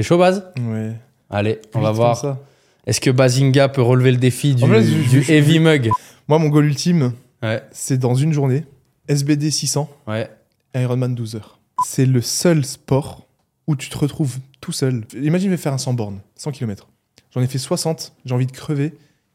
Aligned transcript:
T'es 0.00 0.04
chaud, 0.04 0.16
Baz 0.16 0.46
Ouais. 0.58 0.96
Allez, 1.28 1.60
on 1.74 1.80
va 1.82 1.90
voir. 1.92 2.38
Est-ce 2.86 3.02
que 3.02 3.10
Bazinga 3.10 3.68
peut 3.68 3.82
relever 3.82 4.12
le 4.12 4.16
défi 4.16 4.54
du, 4.54 4.64
En 4.64 4.68
vrai, 4.68 4.82
je- 4.82 5.10
du 5.10 5.22
je- 5.22 5.30
heavy 5.30 5.58
mug 5.60 5.90
Moi, 6.26 6.38
mon 6.38 6.48
goal 6.48 6.64
ultime, 6.64 7.12
Ouais, 7.42 7.62
c'est 7.70 7.98
dans 7.98 8.14
une 8.14 8.32
journée, 8.32 8.64
SBD 9.08 9.50
600, 9.50 9.90
ouais. 10.08 10.30
Ironman 10.74 11.14
12 11.14 11.34
heures. 11.36 11.58
C'est 11.84 12.06
le 12.06 12.22
seul 12.22 12.64
sport 12.64 13.26
où 13.66 13.76
tu 13.76 13.90
te 13.90 13.98
retrouves 13.98 14.38
tout 14.62 14.72
seul. 14.72 15.04
Imagine, 15.14 15.48
je 15.50 15.54
vais 15.56 15.60
faire 15.60 15.74
un 15.74 15.78
100 15.78 15.92
bornes, 15.92 16.20
100 16.34 16.50
km. 16.52 16.88
J'en 17.34 17.42
ai 17.42 17.46
fait 17.46 17.58
60, 17.58 18.14
j'ai 18.24 18.34
envie 18.34 18.46
de 18.46 18.52
crever, 18.52 18.94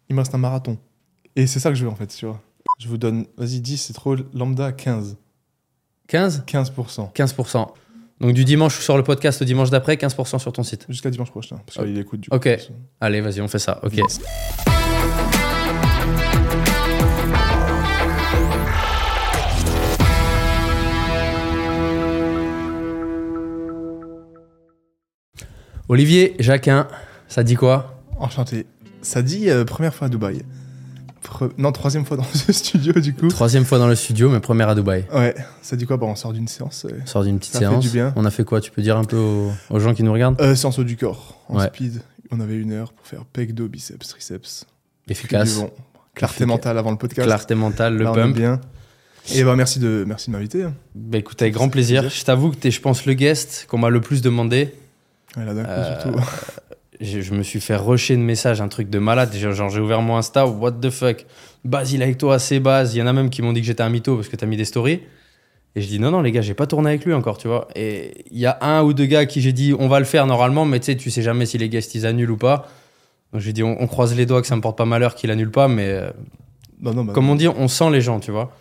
il 0.10 0.16
me 0.16 0.22
reste 0.22 0.34
un 0.34 0.40
marathon. 0.40 0.80
Et 1.36 1.46
c'est 1.46 1.60
ça 1.60 1.70
que 1.70 1.76
je 1.76 1.84
veux 1.86 1.92
en 1.92 1.96
fait, 1.96 2.08
tu 2.08 2.26
vois. 2.26 2.42
Je 2.80 2.88
vous 2.88 2.98
donne, 2.98 3.28
vas-y, 3.38 3.60
10, 3.60 3.78
c'est 3.78 3.94
trop 3.94 4.16
lambda, 4.34 4.72
15. 4.72 5.16
15 6.08 6.44
15%. 6.48 7.12
15%. 7.14 7.68
Donc 8.22 8.34
du 8.34 8.46
dimanche 8.46 8.80
sur 8.80 8.96
le 8.98 9.04
podcast 9.04 9.42
au 9.42 9.46
dimanche 9.46 9.70
d'après, 9.70 9.96
15% 9.96 10.40
sur 10.40 10.54
ton 10.54 10.64
site. 10.64 10.86
Jusqu'à 10.90 11.10
dimanche 11.10 11.32
prochain, 11.32 11.58
parce 11.66 11.86
qu'il 11.86 11.98
écoute 11.98 12.22
du 12.22 12.30
Ok. 12.32 12.44
coup. 12.58 12.74
Allez, 13.02 13.22
vas-y, 13.22 13.42
on 13.42 13.48
fait 13.48 13.60
ça. 13.60 13.80
Ok. 13.84 14.00
Olivier, 25.88 26.36
Jacquin, 26.40 26.88
ça 27.28 27.44
dit 27.44 27.56
quoi? 27.56 28.02
Enchanté. 28.20 28.66
Ça 29.02 29.22
dit 29.22 29.50
euh, 29.50 29.66
première 29.66 29.94
fois 29.94 30.08
à 30.08 30.10
Dubaï. 30.10 30.42
Pre- 31.26 31.52
Non, 31.58 31.72
troisième 31.72 32.06
fois 32.06 32.18
dans 32.18 32.24
ce 32.34 32.54
studio 32.54 32.94
du 32.94 33.14
coup. 33.14 33.28
Troisième 33.28 33.66
fois 33.66 33.80
dans 33.80 33.88
le 33.88 33.96
studio, 33.96 34.30
mais 34.30 34.40
première 34.40 34.70
à 34.70 34.76
Dubaï. 34.76 35.06
Ouais, 35.14 35.34
ça 35.62 35.76
dit 35.76 35.86
quoi? 35.86 35.98
Bah, 35.98 36.06
on 36.08 36.16
sort 36.16 36.34
d'une 36.34 36.48
séance. 36.48 36.86
euh, 36.86 37.00
On 37.04 37.06
sort 37.08 37.24
d'une 37.24 37.40
petite 37.40 37.54
Ça 37.54 37.60
fait 37.60 37.66
séance. 37.66 37.84
du 37.84 37.90
bien. 37.90 38.14
On 38.16 38.26
a 38.26 38.32
fait 38.32 38.44
quoi? 38.44 38.62
Tu 38.62 38.72
peux 38.72 38.82
dire 38.82 38.96
un 38.98 39.04
peu 39.04 39.18
aux, 39.18 39.52
aux 39.70 39.80
gens 39.80 39.94
qui 39.94 40.04
nous 40.04 40.14
regardent? 40.14 40.40
Euh, 40.42 40.56
séance 40.56 40.80
du 40.80 40.96
corps, 40.98 41.40
en 41.50 41.58
Ouais. 41.60 41.68
speed. 41.68 42.02
On 42.32 42.40
avait 42.40 42.56
une 42.56 42.72
heure 42.74 42.92
pour 42.94 43.06
faire 43.08 43.26
pec, 43.26 43.54
dos, 43.54 43.68
biceps, 43.68 44.08
triceps. 44.08 44.66
Efficace. 45.10 45.56
Vent. 45.58 45.70
Clarté 46.16 46.46
mentale 46.46 46.78
avant 46.78 46.92
le 46.92 46.98
podcast. 46.98 47.28
Clarté 47.28 47.56
mentale, 47.56 47.98
le 47.98 48.04
Là, 48.06 48.12
pump. 48.14 48.36
bien. 48.36 48.62
Et 49.34 49.44
bah 49.44 49.56
merci 49.56 49.80
de, 49.80 50.04
merci 50.08 50.30
de 50.30 50.36
m'inviter. 50.36 50.66
Bah 50.94 51.18
écoute, 51.18 51.42
avec 51.42 51.54
grand 51.56 51.70
plaisir. 51.70 52.02
plaisir. 52.04 52.20
Je 52.20 52.26
t'avoue 52.26 52.52
que 52.52 52.56
t'es, 52.58 52.70
je 52.72 52.80
pense, 52.80 53.06
le 53.08 53.14
guest 53.14 53.66
qu'on 53.68 53.78
m'a 53.80 53.90
le 53.90 54.00
plus 54.00 54.22
demandé. 54.22 54.74
Ouais, 55.36 55.44
là 55.46 55.54
d'un 55.54 55.64
coup, 55.64 55.70
Euh, 55.72 56.02
surtout. 56.02 56.20
Je, 57.02 57.22
je 57.22 57.34
me 57.34 57.44
suis 57.44 57.60
fait 57.60 57.76
rusher 57.76 58.16
de 58.16 58.22
messages, 58.22 58.62
un 58.62 58.68
truc 58.68 58.90
de 58.90 59.00
malade. 59.00 59.34
Genre, 59.34 59.70
j'ai 59.70 59.80
ouvert 59.80 60.02
mon 60.02 60.18
Insta, 60.18 60.46
what 60.48 60.74
the 60.74 60.90
fuck. 60.90 61.26
Basile 61.64 62.04
avec 62.04 62.18
toi, 62.18 62.40
c'est 62.40 62.60
base. 62.60 62.96
Il 62.96 63.00
y 63.00 63.02
en 63.02 63.08
a 63.08 63.14
même 63.14 63.30
qui 63.30 63.42
m'ont 63.42 63.54
dit 63.54 63.62
que 63.62 63.68
j'étais 63.68 63.84
un 63.84 63.90
mytho 63.90 64.16
parce 64.16 64.30
que 64.30 64.36
t'as 64.36 64.46
mis 64.46 64.58
des 64.58 64.66
stories. 64.66 65.02
Et 65.76 65.82
je 65.82 65.88
dis 65.88 66.00
non, 66.00 66.12
non, 66.12 66.22
les 66.22 66.32
gars, 66.32 66.42
j'ai 66.42 66.54
pas 66.54 66.68
tourné 66.68 66.90
avec 66.90 67.04
lui 67.04 67.14
encore, 67.14 67.38
tu 67.38 67.48
vois. 67.50 67.68
Et 67.76 68.24
il 68.32 68.40
y 68.40 68.46
a 68.46 68.58
un 68.62 68.82
ou 68.84 68.94
deux 68.94 69.06
gars 69.06 69.26
qui 69.26 69.42
j'ai 69.42 69.52
dit 69.52 69.74
on 69.78 69.88
va 69.90 70.00
le 70.00 70.06
faire 70.06 70.26
normalement, 70.26 70.64
mais 70.66 70.80
tu 70.80 70.86
sais, 70.86 70.96
tu 70.96 71.12
sais 71.12 71.22
jamais 71.22 71.46
si 71.46 71.58
les 71.58 71.68
guests 71.68 71.96
ils 71.96 72.06
annulent 72.06 72.32
ou 72.32 72.38
pas. 72.38 72.70
Donc 73.34 73.42
j'ai 73.42 73.52
dit 73.52 73.64
on, 73.64 73.82
on 73.82 73.88
croise 73.88 74.16
les 74.16 74.26
doigts 74.26 74.42
que 74.42 74.48
ça 74.48 74.56
me 74.56 74.62
porte 74.62 74.78
pas 74.78 74.86
malheur 74.86 75.16
qu'il 75.16 75.32
annule 75.32 75.52
pas, 75.52 75.68
mais 75.68 75.88
euh, 75.88 76.12
Non, 76.82 76.94
non, 76.94 77.04
bah, 77.04 77.14
comme 77.14 77.30
on 77.30 77.36
dit, 77.36 77.48
on 77.48 77.68
sent 77.68 77.90
les 77.92 78.02
gens, 78.02 78.20
tu 78.22 78.32
vois. 78.32 78.52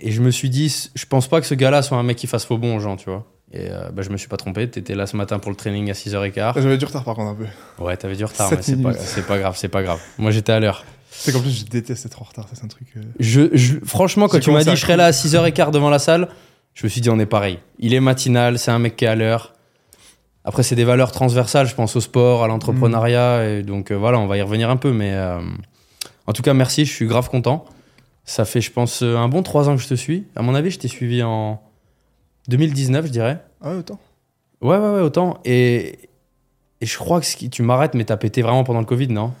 Et 0.00 0.10
je 0.10 0.22
me 0.22 0.30
suis 0.30 0.50
dit, 0.50 0.90
je 0.94 1.06
pense 1.06 1.26
pas 1.28 1.40
que 1.40 1.46
ce 1.46 1.54
gars-là 1.54 1.82
soit 1.82 1.98
un 1.98 2.02
mec 2.02 2.16
qui 2.16 2.26
fasse 2.26 2.44
faux 2.44 2.58
bon 2.58 2.76
aux 2.76 2.80
gens, 2.80 2.96
tu 2.96 3.10
vois. 3.10 3.26
Et 3.52 3.70
euh, 3.70 3.90
bah, 3.92 4.02
je 4.02 4.10
me 4.10 4.16
suis 4.16 4.28
pas 4.28 4.36
trompé. 4.36 4.68
T'étais 4.68 4.94
là 4.94 5.06
ce 5.06 5.16
matin 5.16 5.38
pour 5.38 5.50
le 5.50 5.56
training 5.56 5.88
à 5.90 5.92
6h15. 5.94 6.60
J'avais 6.60 6.78
du 6.78 6.84
retard 6.84 7.04
par 7.04 7.14
contre 7.14 7.28
un 7.30 7.34
peu. 7.34 7.46
Ouais, 7.82 7.96
t'avais 7.96 8.16
du 8.16 8.24
retard, 8.24 8.50
mais 8.50 8.62
c'est 8.62 8.76
pas, 8.82 8.92
pas 9.28 9.38
grave, 9.38 9.54
c'est 9.56 9.68
pas 9.68 9.82
grave. 9.82 10.00
Moi, 10.18 10.30
j'étais 10.32 10.52
à 10.52 10.60
l'heure. 10.60 10.84
C'est 11.10 11.32
qu'en 11.32 11.40
plus, 11.40 11.60
je 11.60 11.64
déteste 11.64 12.04
être 12.06 12.20
en 12.20 12.24
retard. 12.24 12.46
C'est 12.52 12.64
un 12.64 12.68
truc. 12.68 12.88
euh, 12.96 13.02
Je, 13.20 13.42
je- 13.52 13.76
franchement, 13.84 14.28
quand 14.28 14.40
tu 14.40 14.50
m'as 14.50 14.64
dit 14.64 14.70
je 14.76 14.76
serais 14.82 14.96
là 14.96 15.06
à 15.06 15.10
6h15 15.12 15.70
devant 15.70 15.88
la 15.90 15.98
salle, 15.98 16.28
je 16.74 16.84
me 16.84 16.88
suis 16.90 17.00
dit 17.00 17.08
on 17.08 17.18
est 17.18 17.24
pareil. 17.26 17.58
Il 17.78 17.94
est 17.94 18.00
matinal, 18.00 18.58
c'est 18.58 18.70
un 18.72 18.78
mec 18.78 18.96
qui 18.96 19.04
est 19.04 19.08
à 19.08 19.14
l'heure. 19.14 19.54
Après, 20.44 20.62
c'est 20.62 20.74
des 20.76 20.84
valeurs 20.84 21.10
transversales, 21.12 21.66
je 21.66 21.74
pense 21.74 21.96
au 21.96 22.00
sport, 22.00 22.44
à 22.44 22.48
l'entrepreneuriat. 22.48 23.48
Et 23.48 23.62
donc, 23.62 23.90
euh, 23.90 23.94
voilà, 23.96 24.18
on 24.18 24.26
va 24.26 24.36
y 24.36 24.42
revenir 24.42 24.70
un 24.70 24.76
peu. 24.76 24.92
Mais 24.92 25.12
euh, 25.14 25.40
en 26.26 26.32
tout 26.32 26.42
cas, 26.42 26.52
merci, 26.52 26.84
je 26.84 26.92
suis 26.92 27.06
grave 27.06 27.30
content. 27.30 27.64
Ça 28.24 28.44
fait, 28.44 28.60
je 28.60 28.70
pense, 28.72 29.02
un 29.02 29.28
bon 29.28 29.42
trois 29.42 29.68
ans 29.68 29.76
que 29.76 29.82
je 29.82 29.88
te 29.88 29.94
suis. 29.94 30.26
À 30.36 30.42
mon 30.42 30.54
avis, 30.54 30.70
je 30.70 30.78
t'ai 30.80 30.88
suivi 30.88 31.22
en 31.22 31.60
2019, 32.48 33.06
je 33.06 33.10
dirais. 33.10 33.42
Ah 33.60 33.70
ouais, 33.70 33.76
autant. 33.76 33.98
Ouais, 34.60 34.76
ouais, 34.76 34.94
ouais, 34.94 35.00
autant. 35.00 35.38
Et, 35.44 35.98
et 36.80 36.86
je 36.86 36.96
crois 36.96 37.20
que 37.20 37.26
ce 37.26 37.36
qui, 37.36 37.50
tu 37.50 37.62
m'arrêtes, 37.62 37.94
mais 37.94 38.04
t'as 38.04 38.16
pété 38.16 38.42
vraiment 38.42 38.64
pendant 38.64 38.80
le 38.80 38.86
Covid, 38.86 39.08
non? 39.08 39.32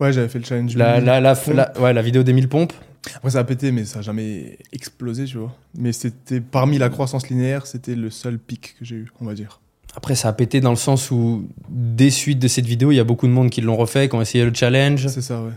Ouais, 0.00 0.12
j'avais 0.12 0.28
fait 0.28 0.38
le 0.38 0.44
challenge. 0.44 0.76
la, 0.76 0.96
1000 0.98 1.04
la, 1.06 1.20
la, 1.20 1.80
ouais, 1.80 1.92
la 1.92 2.02
vidéo 2.02 2.22
des 2.22 2.32
1000 2.32 2.48
pompes. 2.48 2.72
Après, 3.14 3.30
ça 3.30 3.40
a 3.40 3.44
pété, 3.44 3.72
mais 3.72 3.84
ça 3.84 4.00
a 4.00 4.02
jamais 4.02 4.58
explosé, 4.72 5.24
tu 5.24 5.38
vois. 5.38 5.54
Mais 5.76 5.92
c'était 5.92 6.40
parmi 6.40 6.78
la 6.78 6.88
croissance 6.88 7.28
linéaire, 7.28 7.66
c'était 7.66 7.94
le 7.94 8.10
seul 8.10 8.38
pic 8.38 8.76
que 8.78 8.84
j'ai 8.84 8.96
eu, 8.96 9.12
on 9.20 9.24
va 9.24 9.34
dire. 9.34 9.60
Après, 9.94 10.14
ça 10.14 10.28
a 10.28 10.32
pété 10.32 10.60
dans 10.60 10.70
le 10.70 10.76
sens 10.76 11.10
où, 11.10 11.48
des 11.68 12.10
suites 12.10 12.38
de 12.38 12.48
cette 12.48 12.66
vidéo, 12.66 12.90
il 12.92 12.96
y 12.96 13.00
a 13.00 13.04
beaucoup 13.04 13.26
de 13.26 13.32
monde 13.32 13.48
qui 13.48 13.60
l'ont 13.62 13.76
refait, 13.76 14.08
qui 14.08 14.14
ont 14.16 14.20
essayé 14.20 14.44
le 14.44 14.52
challenge. 14.52 15.06
C'est 15.06 15.22
ça, 15.22 15.40
ouais. 15.40 15.52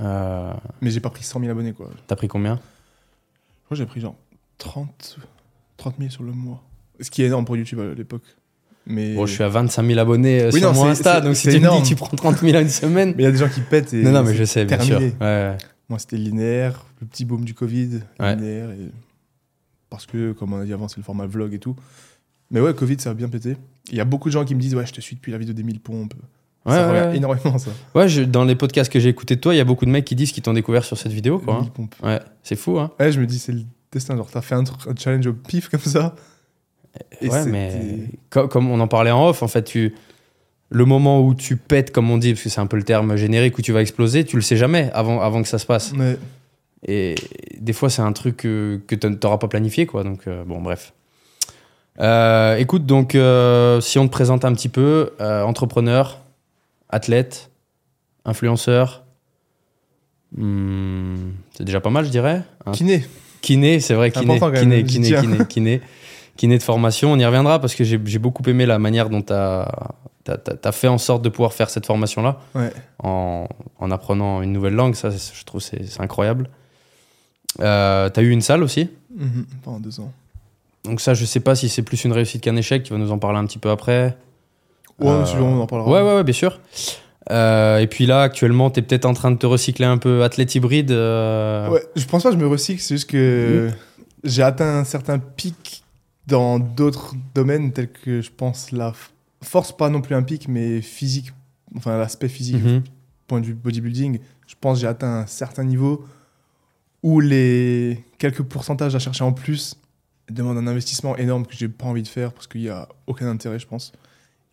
Euh, 0.00 0.52
Mais 0.80 0.90
j'ai 0.90 1.00
pas 1.00 1.10
pris 1.10 1.24
100 1.24 1.40
000 1.40 1.50
abonnés, 1.50 1.72
quoi. 1.72 1.90
T'as 2.06 2.16
pris 2.16 2.28
combien? 2.28 2.58
Que 3.68 3.74
j'ai 3.74 3.86
pris 3.86 4.00
genre 4.00 4.14
30, 4.58 5.18
30 5.90 5.96
000 5.98 6.10
sur 6.10 6.22
le 6.22 6.32
mois. 6.32 6.62
Ce 7.00 7.10
qui 7.10 7.22
est 7.22 7.26
énorme 7.26 7.44
pour 7.44 7.56
YouTube 7.56 7.80
à 7.80 7.94
l'époque. 7.94 8.22
Mais 8.86 9.14
Bon, 9.14 9.26
je 9.26 9.32
suis 9.32 9.42
à 9.42 9.48
25 9.48 9.86
000 9.86 9.98
abonnés 9.98 10.42
euh, 10.42 10.50
Oui, 10.52 10.60
sur 10.60 10.72
non, 10.72 10.78
mon 10.84 10.86
Insta, 10.88 11.20
donc 11.20 11.36
si 11.36 11.42
tu 11.42 11.48
me 11.48 11.52
dis 11.52 11.58
énorme. 11.58 11.82
que 11.82 11.88
tu 11.88 11.94
prends 11.96 12.08
30 12.16 12.38
000 12.38 12.56
en 12.56 12.60
une 12.60 12.68
semaine. 12.68 13.14
Mais 13.16 13.22
il 13.22 13.26
y 13.26 13.28
a 13.28 13.32
des 13.32 13.38
gens 13.38 13.48
qui 13.48 13.60
pètent 13.60 13.92
et. 13.94 14.02
non, 14.02 14.12
non, 14.12 14.22
mais 14.22 14.34
je 14.34 14.44
sais, 14.44 14.64
bien 14.64 14.76
terminé. 14.78 15.10
sûr. 15.10 15.20
Ouais, 15.20 15.26
ouais. 15.26 15.56
Moi, 15.88 15.98
c'était 15.98 16.16
linéaire, 16.16 16.84
le 17.00 17.06
petit 17.06 17.24
boom 17.24 17.44
du 17.44 17.54
Covid, 17.54 18.00
Ouais. 18.20 18.36
linéaire. 18.36 18.70
Et... 18.70 18.90
Parce 19.90 20.06
que, 20.06 20.32
comme 20.32 20.52
on 20.52 20.60
a 20.60 20.64
dit 20.64 20.72
avant, 20.72 20.88
c'est 20.88 20.96
le 20.98 21.02
format 21.02 21.26
vlog 21.26 21.54
et 21.54 21.58
tout. 21.58 21.76
Mais 22.50 22.60
ouais, 22.60 22.74
Covid, 22.74 22.96
ça 22.98 23.10
a 23.10 23.14
bien 23.14 23.28
pété. 23.28 23.56
Il 23.90 23.96
y 23.96 24.00
a 24.00 24.04
beaucoup 24.04 24.28
de 24.28 24.32
gens 24.32 24.44
qui 24.44 24.54
me 24.54 24.60
disent 24.60 24.74
Ouais, 24.74 24.86
je 24.86 24.92
te 24.92 25.00
suis 25.00 25.16
depuis 25.16 25.32
la 25.32 25.38
vidéo 25.38 25.54
des 25.54 25.62
1000 25.62 25.80
pompes. 25.80 26.14
Ouais, 26.66 26.72
ça 26.74 26.88
revient 26.90 27.16
énormément, 27.18 27.58
ça. 27.58 27.70
Ouais, 27.94 28.08
je- 28.08 28.22
dans 28.22 28.44
les 28.44 28.54
podcasts 28.54 28.90
que 28.92 28.98
j'ai 29.00 29.10
écoutés 29.10 29.36
de 29.36 29.40
toi, 29.40 29.54
il 29.54 29.58
y 29.58 29.60
a 29.60 29.64
beaucoup 29.64 29.84
de 29.84 29.90
mecs 29.90 30.04
qui 30.06 30.14
disent 30.14 30.32
qu'ils 30.32 30.42
t'ont 30.42 30.54
découvert 30.54 30.84
sur 30.84 30.96
cette 30.96 31.12
vidéo, 31.12 31.38
quoi. 31.38 31.58
1000 31.60 31.66
hein. 31.68 31.70
pompes. 31.74 31.94
Ouais, 32.02 32.20
c'est 32.42 32.56
fou, 32.56 32.78
hein. 32.78 32.90
Ouais, 32.98 33.12
je 33.12 33.20
me 33.20 33.26
dis, 33.26 33.38
c'est 33.38 33.52
le 33.52 33.62
destin. 33.94 34.16
Genre, 34.16 34.30
t'as 34.30 34.42
fait 34.42 34.54
un, 34.54 34.64
challenge 34.98 35.26
au 35.26 35.32
pif 35.32 35.68
comme 35.68 35.80
ça. 35.80 36.14
Et 37.20 37.28
ouais, 37.28 37.44
mais 37.46 38.08
co- 38.30 38.46
comme 38.48 38.70
on 38.70 38.78
en 38.80 38.88
parlait 38.88 39.10
en 39.10 39.28
off, 39.28 39.42
en 39.42 39.48
fait, 39.48 39.64
tu... 39.64 39.94
le 40.70 40.84
moment 40.84 41.20
où 41.22 41.34
tu 41.34 41.56
pètes, 41.56 41.90
comme 41.90 42.10
on 42.10 42.18
dit, 42.18 42.32
parce 42.32 42.44
que 42.44 42.48
c'est 42.50 42.60
un 42.60 42.66
peu 42.66 42.76
le 42.76 42.84
terme 42.84 43.16
générique, 43.16 43.58
où 43.58 43.62
tu 43.62 43.72
vas 43.72 43.80
exploser, 43.80 44.24
tu 44.24 44.36
le 44.36 44.42
sais 44.42 44.56
jamais 44.56 44.90
avant, 44.92 45.20
avant 45.20 45.42
que 45.42 45.48
ça 45.48 45.58
se 45.58 45.66
passe. 45.66 45.92
Ouais. 45.92 46.18
Et 46.86 47.14
des 47.58 47.72
fois, 47.72 47.88
c'est 47.88 48.02
un 48.02 48.12
truc 48.12 48.36
que 48.36 48.78
tu 48.88 49.08
n'auras 49.08 49.38
pas 49.38 49.48
planifié, 49.48 49.86
quoi. 49.86 50.04
Donc, 50.04 50.26
euh, 50.28 50.44
bon, 50.44 50.60
bref. 50.60 50.92
Euh, 52.00 52.56
écoute, 52.56 52.86
donc, 52.86 53.14
euh, 53.14 53.80
si 53.80 53.98
on 53.98 54.06
te 54.06 54.12
présente 54.12 54.44
un 54.44 54.52
petit 54.52 54.68
peu, 54.68 55.12
entrepreneur, 55.20 56.20
athlète, 56.90 57.50
influenceur, 58.24 59.04
hmm, 60.36 61.30
c'est 61.56 61.64
déjà 61.64 61.80
pas 61.80 61.90
mal, 61.90 62.04
je 62.04 62.10
dirais. 62.10 62.42
hein. 62.66 62.72
Kiné. 62.72 63.04
Kiné, 63.44 63.78
c'est 63.80 63.94
vrai, 63.94 64.10
kiné, 64.10 64.38
kiné, 64.40 64.84
kiné, 64.84 65.12
kiné, 65.20 65.38
kiné, 65.48 65.80
kiné 66.36 66.58
de 66.58 66.62
formation. 66.62 67.12
On 67.12 67.18
y 67.18 67.24
reviendra 67.26 67.58
parce 67.60 67.74
que 67.74 67.84
j'ai 67.84 68.18
beaucoup 68.18 68.42
aimé 68.48 68.64
la 68.66 68.78
manière 68.78 69.10
dont 69.10 69.20
tu 69.22 69.32
as, 69.34 70.72
fait 70.72 70.88
en 70.88 70.96
sorte 70.98 71.22
de 71.22 71.28
pouvoir 71.28 71.52
faire 71.52 71.68
cette 71.68 71.84
formation-là 71.86 72.38
Ouais. 72.54 72.72
en, 73.02 73.46
en 73.78 73.90
apprenant 73.90 74.40
une 74.42 74.52
nouvelle 74.52 74.74
langue. 74.74 74.94
Ça, 74.94 75.10
je 75.10 75.44
trouve 75.44 75.60
c'est 75.60 76.00
incroyable. 76.00 76.48
Euh, 77.60 78.08
tu 78.10 78.18
as 78.20 78.22
eu 78.22 78.30
une 78.30 78.40
salle 78.40 78.62
aussi? 78.62 78.88
Mhm, 79.16 79.44
Pendant 79.62 79.78
deux 79.80 80.00
ans. 80.00 80.10
Donc 80.84 81.00
ça, 81.00 81.14
je 81.14 81.24
sais 81.24 81.40
pas 81.40 81.54
si 81.54 81.68
c'est 81.68 81.82
plus 81.82 82.04
une 82.04 82.12
réussite 82.12 82.42
qu'un 82.42 82.56
échec. 82.56 82.82
Tu 82.82 82.92
vas 82.92 82.98
nous 82.98 83.12
en 83.12 83.18
parler 83.18 83.38
un 83.38 83.46
petit 83.46 83.58
peu 83.58 83.70
après. 83.70 84.16
Ouais, 84.98 85.08
Euh, 85.08 85.24
on 85.40 85.60
en 85.60 85.66
parlera. 85.66 85.90
Ouais, 85.90 86.00
ouais, 86.02 86.16
ouais, 86.16 86.24
bien 86.24 86.34
sûr. 86.34 86.60
Euh, 87.30 87.78
et 87.78 87.86
puis 87.86 88.06
là, 88.06 88.22
actuellement, 88.22 88.70
tu 88.70 88.80
es 88.80 88.82
peut-être 88.82 89.06
en 89.06 89.14
train 89.14 89.30
de 89.30 89.38
te 89.38 89.46
recycler 89.46 89.86
un 89.86 89.98
peu 89.98 90.22
athlète 90.22 90.54
hybride. 90.54 90.90
euh, 90.90 91.68
Ouais, 91.70 91.82
je 91.96 92.04
pense 92.04 92.22
pas 92.22 92.30
que 92.30 92.36
je 92.36 92.40
me 92.40 92.46
recycle, 92.46 92.80
c'est 92.80 92.96
juste 92.96 93.10
que 93.10 93.70
j'ai 94.24 94.42
atteint 94.42 94.78
un 94.78 94.84
certain 94.84 95.18
pic 95.18 95.84
dans 96.26 96.58
d'autres 96.58 97.14
domaines 97.34 97.72
tels 97.72 97.90
que 97.90 98.20
je 98.20 98.30
pense 98.30 98.72
la 98.72 98.92
force, 99.42 99.76
pas 99.76 99.90
non 99.90 100.00
plus 100.00 100.14
un 100.14 100.22
pic, 100.22 100.48
mais 100.48 100.80
physique, 100.80 101.32
enfin 101.76 101.98
l'aspect 101.98 102.28
physique, 102.28 102.64
mhm. 102.64 102.82
point 103.26 103.40
de 103.40 103.46
vue 103.46 103.54
bodybuilding. 103.54 104.18
Je 104.46 104.54
pense 104.60 104.78
que 104.78 104.82
j'ai 104.82 104.86
atteint 104.86 105.20
un 105.20 105.26
certain 105.26 105.64
niveau 105.64 106.04
où 107.02 107.20
les 107.20 108.02
quelques 108.18 108.42
pourcentages 108.42 108.94
à 108.94 108.98
chercher 108.98 109.24
en 109.24 109.32
plus 109.32 109.76
demandent 110.30 110.56
un 110.56 110.66
investissement 110.66 111.16
énorme 111.16 111.46
que 111.46 111.54
j'ai 111.54 111.68
pas 111.68 111.84
envie 111.84 112.02
de 112.02 112.08
faire 112.08 112.32
parce 112.32 112.46
qu'il 112.46 112.62
y 112.62 112.70
a 112.70 112.88
aucun 113.06 113.28
intérêt, 113.28 113.58
je 113.58 113.66
pense. 113.66 113.92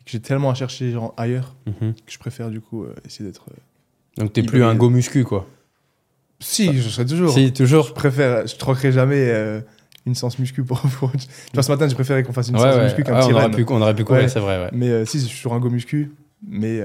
Et 0.01 0.03
que 0.05 0.11
j'ai 0.11 0.19
tellement 0.19 0.49
à 0.49 0.53
chercher 0.53 0.91
genre, 0.91 1.13
ailleurs 1.17 1.55
Mhm. 1.67 1.93
que 1.93 2.11
je 2.11 2.19
préfère 2.19 2.49
du 2.49 2.59
coup 2.61 2.83
euh, 2.83 2.93
essayer 3.05 3.25
d'être. 3.29 3.45
euh, 3.51 4.21
Donc 4.23 4.33
t'es 4.33 4.43
plus 4.43 4.63
un 4.63 4.75
go 4.75 4.89
muscu, 4.89 5.23
quoi. 5.23 5.47
Si, 6.39 6.73
je 6.81 6.89
serais 6.89 7.05
toujours. 7.05 7.31
Si, 7.33 7.53
toujours. 7.53 7.85
Je 7.87 7.93
préfère, 7.93 8.47
je 8.47 8.55
troquerai 8.55 8.91
jamais 8.91 9.29
euh, 9.29 9.61
une 10.07 10.15
séance 10.15 10.39
muscu 10.39 10.63
pour. 10.63 10.81
pour... 10.81 11.11
Tu 11.11 11.27
vois, 11.53 11.61
ce 11.63 11.71
matin, 11.71 11.87
j'ai 11.87 11.93
préféré 11.95 12.23
qu'on 12.23 12.33
fasse 12.33 12.49
une 12.49 12.55
Ouais, 12.55 12.61
séance 12.63 12.75
ouais. 12.77 12.83
muscu 12.85 13.03
qu'un 13.03 13.13
Ouais, 13.13 13.19
petit 13.21 13.33
on, 13.33 13.35
aurait 13.37 13.51
pu, 13.51 13.65
on 13.69 13.81
aurait 13.81 13.95
pu 13.95 14.03
courir, 14.03 14.29
c'est 14.29 14.39
vrai. 14.39 14.69
Mais 14.73 14.89
euh, 14.89 15.05
si, 15.05 15.19
je 15.19 15.25
suis 15.25 15.37
sur 15.37 15.53
un 15.53 15.59
go 15.59 15.69
muscu, 15.69 16.11
mais 16.47 16.81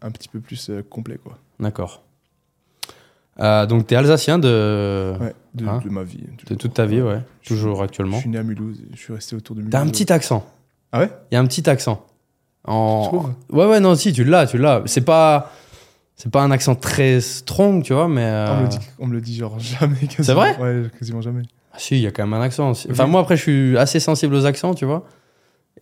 un 0.00 0.10
petit 0.12 0.28
peu 0.28 0.38
plus 0.40 0.70
complet, 0.88 1.18
quoi. 1.22 1.38
D'accord. 1.58 2.02
Euh, 3.40 3.66
donc 3.66 3.88
t'es 3.88 3.96
alsacien 3.96 4.38
de... 4.38 5.14
Ouais, 5.20 5.34
de, 5.54 5.66
Hein 5.66 5.80
de 5.84 5.90
ma 5.90 6.04
vie. 6.04 6.18
de 6.18 6.36
toujours. 6.42 6.58
toute 6.58 6.74
ta 6.74 6.86
vie, 6.86 7.00
ouais. 7.02 7.18
Je 7.42 7.46
suis- 7.48 7.54
Toujours 7.56 7.78
Je 7.78 7.82
actuellement. 7.84 8.20
suis 8.20 8.28
né 8.28 8.38
à 8.38 8.44
Mulhouse, 8.44 8.80
je 8.92 8.96
suis 8.98 9.12
resté 9.12 9.34
autour 9.34 9.56
de 9.56 9.60
Mulhouse. 9.62 9.72
T'as 9.72 9.80
un 9.80 9.88
petit 9.88 10.12
accent. 10.12 10.46
Ah 10.92 11.00
ouais? 11.00 11.10
Il 11.30 11.34
y 11.34 11.36
a 11.36 11.40
un 11.40 11.46
petit 11.46 11.68
accent. 11.68 12.06
En... 12.66 13.30
Ouais, 13.50 13.66
ouais, 13.66 13.80
non, 13.80 13.94
si, 13.94 14.12
tu 14.12 14.24
l'as, 14.24 14.46
tu 14.46 14.58
l'as. 14.58 14.82
C'est 14.86 15.02
pas. 15.04 15.50
C'est 16.16 16.30
pas 16.30 16.42
un 16.42 16.50
accent 16.52 16.76
très 16.76 17.20
strong, 17.20 17.82
tu 17.82 17.92
vois, 17.92 18.08
mais. 18.08 18.22
euh, 18.24 18.46
on, 18.52 18.56
me 18.58 18.62
le 18.62 18.68
dit, 18.68 18.78
on 19.00 19.06
me 19.08 19.12
le 19.14 19.20
dit 19.20 19.36
genre 19.36 19.58
jamais. 19.58 19.96
C'est 20.20 20.32
vrai 20.32 20.56
Ouais, 20.58 20.82
quasiment 20.98 21.20
jamais. 21.20 21.42
ah, 21.72 21.76
si, 21.78 21.96
il 21.96 22.02
y 22.02 22.06
a 22.06 22.12
quand 22.12 22.22
même 22.24 22.34
un 22.34 22.40
accent. 22.42 22.70
Enfin, 22.70 23.04
Oui. 23.04 23.10
moi, 23.10 23.20
après, 23.20 23.36
je 23.36 23.42
suis 23.42 23.76
assez 23.78 23.98
sensible 24.00 24.34
aux 24.34 24.46
accents, 24.46 24.74
tu 24.74 24.84
vois. 24.84 25.04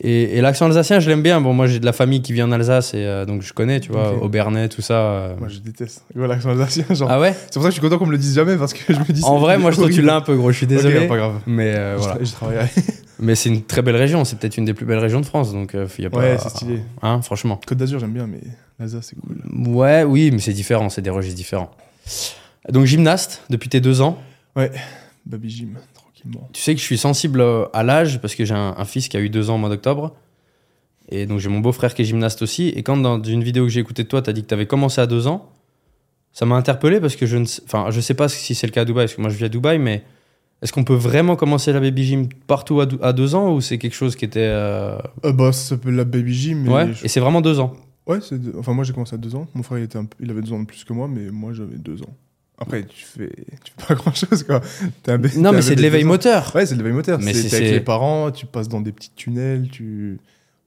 Et, 0.01 0.39
et 0.39 0.41
l'accent 0.41 0.67
alsacien, 0.67 0.99
je 1.01 1.09
l'aime 1.09 1.23
bien. 1.23 1.41
Bon, 1.41 1.53
moi, 1.53 1.67
j'ai 1.67 1.79
de 1.79 1.85
la 1.85 1.93
famille 1.93 2.23
qui 2.23 2.33
vit 2.33 2.43
en 2.43 2.51
Alsace, 2.51 2.95
et 2.95 3.05
euh, 3.05 3.25
donc 3.25 3.43
je 3.43 3.53
connais, 3.53 3.79
tu 3.79 3.93
vois, 3.93 4.13
Ok. 4.15 4.23
Aubernais, 4.25 4.69
tout 4.69 4.83
ça. 4.83 4.95
euh. 4.95 5.37
Moi, 5.39 5.49
je 5.49 5.59
déteste. 5.59 6.03
L'accent 6.17 6.51
alsacien, 6.51 6.85
genre. 6.91 7.09
Ah 7.11 7.21
ouais? 7.21 7.35
C'est 7.35 7.55
pour 7.55 7.63
ça 7.63 7.69
que 7.69 7.75
je 7.75 7.81
suis 7.81 7.89
content 7.89 7.99
qu'on 7.99 8.07
me 8.07 8.13
le 8.13 8.19
dise 8.19 8.35
jamais 8.35 8.57
parce 8.57 8.73
que 8.73 8.93
je 8.93 8.99
me 8.99 9.05
dis. 9.13 9.23
En 9.25 9.39
vrai, 9.39 9.59
moi, 9.59 9.71
je 9.71 9.77
trouve 9.77 9.91
que 9.91 9.95
tu 9.95 10.03
l'as 10.03 10.17
un 10.17 10.21
peu, 10.23 10.35
gros. 10.37 10.51
Je 10.51 10.57
suis 10.57 10.67
désolé. 10.67 11.07
pas 11.07 11.17
grave. 11.17 11.41
mais 11.47 11.75
euh, 11.75 11.97
Je 11.99 12.03
voilà. 12.03 12.15
tra- 12.21 12.25
Je 12.27 12.33
travaillerai. 12.33 12.69
Mais 13.21 13.37
c'est 13.37 13.51
une 13.51 13.63
très 13.63 13.83
belle 13.83 13.95
région. 13.95 14.25
C'est 14.25 14.37
peut-être 14.37 14.57
une 14.57 14.65
des 14.65 14.75
plus 14.75 14.85
belles 14.87 14.99
régions 14.99 15.21
de 15.21 15.27
France. 15.27 15.53
Donc, 15.53 15.77
euh, 15.77 15.87
y 16.01 16.07
a 16.07 16.11
pas... 16.11 16.19
Ouais, 16.19 16.39
c'est 16.43 16.49
stylé. 16.49 16.81
Hein, 17.03 17.23
franchement. 17.23 17.61
Côte 17.65 17.79
d'Azur, 17.79 18.01
j'aime 18.01 18.11
bien, 18.13 18.27
mais 18.27 18.41
l'Alsace, 18.81 19.11
c'est 19.11 19.17
cool. 19.21 19.37
Ouais, 19.77 20.03
oui, 20.03 20.31
mais 20.33 20.41
c'est 20.41 20.53
différent. 20.53 20.89
C'est 20.89 21.03
des 21.03 21.11
registres 21.11 21.37
différents. 21.37 21.71
Donc, 22.71 22.87
gymnaste 22.87 23.43
depuis 23.49 23.69
tes 23.69 23.81
deux 23.81 24.01
ans. 24.01 24.19
Baby 25.25 25.51
Gym, 25.51 25.77
Tu 26.53 26.61
sais 26.63 26.75
que 26.75 26.81
je 26.81 26.85
suis 26.85 26.99
sensible 26.99 27.41
euh, 27.41 27.65
à 27.73 27.83
l'âge 27.83 28.21
parce 28.21 28.35
que 28.35 28.45
j'ai 28.45 28.55
un, 28.55 28.75
un 28.79 28.85
fils 28.85 29.09
qui 29.09 29.17
a 29.17 29.21
eu 29.21 29.29
deux 29.31 29.51
ans 29.51 29.57
au 29.57 29.59
mois 29.59 29.69
d'octobre. 29.69 30.15
Et 31.09 31.27
donc, 31.27 31.41
j'ai 31.41 31.49
mon 31.49 31.59
beau-frère 31.61 31.95
qui 31.95 32.03
est 32.03 32.05
gymnaste 32.05 32.43
aussi. 32.43 32.69
Et 32.69 32.83
quand 32.83 32.97
dans 32.97 33.23
une 33.23 33.43
vidéo 33.43 33.65
que 33.65 33.71
j'ai 33.71 33.81
écoutée 33.81 34.05
de 34.05 34.09
toi, 34.09 34.23
tu 34.23 34.31
as 34.31 34.33
dit 34.33 34.43
que 34.43 34.49
tu 34.49 34.55
avais 34.55 34.67
commencé 34.67 35.01
à 35.01 35.07
deux 35.07 35.27
ans, 35.27 35.51
ça 36.33 36.47
m'a 36.47 36.55
interpellé 36.57 37.01
parce 37.01 37.17
que 37.17 37.27
je 37.27 37.37
ne 37.37 37.45
sais, 37.45 37.61
enfin, 37.67 37.87
je 37.91 38.01
sais 38.01 38.15
pas 38.15 38.29
si 38.29 38.55
c'est 38.55 38.67
le 38.67 38.73
cas 38.73 38.83
à 38.83 38.85
Dubaï, 38.85 39.05
parce 39.05 39.15
que 39.17 39.21
moi 39.21 39.29
je 39.31 39.37
vis 39.37 39.45
à 39.45 39.49
Dubaï, 39.51 39.79
mais 39.79 40.03
est-ce 40.63 40.73
qu'on 40.73 40.85
peut 40.85 40.95
vraiment 40.95 41.37
commencer 41.37 41.73
la 41.73 41.81
baby 41.81 42.05
gym 42.05 42.29
partout 42.47 42.81
à, 42.81 42.87
à 43.03 43.13
deux 43.13 43.35
ans 43.35 43.53
ou 43.53 43.61
c'est 43.61 43.77
quelque 43.79 43.95
chose 43.97 44.17
qui 44.17 44.25
était. 44.25 44.41
euh, 44.41 44.97
Euh, 45.25 45.33
bah, 45.33 45.53
ça 45.53 45.71
s'appelle 45.71 45.97
la 45.97 46.05
Baby 46.05 46.33
Gym. 46.33 46.69
Ouais, 46.69 46.93
je- 46.95 47.05
et 47.05 47.09
c'est 47.09 47.21
vraiment 47.21 47.41
deux 47.43 47.59
ans. 47.61 47.75
Ouais, 48.07 48.19
enfin 48.59 48.73
moi 48.73 48.85
j'ai 48.85 48.93
commencé 48.95 49.15
à 49.15 49.19
deux 49.19 49.35
ans. 49.35 49.47
Mon 49.55 49.63
frère 49.63 49.79
il, 49.79 49.85
était 49.85 49.99
un 49.99 50.07
il 50.21 50.31
avait 50.31 50.41
deux 50.41 50.53
ans 50.53 50.61
de 50.61 50.67
plus 50.67 50.85
que 50.85 50.93
moi, 50.93 51.07
mais 51.09 51.31
moi 51.31 51.53
j'avais 51.53 51.77
deux 51.77 52.01
ans. 52.03 52.15
Après 52.63 52.85
tu 52.85 53.05
fais, 53.05 53.29
tu 53.65 53.73
fais 53.77 53.87
pas 53.89 53.95
grand 54.01 54.15
chose 54.15 54.43
quoi. 54.45 54.61
Un 55.09 55.19
bé- 55.19 55.31
Non, 55.37 55.53
mais 55.53 55.63
c'est 55.63 55.77
de 55.77 55.83
l'éveil 55.83 56.05
moteur. 56.05 56.51
Ouais, 56.55 56.65
c'est 56.67 56.75
de 56.75 56.79
l'éveil 56.81 56.93
moteur. 56.95 57.19
Mais 57.21 57.35
C'est 57.35 57.55
avec 57.57 57.71
les 57.71 57.81
parents, 57.81 58.31
tu 58.31 58.47
passes 58.47 58.69
dans 58.69 58.81
des 58.81 58.93
petits 58.93 59.11
tunnels, 59.15 59.69
tu. 59.71 60.19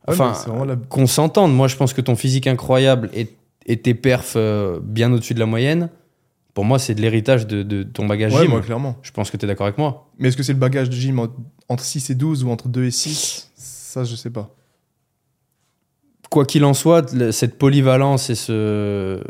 Ah 0.07 0.11
Enfin, 0.11 0.65
la. 0.65 0.75
Qu'on 0.75 1.07
s'entende, 1.07 1.55
moi 1.55 1.67
je 1.67 1.75
pense 1.75 1.93
que 1.93 2.01
ton 2.01 2.15
physique 2.15 2.45
incroyable 2.47 3.09
et, 3.13 3.27
et 3.65 3.77
tes 3.77 3.93
perfs 3.95 4.33
euh, 4.35 4.79
bien 4.83 5.11
au-dessus 5.11 5.33
de 5.33 5.39
la 5.39 5.47
moyenne, 5.47 5.89
pour 6.53 6.63
moi 6.65 6.77
c'est 6.77 6.93
de 6.93 7.01
l'héritage 7.01 7.47
de, 7.47 7.63
de 7.63 7.81
ton 7.83 8.05
bagage 8.05 8.33
Ouais, 8.33 8.41
gym. 8.43 8.51
moi 8.51 8.61
clairement. 8.61 8.97
Je 9.01 9.11
pense 9.11 9.31
que 9.31 9.37
tu 9.37 9.45
es 9.45 9.47
d'accord 9.47 9.65
avec 9.65 9.79
moi. 9.79 10.09
Mais 10.19 10.27
est-ce 10.27 10.37
que 10.37 10.43
c'est 10.43 10.53
le 10.53 10.59
bagage 10.59 10.89
de 10.91 10.95
gym 10.95 11.17
en- 11.19 11.27
entre 11.69 11.83
6 11.83 12.11
et 12.11 12.15
12 12.15 12.43
ou 12.43 12.49
entre 12.51 12.67
2 12.67 12.83
et 12.85 12.91
6 12.91 13.49
Ça, 13.55 14.03
je 14.03 14.15
sais 14.15 14.29
pas. 14.29 14.53
Quoi 16.29 16.45
qu'il 16.45 16.65
en 16.65 16.73
soit, 16.73 17.05
cette 17.31 17.57
polyvalence 17.57 18.29
et 18.29 18.35
ce. 18.35 19.21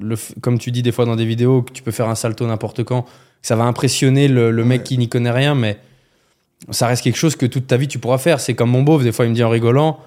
Le, 0.00 0.16
comme 0.40 0.58
tu 0.58 0.70
dis 0.70 0.82
des 0.82 0.92
fois 0.92 1.04
dans 1.06 1.16
des 1.16 1.26
vidéos, 1.26 1.62
que 1.62 1.72
tu 1.72 1.82
peux 1.82 1.90
faire 1.90 2.08
un 2.08 2.14
salto 2.14 2.46
n'importe 2.46 2.84
quand, 2.84 3.04
ça 3.42 3.56
va 3.56 3.64
impressionner 3.64 4.28
le, 4.28 4.50
le 4.50 4.64
mec 4.64 4.80
Ouais. 4.80 4.84
qui 4.84 4.98
n'y 4.98 5.08
connaît 5.08 5.30
rien, 5.30 5.54
mais 5.54 5.78
ça 6.70 6.86
reste 6.86 7.02
quelque 7.02 7.16
chose 7.16 7.36
que 7.36 7.46
toute 7.46 7.66
ta 7.66 7.76
vie 7.76 7.88
tu 7.88 7.98
pourras 7.98 8.18
faire. 8.18 8.40
C'est 8.40 8.54
comme 8.54 8.70
mon 8.70 8.82
beauf, 8.82 9.02
des 9.02 9.12
fois 9.12 9.24
il 9.24 9.30
me 9.30 9.34
dit 9.34 9.42
en 9.44 9.48
rigolant, 9.50 9.98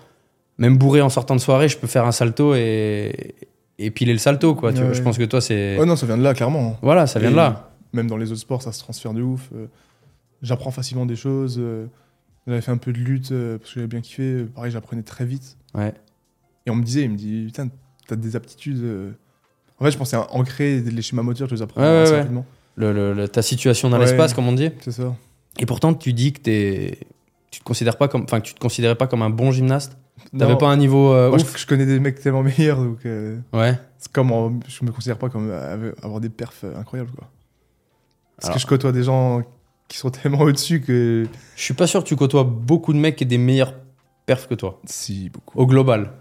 même 0.58 0.78
bourré 0.78 1.02
en 1.02 1.10
sortant 1.10 1.36
de 1.36 1.42
soirée, 1.42 1.68
je 1.70 1.78
peux 1.78 1.88
faire 1.88 2.06
un 2.06 2.12
salto 2.12 2.54
et, 2.56 3.34
et 3.80 3.90
piler 3.92 4.14
le 4.14 4.20
salto, 4.20 4.54
quoi. 4.56 4.72
tu 4.72 4.80
Ouais, 4.80 4.86
vois. 4.86 4.94
Je 4.94 5.02
pense 5.02 5.18
que 5.18 5.24
toi 5.24 5.42
c'est. 5.42 5.78
Ouais, 5.80 5.86
non, 5.86 5.96
ça 5.96 6.06
vient 6.06 6.18
de 6.18 6.24
là, 6.24 6.34
clairement. 6.34 6.78
Voilà, 6.82 7.08
ça 7.08 7.20
vient 7.20 7.32
de 7.32 7.36
là. 7.36 7.72
Même 7.94 8.08
dans 8.08 8.18
les 8.18 8.32
autres 8.32 8.42
sports, 8.42 8.62
ça 8.62 8.72
se 8.72 8.80
transfère 8.80 9.14
de 9.14 9.22
ouf. 9.22 9.50
Euh, 9.56 9.66
J'apprends 10.42 10.72
facilement 10.72 11.06
des 11.06 11.16
choses. 11.16 11.58
euh, 11.60 11.86
J'avais 12.48 12.62
fait 12.62 12.72
un 12.72 12.78
peu 12.78 12.92
de 12.92 12.98
lutte 13.00 13.32
euh, 13.32 13.58
parce 13.58 13.70
que 13.70 13.76
j'avais 13.76 13.88
bien 13.88 14.02
kiffé. 14.02 14.46
Pareil, 14.54 14.72
j'apprenais 14.72 15.04
très 15.04 15.26
vite. 15.26 15.58
Ouais. 15.74 15.94
Et 16.66 16.70
on 16.72 16.76
me 16.76 16.84
disait, 16.84 17.02
il 17.04 17.12
me 17.12 17.16
dit, 17.18 17.44
putain, 17.48 17.70
t'as 18.08 18.16
des 18.16 18.36
aptitudes. 18.36 19.14
Euh. 19.80 19.82
En 19.82 19.86
fait, 19.86 19.92
je 19.92 19.98
pensais 19.98 20.16
à 20.16 20.28
ancrer 20.34 20.80
les 20.82 21.02
schémas 21.02 21.24
moteurs, 21.24 21.48
je 21.50 21.56
les 21.56 21.62
apprends 21.62 21.82
Ouais, 21.82 21.88
ouais, 21.88 22.02
assez 22.02 22.12
ouais. 22.12 22.18
rapidement. 22.20 22.46
Le- 22.76 22.92
le- 22.94 23.14
le- 23.14 23.28
ta 23.28 23.42
situation 23.42 23.90
dans 23.90 23.98
Ouais. 24.00 24.06
l'espace, 24.06 24.34
comme 24.34 24.48
on 24.48 24.54
dit. 24.54 24.70
C'est 24.82 24.92
ça. 24.92 25.16
Et 25.60 25.66
pourtant, 25.66 25.94
tu 25.94 26.14
dis 26.14 26.34
que 26.34 26.40
t'es. 26.42 27.00
Tu 27.52 27.60
te 27.60 27.64
considères 27.66 27.98
pas 27.98 28.08
comme, 28.08 28.24
enfin, 28.24 28.40
que 28.40 28.48
tu 28.48 28.56
te 28.56 28.60
considérais 28.60 28.96
pas 28.96 29.06
comme 29.06 29.22
un 29.22 29.30
bon 29.30 29.52
gymnaste. 29.52 29.96
T'avais 30.38 30.58
pas 30.58 30.68
un 30.70 30.78
niveau 30.78 31.12
euh, 31.14 31.30
moi, 31.30 31.38
je, 31.38 31.44
ouf. 31.44 31.58
je 31.60 31.68
connais 31.68 31.86
des 31.86 32.00
mecs 32.00 32.20
tellement 32.20 32.42
meilleurs, 32.44 32.78
donc 32.78 33.06
euh, 33.06 33.38
Ouais. 33.52 33.78
c'est 34.00 34.12
comme 34.12 34.32
en- 34.32 34.60
je 34.68 34.84
me 34.86 34.92
considère 34.92 35.18
pas 35.18 35.30
comme 35.30 35.50
euh, 35.52 35.92
avoir 36.02 36.20
des 36.22 36.30
perfs 36.30 36.64
euh, 36.64 36.76
incroyables, 36.80 37.12
quoi. 37.12 37.28
Parce 38.38 38.46
Alors- 38.48 38.56
que 38.56 38.62
je 38.62 38.66
côtoie 38.68 38.92
des 38.92 39.04
gens 39.04 39.44
qui 39.88 39.98
sont 39.98 40.10
tellement 40.10 40.40
au-dessus 40.40 40.82
que. 40.82 41.28
Je 41.56 41.62
suis 41.62 41.74
pas 41.76 41.86
sûr 41.86 42.04
que 42.04 42.08
tu 42.08 42.16
côtoies 42.16 42.44
beaucoup 42.44 42.94
de 42.94 42.98
mecs 42.98 43.16
qui 43.18 43.24
aient 43.24 43.28
des 43.28 43.38
meilleurs 43.38 43.76
perfs 44.26 44.48
que 44.48 44.56
toi. 44.56 44.80
Si, 44.86 45.30
beaucoup. 45.30 45.60
Au 45.60 45.68
global. 45.68 46.12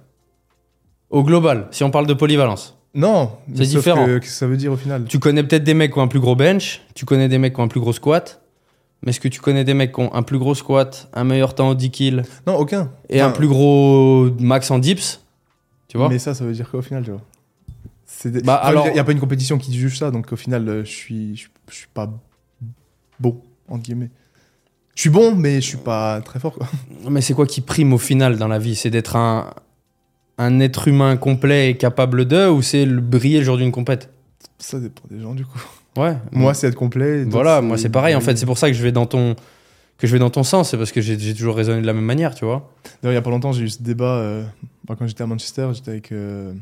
Au 1.08 1.22
global, 1.22 1.69
si 1.70 1.82
on 1.84 1.90
parle 1.90 2.06
de 2.06 2.14
polyvalence. 2.14 2.76
Non, 2.94 3.33
C'est 3.55 3.62
différent. 3.65 4.05
que- 4.06 4.19
Qu'est-ce 4.19 4.33
que 4.33 4.37
ça 4.39 4.47
veut 4.47 4.56
dire 4.56 4.73
au 4.73 4.77
final? 4.77 5.05
Tu 5.05 5.19
connais 5.19 5.43
peut-être 5.43 5.65
des 5.65 5.75
mecs 5.75 5.93
qui 5.93 5.99
ont 5.99 6.03
un 6.03 6.09
plus 6.09 6.21
gros 6.21 6.37
bench, 6.37 6.83
tu 6.94 7.05
connais 7.06 7.29
des 7.29 7.39
mecs 7.39 7.55
qui 7.55 7.61
ont 7.61 7.65
un 7.65 7.69
plus 7.69 7.81
gros 7.81 7.93
squat, 7.94 8.43
mais 9.03 9.11
est-ce 9.11 9.21
que 9.21 9.29
tu 9.29 9.41
connais 9.41 9.65
des 9.65 9.73
mecs 9.75 9.93
qui 9.94 10.00
ont 10.00 10.12
un 10.15 10.23
plus 10.23 10.39
gros 10.39 10.55
squat, 10.55 11.09
un 11.15 11.25
meilleur 11.25 11.55
temps 11.55 11.71
au 11.71 11.75
10 11.75 11.91
kills 11.91 12.23
Non, 12.47 12.56
aucun. 12.56 12.91
et 13.09 13.21
un 13.21 13.31
plus 13.31 13.49
gros 13.49 14.29
max 14.39 14.71
en 14.71 14.79
dips 14.79 15.21
Tu 15.89 15.97
vois? 15.99 16.09
Mais 16.09 16.19
ça, 16.19 16.35
ça 16.35 16.44
veut 16.44 16.53
dire 16.53 16.71
quoi 16.71 16.81
au 16.81 16.83
final, 16.83 17.03
tu 17.05 17.11
vois? 17.12 17.21
Des- 18.25 18.41
Bah, 18.43 18.59
Enfin, 18.61 18.69
alors- 18.69 18.87
Il 18.89 18.93
n'y 18.93 18.99
a 19.00 19.05
pas 19.05 19.12
une 19.12 19.21
compétition 19.21 19.56
qui 19.59 19.73
juge 19.75 19.99
ça, 19.99 20.11
donc 20.11 20.31
au 20.33 20.37
final, 20.37 20.69
euh, 20.69 20.85
je 20.85 20.91
suis, 20.91 21.35
je, 21.35 21.41
suis- 21.41 21.50
je 21.71 21.75
suis 21.75 21.89
pas 21.93 22.11
bon, 23.19 23.41
entre 23.69 23.83
guillemets. 23.83 24.11
Je 24.94 25.00
suis 25.00 25.11
bon, 25.11 25.35
mais 25.35 25.61
je 25.62 25.67
suis 25.67 25.79
pas 25.79 26.21
très 26.21 26.39
fort, 26.39 26.53
quoi. 26.53 26.67
Mais 27.11 27.23
c'est 27.23 27.33
quoi 27.35 27.47
qui 27.47 27.62
prime 27.62 27.93
au 27.94 27.99
final 27.99 28.37
dans 28.37 28.49
la 28.49 28.59
vie? 28.59 28.75
C'est 28.75 28.91
d'être 28.91 29.17
un, 29.17 29.55
un 30.38 30.61
être 30.61 30.88
humain 30.88 31.17
complet 31.17 31.70
et 31.70 31.76
capable 31.76 32.25
de, 32.26 32.49
ou 32.49 32.62
c'est 32.62 32.84
le 32.87 33.00
briller 33.00 33.38
le 33.38 33.44
jour 33.44 33.56
d'une 33.56 33.73
compète? 33.73 34.11
Ça 34.58 34.79
dépend 34.81 35.02
des 35.11 35.20
gens, 35.20 35.34
du 35.34 35.44
coup. 35.44 35.61
Ouais. 35.96 36.17
Moi, 36.32 36.55
c'est 36.55 36.69
être 36.69 36.75
complet. 36.75 37.25
Voilà, 37.25 37.61
moi 37.61 37.76
c'est 37.76 37.90
pareil 37.90 38.14
en 38.14 38.20
fait. 38.20 38.37
C'est 38.37 38.46
pour 38.46 38.56
ça 38.58 38.69
que 38.69 38.75
je 38.75 38.82
vais 38.82 38.93
dans 38.93 39.05
ton 39.06 39.34
que 39.99 40.06
je 40.06 40.12
vais 40.12 40.19
dans 40.19 40.31
ton 40.31 40.43
sens, 40.43 40.70
c'est 40.70 40.76
parce 40.79 40.90
que 40.90 41.00
j'ai 41.00 41.34
toujours 41.34 41.55
raisonné 41.55 41.81
de 41.82 41.87
la 41.87 41.93
même 41.93 42.05
manière, 42.05 42.34
tu 42.34 42.44
vois. 42.44 42.73
il 43.05 43.12
y 43.12 43.14
a 43.17 43.23
pas 43.23 43.31
longtemps, 43.31 43.52
j'ai 43.52 43.62
eu 43.64 43.69
ce 43.69 43.82
débat. 43.82 44.17
euh, 44.17 44.43
quand 44.88 45.06
j'étais 45.06 45.23
à 45.23 45.26
Manchester, 45.26 45.69
j'étais 45.75 45.90
avec. 45.90 46.11
euh, 46.12 46.52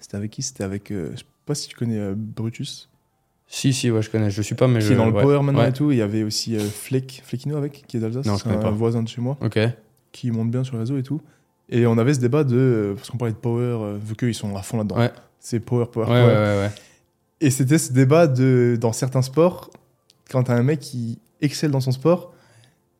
C'était 0.00 0.16
avec 0.16 0.30
qui? 0.30 0.42
C'était 0.42 0.64
avec. 0.64 0.90
euh, 0.92 1.10
je 1.14 1.18
sais 1.18 1.24
pas 1.46 1.54
si 1.54 1.68
tu 1.68 1.76
connais 1.76 2.12
Brutus, 2.14 2.88
Si, 3.48 3.72
si, 3.74 3.90
ouais, 3.90 4.00
je 4.02 4.08
connais. 4.08 4.30
Je 4.30 4.40
suis 4.40 4.54
pas, 4.54 4.68
mais 4.68 4.78
qui 4.78 4.86
je. 4.86 4.92
est 4.92 4.96
dans 4.96 5.06
le 5.06 5.12
ouais. 5.12 5.22
Power 5.22 5.42
maintenant 5.42 5.60
Ouais. 5.62 5.70
et 5.70 5.72
tout. 5.72 5.90
Il 5.92 5.98
y 5.98 6.02
avait 6.02 6.22
aussi 6.22 6.56
Fleck, 6.58 7.22
Fleckino 7.26 7.56
avec, 7.56 7.84
qui 7.86 7.96
est 7.96 8.00
d'Alsace. 8.00 8.24
Non, 8.24 8.36
je 8.36 8.44
connais 8.44 8.56
un 8.56 8.60
pas. 8.60 8.70
voisin 8.70 9.02
de 9.02 9.08
chez 9.08 9.20
moi. 9.20 9.36
Ok. 9.42 9.58
qui 10.12 10.30
monte 10.30 10.50
bien 10.50 10.62
sur 10.64 10.74
le 10.74 10.80
réseau 10.80 10.96
et 10.96 11.02
tout. 11.02 11.20
Et 11.68 11.86
on 11.86 11.96
avait 11.98 12.14
ce 12.14 12.20
débat 12.20 12.44
de. 12.44 12.92
Parce 12.96 13.10
qu'on 13.10 13.16
parlait 13.18 13.32
de 13.34 13.38
power, 13.38 13.62
euh, 13.62 13.98
vu 14.02 14.14
qu'ils 14.16 14.34
sont 14.34 14.54
à 14.56 14.62
fond 14.62 14.76
là-dedans. 14.78 14.98
Ouais. 14.98 15.12
C'est 15.40 15.60
power, 15.60 15.86
power, 15.86 16.06
Ouais, 16.06 16.20
power. 16.20 16.58
ouais. 16.66 16.70
Et 17.40 17.50
c'était 17.50 17.78
ce 17.78 17.92
débat 17.92 18.26
de. 18.26 18.76
Dans 18.80 18.92
certains 18.92 19.22
sports, 19.22 19.70
quand 20.30 20.44
t'as 20.44 20.54
un 20.54 20.62
mec 20.62 20.80
qui 20.80 21.18
excelle 21.40 21.70
dans 21.70 21.80
son 21.80 21.92
sport, 21.92 22.32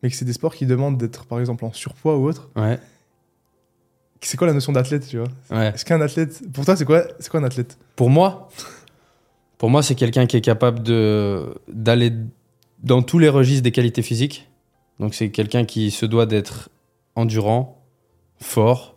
mais 0.02 0.10
que 0.10 0.16
c'est 0.16 0.24
des 0.24 0.32
sports 0.32 0.54
qui 0.54 0.66
demandent 0.66 0.96
d'être, 0.98 1.24
par 1.26 1.40
exemple, 1.40 1.64
en 1.64 1.72
surpoids 1.72 2.16
ou 2.16 2.26
autre, 2.28 2.50
Ouais, 2.56 2.78
c'est 4.20 4.36
quoi 4.38 4.46
la 4.46 4.54
notion 4.54 4.72
d'athlète, 4.72 5.06
tu 5.06 5.18
vois? 5.18 5.28
Est-ce 5.62 5.84
qu'un 5.84 6.00
athlète. 6.00 6.42
Pour 6.52 6.64
toi, 6.64 6.76
c'est 6.76 6.86
quoi, 6.86 7.02
quoi 7.30 7.40
un 7.40 7.44
athlète? 7.44 7.76
Pour 7.94 8.08
moi, 8.08 8.48
pour 9.58 9.68
moi, 9.68 9.82
c'est 9.82 9.94
quelqu'un 9.94 10.26
qui 10.26 10.36
est 10.38 10.40
capable 10.40 10.82
d'aller 11.68 12.12
dans 12.82 13.02
tous 13.02 13.18
les 13.18 13.28
registres 13.28 13.62
des 13.62 13.72
qualités 13.72 14.02
physiques. 14.02 14.48
Donc 15.00 15.14
c'est 15.14 15.30
quelqu'un 15.30 15.64
qui 15.64 15.90
se 15.90 16.06
doit 16.06 16.24
d'être 16.26 16.70
endurant, 17.16 17.83
fort, 18.40 18.96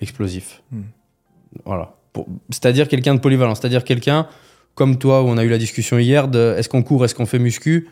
explosif. 0.00 0.62
Hmm. 0.70 0.82
Voilà. 1.64 1.94
C'est-à-dire 2.50 2.88
quelqu'un 2.88 3.14
de 3.14 3.20
polyvalent. 3.20 3.54
C'est-à-dire 3.54 3.84
quelqu'un 3.84 4.26
comme 4.74 4.98
toi 4.98 5.22
où 5.22 5.26
on 5.26 5.36
a 5.38 5.44
eu 5.44 5.48
la 5.48 5.58
discussion 5.58 5.98
hier 5.98 6.28
de 6.28 6.54
est-ce 6.56 6.68
qu'on 6.68 6.82
court, 6.82 7.04
est-ce 7.04 7.14
qu'on 7.14 7.26
fait 7.26 7.38
muscu? 7.38 7.88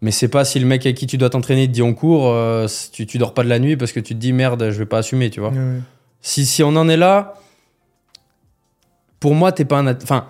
Mais 0.00 0.10
c'est 0.10 0.28
pas 0.28 0.44
si 0.44 0.58
le 0.58 0.66
mec 0.66 0.84
avec 0.84 0.96
qui 0.96 1.06
tu 1.06 1.16
dois 1.16 1.30
t'entraîner 1.30 1.66
te 1.66 1.72
dit 1.72 1.82
on 1.82 1.94
court, 1.94 2.28
euh, 2.28 2.66
tu, 2.92 3.06
tu 3.06 3.18
dors 3.18 3.34
pas 3.34 3.44
de 3.44 3.48
la 3.48 3.58
nuit 3.58 3.76
parce 3.76 3.92
que 3.92 4.00
tu 4.00 4.14
te 4.14 4.18
dis 4.20 4.32
merde, 4.32 4.70
je 4.70 4.78
vais 4.78 4.86
pas 4.86 4.98
assumer, 4.98 5.30
tu 5.30 5.40
vois. 5.40 5.50
Ouais. 5.50 5.78
Si, 6.20 6.44
si 6.44 6.62
on 6.62 6.74
en 6.76 6.88
est 6.88 6.96
là, 6.96 7.34
pour 9.20 9.34
moi, 9.34 9.52
t'es 9.52 9.64
pas 9.64 9.78
un. 9.78 9.94
Enfin, 9.94 10.26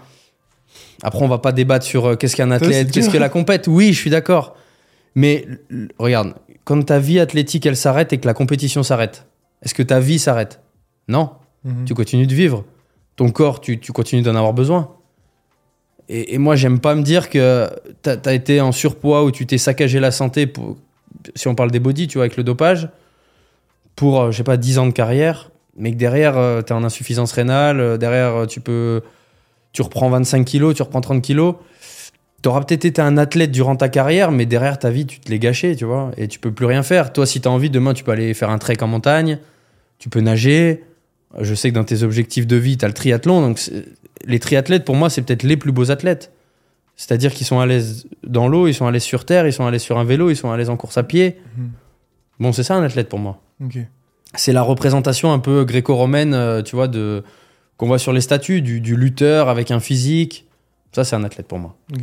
après, 1.02 1.22
on 1.22 1.28
va 1.28 1.38
pas 1.38 1.52
débattre 1.52 1.84
sur 1.84 2.06
euh, 2.06 2.16
qu'est-ce 2.16 2.36
qu'un 2.36 2.50
athlète, 2.50 2.90
qu'est-ce 2.90 3.10
que 3.10 3.18
la 3.18 3.28
compète. 3.28 3.66
Oui, 3.66 3.92
je 3.92 3.98
suis 3.98 4.10
d'accord. 4.10 4.56
Mais 5.14 5.46
regarde, 5.98 6.34
quand 6.64 6.80
ta 6.82 6.98
vie 6.98 7.18
athlétique, 7.18 7.66
elle 7.66 7.76
s'arrête 7.76 8.12
et 8.12 8.18
que 8.18 8.26
la 8.26 8.34
compétition 8.34 8.82
s'arrête, 8.82 9.26
est-ce 9.64 9.74
que 9.74 9.82
ta 9.82 10.00
vie 10.00 10.18
s'arrête 10.18 10.60
Non. 11.08 11.30
Mhm. 11.64 11.84
Tu 11.86 11.94
continues 11.94 12.26
de 12.26 12.34
vivre. 12.34 12.64
Ton 13.16 13.30
corps, 13.30 13.60
tu, 13.60 13.78
tu 13.80 13.92
continues 13.92 14.22
d'en 14.22 14.34
avoir 14.34 14.52
besoin. 14.52 14.90
Et, 16.08 16.34
et 16.34 16.38
moi, 16.38 16.56
j'aime 16.56 16.80
pas 16.80 16.94
me 16.94 17.02
dire 17.02 17.30
que 17.30 17.68
t'as 18.02 18.16
as 18.24 18.32
été 18.34 18.60
en 18.60 18.72
surpoids 18.72 19.24
ou 19.24 19.30
tu 19.30 19.46
t'es 19.46 19.58
saccagé 19.58 20.00
la 20.00 20.10
santé, 20.10 20.46
pour, 20.46 20.76
si 21.34 21.48
on 21.48 21.54
parle 21.54 21.70
des 21.70 21.80
body, 21.80 22.08
tu 22.08 22.18
vois, 22.18 22.24
avec 22.24 22.36
le 22.36 22.44
dopage, 22.44 22.88
pour, 23.96 24.20
euh, 24.20 24.30
je 24.30 24.36
sais 24.36 24.44
pas, 24.44 24.56
10 24.56 24.78
ans 24.78 24.86
de 24.86 24.92
carrière, 24.92 25.50
mais 25.76 25.92
que 25.92 25.96
derrière, 25.96 26.36
euh, 26.36 26.62
t'es 26.62 26.72
en 26.72 26.84
insuffisance 26.84 27.32
rénale, 27.32 27.80
euh, 27.80 27.96
derrière, 27.96 28.34
euh, 28.34 28.46
tu 28.46 28.60
peux. 28.60 29.02
Tu 29.72 29.82
reprends 29.82 30.08
25 30.08 30.44
kilos, 30.44 30.74
tu 30.74 30.82
reprends 30.82 31.00
30 31.00 31.20
kilos. 31.20 31.56
T'auras 32.42 32.60
peut-être 32.60 32.84
été 32.84 33.00
un 33.02 33.16
athlète 33.16 33.50
durant 33.50 33.74
ta 33.74 33.88
carrière, 33.88 34.30
mais 34.30 34.46
derrière 34.46 34.78
ta 34.78 34.90
vie, 34.90 35.04
tu 35.04 35.18
te 35.18 35.30
l'es 35.30 35.40
gâché, 35.40 35.74
tu 35.74 35.84
vois, 35.84 36.12
et 36.16 36.28
tu 36.28 36.38
peux 36.38 36.52
plus 36.52 36.66
rien 36.66 36.82
faire. 36.82 37.12
Toi, 37.12 37.26
si 37.26 37.40
t'as 37.40 37.50
envie, 37.50 37.70
demain, 37.70 37.92
tu 37.92 38.04
peux 38.04 38.12
aller 38.12 38.34
faire 38.34 38.50
un 38.50 38.58
trek 38.58 38.76
en 38.82 38.86
montagne, 38.86 39.38
tu 40.04 40.10
peux 40.10 40.20
nager. 40.20 40.84
Je 41.40 41.54
sais 41.54 41.70
que 41.70 41.74
dans 41.74 41.84
tes 41.84 42.02
objectifs 42.02 42.46
de 42.46 42.56
vie, 42.56 42.76
tu 42.76 42.84
as 42.84 42.88
le 42.88 42.92
triathlon. 42.92 43.40
Donc, 43.40 43.58
les 44.26 44.38
triathlètes, 44.38 44.84
pour 44.84 44.96
moi, 44.96 45.08
c'est 45.08 45.22
peut-être 45.22 45.44
les 45.44 45.56
plus 45.56 45.72
beaux 45.72 45.90
athlètes. 45.90 46.30
C'est-à-dire 46.94 47.32
qu'ils 47.32 47.46
sont 47.46 47.58
à 47.58 47.64
l'aise 47.64 48.06
dans 48.22 48.46
l'eau, 48.46 48.68
ils 48.68 48.74
sont 48.74 48.86
à 48.86 48.90
l'aise 48.90 49.02
sur 49.02 49.24
terre, 49.24 49.46
ils 49.46 49.52
sont 49.54 49.64
à 49.64 49.70
l'aise 49.70 49.80
sur 49.80 49.96
un 49.96 50.04
vélo, 50.04 50.28
ils 50.28 50.36
sont 50.36 50.50
à 50.50 50.58
l'aise 50.58 50.68
en 50.68 50.76
course 50.76 50.98
à 50.98 51.04
pied. 51.04 51.38
Mhm. 51.56 51.70
Bon, 52.38 52.52
c'est 52.52 52.64
ça 52.64 52.74
un 52.74 52.82
athlète 52.82 53.08
pour 53.08 53.18
moi. 53.18 53.40
Ok. 53.64 53.78
C'est 54.34 54.52
la 54.52 54.60
représentation 54.60 55.32
un 55.32 55.38
peu 55.38 55.64
gréco-romaine, 55.64 56.34
euh, 56.34 56.60
tu 56.60 56.76
vois, 56.76 56.86
de 56.86 57.24
qu'on 57.78 57.86
voit 57.86 57.98
sur 57.98 58.12
les 58.12 58.20
statues, 58.20 58.60
du, 58.60 58.82
du 58.82 58.94
lutteur 58.94 59.48
avec 59.48 59.70
un 59.70 59.80
physique. 59.80 60.46
Ça, 60.92 61.04
c'est 61.04 61.16
un 61.16 61.24
athlète 61.24 61.48
pour 61.48 61.58
moi. 61.58 61.78
Ok. 61.94 62.02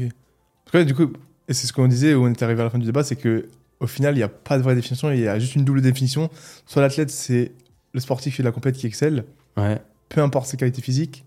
Parce 0.65 0.71
que 0.71 0.77
là, 0.79 0.85
du 0.85 0.95
coup, 0.95 1.13
et 1.47 1.53
c'est 1.53 1.67
ce 1.67 1.71
qu'on 1.71 1.87
disait 1.87 2.15
où 2.15 2.25
on 2.25 2.31
est 2.31 2.41
arrivé 2.41 2.61
à 2.61 2.63
la 2.63 2.71
fin 2.71 2.79
du 2.79 2.85
débat, 2.87 3.03
c'est 3.03 3.15
que 3.15 3.47
au 3.79 3.85
final, 3.85 4.15
il 4.15 4.17
n'y 4.17 4.23
a 4.23 4.27
pas 4.27 4.57
de 4.57 4.63
vraie 4.63 4.73
définition, 4.73 5.11
il 5.11 5.19
y 5.19 5.27
a 5.27 5.37
juste 5.37 5.55
une 5.55 5.65
double 5.65 5.81
définition. 5.81 6.31
Soit 6.65 6.81
l'athlète, 6.81 7.11
c'est 7.11 7.51
le 7.93 7.99
sportif 7.99 8.39
et 8.39 8.43
la 8.43 8.51
compète 8.51 8.75
qui 8.77 8.87
excelle, 8.87 9.25
Ouais. 9.57 9.81
peu 10.09 10.21
importe 10.21 10.47
ses 10.47 10.57
qualités 10.57 10.81
physiques, 10.81 11.25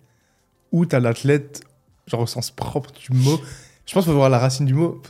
ou 0.73 0.87
t'as 0.87 1.00
l'athlète, 1.00 1.62
genre 2.06 2.21
au 2.21 2.26
sens 2.26 2.50
propre 2.50 2.90
du 2.92 3.12
mot. 3.16 3.38
Je 3.87 3.92
pense 3.94 4.04
qu'il 4.04 4.12
faut 4.12 4.18
voir 4.18 4.30
la 4.30 4.38
racine 4.38 4.66
du 4.66 4.75
mot, 4.75 5.00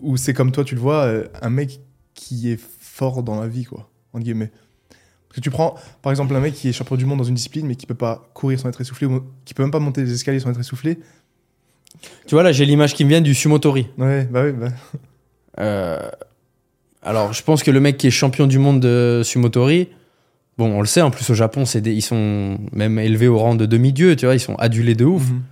où 0.00 0.16
c'est 0.16 0.32
comme 0.34 0.50
toi, 0.52 0.64
tu 0.64 0.74
le 0.74 0.80
vois, 0.80 1.04
euh, 1.04 1.26
un 1.42 1.50
mec 1.50 1.80
qui 2.14 2.50
est 2.50 2.60
fort 2.80 3.22
dans 3.22 3.40
la 3.40 3.48
vie, 3.48 3.64
quoi, 3.64 3.88
entre 4.12 4.24
guillemets. 4.24 4.50
Parce 5.28 5.36
que 5.36 5.40
tu 5.40 5.50
prends, 5.50 5.74
par 6.00 6.10
exemple, 6.12 6.34
un 6.34 6.40
mec 6.40 6.54
qui 6.54 6.68
est 6.68 6.72
champion 6.72 6.96
du 6.96 7.04
monde 7.06 7.18
dans 7.18 7.24
une 7.24 7.34
discipline, 7.34 7.66
mais 7.66 7.74
qui 7.76 7.86
peut 7.86 7.94
pas 7.94 8.28
courir 8.34 8.58
sans 8.60 8.68
être 8.68 8.80
essoufflé, 8.80 9.06
ou 9.06 9.22
qui 9.44 9.52
peut 9.52 9.62
même 9.62 9.72
pas 9.72 9.80
monter 9.80 10.02
les 10.02 10.12
escaliers 10.12 10.40
sans 10.40 10.50
être 10.50 10.60
essoufflé. 10.60 10.98
Tu 12.26 12.34
vois, 12.34 12.42
là, 12.42 12.52
j'ai 12.52 12.64
l'image 12.66 12.94
qui 12.94 13.04
me 13.04 13.08
vient 13.10 13.20
du 13.20 13.34
sumotori. 13.34 13.88
Ouais, 13.98 14.24
bah 14.24 14.44
oui, 14.44 14.52
bah. 14.52 14.68
Euh, 15.60 15.98
alors, 17.02 17.32
je 17.32 17.42
pense 17.42 17.62
que 17.62 17.70
le 17.70 17.80
mec 17.80 17.96
qui 17.96 18.06
est 18.06 18.10
champion 18.10 18.46
du 18.46 18.58
monde 18.58 18.80
de 18.80 19.22
sumotori, 19.24 19.88
bon, 20.58 20.70
on 20.72 20.80
le 20.80 20.86
sait, 20.86 21.00
en 21.02 21.10
plus 21.10 21.28
au 21.30 21.34
Japon, 21.34 21.64
c'est 21.64 21.80
des- 21.80 21.92
ils 21.94 22.02
sont 22.02 22.58
même 22.72 22.98
élevés 22.98 23.28
au 23.28 23.38
rang 23.38 23.54
de 23.54 23.66
demi-dieux, 23.66 24.16
tu 24.16 24.26
vois, 24.26 24.34
ils 24.34 24.40
sont 24.40 24.56
adulés 24.56 24.94
de 24.94 25.04
ouf. 25.04 25.28
Mhm. 25.30 25.42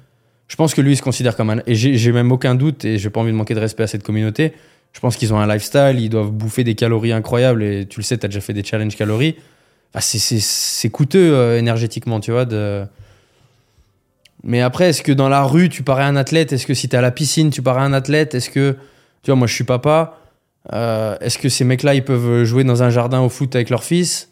Je 0.48 0.56
pense 0.56 0.74
que 0.74 0.80
lui, 0.82 0.92
il 0.92 0.96
se 0.96 1.02
considère 1.02 1.34
comme 1.36 1.50
un. 1.50 1.58
Et 1.66 1.74
j'ai 1.74 2.12
même 2.12 2.30
aucun 2.30 2.54
doute, 2.54 2.84
et 2.84 2.98
j'ai 2.98 3.08
pas 3.10 3.20
envie 3.20 3.32
de 3.32 3.36
manquer 3.36 3.54
de 3.54 3.60
respect 3.60 3.84
à 3.84 3.86
cette 3.86 4.02
communauté. 4.02 4.52
Je 4.92 5.00
pense 5.00 5.16
qu'ils 5.16 5.32
ont 5.32 5.38
un 5.38 5.46
lifestyle, 5.46 5.96
ils 5.98 6.10
doivent 6.10 6.30
bouffer 6.30 6.64
des 6.64 6.74
calories 6.74 7.12
incroyables, 7.12 7.62
et 7.62 7.86
tu 7.86 8.00
le 8.00 8.04
sais, 8.04 8.18
t'as 8.18 8.28
déjà 8.28 8.40
fait 8.42 8.52
des 8.52 8.62
challenges 8.62 8.94
calories. 8.96 9.36
Enfin, 9.94 10.00
c'est- 10.00 10.18
c'est 10.18 10.40
c'est 10.40 10.90
coûteux 10.90 11.32
euh, 11.34 11.58
énergétiquement, 11.58 12.20
tu 12.20 12.30
vois. 12.32 12.44
De... 12.44 12.84
Mais 14.44 14.60
après, 14.60 14.90
est-ce 14.90 15.02
que 15.02 15.12
dans 15.12 15.28
la 15.28 15.42
rue, 15.44 15.68
tu 15.68 15.82
parais 15.82 16.02
un 16.04 16.16
athlète? 16.16 16.52
Est-ce 16.52 16.66
que 16.66 16.74
si 16.74 16.88
t'es 16.88 16.96
à 16.96 17.00
la 17.00 17.10
piscine, 17.12 17.50
tu 17.50 17.62
parais 17.62 17.82
un 17.82 17.92
athlète? 17.92 18.34
Est-ce 18.34 18.50
que. 18.50 18.76
Tu 19.22 19.30
vois, 19.30 19.36
moi, 19.36 19.46
je 19.46 19.54
suis 19.54 19.64
papa. 19.64 20.18
Euh, 20.72 21.16
est-ce 21.20 21.38
que 21.38 21.48
ces 21.48 21.64
mecs-là, 21.64 21.94
ils 21.94 22.04
peuvent 22.04 22.44
jouer 22.44 22.64
dans 22.64 22.82
un 22.82 22.90
jardin 22.90 23.20
au 23.20 23.28
foot 23.28 23.54
avec 23.54 23.70
leur 23.70 23.84
fils? 23.84 24.28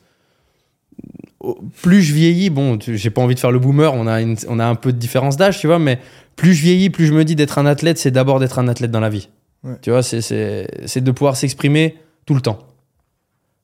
Plus 1.82 2.02
je 2.02 2.12
vieillis, 2.12 2.50
bon, 2.50 2.78
j'ai 2.80 3.10
pas 3.10 3.22
envie 3.22 3.34
de 3.34 3.40
faire 3.40 3.50
le 3.50 3.58
boomer, 3.58 3.92
on 3.94 4.06
a, 4.06 4.20
une- 4.20 4.36
on 4.48 4.58
a 4.58 4.66
un 4.66 4.74
peu 4.74 4.92
de 4.92 4.98
différence 4.98 5.36
d'âge, 5.38 5.58
tu 5.58 5.66
vois, 5.66 5.78
mais 5.78 5.98
plus 6.36 6.52
je 6.54 6.62
vieillis, 6.62 6.90
plus 6.90 7.06
je 7.06 7.12
me 7.14 7.24
dis 7.24 7.34
d'être 7.34 7.58
un 7.58 7.64
athlète, 7.66 7.96
c'est 7.98 8.10
d'abord 8.10 8.40
d'être 8.40 8.58
un 8.58 8.68
athlète 8.68 8.90
dans 8.90 9.00
la 9.00 9.08
vie. 9.08 9.28
Ouais. 9.64 9.74
Tu 9.82 9.90
vois, 9.90 10.02
c'est- 10.02 10.20
de 11.00 11.10
pouvoir 11.12 11.36
s'exprimer 11.36 11.96
tout 12.26 12.34
le 12.34 12.40
temps. 12.42 12.58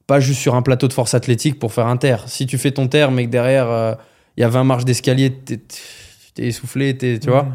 Pas 0.07 0.21
juste 0.21 0.41
sur 0.41 0.55
un 0.55 0.63
plateau 0.63 0.89
de 0.89 0.93
force 0.93 1.15
athlétique 1.15 1.59
pour 1.59 1.73
faire 1.73 1.87
un 1.87 1.97
terre. 1.97 2.25
Si 2.29 2.47
tu 2.47 2.59
fais 2.59 2.71
ton 2.71 2.87
terre, 2.89 3.11
mais 3.11 3.27
que 3.27 3.31
derrière, 3.31 3.69
euh, 3.69 3.93
il 4.37 4.41
y 4.41 4.45
a 4.45 4.49
20 4.49 4.65
marches 4.65 4.85
d'escalier, 4.85 5.31
t'es 5.33 5.59
essoufflé, 6.39 6.97
t'es- 6.97 7.19
tu 7.19 7.29
vois. 7.29 7.47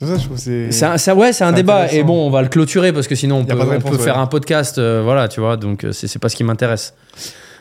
Ça, 0.00 0.16
je 0.16 0.24
trouve, 0.24 0.36
c'est. 0.38 0.84
Un- 0.84 0.96
ça, 0.96 1.14
ouais, 1.16 1.32
c'est 1.32 1.42
un 1.44 1.50
débat. 1.52 1.92
Et 1.92 2.04
bon, 2.04 2.24
on 2.26 2.30
va 2.30 2.40
le 2.42 2.48
clôturer 2.48 2.92
parce 2.92 3.08
que 3.08 3.16
sinon, 3.16 3.38
on 3.38 3.44
peut, 3.44 3.54
on 3.60 3.66
ouais. 3.90 3.98
faire 3.98 4.18
un 4.18 4.28
podcast. 4.28 4.78
euh, 4.78 5.00
voilà, 5.02 5.26
tu 5.26 5.40
vois. 5.40 5.56
Donc, 5.56 5.82
euh, 5.84 5.90
c'est 5.92 6.18
pas 6.20 6.28
ce 6.28 6.36
qui 6.36 6.44
m'intéresse. 6.44 6.94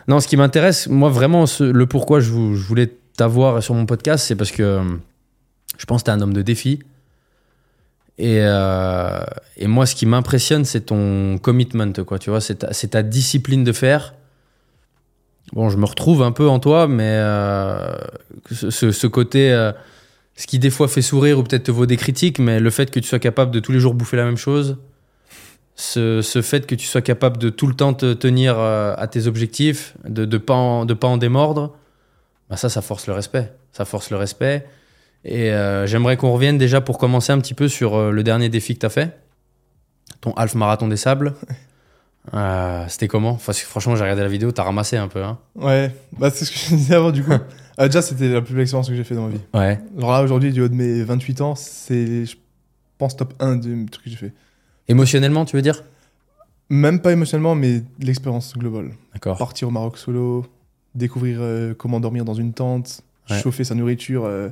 Non, 0.08 0.20
ce 0.20 0.28
qui 0.28 0.38
m'intéresse, 0.38 0.88
moi, 0.88 1.10
vraiment, 1.10 1.46
le 1.60 1.86
pourquoi 1.86 2.20
je, 2.20 2.32
vou- 2.32 2.56
je 2.56 2.64
voulais 2.64 2.94
t'avoir 3.18 3.62
sur 3.62 3.74
mon 3.74 3.86
podcast, 3.86 4.26
c'est 4.26 4.36
parce 4.36 4.52
que 4.52 4.82
je 5.78 5.86
pense 5.86 6.02
que 6.02 6.06
t'es 6.06 6.12
un 6.12 6.22
homme 6.22 6.34
de 6.34 6.42
défi. 6.42 6.80
Et, 8.18 8.40
euh, 8.42 9.20
et 9.58 9.68
moi, 9.68 9.86
ce 9.86 9.96
qui 9.96 10.06
m'impressionne, 10.06 10.66
c'est 10.66 10.82
ton 10.82 11.38
commitment, 11.38 11.94
quoi. 12.06 12.18
Tu 12.20 12.30
vois, 12.30 12.42
c'est 12.42 12.56
ta, 12.90 13.04
discipline 13.04 13.64
de 13.64 13.72
faire. 13.72 14.16
Bon, 15.54 15.70
je 15.70 15.78
me 15.78 15.86
retrouve 15.86 16.24
un 16.24 16.32
peu 16.32 16.48
en 16.48 16.60
toi, 16.60 16.88
mais 16.88 17.04
euh, 17.04 17.96
ce 18.52 19.08
côté, 19.08 19.52
euh, 19.52 19.72
ce 20.36 20.48
qui 20.48 20.60
des 20.60 20.70
fois 20.70 20.88
fait 20.88 21.02
sourire 21.02 21.40
ou 21.40 21.44
peut-être 21.44 21.64
te 21.64 21.72
vaut 21.72 21.86
des 21.86 21.96
critiques, 21.98 22.40
mais 22.40 22.60
le 22.60 22.70
fait 22.70 22.92
que 22.92 23.00
tu 23.00 23.08
sois 23.08 23.20
capable 23.20 23.52
de 23.52 23.60
tous 23.60 23.72
les 23.72 23.80
jours 23.80 23.94
bouffer 23.94 24.18
la 24.18 24.26
même 24.26 24.38
chose, 24.38 24.78
ce, 25.80 26.22
ce 26.22 26.42
fait 26.42 26.66
que 26.68 26.76
tu 26.76 26.86
sois 26.88 27.02
capable 27.02 27.38
de 27.38 27.50
tout 27.50 27.68
le 27.68 27.74
temps 27.76 27.94
te 27.94 28.14
tenir 28.14 28.58
euh, 28.58 28.94
à 28.98 29.08
tes 29.08 29.28
objectifs, 29.28 29.96
de 30.06 30.26
ne 30.26 30.38
pas, 30.38 30.56
en- 30.56 30.86
de 30.86 30.94
pas 30.94 31.08
en 31.08 31.18
démordre, 31.18 31.76
bah 32.50 32.58
ça, 32.58 32.68
ça 32.68 32.82
force 32.82 33.08
le 33.08 33.14
respect. 33.14 33.54
Ça 33.72 33.86
force 33.86 34.10
le 34.10 34.18
respect. 34.18 34.66
Et 35.24 35.52
euh, 35.52 35.86
j'aimerais 35.86 36.18
qu'on 36.18 36.32
revienne 36.34 36.58
déjà 36.58 36.82
pour 36.82 36.98
commencer 36.98 37.32
un 37.32 37.40
petit 37.40 37.54
peu 37.54 37.68
sur 37.68 37.96
euh, 37.96 38.12
le 38.12 38.24
dernier 38.24 38.50
défi 38.50 38.74
que 38.76 38.80
tu 38.80 38.86
as 38.86 38.90
fait, 38.90 39.20
ton 40.22 40.32
half 40.34 40.56
marathon 40.56 40.88
des 40.88 40.98
sables. 40.98 41.34
Euh, 42.34 42.84
C'était 42.90 43.08
comment? 43.08 43.30
Enfin, 43.32 43.54
Franchement, 43.54 43.96
j'ai 43.96 44.02
regardé 44.04 44.22
la 44.22 44.28
vidéo, 44.28 44.52
t'as 44.52 44.64
ramassé 44.64 44.98
un 44.98 45.08
peu. 45.08 45.24
Hein 45.24 45.38
Ouais, 45.56 45.96
bah, 46.20 46.30
c'est 46.30 46.44
ce 46.44 46.52
que 46.52 46.58
je 46.58 46.76
disais 46.76 46.96
avant, 46.96 47.12
du 47.12 47.24
coup. 47.24 47.32
Euh, 47.80 47.86
déjà, 47.88 48.02
c'était 48.02 48.28
la 48.28 48.42
plus 48.42 48.54
belle 48.54 48.64
expérience 48.64 48.90
que 48.90 48.96
j'ai 48.96 49.06
fait 49.06 49.16
dans 49.16 49.28
ma 49.28 49.32
vie. 49.32 49.40
ouais. 49.54 49.80
Alors 49.98 50.12
là, 50.12 50.22
aujourd'hui, 50.24 50.52
du 50.52 50.60
haut 50.62 50.68
de 50.68 50.74
mes 50.74 51.04
28 51.04 51.40
ans, 51.40 51.56
c'est, 51.56 52.26
je 52.26 52.36
pense, 52.98 53.16
top 53.16 53.34
1 53.40 53.56
des 53.56 53.86
trucs 53.86 54.04
que 54.04 54.10
j'ai 54.10 54.18
fait. 54.18 54.34
Émotionnellement, 54.88 55.46
tu 55.46 55.56
veux 55.56 55.62
dire? 55.62 55.84
Même 56.70 57.02
pas 57.02 57.12
émotionnellement, 57.14 57.56
mais 57.56 57.82
l'expérience 58.00 58.54
globale. 58.58 58.92
D'accord. 59.14 59.38
Partir 59.38 59.68
au 59.70 59.72
Maroc 59.72 59.98
solo, 59.98 60.46
découvrir 60.96 61.38
euh, 61.42 61.74
comment 61.74 62.00
dormir 62.00 62.26
dans 62.26 62.34
une 62.34 62.54
tente, 62.54 63.02
Ouais. 63.30 63.42
chauffer 63.42 63.66
sa 63.66 63.76
nourriture 63.76 64.24
euh, 64.24 64.48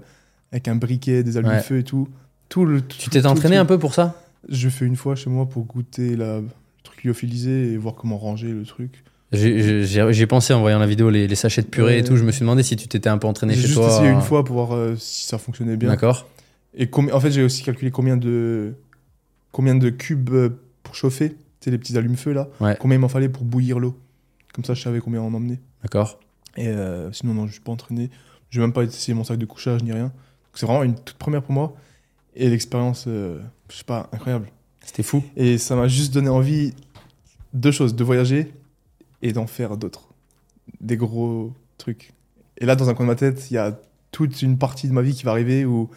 avec 0.52 0.68
un 0.68 0.76
briquet, 0.76 1.24
des 1.24 1.38
allumes-feu 1.38 1.78
et 1.80 1.84
tout. 1.84 2.10
tout 2.50 2.66
le, 2.66 2.82
Tu 2.86 3.10
t'es 3.10 3.26
entraîné 3.26 3.56
un 3.56 3.64
peu 3.66 3.80
pour 3.80 3.94
ça? 3.94 4.22
Je 4.50 4.68
fais 4.68 4.86
une 4.86 4.98
fois 4.98 5.16
chez 5.16 5.30
moi 5.30 5.46
pour 5.46 5.64
goûter 5.64 6.18
la, 6.18 6.40
le 6.42 6.48
truc 6.84 7.04
lyophilisé 7.06 7.72
et 7.72 7.78
voir 7.78 7.96
comment 7.96 8.18
ranger 8.18 8.50
le 8.52 8.64
truc. 8.64 9.04
J'ai- 9.32 9.86
J'ai 9.86 10.12
j'ai 10.14 10.28
pensé 10.28 10.54
en 10.54 10.60
voyant 10.60 10.78
la 10.80 10.86
vidéo, 10.88 11.10
les, 11.10 11.26
les 11.28 11.36
sachets 11.36 11.62
de 11.62 11.68
purée 11.68 12.00
et 12.00 12.04
tout. 12.04 12.18
Je 12.18 12.24
me 12.26 12.32
suis 12.32 12.42
demandé 12.42 12.64
si 12.64 12.76
tu 12.76 12.88
t'étais 12.90 13.08
un 13.10 13.18
peu 13.18 13.28
entraîné 13.28 13.54
J'ai 13.54 13.62
chez 13.62 13.68
juste 13.68 13.80
toi. 13.80 13.88
essayé 13.88 14.10
une 14.10 14.22
fois 14.22 14.44
pour 14.44 14.56
voir 14.58 14.74
euh, 14.76 14.96
si 14.98 15.26
ça 15.26 15.38
fonctionnait 15.38 15.78
bien. 15.78 15.88
D'accord. 15.90 16.28
Et 16.78 16.90
en 16.94 17.20
fait, 17.22 17.32
j'ai 17.32 17.42
aussi 17.44 17.64
calculé 17.64 17.90
combien 17.92 18.18
de, 18.18 18.74
combien 19.56 19.76
de 19.76 19.90
cubes 19.90 20.32
euh, 20.32 20.50
pour 20.84 20.96
chauffer, 20.96 21.30
tu 21.30 21.38
sais, 21.62 21.72
les 21.72 21.78
petits 21.78 21.98
allumes-feu 21.98 22.34
là. 22.34 22.50
Ouais. 22.60 22.76
Combien 22.78 22.98
il 22.98 23.00
m'en 23.00 23.08
fallait 23.08 23.30
pour 23.30 23.46
bouillir 23.46 23.80
l'eau. 23.80 23.98
Comme 24.54 24.66
ça, 24.66 24.74
je 24.74 24.82
savais 24.82 25.00
combien 25.00 25.22
en 25.22 25.34
emmener. 25.34 25.62
D'accord. 25.82 26.20
Et 26.58 26.68
euh, 26.68 27.10
sinon, 27.14 27.34
non, 27.34 27.48
je 27.48 27.54
suis 27.54 27.62
pas 27.62 27.72
entraîné. 27.72 28.12
Je 28.50 28.60
vais 28.60 28.66
même 28.66 28.74
pas 28.74 28.84
essayé 28.84 29.14
mon 29.14 29.24
sac 29.24 29.38
de 29.38 29.46
couchage 29.46 29.82
ni 29.82 29.94
rien. 29.94 30.12
C'est 30.56 30.66
vraiment 30.66 30.84
une 30.84 30.96
toute 30.96 31.16
première 31.16 31.42
pour 31.42 31.54
moi. 31.54 31.74
Et 32.36 32.50
l'expérience, 32.50 33.06
euh, 33.08 33.40
je 33.70 33.78
sais 33.78 33.86
pas, 33.86 34.10
incroyable. 34.12 34.50
C'était 34.82 35.04
fou. 35.04 35.24
Et 35.38 35.58
ça 35.58 35.78
m'a 35.78 35.88
juste 35.88 36.14
donné 36.14 36.28
envie 36.28 36.74
deux 37.54 37.72
choses, 37.72 37.96
de 37.96 38.04
voyager 38.04 38.52
et 39.22 39.32
d'en 39.32 39.48
faire 39.48 39.78
d'autres. 39.78 40.10
Des 40.82 40.98
gros 40.98 41.54
trucs. 41.78 42.12
Et 42.58 42.66
là, 42.66 42.76
dans 42.76 42.90
un 42.90 42.94
coin 42.94 43.06
de 43.06 43.12
ma 43.12 43.16
tête, 43.16 43.50
il 43.52 43.54
y 43.54 43.58
a 43.58 43.80
toute 44.12 44.42
une 44.42 44.58
partie 44.58 44.90
de 44.90 44.94
ma 44.94 45.02
vie 45.02 45.14
qui 45.14 45.24
va 45.24 45.32
arriver 45.32 45.64
où, 45.64 45.90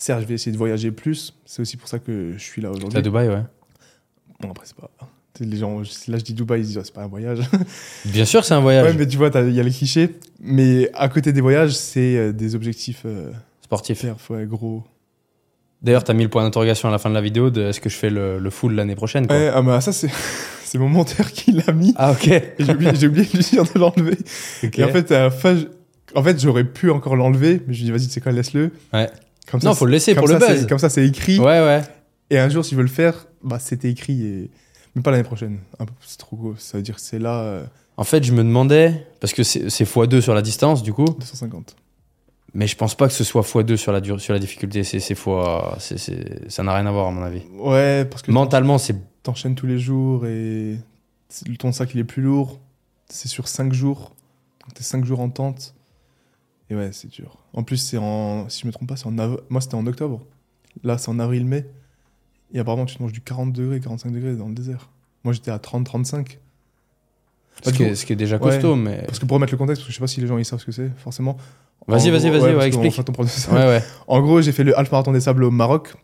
certes, 0.00 0.22
je 0.22 0.26
vais 0.26 0.34
essayer 0.34 0.52
de 0.52 0.58
voyager 0.58 0.90
plus. 0.90 1.34
C'est 1.44 1.62
aussi 1.62 1.76
pour 1.76 1.88
ça 1.88 1.98
que 1.98 2.32
je 2.36 2.42
suis 2.42 2.60
là 2.60 2.68
À 2.68 2.72
aujourd'hui. 2.72 3.02
Dubaï, 3.02 3.28
ouais. 3.28 3.42
Bon, 4.40 4.50
après, 4.50 4.66
c'est 4.66 4.76
pas. 4.76 4.90
tu 5.34 5.44
Les 5.44 5.58
gens, 5.58 5.80
là, 5.80 6.18
je 6.18 6.24
dis 6.24 6.34
Dubaï, 6.34 6.60
ils 6.60 6.66
disent, 6.66 6.80
c'est 6.82 6.94
pas 6.94 7.02
un 7.02 7.08
voyage. 7.08 7.40
Bien 8.06 8.24
sûr, 8.24 8.44
c'est 8.44 8.54
un 8.54 8.60
voyage 8.60 8.86
ouais, 8.86 8.94
mais 8.94 9.06
tu 9.06 9.16
vois, 9.16 9.30
il 9.34 9.54
y 9.54 9.60
a 9.60 9.62
les 9.62 9.70
clichés. 9.70 10.16
Mais 10.40 10.90
à 10.94 11.08
côté 11.08 11.32
des 11.32 11.40
voyages, 11.40 11.72
c'est 11.72 12.16
euh, 12.16 12.32
des 12.32 12.54
objectifs 12.54 13.02
euh, 13.04 13.30
sportif. 13.62 13.98
faire, 13.98 14.16
ouais, 14.30 14.46
gros. 14.46 14.82
D'ailleurs, 15.82 16.04
t'as 16.04 16.12
mis 16.12 16.24
le 16.24 16.28
point 16.28 16.42
d'interrogation 16.42 16.88
à 16.88 16.92
la 16.92 16.98
fin 16.98 17.08
de 17.08 17.14
la 17.14 17.22
vidéo 17.22 17.50
de 17.50 17.62
est-ce 17.62 17.80
que 17.80 17.88
je 17.88 17.96
fais 17.96 18.10
le, 18.10 18.38
le 18.38 18.50
full 18.50 18.74
l'année 18.74 18.96
prochaine 18.96 19.26
quoi. 19.26 19.36
Ouais, 19.36 19.50
ah, 19.52 19.62
bah, 19.62 19.80
ça, 19.80 19.92
c'est 19.92 20.10
c'est 20.64 20.78
mon 20.78 20.88
monteur 20.88 21.30
qui 21.32 21.52
l'a 21.52 21.72
mis. 21.72 21.94
Ah, 21.96 22.12
ok. 22.12 22.30
J'ai 22.58 22.72
oublié, 22.72 22.92
j'ai 22.94 23.06
oublié 23.06 23.26
de 23.26 23.36
lui 23.36 23.44
dire 23.44 23.64
de 23.64 23.78
l'enlever. 23.78 24.16
Ok. 24.62 24.78
Et 24.78 24.84
en 24.84 24.88
fait, 24.88 25.10
à 25.10 25.22
la 25.24 25.30
fin, 25.30 25.56
en 26.14 26.22
fait, 26.22 26.40
j'aurais 26.40 26.64
pu 26.64 26.90
encore 26.90 27.16
l'enlever, 27.16 27.62
mais 27.66 27.74
je 27.74 27.78
lui 27.78 27.84
dis, 27.86 27.90
vas-y, 27.90 28.06
tu 28.06 28.12
sais 28.12 28.20
quoi, 28.20 28.32
laisse-le. 28.32 28.70
Ouais. 28.92 29.10
Comme 29.50 29.60
non, 29.62 29.74
faut 29.74 29.86
le 29.86 29.92
laisser 29.92 30.14
pour 30.14 30.28
le 30.28 30.38
ça, 30.38 30.46
c'est- 30.46 30.54
buzz. 30.54 30.66
Comme 30.66 30.78
ça, 30.78 30.88
c'est 30.88 31.06
écrit. 31.06 31.38
Ouais, 31.38 31.44
ouais. 31.64 31.82
Et 32.30 32.38
un 32.38 32.48
jour, 32.48 32.64
s'il 32.64 32.76
veut 32.76 32.82
le 32.84 32.88
faire, 32.88 33.26
bah, 33.42 33.58
c'était 33.58 33.90
écrit. 33.90 34.24
Et... 34.24 34.50
Mais 34.94 35.02
pas 35.02 35.10
l'année 35.10 35.24
prochaine. 35.24 35.58
C'est 36.06 36.18
trop 36.18 36.36
gros. 36.36 36.54
Ça 36.56 36.76
veut 36.78 36.82
dire 36.82 36.94
que 36.96 37.00
c'est 37.00 37.18
là, 37.18 37.40
euh, 37.40 37.64
En 37.96 38.04
fait, 38.04 38.22
je 38.24 38.32
me 38.32 38.42
demandais, 38.44 39.06
parce 39.20 39.32
que 39.32 39.42
c'est 39.42 39.68
c'est 39.70 39.84
x2 39.84 40.20
sur 40.20 40.34
la 40.34 40.42
distance, 40.42 40.82
du 40.82 40.92
coup, 40.92 41.04
250. 41.18 41.76
mais 42.54 42.66
je 42.66 42.76
pense 42.76 42.94
pas 42.96 43.06
que 43.08 43.12
ce 43.14 43.24
soit 43.24 43.42
x2 43.42 43.76
sur 43.76 43.92
la, 43.92 44.00
sur 44.18 44.32
la 44.32 44.38
difficulté. 44.38 44.84
C'est 44.84 45.14
fois. 45.14 45.76
c'est- 45.80 45.98
c'est- 45.98 46.48
ça 46.50 46.62
n'a 46.62 46.74
rien 46.74 46.86
à 46.86 46.92
voir, 46.92 47.08
à 47.08 47.10
mon 47.10 47.22
avis. 47.22 47.42
Ouais, 47.58 48.04
parce 48.04 48.22
que 48.22 48.30
Mentalement, 48.30 48.78
c'est. 48.78 48.94
t'enchaînes 49.22 49.54
tous 49.56 49.66
les 49.66 49.78
jours 49.78 50.26
et 50.26 50.76
ton 51.58 51.72
sac, 51.72 51.90
il 51.94 52.00
est 52.00 52.04
plus 52.04 52.22
lourd. 52.22 52.58
C'est 53.08 53.28
sur 53.28 53.48
5 53.48 53.72
jours. 53.72 54.12
T'es 54.74 54.82
5 54.84 55.04
jours 55.04 55.20
en 55.20 55.30
tente. 55.30 55.74
Et 56.70 56.76
ouais, 56.76 56.90
c'est 56.92 57.08
dur. 57.08 57.36
En 57.52 57.62
plus, 57.64 57.76
c'est 57.78 57.98
en. 57.98 58.48
Si 58.48 58.62
je 58.62 58.66
me 58.66 58.72
trompe 58.72 58.88
pas, 58.88 58.96
c'est 58.96 59.06
en 59.06 59.18
av- 59.18 59.40
Moi, 59.50 59.60
c'était 59.60 59.74
en 59.74 59.86
octobre. 59.86 60.20
Là, 60.84 60.98
c'est 60.98 61.08
en 61.08 61.18
avril-mai. 61.18 61.66
Et 62.54 62.58
apparemment, 62.60 62.86
tu 62.86 62.96
te 62.96 63.02
manges 63.02 63.12
du 63.12 63.20
40 63.20 63.52
degrés, 63.52 63.80
45 63.80 64.10
degrés 64.12 64.34
dans 64.36 64.48
le 64.48 64.54
désert. 64.54 64.88
Moi, 65.24 65.32
j'étais 65.34 65.50
à 65.50 65.58
30, 65.58 65.84
35. 65.84 66.38
Ce, 67.62 67.70
qui 67.70 67.82
est, 67.82 67.94
ce 67.94 68.06
qui 68.06 68.12
est 68.12 68.16
déjà 68.16 68.36
Ouais. 68.36 68.42
costaud, 68.42 68.74
mais. 68.76 69.02
Parce 69.06 69.18
que 69.18 69.26
pour 69.26 69.34
remettre 69.34 69.52
le 69.52 69.58
contexte, 69.58 69.82
parce 69.82 69.88
que 69.88 69.92
je 69.92 69.96
sais 69.96 70.00
pas 70.00 70.06
si 70.06 70.20
les 70.20 70.26
gens 70.26 70.38
ils 70.38 70.44
savent 70.44 70.60
ce 70.60 70.64
que 70.64 70.72
c'est, 70.72 70.90
forcément. 70.96 71.36
Vas-y, 71.88 72.10
vas-y, 72.10 72.30
vas-y, 72.30 72.54
ouais, 72.54 72.66
explique. 72.68 72.92
fait. 72.94 73.50
Ouais, 73.50 73.66
ouais. 73.66 73.82
En 74.06 74.20
gros, 74.20 74.40
j'ai 74.40 74.52
fait 74.52 74.64
le 74.64 74.78
Half 74.78 74.90
Marathon 74.92 75.12
des 75.12 75.20
Sables 75.20 75.44
au 75.44 75.50
Maroc. 75.50 75.94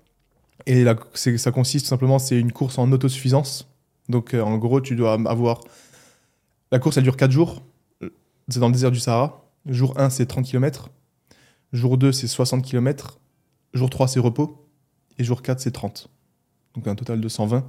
Et 0.67 0.83
là, 0.85 0.97
ça 1.15 1.53
consiste 1.53 1.87
tout 1.87 1.91
simplement, 1.91 2.19
c'est 2.19 2.39
une 2.41 2.51
course 2.53 2.79
en 2.79 2.91
autosuffisance. 2.91 3.69
Donc, 4.09 4.35
euh, 4.35 4.41
en 4.43 4.59
gros, 4.59 4.81
tu 4.81 4.97
dois 4.97 5.15
avoir. 5.15 5.61
La 6.73 6.79
course, 6.81 6.97
elle 6.97 7.05
dure 7.05 7.17
4 7.17 7.31
jours. 7.31 7.63
C'est 8.49 8.59
dans 8.59 8.67
le 8.67 8.73
désert 8.73 8.91
du 8.91 8.99
Sahara. 8.99 9.46
Jour 9.67 9.99
1, 9.99 10.11
c'est 10.11 10.27
30 10.27 10.45
km. 10.45 10.91
Jour 11.73 11.99
2, 11.99 12.13
c'est 12.13 12.27
60 12.27 12.65
km. 12.65 13.19
Jour 13.75 13.91
3, 13.91 14.09
c'est 14.09 14.21
repos. 14.21 14.67
Et 15.19 15.25
jour 15.25 15.43
4, 15.43 15.61
c'est 15.61 15.71
30. 15.73 16.09
Donc, 16.75 16.87
un 16.89 16.95
total 16.95 17.21
de 17.21 17.29
120. 17.29 17.65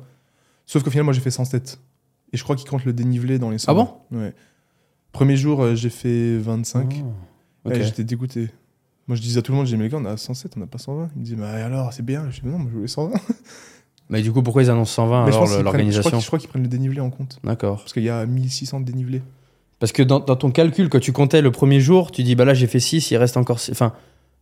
Sauf 0.66 0.84
qu'au 0.84 0.90
final, 0.92 1.04
moi, 1.06 1.14
j'ai 1.14 1.22
fait 1.22 1.32
107. 1.32 1.80
Et 2.34 2.38
je 2.38 2.44
crois 2.44 2.56
qu'ils 2.56 2.70
comptent 2.70 2.86
le 2.86 2.94
dénivelé 2.94 3.40
dans 3.40 3.50
les 3.50 3.58
100. 3.58 3.72
Ah 3.72 3.76
bon 3.76 3.90
Ouais. 4.18 4.34
Premier 5.14 5.38
jour, 5.38 5.62
euh, 5.64 5.76
j'ai 5.76 5.90
fait 5.90 6.38
25. 6.38 7.02
Oh, 7.04 7.08
ok. 7.66 7.74
Ouais, 7.74 7.84
J'étais 7.84 8.04
dégoûté. 8.04 8.50
Moi, 9.08 9.16
je 9.16 9.22
disais 9.22 9.40
à 9.40 9.42
tout 9.42 9.54
le 9.54 9.58
monde, 9.58 9.66
je 9.66 9.70
disais, 9.72 9.78
mais 9.78 9.86
les 9.86 9.90
gars, 9.90 9.98
on 9.98 10.06
a 10.06 10.18
107, 10.18 10.54
on 10.58 10.60
n'a 10.60 10.68
pas 10.68 10.78
120. 10.78 11.10
Ils 11.16 11.20
me 11.20 11.24
disaient, 11.24 11.36
mais 11.38 11.46
alors, 11.46 11.94
c'est 11.94 12.04
bien. 12.04 12.30
Je 12.30 12.42
dis, 12.42 12.46
mais 12.46 12.52
non, 12.52 12.60
moi, 12.60 12.68
je 12.70 12.76
voulais 12.76 12.88
120. 12.88 13.14
Mais 14.10 14.22
du 14.22 14.32
coup, 14.32 14.42
pourquoi 14.42 14.64
ils 14.64 14.70
annoncent 14.70 14.94
120 14.94 15.26
mais 15.26 15.36
alors 15.36 15.64
l'organisation 15.64 16.12
qu'ils- 16.12 16.22
je 16.22 16.28
crois 16.28 16.40
qu'ils 16.40 16.48
prennent 16.48 16.62
le 16.62 16.70
dénivelé 16.70 17.02
en 17.02 17.10
compte. 17.10 17.40
D'accord. 17.44 17.80
Parce 17.80 17.92
qu'il 17.92 18.04
y 18.04 18.10
a 18.10 18.26
1600 18.26 18.80
de 18.80 18.86
dénivelé. 18.86 19.22
Parce 19.80 19.92
que 19.92 20.02
dans, 20.04 20.20
dans 20.20 20.36
ton 20.36 20.50
calcul, 20.52 20.90
quand 20.90 21.00
tu 21.00 21.12
comptais 21.12 21.42
le 21.42 21.52
premier 21.52 21.80
jour, 21.80 22.12
tu 22.12 22.24
dis 22.24 22.36
bah 22.36 22.46
là 22.46 22.54
j'ai 22.54 22.68
fait 22.68 22.80
6, 22.80 23.12
il 23.12 23.18
reste 23.18 23.38
encore 23.38 23.60
6. 23.60 23.72
Enfin, 23.72 23.94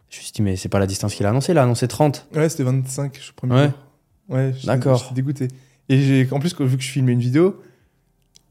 je 0.09 0.17
me 0.19 0.23
suis 0.23 0.31
dit, 0.31 0.41
mais 0.41 0.55
c'est 0.55 0.69
pas 0.69 0.79
la 0.79 0.87
distance 0.87 1.13
qu'il 1.15 1.25
a 1.25 1.29
annoncé, 1.29 1.51
il 1.51 1.57
a 1.57 1.63
annoncé 1.63 1.87
30. 1.87 2.27
Ouais, 2.35 2.47
c'était 2.47 2.63
25, 2.63 3.19
je 3.21 3.31
premier 3.33 3.53
Ouais. 3.55 3.63
jour. 3.65 3.73
Ouais, 4.29 4.53
D'accord. 4.63 4.97
J'étais 4.99 5.13
dégoûté. 5.15 5.47
Et 5.89 6.25
en 6.31 6.39
plus, 6.39 6.55
vu 6.59 6.77
que 6.77 6.83
je 6.83 6.89
filmais 6.89 7.11
une 7.11 7.19
vidéo, 7.19 7.61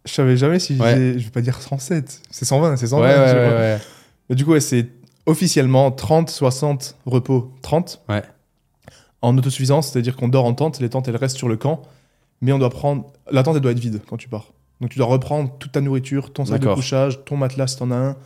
je 0.05 0.13
savais 0.13 0.37
jamais 0.37 0.59
si 0.59 0.79
Ouais. 0.79 1.15
je 1.19 1.25
vais 1.25 1.31
pas 1.31 1.41
dire 1.41 1.61
107. 1.61 2.21
C'est 2.31 2.45
120, 2.45 2.77
c'est 2.77 2.87
120. 2.89 3.03
ouais, 3.03 3.19
ouais, 3.19 3.29
je 3.29 3.35
ouais. 3.57 3.79
Mais 4.29 4.37
du 4.37 4.45
coup, 4.45 4.59
c'est 4.61 4.89
officiellement 5.27 5.91
30, 5.91 6.29
60, 6.29 6.97
repos, 7.07 7.51
30. 7.63 8.03
Ouais. 8.11 8.23
En 9.23 9.37
autosuffisance, 9.39 9.91
c'est-à-dire 9.91 10.17
qu'on 10.17 10.29
dort 10.29 10.45
en 10.45 10.53
tente, 10.53 10.81
les 10.81 10.91
tentes 10.91 11.09
elles 11.09 11.17
restent 11.17 11.39
sur 11.39 11.49
le 11.49 11.57
camp, 11.57 11.81
mais 12.43 12.53
on 12.53 12.59
doit 12.59 12.69
prendre. 12.71 13.11
La 13.33 13.43
tente 13.43 13.57
elle 13.57 13.63
doit 13.63 13.73
être 13.73 13.79
vide 13.79 14.03
quand 14.07 14.19
tu 14.19 14.29
pars. 14.29 14.53
Donc 14.85 14.91
tu 14.91 14.99
dois 14.99 15.07
reprendre 15.07 15.51
toute 15.59 15.73
ta 15.73 15.81
nourriture, 15.81 16.31
ton 16.31 16.45
sac 16.45 16.61
de 16.61 16.75
couchage, 16.75 17.25
ton 17.25 17.39
matelas 17.39 17.69
si 17.69 17.79
t'en 17.79 17.91
as 17.91 17.95
un, 17.97 18.17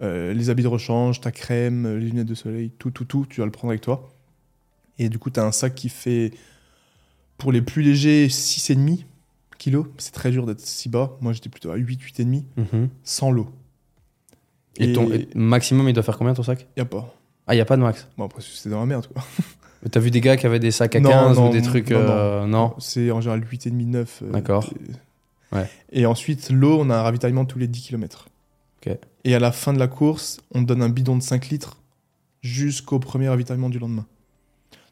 euh, 0.00 0.32
les 0.32 0.48
habits 0.48 0.62
de 0.62 0.68
rechange, 0.68 1.20
ta 1.20 1.30
crème, 1.30 1.84
euh, 1.84 1.98
les 1.98 2.06
lunettes 2.06 2.26
de 2.26 2.34
soleil, 2.34 2.70
tout, 2.78 2.90
tout, 2.90 3.04
tout, 3.04 3.26
tu 3.28 3.36
dois 3.36 3.44
le 3.44 3.52
prendre 3.52 3.70
avec 3.72 3.82
toi. 3.82 4.08
Et 4.98 5.10
du 5.10 5.18
coup, 5.18 5.28
tu 5.28 5.38
as 5.40 5.44
un 5.44 5.52
sac 5.52 5.74
qui 5.74 5.90
fait, 5.90 6.30
pour 7.36 7.52
les 7.52 7.60
plus 7.60 7.82
légers, 7.82 8.28
6,5 8.30 9.04
kilos. 9.58 9.84
C'est 9.98 10.14
très 10.14 10.30
dur 10.30 10.46
d'être 10.46 10.60
si 10.60 10.88
bas. 10.88 11.18
Moi, 11.20 11.34
j'étais 11.34 11.50
plutôt 11.50 11.70
à 11.70 11.76
8, 11.76 12.00
8,5, 12.00 12.44
Mhm. 12.56 12.88
sans 13.02 13.30
l'eau. 13.30 13.50
Et, 14.78 14.84
Et- 14.84 14.92
ton 14.94 15.12
et 15.12 15.28
maximum, 15.34 15.86
il 15.90 15.92
doit 15.92 16.02
faire 16.02 16.16
combien 16.16 16.32
ton 16.32 16.42
sac? 16.44 16.66
Y 16.78 16.80
a 16.80 16.86
pas. 16.86 17.14
Ah, 17.46 17.54
il 17.54 17.58
y 17.58 17.60
a 17.60 17.66
pas 17.66 17.76
de 17.76 17.82
max? 17.82 18.08
Bon, 18.16 18.24
après, 18.24 18.40
c'était 18.40 18.70
dans 18.70 18.80
la 18.80 18.86
merde, 18.86 19.06
quoi. 19.12 19.22
Mais 19.82 19.90
T'as 19.90 20.00
vu 20.00 20.10
des 20.10 20.22
gars 20.22 20.38
qui 20.38 20.46
avaient 20.46 20.58
des 20.60 20.70
sacs 20.70 20.96
à 20.96 21.00
Non, 21.00 21.10
15 21.10 21.36
non, 21.36 21.50
ou 21.50 21.52
des 21.52 21.60
trucs. 21.60 21.90
non, 21.90 21.98
euh, 22.00 22.46
non. 22.46 22.74
C'est 22.78 23.10
en 23.10 23.20
général 23.20 23.44
8,5, 23.44 23.84
9. 23.86 24.22
euh, 24.22 24.30
D'accord. 24.30 24.72
Et- 25.54 25.58
Ouais. 25.58 25.68
Et 25.92 26.06
ensuite, 26.06 26.50
l'eau, 26.50 26.78
on 26.80 26.90
a 26.90 26.96
un 26.96 27.02
ravitaillement 27.02 27.44
tous 27.44 27.58
les 27.58 27.68
10 27.68 27.82
km. 27.82 28.28
Et 29.24 29.34
à 29.34 29.38
la 29.38 29.52
fin 29.52 29.72
de 29.72 29.78
la 29.78 29.88
course, 29.88 30.40
on 30.54 30.60
te 30.62 30.66
donne 30.66 30.82
un 30.82 30.90
bidon 30.90 31.16
de 31.16 31.22
5 31.22 31.48
litres 31.48 31.78
jusqu'au 32.42 32.98
premier 32.98 33.28
ravitaillement 33.28 33.70
du 33.70 33.78
lendemain. 33.78 34.04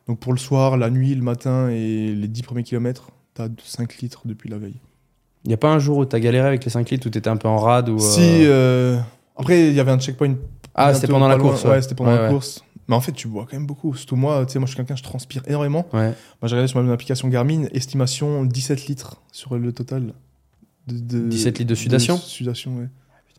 Donc 0.08 0.18
pour 0.18 0.32
le 0.32 0.38
soir, 0.38 0.78
la 0.78 0.88
nuit, 0.88 1.14
le 1.14 1.22
matin 1.22 1.68
et 1.68 2.14
les 2.14 2.28
10 2.28 2.42
premiers 2.42 2.62
kilomètres, 2.62 3.10
t'as 3.34 3.48
5 3.62 3.98
litres 3.98 4.22
depuis 4.24 4.48
la 4.48 4.56
veille. 4.56 4.76
Il 5.44 5.50
y 5.50 5.54
a 5.54 5.58
pas 5.58 5.70
un 5.70 5.78
jour 5.78 5.98
où 5.98 6.04
t'as 6.06 6.18
galéré 6.20 6.46
avec 6.48 6.64
les 6.64 6.70
5 6.70 6.88
litres 6.90 7.06
où 7.06 7.10
t'étais 7.10 7.28
un 7.28 7.36
peu 7.36 7.48
en 7.48 7.58
rade 7.58 7.90
ou. 7.90 7.96
euh, 7.96 7.98
Si. 7.98 8.20
euh, 8.46 8.98
Après, 9.36 9.68
il 9.68 9.74
y 9.74 9.80
avait 9.80 9.90
un 9.92 9.98
checkpoint. 9.98 10.36
Ah, 10.74 10.94
c'était 10.94 11.08
pendant 11.08 11.28
la 11.28 11.36
loin. 11.36 11.50
course. 11.50 11.64
Ouais, 11.64 11.82
c'était 11.82 11.94
pendant 11.94 12.10
Ouais, 12.12 12.16
la 12.16 12.22
ouais. 12.24 12.30
course. 12.30 12.64
Mais 12.88 12.94
en 12.96 13.00
fait, 13.02 13.12
tu 13.12 13.28
bois 13.28 13.46
quand 13.48 13.56
même 13.58 13.66
beaucoup. 13.66 13.94
Surtout 13.94 14.16
moi, 14.16 14.44
tu 14.46 14.52
sais, 14.54 14.58
moi 14.58 14.66
je 14.66 14.70
suis 14.70 14.76
quelqu'un, 14.76 14.96
je 14.96 15.02
transpire 15.02 15.42
énormément. 15.46 15.86
Ouais. 15.92 16.06
Moi, 16.08 16.14
j'ai 16.44 16.54
regardé 16.54 16.68
sur 16.68 16.82
mon 16.82 16.90
application 16.92 17.28
Garmin, 17.28 17.64
estimation 17.72 18.44
17 18.44 18.86
litres 18.86 19.20
sur 19.32 19.56
le 19.58 19.72
total. 19.72 20.14
De, 20.86 20.98
de- 20.98 21.28
17 21.28 21.58
litres 21.60 21.70
de 21.70 21.74
sudation 21.74 22.16
Sudation, 22.16 22.76
ouais. 22.78 22.88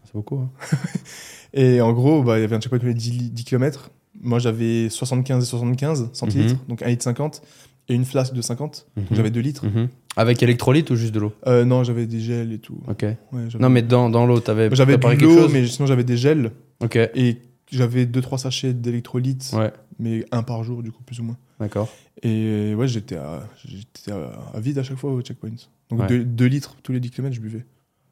C'est 0.06 0.14
beaucoup. 0.14 0.38
hein. 0.40 0.50
Et 1.54 1.82
en 1.82 1.94
gros, 1.94 2.24
bah, 2.24 2.40
il 2.40 2.42
y 2.42 2.44
avait 2.46 2.56
un 2.56 2.60
checkpoint 2.60 2.80
tous 2.80 2.86
les 2.88 2.94
10, 2.94 3.32
10 3.32 3.44
km. 3.44 3.92
Moi, 4.22 4.40
j'avais 4.40 4.90
75 4.90 5.44
et 5.44 5.46
75 5.48 6.10
centilitres, 6.14 6.56
donc 6.68 6.82
1 6.82 6.88
litre 6.88 7.04
50, 7.04 7.42
et 7.90 7.94
une 7.96 8.06
flasque 8.06 8.34
de 8.34 8.42
50. 8.42 8.88
Donc 8.96 9.10
Mhm. 9.12 9.18
j'avais 9.18 9.30
2 9.32 9.40
litres. 9.42 9.66
Mhm. 9.66 9.90
Avec 10.16 10.42
électrolyte 10.42 10.90
ou 10.92 10.96
juste 10.96 11.14
de 11.14 11.20
l'eau? 11.20 11.34
Euh, 11.48 11.66
non, 11.66 11.84
j'avais 11.84 12.06
des 12.06 12.20
gels 12.22 12.52
et 12.54 12.60
tout. 12.60 12.78
Ok. 12.88 13.04
Ouais, 13.04 13.18
Non, 13.60 13.70
mais 13.70 13.82
dans, 13.82 14.10
dans 14.10 14.26
l'eau, 14.26 14.40
t'avais 14.40 14.70
Moi, 14.70 14.76
j'avais 14.76 14.98
de 14.98 15.02
quelque 15.06 15.24
l'eau, 15.24 15.42
chose? 15.44 15.54
mais 15.54 15.66
sinon 15.68 15.88
j'avais 15.88 16.04
des 16.04 16.18
gels. 16.18 16.52
Ok. 16.82 16.96
Et 16.96 17.40
j'avais 17.72 18.06
2-3 18.06 18.38
sachets 18.38 18.74
d'électrolytes, 18.74 19.52
Ouais, 19.54 19.72
mais 20.00 20.26
un 20.32 20.44
par 20.44 20.64
jour, 20.64 20.82
du 20.84 20.92
coup, 20.92 21.04
plus 21.04 21.20
ou 21.20 21.24
moins. 21.24 21.38
D'accord. 21.60 21.90
Et 22.22 22.74
ouais, 22.76 22.88
j'étais 22.88 23.16
à, 23.16 23.48
j'étais 23.66 24.12
à, 24.12 24.32
à 24.54 24.60
vide 24.60 24.78
à 24.78 24.84
chaque 24.84 24.98
fois 24.98 25.12
au 25.12 25.22
checkpoint. 25.22 25.50
Donc 25.90 26.00
Ouais. 26.10 26.24
2 26.24 26.46
litres 26.46 26.76
tous 26.84 26.92
les 26.92 27.00
10 27.00 27.12
km, 27.12 27.36
je 27.36 27.42
buvais. 27.42 27.66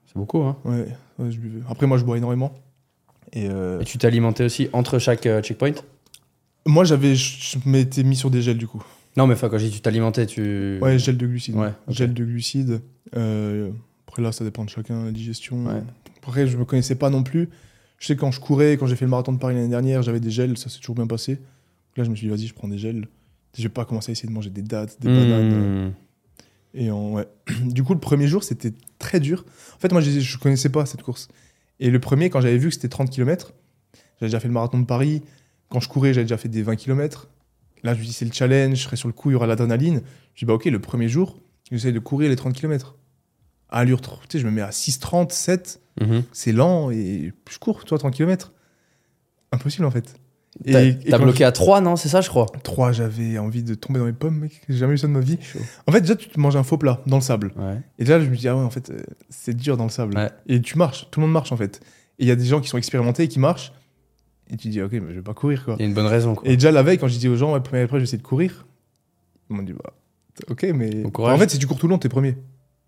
C'est 0.05 0.15
beaucoup, 0.17 0.39
hein. 0.43 0.57
Ouais, 0.65 0.87
ouais, 1.19 1.31
je 1.31 1.39
buvais. 1.39 1.61
Après, 1.69 1.87
moi, 1.87 1.97
je 1.97 2.03
bois 2.03 2.17
énormément. 2.17 2.53
Et 3.33 3.47
euh, 3.49 3.79
Et 3.79 3.85
tu 3.85 3.97
t'es 3.97 4.07
alimenté 4.07 4.43
aussi 4.43 4.67
entre 4.73 4.99
chaque 4.99 5.25
euh, 5.25 5.41
checkpoint? 5.41 5.73
Moi, 6.65 6.83
j'avais, 6.83 7.15
je 7.15 7.57
m'étais 7.65 8.03
mis 8.03 8.15
sur 8.15 8.29
des 8.29 8.41
gels, 8.41 8.57
du 8.57 8.67
coup. 8.67 8.83
Non, 9.17 9.27
mais 9.27 9.35
quand 9.35 9.57
je 9.57 9.65
dis 9.65 9.71
tu 9.71 9.81
t'alimentais, 9.81 10.25
tu. 10.25 10.79
Ouais, 10.81 10.99
gel 10.99 11.17
de 11.17 11.25
glucides. 11.27 11.55
Ouais. 11.55 11.71
Gel 11.87 12.13
de 12.13 12.23
glucides. 12.25 12.81
Euh, 13.15 13.71
après, 14.07 14.21
là, 14.21 14.31
ça 14.31 14.43
dépend 14.43 14.63
de 14.65 14.69
chacun, 14.69 15.05
la 15.05 15.11
digestion. 15.11 15.65
Ouais. 15.65 15.81
Après, 16.21 16.45
je 16.47 16.57
me 16.57 16.65
connaissais 16.65 16.95
pas 16.95 17.09
non 17.09 17.23
plus. 17.23 17.49
Je 17.97 18.07
sais, 18.07 18.15
quand 18.15 18.31
je 18.31 18.39
courais, 18.39 18.73
quand 18.77 18.87
j'ai 18.87 18.95
fait 18.95 19.05
le 19.05 19.11
marathon 19.11 19.31
de 19.33 19.37
Paris 19.37 19.55
l'année 19.55 19.67
dernière, 19.69 20.01
j'avais 20.01 20.19
des 20.19 20.31
gels, 20.31 20.57
ça 20.57 20.69
s'est 20.69 20.79
toujours 20.79 20.95
bien 20.95 21.07
passé. 21.07 21.39
Là, 21.97 22.03
je 22.03 22.09
me 22.09 22.15
suis 22.15 22.27
dit, 22.27 22.33
vas-y, 22.33 22.47
je 22.47 22.53
prends 22.53 22.67
des 22.67 22.77
gels. 22.77 23.07
Je 23.57 23.63
vais 23.63 23.69
pas 23.69 23.85
commencer 23.85 24.11
à 24.11 24.13
essayer 24.13 24.29
de 24.29 24.33
manger 24.33 24.49
des 24.49 24.61
dattes, 24.61 24.99
des 25.01 25.07
bananes. 25.07 25.87
Mmh. 25.87 25.93
Et 26.73 26.91
en, 26.91 27.11
ouais. 27.11 27.27
Du 27.65 27.83
coup, 27.83 27.93
le 27.93 27.99
premier 27.99 28.27
jour, 28.27 28.43
c'était 28.43 28.73
très 28.99 29.19
dur. 29.19 29.45
En 29.75 29.79
fait, 29.79 29.91
moi, 29.91 30.01
je, 30.01 30.19
je 30.19 30.37
connaissais 30.37 30.69
pas 30.69 30.85
cette 30.85 31.03
course. 31.03 31.27
Et 31.79 31.89
le 31.89 31.99
premier, 31.99 32.29
quand 32.29 32.41
j'avais 32.41 32.57
vu 32.57 32.69
que 32.69 32.73
c'était 32.75 32.89
30 32.89 33.09
km, 33.09 33.53
j'avais 34.19 34.29
déjà 34.29 34.39
fait 34.39 34.47
le 34.47 34.53
marathon 34.53 34.79
de 34.79 34.85
Paris. 34.85 35.23
Quand 35.69 35.79
je 35.79 35.89
courais, 35.89 36.13
j'avais 36.13 36.25
déjà 36.25 36.37
fait 36.37 36.49
des 36.49 36.61
20 36.61 36.75
km. 36.75 37.27
Là, 37.83 37.93
je 37.93 37.99
me 37.99 38.05
dis, 38.05 38.13
c'est 38.13 38.25
le 38.25 38.31
challenge, 38.31 38.77
je 38.77 38.83
serai 38.83 38.95
sur 38.95 39.07
le 39.07 39.13
coup, 39.13 39.31
il 39.31 39.33
y 39.33 39.35
aura 39.35 39.47
l'adrénaline. 39.47 40.01
Je 40.35 40.39
dis, 40.39 40.45
bah, 40.45 40.53
ok, 40.53 40.65
le 40.65 40.79
premier 40.79 41.09
jour, 41.09 41.39
j'essaie 41.71 41.91
de 41.91 41.99
courir 41.99 42.29
les 42.29 42.35
30 42.35 42.53
km. 42.53 42.97
À 43.69 43.79
allure, 43.79 44.01
tu 44.01 44.09
sais, 44.29 44.39
je 44.39 44.45
me 44.45 44.51
mets 44.51 44.61
à 44.61 44.69
6,30, 44.69 45.31
7. 45.31 45.81
Mhm. 45.99 46.23
C'est 46.31 46.51
lent 46.51 46.91
et 46.91 47.33
je 47.49 47.57
cours, 47.57 47.83
toi, 47.83 47.97
30 47.97 48.13
km. 48.13 48.53
Impossible, 49.51 49.85
en 49.85 49.91
fait. 49.91 50.20
T'as 50.65 51.17
bloqué 51.17 51.43
à 51.43 51.51
3, 51.51 51.81
non 51.81 51.95
C'est 51.95 52.09
ça, 52.09 52.21
je 52.21 52.29
crois 52.29 52.45
3, 52.63 52.91
j'avais 52.91 53.37
envie 53.37 53.63
de 53.63 53.73
tomber 53.73 53.99
dans 53.99 54.05
les 54.05 54.13
pommes, 54.13 54.39
mec. 54.39 54.61
J'ai 54.69 54.77
jamais 54.77 54.93
eu 54.93 54.97
ça 54.97 55.07
de 55.07 55.11
ma 55.11 55.19
vie. 55.19 55.37
En 55.87 55.91
fait, 55.91 56.01
déjà, 56.01 56.15
tu 56.15 56.29
te 56.29 56.39
manges 56.39 56.55
un 56.55 56.63
faux 56.63 56.77
plat 56.77 57.01
dans 57.07 57.17
le 57.17 57.21
sable. 57.21 57.53
Ouais. 57.55 57.77
Et 57.99 58.05
là, 58.05 58.19
je 58.19 58.27
me 58.27 58.35
dis, 58.35 58.47
ah 58.47 58.55
ouais, 58.55 58.63
en 58.63 58.69
fait, 58.69 58.89
euh, 58.89 58.99
c'est 59.29 59.55
dur 59.55 59.77
dans 59.77 59.85
le 59.85 59.89
sable. 59.89 60.15
Ouais. 60.15 60.29
Et 60.47 60.61
tu 60.61 60.77
marches, 60.77 61.07
tout 61.11 61.19
le 61.19 61.25
monde 61.25 61.33
marche 61.33 61.51
en 61.51 61.57
fait. 61.57 61.81
Et 62.19 62.25
il 62.25 62.27
y 62.27 62.31
a 62.31 62.35
des 62.35 62.45
gens 62.45 62.61
qui 62.61 62.69
sont 62.69 62.77
expérimentés 62.77 63.23
et 63.23 63.27
qui 63.27 63.39
marchent. 63.39 63.73
Et 64.51 64.57
tu 64.57 64.67
dis, 64.67 64.81
ok, 64.81 64.91
mais 64.91 65.09
je 65.09 65.15
vais 65.15 65.21
pas 65.21 65.33
courir 65.33 65.63
quoi. 65.63 65.75
Il 65.79 65.81
y 65.81 65.85
a 65.85 65.87
une 65.87 65.93
bonne 65.93 66.07
raison, 66.07 66.35
quoi. 66.35 66.47
Et 66.47 66.55
déjà 66.55 66.71
la 66.71 66.83
veille, 66.83 66.97
quand 66.97 67.07
je 67.07 67.17
dis 67.17 67.29
aux 67.29 67.37
gens, 67.37 67.53
ouais, 67.53 67.57
après, 67.59 67.87
je 67.87 67.95
vais 67.95 68.03
essayer 68.03 68.17
de 68.17 68.23
courir, 68.23 68.65
ils 69.49 69.55
m'ont 69.55 69.63
dit, 69.63 69.73
bah, 69.73 69.93
ok, 70.49 70.67
mais. 70.75 71.03
En 71.17 71.37
fait, 71.37 71.49
si 71.49 71.57
tu 71.57 71.67
cours 71.67 71.77
tout 71.77 71.87
le 71.87 71.91
long, 71.91 71.97
t'es 71.97 72.09
premier. 72.09 72.35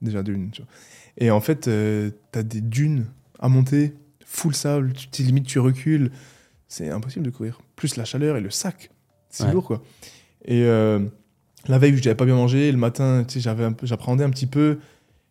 Déjà 0.01 0.21
d'une. 0.21 0.51
tu 0.51 0.61
vois. 0.61 0.69
Et 1.17 1.31
en 1.31 1.39
fait, 1.39 1.67
euh, 1.67 2.11
t'as 2.31 2.43
des 2.43 2.61
dunes 2.61 3.05
à 3.39 3.47
monter, 3.47 3.93
full 4.25 4.55
sable, 4.55 4.93
tu, 4.93 5.23
limite 5.23 5.45
tu 5.45 5.59
recules. 5.59 6.11
C'est 6.73 6.89
impossible 6.89 7.23
de 7.23 7.29
courir. 7.29 7.61
Plus 7.75 7.97
la 7.97 8.03
chaleur 8.03 8.35
et 8.35 8.41
le 8.41 8.49
sac. 8.49 8.89
C'est 9.29 9.43
Ouais. 9.43 9.51
lourd 9.51 9.65
quoi. 9.65 9.83
Et 10.45 10.63
euh, 10.63 11.05
la 11.67 11.77
veille, 11.77 11.95
j'avais 12.01 12.15
pas 12.15 12.25
bien 12.25 12.33
mangé. 12.33 12.71
Le 12.71 12.79
matin, 12.79 13.23
tu 13.27 13.35
sais, 13.35 13.39
j'avais 13.41 13.67
j'appréhendais 13.83 14.23
un 14.23 14.31
petit 14.31 14.47
peu. 14.47 14.79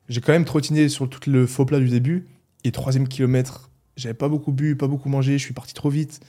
J'ai 0.09 0.20
quand 0.20 0.31
même 0.33 0.44
trottiné 0.44 0.88
sur 0.88 1.11
tout 1.11 1.28
le 1.28 1.48
faux 1.48 1.64
plat 1.64 1.81
du 1.81 1.88
début. 1.88 2.28
Et 2.62 2.70
troisième 2.70 3.09
kilomètre, 3.09 3.70
j'avais 3.96 4.14
pas 4.14 4.28
beaucoup 4.28 4.52
bu, 4.52 4.76
pas 4.76 4.87
beaucoup 4.87 5.09
mangé. 5.09 5.33
Je 5.37 5.42
suis 5.44 5.52
parti 5.52 5.74
trop 5.74 5.90
vite. 5.90 6.20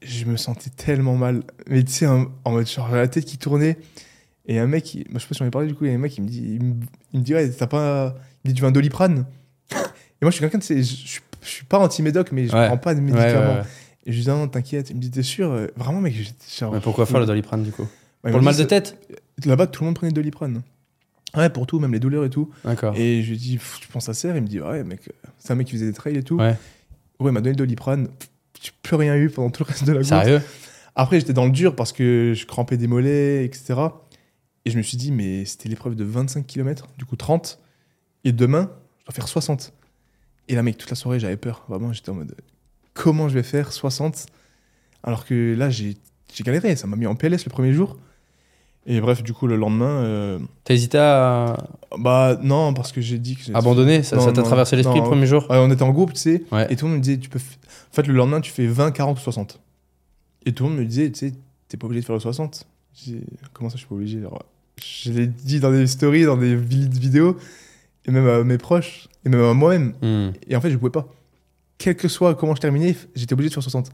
Je 0.00 0.24
me 0.24 0.38
sentais 0.38 0.70
tellement 0.70 1.16
mal. 1.16 1.42
Mais 1.68 1.82
tu 1.84 1.92
sais, 1.92 2.06
en, 2.06 2.28
en 2.46 2.52
mode 2.52 2.66
genre 2.66 2.86
j'avais 2.88 3.00
la 3.02 3.08
tête 3.08 3.26
qui 3.26 3.36
tournait. 3.36 3.76
Et 4.46 4.58
un 4.58 4.66
mec, 4.66 4.94
il- 4.94 5.04
moi, 5.10 5.18
je 5.18 5.24
sais 5.24 5.28
pas 5.28 5.34
si 5.34 5.42
on 5.42 5.46
a 5.46 5.50
parlé 5.50 5.68
du 5.68 5.74
coup, 5.74 5.84
il 5.84 5.88
y 5.90 5.92
a 5.92 5.96
un 5.96 5.98
mec 5.98 6.12
qui 6.12 6.22
me 6.22 6.28
dit, 6.28 6.42
il 6.54 6.62
me, 6.64 6.74
il 7.12 7.20
me 7.20 7.24
dit, 7.24 7.34
ouais, 7.34 7.50
t'as 7.50 7.66
pas. 7.66 8.14
Il 8.42 8.48
me 8.48 8.54
dit, 8.54 8.54
tu 8.54 8.62
veux 8.62 8.68
un 8.68 8.72
doliprane? 8.72 9.26
Et 9.70 9.74
moi, 10.24 10.30
je 10.30 10.36
suis 10.36 10.40
quelqu'un, 10.40 10.56
de 10.58 10.64
je, 10.64 10.82
je, 10.82 11.20
je 11.42 11.46
suis 11.48 11.66
pas 11.66 11.78
anti-médoc, 11.78 12.32
mais 12.32 12.46
je 12.46 12.56
Ouais. 12.56 12.66
prends 12.68 12.78
pas 12.78 12.94
de 12.94 13.00
médicaments. 13.00 13.56
ouais, 13.56 13.60
ouais. 13.60 13.66
Et 14.06 14.12
je 14.12 14.16
lui 14.16 14.22
dis, 14.24 14.28
non, 14.28 14.48
t'inquiète. 14.48 14.90
Il 14.90 14.96
me 14.96 15.00
dit, 15.00 15.10
t'es 15.10 15.22
sûr 15.22 15.50
Euh, 15.52 15.66
Vraiment, 15.76 16.00
mec, 16.00 16.14
j'étais 16.14 16.32
genre. 16.58 16.72
Mais 16.72 16.80
pourquoi 16.80 17.06
faire 17.06 17.20
le 17.20 17.26
doliprane, 17.26 17.62
du 17.62 17.72
coup 17.72 17.82
Ouais, 18.24 18.30
il 18.30 18.30
Pour 18.30 18.40
le 18.40 18.44
mal 18.44 18.56
de 18.56 18.64
tête 18.64 18.96
c'est- 19.38 19.46
Là-bas, 19.46 19.66
tout 19.68 19.82
le 19.82 19.86
monde 19.86 19.94
prenait 19.94 20.10
de 20.10 20.16
doliprane. 20.16 20.62
Ouais, 21.36 21.50
pour 21.50 21.66
tout, 21.66 21.78
même 21.78 21.92
les 21.92 22.00
douleurs 22.00 22.24
et 22.24 22.30
tout. 22.30 22.50
D'accord. 22.64 22.94
Et 22.96 23.22
je 23.22 23.30
lui 23.30 23.36
dis, 23.36 23.58
tu 23.80 23.88
penses 23.88 24.08
à 24.08 24.14
ça 24.14 24.34
Il 24.34 24.42
me 24.42 24.46
dit, 24.48 24.60
ouais, 24.60 24.82
mec, 24.82 25.00
euh, 25.08 25.28
c'est 25.38 25.52
un 25.52 25.56
mec 25.56 25.66
qui 25.66 25.74
faisait 25.74 25.86
des 25.86 25.92
trails 25.92 26.16
et 26.16 26.22
tout. 26.22 26.36
Ouais. 26.36 26.56
Ouais, 27.20 27.30
il 27.30 27.32
m'a 27.32 27.40
donné 27.40 27.50
le 27.50 27.56
doliprane. 27.56 28.08
J'ai 28.62 28.70
plus 28.82 28.96
rien 28.96 29.14
eu 29.16 29.28
pendant 29.30 29.50
tout 29.50 29.62
le 29.62 29.68
reste 29.68 29.84
de 29.84 29.92
la 29.92 29.98
course. 30.00 30.08
Sérieux 30.08 30.40
Après, 30.96 31.20
j'étais 31.20 31.32
dans 31.34 31.44
le 31.44 31.50
dur 31.52 31.76
parce 31.76 31.92
que 31.92 32.32
je 32.34 32.46
crampais 32.46 32.76
des 32.76 32.86
mollets, 32.88 33.44
etc. 33.44 33.74
Et 34.64 34.70
je 34.70 34.76
me 34.78 34.82
suis 34.82 34.96
dit, 34.96 35.12
mais 35.12 35.44
c'était 35.44 35.68
l'épreuve 35.68 35.94
de 35.94 36.02
25 36.04 36.46
km, 36.46 36.88
du 36.98 37.04
coup 37.04 37.14
30. 37.16 37.60
Et 38.24 38.32
demain, 38.32 38.70
je 39.00 39.04
dois 39.06 39.14
faire 39.14 39.28
60. 39.28 39.72
Et 40.48 40.54
là, 40.54 40.62
mec, 40.62 40.76
toute 40.78 40.90
la 40.90 40.96
soirée, 40.96 41.20
j'avais 41.20 41.36
peur. 41.36 41.64
Vraiment, 41.68 41.92
j'étais 41.92 42.10
en 42.10 42.14
mode 42.14 42.34
comment 43.02 43.28
je 43.28 43.34
vais 43.34 43.42
faire 43.42 43.72
60 43.72 44.26
Alors 45.04 45.24
que 45.24 45.54
là, 45.56 45.70
j'ai 45.70 45.96
galéré. 46.44 46.76
Ça 46.76 46.86
m'a 46.86 46.96
mis 46.96 47.06
en 47.06 47.14
PLS 47.14 47.44
le 47.44 47.50
premier 47.50 47.72
jour. 47.72 47.96
Et 48.86 49.00
bref, 49.00 49.22
du 49.22 49.32
coup, 49.34 49.46
le 49.46 49.56
lendemain. 49.56 50.02
euh, 50.02 50.38
T'as 50.64 50.74
hésité 50.74 50.98
à 50.98 51.56
bah 51.98 52.38
non, 52.42 52.72
parce 52.74 52.90
que 52.92 53.00
j'ai 53.00 53.18
dit 53.18 53.36
que. 53.36 53.52
abandonner 53.54 54.02
Ça 54.02 54.16
t'a 54.32 54.42
traversé 54.42 54.76
l'esprit 54.76 54.98
le 55.00 55.04
premier 55.04 55.26
jour 55.26 55.46
Ouais, 55.50 55.58
on 55.58 55.70
était 55.70 55.82
en 55.82 55.90
groupe, 55.90 56.12
tu 56.14 56.20
sais. 56.20 56.42
Ouais. 56.52 56.66
Et 56.70 56.76
tout 56.76 56.86
le 56.86 56.92
monde 56.92 56.98
me 57.00 57.02
disait, 57.04 57.18
tu 57.18 57.28
peux. 57.28 57.38
En 57.38 57.94
fait, 57.94 58.06
le 58.06 58.14
lendemain, 58.14 58.40
tu 58.40 58.50
fais 58.50 58.66
20, 58.66 58.90
40 58.92 59.18
ou 59.18 59.20
60. 59.22 59.60
Et 60.46 60.52
tout 60.52 60.64
le 60.64 60.70
monde 60.70 60.78
me 60.78 60.84
disait, 60.86 61.10
tu 61.10 61.18
sais, 61.28 61.34
t'es 61.68 61.76
pas 61.76 61.86
obligé 61.86 62.00
de 62.00 62.06
faire 62.06 62.14
le 62.16 62.20
60. 62.20 62.66
J'ai- 62.94 63.20
Comment 63.52 63.68
ça, 63.68 63.74
je 63.74 63.80
suis 63.80 63.88
pas 63.88 63.94
obligé? 63.94 64.18
Alors, 64.18 64.42
Je 64.82 65.12
l'ai 65.12 65.26
dit 65.26 65.60
dans 65.60 65.70
des 65.72 65.86
stories, 65.86 66.24
dans 66.24 66.36
des 66.36 66.56
vi- 66.56 66.88
vidéos, 66.88 67.36
et 68.06 68.10
même 68.10 68.26
à 68.28 68.42
mes 68.44 68.58
proches, 68.58 69.08
et 69.26 69.28
même 69.28 69.42
à 69.42 69.52
moi-même. 69.52 69.92
Hmm. 70.02 70.32
Et 70.48 70.56
en 70.56 70.60
fait, 70.62 70.70
je 70.70 70.76
pouvais 70.76 70.90
pas. 70.92 71.08
Quel 71.78 71.96
que 71.96 72.08
soit 72.08 72.34
comment 72.34 72.54
je 72.54 72.60
terminais, 72.60 72.94
j'étais 73.14 73.32
obligé 73.32 73.48
de 73.50 73.54
faire 73.54 73.62
60. 73.62 73.90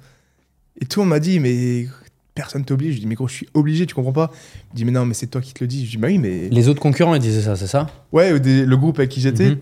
Et 0.81 0.87
tout 0.87 1.01
le 1.01 1.05
monde 1.05 1.11
m'a 1.11 1.21
dit, 1.21 1.39
mais 1.39 1.87
personne 2.35 2.65
t'oblige. 2.65 2.95
Je 2.97 3.01
dis, 3.01 3.07
mais 3.07 3.15
gros, 3.15 3.29
je 3.29 3.35
suis 3.35 3.49
obligé, 3.55 3.87
tu 3.87 3.95
comprends 3.95 4.13
pas? 4.13 4.31
Il 4.73 4.77
dit, 4.77 4.85
mais 4.85 4.91
non, 4.93 5.05
mais 5.07 5.15
c'est 5.15 5.27
toi 5.29 5.41
qui 5.41 5.53
te 5.55 5.63
le 5.63 5.69
dis. 5.69 5.85
Je 5.87 5.91
dis, 5.93 5.97
bah 5.99 6.09
oui, 6.09 6.19
mais. 6.19 6.49
Les 6.49 6.69
autres 6.69 6.81
concurrents, 6.81 7.15
ils 7.15 7.21
disaient 7.21 7.43
ça, 7.43 7.57
c'est 7.57 7.67
ça? 7.67 7.87
Ouais, 8.13 8.41
des- 8.41 8.65
le 8.65 8.77
groupe 8.77 8.99
avec 8.99 9.11
qui 9.11 9.21
j'étais. 9.21 9.51
Mhm. 9.51 9.59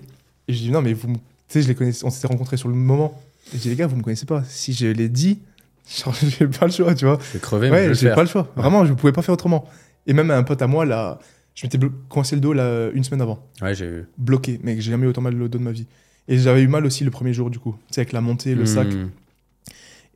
Et 0.48 0.52
je 0.52 0.58
dis, 0.58 0.70
non, 0.70 0.82
mais 0.82 0.92
vous, 0.92 1.08
tu 1.14 1.18
sais, 1.48 1.62
je 1.62 1.68
les 1.68 1.74
connaissais, 1.74 2.04
on 2.04 2.10
s'était 2.10 2.28
rencontrés 2.28 2.56
sur 2.56 2.68
le 2.68 2.74
moment. 2.74 3.20
Et 3.52 3.56
je 3.56 3.62
dis, 3.62 3.68
les 3.68 3.76
gars, 3.76 3.86
vous 3.86 3.96
me 3.96 4.02
connaissez 4.02 4.26
pas. 4.26 4.42
Si 4.48 4.72
je 4.72 4.86
l'ai 4.86 5.08
dit, 5.08 5.40
j'ai 5.86 6.46
pas 6.46 6.66
le 6.66 6.72
choix, 6.72 6.94
tu 6.94 7.04
vois. 7.04 7.18
Je 7.28 7.32
vais 7.34 7.40
crever, 7.40 7.70
mais 7.70 7.76
Ouais, 7.76 7.88
le 7.88 7.94
j'ai 7.94 8.10
pas 8.10 8.22
le 8.22 8.28
choix. 8.28 8.48
Vraiment, 8.56 8.86
je 8.86 8.92
pouvais 8.94 9.12
pas 9.12 9.22
faire 9.22 9.34
autrement. 9.34 9.64
Et 10.06 10.12
même 10.12 10.30
un 10.30 10.42
pote 10.44 10.62
à 10.62 10.66
moi, 10.66 10.84
là, 10.86 11.18
je 11.54 11.66
m'étais 11.66 11.78
coincé 12.08 12.34
le 12.36 12.40
dos 12.40 12.52
là, 12.52 12.88
une 12.94 13.04
semaine 13.04 13.20
avant. 13.20 13.44
Ouais, 13.60 13.74
j'ai 13.74 13.86
vu. 13.88 14.04
Bloqué. 14.16 14.58
Mec, 14.62 14.80
j'ai 14.80 14.90
jamais 14.92 15.06
eu 15.06 15.10
autant 15.10 15.20
mal 15.20 15.40
au 15.42 15.48
dos 15.48 15.58
de 15.58 15.62
ma 15.64 15.72
vie. 15.72 15.86
Et 16.28 16.38
j'avais 16.38 16.62
eu 16.62 16.68
mal 16.68 16.86
aussi 16.86 17.04
le 17.04 17.10
premier 17.10 17.32
jour, 17.32 17.50
du 17.50 17.58
coup. 17.58 17.74
Tu 17.88 17.94
sais, 17.94 18.00
avec 18.02 18.12
la 18.12 18.20
montée, 18.20 18.54
le 18.54 18.66
sac. 18.66 18.88
Hmm. 18.88 19.10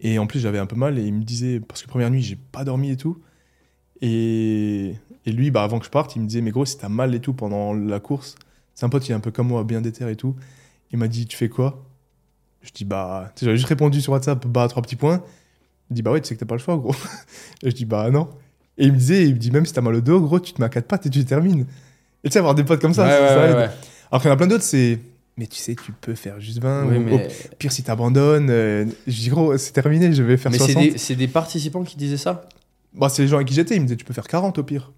Et 0.01 0.19
en 0.19 0.27
plus, 0.27 0.41
j'avais 0.41 0.59
un 0.59 0.67
peu 0.67 0.77
mal 0.77 0.99
et 0.99 1.03
il 1.03 1.15
me 1.15 1.23
disait, 1.23 1.61
parce 1.61 1.83
que 1.83 1.89
première 1.89 2.11
nuit, 2.11 2.23
j'ai 2.23 2.37
pas 2.37 2.65
dormi 2.65 2.91
et 2.91 2.97
tout. 2.97 3.19
Et, 4.03 4.95
et 5.25 5.33
lui, 5.33 5.51
bah, 5.51 5.63
avant 5.63 5.79
que 5.79 5.87
je 5.87 5.91
parte, 5.91 6.17
il 6.17 6.23
me 6.23 6.27
disait, 6.27 6.43
mais 6.43 6.51
gros, 6.51 6.67
si 6.67 6.79
t'as 6.79 6.89
mal 6.89 7.15
et 7.15 7.21
tout 7.21 7.33
pendant 7.33 7.73
la 7.73 7.99
course, 7.99 8.37
c'est 8.75 8.85
un 8.85 8.89
pote 8.89 9.03
qui 9.03 9.13
est 9.13 9.15
un 9.15 9.21
peu 9.21 9.31
comme 9.31 9.49
moi, 9.49 9.65
bien 9.65 9.81
déter 9.81 10.09
et 10.09 10.17
tout. 10.17 10.37
Il 10.93 10.99
m'a 10.99 11.09
dit, 11.09 11.27
tu 11.27 11.37
fais 11.37 11.49
quoi? 11.49 11.85
Je 12.63 12.71
dis, 12.73 12.85
bah, 12.85 13.33
tu 13.35 13.41
sais, 13.41 13.47
j'avais 13.47 13.57
juste 13.57 13.69
répondu 13.69 14.01
sur 14.01 14.13
WhatsApp, 14.13 14.47
bah, 14.47 14.69
trois 14.69 14.83
petits 14.83 14.97
points. 14.97 15.23
Il 15.91 15.95
dit, 15.95 16.03
bah 16.03 16.11
ouais, 16.11 16.21
tu 16.21 16.29
sais 16.29 16.35
que 16.35 16.41
t'as 16.41 16.47
pas 16.47 16.57
le 16.57 16.61
choix, 16.61 16.77
gros. 16.77 16.95
et 17.63 17.71
je 17.71 17.75
dis, 17.75 17.85
bah 17.85 18.11
non. 18.11 18.29
Et 18.77 18.87
il 18.87 18.93
me 18.93 18.99
disait, 18.99 19.27
il 19.27 19.35
me 19.35 19.39
dit, 19.39 19.51
même 19.51 19.65
si 19.65 19.73
t'as 19.73 19.81
mal 19.81 19.95
au 19.95 20.01
dos, 20.01 20.21
gros, 20.21 20.41
tu 20.41 20.53
te 20.53 20.61
mets 20.61 20.67
à 20.67 20.69
quatre 20.69 20.87
pattes 20.87 21.07
et 21.07 21.11
tu 21.11 21.25
termines. 21.25 21.67
Et 22.23 22.29
tu 22.29 22.33
sais, 22.33 22.39
avoir 22.41 22.55
des 22.55 22.65
potes 22.65 22.81
comme 22.81 22.93
ça, 22.93 23.05
ouais, 23.05 23.11
ça, 23.11 23.21
ouais, 23.21 23.29
ça 23.29 23.39
ouais, 23.39 23.51
aide. 23.51 23.57
ouais. 23.57 23.77
Alors 24.11 24.21
qu'il 24.21 24.29
y 24.29 24.31
en 24.31 24.35
a 24.35 24.37
plein 24.37 24.47
d'autres, 24.47 24.65
c'est, 24.65 24.99
mais 25.37 25.47
tu 25.47 25.57
sais, 25.59 25.75
tu 25.75 25.93
peux 25.93 26.15
faire 26.15 26.41
juste 26.41 26.61
20. 26.61 26.87
Oui, 26.87 26.97
ou- 26.97 27.01
mais 27.01 27.13
Au 27.53 27.57
pire, 27.59 27.73
si 27.73 27.83
t'abandonnes, 27.83 28.49
euh, 28.51 28.87
je 29.07 29.13
dis, 29.13 29.29
gros, 29.29 29.57
c'est 29.59 29.73
terminé, 29.73 30.13
je 30.13 30.23
vais 30.23 30.37
faire 30.37 30.51
mais 30.53 30.59
c'est 30.59 30.73
60. 30.73 30.93
des, 30.93 30.99
c'est 30.99 31.15
des 31.15 31.29
participants 31.29 31.83
qui 31.85 31.97
disaient 31.97 32.17
ça 32.17 32.49
Bah, 32.95 33.09
c'est 33.09 33.23
les 33.23 33.29
gens 33.29 33.37
avec 33.37 33.49
qui 33.49 33.55
j'étais, 33.55 33.77
ils 33.77 33.81
me 33.81 33.87
disaient 33.87 33.97
tu 33.97 34.05
peux 34.05 34.15
faire 34.15 34.27
40 34.29 34.59
au 34.59 34.63
pire. 34.65 34.93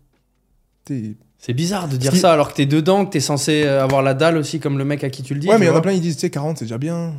T'es- 0.85 1.17
C'est 1.39 1.55
bizarre 1.55 1.89
de 1.89 1.97
dire 1.97 2.15
ça 2.17 2.33
alors 2.33 2.51
que 2.51 2.55
t'es 2.57 2.67
dedans, 2.67 3.05
que 3.07 3.11
t'es 3.13 3.21
censé 3.21 3.63
euh, 3.65 3.83
avoir 3.83 4.03
la 4.03 4.15
dalle 4.15 4.37
aussi, 4.37 4.59
comme 4.61 4.79
le 4.79 4.85
mec 4.85 5.05
à 5.05 5.11
qui 5.11 5.23
tu 5.23 5.35
le 5.35 5.41
dis. 5.41 5.49
Ouais, 5.49 5.59
mais 5.59 5.67
il 5.67 5.69
y 5.69 5.73
en 5.73 5.77
a 5.77 5.81
plein, 5.81 5.93
ils 5.93 6.01
disent 6.01 6.17
tu 6.17 6.21
sais, 6.23 6.31
40 6.31 6.59
c'est 6.59 6.65
déjà 6.65 6.79
bien. 6.79 7.15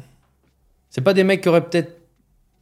C'est 0.89 1.01
pas 1.01 1.13
des 1.13 1.23
mecs 1.23 1.41
qui 1.41 1.49
auraient 1.49 1.63
peut-être 1.69 1.97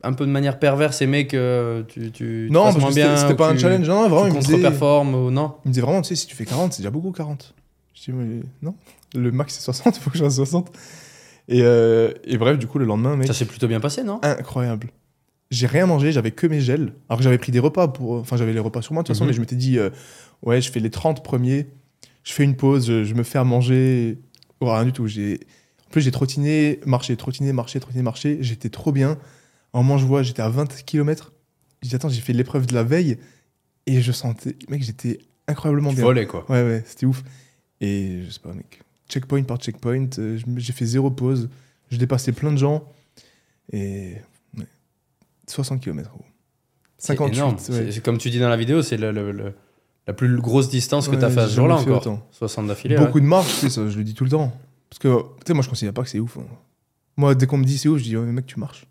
un 0.03 0.13
peu 0.13 0.25
de 0.25 0.31
manière 0.31 0.59
perverse 0.59 1.01
aimé 1.01 1.25
que 1.27 1.83
tu, 1.87 2.11
tu 2.11 2.47
non, 2.51 2.65
parce 2.73 2.75
que 2.75 2.93
bien. 2.93 3.17
c'était 3.17 3.35
pas 3.35 3.49
un 3.49 3.57
challenge. 3.57 3.87
Non, 3.87 4.07
vraiment, 4.09 4.25
Tu 4.25 4.29
ils 4.31 4.35
me, 4.35 4.39
disaient, 4.41 4.53
contre-performes 4.53 5.15
ou 5.15 5.31
non 5.31 5.55
ils 5.65 5.69
me 5.69 5.73
disaient 5.73 5.81
vraiment 5.81 6.01
tu 6.01 6.09
sais, 6.09 6.15
si 6.15 6.27
tu 6.27 6.35
fais 6.35 6.45
40, 6.45 6.73
c'est 6.73 6.81
déjà 6.81 6.91
beaucoup 6.91 7.11
40. 7.11 7.55
Je 7.97 8.11
dis 8.11 8.17
mais 8.17 8.41
non, 8.61 8.75
le 9.15 9.31
max 9.31 9.55
c'est 9.55 9.61
60, 9.61 9.97
il 9.97 10.01
faut 10.01 10.09
que 10.09 10.17
je 10.17 10.23
fasse 10.23 10.35
60. 10.35 10.71
Et, 11.49 11.61
euh, 11.63 12.11
et 12.25 12.37
bref, 12.37 12.57
du 12.59 12.67
coup, 12.67 12.77
le 12.77 12.85
lendemain, 12.85 13.15
mec, 13.15 13.27
Ça 13.27 13.33
s'est 13.33 13.45
plutôt 13.45 13.67
bien 13.67 13.79
passé, 13.79 14.03
non? 14.03 14.19
Incroyable. 14.21 14.89
J'ai 15.49 15.65
rien 15.65 15.85
mangé, 15.85 16.11
j'avais 16.11 16.31
que 16.31 16.45
mes 16.45 16.59
gels. 16.59 16.93
Alors 17.07 17.19
que 17.19 17.23
j'avais 17.23 17.37
pris 17.37 17.53
des 17.53 17.59
repas 17.59 17.87
pour. 17.87 18.11
Enfin, 18.13 18.35
j'avais 18.35 18.51
les 18.53 18.59
repas 18.59 18.81
sur 18.81 18.93
moi 18.93 19.01
de 19.03 19.07
toute 19.07 19.15
façon, 19.15 19.23
Mhm. 19.23 19.29
mais 19.29 19.33
je 19.33 19.39
m'étais 19.39 19.55
dit, 19.55 19.79
euh, 19.79 19.89
ouais, 20.43 20.59
je 20.61 20.69
fais 20.69 20.81
les 20.81 20.89
30 20.89 21.23
premiers, 21.23 21.67
je 22.23 22.33
fais 22.33 22.43
une 22.43 22.55
pause, 22.57 22.87
je, 22.87 23.03
je 23.05 23.13
me 23.13 23.23
fais 23.23 23.37
à 23.39 23.45
manger. 23.45 24.17
Oh, 24.59 24.65
rien 24.71 24.83
du 24.85 24.91
tout. 24.91 25.07
J'ai... 25.07 25.39
En 25.87 25.89
plus, 25.89 26.01
j'ai 26.01 26.11
trottiné, 26.11 26.81
marché, 26.85 27.15
trottiné, 27.15 27.53
marché, 27.53 27.79
trottiné, 27.79 28.03
marché. 28.03 28.39
J'étais 28.41 28.69
trop 28.69 28.91
bien. 28.91 29.17
En 29.71 29.83
vois, 30.05 30.21
j'étais 30.23 30.41
à 30.41 30.49
20 30.49 30.83
km. 30.83 31.31
J'ai 31.81 31.89
dit, 31.89 31.95
attends, 31.95 32.09
j'ai 32.09 32.19
fait 32.21 32.33
l'épreuve 32.33 32.65
de 32.67 32.73
la 32.73 32.83
veille 32.83 33.17
et 33.85 34.01
je 34.01 34.11
sentais, 34.11 34.55
mec, 34.69 34.83
j'étais 34.83 35.19
incroyablement 35.47 35.91
Tu 35.91 35.95
bien. 35.97 36.03
volais, 36.05 36.25
quoi. 36.27 36.43
Ouais, 36.49 36.61
ouais, 36.63 36.83
c'était 36.85 37.05
ouf. 37.05 37.23
Et 37.81 38.23
je 38.25 38.29
sais 38.31 38.39
pas, 38.39 38.53
mec, 38.53 38.81
checkpoint 39.09 39.43
par 39.43 39.57
checkpoint, 39.57 40.07
euh, 40.17 40.39
j'ai 40.57 40.73
fait 40.73 40.85
zéro 40.85 41.11
pause. 41.11 41.49
Je 41.91 41.97
dépassais 41.97 42.31
plein 42.31 42.51
de 42.51 42.57
gens. 42.57 42.83
Et. 43.71 44.15
ouais, 44.57 44.65
60 45.47 45.81
km. 45.81 46.11
C'est 46.97 47.07
58. 47.07 47.37
énorme. 47.37 47.55
ouais. 47.69 47.91
C'est- 47.91 48.01
comme 48.03 48.17
tu 48.17 48.29
dis 48.29 48.39
dans 48.39 48.49
la 48.49 48.57
vidéo, 48.57 48.81
c'est 48.81 48.97
le- 48.97 49.11
le- 49.11 49.31
le- 49.31 49.53
la 50.07 50.13
plus 50.13 50.35
grosse 50.41 50.69
distance 50.69 51.07
que 51.07 51.13
Ouais, 51.15 51.19
t'as 51.21 51.29
fait 51.29 51.41
à 51.41 51.43
j'ai 51.45 51.51
ce 51.51 51.55
jour-là 51.57 51.75
encore. 51.75 52.01
autant. 52.01 52.27
60 52.31 52.67
d'affilée. 52.67 52.97
Beaucoup 52.97 53.19
de 53.19 53.25
marche, 53.25 53.59
tu 53.59 53.69
ça, 53.69 53.87
je 53.87 53.97
le 53.97 54.03
dis 54.03 54.13
tout 54.13 54.23
le 54.23 54.29
temps. 54.31 54.51
Parce 54.89 54.99
que, 54.99 55.07
tu 55.21 55.47
sais, 55.47 55.53
moi, 55.53 55.63
je 55.63 55.69
considère 55.69 55.93
pas 55.93 56.03
que 56.03 56.09
c'est 56.09 56.19
ouf. 56.19 56.37
hein. 56.37 56.45
Moi, 57.17 57.35
dès 57.35 57.45
qu'on 57.45 57.57
me 57.57 57.65
dit 57.65 57.77
c'est 57.77 57.89
ouf, 57.89 57.99
je 57.99 58.03
dis, 58.03 58.15
ouais, 58.17 58.25
mec, 58.25 58.45
tu 58.45 58.59
marches. 58.59 58.87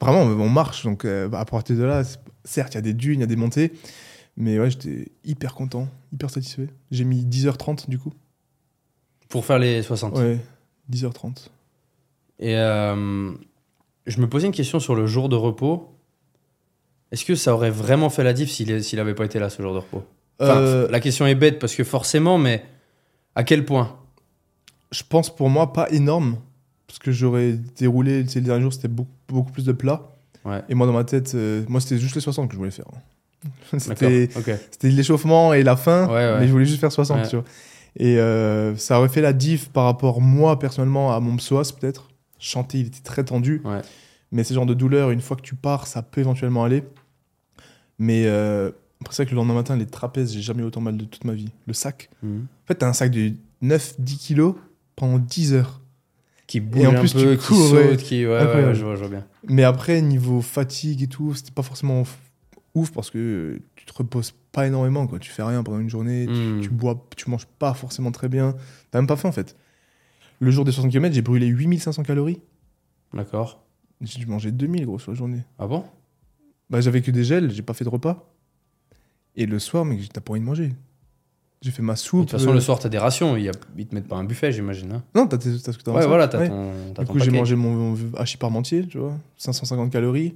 Vraiment, 0.00 0.22
on 0.22 0.48
marche. 0.48 0.84
Donc, 0.84 1.04
euh, 1.04 1.30
à 1.32 1.44
partir 1.44 1.76
de 1.76 1.82
là, 1.82 2.02
certes, 2.44 2.74
il 2.74 2.76
y 2.76 2.78
a 2.78 2.82
des 2.82 2.94
dunes, 2.94 3.20
il 3.20 3.22
y 3.22 3.24
a 3.24 3.26
des 3.26 3.36
montées. 3.36 3.72
Mais 4.38 4.58
ouais, 4.58 4.70
j'étais 4.70 5.08
hyper 5.24 5.54
content, 5.54 5.88
hyper 6.16 6.30
satisfait. 6.30 6.68
J'ai 6.90 7.04
mis 7.04 7.24
10h30 7.24 7.88
du 7.88 7.98
coup. 7.98 8.12
Pour 9.28 9.44
faire 9.44 9.58
les 9.58 9.82
60. 9.82 10.16
Ouais, 10.16 10.38
10h30. 10.90 11.48
Et 12.38 12.56
euh, 12.56 13.32
je 14.06 14.20
me 14.20 14.28
posais 14.28 14.46
une 14.46 14.52
question 14.52 14.80
sur 14.80 14.94
le 14.94 15.06
jour 15.06 15.28
de 15.28 15.36
repos. 15.36 15.92
Est-ce 17.12 17.24
que 17.24 17.34
ça 17.34 17.54
aurait 17.54 17.70
vraiment 17.70 18.10
fait 18.10 18.24
la 18.24 18.32
diff 18.32 18.50
s'il 18.50 18.82
s'il 18.82 18.98
avait 18.98 19.14
pas 19.14 19.24
été 19.24 19.38
là 19.38 19.50
ce 19.50 19.62
jour 19.62 19.72
de 19.74 19.78
repos? 19.78 20.04
Enfin, 20.40 20.56
Euh, 20.58 20.88
La 20.88 21.00
question 21.00 21.26
est 21.26 21.34
bête 21.34 21.58
parce 21.58 21.74
que 21.74 21.84
forcément, 21.84 22.38
mais 22.38 22.64
à 23.34 23.44
quel 23.44 23.64
point? 23.64 23.96
Je 24.92 25.02
pense 25.08 25.34
pour 25.34 25.48
moi 25.50 25.72
pas 25.72 25.90
énorme 25.90 26.38
parce 26.86 26.98
que 26.98 27.10
j'aurais 27.12 27.52
déroulé 27.78 28.22
les 28.22 28.40
derniers 28.40 28.62
jours 28.62 28.72
c'était 28.72 28.88
beaucoup, 28.88 29.10
beaucoup 29.28 29.52
plus 29.52 29.64
de 29.64 29.72
plats 29.72 30.12
Ouais. 30.44 30.62
et 30.68 30.74
moi 30.76 30.86
dans 30.86 30.92
ma 30.92 31.02
tête 31.02 31.34
euh, 31.34 31.64
moi 31.68 31.80
c'était 31.80 31.98
juste 31.98 32.14
les 32.14 32.20
60 32.20 32.46
que 32.48 32.52
je 32.54 32.58
voulais 32.58 32.70
faire. 32.70 32.86
C'était 33.78 34.88
l'échauffement 34.88 35.52
et 35.52 35.62
la 35.62 35.76
fin 35.76 36.06
Ouais, 36.08 36.14
ouais. 36.14 36.40
mais 36.40 36.46
je 36.46 36.52
voulais 36.52 36.64
juste 36.64 36.80
faire 36.80 36.92
60 36.92 37.18
Ouais. 37.22 37.28
tu 37.28 37.36
vois 37.36 37.44
et 37.98 38.18
euh, 38.18 38.76
ça 38.76 38.98
aurait 38.98 39.08
fait 39.08 39.22
la 39.22 39.32
diff 39.32 39.70
par 39.70 39.84
rapport 39.84 40.20
moi 40.20 40.58
personnellement 40.58 41.14
à 41.14 41.20
mon 41.20 41.36
psoas 41.36 41.72
peut-être 41.78 42.08
chanter 42.38 42.78
il 42.80 42.86
était 42.88 43.00
très 43.02 43.24
tendu 43.24 43.62
mais 44.32 44.44
ce 44.44 44.52
genre 44.54 44.66
de 44.66 44.74
douleur 44.74 45.10
une 45.10 45.20
fois 45.22 45.36
que 45.36 45.42
tu 45.42 45.54
pars 45.54 45.86
ça 45.86 46.02
peut 46.02 46.20
éventuellement 46.20 46.64
aller 46.64 46.82
mais 47.98 48.24
euh, 48.26 48.70
après 49.00 49.14
ça 49.14 49.24
que 49.24 49.30
le 49.30 49.36
lendemain 49.36 49.54
matin 49.54 49.76
les 49.76 49.86
trapèzes 49.86 50.32
j'ai 50.32 50.42
jamais 50.42 50.62
eu 50.62 50.66
autant 50.66 50.80
mal 50.82 50.96
de 50.96 51.04
toute 51.04 51.24
ma 51.24 51.32
vie 51.32 51.48
le 51.66 51.72
sac 51.72 52.10
Mhm. 52.22 52.46
en 52.64 52.66
fait 52.66 52.74
t'as 52.74 52.88
un 52.88 52.92
sac 52.92 53.10
de 53.10 53.32
9-10 53.62 54.18
kilos 54.18 54.54
pendant 54.96 55.18
10 55.18 55.54
heures 55.54 55.80
Qui 56.46 56.60
bouge 56.60 56.86
en 56.86 56.94
un 56.94 57.00
plus, 57.00 57.12
peu, 57.14 57.32
tu 57.32 57.38
qui 57.38 57.46
cours, 57.46 57.68
saute, 57.68 57.72
ouais. 57.90 57.96
qui. 57.96 58.26
Ouais, 58.26 58.32
ouais, 58.38 58.74
je 58.74 58.84
vois, 58.84 58.94
je 58.94 59.00
vois 59.00 59.08
bien. 59.08 59.24
Mais 59.48 59.64
après, 59.64 60.00
niveau 60.00 60.40
fatigue 60.42 61.02
et 61.02 61.06
tout, 61.08 61.34
c'était 61.34 61.50
pas 61.50 61.62
forcément 61.64 62.04
ouf 62.76 62.92
parce 62.92 63.10
que 63.10 63.60
tu 63.74 63.84
te 63.86 63.92
reposes 63.92 64.32
pas 64.52 64.66
énormément. 64.66 65.06
Quoi. 65.06 65.18
Tu 65.18 65.30
fais 65.30 65.42
rien 65.42 65.62
pendant 65.62 65.78
une 65.80 65.90
journée, 65.90 66.26
tu- 66.26 66.32
Hmm. 66.32 66.60
tu, 66.60 66.68
bois, 66.70 67.06
tu 67.16 67.28
manges 67.30 67.46
pas 67.58 67.74
forcément 67.74 68.12
très 68.12 68.28
bien. 68.28 68.54
T'as 68.90 68.98
même 69.00 69.06
pas 69.06 69.16
faim 69.16 69.28
en 69.30 69.32
fait. 69.32 69.56
Le 70.40 70.50
jour 70.50 70.64
des 70.64 70.72
60 70.72 70.90
km, 70.92 71.14
j'ai 71.14 71.22
brûlé 71.22 71.46
8500 71.46 72.02
calories. 72.02 72.40
D'accord. 73.14 73.62
J'ai 74.02 74.18
dû 74.18 74.26
manger 74.26 74.52
2000 74.52 74.84
gros 74.84 74.98
sur 74.98 75.10
la 75.12 75.16
journée. 75.16 75.42
Ah 75.58 75.66
bon? 75.66 75.84
Bah, 76.68 76.80
j'avais 76.80 77.00
que 77.00 77.10
des 77.10 77.24
gels, 77.24 77.50
j'ai 77.50 77.62
pas 77.62 77.72
fait 77.74 77.84
de 77.84 77.88
repas. 77.88 78.30
Et 79.36 79.46
le 79.46 79.58
soir, 79.58 79.84
mec, 79.84 80.12
t'as 80.12 80.20
pas 80.20 80.32
envie 80.32 80.40
de 80.40 80.44
manger. 80.46 80.74
J'ai 81.62 81.70
fait 81.70 81.82
ma 81.82 81.94
De 81.94 81.98
soupe. 81.98 82.20
toute 82.22 82.32
façon, 82.32 82.50
euh, 82.50 82.54
le 82.54 82.60
soir, 82.60 82.78
t'as 82.78 82.88
des 82.90 82.98
rations. 82.98 83.36
Il 83.36 83.44
y 83.44 83.48
a... 83.48 83.52
Ils 83.78 83.86
te 83.86 83.94
mettent 83.94 84.08
pas 84.08 84.16
un 84.16 84.24
buffet, 84.24 84.52
j'imagine. 84.52 84.92
hein. 84.92 85.02
Non, 85.14 85.26
t'as, 85.26 85.40
ce 85.40 85.70
que 85.70 85.82
t'as 85.82 85.92
Ouais, 85.92 86.06
voilà, 86.06 86.28
t'as 86.28 86.38
Ouais. 86.40 86.48
ton, 86.48 87.02
Du 87.02 87.06
coup, 87.10 87.18
j'ai 87.18 87.30
mangé 87.30 87.56
mon 87.56 87.96
hachis 88.16 88.36
parmentier, 88.36 88.86
tu 88.86 88.98
vois. 88.98 89.16
550 89.38 89.90
calories, 89.90 90.34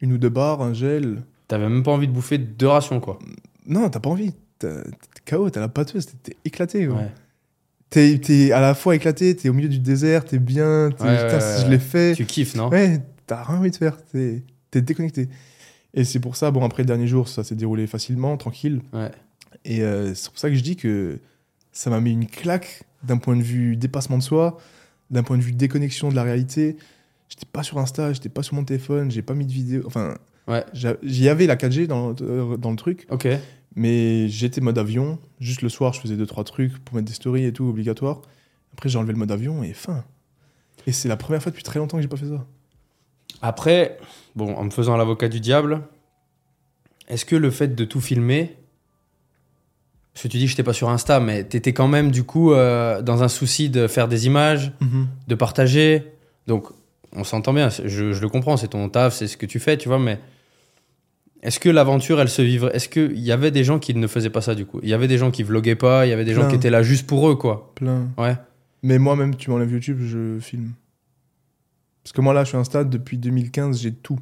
une 0.00 0.12
ou 0.14 0.18
deux 0.18 0.30
barres, 0.30 0.62
un 0.62 0.72
gel. 0.72 1.22
T'avais 1.48 1.68
même 1.68 1.82
pas 1.82 1.92
envie 1.92 2.06
de 2.08 2.12
bouffer 2.12 2.38
deux 2.38 2.68
rations, 2.68 3.00
quoi. 3.00 3.18
Non, 3.66 3.88
t'as 3.90 4.00
pas 4.00 4.10
envie. 4.10 4.32
T'es 4.58 4.68
KO, 5.26 5.50
t'as 5.50 5.60
la 5.60 5.68
pâteuse, 5.68 6.06
t'es- 6.22 6.36
éclaté. 6.44 6.88
Ouais. 6.88 7.10
T'es 7.90 8.18
t'es 8.18 8.52
à 8.52 8.60
la 8.60 8.74
fois 8.74 8.94
éclaté, 8.96 9.34
t'es 9.34 9.48
au 9.48 9.54
milieu 9.54 9.68
du 9.68 9.78
désert, 9.78 10.24
t'es 10.24 10.38
bien, 10.38 10.90
t'es- 10.96 11.04
Ouais, 11.04 11.24
putain, 11.24 11.38
ouais, 11.38 11.56
si 11.58 11.64
je 11.64 11.70
l'ai 11.70 11.78
fait. 11.78 12.14
Tu 12.14 12.26
kiffes, 12.26 12.54
non? 12.54 12.68
Ouais, 12.68 13.00
t'as 13.26 13.42
rien 13.44 13.58
envie 13.58 13.70
de 13.70 13.76
faire, 13.76 13.96
t'es 14.12 14.42
t'es 14.70 14.82
déconnecté. 14.82 15.28
Et 15.94 16.04
c'est 16.04 16.20
pour 16.20 16.36
ça, 16.36 16.50
bon, 16.50 16.62
après 16.64 16.82
le 16.82 16.86
dernier 16.86 17.06
jour, 17.06 17.28
ça 17.28 17.42
s'est 17.44 17.54
déroulé 17.54 17.86
facilement, 17.86 18.36
tranquille. 18.36 18.82
Ouais. 18.92 19.10
Et 19.64 19.82
euh, 19.82 20.14
c'est 20.14 20.28
pour 20.28 20.38
ça 20.38 20.50
que 20.50 20.54
je 20.56 20.62
dis 20.62 20.76
que 20.76 21.18
ça 21.72 21.88
m'a 21.88 22.00
mis 22.00 22.12
une 22.12 22.26
claque 22.26 22.82
d'un 23.04 23.16
point 23.16 23.36
de 23.36 23.42
vue 23.42 23.76
dépassement 23.76 24.18
de 24.18 24.22
soi, 24.22 24.58
d'un 25.10 25.22
point 25.22 25.38
de 25.38 25.42
vue 25.42 25.52
déconnexion 25.52 26.10
de 26.10 26.14
la 26.14 26.24
réalité. 26.24 26.76
J'étais 27.30 27.46
pas 27.50 27.62
sur 27.62 27.78
Insta, 27.78 28.12
j'étais 28.12 28.28
pas 28.28 28.42
sur 28.42 28.54
mon 28.54 28.64
téléphone, 28.64 29.10
j'ai 29.10 29.22
pas 29.22 29.32
mis 29.34 29.46
de 29.46 29.52
vidéo. 29.52 29.82
Enfin, 29.86 30.14
Ouais. 30.48 30.64
j'y 31.02 31.28
avais 31.28 31.46
la 31.46 31.56
4G 31.56 31.86
dans, 31.86 32.14
euh, 32.22 32.56
dans 32.56 32.70
le 32.70 32.76
truc. 32.76 33.06
Ok. 33.10 33.28
Mais 33.76 34.28
j'étais 34.28 34.60
mode 34.60 34.78
avion. 34.78 35.18
Juste 35.40 35.62
le 35.62 35.68
soir, 35.68 35.92
je 35.92 36.00
faisais 36.00 36.16
deux 36.16 36.26
trois 36.26 36.44
trucs 36.44 36.78
pour 36.78 36.96
mettre 36.96 37.06
des 37.06 37.14
stories 37.14 37.44
et 37.44 37.52
tout, 37.52 37.64
obligatoire. 37.64 38.22
Après, 38.72 38.88
j'ai 38.88 38.98
enlevé 38.98 39.12
le 39.12 39.18
mode 39.18 39.30
avion 39.30 39.62
et 39.62 39.72
fin. 39.72 40.04
Et 40.86 40.92
c'est 40.92 41.08
la 41.08 41.16
première 41.16 41.42
fois 41.42 41.50
depuis 41.50 41.62
très 41.62 41.78
longtemps 41.78 41.98
que 41.98 42.02
j'ai 42.02 42.08
pas 42.08 42.16
fait 42.16 42.28
ça. 42.28 42.46
Après, 43.42 43.98
bon, 44.34 44.54
en 44.54 44.64
me 44.64 44.70
faisant 44.70 44.96
l'avocat 44.96 45.28
du 45.28 45.38
diable, 45.38 45.82
est-ce 47.08 47.24
que 47.24 47.36
le 47.36 47.50
fait 47.50 47.74
de 47.74 47.84
tout 47.84 48.00
filmer, 48.00 48.56
parce 50.14 50.24
que 50.24 50.28
tu 50.28 50.38
dis 50.38 50.44
que 50.44 50.50
j'étais 50.50 50.62
pas 50.62 50.72
sur 50.72 50.88
Insta, 50.88 51.20
mais 51.20 51.44
t'étais 51.44 51.72
quand 51.72 51.88
même 51.88 52.10
du 52.10 52.24
coup 52.24 52.52
euh, 52.52 53.02
dans 53.02 53.22
un 53.22 53.28
souci 53.28 53.70
de 53.70 53.86
faire 53.86 54.08
des 54.08 54.26
images, 54.26 54.72
de 55.28 55.34
partager. 55.34 56.04
Donc, 56.46 56.66
on 57.12 57.22
s'entend 57.22 57.52
bien, 57.52 57.68
je 57.68 58.20
le 58.20 58.28
comprends, 58.28 58.56
c'est 58.56 58.68
ton 58.68 58.88
taf, 58.88 59.14
c'est 59.14 59.28
ce 59.28 59.36
que 59.36 59.46
tu 59.46 59.60
fais, 59.60 59.76
tu 59.76 59.88
vois, 59.88 59.98
mais 59.98 60.18
est-ce 61.42 61.60
que 61.60 61.68
l'aventure, 61.68 62.20
elle 62.20 62.28
se 62.28 62.42
vivrait 62.42 62.74
Est-ce 62.74 62.88
qu'il 62.88 63.18
y 63.18 63.30
avait 63.32 63.50
des 63.50 63.64
gens 63.64 63.78
qui 63.78 63.94
ne 63.94 64.06
faisaient 64.06 64.30
pas 64.30 64.40
ça 64.40 64.54
du 64.54 64.66
coup? 64.66 64.80
Il 64.82 64.88
y 64.88 64.94
avait 64.94 65.08
des 65.08 65.18
gens 65.18 65.30
qui 65.30 65.42
vloguaient 65.42 65.76
pas, 65.76 66.06
il 66.06 66.10
y 66.10 66.12
avait 66.12 66.24
des 66.24 66.34
gens 66.34 66.48
qui 66.48 66.56
étaient 66.56 66.70
là 66.70 66.82
juste 66.82 67.06
pour 67.06 67.28
eux, 67.30 67.36
quoi. 67.36 67.72
Plein. 67.74 68.08
Ouais. 68.18 68.36
Mais 68.82 68.98
moi-même, 68.98 69.34
tu 69.36 69.50
m'enlèves 69.50 69.72
YouTube, 69.72 69.98
je 70.00 70.38
filme. 70.40 70.72
Parce 72.02 72.12
que 72.12 72.20
moi, 72.20 72.32
là, 72.34 72.44
je 72.44 72.48
suis 72.48 72.56
un 72.56 72.64
stade, 72.64 72.90
depuis 72.90 73.18
2015, 73.18 73.80
j'ai 73.82 73.92
tout. 73.92 74.18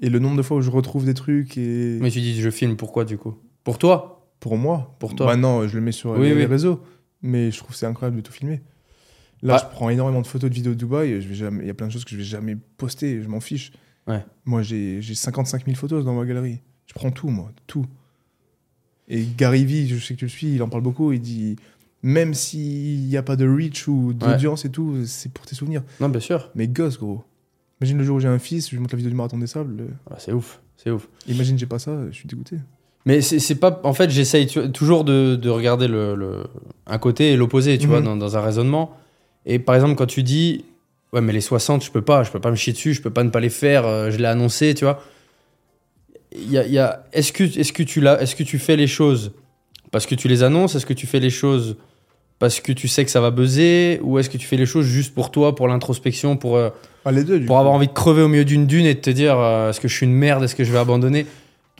Et 0.00 0.10
le 0.10 0.18
nombre 0.18 0.36
de 0.36 0.42
fois 0.42 0.58
où 0.58 0.60
je 0.60 0.70
retrouve 0.70 1.04
des 1.06 1.14
trucs 1.14 1.56
et. 1.56 1.98
Mais 2.00 2.10
tu 2.10 2.20
dis, 2.20 2.40
je 2.40 2.50
filme, 2.50 2.76
pourquoi 2.76 3.04
du 3.04 3.16
coup? 3.16 3.34
Pour 3.64 3.78
toi? 3.78 4.28
Pour 4.40 4.58
moi. 4.58 4.94
Pour 4.98 5.14
toi. 5.14 5.26
Bah 5.26 5.36
non, 5.36 5.66
je 5.66 5.74
le 5.74 5.80
mets 5.80 5.92
sur 5.92 6.10
Oui, 6.10 6.26
les, 6.26 6.32
oui. 6.32 6.38
les 6.40 6.46
réseaux. 6.46 6.82
Mais 7.22 7.50
je 7.50 7.58
trouve 7.58 7.74
c'est 7.74 7.86
incroyable 7.86 8.18
de 8.18 8.20
tout 8.22 8.32
filmer. 8.32 8.60
Là, 9.42 9.56
Ah. 9.58 9.66
je 9.66 9.74
prends 9.74 9.88
énormément 9.88 10.20
de 10.20 10.26
photos 10.26 10.50
de 10.50 10.54
vidéos 10.54 10.72
de 10.74 10.78
Dubaï. 10.78 11.20
Je 11.22 11.28
vais 11.28 11.34
jamais... 11.34 11.64
Il 11.64 11.66
y 11.66 11.70
a 11.70 11.74
plein 11.74 11.86
de 11.86 11.92
choses 11.92 12.04
que 12.04 12.10
je 12.10 12.16
vais 12.18 12.24
jamais 12.24 12.56
poster. 12.76 13.22
Je 13.22 13.28
m'en 13.28 13.40
fiche. 13.40 13.72
Ouais. 14.06 14.24
Moi, 14.44 14.62
j'ai 14.62 15.00
j'ai 15.02 15.14
55 15.14 15.64
000 15.64 15.76
photos 15.76 16.04
dans 16.04 16.14
ma 16.14 16.24
galerie. 16.24 16.60
Je 16.86 16.94
prends 16.94 17.10
tout, 17.10 17.28
moi. 17.28 17.50
Tout. 17.66 17.86
Et 19.08 19.24
Gary 19.36 19.64
Vee, 19.64 19.86
je 19.88 19.98
sais 20.04 20.14
que 20.14 20.18
tu 20.20 20.24
le 20.24 20.30
suis, 20.30 20.54
il 20.54 20.62
en 20.62 20.68
parle 20.68 20.82
beaucoup. 20.82 21.12
Il 21.12 21.20
dit 21.20 21.56
même 22.02 22.34
s'il 22.34 23.00
n'y 23.06 23.16
a 23.16 23.22
pas 23.22 23.36
de 23.36 23.48
reach 23.48 23.88
ou 23.88 24.12
d'audience 24.12 24.64
et 24.64 24.70
tout, 24.70 25.04
c'est 25.06 25.32
pour 25.32 25.46
tes 25.46 25.54
souvenirs. 25.54 25.82
Non, 26.00 26.08
bien 26.08 26.20
sûr. 26.20 26.50
Mais 26.54 26.68
gosse, 26.68 26.98
gros. 26.98 27.24
Imagine 27.80 27.98
le 27.98 28.04
jour 28.04 28.16
où 28.16 28.20
j'ai 28.20 28.28
un 28.28 28.38
fils, 28.38 28.66
je 28.68 28.74
lui 28.74 28.80
montre 28.80 28.94
la 28.94 28.98
vidéo 28.98 29.10
du 29.10 29.16
marathon 29.16 29.38
des 29.38 29.46
sables. 29.46 29.80
euh, 29.80 29.88
Ah, 30.10 30.16
c'est 30.18 30.32
ouf, 30.32 30.60
c'est 30.76 30.90
ouf. 30.90 31.08
Imagine, 31.28 31.58
j'ai 31.58 31.66
pas 31.66 31.78
ça, 31.78 31.96
je 32.10 32.14
suis 32.14 32.28
dégoûté. 32.28 32.56
Mais 33.04 33.20
c'est 33.20 33.54
pas. 33.56 33.80
En 33.84 33.92
fait, 33.92 34.10
j'essaye 34.10 34.46
toujours 34.72 35.04
de, 35.04 35.36
de 35.36 35.48
regarder 35.48 35.86
le, 35.86 36.14
le- 36.16 36.44
un 36.86 36.98
côté 36.98 37.32
et 37.32 37.36
l'opposé, 37.36 37.78
tu 37.78 37.86
Mhm. 37.86 37.92
vois, 37.92 38.00
dans, 38.02 38.16
dans 38.16 38.36
un 38.36 38.40
raisonnement. 38.40 38.96
Et 39.44 39.58
par 39.60 39.74
exemple, 39.76 39.94
quand 39.94 40.06
tu 40.06 40.22
dis, 40.24 40.64
ouais, 41.12 41.20
mais 41.20 41.32
les 41.32 41.40
60, 41.40 41.84
je 41.84 41.90
peux 41.90 42.02
pas, 42.02 42.22
je 42.24 42.30
peux 42.30 42.40
pas 42.40 42.50
me 42.50 42.56
chier 42.56 42.72
dessus, 42.72 42.94
je 42.94 43.02
peux 43.02 43.10
pas 43.10 43.24
ne 43.24 43.30
pas 43.30 43.40
les 43.40 43.48
faire, 43.50 43.86
euh, 43.86 44.10
je 44.10 44.18
l'ai 44.18 44.26
annoncé, 44.26 44.74
tu 44.74 44.84
vois. 44.84 45.02
Y 46.34 46.58
a, 46.58 46.66
y 46.66 46.78
a- 46.78 47.04
est-ce 47.12 47.32
que, 47.32 47.44
est 47.44 47.72
que, 47.72 47.82
tu 47.82 48.00
l'as- 48.00 48.20
est-ce 48.20 48.36
que 48.36 48.42
tu 48.42 48.58
fais 48.58 48.76
les 48.76 48.86
choses 48.86 49.32
parce 49.90 50.06
que 50.06 50.14
tu 50.14 50.28
les 50.28 50.42
annonces? 50.42 50.74
Est-ce 50.74 50.86
que 50.86 50.92
tu 50.92 51.06
fais 51.06 51.20
les 51.20 51.30
choses 51.30 51.76
parce 52.38 52.60
que 52.60 52.72
tu 52.72 52.88
sais 52.88 53.04
que 53.04 53.10
ça 53.10 53.20
va 53.20 53.30
buzzer? 53.30 54.00
Ou 54.02 54.18
est-ce 54.18 54.28
que 54.28 54.36
tu 54.36 54.46
fais 54.46 54.56
les 54.56 54.66
choses 54.66 54.84
juste 54.86 55.14
pour 55.14 55.30
toi, 55.30 55.54
pour 55.54 55.68
l'introspection, 55.68 56.36
pour. 56.36 56.56
euh, 56.56 56.70
Ah, 57.04 57.12
les 57.12 57.24
deux, 57.24 57.38
pour 57.40 57.54
coup. 57.56 57.60
avoir 57.60 57.72
envie 57.74 57.86
de 57.86 57.92
crever 57.92 58.22
au 58.22 58.28
milieu 58.28 58.44
d'une 58.44 58.66
dune 58.66 58.84
et 58.86 58.94
de 58.94 59.00
te 59.00 59.10
dire 59.10 59.38
euh, 59.38 59.70
est-ce 59.70 59.80
que 59.80 59.88
je 59.88 59.94
suis 59.94 60.06
une 60.06 60.12
merde, 60.12 60.42
est-ce 60.44 60.54
que 60.56 60.64
je 60.64 60.72
vais 60.72 60.78
abandonner? 60.78 61.24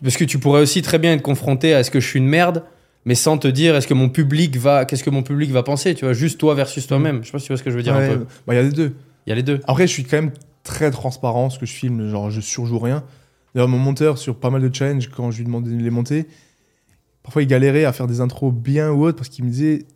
Parce 0.02 0.16
que 0.16 0.24
tu 0.24 0.38
pourrais 0.38 0.60
aussi 0.62 0.80
très 0.82 0.98
bien 0.98 1.12
être 1.14 1.22
confronté 1.22 1.74
à 1.74 1.80
est-ce 1.80 1.90
que 1.90 2.00
je 2.00 2.06
suis 2.06 2.18
une 2.18 2.28
merde, 2.28 2.62
mais 3.04 3.14
sans 3.14 3.36
te 3.38 3.48
dire 3.48 3.74
est-ce 3.74 3.86
que 3.88 3.94
mon 3.94 4.08
public 4.08 4.56
va, 4.56 4.84
qu'est-ce 4.84 5.02
que 5.04 5.10
mon 5.10 5.22
public 5.22 5.50
va 5.50 5.62
penser, 5.62 5.94
tu 5.94 6.04
vois, 6.04 6.14
juste 6.14 6.38
toi 6.38 6.54
versus 6.54 6.86
toi-même. 6.86 7.20
Je 7.22 7.26
sais 7.26 7.32
pas 7.32 7.38
si 7.40 7.46
tu 7.46 7.52
vois 7.52 7.58
ce 7.58 7.62
que 7.62 7.70
je 7.70 7.76
veux 7.76 7.82
dire 7.82 7.94
Ouais, 7.96 8.10
un 8.10 8.16
peu. 8.18 8.24
bah, 8.46 8.54
il 8.54 8.56
y 8.56 8.58
a 8.58 8.62
les 8.62 8.70
deux. 8.70 8.94
Il 9.26 9.30
y 9.30 9.32
a 9.32 9.36
les 9.36 9.42
deux. 9.42 9.60
Après, 9.66 9.86
je 9.86 9.92
suis 9.92 10.04
quand 10.04 10.16
même 10.16 10.32
très 10.62 10.90
transparent 10.90 11.50
ce 11.50 11.58
que 11.58 11.66
je 11.66 11.72
filme, 11.72 12.08
genre 12.10 12.30
je 12.30 12.40
surjoue 12.40 12.78
rien. 12.78 13.04
D'ailleurs, 13.54 13.68
mon 13.68 13.78
monteur, 13.78 14.18
sur 14.18 14.38
pas 14.38 14.50
mal 14.50 14.62
de 14.68 14.74
challenges, 14.74 15.08
quand 15.08 15.30
je 15.30 15.38
lui 15.38 15.44
demandais 15.44 15.70
de 15.70 15.76
les 15.82 15.90
monter, 15.90 16.26
parfois 17.22 17.42
il 17.42 17.46
galérait 17.48 17.84
à 17.84 17.92
faire 17.92 18.06
des 18.06 18.20
intros 18.20 18.52
bien 18.52 18.90
ou 18.90 19.04
autres 19.04 19.16
parce 19.16 19.28
qu'il 19.28 19.44
me 19.44 19.50
disait, 19.50 19.86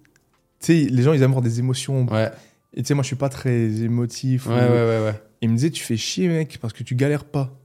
tu 0.61 0.67
sais, 0.67 0.75
les 0.91 1.03
gens 1.03 1.13
ils 1.13 1.23
aiment 1.23 1.31
avoir 1.31 1.43
des 1.43 1.59
émotions. 1.59 2.07
Ouais, 2.07 2.31
Et 2.75 2.83
tu 2.83 2.89
sais, 2.89 2.95
moi 2.95 3.03
je 3.03 3.07
suis 3.09 3.17
pas 3.17 3.29
très 3.29 3.83
émotif. 3.83 4.47
ouais, 4.47 4.53
ou- 4.55 4.57
ouais, 4.57 4.69
ouais, 4.87 5.05
ouais. 5.05 5.23
Il 5.43 5.49
me 5.51 5.55
disait, 5.55 5.71
tu 5.71 5.83
fais 5.83 5.97
chier, 5.97 6.29
mec, 6.29 6.59
parce 6.61 6.73
que 6.73 6.83
tu 6.83 6.95
galères 6.95 7.25
pas. 7.25 7.57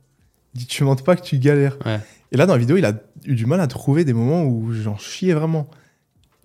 Il 0.53 0.59
dit, 0.59 0.65
tu 0.67 0.83
montres 0.85 1.03
pas 1.03 1.15
que 1.17 1.21
tu 1.23 1.37
galères. 1.39 1.77
Ouais. 1.85 1.99
Et 2.31 2.37
là, 2.37 2.45
dans 2.45 2.53
la 2.53 2.59
vidéo, 2.59 2.77
il 2.77 2.85
a 2.85 2.93
eu 3.25 3.35
du 3.35 3.45
mal 3.45 3.59
à 3.59 3.67
trouver 3.67 4.05
des 4.05 4.13
moments 4.13 4.43
où 4.45 4.71
j'en 4.73 4.97
chiais 4.97 5.33
vraiment. 5.33 5.67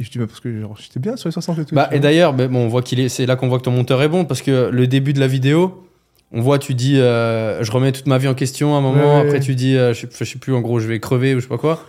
Et 0.00 0.04
je 0.04 0.10
dis, 0.10 0.18
bah, 0.18 0.26
parce 0.26 0.40
que 0.40 0.60
genre, 0.60 0.76
j'étais 0.80 0.98
bien 0.98 1.14
sur 1.16 1.28
les 1.28 1.32
60 1.32 1.58
et 1.58 1.64
tout. 1.66 1.74
Bah, 1.74 1.90
et 1.92 2.00
d'ailleurs, 2.00 2.32
bon, 2.32 2.56
on 2.56 2.68
voit 2.68 2.80
qu'il 2.80 2.98
est, 3.00 3.10
c'est 3.10 3.26
là 3.26 3.36
qu'on 3.36 3.48
voit 3.48 3.58
que 3.58 3.64
ton 3.64 3.70
monteur 3.70 4.00
est 4.02 4.08
bon 4.08 4.24
parce 4.24 4.40
que 4.40 4.70
le 4.72 4.86
début 4.86 5.12
de 5.12 5.20
la 5.20 5.26
vidéo, 5.26 5.86
on 6.32 6.40
voit, 6.40 6.58
tu 6.58 6.72
dis, 6.72 6.98
euh, 6.98 7.62
je 7.62 7.70
remets 7.70 7.92
toute 7.92 8.06
ma 8.06 8.16
vie 8.16 8.26
en 8.26 8.34
question 8.34 8.74
à 8.74 8.78
un 8.78 8.80
moment. 8.80 9.16
Ouais, 9.16 9.20
après, 9.20 9.32
ouais. 9.32 9.40
tu 9.40 9.54
dis, 9.54 9.76
euh, 9.76 9.92
je, 9.92 10.00
sais, 10.00 10.08
je 10.18 10.24
sais 10.24 10.38
plus, 10.38 10.54
en 10.54 10.62
gros, 10.62 10.80
je 10.80 10.88
vais 10.88 11.00
crever 11.00 11.34
ou 11.34 11.38
je 11.38 11.42
sais 11.42 11.48
pas 11.48 11.58
quoi. 11.58 11.84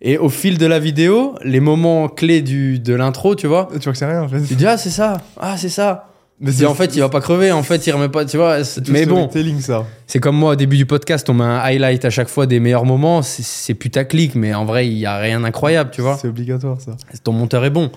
Et 0.00 0.18
au 0.18 0.30
fil 0.30 0.58
de 0.58 0.66
la 0.66 0.80
vidéo, 0.80 1.36
les 1.44 1.60
moments 1.60 2.08
clés 2.08 2.42
du, 2.42 2.80
de 2.80 2.92
l'intro, 2.92 3.36
tu 3.36 3.46
vois, 3.46 3.68
Tu 3.72 3.78
vois 3.78 3.92
que 3.92 3.98
c'est 3.98 4.06
rien, 4.06 4.22
en 4.22 4.28
fait. 4.28 4.42
tu 4.42 4.56
dis, 4.56 4.66
ah, 4.66 4.76
c'est 4.76 4.90
ça, 4.90 5.18
ah, 5.38 5.56
c'est 5.56 5.68
ça. 5.68 6.13
Mais 6.40 6.64
en 6.64 6.74
fait, 6.74 6.94
il 6.96 7.00
va 7.00 7.08
pas 7.08 7.20
crever, 7.20 7.52
en 7.52 7.62
fait, 7.62 7.86
il 7.86 7.92
remet 7.92 8.08
pas, 8.08 8.24
tu 8.24 8.36
vois. 8.36 8.58
Mais 8.88 9.06
bon, 9.06 9.30
ça. 9.60 9.86
c'est 10.06 10.18
comme 10.18 10.36
moi 10.36 10.52
au 10.52 10.56
début 10.56 10.76
du 10.76 10.84
podcast, 10.84 11.30
on 11.30 11.34
met 11.34 11.44
un 11.44 11.58
highlight 11.58 12.04
à 12.04 12.10
chaque 12.10 12.28
fois 12.28 12.46
des 12.46 12.58
meilleurs 12.60 12.84
moments, 12.84 13.22
c'est- 13.22 13.74
putaclic, 13.74 14.34
mais 14.34 14.52
en 14.52 14.64
vrai, 14.64 14.86
il 14.88 14.94
y 14.98 15.06
a 15.06 15.16
rien 15.18 15.40
d'incroyable, 15.40 15.90
tu 15.92 16.00
vois. 16.02 16.18
C'est 16.18 16.28
obligatoire, 16.28 16.80
ça. 16.80 16.96
Ton 17.22 17.32
monteur 17.32 17.64
est 17.64 17.70
bon. 17.70 17.90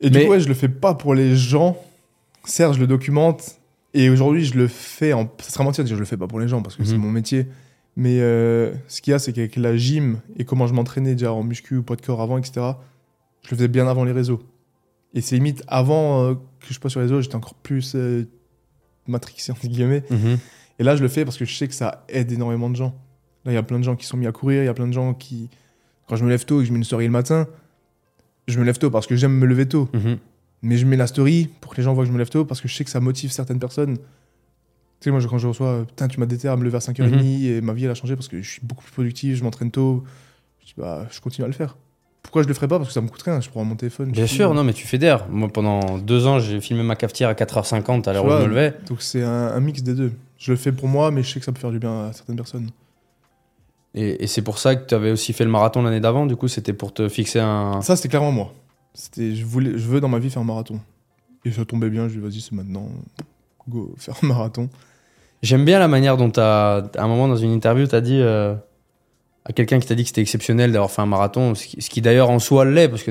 Et 0.00 0.10
Mais- 0.10 0.10
du 0.10 0.24
coup, 0.24 0.32
ouais, 0.32 0.40
je 0.40 0.48
le 0.48 0.54
fais 0.54 0.68
pas 0.68 0.94
pour 0.94 1.14
les 1.14 1.36
gens. 1.36 1.76
Je 2.48 2.78
le 2.80 2.86
documente. 2.88 3.42
Et 3.94 4.10
aujourd'hui, 4.10 4.44
je 4.44 4.54
le 4.58 4.66
fais 4.66 5.12
en. 5.12 5.30
Ça 5.40 5.50
serait 5.50 5.64
mentir 5.64 5.84
de 5.84 5.86
dire 5.88 5.96
je 5.96 6.00
le 6.00 6.06
fais 6.06 6.16
pas 6.16 6.26
pour 6.26 6.40
les 6.40 6.48
gens 6.48 6.62
parce 6.62 6.74
que 6.76 6.84
c'est 6.84 6.94
Mhm. 6.94 7.00
mon 7.02 7.10
métier. 7.10 7.46
Mais 7.96 8.16
euh, 8.20 8.72
ce 8.88 9.00
qu'il 9.02 9.12
y 9.12 9.14
a, 9.14 9.18
c'est 9.18 9.32
qu'avec 9.32 9.54
la 9.56 9.76
gym 9.76 10.18
et 10.38 10.44
comment 10.44 10.66
je 10.66 10.72
m'entraînais 10.72 11.12
déjà 11.12 11.32
en 11.32 11.42
muscu 11.44 11.76
ou 11.76 11.82
poids 11.82 11.94
de 11.96 12.00
corps 12.02 12.20
avant, 12.22 12.38
etc., 12.38 12.52
je 13.44 13.50
le 13.50 13.56
faisais 13.56 13.68
bien 13.68 13.86
avant 13.86 14.02
les 14.04 14.12
réseaux. 14.12 14.40
Et 15.14 15.20
c'est 15.20 15.36
limite 15.36 15.62
avant 15.68 16.22
euh, 16.22 16.34
que 16.60 16.72
je 16.72 16.80
passe 16.80 16.92
sur 16.92 17.00
les 17.00 17.06
réseaux, 17.06 17.20
j'étais 17.20 17.36
encore 17.36 17.54
plus 17.54 17.94
euh, 17.94 18.26
matrixé, 19.06 19.52
entre 19.52 19.66
guillemets. 19.66 20.04
Et 20.78 20.84
là, 20.84 20.96
je 20.96 21.02
le 21.02 21.08
fais 21.08 21.24
parce 21.24 21.36
que 21.36 21.44
je 21.44 21.54
sais 21.54 21.68
que 21.68 21.74
ça 21.74 22.04
aide 22.08 22.32
énormément 22.32 22.70
de 22.70 22.76
gens. 22.76 22.94
Là, 23.44 23.52
il 23.52 23.54
y 23.54 23.58
a 23.58 23.62
plein 23.62 23.78
de 23.78 23.84
gens 23.84 23.96
qui 23.96 24.06
sont 24.06 24.16
mis 24.16 24.26
à 24.26 24.32
courir, 24.32 24.62
il 24.62 24.66
y 24.66 24.68
a 24.68 24.74
plein 24.74 24.88
de 24.88 24.92
gens 24.92 25.14
qui. 25.14 25.50
Quand 26.08 26.16
je 26.16 26.24
me 26.24 26.30
lève 26.30 26.44
tôt 26.44 26.60
et 26.60 26.62
que 26.62 26.68
je 26.68 26.72
mets 26.72 26.78
une 26.78 26.84
story 26.84 27.06
le 27.06 27.12
matin, 27.12 27.46
je 28.48 28.58
me 28.58 28.64
lève 28.64 28.78
tôt 28.78 28.90
parce 28.90 29.06
que 29.06 29.16
j'aime 29.16 29.32
me 29.32 29.46
lever 29.46 29.66
tôt. 29.66 29.88
Mhm. 29.92 30.18
Mais 30.62 30.76
je 30.76 30.86
mets 30.86 30.96
la 30.96 31.06
story 31.06 31.48
pour 31.60 31.72
que 31.72 31.76
les 31.76 31.82
gens 31.82 31.92
voient 31.92 32.04
que 32.04 32.08
je 32.08 32.12
me 32.12 32.18
lève 32.18 32.28
tôt 32.28 32.44
parce 32.44 32.60
que 32.60 32.68
je 32.68 32.74
sais 32.74 32.84
que 32.84 32.90
ça 32.90 33.00
motive 33.00 33.30
certaines 33.30 33.58
personnes. 33.58 33.96
Tu 33.96 35.08
sais, 35.08 35.10
moi, 35.10 35.20
quand 35.28 35.38
je 35.38 35.48
reçois, 35.48 35.68
euh, 35.68 35.84
putain, 35.84 36.06
tu 36.06 36.20
m'as 36.20 36.26
déterré 36.26 36.52
à 36.52 36.56
me 36.56 36.62
lever 36.62 36.76
à 36.76 36.80
5h30 36.80 37.44
et 37.44 37.60
ma 37.60 37.72
vie, 37.72 37.84
elle 37.84 37.90
a 37.90 37.94
changé 37.94 38.14
parce 38.14 38.28
que 38.28 38.40
je 38.40 38.48
suis 38.48 38.60
beaucoup 38.62 38.84
plus 38.84 38.92
productif, 38.92 39.36
je 39.36 39.42
m'entraîne 39.42 39.72
tôt. 39.72 40.04
Je 40.60 40.66
dis, 40.66 40.74
bah, 40.76 41.08
je 41.10 41.20
continue 41.20 41.44
à 41.44 41.48
le 41.48 41.54
faire. 41.54 41.76
Pourquoi 42.22 42.42
je 42.42 42.48
le 42.48 42.54
ferais 42.54 42.68
pas 42.68 42.78
Parce 42.78 42.88
que 42.88 42.94
ça 42.94 43.00
me 43.00 43.08
coûte 43.08 43.22
rien, 43.22 43.40
je 43.40 43.50
prends 43.50 43.64
mon 43.64 43.74
téléphone. 43.76 44.10
Bien 44.10 44.26
filme. 44.26 44.36
sûr, 44.36 44.54
non, 44.54 44.64
mais 44.64 44.72
tu 44.72 44.86
fédères. 44.86 45.26
Moi, 45.28 45.48
pendant 45.48 45.98
deux 45.98 46.26
ans, 46.26 46.38
j'ai 46.38 46.60
filmé 46.60 46.82
ma 46.82 46.96
cafetière 46.96 47.28
à 47.28 47.34
4h50 47.34 48.08
à 48.08 48.12
l'heure 48.12 48.24
où 48.24 48.30
je 48.30 48.36
me 48.44 48.46
levais. 48.46 48.74
Donc 48.88 49.02
c'est 49.02 49.22
un, 49.22 49.48
un 49.48 49.60
mix 49.60 49.82
des 49.82 49.94
deux. 49.94 50.12
Je 50.38 50.52
le 50.52 50.56
fais 50.56 50.72
pour 50.72 50.88
moi, 50.88 51.10
mais 51.10 51.22
je 51.22 51.32
sais 51.32 51.40
que 51.40 51.44
ça 51.44 51.52
peut 51.52 51.60
faire 51.60 51.70
du 51.72 51.78
bien 51.78 52.06
à 52.06 52.12
certaines 52.12 52.36
personnes. 52.36 52.70
Et, 53.94 54.24
et 54.24 54.26
c'est 54.26 54.42
pour 54.42 54.58
ça 54.58 54.74
que 54.76 54.86
tu 54.86 54.94
avais 54.94 55.10
aussi 55.10 55.32
fait 55.32 55.44
le 55.44 55.50
marathon 55.50 55.82
l'année 55.82 56.00
d'avant. 56.00 56.26
Du 56.26 56.36
coup, 56.36 56.48
c'était 56.48 56.72
pour 56.72 56.94
te 56.94 57.08
fixer 57.08 57.40
un. 57.40 57.80
Ça, 57.82 57.96
c'était 57.96 58.08
clairement 58.08 58.32
moi. 58.32 58.52
C'était, 58.94 59.34
je, 59.34 59.44
voulais, 59.44 59.72
je 59.76 59.86
veux 59.86 60.00
dans 60.00 60.08
ma 60.08 60.18
vie 60.18 60.30
faire 60.30 60.42
un 60.42 60.46
marathon. 60.46 60.80
Et 61.44 61.50
ça 61.50 61.64
tombait 61.64 61.90
bien, 61.90 62.08
je 62.08 62.14
dis, 62.14 62.20
vas-y, 62.20 62.40
c'est 62.40 62.52
maintenant. 62.52 62.88
Go, 63.68 63.94
faire 63.98 64.14
un 64.22 64.26
marathon. 64.26 64.68
J'aime 65.42 65.64
bien 65.64 65.78
la 65.78 65.88
manière 65.88 66.16
dont 66.16 66.30
tu 66.30 66.40
as, 66.40 66.88
à 66.96 67.02
un 67.02 67.08
moment 67.08 67.26
dans 67.26 67.36
une 67.36 67.52
interview, 67.52 67.86
tu 67.86 67.94
as 67.94 68.00
dit 68.00 68.20
euh, 68.20 68.54
à 69.44 69.52
quelqu'un 69.52 69.80
qui 69.80 69.86
t'a 69.88 69.94
dit 69.94 70.02
que 70.02 70.08
c'était 70.08 70.20
exceptionnel 70.20 70.70
d'avoir 70.72 70.90
fait 70.90 71.02
un 71.02 71.06
marathon, 71.06 71.54
ce 71.54 71.66
qui, 71.76 72.00
d'ailleurs 72.00 72.30
en 72.30 72.38
soi 72.38 72.64
l'est, 72.64 72.88
parce 72.88 73.02
que 73.02 73.10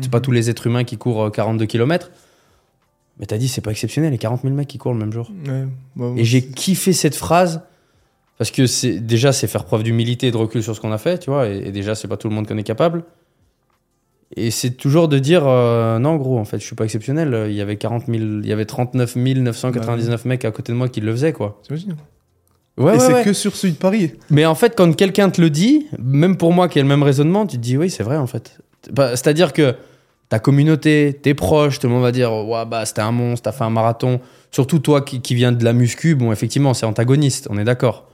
c'est 0.00 0.10
pas 0.10 0.18
Mhm. 0.18 0.22
tous 0.22 0.30
les 0.30 0.48
êtres 0.50 0.66
humains 0.66 0.84
qui 0.84 0.96
courent 0.96 1.24
euh, 1.24 1.30
42 1.30 1.66
km. 1.66 2.10
Mais 3.18 3.26
tu 3.26 3.34
as 3.34 3.38
dit, 3.38 3.48
c'est 3.48 3.60
pas 3.60 3.72
exceptionnel, 3.72 4.12
les 4.12 4.18
40 4.18 4.42
000 4.42 4.54
mecs 4.54 4.68
qui 4.68 4.78
courent 4.78 4.92
le 4.94 4.98
même 4.98 5.12
jour. 5.12 5.30
Ouais, 5.46 5.64
bah, 5.96 6.12
Et 6.16 6.24
j'ai 6.24 6.42
kiffé 6.46 6.92
cette 6.92 7.14
phrase 7.16 7.62
parce 8.38 8.50
que 8.50 8.66
c'est 8.66 8.98
déjà 9.00 9.32
c'est 9.32 9.46
faire 9.46 9.64
preuve 9.64 9.82
d'humilité 9.82 10.28
et 10.28 10.30
de 10.30 10.36
recul 10.36 10.62
sur 10.62 10.74
ce 10.74 10.80
qu'on 10.80 10.92
a 10.92 10.98
fait, 10.98 11.18
tu 11.18 11.30
vois. 11.30 11.48
Et, 11.48 11.58
et 11.68 11.72
déjà 11.72 11.94
c'est 11.94 12.08
pas 12.08 12.16
tout 12.16 12.28
le 12.28 12.34
monde 12.34 12.46
qu'on 12.46 12.56
est 12.58 12.62
capable. 12.62 13.04
Et 14.34 14.50
c'est 14.50 14.70
toujours 14.70 15.08
de 15.08 15.18
dire 15.18 15.46
euh, 15.46 15.98
non 15.98 16.16
gros 16.16 16.38
en 16.38 16.46
fait 16.46 16.58
je 16.58 16.64
suis 16.64 16.74
pas 16.74 16.84
exceptionnel. 16.84 17.46
Il 17.50 17.54
y 17.54 17.60
avait 17.60 17.76
40 17.76 18.06
000, 18.06 18.18
il 18.18 18.46
y 18.46 18.52
avait 18.52 18.64
39 18.64 19.14
999 19.16 20.24
mecs 20.24 20.44
à 20.46 20.50
côté 20.50 20.72
de 20.72 20.78
moi 20.78 20.88
qui 20.88 21.00
le 21.02 21.12
faisaient 21.12 21.34
quoi. 21.34 21.60
T'imagines 21.64 21.94
Ouais, 22.78 22.94
Et 22.94 22.96
ouais, 22.96 23.00
c'est 23.00 23.12
ouais. 23.14 23.22
que 23.24 23.32
sur 23.32 23.54
celui 23.54 23.74
de 23.74 23.78
Paris. 23.78 24.12
Mais 24.30 24.46
en 24.46 24.54
fait 24.54 24.74
quand 24.76 24.94
quelqu'un 24.96 25.28
te 25.30 25.40
le 25.40 25.50
dit, 25.50 25.86
même 25.98 26.36
pour 26.36 26.52
moi 26.52 26.68
qui 26.68 26.78
ai 26.78 26.82
le 26.82 26.88
même 26.88 27.02
raisonnement, 27.02 27.46
tu 27.46 27.56
te 27.56 27.62
dis 27.62 27.76
oui 27.76 27.90
c'est 27.90 28.02
vrai 28.02 28.16
en 28.16 28.26
fait. 28.26 28.58
Bah, 28.90 29.10
C'est-à-dire 29.10 29.52
que 29.52 29.74
ta 30.30 30.38
communauté, 30.38 31.18
tes 31.22 31.34
proches, 31.34 31.78
tout 31.78 31.86
le 31.86 31.92
monde 31.92 32.02
va 32.02 32.12
dire 32.12 32.32
ouais 32.32 32.64
bah 32.66 32.86
c'était 32.86 33.02
un 33.02 33.12
monstre, 33.12 33.44
t'as 33.44 33.52
fait 33.52 33.64
un 33.64 33.70
marathon. 33.70 34.20
Surtout 34.50 34.78
toi 34.78 35.02
qui, 35.02 35.20
qui 35.20 35.34
viens 35.34 35.52
de 35.52 35.62
la 35.64 35.72
muscu, 35.74 36.14
bon 36.14 36.32
effectivement 36.32 36.72
c'est 36.74 36.86
antagoniste, 36.86 37.46
on 37.50 37.58
est 37.58 37.64
d'accord. 37.64 38.06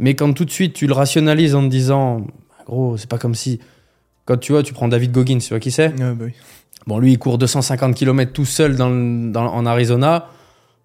Mais 0.00 0.14
quand 0.14 0.32
tout 0.32 0.44
de 0.44 0.50
suite 0.50 0.74
tu 0.74 0.86
le 0.88 0.92
rationalises 0.94 1.54
en 1.54 1.62
te 1.62 1.68
disant 1.68 2.18
Bah, 2.20 2.64
gros 2.66 2.96
c'est 2.96 3.08
pas 3.08 3.18
comme 3.18 3.34
si 3.36 3.60
quand 4.24 4.36
tu 4.38 4.52
vois 4.52 4.62
tu 4.64 4.72
prends 4.72 4.88
David 4.88 5.12
Goggins, 5.12 5.38
tu 5.38 5.50
vois 5.50 5.60
qui 5.60 5.70
c'est 5.70 5.92
Ah, 6.00 6.12
bah 6.14 6.24
oui. 6.26 6.32
Bon 6.88 6.98
lui 6.98 7.12
il 7.12 7.18
court 7.18 7.38
250 7.38 7.94
km 7.94 8.32
tout 8.32 8.44
seul 8.44 8.74
dans, 8.76 8.88
le- 8.90 9.30
dans- 9.30 9.46
en 9.54 9.66
Arizona. 9.66 10.26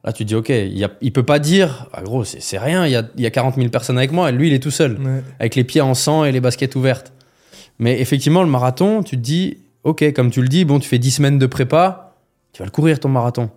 Là 0.04 0.12
tu 0.14 0.24
te 0.24 0.28
dis 0.28 0.36
ok 0.36 0.50
il, 0.50 0.84
a- 0.84 0.92
il 1.02 1.14
peut 1.14 1.24
pas 1.24 1.40
dire 1.40 1.88
ah, 1.94 2.02
gros 2.04 2.24
c'est 2.26 2.58
rien, 2.58 2.86
il 2.86 2.92
y 2.92 2.96
a, 2.96 3.08
il 3.16 3.22
y 3.22 3.26
a 3.26 3.32
40 3.32 3.56
000 3.56 3.70
personnes 3.70 3.98
avec 3.98 4.12
moi 4.12 4.30
et 4.30 4.32
lui 4.34 4.48
il 4.50 4.54
est 4.54 4.60
tout 4.62 4.72
seul 4.72 5.00
Ouais. 5.00 5.24
avec 5.40 5.56
les 5.56 5.64
pieds 5.64 5.82
en 5.82 5.94
sang 5.94 6.26
et 6.26 6.32
les 6.32 6.42
baskets 6.42 6.76
ouvertes. 6.76 7.14
Mais 7.80 8.00
effectivement, 8.02 8.44
le 8.44 8.50
marathon, 8.50 9.02
tu 9.02 9.16
te 9.16 9.22
dis, 9.22 9.58
ok, 9.84 10.14
comme 10.14 10.30
tu 10.30 10.42
le 10.42 10.48
dis, 10.48 10.64
bon, 10.66 10.78
tu 10.80 10.88
fais 10.88 11.00
10 11.00 11.10
semaines 11.12 11.40
de 11.40 11.46
prépa, 11.48 12.16
tu 12.52 12.60
vas 12.60 12.66
le 12.66 12.72
courir 12.72 13.00
ton 13.00 13.10
marathon. 13.10 13.50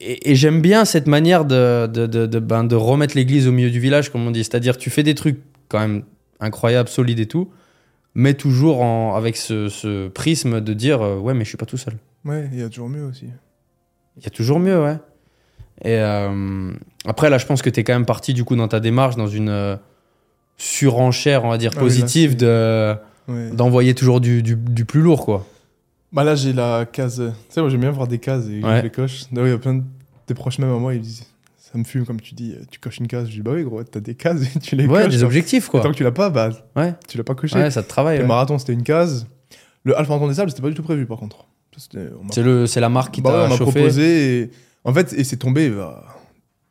et, 0.00 0.30
et 0.32 0.34
j'aime 0.34 0.60
bien 0.60 0.84
cette 0.84 1.06
manière 1.06 1.44
de, 1.44 1.86
de, 1.86 2.06
de, 2.06 2.26
de, 2.26 2.38
ben, 2.38 2.64
de 2.64 2.74
remettre 2.74 3.16
l'église 3.16 3.46
au 3.48 3.52
milieu 3.52 3.70
du 3.70 3.80
village, 3.80 4.10
comme 4.10 4.26
on 4.26 4.30
dit. 4.30 4.42
C'est-à-dire, 4.44 4.76
tu 4.78 4.90
fais 4.90 5.02
des 5.04 5.14
trucs 5.14 5.38
quand 5.68 5.78
même 5.78 6.02
incroyables, 6.40 6.88
solides 6.88 7.20
et 7.20 7.26
tout, 7.26 7.50
mais 8.14 8.34
toujours 8.34 8.82
en, 8.82 9.14
avec 9.14 9.36
ce, 9.36 9.68
ce 9.68 10.08
prisme 10.08 10.60
de 10.60 10.72
dire 10.74 11.02
euh, 11.02 11.18
Ouais, 11.18 11.34
mais 11.34 11.44
je 11.44 11.48
suis 11.50 11.58
pas 11.58 11.66
tout 11.66 11.76
seul. 11.78 11.94
Ouais, 12.24 12.48
il 12.52 12.58
y 12.58 12.62
a 12.62 12.68
toujours 12.68 12.88
mieux 12.88 13.04
aussi. 13.04 13.26
Il 14.16 14.24
y 14.24 14.26
a 14.26 14.30
toujours 14.30 14.58
mieux, 14.58 14.80
ouais. 14.82 14.96
Et 15.84 15.98
euh, 15.98 16.72
après, 17.04 17.28
là, 17.30 17.38
je 17.38 17.46
pense 17.46 17.60
que 17.62 17.68
tu 17.70 17.80
es 17.80 17.84
quand 17.84 17.92
même 17.92 18.06
parti, 18.06 18.32
du 18.34 18.44
coup, 18.44 18.56
dans 18.56 18.68
ta 18.68 18.80
démarche, 18.80 19.16
dans 19.16 19.26
une 19.26 19.50
euh, 19.50 19.76
surenchère, 20.56 21.44
on 21.44 21.50
va 21.50 21.58
dire, 21.58 21.72
Ah 21.74 21.78
oui, 21.80 21.82
là, 21.82 21.88
positive 21.88 22.36
de 22.36 22.94
Ouais. 23.28 23.50
d'envoyer 23.50 23.92
toujours 23.94 24.20
du, 24.20 24.40
du, 24.42 24.54
du 24.54 24.84
plus 24.84 25.00
lourd, 25.00 25.24
quoi. 25.24 25.44
Bah 26.12 26.22
là, 26.22 26.36
j'ai 26.36 26.52
la 26.52 26.86
case. 26.86 27.16
Tu 27.48 27.54
sais, 27.54 27.60
moi, 27.60 27.68
j'aime 27.68 27.80
bien 27.80 27.90
voir 27.90 28.06
des 28.06 28.18
cases 28.20 28.46
et 28.48 28.62
Ouais. 28.62 28.78
je 28.78 28.82
les 28.84 28.90
coche. 28.90 29.24
D'ailleurs, 29.32 29.48
il 29.48 29.50
y 29.50 29.54
a 29.54 29.58
plein 29.58 29.74
de 29.74 29.82
des 30.28 30.34
proches 30.34 30.58
même 30.60 30.70
à 30.70 30.78
moi, 30.78 30.94
ils 30.94 31.00
disent 31.00 31.24
Ça 31.58 31.76
me 31.76 31.82
fume, 31.84 32.06
comme 32.06 32.20
tu 32.20 32.34
dis, 32.36 32.54
tu 32.70 32.78
coches 32.78 32.98
une 32.98 33.08
case. 33.08 33.26
Je 33.28 33.32
dis 33.32 33.40
Bah 33.42 33.50
oui, 33.54 33.64
gros, 33.64 33.82
t'as 33.82 33.98
des 34.00 34.14
cases 34.14 34.42
et 34.56 34.58
tu 34.60 34.76
les 34.76 34.86
Ouais, 34.86 35.02
coches. 35.02 35.12
des 35.12 35.18
quoi. 35.18 35.26
objectifs, 35.26 35.66
Et 35.66 35.70
quoi. 35.70 35.80
Tant 35.80 35.90
que 35.90 35.96
tu 35.96 36.04
l'as 36.04 36.12
pas, 36.12 36.30
bah 36.30 36.50
Ouais, 36.76 36.94
tu 37.08 37.18
l'as 37.18 37.24
pas 37.24 37.34
coché. 37.34 37.58
ouais 37.58 37.70
ça 37.72 37.82
te 37.82 37.88
travaille. 37.88 38.18
Le 38.18 38.26
marathon, 38.26 38.58
c'était 38.58 38.72
une 38.74 38.84
case. 38.84 39.26
Le 39.82 39.96
Alpha 39.98 40.08
Marathon 40.10 40.28
des 40.28 40.34
Sables, 40.34 40.50
c'était 40.50 40.62
pas 40.62 40.68
du 40.68 40.74
tout 40.74 40.82
prévu, 40.84 41.04
par 41.06 41.18
contre. 41.18 41.46
M'a- 41.94 42.32
C'est 42.32 42.42
le- 42.42 42.66
c'est 42.66 42.80
la 42.80 42.88
marque 42.88 43.14
qui 43.14 43.20
Bah 43.22 43.48
t'a 43.48 43.56
chauffé. 43.56 43.72
proposé. 43.80 44.40
Et... 44.42 44.50
En 44.84 44.92
fait, 44.94 45.12
et 45.12 45.24
c'est 45.24 45.36
tombé 45.36 45.68
bah, 45.70 46.04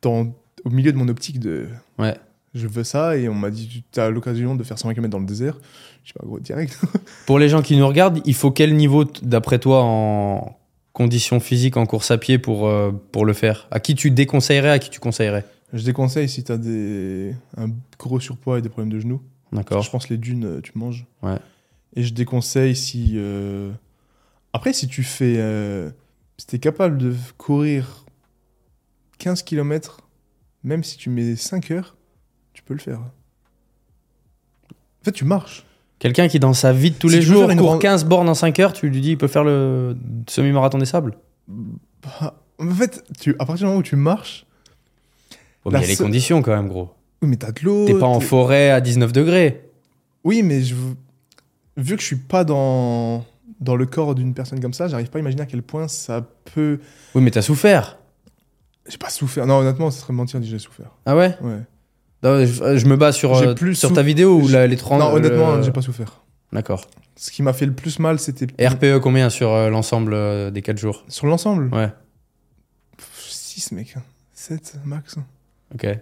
dans... 0.02 0.26
au 0.64 0.70
milieu 0.70 0.92
de 0.92 0.96
mon 0.98 1.08
optique 1.08 1.38
de. 1.40 1.66
Ouais. 1.98 2.16
Je 2.54 2.66
veux 2.66 2.84
ça, 2.84 3.16
et 3.18 3.28
on 3.28 3.34
m'a 3.34 3.50
dit 3.50 3.84
Tu 3.92 4.00
as 4.00 4.08
l'occasion 4.10 4.54
de 4.54 4.64
faire 4.64 4.78
120 4.78 4.94
km 4.94 5.10
dans 5.10 5.18
le 5.18 5.26
désert. 5.26 5.58
Je 6.04 6.12
sais 6.12 6.18
pas, 6.18 6.24
gros, 6.26 6.38
direct. 6.40 6.78
Pour 7.26 7.38
les 7.38 7.48
gens 7.48 7.60
qui 7.62 7.76
nous 7.76 7.86
regardent, 7.86 8.20
il 8.24 8.34
faut 8.34 8.50
quel 8.50 8.74
niveau, 8.76 9.04
d'après 9.22 9.58
toi, 9.58 9.82
en 9.82 10.56
conditions 10.92 11.40
physiques, 11.40 11.76
en 11.76 11.84
course 11.84 12.10
à 12.10 12.16
pied 12.16 12.38
pour, 12.38 12.66
euh, 12.66 12.90
pour 13.12 13.26
le 13.26 13.34
faire? 13.34 13.68
À 13.70 13.80
qui 13.80 13.94
tu 13.94 14.10
déconseillerais, 14.10 14.70
à 14.70 14.78
qui 14.78 14.88
tu 14.88 14.98
conseillerais? 15.00 15.44
Je 15.74 15.84
déconseille 15.84 16.28
si 16.28 16.42
tu 16.44 16.52
as 16.52 16.56
des... 16.56 17.34
un 17.58 17.66
gros 17.98 18.20
surpoids 18.20 18.58
et 18.58 18.62
des 18.62 18.68
problèmes 18.70 18.92
de 18.92 19.00
genoux. 19.00 19.20
D'accord. 19.52 19.82
Je 19.82 19.90
pense 19.90 20.08
les 20.08 20.16
dunes, 20.16 20.44
euh, 20.46 20.60
tu 20.62 20.72
manges. 20.76 21.04
Ouais. 21.22 21.36
Et 21.94 22.02
je 22.02 22.14
déconseille 22.14 22.74
si. 22.74 23.12
euh, 23.16 23.70
Après, 24.56 24.72
si 24.72 24.88
tu 24.88 25.02
fais. 25.02 25.34
euh, 25.38 25.90
Si 26.38 26.46
t'es 26.46 26.58
capable 26.58 26.98
de 26.98 27.14
courir 27.38 28.04
15 29.18 29.42
km, 29.42 30.00
même 30.64 30.84
si 30.84 30.96
tu 30.96 31.10
mets 31.10 31.36
5 31.36 31.70
heures, 31.70 31.96
tu 32.52 32.62
peux 32.62 32.74
le 32.74 32.80
faire. 32.80 33.00
En 33.00 35.04
fait, 35.04 35.12
tu 35.12 35.24
marches. 35.24 35.64
Quelqu'un 35.98 36.28
qui, 36.28 36.38
dans 36.40 36.52
sa 36.52 36.72
vie 36.72 36.90
de 36.90 36.96
tous 36.96 37.08
Si 37.08 37.16
les 37.16 37.22
jours, 37.22 37.48
court 37.56 37.70
ran- 37.70 37.78
15 37.78 38.04
bornes 38.04 38.28
en 38.28 38.34
5 38.34 38.58
heures, 38.60 38.72
tu 38.72 38.88
lui 38.90 39.00
dis 39.00 39.10
il 39.12 39.18
peut 39.18 39.28
faire 39.28 39.44
le 39.44 39.96
semi-marathon 40.28 40.78
des 40.78 40.84
sables 40.86 41.16
Bah, 41.48 42.38
En 42.58 42.70
fait, 42.74 43.02
tu... 43.20 43.30
à 43.38 43.46
partir 43.46 43.56
du 43.56 43.64
moment 43.64 43.78
où 43.78 43.82
tu 43.82 43.96
marches, 43.96 44.46
Oh, 45.64 45.70
mais 45.70 45.78
il 45.78 45.82
y 45.82 45.84
a 45.84 45.88
les 45.88 45.96
conditions 45.96 46.42
quand 46.42 46.54
même, 46.54 46.68
gros. 46.68 46.90
oui, 47.22 47.28
mais 47.28 47.36
t'as 47.36 47.50
de 47.50 47.60
l'eau. 47.64 47.86
T'es 47.86 47.98
pas 47.98 48.06
en 48.06 48.20
forêt 48.20 48.70
à 48.70 48.80
19 48.80 49.12
degrés. 49.12 49.68
Oui, 50.22 50.42
mais 50.42 50.62
je... 50.62 50.74
vu 51.76 51.96
que 51.96 52.02
je 52.02 52.06
suis 52.06 52.16
pas 52.16 52.44
dans, 52.44 53.24
dans 53.60 53.76
le 53.76 53.86
corps 53.86 54.14
d'une 54.14 54.34
personne 54.34 54.60
comme 54.60 54.72
ça, 54.74 54.88
j'arrive 54.88 55.08
pas 55.10 55.18
à 55.18 55.20
imaginer 55.20 55.42
à 55.42 55.46
quel 55.46 55.62
point 55.62 55.88
ça 55.88 56.22
peut. 56.54 56.80
Oui, 57.14 57.22
mais 57.22 57.30
t'as 57.30 57.42
souffert. 57.42 57.98
J'ai 58.88 58.98
pas 58.98 59.10
souffert. 59.10 59.46
Non, 59.46 59.58
honnêtement, 59.58 59.90
ce 59.90 60.00
serait 60.00 60.12
mentir 60.12 60.38
de 60.40 60.44
j'ai 60.44 60.58
souffert. 60.58 60.90
Ah 61.06 61.16
ouais? 61.16 61.36
Ouais. 61.40 61.60
Non, 62.22 62.44
je, 62.44 62.78
je 62.78 62.86
me 62.86 62.96
base 62.96 63.16
sur, 63.16 63.34
euh, 63.36 63.54
plus 63.54 63.74
sur 63.74 63.88
sou- 63.90 63.94
ta 63.94 64.02
vidéo 64.02 64.40
ou 64.40 64.48
la- 64.48 64.66
les 64.66 64.76
30 64.76 65.00
non, 65.00 65.12
honnêtement, 65.12 65.56
le- 65.56 65.62
j'ai 65.62 65.72
pas 65.72 65.82
souffert. 65.82 66.22
D'accord. 66.52 66.86
Ce 67.16 67.30
qui 67.30 67.42
m'a 67.42 67.52
fait 67.52 67.66
le 67.66 67.72
plus 67.72 67.98
mal, 67.98 68.18
c'était. 68.18 68.46
RPE 68.64 68.98
combien 69.00 69.30
sur 69.30 69.50
euh, 69.52 69.70
l'ensemble 69.70 70.12
euh, 70.14 70.50
des 70.50 70.62
4 70.62 70.78
jours? 70.78 71.04
Sur 71.08 71.26
l'ensemble? 71.26 71.74
Ouais, 71.74 71.90
6, 73.18 73.72
mec. 73.72 73.94
7 74.32 74.76
max. 74.84 75.16
ok. 75.74 75.82
Ouais, 75.84 75.98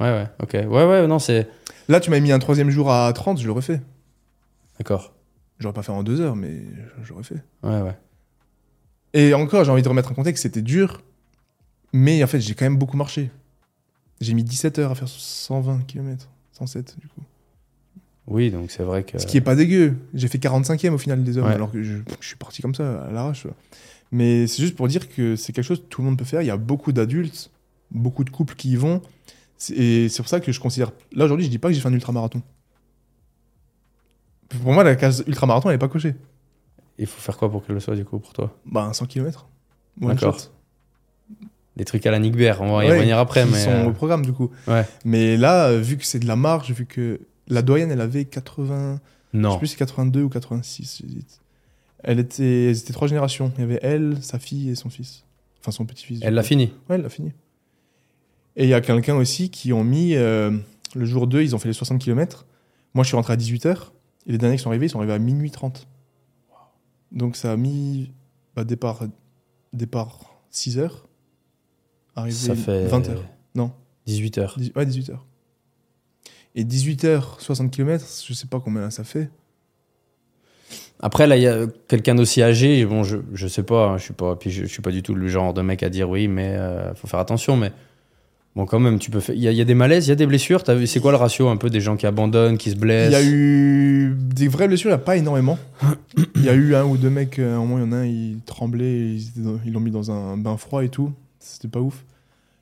ouais, 0.00 0.26
ok. 0.42 0.52
Ouais, 0.52 0.84
ouais, 0.84 1.06
non, 1.06 1.18
c'est. 1.18 1.48
Là, 1.88 2.00
tu 2.00 2.10
m'as 2.10 2.18
mis 2.20 2.32
un 2.32 2.38
troisième 2.38 2.70
jour 2.70 2.90
à 2.92 3.12
30, 3.12 3.38
je 3.40 3.46
l'aurais 3.46 3.62
fait. 3.62 3.80
D'accord. 4.78 5.12
J'aurais 5.58 5.74
pas 5.74 5.82
fait 5.82 5.92
en 5.92 6.02
deux 6.02 6.20
heures, 6.20 6.36
mais 6.36 6.62
j'aurais 7.02 7.22
fait. 7.22 7.42
Ouais, 7.62 7.80
ouais. 7.80 7.96
Et 9.12 9.34
encore, 9.34 9.64
j'ai 9.64 9.70
envie 9.70 9.82
de 9.82 9.88
remettre 9.88 10.10
en 10.10 10.14
contexte, 10.14 10.42
c'était 10.42 10.62
dur, 10.62 11.02
mais 11.92 12.22
en 12.22 12.26
fait, 12.26 12.40
j'ai 12.40 12.54
quand 12.54 12.64
même 12.64 12.76
beaucoup 12.76 12.96
marché. 12.96 13.30
J'ai 14.20 14.34
mis 14.34 14.42
17 14.44 14.78
heures 14.80 14.90
à 14.90 14.94
faire 14.94 15.08
120 15.08 15.86
km, 15.86 16.28
107 16.52 16.96
du 17.00 17.06
coup. 17.08 17.20
Oui, 18.26 18.50
donc 18.50 18.70
c'est 18.70 18.82
vrai 18.82 19.04
que. 19.04 19.18
Ce 19.18 19.26
qui 19.26 19.36
est 19.36 19.40
pas 19.42 19.54
dégueu. 19.54 19.96
J'ai 20.14 20.28
fait 20.28 20.38
45e 20.38 20.90
au 20.90 20.98
final 20.98 21.22
des 21.22 21.36
hommes, 21.38 21.46
Ouais. 21.46 21.52
alors 21.54 21.70
que 21.70 21.82
je, 21.82 21.96
je 22.20 22.26
suis 22.26 22.36
parti 22.36 22.62
comme 22.62 22.74
ça, 22.74 23.02
à 23.04 23.10
l'arrache. 23.12 23.46
Mais 24.10 24.46
c'est 24.46 24.62
juste 24.62 24.76
pour 24.76 24.88
dire 24.88 25.08
que 25.08 25.36
c'est 25.36 25.52
quelque 25.52 25.64
chose 25.64 25.80
que 25.80 25.86
tout 25.86 26.00
le 26.00 26.06
monde 26.08 26.18
peut 26.18 26.24
faire. 26.24 26.40
Il 26.42 26.46
y 26.46 26.50
a 26.50 26.56
beaucoup 26.56 26.92
d'adultes, 26.92 27.50
beaucoup 27.90 28.24
de 28.24 28.30
couples 28.30 28.54
qui 28.54 28.70
y 28.70 28.76
vont. 28.76 29.02
Et 29.74 30.08
c'est 30.08 30.22
pour 30.22 30.28
ça 30.28 30.40
que 30.40 30.52
je 30.52 30.60
considère. 30.60 30.92
Là, 31.12 31.24
aujourd'hui, 31.26 31.44
je 31.46 31.50
dis 31.50 31.58
pas 31.58 31.68
que 31.68 31.74
j'ai 31.74 31.80
fait 31.80 31.88
un 31.88 31.92
ultramarathon. 31.92 32.42
Pour 34.62 34.72
moi, 34.72 34.84
la 34.84 34.96
case 34.96 35.24
ultramarathon, 35.26 35.70
elle 35.70 35.76
est 35.76 35.78
pas 35.78 35.88
cochée. 35.88 36.14
Il 36.98 37.06
faut 37.06 37.20
faire 37.20 37.36
quoi 37.36 37.50
pour 37.50 37.64
qu'elle 37.64 37.74
le 37.74 37.80
soit, 37.80 37.96
du 37.96 38.04
coup, 38.04 38.18
pour 38.18 38.32
toi? 38.32 38.56
Bah, 38.66 38.84
un 38.84 38.92
100 38.92 39.06
km. 39.06 39.46
D'accord. 40.00 40.38
Des 41.76 41.84
trucs 41.84 42.06
à 42.06 42.12
la 42.12 42.20
Nick 42.20 42.36
Bear, 42.36 42.60
on 42.62 42.76
va 42.76 42.84
y 42.84 42.88
Ouais, 42.88 42.96
revenir 42.98 43.18
après, 43.18 43.44
qui 43.44 43.50
mais. 43.52 43.58
sont 43.64 43.70
euh, 43.70 43.86
au 43.86 43.92
programme, 43.92 44.24
du 44.24 44.32
coup. 44.32 44.50
Ouais. 44.68 44.86
Mais 45.04 45.36
là, 45.36 45.66
euh, 45.70 45.80
vu 45.80 45.96
que 45.96 46.04
c'est 46.04 46.20
de 46.20 46.26
la 46.28 46.36
marge, 46.36 46.70
vu 46.70 46.86
que 46.86 47.20
la 47.48 47.62
doyenne, 47.62 47.90
elle 47.90 48.00
avait 48.00 48.24
80. 48.26 49.00
Je 49.32 49.38
sais 49.38 49.42
Non. 49.42 49.58
plus 49.58 49.66
si 49.66 49.72
c'est 49.72 49.78
82 49.78 50.22
ou 50.22 50.28
86, 50.28 51.02
j'hésite. 51.02 51.40
Elle 52.04 52.20
était, 52.20 52.66
elles 52.70 52.78
étaient 52.78 52.92
trois 52.92 53.08
générations. 53.08 53.50
Il 53.56 53.62
y 53.62 53.64
avait 53.64 53.80
elle, 53.82 54.18
sa 54.22 54.38
fille 54.38 54.70
et 54.70 54.74
son 54.76 54.88
fils. 54.88 55.24
Enfin, 55.60 55.72
son 55.72 55.84
petit-fils. 55.84 56.20
Elle 56.22 56.34
l'a 56.34 56.42
fini. 56.44 56.66
Ouais, 56.88 56.94
elle 56.96 57.02
l'a 57.02 57.08
fini. 57.08 57.32
Et 58.56 58.64
il 58.64 58.68
y 58.68 58.74
a 58.74 58.80
quelqu'un 58.80 59.16
aussi 59.16 59.50
qui 59.50 59.72
ont 59.72 59.82
mis. 59.82 60.14
euh, 60.14 60.56
le 60.94 61.04
jour 61.06 61.26
2, 61.26 61.42
ils 61.42 61.56
ont 61.56 61.58
fait 61.58 61.66
les 61.68 61.74
60 61.74 62.00
km. 62.00 62.46
Moi, 62.94 63.02
je 63.02 63.08
suis 63.08 63.16
rentré 63.16 63.32
à 63.32 63.36
18h. 63.36 63.90
Et 64.26 64.32
les 64.32 64.38
derniers 64.38 64.56
qui 64.56 64.62
sont 64.62 64.70
arrivés, 64.70 64.86
ils 64.86 64.90
sont 64.90 64.98
arrivés 64.98 65.12
à 65.14 65.18
minuit 65.18 65.50
30. 65.50 65.86
Donc, 67.12 67.36
ça 67.36 67.52
a 67.52 67.56
mis. 67.56 68.12
Bah, 68.56 68.64
départ, 68.64 69.02
départ 69.72 70.20
6h. 70.52 70.90
Arrivé 72.16 72.34
Ça 72.34 72.54
fait. 72.54 72.86
20h. 72.86 73.16
Non. 73.54 73.72
18 74.06 74.38
heures. 74.38 74.54
Dix- 74.58 74.72
Ouais, 74.76 74.86
18h. 74.86 75.18
Et 76.54 76.64
18h, 76.64 77.40
60 77.40 77.70
km, 77.72 78.04
je 78.26 78.32
sais 78.32 78.46
pas 78.46 78.60
combien 78.60 78.88
ça 78.90 79.02
fait. 79.02 79.28
Après, 81.00 81.26
là, 81.26 81.36
il 81.36 81.42
y 81.42 81.48
a 81.48 81.66
quelqu'un 81.88 82.14
d'aussi 82.14 82.42
âgé. 82.42 82.84
Bon, 82.86 83.02
je, 83.02 83.18
je 83.32 83.46
sais 83.48 83.64
pas, 83.64 83.88
hein, 83.88 83.98
je 83.98 84.04
suis 84.04 84.14
pas, 84.14 84.36
puis 84.36 84.50
je, 84.50 84.62
je 84.62 84.68
suis 84.68 84.80
pas 84.82 84.92
du 84.92 85.02
tout 85.02 85.14
le 85.14 85.26
genre 85.28 85.52
de 85.52 85.60
mec 85.62 85.82
à 85.82 85.90
dire 85.90 86.08
oui, 86.08 86.28
mais 86.28 86.56
euh, 86.56 86.94
faut 86.94 87.08
faire 87.08 87.18
attention. 87.18 87.56
Mais 87.56 87.72
bon, 88.56 88.66
quand 88.66 88.78
même, 88.80 88.98
tu 88.98 89.10
peux 89.10 89.20
faire. 89.20 89.34
Il 89.34 89.42
y, 89.42 89.48
a- 89.48 89.52
il 89.52 89.56
y 89.56 89.60
a 89.60 89.64
des 89.64 89.74
malaises, 89.74 90.06
il 90.06 90.10
y 90.10 90.12
a 90.12 90.16
des 90.16 90.26
blessures. 90.26 90.62
C'est 90.86 91.00
quoi 91.00 91.10
le 91.12 91.16
ratio 91.16 91.48
un 91.48 91.56
peu 91.56 91.70
des 91.70 91.80
gens 91.80 91.96
qui 91.96 92.06
abandonnent, 92.06 92.58
qui 92.58 92.70
se 92.70 92.76
blessent? 92.76 93.10
Il 93.10 93.12
y 93.12 93.16
a 93.16 93.24
eu 93.24 94.14
des 94.16 94.48
vraies 94.48 94.68
blessures, 94.68 94.90
il 94.90 94.94
n'y 94.94 95.00
a 95.00 95.04
pas 95.04 95.16
énormément. 95.16 95.58
Il 96.36 96.44
y 96.44 96.48
a 96.50 96.54
eu 96.54 96.74
un 96.74 96.84
ou 96.84 96.96
deux 96.98 97.08
mecs, 97.10 97.38
euh, 97.38 97.56
au 97.56 97.64
moins 97.64 97.80
il 97.80 97.86
y 97.86 97.88
en 97.88 97.92
a 97.92 97.96
un, 97.98 98.04
il 98.04 98.38
tremblait, 98.44 99.16
ils 99.16 99.72
l'ont 99.72 99.80
mis 99.80 99.90
dans 99.90 100.10
un 100.10 100.36
bain 100.36 100.58
froid 100.58 100.84
et 100.84 100.90
tout. 100.90 101.10
C'était 101.38 101.68
pas 101.68 101.80
ouf. 101.80 102.04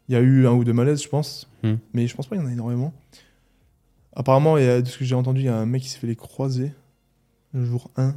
Il 0.08 0.12
y 0.12 0.16
a 0.16 0.20
eu 0.20 0.46
un 0.46 0.52
ou 0.52 0.62
deux 0.62 0.72
malaises, 0.72 1.02
je 1.02 1.08
pense. 1.08 1.48
Hmm. 1.64 1.74
Mais 1.92 2.06
je 2.06 2.14
pense 2.14 2.26
pas 2.28 2.36
qu'il 2.36 2.44
y 2.44 2.46
en 2.46 2.50
a 2.50 2.52
énormément. 2.52 2.92
Apparemment, 4.14 4.56
il 4.58 4.64
y 4.64 4.68
a, 4.68 4.80
de 4.82 4.86
ce 4.86 4.98
que 4.98 5.04
j'ai 5.04 5.14
entendu, 5.16 5.40
il 5.40 5.46
y 5.46 5.48
a 5.48 5.56
un 5.56 5.66
mec 5.66 5.82
qui 5.82 5.88
s'est 5.88 5.98
fait 5.98 6.06
les 6.06 6.14
croiser 6.16 6.70
le 7.54 7.64
jour 7.64 7.90
1 7.96 8.14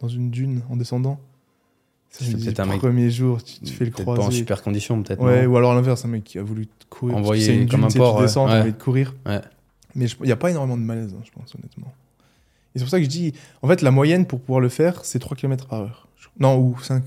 dans 0.00 0.08
une 0.08 0.30
dune 0.30 0.62
en 0.70 0.76
descendant. 0.76 1.18
Ça, 1.18 1.18
je 1.18 1.26
C'est 1.26 1.26
me 1.26 1.96
dis, 1.96 1.97
peut-être 2.18 2.60
un 2.60 2.64
le 2.64 2.70
mec- 2.70 2.78
premier 2.80 3.10
jour, 3.10 3.42
tu 3.42 3.60
te 3.60 3.68
fais 3.70 3.84
le 3.84 3.90
Peut-être 3.90 4.04
pas 4.06 4.12
en 4.12 4.16
croiser. 4.16 4.38
super 4.38 4.62
condition, 4.62 5.02
peut-être. 5.02 5.22
Ouais, 5.22 5.46
ou 5.46 5.56
alors 5.56 5.72
à 5.72 5.74
l'inverse, 5.74 6.04
un 6.04 6.08
mec 6.08 6.24
qui 6.24 6.38
a 6.38 6.42
voulu 6.42 6.66
te 6.66 6.84
courir. 6.90 7.16
Envoyer 7.16 7.44
c'est 7.44 7.54
une 7.56 7.68
comme 7.68 7.80
dune, 7.86 7.90
un 7.90 7.96
porc, 7.98 8.16
tu 8.16 8.22
descends, 8.22 8.46
Ouais. 8.48 8.60
envie 8.60 8.72
de 8.72 8.78
courir. 8.78 9.14
Ouais. 9.26 9.40
Mais 9.94 10.06
il 10.06 10.26
n'y 10.26 10.32
a 10.32 10.36
pas 10.36 10.50
énormément 10.50 10.76
de 10.76 10.82
malaise, 10.82 11.14
hein, 11.16 11.22
je 11.24 11.30
pense, 11.30 11.54
honnêtement. 11.54 11.92
Et 12.74 12.78
c'est 12.78 12.84
pour 12.84 12.90
ça 12.90 12.98
que 12.98 13.04
je 13.04 13.08
dis, 13.08 13.32
en 13.62 13.68
fait, 13.68 13.82
la 13.82 13.90
moyenne 13.90 14.26
pour 14.26 14.40
pouvoir 14.40 14.60
le 14.60 14.68
faire, 14.68 15.04
c'est 15.04 15.18
3 15.18 15.36
km 15.36 15.66
par 15.66 15.80
heure. 15.80 16.08
Non, 16.38 16.58
ou 16.58 16.76
5. 16.80 17.02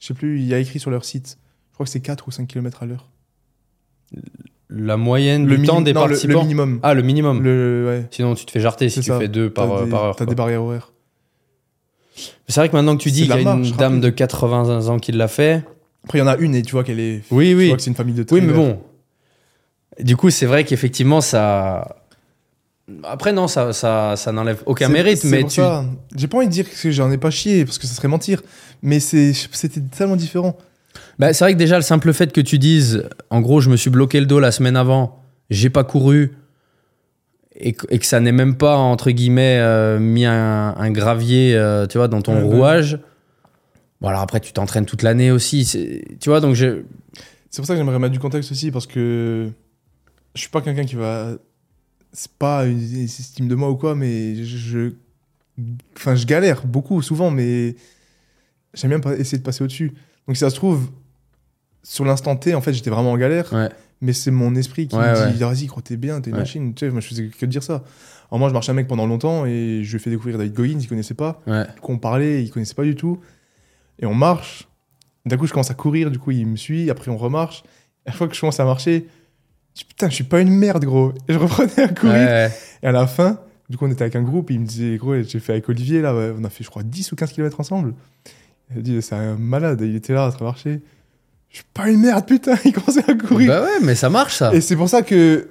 Je 0.00 0.06
sais 0.08 0.14
plus, 0.14 0.40
il 0.40 0.46
y 0.46 0.54
a 0.54 0.58
écrit 0.58 0.78
sur 0.80 0.90
leur 0.90 1.04
site. 1.04 1.38
Je 1.70 1.74
crois 1.74 1.84
que 1.86 1.90
c'est 1.90 2.00
4 2.00 2.26
ou 2.28 2.30
5 2.30 2.46
km 2.48 2.82
à 2.82 2.86
l'heure. 2.86 3.08
La 4.68 4.96
moyenne 4.96 5.46
du 5.46 5.52
minim- 5.52 5.66
temps 5.66 5.80
des 5.82 5.92
non, 5.92 6.00
le- 6.02 6.06
le, 6.06 6.10
participants. 6.14 6.42
minimum. 6.42 6.80
ah, 6.82 6.94
le 6.94 7.02
minimum. 7.02 7.42
Le, 7.42 7.84
ouais, 7.86 8.08
Sinon, 8.10 8.34
tu 8.34 8.46
te 8.46 8.50
fais 8.50 8.60
jarter 8.60 8.88
si 8.88 9.02
C'est 9.02 9.12
tu 9.12 9.18
fais 9.18 9.28
deux 9.28 9.50
par, 9.50 9.68
t'as 9.68 9.74
euh, 9.80 9.84
des, 9.84 9.90
par 9.90 10.04
heure. 10.04 10.16
T'as 10.16 10.24
des 10.26 10.34
barrières 10.34 10.62
horaires. 10.62 10.91
C'est 12.48 12.60
vrai 12.60 12.68
que 12.68 12.76
maintenant 12.76 12.96
que 12.96 13.02
tu 13.02 13.10
dis 13.10 13.22
qu'il 13.22 13.30
y 13.30 13.32
a 13.32 13.38
une 13.38 13.44
marche 13.44 13.72
dame 13.76 14.00
de 14.00 14.10
80 14.10 14.88
ans 14.88 14.98
qui 14.98 15.12
l'a 15.12 15.28
fait. 15.28 15.64
Après, 16.04 16.18
il 16.18 16.20
y 16.20 16.24
en 16.24 16.26
a 16.26 16.36
une 16.36 16.54
et 16.54 16.62
tu 16.62 16.72
vois 16.72 16.84
qu'elle 16.84 17.00
est. 17.00 17.22
Oui, 17.30 17.50
Tu 17.50 17.56
oui. 17.56 17.68
vois 17.68 17.76
que 17.76 17.82
c'est 17.82 17.90
une 17.90 17.96
famille 17.96 18.14
de 18.14 18.26
Oui, 18.30 18.40
mais 18.40 18.52
bon. 18.52 18.80
Du 20.00 20.16
coup, 20.16 20.30
c'est 20.30 20.46
vrai 20.46 20.64
qu'effectivement, 20.64 21.20
ça. 21.20 21.96
Après, 23.04 23.32
non, 23.32 23.46
ça, 23.48 23.72
ça, 23.72 24.14
ça 24.16 24.32
n'enlève 24.32 24.62
aucun 24.66 24.88
mérite, 24.88 25.24
mais 25.24 25.44
tu. 25.44 25.60
ça. 25.60 25.84
J'ai 26.16 26.26
pas 26.26 26.38
envie 26.38 26.48
de 26.48 26.52
dire 26.52 26.66
que 26.68 26.90
j'en 26.90 27.10
ai 27.10 27.18
pas 27.18 27.30
chié, 27.30 27.64
parce 27.64 27.78
que 27.78 27.86
ça 27.86 27.94
serait 27.94 28.08
mentir. 28.08 28.42
Mais 28.82 28.98
c'est- 29.00 29.32
c'était 29.52 29.80
tellement 29.80 30.16
différent. 30.16 30.56
Bah, 31.18 31.32
c'est 31.32 31.44
vrai 31.44 31.52
que 31.54 31.58
déjà, 31.58 31.76
le 31.76 31.82
simple 31.82 32.12
fait 32.12 32.32
que 32.32 32.40
tu 32.40 32.58
dises, 32.58 33.08
en 33.30 33.40
gros, 33.40 33.60
je 33.60 33.70
me 33.70 33.76
suis 33.76 33.90
bloqué 33.90 34.18
le 34.20 34.26
dos 34.26 34.40
la 34.40 34.50
semaine 34.50 34.76
avant, 34.76 35.20
j'ai 35.50 35.70
pas 35.70 35.84
couru, 35.84 36.32
et, 37.62 37.72
que- 37.72 37.86
et 37.90 37.98
que 37.98 38.06
ça 38.06 38.20
n'ait 38.20 38.32
même 38.32 38.56
pas, 38.56 38.76
entre 38.76 39.10
guillemets, 39.10 39.58
euh, 39.60 39.98
mis 39.98 40.24
un, 40.24 40.74
un 40.76 40.90
gravier, 40.90 41.54
euh, 41.56 41.86
tu 41.86 41.98
vois, 41.98 42.08
dans 42.08 42.22
ton 42.22 42.34
Ouais, 42.36 42.42
ouais. 42.42 42.54
rouage. 42.54 42.98
Bon, 44.00 44.08
alors 44.08 44.20
après, 44.20 44.40
tu 44.40 44.52
t'entraînes 44.52 44.84
toute 44.86 45.02
l'année 45.02 45.30
aussi. 45.30 45.64
Tu 46.20 46.28
vois, 46.28 46.40
donc 46.40 46.54
je. 46.54 46.82
C'est 47.50 47.60
pour 47.60 47.66
ça 47.66 47.74
que 47.74 47.78
j'aimerais 47.78 47.98
mettre 47.98 48.12
du 48.12 48.18
contexte 48.18 48.50
aussi, 48.52 48.70
parce 48.70 48.86
que 48.86 49.48
je 50.34 50.40
suis 50.40 50.50
pas 50.50 50.60
quelqu'un 50.60 50.84
qui 50.84 50.96
va. 50.96 51.32
C'est 52.12 52.32
pas 52.32 52.66
une 52.66 52.78
estime 53.04 53.48
de 53.48 53.54
moi 53.54 53.70
ou 53.70 53.76
quoi, 53.76 53.94
mais 53.94 54.42
je. 54.44 54.92
Enfin, 55.96 56.14
je 56.14 56.26
galère 56.26 56.66
beaucoup, 56.66 57.00
souvent, 57.02 57.30
mais 57.30 57.76
j'aime 58.74 58.98
bien 58.98 59.12
essayer 59.12 59.38
de 59.38 59.42
passer 59.42 59.62
au-dessus. 59.62 59.92
Donc, 60.26 60.36
si 60.36 60.40
ça 60.40 60.50
se 60.50 60.56
trouve, 60.56 60.90
sur 61.82 62.04
l'instant 62.04 62.36
T, 62.36 62.54
en 62.54 62.60
fait, 62.60 62.72
j'étais 62.72 62.90
vraiment 62.90 63.12
en 63.12 63.16
galère, 63.18 63.52
Ouais. 63.52 63.68
Mais 64.02 64.12
c'est 64.12 64.30
mon 64.30 64.54
esprit 64.54 64.88
qui 64.88 64.96
Ouais, 64.96 65.26
me 65.28 65.32
dit 65.32 65.38
Vas-y, 65.38 65.66
crois 65.68 65.82
t'es 65.82 65.96
bien, 65.96 66.20
t'es 66.20 66.30
une 66.30 66.36
machine. 66.36 66.74
Tu 66.74 66.84
sais, 66.84 66.90
moi, 66.90 67.00
je 67.00 67.06
faisais 67.08 67.28
que 67.28 67.46
de 67.46 67.50
dire 67.50 67.62
ça. 67.62 67.84
Alors, 68.30 68.38
moi, 68.40 68.48
je 68.48 68.52
marchais 68.54 68.72
un 68.72 68.74
mec 68.74 68.88
pendant 68.88 69.06
longtemps 69.06 69.46
et 69.46 69.80
je 69.84 69.90
lui 69.90 69.96
ai 69.96 69.98
fait 69.98 70.10
découvrir 70.10 70.36
David 70.38 70.52
Goggins, 70.54 70.78
il 70.80 70.88
connaissait 70.88 71.14
pas. 71.14 71.40
Du 71.74 71.80
coup, 71.80 71.92
on 71.92 71.98
parlait, 71.98 72.42
il 72.42 72.50
connaissait 72.50 72.74
pas 72.74 72.84
du 72.84 72.94
tout. 72.96 73.20
Et 73.98 74.06
on 74.06 74.14
marche. 74.14 74.68
D'un 75.24 75.36
coup, 75.36 75.46
je 75.46 75.52
commence 75.52 75.70
à 75.70 75.74
courir, 75.74 76.10
du 76.10 76.18
coup, 76.18 76.32
il 76.32 76.46
me 76.46 76.56
suit. 76.56 76.90
Après, 76.90 77.10
on 77.10 77.16
remarche. 77.16 77.62
À 78.04 78.10
chaque 78.10 78.18
fois 78.18 78.28
que 78.28 78.34
je 78.34 78.40
commence 78.40 78.58
à 78.58 78.64
marcher, 78.64 79.06
je 79.74 79.80
dis 79.80 79.84
putain, 79.84 80.08
je 80.08 80.14
suis 80.14 80.24
pas 80.24 80.40
une 80.40 80.50
merde, 80.50 80.84
gros. 80.84 81.12
Et 81.28 81.32
je 81.34 81.38
reprenais 81.38 81.78
à 81.80 81.88
courir. 81.88 82.16
Et 82.82 82.86
à 82.86 82.92
la 82.92 83.06
fin, 83.06 83.38
du 83.68 83.76
coup, 83.76 83.86
on 83.86 83.90
était 83.90 84.02
avec 84.02 84.16
un 84.16 84.22
groupe. 84.22 84.50
Et 84.50 84.54
il 84.54 84.60
me 84.60 84.66
disait, 84.66 84.96
gros, 84.96 85.14
j'ai 85.22 85.38
fait 85.38 85.52
avec 85.52 85.68
Olivier, 85.68 86.00
là, 86.00 86.12
on 86.36 86.42
a 86.42 86.50
fait, 86.50 86.64
je 86.64 86.70
crois, 86.70 86.82
10 86.82 87.12
ou 87.12 87.16
15 87.16 87.32
km 87.32 87.60
ensemble. 87.60 87.94
Il 88.72 88.78
a 88.78 88.80
dit, 88.82 89.00
c'est 89.02 89.14
un 89.14 89.36
malade. 89.36 89.80
Il 89.82 89.94
était 89.94 90.14
là, 90.14 90.24
à 90.36 90.42
marcher. 90.42 90.80
Je 91.52 91.58
suis 91.58 91.66
pas 91.72 91.88
une 91.88 92.00
merde, 92.00 92.26
putain. 92.26 92.56
Il 92.64 92.72
commençait 92.72 93.08
à 93.08 93.14
courir. 93.14 93.48
Bah 93.48 93.62
ouais, 93.62 93.78
mais 93.82 93.94
ça 93.94 94.08
marche 94.10 94.36
ça. 94.36 94.52
Et 94.54 94.60
c'est 94.60 94.74
pour 94.76 94.88
ça 94.88 95.02
que. 95.02 95.48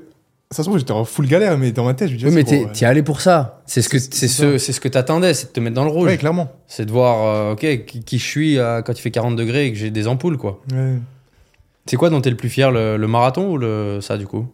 Ça 0.49 0.63
se 0.63 0.67
trouve, 0.67 0.77
j'étais 0.79 0.91
en 0.91 1.05
full 1.05 1.27
galère, 1.27 1.57
mais 1.57 1.71
dans 1.71 1.85
ma 1.85 1.93
tête, 1.93 2.09
je 2.09 2.13
me 2.13 2.17
disais, 2.17 2.27
Oui, 2.29 2.35
mais 2.35 2.43
t'es 2.43 2.83
es 2.83 2.85
allé 2.85 3.03
pour 3.03 3.21
ça. 3.21 3.61
C'est 3.65 3.81
ce 3.81 3.87
que 3.87 3.99
C'est- 3.99 4.27
ce, 4.27 4.57
c'est 4.57 4.73
ce 4.73 4.81
que 4.81 4.89
t'attendais, 4.89 5.33
c'est 5.33 5.47
de 5.47 5.51
te 5.53 5.59
mettre 5.61 5.75
dans 5.75 5.85
le 5.85 5.91
ouais. 5.91 5.95
rouge. 5.95 6.07
Ouais, 6.07 6.17
clairement. 6.17 6.51
C'est 6.67 6.85
de 6.85 6.91
voir, 6.91 7.25
euh, 7.25 7.53
ok, 7.53 7.85
qui, 7.85 8.03
qui 8.03 8.17
je 8.17 8.25
suis 8.25 8.57
euh, 8.57 8.81
quand 8.81 8.91
il 8.91 9.01
fait 9.01 9.11
40 9.11 9.37
degrés 9.37 9.67
et 9.67 9.71
que 9.71 9.77
j'ai 9.77 9.91
des 9.91 10.07
ampoules, 10.09 10.37
quoi. 10.37 10.59
Ouais, 10.73 10.95
C'est 11.85 11.95
quoi 11.95 12.09
dont 12.09 12.19
t'es 12.19 12.29
le 12.31 12.35
plus 12.35 12.49
fier, 12.49 12.69
le, 12.69 12.97
le 12.97 13.07
marathon 13.07 13.49
ou 13.53 13.57
le 13.57 13.99
ça 14.01 14.17
du 14.17 14.27
coup? 14.27 14.45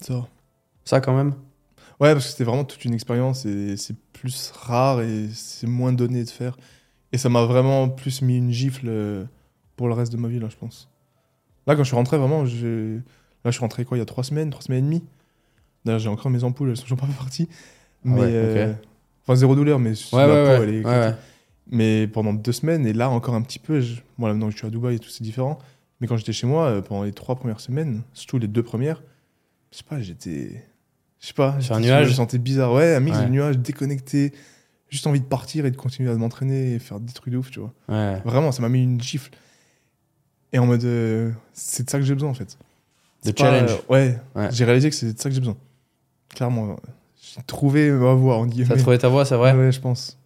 Ça. 0.00 0.26
Ça 0.84 1.00
quand 1.00 1.16
même? 1.16 1.34
Ouais, 1.98 2.12
parce 2.12 2.26
que 2.26 2.30
c'était 2.30 2.44
vraiment 2.44 2.64
toute 2.64 2.84
une 2.84 2.94
expérience 2.94 3.44
et 3.46 3.76
c'est 3.76 3.96
plus 4.12 4.52
rare 4.54 5.02
et 5.02 5.28
c'est 5.34 5.66
moins 5.66 5.92
donné 5.92 6.22
de 6.24 6.30
faire. 6.30 6.56
Et 7.12 7.18
ça 7.18 7.28
m'a 7.28 7.42
vraiment 7.44 7.88
plus 7.88 8.22
mis 8.22 8.36
une 8.38 8.52
gifle 8.52 8.86
euh, 8.88 9.24
pour 9.80 9.88
le 9.88 9.94
reste 9.94 10.12
de 10.12 10.18
ma 10.18 10.28
vie, 10.28 10.38
là, 10.38 10.48
je 10.50 10.56
pense. 10.56 10.90
Là, 11.66 11.74
quand 11.74 11.84
je 11.84 11.88
suis 11.88 11.96
rentré, 11.96 12.18
vraiment, 12.18 12.44
j'ai... 12.44 12.96
là, 12.96 13.46
je 13.46 13.52
suis 13.52 13.60
rentré 13.60 13.86
quoi, 13.86 13.96
il 13.96 14.00
y 14.00 14.02
a 14.02 14.04
trois 14.04 14.24
semaines, 14.24 14.50
trois 14.50 14.62
semaines 14.62 14.80
et 14.80 14.86
demie. 14.86 15.04
D'ailleurs, 15.86 16.00
j'ai 16.00 16.10
encore 16.10 16.30
mes 16.30 16.44
ampoules, 16.44 16.68
elles 16.68 16.76
sont 16.76 16.82
toujours 16.82 16.98
pas 16.98 17.06
parties. 17.18 17.48
Mais. 18.04 18.20
ouais, 18.20 18.26
euh. 18.30 18.72
Enfin, 19.22 19.36
zéro 19.36 19.54
douleur, 19.54 19.78
mais 19.78 19.92
Ouais, 20.12 20.26
la 20.26 20.58
peau, 20.58 20.62
elle 20.64 20.74
est. 20.74 21.14
Mais 21.70 22.06
pendant 22.08 22.34
deux 22.34 22.52
semaines, 22.52 22.86
et 22.86 22.92
là, 22.92 23.08
encore 23.08 23.34
un 23.34 23.40
petit 23.40 23.58
peu. 23.58 23.80
Je... 23.80 24.02
Bon, 24.18 24.26
là, 24.26 24.34
maintenant 24.34 24.48
que 24.48 24.52
je 24.52 24.58
suis 24.58 24.66
à 24.66 24.70
Dubaï 24.70 24.96
et 24.96 24.98
tout, 24.98 25.08
c'est 25.08 25.24
différent. 25.24 25.58
Mais 26.02 26.06
quand 26.06 26.18
j'étais 26.18 26.34
chez 26.34 26.46
moi, 26.46 26.66
euh, 26.66 26.82
pendant 26.82 27.04
les 27.04 27.12
trois 27.12 27.36
premières 27.36 27.60
semaines, 27.60 28.02
surtout 28.12 28.36
les 28.38 28.48
deux 28.48 28.62
premières, 28.62 29.02
je 29.72 29.78
sais 29.78 29.84
pas, 29.88 29.98
j'étais. 30.02 30.62
Je 31.20 31.28
sais 31.28 31.32
pas. 31.32 31.58
Sur 31.62 31.76
un 31.76 31.80
nuage 31.80 32.04
Je 32.04 32.10
me 32.10 32.14
sentais 32.16 32.36
bizarre. 32.36 32.74
Ouais, 32.74 32.94
un 32.94 33.00
mix 33.00 33.16
Ouais. 33.16 33.24
de 33.24 33.30
nuages, 33.30 33.56
déconnecté. 33.58 34.34
Juste 34.90 35.06
envie 35.06 35.20
de 35.20 35.24
partir 35.26 35.64
et 35.64 35.70
de 35.70 35.76
continuer 35.76 36.10
à 36.10 36.14
m'entraîner 36.16 36.74
et 36.74 36.78
faire 36.78 37.00
des 37.00 37.12
trucs 37.14 37.32
de 37.32 37.38
ouf, 37.38 37.50
tu 37.50 37.60
vois. 37.60 37.72
Ouais. 37.88 38.20
Vraiment, 38.26 38.52
ça 38.52 38.60
m'a 38.60 38.68
mis 38.68 38.82
une 38.82 39.00
gifle. 39.00 39.30
Et 40.52 40.58
en 40.58 40.66
mode. 40.66 40.84
euh, 40.84 41.30
c'est 41.52 41.84
de 41.84 41.90
ça 41.90 41.98
que 41.98 42.04
j'ai 42.04 42.14
besoin, 42.14 42.30
en 42.30 42.34
fait. 42.34 42.56
De 43.24 43.32
challenge. 43.36 43.70
euh, 43.70 43.92
ouais, 43.92 44.18
Ouais. 44.34 44.48
j'ai 44.50 44.64
réalisé 44.64 44.88
que 44.90 44.96
c'est 44.96 45.12
de 45.12 45.18
ça 45.20 45.28
que 45.28 45.34
j'ai 45.34 45.40
besoin. 45.40 45.56
Clairement. 46.34 46.76
J'ai 47.22 47.42
trouvé 47.46 47.90
ma 47.90 48.14
voie, 48.14 48.36
en 48.36 48.44
T'as 48.46 48.50
guillemets. 48.50 48.76
trouvé 48.76 48.98
ta 48.98 49.08
voix, 49.08 49.24
c'est 49.24 49.36
vrai. 49.36 49.52
Ouais, 49.52 49.58
ouais, 49.66 49.72
je 49.72 49.80
pense. 49.80 50.16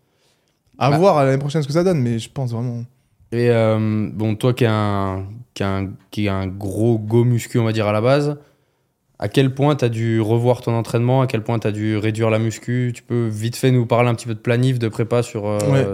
À 0.79 0.91
Bah. 0.91 0.99
voir 0.99 1.19
à 1.19 1.25
l'année 1.25 1.39
prochaine 1.39 1.63
ce 1.63 1.67
que 1.67 1.73
ça 1.75 1.85
donne, 1.85 2.01
mais 2.01 2.19
je 2.19 2.31
pense 2.31 2.53
vraiment. 2.53 2.85
Et 3.33 3.51
euh, 3.51 4.09
bon, 4.13 4.37
toi 4.37 4.55
qui 4.55 4.65
es 4.65 4.69
un, 4.69 5.27
qui 5.55 5.63
est 5.63 5.67
un, 5.67 5.91
qui 6.11 6.27
est 6.27 6.31
un 6.31 6.47
gros 6.47 6.99
go 6.99 7.25
muscu, 7.25 7.59
on 7.59 7.65
va 7.65 7.73
dire, 7.73 7.87
à 7.89 7.93
la 7.93 8.01
base, 8.01 8.39
à 9.19 9.29
quel 9.29 9.55
point 9.55 9.75
tu 9.77 9.85
as 9.85 9.89
dû 9.89 10.21
revoir 10.21 10.61
ton 10.61 10.73
entraînement 10.73 11.21
À 11.23 11.27
quel 11.27 11.43
point 11.43 11.59
tu 11.59 11.67
as 11.67 11.73
dû 11.73 11.97
réduire 11.97 12.31
la 12.31 12.39
muscu? 12.39 12.93
Tu 12.95 13.03
peux 13.03 13.27
vite 13.27 13.57
fait 13.57 13.71
nous 13.73 13.87
parler 13.87 14.09
un 14.09 14.15
petit 14.15 14.27
peu 14.27 14.35
de 14.35 14.41
planif, 14.41 14.79
de 14.79 14.89
prépa 14.89 15.23
sur. 15.23 15.47
euh, 15.47 15.59
Ouais. 15.71 15.87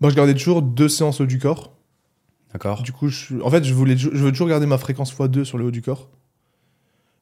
Moi, 0.00 0.10
je 0.10 0.16
gardais 0.16 0.34
toujours 0.34 0.62
deux 0.62 0.88
séances 0.88 1.20
haut 1.20 1.26
du 1.26 1.38
corps. 1.38 1.72
D'accord. 2.54 2.82
Du 2.82 2.92
coup, 2.92 3.08
je, 3.08 3.34
en 3.42 3.50
fait, 3.50 3.64
je, 3.64 3.74
voulais, 3.74 3.96
je 3.96 4.08
veux 4.08 4.30
toujours 4.32 4.48
garder 4.48 4.64
ma 4.66 4.78
fréquence 4.78 5.12
x2 5.14 5.44
sur 5.44 5.58
le 5.58 5.66
haut 5.66 5.70
du 5.70 5.82
corps. 5.82 6.08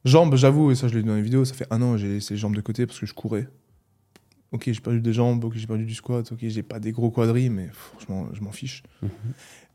Jambes, 0.05 0.35
j'avoue, 0.37 0.71
et 0.71 0.75
ça, 0.75 0.89
je 0.89 0.95
l'ai 0.95 1.03
dit 1.03 1.09
dans 1.09 1.15
les 1.15 1.23
vidéos, 1.23 1.45
ça 1.45 1.55
fait 1.55 1.67
un 1.71 1.81
an, 1.83 1.97
j'ai 1.97 2.09
laissé 2.09 2.35
les 2.35 2.39
jambes 2.39 2.55
de 2.55 2.61
côté 2.61 2.87
parce 2.87 2.99
que 3.01 3.07
je 3.07 3.15
courais. 3.15 3.49
Ok, 4.51 4.65
j'ai 4.67 4.81
perdu 4.81 5.01
des 5.01 5.13
jambes, 5.13 5.43
ok, 5.45 5.55
j'ai 5.57 5.67
perdu 5.67 5.87
du 5.87 5.95
squat, 5.95 6.31
ok, 6.31 6.39
j'ai 6.43 6.63
pas 6.63 6.79
des 6.79 6.93
gros 6.93 7.11
quadris, 7.11 7.49
mais 7.49 7.71
franchement, 7.73 8.29
je 8.35 8.43
m'en 8.43 8.53
fiche. 8.53 8.83
Mhm. 9.03 9.09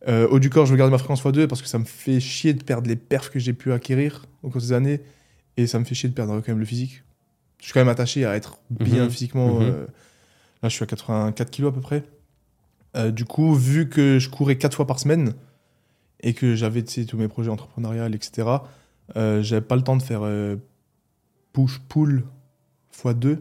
Euh, 0.10 0.28
haut 0.30 0.38
du 0.40 0.52
corps, 0.52 0.68
je 0.68 0.72
veux 0.72 0.78
garder 0.78 0.92
ma 0.92 1.00
fréquence 1.00 1.24
x2 1.24 1.48
parce 1.48 1.64
que 1.64 1.68
ça 1.68 1.80
me 1.80 1.86
fait 1.86 2.20
chier 2.20 2.54
de 2.54 2.64
perdre 2.64 2.88
les 2.88 2.96
perfs 2.96 3.32
que 3.32 3.40
j'ai 3.40 3.54
pu 3.54 3.72
acquérir 3.74 4.26
au 4.44 4.50
cours 4.52 4.62
des 4.62 4.74
années 4.74 5.02
et 5.56 5.66
ça 5.66 5.80
me 5.80 5.86
fait 5.86 5.96
chier 5.96 6.08
de 6.10 6.14
perdre 6.14 6.36
quand 6.42 6.50
même 6.50 6.60
le 6.60 6.66
physique. 6.66 7.04
Je 7.60 7.66
suis 7.66 7.74
quand 7.74 7.80
même 7.80 7.90
attaché 7.90 8.24
à 8.26 8.36
être 8.36 8.60
bien 8.70 9.06
Mhm. 9.06 9.10
physiquement. 9.10 9.56
Mhm. 9.60 9.66
euh, 9.66 9.86
là, 10.62 10.70
je 10.70 10.76
suis 10.76 10.84
à 10.84 10.86
84 10.86 11.50
kilos 11.50 11.72
à 11.72 11.74
peu 11.74 11.82
près. 11.82 12.04
Euh, 12.96 13.10
du 13.10 13.26
coup, 13.26 13.56
vu 13.56 13.90
que 13.90 14.20
je 14.20 14.30
courais 14.30 14.58
4 14.58 14.76
fois 14.76 14.86
par 14.86 15.00
semaine 15.00 15.34
et 16.22 16.34
que 16.34 16.56
j'avais 16.56 16.84
tous 16.84 17.18
mes 17.18 17.28
projets 17.28 17.50
entrepreneuriales, 17.52 18.16
etc., 18.16 18.48
euh, 19.16 19.42
j'avais 19.42 19.62
pas 19.66 19.76
le 19.76 19.84
temps 19.84 19.96
de 19.98 20.02
faire 20.04 20.22
euh, 20.24 20.56
push-pull 21.54 22.24
x2, 22.94 23.40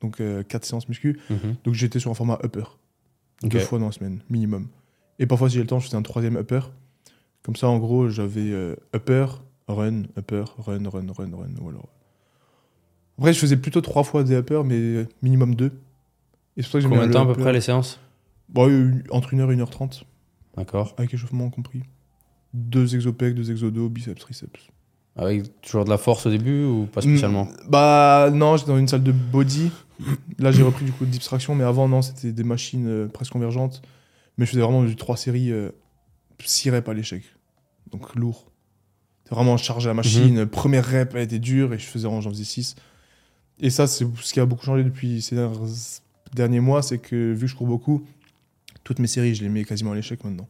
donc 0.00 0.20
4 0.48 0.64
séances 0.64 0.88
muscu. 0.88 1.20
Mhm. 1.30 1.56
Donc 1.64 1.74
j'étais 1.74 1.98
sur 1.98 2.10
un 2.10 2.14
format 2.14 2.38
upper, 2.44 2.64
Ok. 3.44 3.50
deux 3.50 3.58
fois 3.60 3.78
dans 3.78 3.86
la 3.86 3.92
semaine, 3.92 4.20
minimum. 4.30 4.68
Et 5.18 5.26
parfois, 5.26 5.48
si 5.48 5.56
j'ai 5.56 5.60
le 5.62 5.66
temps, 5.66 5.78
je 5.80 5.86
faisais 5.86 5.96
un 5.96 6.02
troisième 6.02 6.36
upper. 6.36 6.60
Comme 7.42 7.56
ça, 7.56 7.68
en 7.68 7.78
gros, 7.78 8.08
j'avais 8.08 8.50
euh, 8.52 8.76
upper, 8.94 9.26
run, 9.68 10.02
upper, 10.16 10.44
run, 10.58 10.88
run, 10.88 11.06
run, 11.16 11.30
run. 11.36 11.48
Voilà. 11.60 11.78
Après, 13.18 13.32
je 13.32 13.38
faisais 13.38 13.56
plutôt 13.56 13.80
trois 13.80 14.04
fois 14.04 14.22
des 14.22 14.36
uppers, 14.36 14.64
mais 14.64 14.76
euh, 14.78 15.08
minimum 15.22 15.54
deux. 15.54 15.72
Et 16.56 16.62
c'est 16.62 16.68
pour 16.68 16.72
ça 16.72 16.78
que 16.78 16.82
j'aime 16.82 16.90
Combien 16.90 17.06
de 17.08 17.12
temps 17.12 17.28
à 17.28 17.34
peu 17.34 17.40
près 17.40 17.52
les 17.52 17.60
séances? 17.60 17.98
Bon, 18.48 18.68
une- 18.68 19.02
Entre 19.10 19.34
1h 19.34 19.52
et 19.52 19.56
1h30, 19.56 20.04
D'accord. 20.56 20.94
avec 20.98 21.12
échauffement 21.14 21.50
compris. 21.50 21.82
Deux 22.54 22.94
exopecs, 22.94 23.34
deux 23.34 23.50
exodos, 23.50 23.88
biceps, 23.88 24.18
triceps. 24.20 24.60
Avec 25.16 25.60
toujours 25.60 25.84
de 25.84 25.90
la 25.90 25.98
force 25.98 26.26
au 26.26 26.30
début 26.30 26.64
ou 26.64 26.86
pas 26.86 27.00
spécialement 27.02 27.44
Mm, 27.46 27.68
Bah 27.70 28.30
non, 28.32 28.56
j'étais 28.56 28.70
dans 28.70 28.78
une 28.78 28.86
salle 28.88 29.02
de 29.02 29.12
body. 29.12 29.70
Là, 30.38 30.52
j'ai 30.52 30.62
repris 30.62 30.84
du 30.84 30.92
coup 30.92 31.04
de 31.04 31.10
distraction, 31.10 31.54
mais 31.56 31.64
avant, 31.64 31.88
non, 31.88 32.02
c'était 32.02 32.30
des 32.32 32.44
machines 32.44 32.86
euh, 32.86 33.08
presque 33.08 33.32
convergentes. 33.32 33.82
Mais 34.36 34.46
je 34.46 34.50
faisais 34.52 34.62
vraiment 34.62 34.84
du 34.84 34.94
3 34.94 35.16
séries, 35.16 35.52
6 36.44 36.70
reps 36.70 36.88
à 36.88 36.94
l'échec. 36.94 37.22
Donc 37.90 38.14
lourd. 38.14 38.50
C'était 39.24 39.34
vraiment 39.34 39.56
chargé 39.56 39.86
à 39.86 39.90
la 39.90 39.94
machine. 39.94 40.46
Première 40.46 40.88
rep, 40.88 41.12
elle 41.16 41.22
était 41.22 41.40
dure 41.40 41.74
et 41.74 41.78
je 41.78 41.84
faisais, 41.86 42.08
j'en 42.08 42.22
faisais 42.30 42.44
6. 42.44 42.76
Et 43.60 43.70
ça, 43.70 43.88
c'est 43.88 44.06
ce 44.22 44.32
qui 44.32 44.38
a 44.38 44.46
beaucoup 44.46 44.64
changé 44.64 44.84
depuis 44.84 45.20
ces 45.20 45.34
derniers- 45.34 45.58
derniers 46.32 46.60
mois, 46.60 46.82
c'est 46.82 46.98
que 46.98 47.32
vu 47.32 47.40
que 47.40 47.46
je 47.48 47.56
cours 47.56 47.66
beaucoup, 47.66 48.04
toutes 48.84 49.00
mes 49.00 49.08
séries, 49.08 49.34
je 49.34 49.42
les 49.42 49.48
mets 49.48 49.64
quasiment 49.64 49.90
à 49.92 49.94
l'échec 49.96 50.22
maintenant. 50.22 50.48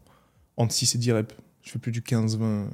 Entre 0.58 0.74
6 0.74 0.94
et 0.94 0.98
10 0.98 1.12
reps. 1.12 1.34
Je 1.62 1.70
fais 1.70 1.78
plus 1.78 1.92
du 1.92 2.00
15-20. 2.00 2.66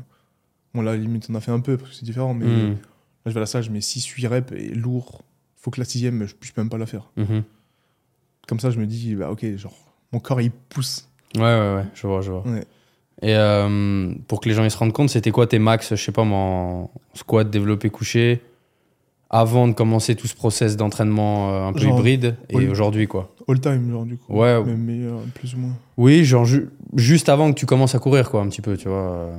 Bon, 0.75 0.83
là, 0.83 0.97
limite, 0.97 1.27
on 1.31 1.35
a 1.35 1.41
fait 1.41 1.53
un 1.53 1.61
peu 1.61 1.77
parce 1.77 1.91
que 1.91 1.97
c'est 1.97 2.05
différent, 2.05 2.35
mais. 2.35 2.47
Mhm. 2.47 2.77
Là, 3.25 3.31
je 3.31 3.31
vais 3.31 3.39
à 3.39 3.41
la 3.41 3.47
salle, 3.47 3.63
je 3.63 3.71
mets 3.71 3.81
6-8 3.81 4.27
reps 4.27 4.53
et 4.53 4.75
lourd. 4.75 5.23
Faut 5.57 5.71
que 5.71 5.81
la 5.81 5.87
sixième, 5.87 6.27
je 6.27 6.35
puisse 6.35 6.55
même 6.57 6.69
pas 6.69 6.77
la 6.77 6.87
faire. 6.87 7.11
Mhm. 7.17 7.43
Comme 8.47 8.61
ça, 8.61 8.71
je 8.71 8.79
me 8.79 8.87
dis, 8.87 9.15
bah 9.15 9.31
ok, 9.31 9.57
genre, 9.57 9.75
mon 10.13 10.21
corps 10.21 10.43
il 10.43 10.51
pousse. 10.51 11.09
Ouais, 11.35 11.43
ouais, 11.43 11.75
ouais, 11.77 11.87
je 11.95 12.07
vois, 12.07 12.21
je 12.21 12.31
vois. 12.31 12.47
Ouais. 12.47 12.67
Et 13.23 13.35
euh, 13.35 14.13
pour 14.29 14.41
que 14.41 14.49
les 14.49 14.55
gens 14.55 14.65
ils 14.65 14.71
se 14.71 14.77
rendent 14.77 14.93
compte, 14.93 15.09
c'était 15.09 15.31
quoi 15.31 15.47
tes 15.47 15.59
max, 15.59 15.95
je 15.95 16.03
sais 16.03 16.13
pas 16.13 16.23
en 16.23 16.91
squat, 17.15 17.49
développé, 17.49 17.89
couché, 17.89 18.43
avant 19.37 19.67
de 19.67 19.73
commencer 19.73 20.15
tout 20.15 20.27
ce 20.29 20.35
process 20.37 20.77
d'entraînement 20.77 21.51
euh, 21.53 21.67
un 21.69 21.73
peu 21.73 21.81
Genre, 21.81 21.99
hybride 21.99 22.37
et 22.51 22.69
aujourd'hui 22.69 23.09
quoi 23.09 23.35
All 23.49 23.59
time, 23.61 23.91
genre, 23.91 24.05
du 24.05 24.17
coup. 24.17 24.33
Ouais. 24.33 24.63
Même 24.63 24.79
meilleur, 24.85 25.19
plus 25.35 25.55
ou 25.55 25.59
moins. 25.59 25.73
Oui, 25.97 26.25
genre 26.25 26.45
ju- 26.45 26.69
juste 26.97 27.29
avant 27.29 27.53
que 27.53 27.59
tu 27.59 27.67
commences 27.67 27.95
à 27.95 27.99
courir 27.99 28.31
quoi, 28.31 28.41
un 28.43 28.49
petit 28.49 28.63
peu, 28.63 28.77
tu 28.77 28.89
vois. 28.89 29.31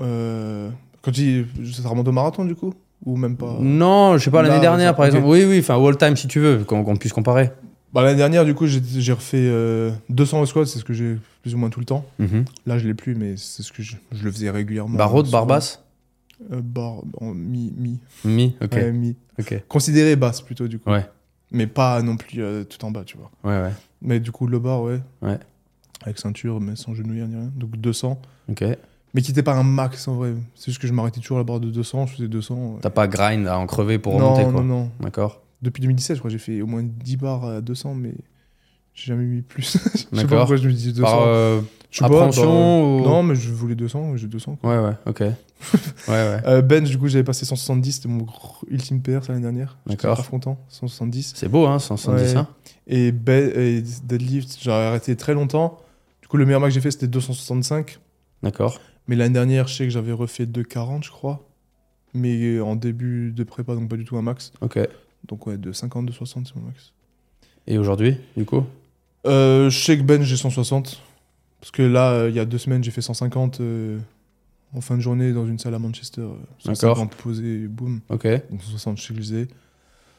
Euh, 0.00 0.68
quand 1.02 1.10
tu 1.12 1.44
dis, 1.44 1.72
ça 1.72 1.88
remonte 1.88 2.08
au 2.08 2.12
marathon, 2.12 2.44
du 2.44 2.54
coup? 2.54 2.74
Ou 3.06 3.16
même 3.16 3.36
pas? 3.36 3.56
Non, 3.60 4.16
je 4.18 4.24
sais 4.24 4.30
pas, 4.30 4.42
l'année 4.42 4.60
dernière 4.60 4.94
par 4.94 5.06
exemple. 5.06 5.26
Oui, 5.26 5.44
oui, 5.44 5.58
enfin, 5.60 5.82
all 5.82 5.96
time 5.96 6.16
si 6.16 6.26
tu 6.28 6.40
veux, 6.40 6.58
qu'on 6.64 6.84
qu'on 6.84 6.96
puisse 6.96 7.12
comparer. 7.12 7.50
Bah, 7.92 8.02
L'année 8.02 8.16
dernière, 8.16 8.44
du 8.44 8.54
coup, 8.54 8.66
j'ai 8.66 9.12
refait 9.12 9.36
euh, 9.38 9.90
200 10.08 10.40
au 10.40 10.46
squat, 10.46 10.66
c'est 10.66 10.78
ce 10.80 10.84
que 10.84 10.92
j'ai 10.92 11.16
plus 11.42 11.54
ou 11.54 11.58
moins 11.58 11.70
tout 11.70 11.78
le 11.80 11.86
temps. 11.86 12.04
Mhm. 12.18 12.44
Là, 12.66 12.76
je 12.78 12.86
l'ai 12.88 12.94
plus, 12.94 13.14
mais 13.14 13.34
c'est 13.36 13.62
ce 13.62 13.72
que 13.72 13.82
je, 13.82 13.94
je 14.12 14.24
le 14.24 14.32
faisais 14.32 14.50
régulièrement. 14.50 14.96
Barre 14.98 15.14
haute, 15.14 15.30
barre 15.30 15.42
Souvent. 15.42 15.46
basse 15.54 15.83
euh, 16.52 16.60
Barre, 16.62 17.02
en 17.20 17.34
mi, 17.34 17.72
mi. 17.76 18.00
Mi, 18.24 18.56
ok. 18.62 18.72
Ouais, 18.72 18.92
mi. 18.92 19.16
Ok. 19.38 19.62
Considéré 19.68 20.16
basse, 20.16 20.40
plutôt, 20.40 20.68
du 20.68 20.78
coup. 20.78 20.90
Ouais. 20.90 21.06
Mais 21.50 21.66
pas 21.66 22.02
non 22.02 22.16
plus 22.16 22.42
euh, 22.42 22.64
tout 22.64 22.84
en 22.84 22.90
bas, 22.90 23.04
tu 23.04 23.16
vois. 23.16 23.30
Ouais, 23.44 23.62
ouais. 23.62 23.72
Mais 24.02 24.20
du 24.20 24.32
coup, 24.32 24.46
le 24.46 24.58
bar, 24.58 24.82
ouais. 24.82 25.00
Ouais. 25.22 25.38
Avec 26.02 26.18
ceinture, 26.18 26.60
mais 26.60 26.76
sans 26.76 26.94
genouillère 26.94 27.28
ni 27.28 27.36
rien. 27.36 27.50
Donc 27.54 27.76
200. 27.76 28.20
Ok. 28.50 28.64
Mais 29.14 29.22
qui 29.22 29.30
n'était 29.30 29.44
pas 29.44 29.54
un 29.54 29.62
max 29.62 30.08
en 30.08 30.16
vrai. 30.16 30.34
C'est 30.56 30.66
juste 30.66 30.80
que 30.80 30.88
je 30.88 30.92
m'arrêtais 30.92 31.20
toujours 31.20 31.36
à 31.36 31.40
la 31.40 31.44
barre 31.44 31.60
de 31.60 31.70
200. 31.70 32.06
Je 32.06 32.14
faisais 32.16 32.28
200. 32.28 32.54
ouais. 32.54 32.78
T'as 32.82 32.90
pas 32.90 33.06
grind 33.06 33.46
à 33.46 33.58
en 33.58 33.66
crever 33.66 33.98
pour 33.98 34.18
non, 34.18 34.34
remonter 34.34 34.42
quoi. 34.52 34.52
non, 34.52 34.64
non. 34.64 34.90
D'accord. 35.00 35.40
Depuis 35.62 35.80
2017, 35.82 36.16
je 36.16 36.20
crois 36.20 36.30
j'ai 36.30 36.38
fait 36.38 36.60
au 36.60 36.66
moins 36.66 36.82
10 36.82 37.16
bars 37.16 37.44
à 37.44 37.60
200, 37.60 37.94
mais 37.94 38.12
J'ai 38.94 39.06
jamais 39.12 39.24
mis 39.24 39.42
plus. 39.42 39.76
je 40.12 40.16
sais 40.18 40.26
pas 40.26 40.38
pourquoi 40.38 40.56
je 40.56 40.68
me 40.68 40.72
dis 40.72 40.92
200. 40.92 41.02
Par 41.02 41.22
euh, 41.26 41.60
Je 41.90 41.98
sais 41.98 42.00
pas, 42.02 42.06
appréhension 42.06 42.44
bah, 42.44 43.02
ou- 43.02 43.04
Non, 43.08 43.22
mais 43.24 43.34
je 43.34 43.50
voulais 43.50 43.74
200, 43.74 44.16
j'ai 44.16 44.28
200. 44.28 44.56
quoi. 44.60 44.70
Ouais, 44.82 44.88
ouais, 44.88 44.94
ok. 45.06 45.20
ouais, 45.22 45.32
ouais. 46.08 46.40
Euh, 46.46 46.62
bench, 46.62 46.88
du 46.90 46.98
coup, 46.98 47.08
j'avais 47.08 47.24
passé 47.24 47.44
170, 47.44 47.92
c'était 47.92 48.08
mon 48.08 48.26
ultime 48.68 49.02
PR 49.02 49.20
l'année 49.28 49.40
dernière. 49.40 49.76
J'étais 49.86 50.02
D'accord. 50.02 50.18
hyper 50.18 50.30
content, 50.30 50.58
170. 50.68 51.32
C'est 51.34 51.48
beau, 51.48 51.66
hein, 51.66 51.78
170, 51.78 52.22
Ouais. 52.22 52.36
hein. 52.36 52.48
Et, 52.86 53.10
be- 53.12 53.56
et 53.56 53.82
deadlift, 54.04 54.58
j'ai 54.60 54.70
arrêté 54.70 55.16
très 55.16 55.34
longtemps. 55.34 55.78
Du 56.22 56.28
coup, 56.28 56.36
le 56.36 56.44
meilleur 56.46 56.60
max 56.60 56.70
que 56.72 56.74
j'ai 56.74 56.80
fait, 56.82 56.90
c'était 56.90 57.06
265. 57.08 57.98
D'accord. 58.42 58.78
Mais 59.08 59.16
l'année 59.16 59.34
dernière, 59.34 59.66
je 59.68 59.74
sais 59.74 59.84
que 59.84 59.90
j'avais 59.90 60.12
refait 60.12 60.46
240, 60.46 61.04
je 61.04 61.10
crois. 61.10 61.48
Mais 62.14 62.60
en 62.60 62.76
début 62.76 63.32
de 63.32 63.42
prépa, 63.42 63.74
donc 63.74 63.88
pas 63.88 63.96
du 63.96 64.04
tout 64.04 64.16
un 64.16 64.22
max. 64.22 64.52
Ok. 64.60 64.78
Donc 65.26 65.46
ouais, 65.46 65.56
de 65.58 65.72
50, 65.72 66.06
de 66.06 66.12
60, 66.12 66.46
c'est 66.46 66.56
mon 66.56 66.66
max. 66.66 66.92
Et 67.66 67.76
aujourd'hui, 67.78 68.16
du 68.36 68.44
coup? 68.44 68.62
Euh, 69.26 69.70
je 69.70 69.78
sais 69.78 69.96
que 69.96 70.02
bench, 70.02 70.24
j'ai 70.24 70.36
160. 70.36 71.00
Parce 71.60 71.70
que 71.70 71.82
là, 71.82 72.10
euh, 72.12 72.28
il 72.30 72.36
y 72.36 72.40
a 72.40 72.44
deux 72.44 72.58
semaines, 72.58 72.84
j'ai 72.84 72.90
fait 72.90 73.00
150 73.00 73.60
euh, 73.60 73.98
en 74.76 74.80
fin 74.82 74.96
de 74.96 75.00
journée 75.00 75.32
dans 75.32 75.46
une 75.46 75.58
salle 75.58 75.74
à 75.74 75.78
Manchester. 75.78 76.20
euh, 76.20 76.34
D'accord. 76.66 76.96
150 76.96 77.14
posé, 77.16 77.66
boum. 77.68 78.00
Ok. 78.10 78.26
Donc 78.50 78.62
160, 78.62 78.98
je 78.98 79.02
sais 79.02 79.14
que 79.14 79.22
je 79.22 79.34
les 79.34 79.42
ai. 79.42 79.48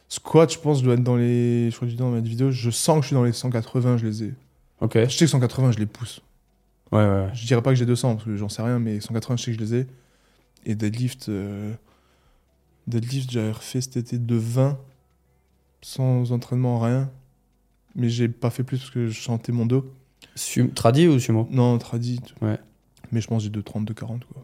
Squat, 0.10 0.52
je 0.52 0.58
pense, 0.60 0.80
je 0.80 0.84
dois 0.86 0.96
être 0.96 1.04
dans 1.04 1.18
les. 1.18 1.70
Je 1.70 1.76
crois 1.76 1.86
que 1.88 1.92
je 1.92 1.96
dis 1.96 2.02
dans 2.02 2.10
ma 2.12 2.20
vidéo, 2.20 2.52
je 2.52 2.70
sens 2.72 2.98
que 2.98 3.02
je 3.04 3.08
suis 3.08 3.14
dans 3.16 3.24
les 3.24 3.32
180, 3.34 3.98
je 3.98 4.06
les 4.08 4.24
ai. 4.24 4.34
Ok. 4.82 4.98
Je 5.04 5.10
sais 5.10 5.26
que 5.26 5.32
180, 5.32 5.72
je 5.74 5.80
les 5.80 5.86
pousse. 5.86 6.22
Ouais, 6.92 7.00
ouais, 7.00 7.06
ouais. 7.06 7.30
Je 7.34 7.46
dirais 7.46 7.62
pas 7.62 7.72
que 7.72 7.76
j'ai 7.76 7.86
200 7.86 8.14
parce 8.16 8.26
que 8.26 8.36
j'en 8.38 8.50
sais 8.50 8.62
rien, 8.62 8.80
mais 8.80 9.00
180, 9.02 9.38
je 9.38 9.44
sais 9.44 9.52
que 9.52 9.58
je 9.58 9.64
les 9.64 9.76
ai. 9.82 9.88
Et 10.66 10.74
deadlift, 10.76 11.30
euh, 11.30 11.74
deadlift, 12.88 13.30
j'avais 13.32 13.52
refait 13.52 13.82
cet 13.82 13.98
été 13.98 14.18
de 14.18 14.36
20 14.36 14.78
sans 15.82 16.32
entraînement, 16.32 16.80
rien. 16.80 17.10
Mais 17.96 18.10
j'ai 18.10 18.28
pas 18.28 18.50
fait 18.50 18.64
plus 18.64 18.78
parce 18.80 18.90
que 18.92 19.08
je 19.08 19.22
sentais 19.22 19.52
mon 19.52 19.66
dos. 19.66 19.86
Su- 20.36 20.70
Tradi 20.70 21.08
ou 21.08 21.20
sumo? 21.20 21.48
Non, 21.52 21.78
tradit. 21.78 22.20
Ouais. 22.42 22.58
Mais 23.12 23.22
je 23.22 23.28
pense 23.28 23.40
que 23.40 23.44
j'ai 23.46 23.50
de 23.50 23.62
30, 23.62 23.86
de 23.86 23.94
40 23.94 24.26
quoi. 24.26 24.42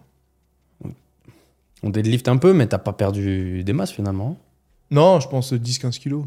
On 1.84 1.90
deadlift 1.90 2.28
un 2.28 2.38
peu, 2.38 2.54
mais 2.54 2.68
t'as 2.68 2.78
pas 2.78 2.94
perdu 2.94 3.64
des 3.64 3.74
masses 3.74 3.92
finalement. 3.92 4.38
Non, 4.92 5.20
je 5.20 5.28
pense 5.28 5.52
10-15 5.52 5.98
kilos. 6.00 6.26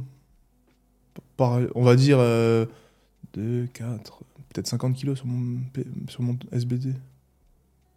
Par, 1.36 1.60
on 1.76 1.82
va 1.84 1.94
dire 1.94 2.16
euh, 2.18 2.66
2, 3.34 3.68
4, 3.72 4.20
peut-être 4.52 4.66
50 4.66 4.94
kilos 4.96 5.16
sur 5.18 5.26
mon, 5.26 5.60
P- 5.72 5.84
sur 6.08 6.22
mon 6.22 6.36
SBD. 6.50 6.94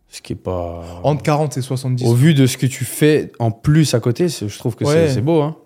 Ce 0.09 0.21
qui 0.21 0.33
est 0.33 0.37
pas. 0.37 1.01
Entre 1.03 1.23
40 1.23 1.57
et 1.57 1.61
70. 1.63 2.05
Au 2.05 2.13
vu 2.13 2.33
de 2.35 2.45
ce 2.45 2.57
que 2.57 2.67
tu 2.67 2.85
fais 2.85 3.31
en 3.39 3.49
plus 3.51 3.93
à 3.95 3.99
côté, 3.99 4.29
je 4.29 4.57
trouve 4.57 4.75
que 4.75 4.85
Ouais. 4.85 5.09
c'est 5.11 5.21
beau. 5.21 5.41
Hein. 5.41 5.57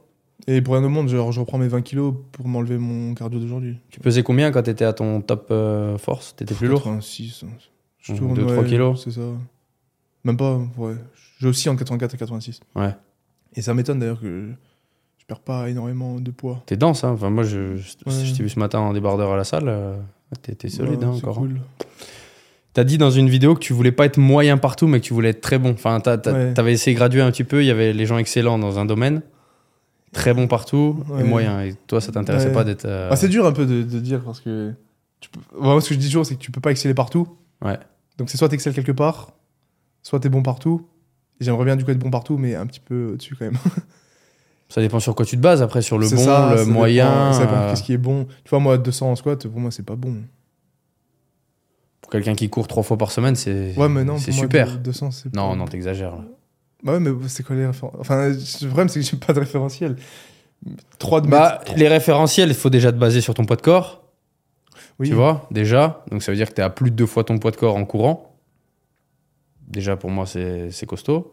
Et 0.48 0.62
pour 0.62 0.74
rien 0.74 0.84
au 0.84 0.90
monde, 0.90 1.08
genre, 1.08 1.32
je 1.32 1.40
reprends 1.40 1.58
mes 1.58 1.68
20 1.68 1.82
kilos 1.82 2.16
pour 2.32 2.48
m'enlever 2.48 2.78
mon 2.78 3.14
cardio 3.14 3.40
d'aujourd'hui. 3.40 3.78
Tu 3.90 4.00
pesais 4.00 4.24
combien 4.24 4.52
quand 4.52 4.64
t'étais 4.64 4.86
à 4.86 4.94
ton 4.94 5.22
top 5.22 5.48
euh, 5.52 5.98
force? 5.98 6.36
T'étais 6.36 6.56
plus 6.56 6.68
lourd? 6.68 6.84
86. 6.84 7.44
hein. 7.46 7.50
Je 8.00 8.14
Mmh, 8.14 8.18
tourne, 8.18 8.34
deux, 8.34 8.46
trois 8.48 8.64
kilos. 8.64 9.04
C'est 9.04 9.12
ça. 9.12 9.22
Même 10.24 10.38
pas, 10.38 10.60
ouais. 10.78 10.96
J'ai 11.40 11.48
aussi 11.48 11.70
en 11.70 11.76
84 11.76 12.16
et 12.16 12.18
86. 12.18 12.60
Ouais. 12.76 12.96
Et 13.56 13.62
ça 13.62 13.74
m'étonne 13.76 14.00
d'ailleurs 14.00 14.20
que 14.20 14.50
je 15.20 15.26
perds 15.28 15.40
pas 15.42 15.70
énormément 15.70 16.20
de 16.20 16.32
poids. 16.32 16.64
T'es 16.66 16.78
dense, 16.78 17.04
hein. 17.04 17.12
Enfin, 17.12 17.30
moi, 17.30 17.44
je, 17.44 17.76
je, 17.78 17.92
Ouais. 18.08 18.26
je 18.26 18.34
t'ai 18.36 18.42
vu 18.44 18.50
ce 18.50 18.58
matin 18.60 18.80
en 18.80 18.94
débardeur 18.94 19.32
à 19.32 19.38
la 19.38 19.44
salle. 19.44 19.66
euh, 19.68 19.96
t'es 20.42 20.70
solide 20.70 21.00
Ouais, 21.00 21.06
hein, 21.06 21.10
encore. 21.10 21.38
hein. 21.38 21.42
cool. 21.42 21.62
T'as 22.74 22.86
dit 22.86 22.98
dans 22.98 23.12
une 23.12 23.28
vidéo 23.30 23.54
que 23.54 23.60
tu 23.60 23.74
voulais 23.74 23.92
pas 23.92 24.06
être 24.06 24.18
moyen 24.18 24.58
partout, 24.58 24.88
mais 24.88 25.00
que 25.02 25.06
tu 25.06 25.14
voulais 25.14 25.30
être 25.30 25.42
très 25.42 25.60
bon. 25.60 25.72
Enfin, 25.72 26.00
Ouais. 26.06 26.54
t'avais 26.54 26.72
essayé 26.72 26.96
de 26.96 26.98
graduer 27.00 27.22
un 27.22 27.30
petit 27.30 27.44
peu. 27.44 27.62
Il 27.62 27.68
y 27.68 27.72
avait 27.72 27.92
les 27.94 28.06
gens 28.06 28.18
excellents 28.18 28.58
dans 28.58 28.80
un 28.80 28.86
domaine, 28.86 29.22
très 30.14 30.34
bon 30.34 30.48
partout, 30.48 31.04
et 31.20 31.24
moyen. 31.24 31.62
Et 31.64 31.74
toi, 31.88 32.02
ça 32.02 32.12
t'intéressait 32.12 32.48
Ouais. 32.48 32.54
pas 32.54 32.64
d'être. 32.64 32.86
euh, 32.86 33.10
Ah, 33.12 33.16
c'est 33.16 33.30
dur 33.30 33.46
un 33.46 33.52
peu 33.52 33.66
de, 33.66 33.84
de 33.84 34.00
dire 34.00 34.22
parce 34.24 34.40
que. 34.42 34.74
Tu 35.20 35.30
peux... 35.30 35.40
Moi, 35.60 35.80
ce 35.82 35.90
que 35.90 35.96
je 35.96 36.00
dis 36.00 36.08
toujours, 36.08 36.26
c'est 36.26 36.36
que 36.36 36.40
tu 36.42 36.52
peux 36.52 36.62
pas 36.62 36.72
exceller 36.72 36.94
partout. 36.96 37.28
Ouais. 37.64 37.78
Donc 38.18 38.30
c'est 38.30 38.38
soit 38.38 38.50
t'excelles 38.50 38.74
quelque 38.74 38.92
part, 38.92 39.32
soit 40.04 40.20
t'es 40.20 40.30
bon 40.30 40.42
partout. 40.44 40.88
J'aimerais 41.40 41.66
bien 41.66 41.76
du 41.76 41.84
coup 41.86 41.92
être 41.92 42.00
bon 42.00 42.10
partout, 42.12 42.38
mais 42.38 42.56
un 42.56 42.66
petit 42.68 42.80
peu 42.80 43.12
au-dessus 43.14 43.36
quand 43.36 43.46
même. 43.46 43.58
Ça 44.70 44.80
dépend 44.82 45.00
sur 45.00 45.16
quoi 45.16 45.26
tu 45.26 45.36
te 45.38 45.42
bases. 45.42 45.62
Après, 45.62 45.82
sur 45.82 45.98
le 45.98 46.08
bon, 46.10 46.18
ça, 46.18 46.52
le 46.52 46.58
ça 46.60 46.66
moyen. 46.66 47.34
Ça 47.34 47.42
dépend 47.42 47.54
euh, 47.56 47.70
qu'est-ce 47.72 47.84
qui 47.84 47.94
est 47.94 47.98
bon. 47.98 48.26
Tu 48.44 48.50
vois, 48.50 48.60
moi, 48.60 48.78
200 48.78 49.12
en 49.12 49.16
squat, 49.16 49.46
pour 49.48 49.60
moi, 49.60 49.70
c'est 49.72 49.86
pas 49.86 49.96
bon. 49.96 50.16
Pour 52.02 52.12
quelqu'un 52.12 52.36
qui 52.36 52.50
court 52.50 52.68
trois 52.68 52.84
fois 52.84 52.98
par 52.98 53.12
semaine, 53.12 53.36
c'est 53.36 53.76
Ouais, 53.78 53.90
mais 53.90 54.04
non, 54.04 54.18
c'est 54.18 54.32
super. 54.32 54.78
200, 54.80 55.12
c'est 55.12 55.36
Non, 55.36 55.56
non, 55.56 55.66
t'exagères. 55.66 56.14
Bah 56.84 56.94
ouais, 56.94 57.00
mais 57.00 57.12
c'est 57.28 57.44
quoi 57.44 57.56
les 57.56 57.66
références 57.68 57.96
Enfin, 58.00 58.30
le 58.30 58.68
problème, 58.68 58.90
c'est 58.90 59.00
que 59.00 59.06
j'ai 59.06 59.18
pas 59.18 59.34
de 59.34 59.40
référentiel. 59.40 59.96
3 61.00 61.22
de 61.22 61.28
Bah, 61.28 61.62
les 61.76 61.88
référentiels, 61.88 62.50
il 62.50 62.56
faut 62.56 62.70
déjà 62.70 62.92
te 62.92 62.98
baser 62.98 63.22
sur 63.22 63.34
ton 63.34 63.46
poids 63.46 63.56
de 63.56 63.62
corps. 63.62 64.04
oui. 65.00 65.10
Tu 65.10 65.16
vois, 65.16 65.48
déjà. 65.52 66.04
Donc 66.12 66.24
ça 66.24 66.32
veut 66.32 66.36
dire 66.38 66.50
que 66.50 66.54
tu 66.54 66.62
es 66.62 66.64
à 66.64 66.70
plus 66.70 66.92
de 66.92 66.96
deux 66.96 67.06
fois 67.06 67.24
ton 67.24 67.38
poids 67.40 67.52
de 67.52 67.56
corps 67.58 67.76
en 67.76 67.86
courant. 67.86 68.36
Déjà, 69.68 69.96
pour 69.96 70.10
moi, 70.12 70.26
c'est 70.26 70.86
costaud. 70.88 71.32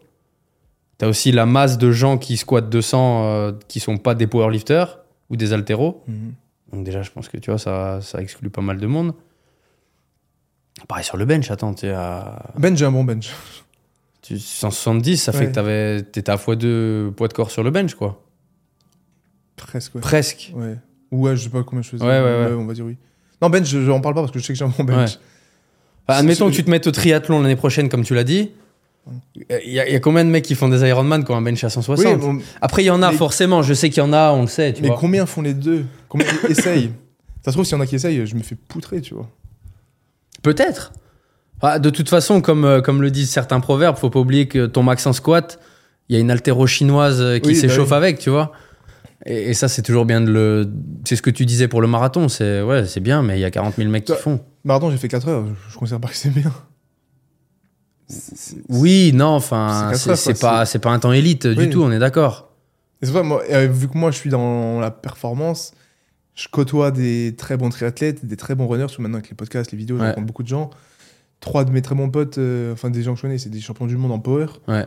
Tu 0.97 1.05
as 1.05 1.07
aussi 1.07 1.31
la 1.31 1.45
masse 1.45 1.77
de 1.77 1.91
gens 1.91 2.17
qui 2.17 2.37
squattent 2.37 2.69
200 2.69 3.23
euh, 3.25 3.51
qui 3.67 3.79
sont 3.79 3.97
pas 3.97 4.15
des 4.15 4.27
powerlifters 4.27 4.99
ou 5.29 5.35
des 5.35 5.53
haltéros. 5.53 6.03
Mhm. 6.07 6.33
Donc 6.71 6.83
déjà, 6.83 7.01
je 7.01 7.11
pense 7.11 7.29
que 7.29 7.37
tu 7.37 7.49
vois, 7.51 7.57
ça, 7.59 7.99
ça 8.01 8.21
exclut 8.21 8.49
pas 8.49 8.61
mal 8.61 8.77
de 8.79 8.87
monde. 8.87 9.13
Pareil 10.87 11.03
sur 11.03 11.17
le 11.17 11.25
bench, 11.25 11.51
attends, 11.51 11.73
tu 11.73 11.87
es 11.87 11.91
à 11.91 12.51
Bench, 12.57 12.77
j'ai 12.77 12.85
un 12.85 12.91
bon 12.91 13.03
bench. 13.03 13.31
Tu- 14.35 14.39
170, 14.39 15.17
ça 15.17 15.31
fait 15.31 15.39
Ouais. 15.39 15.47
que 15.47 15.51
t'avais- 15.51 16.01
t'étais 16.03 16.31
à 16.31 16.35
x2 16.37 17.11
poids 17.11 17.27
de 17.27 17.33
corps 17.33 17.51
sur 17.51 17.63
le 17.63 17.71
bench, 17.71 17.95
quoi. 17.95 18.23
Presque, 19.55 19.95
ouais. 19.95 20.01
Presque. 20.01 20.51
Ouais. 20.55 20.75
Ou 21.11 21.25
ouais, 21.27 21.35
je 21.35 21.43
sais 21.43 21.49
pas 21.49 21.63
combien 21.63 21.81
je 21.81 21.89
faisais. 21.89 22.03
Ouais, 22.03 22.09
ouais, 22.21 22.45
ouais. 22.47 22.53
On 22.53 22.65
va 22.65 22.73
dire 22.73 22.85
oui. 22.85 22.97
Non, 23.41 23.49
bench, 23.49 23.65
je, 23.67 23.83
j'en 23.83 23.99
parle 24.01 24.15
pas 24.15 24.21
parce 24.21 24.31
que 24.31 24.39
je 24.39 24.45
sais 24.45 24.53
que 24.53 24.59
j'ai 24.59 24.65
un 24.65 24.73
bon 24.77 24.83
bench. 24.83 25.17
Enfin, 26.07 26.19
admettons 26.19 26.49
que 26.49 26.55
tu 26.55 26.63
te 26.63 26.69
mettes 26.69 26.87
au 26.87 26.91
triathlon 26.91 27.41
l'année 27.41 27.55
prochaine, 27.55 27.89
comme 27.89 28.03
tu 28.03 28.13
l'as 28.15 28.23
dit. 28.23 28.51
Il 29.35 29.43
y, 29.49 29.79
a- 29.79 29.87
il 29.87 29.93
y 29.93 29.95
a 29.95 29.99
combien 29.99 30.23
de 30.23 30.29
mecs 30.29 30.45
qui 30.45 30.53
font 30.55 30.69
des 30.69 30.87
Ironman 30.87 31.23
qui 31.23 31.31
ont 31.31 31.35
un 31.35 31.41
bench 31.41 31.63
à 31.63 31.69
160 31.69 32.05
Oui, 32.05 32.15
bon, 32.19 32.39
Après, 32.61 32.83
il 32.83 32.87
y 32.87 32.89
en 32.91 33.01
a 33.01 33.11
Mais- 33.11 33.17
forcément, 33.17 33.63
je 33.63 33.73
sais 33.73 33.89
qu'il 33.89 34.03
y 34.03 34.05
en 34.05 34.13
a, 34.13 34.31
on 34.31 34.41
le 34.41 34.47
sait, 34.47 34.73
tu 34.73 34.81
mais 34.83 34.89
vois. 34.89 34.97
combien 34.99 35.25
font 35.25 35.41
les 35.41 35.53
deux? 35.55 35.85
Combien 36.09 36.27
essayent? 36.47 36.91
Ça 37.43 37.51
se 37.51 37.55
trouve, 37.55 37.65
s'il 37.65 37.75
y 37.75 37.77
en 37.77 37.81
a 37.81 37.87
qui 37.87 37.95
essayent, 37.95 38.25
je 38.27 38.35
me 38.35 38.43
fais 38.43 38.55
poutrer, 38.55 39.01
tu 39.01 39.13
vois. 39.15 39.27
Peut-être. 40.43 40.91
Ah, 41.61 41.79
de 41.79 41.89
toute 41.89 42.09
façon, 42.09 42.41
comme, 42.41 42.63
euh, 42.65 42.81
comme 42.81 43.01
le 43.01 43.11
disent 43.11 43.29
certains 43.29 43.59
proverbes, 43.59 43.97
faut 43.97 44.09
pas 44.09 44.19
oublier 44.19 44.47
que 44.47 44.65
ton 44.65 44.83
max 44.83 45.05
en 45.07 45.13
squat, 45.13 45.59
il 46.07 46.15
y 46.15 46.17
a 46.17 46.21
une 46.21 46.31
altéro 46.31 46.65
chinoise 46.67 47.19
euh, 47.21 47.39
qui 47.39 47.49
Oui, 47.49 47.53
bah 47.55 47.59
s'échauffe 47.61 47.89
oui. 47.89 47.95
avec, 47.95 48.19
tu 48.19 48.29
vois. 48.29 48.51
Et, 49.25 49.49
et 49.49 49.53
ça, 49.53 49.67
c'est 49.67 49.81
toujours 49.81 50.05
bien 50.05 50.21
de 50.21 50.31
le. 50.31 50.71
C'est 51.05 51.15
ce 51.17 51.21
que 51.21 51.29
tu 51.29 51.45
disais 51.45 51.67
pour 51.67 51.81
le 51.81 51.87
marathon, 51.87 52.29
c'est 52.29 52.61
ouais, 52.61 52.85
c'est 52.85 53.01
bien, 53.01 53.21
mais 53.21 53.37
il 53.37 53.41
y 53.41 53.45
a 53.45 53.51
40 53.51 53.75
000 53.75 53.89
mecs 53.89 54.05
qui 54.05 54.13
font. 54.15 54.39
Marathon, 54.63 54.89
j'ai 54.91 54.97
fait 54.97 55.09
4 55.09 55.27
heures, 55.27 55.45
je, 55.69 55.77
considère 55.77 55.99
pas 55.99 56.07
que 56.07 56.15
c'est 56.15 56.29
bien. 56.29 56.53
Oui, 58.69 59.11
non, 59.13 59.27
enfin, 59.27 59.91
C'est 59.93 60.39
pas, 60.39 60.65
c'est 60.65 60.79
pas 60.79 60.89
un 60.89 60.97
temps 60.99 61.11
élite 61.11 61.45
du 61.45 61.59
Oui. 61.65 61.69
tout, 61.69 61.83
on 61.83 61.91
est 61.91 61.99
d'accord. 61.99 62.49
C'est 63.03 63.11
vrai, 63.11 63.21
moi, 63.23 63.43
euh, 63.51 63.67
vu 63.71 63.87
que 63.87 63.97
moi, 63.97 64.09
je 64.11 64.17
suis 64.17 64.29
dans 64.31 64.79
la 64.79 64.89
performance, 64.91 65.73
je 66.33 66.47
côtoie 66.49 66.89
des 66.91 67.35
très 67.37 67.55
bons 67.55 67.69
triathlètes, 67.69 68.25
des 68.25 68.35
très 68.35 68.55
bons 68.55 68.67
runners, 68.67 68.87
surtout 68.87 69.03
maintenant 69.03 69.19
avec 69.19 69.29
les 69.29 69.35
podcasts, 69.35 69.71
les 69.71 69.77
vidéos, 69.77 69.97
je 69.97 70.01
Ouais. 70.01 70.09
rencontre 70.09 70.25
beaucoup 70.27 70.41
de 70.43 70.47
gens. 70.47 70.69
Trois 71.39 71.63
de 71.65 71.71
mes 71.71 71.81
très 71.81 71.95
bons 71.95 72.09
potes, 72.09 72.37
euh, 72.37 72.73
enfin 72.73 72.89
des 72.89 73.01
gens 73.01 73.11
que 73.13 73.17
je 73.17 73.21
connais, 73.23 73.37
c'est 73.37 73.49
des 73.49 73.61
champions 73.61 73.85
du 73.87 73.95
monde 73.97 74.11
en 74.11 74.19
power. 74.19 74.47
Ouais. 74.67 74.85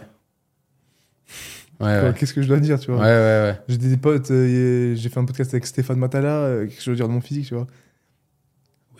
Ouais, 1.80 1.86
ouais. 2.00 2.12
Qu'est-ce 2.16 2.34
que 2.34 2.42
je 2.42 2.48
dois 2.48 2.60
dire, 2.60 2.78
tu 2.78 2.90
Ouais, 2.90 2.96
vois? 2.96 3.06
Ouais, 3.06 3.10
ouais. 3.10 3.58
J'ai 3.68 3.76
des 3.78 3.96
potes, 3.96 4.30
euh, 4.30 4.94
j'ai 4.94 5.08
fait 5.08 5.18
un 5.18 5.24
podcast 5.24 5.52
avec 5.54 5.66
Stéphane 5.66 5.98
Matala, 5.98 6.28
euh, 6.28 6.64
qu'est-ce 6.66 6.76
que 6.76 6.82
je 6.82 6.90
dois 6.90 6.96
dire 6.96 7.08
de 7.08 7.12
mon 7.12 7.20
physique, 7.20 7.46
tu 7.46 7.54
vois 7.54 7.66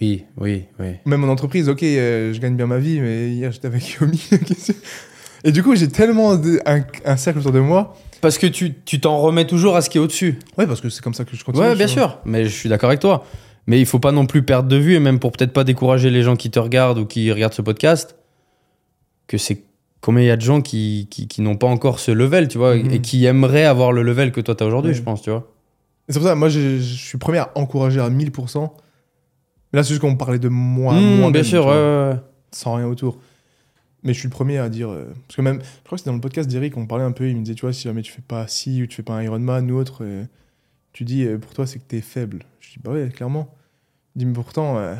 Oui, 0.01 0.25
oui, 0.39 0.65
oui. 0.81 0.95
Même 1.05 1.23
en 1.25 1.29
entreprise, 1.29 1.69
ok, 1.69 1.83
euh, 1.85 2.33
je 2.33 2.41
gagne 2.41 2.57
bien 2.57 2.67
ma 2.67 2.79
vie, 2.79 3.01
mais 3.01 3.31
hier 3.31 3.53
j'étais 3.53 3.67
avec 3.69 3.89
Yomi. 4.01 4.29
Et 5.45 5.53
du 5.53 5.63
coup, 5.63 5.75
j'ai 5.77 5.89
tellement 5.89 6.37
de- 6.37 6.61
un, 6.67 6.83
un 7.05 7.17
cercle 7.17 7.41
autour 7.41 7.53
de 7.53 7.61
moi. 7.61 7.97
Parce 8.21 8.39
que 8.39 8.47
tu 8.47 8.75
tu 8.85 9.01
t'en 9.01 9.19
remets 9.19 9.47
toujours 9.47 9.75
à 9.77 9.81
ce 9.83 9.91
qui 9.91 9.99
est 9.99 10.01
au-dessus. 10.01 10.39
Ouais, 10.57 10.67
parce 10.69 10.81
que 10.81 10.89
c'est 10.89 11.03
comme 11.03 11.15
ça 11.15 11.25
que 11.25 11.37
je 11.37 11.45
continue. 11.45 11.65
Ouais, 11.67 11.75
bien 11.75 11.87
vois. 11.87 11.93
sûr, 11.95 12.19
mais 12.25 12.45
je 12.45 12.51
suis 12.57 12.69
d'accord 12.69 12.89
avec 12.91 13.01
toi. 13.01 13.25
Mais 13.67 13.79
il 13.81 13.87
faut 13.87 13.99
pas 14.01 14.13
non 14.13 14.27
plus 14.27 14.43
perdre 14.43 14.69
de 14.69 14.77
vue, 14.77 14.95
et 14.95 15.01
même 15.01 15.19
pour 15.21 15.33
peut-être 15.33 15.53
pas 15.53 15.65
décourager 15.65 16.11
les 16.11 16.23
gens 16.23 16.37
qui 16.37 16.51
te 16.51 16.59
regardent 16.59 16.99
ou 16.99 17.07
qui 17.07 17.31
regardent 17.31 17.55
ce 17.55 17.63
podcast, 17.63 18.17
que 19.29 19.39
c'est 19.39 19.63
combien 20.01 20.23
il 20.25 20.27
y 20.27 20.31
a 20.31 20.37
de 20.37 20.43
gens 20.43 20.61
qui, 20.63 21.07
qui, 21.11 21.29
qui 21.29 21.43
n'ont 21.43 21.57
pas 21.57 21.69
encore 21.69 22.01
ce 22.01 22.11
level, 22.11 22.49
tu 22.49 22.59
vois, 22.59 22.75
Mhm. 22.77 22.91
et 22.91 23.01
qui 23.01 23.25
aimeraient 23.25 23.65
avoir 23.65 23.93
le 23.93 24.03
level 24.03 24.33
que 24.33 24.41
toi 24.41 24.55
t'as 24.57 24.65
aujourd'hui, 24.67 24.91
Ouais. 24.91 24.97
je 24.97 25.03
pense, 25.03 25.23
tu 25.23 25.31
vois. 25.31 25.49
C'est 26.09 26.19
pour 26.19 26.27
ça, 26.27 26.35
moi, 26.35 26.49
je, 26.49 26.79
je 26.79 26.95
suis 26.95 27.19
premier 27.19 27.39
à 27.39 27.53
encourager 27.55 28.01
à 28.01 28.11
1000%. 28.11 28.75
Mais 29.73 29.79
là, 29.79 29.83
c'est 29.85 29.91
juste 29.91 30.01
qu'on 30.01 30.17
parlait 30.17 30.41
de 30.41 30.49
moi, 30.49 30.95
Mmh, 30.95 31.17
moi 31.21 31.31
bien 31.31 31.43
sûr, 31.45 31.73
sans 32.51 32.75
rien 32.75 32.87
autour. 32.87 33.19
Mais 34.03 34.13
je 34.13 34.19
suis 34.19 34.29
le 34.29 34.33
premier 34.35 34.59
à 34.59 34.69
dire. 34.69 34.91
euh, 34.91 35.05
parce 35.29 35.37
que 35.37 35.43
même, 35.43 35.61
je 35.63 35.85
crois 35.85 35.97
que 35.97 35.99
c'était 36.01 36.11
dans 36.11 36.17
le 36.17 36.21
podcast 36.21 36.51
d'Eric, 36.51 36.77
on 36.77 36.87
parlait 36.87 37.05
un 37.05 37.13
peu, 37.13 37.29
il 37.29 37.37
me 37.37 37.43
disait, 37.45 37.55
tu 37.55 37.61
vois, 37.61 37.73
si 37.73 37.85
jamais 37.85 38.03
tu 38.03 38.11
fais 38.11 38.21
pas 38.27 38.49
ci 38.49 38.83
ou 38.83 38.87
tu 38.89 38.97
fais 38.97 39.03
pas 39.05 39.15
un 39.15 39.23
Ironman 39.23 39.71
ou 39.71 39.77
autre, 39.77 39.99
euh, 40.03 40.25
tu 40.93 41.05
dis, 41.05 41.25
euh, 41.25 41.39
pour 41.39 41.53
toi, 41.55 41.67
c'est 41.67 41.79
que 41.79 41.85
t'es 41.85 42.01
faible. 42.01 42.45
Je 42.61 42.71
dis, 42.71 42.79
bah 42.83 42.93
ouais, 42.93 43.09
clairement. 43.09 43.55
Dit, 44.17 44.27
mais 44.27 44.33
pourtant, 44.35 44.79
euh, 44.79 44.95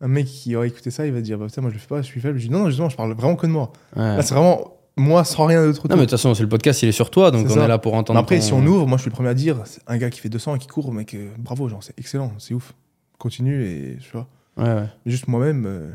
un 0.00 0.08
mec 0.08 0.26
qui 0.26 0.54
aurait 0.56 0.68
écouté 0.68 0.90
ça, 0.90 1.06
il 1.06 1.12
va 1.12 1.20
dire, 1.20 1.38
bah 1.38 1.46
putain, 1.46 1.60
moi 1.60 1.70
je 1.70 1.74
le 1.74 1.80
fais 1.80 1.88
pas, 1.88 2.02
je 2.02 2.06
suis 2.06 2.20
faible. 2.20 2.38
Je 2.38 2.46
dis, 2.46 2.50
non, 2.50 2.60
non, 2.60 2.66
justement, 2.68 2.88
je 2.88 2.96
parle 2.96 3.12
vraiment 3.12 3.36
que 3.36 3.46
de 3.46 3.52
moi. 3.52 3.72
Ouais. 3.96 4.02
Là, 4.16 4.22
c'est 4.22 4.34
vraiment 4.34 4.74
moi 4.96 5.22
sans 5.24 5.46
rien 5.46 5.62
d'autre. 5.64 5.86
Non, 5.88 5.94
mais 5.96 6.00
de 6.02 6.06
toute 6.06 6.10
façon, 6.12 6.34
c'est 6.34 6.42
le 6.42 6.48
podcast, 6.48 6.82
il 6.82 6.88
est 6.88 6.92
sur 6.92 7.10
toi, 7.10 7.30
donc 7.30 7.46
on 7.46 7.54
ça. 7.54 7.64
est 7.64 7.68
là 7.68 7.78
pour 7.78 7.94
entendre. 7.94 8.18
Mais 8.18 8.22
après, 8.22 8.36
ton- 8.38 8.42
si 8.44 8.52
on 8.52 8.64
ouvre, 8.66 8.86
moi 8.86 8.96
je 8.96 9.02
suis 9.02 9.10
le 9.10 9.14
premier 9.14 9.28
à 9.28 9.34
dire, 9.34 9.62
un 9.86 9.96
gars 9.98 10.10
qui 10.10 10.18
fait 10.20 10.28
200 10.28 10.56
et 10.56 10.58
qui 10.58 10.66
court, 10.66 10.92
mec, 10.92 11.14
euh, 11.14 11.30
bravo, 11.38 11.68
genre, 11.68 11.82
c'est 11.84 11.96
excellent, 11.98 12.32
c'est 12.38 12.54
ouf. 12.54 12.74
continue 13.18 13.64
et 13.64 13.98
tu 14.00 14.10
vois. 14.12 14.26
Ouais, 14.56 14.74
ouais. 14.80 14.86
Juste 15.06 15.28
moi-même, 15.28 15.66
euh, 15.66 15.90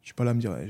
je 0.00 0.06
suis 0.06 0.14
pas 0.14 0.24
là 0.24 0.30
à 0.30 0.34
me 0.34 0.40
dire, 0.40 0.50
ouais, 0.52 0.68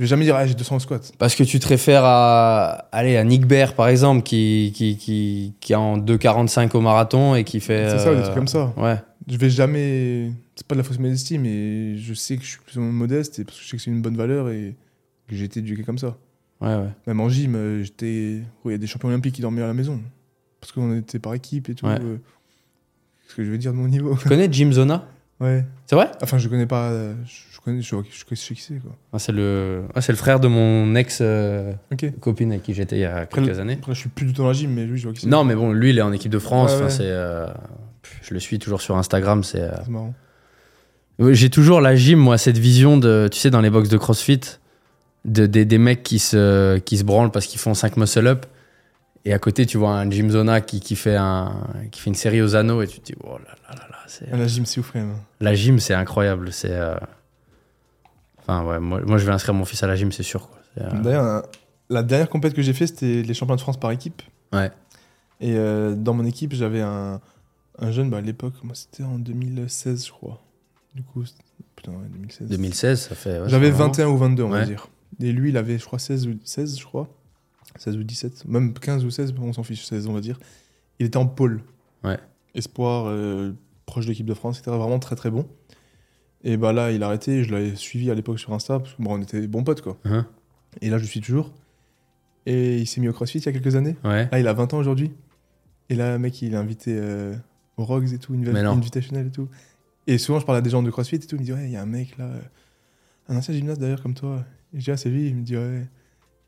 je 0.00 0.04
vais 0.06 0.08
jamais 0.08 0.24
dire, 0.24 0.34
ah, 0.34 0.46
j'ai 0.46 0.54
200 0.54 0.78
squats. 0.78 0.98
Parce 1.18 1.34
que 1.34 1.42
tu 1.44 1.60
te 1.60 1.68
réfères 1.68 2.06
à, 2.06 2.86
allez, 2.90 3.18
à 3.18 3.24
Nick 3.24 3.44
Baer, 3.44 3.74
par 3.76 3.86
exemple, 3.88 4.22
qui, 4.22 4.72
qui, 4.74 4.96
qui, 4.96 5.52
qui 5.60 5.74
est 5.74 5.76
en 5.76 5.98
2,45 5.98 6.74
au 6.74 6.80
marathon 6.80 7.34
et 7.34 7.44
qui 7.44 7.60
fait. 7.60 7.90
C'est 7.90 7.98
ça, 7.98 8.14
des 8.14 8.20
euh, 8.20 8.22
trucs 8.22 8.34
comme 8.34 8.48
ça. 8.48 8.72
Ouais. 8.78 8.96
Je 9.28 9.36
vais 9.36 9.50
jamais. 9.50 10.32
C'est 10.56 10.66
pas 10.66 10.74
de 10.74 10.80
la 10.80 10.84
fausse 10.84 10.98
modestie, 10.98 11.36
mais 11.36 11.98
je 11.98 12.14
sais 12.14 12.38
que 12.38 12.42
je 12.42 12.48
suis 12.48 12.60
plus 12.60 12.78
ou 12.78 12.80
moins 12.80 12.92
modeste 12.92 13.40
et 13.40 13.44
parce 13.44 13.58
que 13.58 13.62
je 13.62 13.68
sais 13.68 13.76
que 13.76 13.82
c'est 13.82 13.90
une 13.90 14.00
bonne 14.00 14.16
valeur 14.16 14.48
et 14.48 14.74
que 15.28 15.36
j'ai 15.36 15.44
été 15.44 15.60
éduqué 15.60 15.82
comme 15.82 15.98
ça. 15.98 16.16
Ouais, 16.62 16.76
ouais. 16.76 16.88
Même 17.06 17.20
en 17.20 17.28
gym, 17.28 17.54
euh, 17.54 17.82
j'étais. 17.82 18.38
Il 18.64 18.70
y 18.70 18.74
a 18.74 18.78
des 18.78 18.86
champions 18.86 19.10
olympiques 19.10 19.34
qui 19.34 19.42
dormaient 19.42 19.60
à 19.60 19.66
la 19.66 19.74
maison. 19.74 20.00
Parce 20.62 20.72
qu'on 20.72 20.96
était 20.96 21.18
par 21.18 21.34
équipe 21.34 21.68
et 21.68 21.74
tout. 21.74 21.84
Ouais. 21.84 21.98
euh. 22.00 22.16
Ce 23.28 23.34
que 23.34 23.44
je 23.44 23.50
veux 23.50 23.58
dire 23.58 23.72
de 23.72 23.76
mon 23.76 23.86
niveau. 23.86 24.16
Tu 24.16 24.28
connais 24.28 24.48
Jim 24.50 24.72
Zona 24.72 25.06
ouais. 25.40 25.64
C'est 25.86 25.96
vrai? 25.96 26.10
Enfin, 26.22 26.38
je 26.38 26.48
connais 26.48 26.66
pas. 26.66 26.90
euh, 26.90 27.14
Je 27.26 27.60
connais, 27.60 27.82
je, 27.82 27.88
je, 27.88 28.24
je 28.30 28.34
sais 28.34 28.54
qui 28.54 28.60
c'est, 28.62 28.78
quoi. 28.78 28.92
Ah, 29.12 29.18
C'est 29.18 29.32
le, 29.32 29.82
ah, 29.94 30.00
c'est 30.00 30.12
le 30.12 30.16
frère 30.18 30.40
de 30.40 30.48
mon 30.48 30.94
ex-copine 30.94 31.78
Ok. 32.48 32.52
avec 32.52 32.62
qui 32.62 32.74
j'étais 32.74 32.96
il 32.96 33.00
y 33.00 33.04
a 33.04 33.16
Après, 33.18 33.42
quelques 33.42 33.58
années. 33.58 33.74
Après, 33.80 33.94
je 33.94 34.00
suis 34.00 34.08
plus 34.08 34.26
du 34.26 34.32
tout 34.32 34.42
dans 34.42 34.48
la 34.48 34.54
gym, 34.54 34.70
mais 34.72 34.84
lui, 34.84 34.98
je 34.98 35.04
vois 35.04 35.12
qui 35.14 35.22
c'est. 35.22 35.26
Non, 35.28 35.44
mais 35.44 35.54
bon, 35.54 35.72
lui, 35.72 35.90
il 35.90 35.98
est 35.98 36.02
en 36.02 36.12
équipe 36.12 36.32
de 36.32 36.38
France. 36.38 36.70
Ouais, 36.70 36.76
Enfin, 36.76 36.84
ouais. 36.86 36.90
c'est, 36.90 37.02
euh, 37.04 37.46
je 38.22 38.34
le 38.34 38.40
suis 38.40 38.58
toujours 38.58 38.80
sur 38.80 38.96
Instagram. 38.96 39.42
C'est, 39.44 39.60
euh, 39.62 39.70
C'est 39.84 39.90
marrant. 39.90 40.14
Ouais, 41.18 41.34
J'ai 41.34 41.50
toujours 41.50 41.80
la 41.80 41.96
gym, 41.96 42.18
moi, 42.18 42.38
cette 42.38 42.56
vision 42.58 42.96
de, 42.96 43.28
tu 43.30 43.38
sais, 43.38 43.50
dans 43.50 43.60
les 43.60 43.68
box 43.70 43.88
de 43.88 43.98
CrossFit, 43.98 44.40
de, 45.26 45.44
des, 45.46 45.66
des 45.66 45.76
mecs 45.78 46.02
qui 46.02 46.18
se, 46.18 46.78
qui 46.78 46.96
se 46.96 47.04
branlent 47.04 47.30
parce 47.30 47.46
qu'ils 47.46 47.60
font 47.60 47.74
5 47.74 47.96
muscle-up. 47.98 48.46
Et 49.26 49.34
à 49.34 49.38
côté, 49.38 49.66
tu 49.66 49.76
vois 49.76 49.90
un 49.90 50.10
Jim 50.10 50.30
Zona 50.30 50.62
qui, 50.62 50.80
qui, 50.80 50.96
fait 50.96 51.16
un, 51.16 51.52
qui 51.92 52.00
fait 52.00 52.08
une 52.08 52.14
série 52.16 52.40
aux 52.40 52.56
anneaux 52.56 52.80
et 52.80 52.86
tu 52.86 53.00
te 53.00 53.04
dis, 53.06 53.14
oh 53.22 53.36
là 53.36 53.54
là 53.68 53.74
là 53.76 53.86
là. 53.89 53.89
Ah, 54.32 54.36
La 54.36 54.46
gym, 54.46 54.66
c'est 54.66 54.80
ouf, 54.80 54.90
quand 54.92 54.98
même. 55.00 55.16
La 55.40 55.54
gym, 55.54 55.78
c'est 55.78 55.94
incroyable. 55.94 56.52
C'est. 56.52 56.72
euh, 56.72 56.96
Enfin, 58.40 58.64
ouais, 58.64 58.80
moi, 58.80 59.00
moi, 59.06 59.18
je 59.18 59.24
vais 59.26 59.32
inscrire 59.32 59.54
mon 59.54 59.64
fils 59.64 59.82
à 59.82 59.86
la 59.86 59.96
gym, 59.96 60.10
c'est 60.12 60.22
sûr. 60.22 60.48
Euh, 60.78 60.90
D'ailleurs, 61.02 61.24
un- 61.24 61.42
la 61.88 62.02
dernière 62.02 62.28
compète 62.28 62.54
que 62.54 62.62
j'ai 62.62 62.72
fait, 62.72 62.86
c'était 62.86 63.22
les 63.22 63.34
championnats 63.34 63.56
de 63.56 63.60
France 63.60 63.78
par 63.78 63.90
équipe. 63.90 64.22
Ouais. 64.52 64.70
Et 65.40 65.54
euh, 65.56 65.94
dans 65.94 66.14
mon 66.14 66.24
équipe, 66.24 66.52
j'avais 66.54 66.80
un, 66.80 67.20
un 67.78 67.90
jeune, 67.90 68.10
bah, 68.10 68.18
à 68.18 68.20
l'époque, 68.20 68.54
moi 68.62 68.74
c'était 68.74 69.02
en 69.02 69.18
2016, 69.18 70.06
je 70.06 70.10
crois. 70.12 70.40
Du 70.94 71.02
coup, 71.02 71.22
putain, 71.76 71.92
ouais, 71.92 72.08
2016. 72.12 72.48
2016, 72.48 73.00
ça 73.08 73.14
fait. 73.14 73.40
ouais, 73.40 73.48
J'avais 73.48 73.70
ça 73.70 73.76
fait 73.76 73.82
un 73.82 73.86
moment. 73.86 73.92
21 73.92 74.08
ou 74.08 74.16
22, 74.16 74.42
on 74.44 74.48
va 74.48 74.64
dire. 74.64 74.88
Et 75.20 75.32
lui, 75.32 75.50
il 75.50 75.56
avait, 75.56 75.78
je 75.78 75.84
crois, 75.84 75.98
16 75.98 76.26
ou 76.26 76.34
16, 76.44 76.78
je 76.78 76.84
crois. 76.84 77.08
16 77.76 77.96
ou 77.96 78.02
17. 78.04 78.44
Même 78.46 78.72
15 78.74 79.04
ou 79.04 79.10
16, 79.10 79.34
on 79.40 79.52
s'en 79.52 79.62
fiche, 79.62 79.84
16, 79.84 80.06
on 80.08 80.12
va 80.12 80.20
dire. 80.20 80.38
Il 80.98 81.06
était 81.06 81.16
en 81.18 81.26
pôle. 81.26 81.62
Ouais. 82.04 82.18
Espoir, 82.54 83.04
euh, 83.08 83.52
proche 83.90 84.04
de 84.06 84.10
l'équipe 84.10 84.26
de 84.26 84.34
France, 84.34 84.58
c'était 84.58 84.70
vraiment 84.70 84.98
très 84.98 85.16
très 85.16 85.30
bon. 85.30 85.46
Et 86.42 86.56
bah 86.56 86.72
là, 86.72 86.90
il 86.90 87.02
a 87.02 87.06
arrêté, 87.06 87.44
je 87.44 87.52
l'avais 87.52 87.74
suivi 87.76 88.10
à 88.10 88.14
l'époque 88.14 88.38
sur 88.38 88.52
Insta, 88.54 88.78
parce 88.78 88.94
que 88.94 89.02
bon, 89.02 89.18
on 89.18 89.20
était 89.22 89.46
bons 89.46 89.62
potes, 89.62 89.82
quoi. 89.82 89.98
Hein 90.04 90.26
Et 90.80 90.88
là, 90.88 90.96
je 90.96 91.02
le 91.02 91.08
suis 91.08 91.20
toujours. 91.20 91.52
Et 92.46 92.78
il 92.78 92.86
s'est 92.86 93.00
mis 93.00 93.08
au 93.08 93.12
CrossFit 93.12 93.38
il 93.38 93.44
y 93.44 93.48
a 93.48 93.52
quelques 93.52 93.76
années. 93.76 93.96
Ouais. 94.04 94.28
Là, 94.32 94.40
il 94.40 94.48
a 94.48 94.52
20 94.54 94.72
ans 94.72 94.78
aujourd'hui. 94.78 95.12
Et 95.90 95.94
là, 95.94 96.12
le 96.12 96.18
mec, 96.18 96.40
il 96.40 96.54
est 96.54 96.56
invité 96.56 96.96
euh, 96.98 97.34
au 97.76 97.84
Rogues 97.84 98.10
et 98.12 98.18
tout. 98.18 98.32
Invitational 98.34 99.26
et 99.26 99.30
tout. 99.30 99.48
Et 100.06 100.16
souvent, 100.16 100.40
je 100.40 100.46
parle 100.46 100.58
à 100.58 100.62
des 100.62 100.70
gens 100.70 100.82
de 100.82 100.90
CrossFit 100.90 101.16
et 101.16 101.18
tout. 101.20 101.36
Il 101.36 101.40
me 101.40 101.44
dit, 101.44 101.52
ouais, 101.52 101.64
il 101.66 101.70
y 101.72 101.76
a 101.76 101.82
un 101.82 101.86
mec 101.86 102.16
là, 102.16 102.24
euh, 102.24 102.40
un 103.28 103.36
ancien 103.36 103.52
gymnaste 103.52 103.80
d'ailleurs 103.80 104.02
comme 104.02 104.14
toi. 104.14 104.44
Et 104.72 104.78
je 104.80 104.84
dis, 104.84 104.90
ah, 104.90 104.96
c'est 104.96 105.10
lui. 105.10 105.28
Il 105.28 105.36
me 105.36 105.42
dit, 105.42 105.56
ouais. 105.56 105.86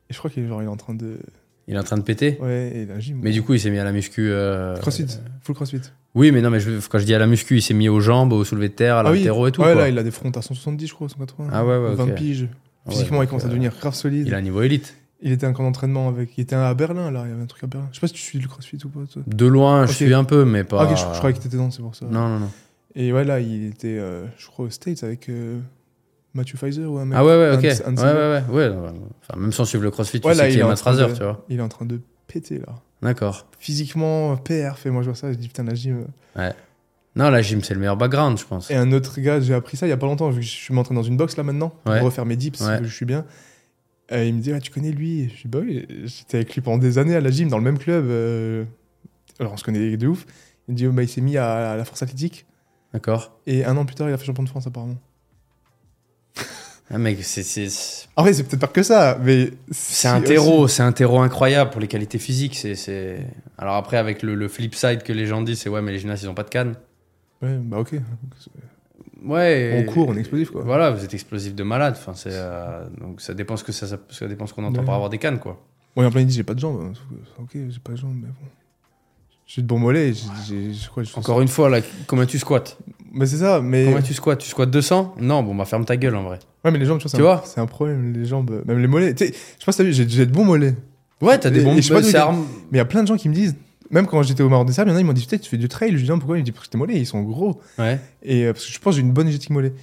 Et 0.09 0.13
je 0.13 0.17
crois 0.17 0.31
qu'il 0.31 0.43
est, 0.43 0.47
genre, 0.47 0.61
il 0.63 0.65
est 0.65 0.69
en 0.69 0.77
train 0.77 0.95
de. 0.95 1.19
Il 1.67 1.75
est 1.75 1.79
en 1.79 1.83
train 1.83 1.97
de 1.97 2.01
péter. 2.03 2.37
Ouais, 2.41 2.71
et 2.75 2.85
la 2.85 2.99
gym. 2.99 3.19
Mais 3.21 3.31
du 3.31 3.43
coup, 3.43 3.53
il 3.53 3.59
s'est 3.59 3.69
mis 3.69 3.77
à 3.77 3.83
la 3.83 3.91
muscu. 3.91 4.29
euh, 4.29 4.75
CrossFit, 4.77 5.05
full 5.41 5.55
CrossFit. 5.55 5.81
Oui, 6.15 6.31
mais 6.31 6.41
non, 6.41 6.49
mais 6.51 6.59
je- 6.59 6.85
quand 6.87 6.99
je 6.99 7.05
dis 7.05 7.13
à 7.15 7.19
la 7.19 7.25
muscu, 7.27 7.57
il 7.57 7.61
s'est 7.61 7.73
mis 7.73 7.89
aux 7.89 7.99
jambes, 7.99 8.33
au 8.33 8.43
soulevé 8.43 8.69
de 8.69 8.73
terre, 8.73 8.97
à 8.97 8.99
Ah 9.05 9.11
oui. 9.11 9.21
et 9.23 9.27
tout. 9.27 9.33
ouais, 9.39 9.51
quoi. 9.51 9.73
là, 9.75 9.89
il 9.89 9.97
a 9.97 10.03
des 10.03 10.11
fronts 10.11 10.31
à 10.31 10.41
170, 10.41 10.87
je 10.87 10.93
crois, 10.93 11.09
180. 11.09 11.49
Ah 11.51 11.65
ouais, 11.65 11.77
ouais, 11.77 11.95
20 11.95 12.03
ok. 12.05 12.13
piges. 12.15 12.47
Ah 12.51 12.89
ouais, 12.89 12.95
Physiquement, 12.95 13.21
il 13.23 13.27
commence 13.27 13.45
à 13.45 13.47
devenir 13.47 13.73
grave 13.79 13.95
solide. 13.95 14.27
Il 14.27 14.33
a 14.33 14.37
un 14.37 14.41
niveau 14.41 14.61
élite. 14.61 14.95
Il 15.21 15.31
était 15.31 15.45
un 15.45 15.53
camp 15.53 15.63
d'entraînement 15.63 16.09
avec. 16.09 16.37
Il 16.37 16.41
était 16.41 16.55
à 16.55 16.73
Berlin, 16.73 17.09
là. 17.09 17.23
Il 17.25 17.29
y 17.29 17.33
avait 17.33 17.41
un 17.41 17.45
truc 17.45 17.63
à 17.63 17.67
Berlin. 17.67 17.87
Je 17.91 17.95
sais 17.95 18.01
pas 18.01 18.07
si 18.07 18.13
tu 18.13 18.21
suis 18.21 18.39
le 18.39 18.47
CrossFit 18.47 18.77
ou 18.85 18.89
pas, 18.89 18.99
toi. 19.11 19.21
De 19.25 19.45
loin, 19.45 19.85
je 19.85 19.93
suis 19.93 20.13
un 20.13 20.25
peu, 20.25 20.43
mais 20.45 20.63
pas. 20.65 20.81
Ah, 20.81 20.91
ok, 20.91 20.97
je, 20.97 21.01
je 21.13 21.17
croyais 21.17 21.33
que 21.35 21.41
t'étais 21.41 21.55
dedans, 21.55 21.71
c'est 21.71 21.81
pour 21.81 21.95
ça. 21.95 22.05
Non, 22.05 22.27
non, 22.27 22.39
non. 22.39 22.49
Et 22.95 23.11
ouais, 23.13 23.23
là, 23.23 23.39
il 23.39 23.65
était, 23.67 23.97
euh, 23.97 24.25
je 24.37 24.45
crois, 24.47 24.65
aux 24.65 24.69
States 24.69 25.01
avec 25.03 25.29
euh, 25.29 25.59
Matthew 26.35 26.57
Pfizer 26.57 26.91
ou 26.91 26.97
un 26.99 27.05
mec. 27.05 27.17
Ah 27.17 27.23
ouais, 27.25 27.37
ouais, 27.37 27.51
ok. 27.55 27.63
Ouais, 27.63 27.69
ouais, 27.71 28.03
ouais, 28.03 28.43
ouais. 28.49 28.69
ouais. 28.69 28.89
Enfin, 29.27 29.39
même 29.39 29.53
sans 29.53 29.65
suivre 29.65 29.83
le 29.83 29.91
crossfit, 29.91 30.19
tu 30.19 30.27
Ouais, 30.27 30.35
là, 30.35 30.43
sais 30.43 30.49
qui 30.49 30.55
il 30.55 30.59
est 30.59 30.63
est 30.63 30.67
Matt 30.67 30.77
Fraser, 30.79 31.07
de- 31.07 31.13
tu 31.13 31.23
vois. 31.23 31.43
Il 31.49 31.57
est 31.57 31.61
en 31.63 31.69
train 31.69 31.85
de 31.85 31.99
péter, 32.27 32.59
là. 32.59 32.75
D'accord. 33.03 33.45
Physiquement, 33.59 34.35
PR, 34.37 34.77
fait 34.77 34.89
moi 34.89 35.01
je 35.03 35.09
vois 35.09 35.15
ça, 35.15 35.31
je 35.31 35.37
dis 35.37 35.47
putain, 35.47 35.63
la 35.63 35.75
gym. 35.75 36.05
Non, 37.15 37.29
la 37.29 37.41
gym, 37.43 37.61
c'est 37.61 37.75
le 37.75 37.79
meilleur 37.79 37.95
background, 37.97 38.39
je 38.39 38.45
pense. 38.45 38.71
Et 38.71 38.75
un 38.75 38.91
autre 38.91 39.19
gars, 39.21 39.39
j'ai 39.39 39.53
appris 39.53 39.77
ça 39.77 39.85
il 39.85 39.89
y 39.89 39.93
a 39.93 39.97
pas 39.97 40.07
longtemps, 40.07 40.29
vu 40.31 40.39
que 40.39 40.45
je 40.45 40.49
suis 40.51 40.73
montré 40.73 40.95
dans 40.95 41.03
une 41.03 41.15
box 41.17 41.37
là 41.37 41.43
maintenant, 41.43 41.69
pour 41.83 41.93
Ouais. 41.93 41.99
refaire 41.99 42.25
mes 42.25 42.35
dips, 42.35 42.59
Ouais. 42.61 42.79
que 42.79 42.85
je 42.85 42.95
suis 42.95 43.05
bien. 43.05 43.25
Euh, 44.11 44.25
il 44.25 44.33
me 44.33 44.41
dit, 44.41 44.51
ah, 44.51 44.59
tu 44.59 44.71
connais 44.71 44.91
lui? 44.91 45.29
Je 45.29 45.43
dis, 45.43 45.47
bah 45.47 45.59
oui, 45.61 45.85
j'étais 46.05 46.37
avec 46.37 46.53
lui 46.55 46.61
pendant 46.61 46.79
des 46.79 46.97
années 46.97 47.15
à 47.15 47.21
la 47.21 47.29
gym, 47.29 47.49
dans 47.49 47.57
le 47.59 47.63
même 47.63 47.77
club. 47.77 48.05
euh, 48.07 48.65
Alors 49.39 49.53
on 49.53 49.57
se 49.57 49.63
connaît 49.63 49.95
de 49.95 50.07
ouf. 50.07 50.25
Il 50.67 50.71
me 50.73 50.77
dit, 50.77 50.87
oh, 50.87 50.91
bah, 50.91 51.03
il 51.03 51.09
s'est 51.09 51.21
mis 51.21 51.37
à, 51.37 51.71
à 51.73 51.77
la 51.77 51.85
force 51.85 52.01
athlétique. 52.01 52.45
D'accord. 52.93 53.39
Et 53.47 53.63
un 53.65 53.77
an 53.77 53.85
plus 53.85 53.95
tard, 53.95 54.09
il 54.09 54.13
a 54.13 54.17
fait 54.17 54.25
champion 54.25 54.43
de 54.43 54.49
France 54.49 54.65
apparemment. 54.67 54.97
Ah, 56.89 56.97
mec, 56.97 57.23
c'est. 57.23 57.67
En 58.15 58.23
vrai, 58.23 58.33
c'est 58.33 58.43
peut-être 58.43 58.59
pas 58.59 58.67
que 58.67 58.83
ça, 58.83 59.17
mais. 59.23 59.51
C'est 59.71 60.07
un 60.07 60.21
terreau, 60.21 60.67
c'est 60.67 60.83
un 60.83 60.91
terreau 60.91 61.19
incroyable 61.19 61.71
pour 61.71 61.81
les 61.81 61.87
qualités 61.87 62.19
physiques. 62.19 62.55
C'est. 62.75 63.25
Alors 63.57 63.75
après, 63.75 63.97
avec 63.97 64.21
le, 64.21 64.35
le 64.35 64.47
flip 64.47 64.75
side 64.75 65.01
que 65.03 65.13
les 65.13 65.25
gens 65.25 65.41
disent, 65.41 65.59
c'est 65.61 65.69
ouais, 65.69 65.81
mais 65.81 65.91
les 65.91 65.99
gymnastes, 65.99 66.23
ils 66.23 66.29
ont 66.29 66.33
pas 66.35 66.43
de 66.43 66.49
canne. 66.49 66.75
Ouais, 67.41 67.57
bah 67.57 67.79
ok. 67.79 67.95
Ouais. 69.23 69.85
On 69.87 69.91
court, 69.91 70.09
on 70.09 70.15
est 70.15 70.19
explosif, 70.19 70.51
quoi. 70.51 70.63
Voilà, 70.63 70.91
vous 70.91 71.03
êtes 71.03 71.13
explosif 71.13 71.55
de 71.55 71.63
malade. 71.63 71.95
Enfin, 71.97 72.13
c'est, 72.13 72.29
euh, 72.31 72.85
Donc 72.99 73.21
ça 73.21 73.33
dépend 73.33 73.55
ce 73.57 73.63
que 73.63 73.71
ça, 73.71 73.87
ça, 73.87 73.97
ça 74.09 74.27
dépend 74.27 74.45
ce 74.47 74.53
qu'on 74.53 74.63
entend 74.65 74.79
Ouais. 74.81 74.85
par 74.85 74.95
avoir 74.95 75.09
des 75.09 75.17
cannes, 75.17 75.39
quoi. 75.39 75.61
Il 75.95 76.03
y 76.03 76.05
en 76.05 76.11
plein 76.11 76.23
disent, 76.23 76.35
j'ai 76.35 76.43
pas 76.43 76.53
de 76.55 76.59
jambes. 76.59 76.93
Ok, 77.39 77.51
j'ai 77.53 77.79
pas 77.83 77.93
de 77.93 77.97
jambes, 77.97 78.15
mais 78.21 78.27
bon. 78.27 78.47
J'ai 79.45 79.61
de 79.61 79.67
bons 79.67 79.77
mollets, 79.79 80.13
j'ai- 80.47 80.71
Encore 81.15 81.41
une 81.41 81.47
fois, 81.47 81.69
là, 81.69 81.79
combien 82.07 82.25
tu 82.25 82.39
squattes? 82.39 82.77
Mais 83.13 83.25
c'est 83.27 83.37
ça, 83.37 83.61
mais. 83.61 83.85
Combien 83.85 84.01
tu 84.01 84.13
squattes 84.13 84.39
Tu 84.39 84.49
squattes 84.49 84.71
200 84.71 85.15
Non, 85.19 85.43
bon, 85.43 85.53
bah 85.55 85.65
ferme 85.65 85.85
ta 85.85 85.95
gueule 85.97 86.15
en 86.15 86.23
vrai. 86.23 86.39
Ouais, 86.65 86.71
mais 86.71 86.79
les 86.79 86.85
jambes, 86.85 86.97
tu 86.99 87.03
vois, 87.03 87.11
c'est 87.11 87.17
Tu 87.17 87.21
un- 87.23 87.25
vois? 87.25 87.43
c'est 87.45 87.59
un 87.61 87.65
problème, 87.67 88.11
les 88.13 88.25
jambes, 88.25 88.63
même 88.65 88.79
les 88.79 88.87
mollets. 88.87 89.13
Tu 89.13 89.27
sais, 89.27 89.33
je 89.59 89.65
t'as 89.71 89.83
vu, 89.83 89.93
j'ai 89.93 90.05
de 90.25 90.31
bons 90.31 90.45
mollets. 90.45 90.75
Ouais, 91.21 91.37
t'as 91.37 91.49
des 91.49 91.61
bons 91.61 91.75
il 91.77 92.15
arme- 92.17 92.45
Mais 92.71 92.77
il 92.77 92.77
y 92.77 92.81
a 92.81 92.85
plein 92.85 93.03
de 93.03 93.07
gens 93.07 93.15
qui 93.15 93.29
me 93.29 93.33
disent, 93.33 93.55
même 93.91 94.07
quand 94.07 94.21
j'étais 94.23 94.43
au 94.43 94.49
Maroc 94.49 94.67
des 94.67 94.73
Sables, 94.73 94.89
il 94.89 94.93
y 94.93 94.95
en 94.95 94.97
a, 94.97 95.01
ils 95.01 95.05
m'ont 95.05 95.13
dit, 95.13 95.25
peut-être 95.25 95.41
tu 95.41 95.49
fais 95.49 95.57
du 95.57 95.67
trail. 95.69 95.91
Je 95.95 96.03
dis, 96.03 96.09
non, 96.09 96.17
pourquoi? 96.17 96.37
Ils 96.37 96.41
me 96.41 96.45
disent, 96.45 96.53
parce 96.55 96.65
que 96.67 96.71
tes 96.71 96.77
mollets, 96.77 96.95
ils 96.99 97.05
sont 97.05 97.21
gros. 97.21 97.61
Ouais. 97.77 97.99
Et 98.23 98.45
euh, 98.45 98.53
parce 98.53 98.65
que 98.65 98.71
je 98.73 98.79
pense 98.79 98.95
que 98.95 99.01
j'ai 99.01 99.05
une 99.05 99.13
bonne 99.13 99.27
génétique 99.27 99.51
mollet. 99.51 99.73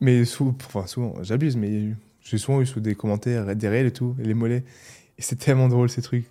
Mais 0.00 0.24
sou- 0.24 0.54
enfin, 0.66 0.86
souvent, 0.86 1.14
j'abuse, 1.22 1.56
mais 1.56 1.84
j'ai 2.22 2.38
souvent 2.38 2.60
eu 2.60 2.66
sous 2.66 2.80
des 2.80 2.94
commentaires, 2.94 3.56
des 3.56 3.68
réels 3.68 3.86
et 3.86 3.90
tout, 3.92 4.14
et 4.22 4.24
les 4.24 4.34
mollets. 4.34 4.62
Et 5.18 5.22
c'est 5.22 5.36
tellement 5.36 5.68
drôle 5.68 5.88
ces 5.88 6.02
trucs. 6.02 6.26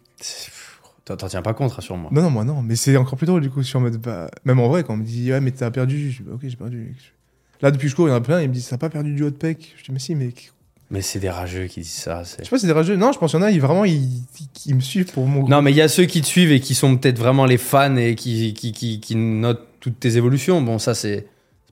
T'en 1.15 1.27
tiens 1.27 1.41
pas 1.41 1.53
compte, 1.53 1.71
rassure-moi. 1.71 2.09
Non, 2.13 2.21
non, 2.21 2.29
moi 2.29 2.43
non, 2.43 2.61
mais 2.61 2.75
c'est 2.75 2.95
encore 2.97 3.17
plus 3.17 3.27
drôle 3.27 3.41
du 3.41 3.49
coup. 3.49 3.61
Je 3.61 3.67
suis 3.67 3.77
en 3.77 3.81
mode, 3.81 3.97
bah, 3.97 4.29
même 4.43 4.59
en 4.59 4.67
vrai, 4.67 4.83
quand 4.83 4.93
on 4.95 4.97
me 4.97 5.03
dit, 5.05 5.31
ouais, 5.31 5.39
mais 5.39 5.51
t'as 5.51 5.71
perdu, 5.71 6.11
je 6.11 6.17
dis, 6.17 6.23
bah, 6.23 6.33
ok, 6.35 6.41
j'ai 6.43 6.55
perdu. 6.57 6.95
Là, 7.61 7.71
depuis 7.71 7.85
que 7.85 7.91
je 7.91 7.95
cours, 7.95 8.07
il 8.07 8.11
y 8.11 8.13
en 8.13 8.17
a 8.17 8.21
plein, 8.21 8.41
ils 8.41 8.49
me 8.49 8.53
disent, 8.53 8.67
t'as 8.67 8.77
pas 8.77 8.89
perdu 8.89 9.13
du 9.13 9.23
haut 9.23 9.29
de 9.29 9.35
pec? 9.35 9.73
Je 9.77 9.83
dis, 9.83 9.91
mais 9.91 9.99
si, 9.99 10.15
mais 10.15 10.29
Mais 10.91 11.01
c'est 11.01 11.19
des 11.19 11.29
rageux 11.29 11.65
qui 11.67 11.79
disent 11.81 11.91
ça. 11.91 12.23
Je 12.23 12.43
sais 12.43 12.49
pas 12.49 12.57
c'est 12.59 12.67
des 12.67 12.73
rageux. 12.73 12.95
Non, 12.97 13.11
je 13.13 13.19
pense 13.19 13.31
qu'il 13.31 13.39
y 13.39 13.43
en 13.43 13.45
a, 13.45 13.51
ils, 13.51 13.61
vraiment, 13.61 13.85
ils, 13.85 13.95
ils- 14.03 14.23
ils 14.65 14.75
me 14.75 14.81
suivent 14.81 15.11
pour 15.11 15.25
mon 15.27 15.47
Non, 15.47 15.61
mais 15.61 15.71
il 15.71 15.77
y 15.77 15.81
a 15.81 15.87
ceux 15.87 16.05
qui 16.05 16.21
te 16.21 16.27
suivent 16.27 16.51
et 16.51 16.59
qui 16.59 16.75
sont 16.75 16.97
peut-être 16.97 17.17
vraiment 17.19 17.45
les 17.45 17.57
fans 17.57 17.95
et 17.95 18.15
qui, 18.15 18.53
qui, 18.53 18.71
qui, 18.73 18.99
qui 18.99 19.15
notent 19.15 19.65
toutes 19.79 19.99
tes 19.99 20.17
évolutions. 20.17 20.61
Bon, 20.61 20.77
ça, 20.77 20.93
c'est 20.93 21.25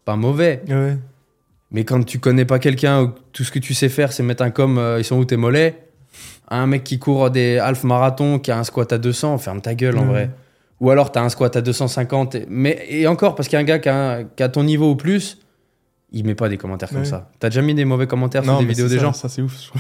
pas 0.06 0.16
mauvais. 0.16 0.62
Ouais. 0.70 0.98
Mais 1.72 1.84
quand 1.84 2.04
tu 2.04 2.20
connais 2.20 2.46
pas 2.46 2.60
quelqu'un, 2.60 3.02
ou 3.04 3.08
que 3.10 3.20
tout 3.34 3.44
ce 3.44 3.52
que 3.52 3.60
tu 3.60 3.74
sais 3.74 3.90
faire, 3.90 4.14
c'est 4.14 4.24
mettre 4.24 4.44
un 4.44 4.52
com, 4.52 4.78
euh, 4.78 5.00
ils 5.00 5.04
sont 5.04 5.18
où 5.18 5.26
tes 5.26 5.36
mollets? 5.38 5.85
Un 6.50 6.68
mec 6.68 6.84
qui 6.84 7.00
court 7.00 7.30
des 7.32 7.58
half 7.58 7.84
marathons, 7.84 8.40
qui 8.40 8.52
a 8.52 8.58
un 8.60 8.64
squat 8.64 8.92
à 8.94 8.98
200, 8.98 9.38
ferme 9.40 9.62
ta 9.62 9.74
gueule 9.76 9.98
en 9.98 10.02
Ouais. 10.02 10.08
vrai. 10.08 10.30
Ou 10.82 10.90
alors 10.92 11.12
t'as 11.12 11.22
un 11.22 11.30
squat 11.30 11.56
à 11.56 11.62
250. 11.62 12.36
et- 12.36 12.46
Mais, 12.50 12.86
et 12.90 13.08
encore, 13.08 13.36
parce 13.36 13.48
qu'il 13.48 13.56
y 13.56 13.60
a 13.60 13.62
un 13.62 13.66
gars 13.66 13.80
qui 13.80 13.90
a, 13.90 14.24
qui 14.36 14.44
a 14.44 14.50
ton 14.50 14.64
niveau 14.64 14.92
ou 14.92 14.96
plus, 14.96 15.40
il 16.12 16.26
met 16.26 16.36
pas 16.36 16.50
des 16.50 16.58
commentaires 16.58 16.90
comme 16.90 17.00
Ouais. 17.00 17.06
ça. 17.06 17.30
T'as 17.40 17.50
déjà 17.50 17.62
mis 17.62 17.74
des 17.74 17.86
mauvais 17.86 18.08
commentaires 18.08 18.44
sur 18.44 18.58
des 18.60 18.66
vidéos 18.66 18.88
des 18.88 18.98
ça, 18.98 19.02
gens 19.02 19.14
Ça, 19.14 19.30
c'est 19.30 19.42
ouf. 19.42 19.72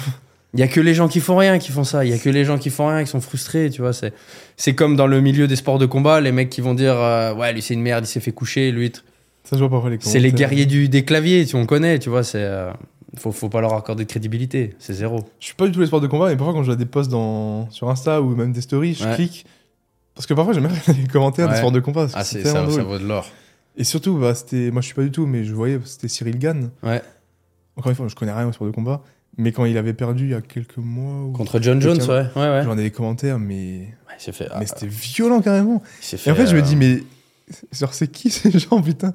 Il 0.54 0.60
y 0.62 0.64
a 0.64 0.68
que 0.70 0.80
les 0.80 0.94
gens 0.94 1.10
qui 1.10 1.20
font 1.20 1.36
rien 1.36 1.60
qui 1.60 1.72
font 1.74 1.84
ça. 1.84 2.06
Il 2.06 2.12
y 2.12 2.14
a 2.14 2.18
que 2.18 2.30
les 2.30 2.46
gens 2.46 2.58
qui 2.58 2.70
font 2.70 2.88
rien 2.88 3.04
qui 3.04 3.10
sont 3.10 3.20
frustrés, 3.20 3.70
tu 3.70 3.82
vois. 3.82 3.92
C'est, 3.92 4.14
c'est 4.56 4.74
comme 4.74 4.96
dans 4.96 5.06
le 5.08 5.20
milieu 5.20 5.48
des 5.48 5.58
sports 5.58 5.80
de 5.80 5.86
combat, 5.86 6.22
les 6.22 6.32
mecs 6.32 6.50
qui 6.50 6.62
vont 6.62 6.74
dire 6.74 6.96
euh, 6.98 7.34
ouais 7.36 7.52
lui 7.52 7.62
c'est 7.62 7.74
une 7.74 7.82
merde, 7.82 8.06
il 8.06 8.08
s'est 8.08 8.22
fait 8.22 8.32
coucher, 8.32 8.72
lui. 8.72 8.92
Ça, 9.44 9.58
je 9.58 9.60
vois 9.60 9.70
parfois 9.70 9.90
les 9.90 9.98
C'est 10.00 10.20
les 10.20 10.32
guerriers 10.32 10.66
du, 10.66 10.88
des 10.90 11.04
claviers, 11.04 11.46
tu 11.46 11.56
on 11.58 11.66
connaît, 11.66 12.00
tu 12.00 12.10
vois. 12.10 12.24
C'est 12.24 12.42
euh, 12.42 12.72
faut, 13.20 13.32
faut 13.32 13.50
pas 13.50 13.62
leur 13.62 13.74
accorder 13.74 14.06
de 14.06 14.10
crédibilité, 14.10 14.76
c'est 14.80 14.94
zéro. 14.94 15.24
Je 15.40 15.46
suis 15.48 15.56
pas 15.56 15.66
du 15.66 15.72
tout 15.72 15.80
les 15.80 15.88
sports 15.88 16.02
de 16.02 16.08
combat, 16.08 16.28
mais 16.30 16.36
parfois, 16.36 16.54
quand 16.54 16.62
je 16.64 16.68
vois 16.68 16.76
des 16.76 16.86
posts 16.86 17.10
dans... 17.12 17.70
sur 17.72 17.90
Insta 17.90 18.22
ou 18.22 18.36
même 18.36 18.52
des 18.54 18.62
stories, 18.62 18.94
je 18.96 19.06
Ouais. 19.06 19.16
clique. 19.16 19.46
Parce 20.14 20.26
que 20.28 20.34
parfois, 20.34 20.54
j'aime 20.54 20.68
bien 20.68 20.94
les 20.94 21.08
commentaires 21.08 21.48
Ouais. 21.48 21.52
des 21.54 21.58
sports 21.58 21.72
de 21.72 21.80
combat. 21.80 22.08
Ah 22.14 22.24
c'est 22.24 22.44
ça, 22.44 22.52
ça 22.54 22.62
drôle. 22.64 22.82
vaut 22.82 22.98
de 23.00 23.06
l'or. 23.06 23.28
Et 23.78 23.84
surtout, 23.84 24.18
bah, 24.18 24.34
c'était. 24.36 24.72
Moi, 24.72 24.82
je 24.82 24.86
suis 24.86 24.96
pas 24.96 25.04
du 25.04 25.12
tout, 25.12 25.26
mais 25.26 25.44
je 25.44 25.54
voyais, 25.54 25.80
c'était 25.84 26.08
Cyril 26.08 26.40
Gann. 26.40 26.70
Ouais. 26.84 27.02
Encore 27.76 27.90
une 27.90 27.96
fois, 27.96 28.08
je 28.08 28.16
connais 28.16 28.32
rien 28.32 28.48
au 28.48 28.54
sport 28.54 28.68
de 28.68 28.72
combat. 28.72 29.02
Mais 29.38 29.52
quand 29.52 29.66
il 29.66 29.78
avait 29.78 29.94
perdu 29.94 30.24
il 30.26 30.30
y 30.32 30.34
a 30.34 30.40
quelques 30.42 30.78
mois. 30.78 31.24
Ou... 31.26 31.32
Contre 31.34 31.60
John 31.62 31.82
Jones, 31.82 32.00
ouais, 32.02 32.08
ouais, 32.08 32.50
ouais. 32.50 32.62
J'en 32.64 32.78
ai 32.78 32.84
des 32.84 32.92
commentaires, 32.92 33.38
mais. 33.38 33.90
Ouais, 34.08 34.32
fait. 34.32 34.48
ah, 34.50 34.60
Mais 34.62 34.66
c'était 34.66 34.88
violent 34.88 35.42
carrément. 35.42 35.84
fait, 36.00 36.16
Et 36.30 36.32
en 36.32 36.36
fait, 36.36 36.48
je 36.48 36.56
me 36.56 36.62
euh, 36.62 36.64
dis, 36.64 36.78
mais. 36.78 37.04
Genre, 37.74 37.94
c'est 37.94 38.08
qui 38.08 38.30
ces 38.32 38.58
gens, 38.58 38.82
putain? 38.82 39.14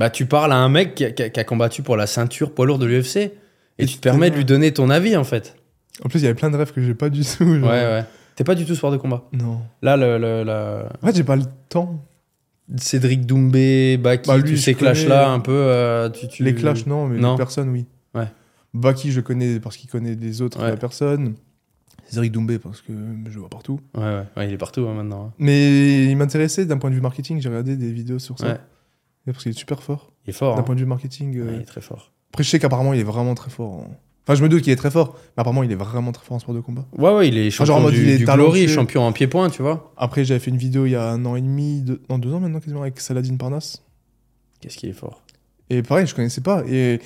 Bah, 0.00 0.10
tu 0.10 0.24
parles 0.26 0.50
à 0.52 0.56
un 0.56 0.68
mec 0.70 0.94
qui 0.94 1.04
a, 1.04 1.10
qui 1.12 1.44
combattu 1.44 1.82
pour 1.82 1.96
la 1.96 2.06
ceinture 2.06 2.52
poids 2.54 2.64
lourd 2.66 2.78
de 2.78 2.86
l'UFC. 2.86 3.16
Et, 3.16 3.32
Et 3.78 3.86
tu 3.86 3.96
te 3.96 4.00
permets 4.00 4.30
de 4.30 4.36
lui 4.36 4.44
donner 4.46 4.72
ton 4.72 4.88
avis, 4.90 5.14
en 5.16 5.24
fait. 5.24 5.56
En 6.04 6.08
plus, 6.08 6.20
il 6.20 6.22
y 6.22 6.26
avait 6.26 6.34
plein 6.34 6.50
de 6.50 6.56
rêves 6.56 6.72
que 6.72 6.82
j'ai 6.82 6.94
pas 6.94 7.10
du 7.10 7.20
tout. 7.22 7.44
genre. 7.44 7.68
Ouais, 7.70 7.84
ouais. 7.84 8.04
T'es 8.34 8.42
pas 8.44 8.54
du 8.54 8.64
tout 8.64 8.74
sport 8.74 8.90
de 8.90 8.96
combat. 8.96 9.28
Non. 9.32 9.60
Là, 9.82 9.96
le, 9.98 10.16
le- 10.18 10.84
En 11.02 11.06
fait, 11.06 11.16
j'ai 11.16 11.24
pas 11.24 11.36
le 11.36 11.42
temps. 11.68 12.02
Cédric 12.76 13.26
Doumbé, 13.26 13.98
Baki, 13.98 14.28
Bah, 14.28 14.38
lui, 14.38 14.50
tous 14.52 14.56
ces 14.56 14.74
clashs-là, 14.74 15.28
un 15.30 15.40
peu. 15.40 15.52
euh, 15.52 16.08
tu, 16.08 16.28
tu- 16.28 16.44
Les 16.44 16.54
clashs, 16.54 16.86
non, 16.86 17.06
mais 17.06 17.18
Non. 17.18 17.32
les 17.32 17.36
personnes, 17.36 17.68
oui. 17.68 17.84
Ouais. 18.14 18.28
Baki, 18.72 19.10
je 19.12 19.20
connais 19.20 19.60
parce 19.60 19.76
qu'il 19.76 19.90
connaît 19.90 20.14
des 20.16 20.40
autres 20.40 20.62
Ouais. 20.64 20.76
personnes. 20.76 21.34
Cédric 22.08 22.32
Doumbé, 22.32 22.58
parce 22.58 22.80
que 22.80 22.92
je 23.28 23.38
vois 23.38 23.48
partout. 23.50 23.80
Ouais, 23.96 24.02
ouais, 24.02 24.22
ouais, 24.36 24.46
il 24.48 24.52
est 24.54 24.56
partout 24.58 24.86
hein, 24.88 24.94
maintenant. 24.94 25.26
hein. 25.26 25.32
Mais 25.38 26.04
il 26.06 26.16
m'intéressait 26.16 26.64
d'un 26.64 26.78
point 26.78 26.90
de 26.90 26.94
vue 26.94 27.00
marketing. 27.00 27.40
J'ai 27.40 27.48
regardé 27.48 27.76
des 27.76 27.92
vidéos 27.92 28.18
sur 28.18 28.38
ça. 28.38 28.58
Parce 29.26 29.42
qu'il 29.42 29.50
est 29.52 29.58
super 29.58 29.82
fort. 29.82 30.12
Il 30.26 30.30
est 30.30 30.32
fort. 30.32 30.54
D'un 30.54 30.60
hein. 30.60 30.64
point 30.64 30.74
de 30.74 30.80
vue 30.80 30.86
marketing. 30.86 31.36
euh, 31.38 31.44
Ouais, 31.46 31.52
il 31.56 31.60
est 31.62 31.64
très 31.64 31.80
fort. 31.80 32.12
Après, 32.32 32.42
je 32.44 32.48
sais 32.50 32.58
qu'apparemment, 32.58 32.92
il 32.94 33.00
est 33.00 33.04
vraiment 33.04 33.34
très 33.34 33.50
fort. 33.50 33.70
en- 33.72 33.90
Enfin, 34.26 34.34
je 34.34 34.42
me 34.42 34.48
doute 34.48 34.62
qu'il 34.62 34.72
est 34.72 34.76
très 34.76 34.90
fort. 34.90 35.16
Mais 35.36 35.40
apparemment, 35.40 35.62
il 35.62 35.72
est 35.72 35.76
vraiment 35.76 36.12
très 36.12 36.24
fort 36.24 36.36
en 36.36 36.40
sport 36.40 36.54
de 36.54 36.60
combat. 36.60 36.86
Ouais, 36.96 37.12
ouais, 37.12 37.28
il 37.28 37.38
est 37.38 37.50
champion 37.50 37.66
genre 37.74 37.78
en 37.78 37.82
mode, 37.82 37.94
du, 37.94 38.02
il 38.02 38.08
est 38.10 38.18
du. 38.18 38.24
Glory, 38.24 38.68
champion 38.68 39.02
en 39.02 39.12
pied-point, 39.12 39.50
tu 39.50 39.62
vois. 39.62 39.92
Après, 39.96 40.24
j'avais 40.24 40.40
fait 40.40 40.50
une 40.50 40.56
vidéo 40.56 40.86
il 40.86 40.90
y 40.90 40.94
a 40.96 41.08
un 41.10 41.24
an 41.26 41.36
et 41.36 41.40
demi, 41.40 41.82
deux, 41.82 42.00
non, 42.10 42.18
deux 42.18 42.32
ans 42.32 42.40
maintenant, 42.40 42.60
quasiment, 42.60 42.82
avec 42.82 43.00
Saladin 43.00 43.36
Parnasse. 43.36 43.82
Qu'est-ce 44.60 44.76
qu'il 44.76 44.88
est 44.88 44.92
fort. 44.94 45.22
Et 45.70 45.82
pareil, 45.82 46.06
je 46.06 46.14
connaissais 46.14 46.40
pas. 46.42 46.62
Et, 46.68 47.00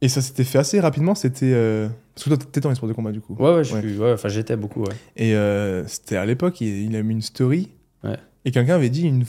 et 0.00 0.08
ça 0.08 0.20
s'était 0.20 0.44
fait 0.44 0.58
assez 0.58 0.80
rapidement. 0.80 1.14
C'était. 1.14 1.50
euh, 1.52 1.88
Parce 2.14 2.24
que 2.24 2.28
toi, 2.30 2.36
t'étais 2.38 2.60
dans 2.60 2.68
les 2.68 2.74
sports 2.76 2.88
de 2.88 2.94
combat, 2.94 3.10
du 3.12 3.20
coup. 3.20 3.34
Ouais, 3.38 3.54
ouais, 3.54 3.64
je 3.64 3.74
Ouais. 3.74 3.80
suis- 3.80 3.98
ouais, 3.98 4.12
enfin, 4.12 4.28
j'étais 4.28 4.56
beaucoup, 4.56 4.82
ouais. 4.82 4.94
Et 5.16 5.34
euh, 5.34 5.86
c'était 5.88 6.16
à 6.16 6.26
l'époque, 6.26 6.60
il, 6.60 6.68
il 6.90 6.94
a 6.96 7.02
mis 7.02 7.14
une 7.14 7.22
story. 7.22 7.70
Ouais. 8.04 8.16
Et 8.44 8.50
quelqu'un 8.50 8.74
avait 8.76 8.90
dit 8.90 9.02
une, 9.08 9.24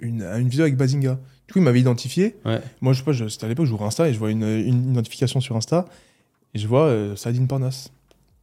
une, 0.00 0.22
une 0.22 0.48
vidéo 0.48 0.64
avec 0.64 0.76
Bazinga. 0.76 1.18
Du 1.46 1.52
coup, 1.52 1.58
il 1.58 1.62
m'avait 1.62 1.80
identifié. 1.80 2.36
Ouais. 2.44 2.60
Moi, 2.80 2.92
je 2.92 2.98
sais 2.98 3.04
pas, 3.04 3.12
c'était 3.28 3.44
à 3.44 3.48
l'époque, 3.48 3.66
j'ouvrais 3.66 3.84
Insta 3.86 4.08
et 4.08 4.12
je 4.14 4.18
vois 4.18 4.30
une, 4.30 4.42
une 4.44 4.92
identification 4.92 5.40
sur 5.40 5.56
Insta. 5.56 5.84
Et 6.54 6.58
je 6.58 6.66
vois 6.66 6.84
euh, 6.86 7.16
Saladin 7.16 7.46
Parnasse. 7.46 7.90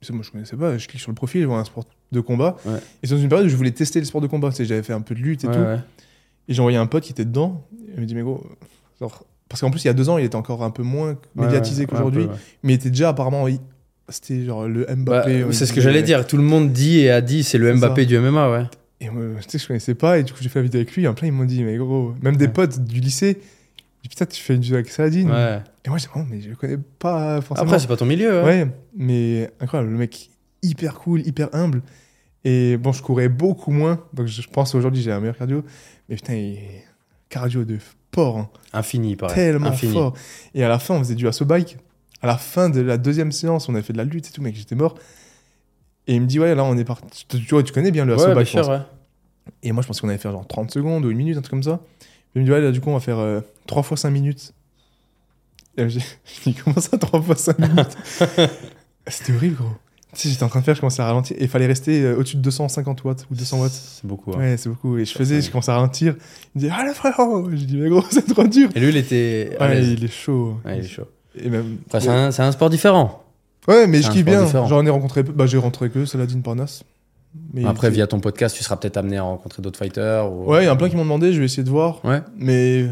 Moi, 0.09 0.23
je 0.23 0.31
connaissais 0.31 0.55
pas. 0.57 0.77
Je 0.77 0.87
clique 0.87 1.01
sur 1.01 1.11
le 1.11 1.15
profil, 1.15 1.41
je 1.41 1.47
vois 1.47 1.57
un 1.59 1.63
sport 1.65 1.85
de 2.11 2.19
combat. 2.19 2.57
Ouais. 2.65 2.77
Et 3.01 3.07
c'est 3.07 3.15
dans 3.15 3.21
une 3.21 3.29
période 3.29 3.45
où 3.47 3.49
je 3.49 3.55
voulais 3.55 3.71
tester 3.71 3.99
les 3.99 4.05
sports 4.05 4.21
de 4.21 4.27
combat. 4.27 4.49
Tu 4.49 4.55
sais, 4.57 4.65
J'avais 4.65 4.83
fait 4.83 4.93
un 4.93 5.01
peu 5.01 5.15
de 5.15 5.19
lutte 5.19 5.43
et 5.43 5.47
Ouais, 5.47 5.53
tout. 5.53 5.81
Et 6.47 6.53
j'ai 6.53 6.59
envoyé 6.59 6.77
un 6.77 6.87
pote 6.87 7.03
qui 7.03 7.11
était 7.11 7.25
dedans. 7.25 7.65
Il 7.95 8.01
me 8.01 8.05
dit, 8.05 8.15
mais 8.15 8.21
gros, 8.23 8.43
genre. 8.99 9.23
Parce 9.47 9.61
qu'en 9.61 9.69
plus, 9.71 9.83
il 9.83 9.87
y 9.87 9.89
a 9.89 9.93
deux 9.93 10.09
ans, 10.09 10.17
il 10.17 10.25
était 10.25 10.35
encore 10.35 10.63
un 10.63 10.71
peu 10.71 10.81
moins 10.83 11.17
médiatisé 11.35 11.85
qu'aujourd'hui. 11.85 12.27
Mais 12.63 12.73
il 12.73 12.75
était 12.75 12.89
déjà 12.89 13.09
apparemment. 13.09 13.45
C'était 14.09 14.43
genre 14.43 14.67
le 14.67 14.85
Bah, 14.85 14.95
Mbappé. 14.95 15.45
c'est 15.51 15.65
ce 15.65 15.73
que 15.73 15.81
j'allais 15.81 16.03
dire. 16.03 16.25
Tout 16.27 16.37
le 16.37 16.43
monde 16.43 16.71
dit 16.73 16.99
et 16.99 17.11
a 17.11 17.21
dit, 17.21 17.43
c'est 17.43 17.57
le 17.57 17.73
Mbappé 17.75 18.01
ça. 18.03 18.07
du 18.07 18.17
MMA, 18.19 18.51
ouais. 18.51 18.63
Et 19.01 19.07
tu 19.07 19.49
sais, 19.49 19.57
je 19.57 19.67
connaissais 19.67 19.95
pas, 19.95 20.19
et 20.19 20.23
du 20.23 20.31
coup, 20.31 20.39
j'ai 20.41 20.47
fait 20.49 20.59
la 20.59 20.63
vidéo 20.63 20.79
avec 20.79 20.95
lui, 20.95 21.03
et 21.03 21.07
en 21.07 21.13
plein, 21.15 21.27
ils 21.27 21.31
m'ont 21.33 21.43
dit, 21.45 21.63
mais 21.63 21.75
gros, 21.77 22.13
même 22.21 22.37
des 22.37 22.45
Ouais. 22.45 22.51
potes 22.51 22.79
du 22.83 22.99
lycée, 22.99 23.41
putain, 24.07 24.25
tu 24.27 24.41
fais 24.41 24.53
une 24.55 24.61
vidéo 24.61 24.75
avec 24.75 24.89
Saladin. 24.89 25.27
Ouais. 25.29 25.59
Et 25.85 25.89
moi, 25.89 25.97
j'ai 25.97 26.05
dit, 26.05 26.11
oh, 26.15 26.21
mais 26.29 26.39
je 26.41 26.53
connais 26.53 26.77
pas 26.99 27.41
forcément. 27.41 27.67
Après, 27.67 27.79
c'est 27.79 27.87
pas 27.87 27.97
ton 27.97 28.05
milieu. 28.05 28.39
hein. 28.41 28.45
ouais, 28.45 28.67
mais 28.95 29.49
incroyable, 29.59 29.91
le 29.91 29.97
mec, 29.97 30.29
hyper 30.61 30.93
cool, 30.95 31.25
hyper 31.25 31.49
humble. 31.53 31.81
Et 32.43 32.77
bon, 32.77 32.91
je 32.91 33.01
courais 33.01 33.27
beaucoup 33.29 33.71
moins, 33.71 34.03
donc 34.13 34.27
je 34.27 34.41
pense 34.47 34.73
aujourd'hui, 34.75 35.01
j'ai 35.01 35.11
un 35.11 35.19
meilleur 35.19 35.37
cardio, 35.37 35.63
mais 36.07 36.15
putain, 36.15 36.35
il 36.35 36.59
cardio 37.29 37.63
de 37.65 37.77
porc, 38.11 38.37
hein, 38.37 38.49
Infini, 38.73 39.15
pareil. 39.15 39.35
tellement 39.35 39.67
Infini. 39.69 39.93
fort. 39.93 40.13
Et 40.53 40.63
à 40.63 40.69
la 40.69 40.77
fin, 40.79 40.95
on 40.95 40.99
faisait 40.99 41.15
du 41.15 41.27
assaut 41.27 41.45
bike. 41.45 41.77
À 42.21 42.27
la 42.27 42.37
fin 42.37 42.69
de 42.69 42.81
la 42.81 42.97
deuxième 42.99 43.31
séance, 43.31 43.67
on 43.69 43.73
a 43.75 43.81
fait 43.81 43.93
de 43.93 43.97
la 43.97 44.03
lutte 44.03 44.27
et 44.27 44.31
tout, 44.31 44.41
mec, 44.43 44.55
j'étais 44.55 44.75
mort. 44.75 44.95
Et 46.11 46.15
il 46.15 46.21
me 46.21 46.25
dit, 46.27 46.41
ouais, 46.41 46.53
là, 46.55 46.65
on 46.65 46.77
est 46.77 46.83
parti. 46.83 47.25
Tu, 47.29 47.37
vois, 47.51 47.63
tu 47.63 47.71
connais 47.71 47.89
bien 47.89 48.03
le 48.03 48.17
Ouais, 48.17 48.25
bien 48.25 48.35
bike, 48.35 48.47
je 48.47 48.57
pense. 48.57 48.65
sûr, 48.65 48.73
ouais. 48.73 48.81
Et 49.63 49.71
moi, 49.71 49.81
je 49.81 49.87
pensais 49.87 50.01
qu'on 50.01 50.09
allait 50.09 50.17
faire 50.17 50.33
genre 50.33 50.45
30 50.45 50.69
secondes 50.69 51.05
ou 51.05 51.09
une 51.09 51.17
minute, 51.17 51.37
un 51.37 51.41
truc 51.41 51.51
comme 51.51 51.63
ça. 51.63 51.79
Il 52.35 52.41
me 52.41 52.45
dit, 52.45 52.51
ouais, 52.51 52.59
là, 52.59 52.71
du 52.71 52.81
coup, 52.81 52.89
on 52.89 52.93
va 52.95 52.99
faire 52.99 53.19
euh, 53.19 53.39
3 53.67 53.81
fois 53.81 53.95
5 53.95 54.09
minutes. 54.09 54.53
Et 55.77 55.87
je 55.87 55.99
dis, 56.43 56.53
comment 56.53 56.81
ça, 56.81 56.97
3 56.97 57.21
fois 57.21 57.35
5 57.37 57.59
minutes? 57.59 57.97
C'était 59.07 59.33
horrible, 59.33 59.55
gros. 59.55 59.69
Tu 60.13 60.19
sais, 60.23 60.29
j'étais 60.29 60.43
en 60.43 60.49
train 60.49 60.59
de 60.59 60.65
faire, 60.65 60.75
je 60.75 60.81
commençais 60.81 61.01
à 61.01 61.05
ralentir. 61.05 61.37
Et 61.39 61.43
il 61.43 61.47
fallait 61.47 61.67
rester 61.67 62.03
euh, 62.03 62.17
au-dessus 62.17 62.35
de 62.35 62.41
250 62.41 63.05
watts 63.05 63.25
ou 63.31 63.35
200 63.35 63.61
watts. 63.61 63.71
C'est 63.71 64.05
beaucoup. 64.05 64.33
hein. 64.33 64.39
Ouais, 64.39 64.57
c'est 64.57 64.67
beaucoup. 64.67 64.97
Et 64.97 65.05
je 65.05 65.13
faisais, 65.13 65.39
je 65.41 65.49
commençais 65.49 65.71
à 65.71 65.75
ralentir. 65.75 66.15
Il 66.53 66.61
me 66.61 66.67
dit, 66.67 66.73
ah 66.77 66.83
là, 66.83 66.93
frérot 66.93 67.49
J'ai 67.53 67.65
dit, 67.65 67.77
mais 67.77 67.87
gros, 67.87 68.03
c'est 68.09 68.27
trop 68.27 68.43
dur. 68.43 68.69
Et 68.75 68.81
lui, 68.81 68.89
il 68.89 68.97
était. 68.97 69.55
Ouais, 69.61 69.81
il 69.81 70.03
est 70.03 70.11
chaud. 70.11 70.57
Ouais, 70.65 70.79
il 70.79 70.83
est 70.83 70.89
chaud. 70.89 71.07
Et 71.41 71.49
même... 71.49 71.77
Après, 71.87 72.01
c'est 72.01 72.09
un, 72.09 72.31
c'est 72.31 72.41
un 72.41 72.51
sport 72.51 72.69
différent. 72.69 73.20
Ouais, 73.67 73.87
mais 73.87 74.01
je 74.01 74.09
kiffe 74.11 74.25
bien. 74.25 74.45
J'en 74.67 74.85
ai 74.85 74.89
rencontré. 74.89 75.23
Bah, 75.23 75.45
j'ai 75.45 75.57
rencontré 75.57 75.89
que 75.89 76.05
Saladin 76.05 76.41
Parnasse. 76.41 76.83
Mais 77.53 77.63
Après, 77.65 77.89
via 77.89 78.07
ton 78.07 78.19
podcast, 78.19 78.55
tu 78.57 78.63
seras 78.63 78.75
peut-être 78.75 78.97
amené 78.97 79.17
à 79.17 79.23
rencontrer 79.23 79.61
d'autres 79.61 79.79
fighters. 79.79 80.29
Ou... 80.31 80.51
Ouais, 80.51 80.63
il 80.63 80.65
y 80.65 80.69
a 80.69 80.75
plein 80.75 80.89
qui 80.89 80.95
m'ont 80.97 81.03
demandé, 81.03 81.31
je 81.31 81.39
vais 81.39 81.45
essayer 81.45 81.63
de 81.63 81.69
voir. 81.69 82.03
Ouais. 82.03 82.21
Mais 82.37 82.87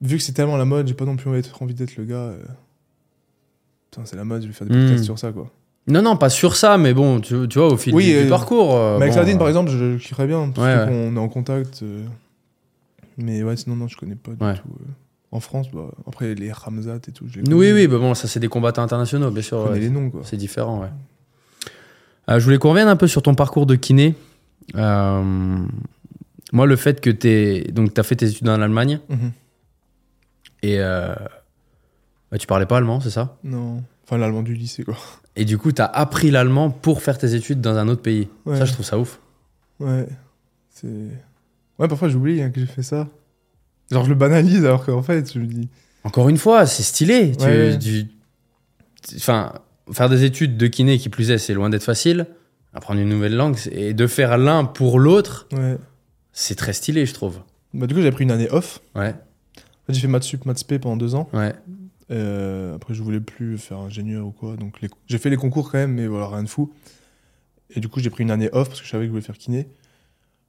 vu 0.00 0.16
que 0.16 0.22
c'est 0.22 0.32
tellement 0.32 0.56
la 0.56 0.64
mode, 0.64 0.88
j'ai 0.88 0.94
pas 0.94 1.04
non 1.04 1.14
plus 1.16 1.28
envie 1.60 1.74
d'être- 1.74 1.96
le 1.96 2.04
gars. 2.04 2.14
euh, 2.16 2.38
Putain, 3.90 4.02
c'est 4.04 4.16
la 4.16 4.24
mode, 4.24 4.42
je 4.42 4.46
vais 4.48 4.52
faire 4.52 4.66
des 4.66 4.74
podcasts 4.74 5.00
Hmm. 5.00 5.04
sur 5.04 5.18
ça, 5.18 5.30
quoi. 5.32 5.48
Non, 5.86 6.02
non, 6.02 6.16
pas 6.16 6.28
sur 6.30 6.54
ça, 6.56 6.76
mais 6.78 6.92
bon, 6.94 7.20
tu, 7.20 7.48
tu 7.48 7.58
vois, 7.58 7.68
au 7.72 7.76
fil 7.76 7.94
Oui, 7.94 8.04
du, 8.06 8.10
du 8.12 8.16
euh, 8.18 8.28
parcours. 8.28 8.74
euh, 8.74 8.96
mais 8.98 9.02
avec 9.04 9.08
bon, 9.10 9.14
Saladin, 9.14 9.34
euh, 9.34 9.38
par 9.38 9.48
exemple, 9.48 9.70
je, 9.70 9.96
je 9.98 10.02
kifferais 10.08 10.26
bien, 10.26 10.50
parce 10.54 10.66
Ouais, 10.66 10.74
que 10.86 10.90
ouais. 10.92 11.06
qu'on 11.10 11.16
est 11.16 11.20
en 11.20 11.28
contact. 11.28 11.84
Mais 13.18 13.42
ouais, 13.42 13.56
sinon, 13.56 13.76
non, 13.76 13.88
je 13.88 13.96
connais 13.96 14.14
pas 14.16 14.30
du 14.32 14.38
tout. 14.60 14.68
En 15.32 15.38
France, 15.40 15.70
bah, 15.72 15.90
après, 16.08 16.34
les 16.34 16.50
Ramzat 16.52 16.96
et 17.08 17.12
tout, 17.12 17.26
je 17.28 17.40
les 17.40 17.52
Oui, 17.54 17.70
oui, 17.72 17.86
bah 17.86 17.98
bon, 17.98 18.14
ça, 18.14 18.26
c'est 18.26 18.40
des 18.40 18.48
combattants 18.48 18.82
internationaux, 18.82 19.30
bien 19.30 19.42
sûr. 19.42 19.64
Je 19.68 19.72
ouais. 19.72 19.78
les 19.78 19.90
noms, 19.90 20.10
quoi. 20.10 20.22
C'est 20.24 20.36
différent, 20.36 20.80
ouais. 20.80 20.88
Euh, 22.28 22.38
je 22.40 22.44
voulais 22.44 22.58
qu'on 22.58 22.70
revienne 22.70 22.88
un 22.88 22.96
peu 22.96 23.06
sur 23.06 23.22
ton 23.22 23.34
parcours 23.34 23.64
de 23.66 23.76
kiné. 23.76 24.14
Euh, 24.76 25.22
moi, 26.52 26.66
le 26.66 26.76
fait 26.76 27.00
que 27.00 27.10
tu 27.10 27.70
donc 27.72 27.96
as 27.98 28.02
fait 28.02 28.16
tes 28.16 28.26
études 28.28 28.48
en 28.48 28.60
Allemagne 28.60 29.00
Mhm. 29.08 29.32
et 30.62 30.80
euh, 30.80 31.14
bah, 32.30 32.38
tu 32.38 32.46
parlais 32.46 32.66
pas 32.66 32.76
allemand, 32.78 33.00
c'est 33.00 33.10
ça? 33.10 33.36
Non. 33.44 33.82
Enfin, 34.04 34.18
l'allemand 34.18 34.42
du 34.42 34.54
lycée, 34.54 34.82
quoi. 34.84 34.96
Et 35.36 35.44
du 35.44 35.58
coup, 35.58 35.70
tu 35.70 35.80
as 35.80 35.86
appris 35.86 36.30
l'allemand 36.32 36.70
pour 36.70 37.02
faire 37.02 37.18
tes 37.18 37.34
études 37.34 37.60
dans 37.60 37.76
un 37.76 37.86
autre 37.88 38.02
pays. 38.02 38.28
Ouais. 38.46 38.58
Ça, 38.58 38.64
je 38.64 38.72
trouve 38.72 38.84
ça 38.84 38.98
ouf. 38.98 39.20
Ouais. 39.78 40.06
C'est. 40.70 40.88
Ouais, 41.78 41.86
parfois, 41.88 42.08
j'oublie 42.08 42.42
hein, 42.42 42.50
que 42.50 42.58
j'ai 42.60 42.66
fait 42.66 42.82
ça. 42.82 43.06
Genre, 43.90 44.04
je 44.04 44.08
le 44.08 44.14
banalise, 44.14 44.64
alors 44.64 44.84
qu'en 44.84 45.02
fait, 45.02 45.32
je 45.32 45.38
me 45.38 45.46
dis. 45.46 45.68
Encore 46.04 46.28
une 46.28 46.36
fois, 46.38 46.64
c'est 46.66 46.82
stylé. 46.82 47.32
Tu- 47.36 47.44
Ouais. 47.44 47.78
tu- 47.78 48.06
Enfin, 49.16 49.54
faire 49.92 50.08
des 50.08 50.24
études 50.24 50.56
de 50.56 50.66
kiné, 50.66 50.98
qui 50.98 51.08
plus 51.08 51.30
est, 51.30 51.38
c'est 51.38 51.54
loin 51.54 51.70
d'être 51.70 51.82
facile. 51.82 52.26
Apprendre 52.74 53.00
une 53.00 53.08
nouvelle 53.08 53.34
langue 53.34 53.56
et 53.72 53.94
de 53.94 54.06
faire 54.06 54.38
l'un 54.38 54.64
pour 54.64 54.98
l'autre, 55.00 55.48
Ouais. 55.52 55.76
c'est 56.32 56.54
très 56.54 56.72
stylé, 56.72 57.06
je 57.06 57.14
trouve. 57.14 57.40
Bah, 57.74 57.86
du 57.86 57.94
coup, 57.94 58.00
j'ai 58.02 58.12
pris 58.12 58.24
une 58.24 58.30
année 58.30 58.48
off. 58.50 58.80
Ouais, 58.94 59.14
j'ai 59.88 60.00
fait 60.00 60.06
maths 60.06 60.22
sup, 60.22 60.44
maths 60.44 60.58
spé 60.58 60.78
pendant 60.78 60.96
deux 60.96 61.14
ans. 61.14 61.28
ouais. 61.32 61.54
Euh, 62.12 62.74
après, 62.74 62.92
je 62.92 63.02
voulais 63.04 63.20
plus 63.20 63.56
faire 63.56 63.78
ingénieur 63.78 64.26
ou 64.26 64.32
quoi. 64.32 64.56
Donc, 64.56 64.80
les- 64.80 64.90
j'ai 65.06 65.18
fait 65.18 65.30
les 65.30 65.36
concours 65.36 65.70
quand 65.70 65.78
même, 65.78 65.92
mais 65.94 66.08
voilà, 66.08 66.26
rien 66.28 66.42
de 66.42 66.48
fou. 66.48 66.72
Et 67.74 67.78
du 67.80 67.86
coup, 67.88 68.00
j'ai 68.00 68.10
pris 68.10 68.24
une 68.24 68.32
année 68.32 68.48
off 68.52 68.68
parce 68.68 68.80
que 68.80 68.86
je 68.86 68.90
savais 68.90 69.04
que 69.04 69.06
je 69.06 69.10
voulais 69.12 69.22
faire 69.22 69.38
kiné. 69.38 69.68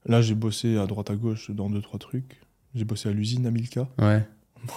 Là, 0.07 0.21
j'ai 0.23 0.33
bossé 0.33 0.77
à 0.77 0.87
droite 0.87 1.11
à 1.11 1.15
gauche 1.15 1.51
dans 1.51 1.69
deux, 1.69 1.81
trois 1.81 1.99
trucs. 1.99 2.41
J'ai 2.75 2.85
bossé 2.85 3.09
à 3.09 3.11
l'usine, 3.11 3.45
à 3.45 3.51
Milka. 3.51 3.87
Ouais. 3.99 4.25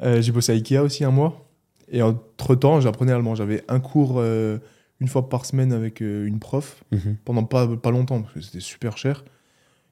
Euh, 0.00 0.22
j'ai 0.22 0.30
bossé 0.30 0.52
à 0.52 0.54
Ikea 0.54 0.78
aussi 0.78 1.02
un 1.02 1.10
mois. 1.10 1.50
Et 1.90 2.02
entre-temps, 2.02 2.80
j'apprenais 2.80 3.10
allemand. 3.10 3.34
J'avais 3.34 3.64
un 3.66 3.80
cours 3.80 4.18
euh, 4.18 4.58
une 5.00 5.08
fois 5.08 5.28
par 5.28 5.44
semaine 5.44 5.72
avec 5.72 6.02
euh, 6.02 6.24
une 6.24 6.38
prof, 6.38 6.84
Mhm. 6.92 7.16
pendant 7.24 7.42
pas, 7.42 7.66
pas 7.76 7.90
longtemps, 7.90 8.22
parce 8.22 8.32
que 8.34 8.40
c'était 8.40 8.60
super 8.60 8.96
cher, 8.96 9.24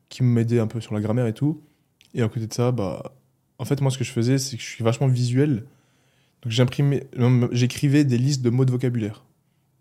qui 0.09 0.23
m'aidait 0.23 0.61
un 0.61 0.69
peu 0.69 0.81
sur 0.81 0.95
la 0.95 1.01
grammaire 1.01 1.27
et 1.27 1.33
tout. 1.35 1.61
Et 2.15 2.23
à 2.23 2.29
côté 2.29 2.47
de 2.47 2.55
ça, 2.55 2.71
bah, 2.71 3.17
en 3.59 3.65
fait, 3.65 3.81
moi, 3.81 3.91
ce 3.91 3.99
que 3.99 4.05
je 4.05 4.13
faisais, 4.13 4.39
c'est 4.39 4.57
que 4.57 4.63
je 4.63 4.69
suis 4.69 4.85
vachement 4.85 5.09
visuel. 5.09 5.65
Donc, 6.43 6.53
j'écrivais 7.53 8.05
des 8.05 8.19
listes 8.19 8.43
de 8.43 8.51
mots 8.51 8.65
de 8.65 8.71
vocabulaire. 8.71 9.25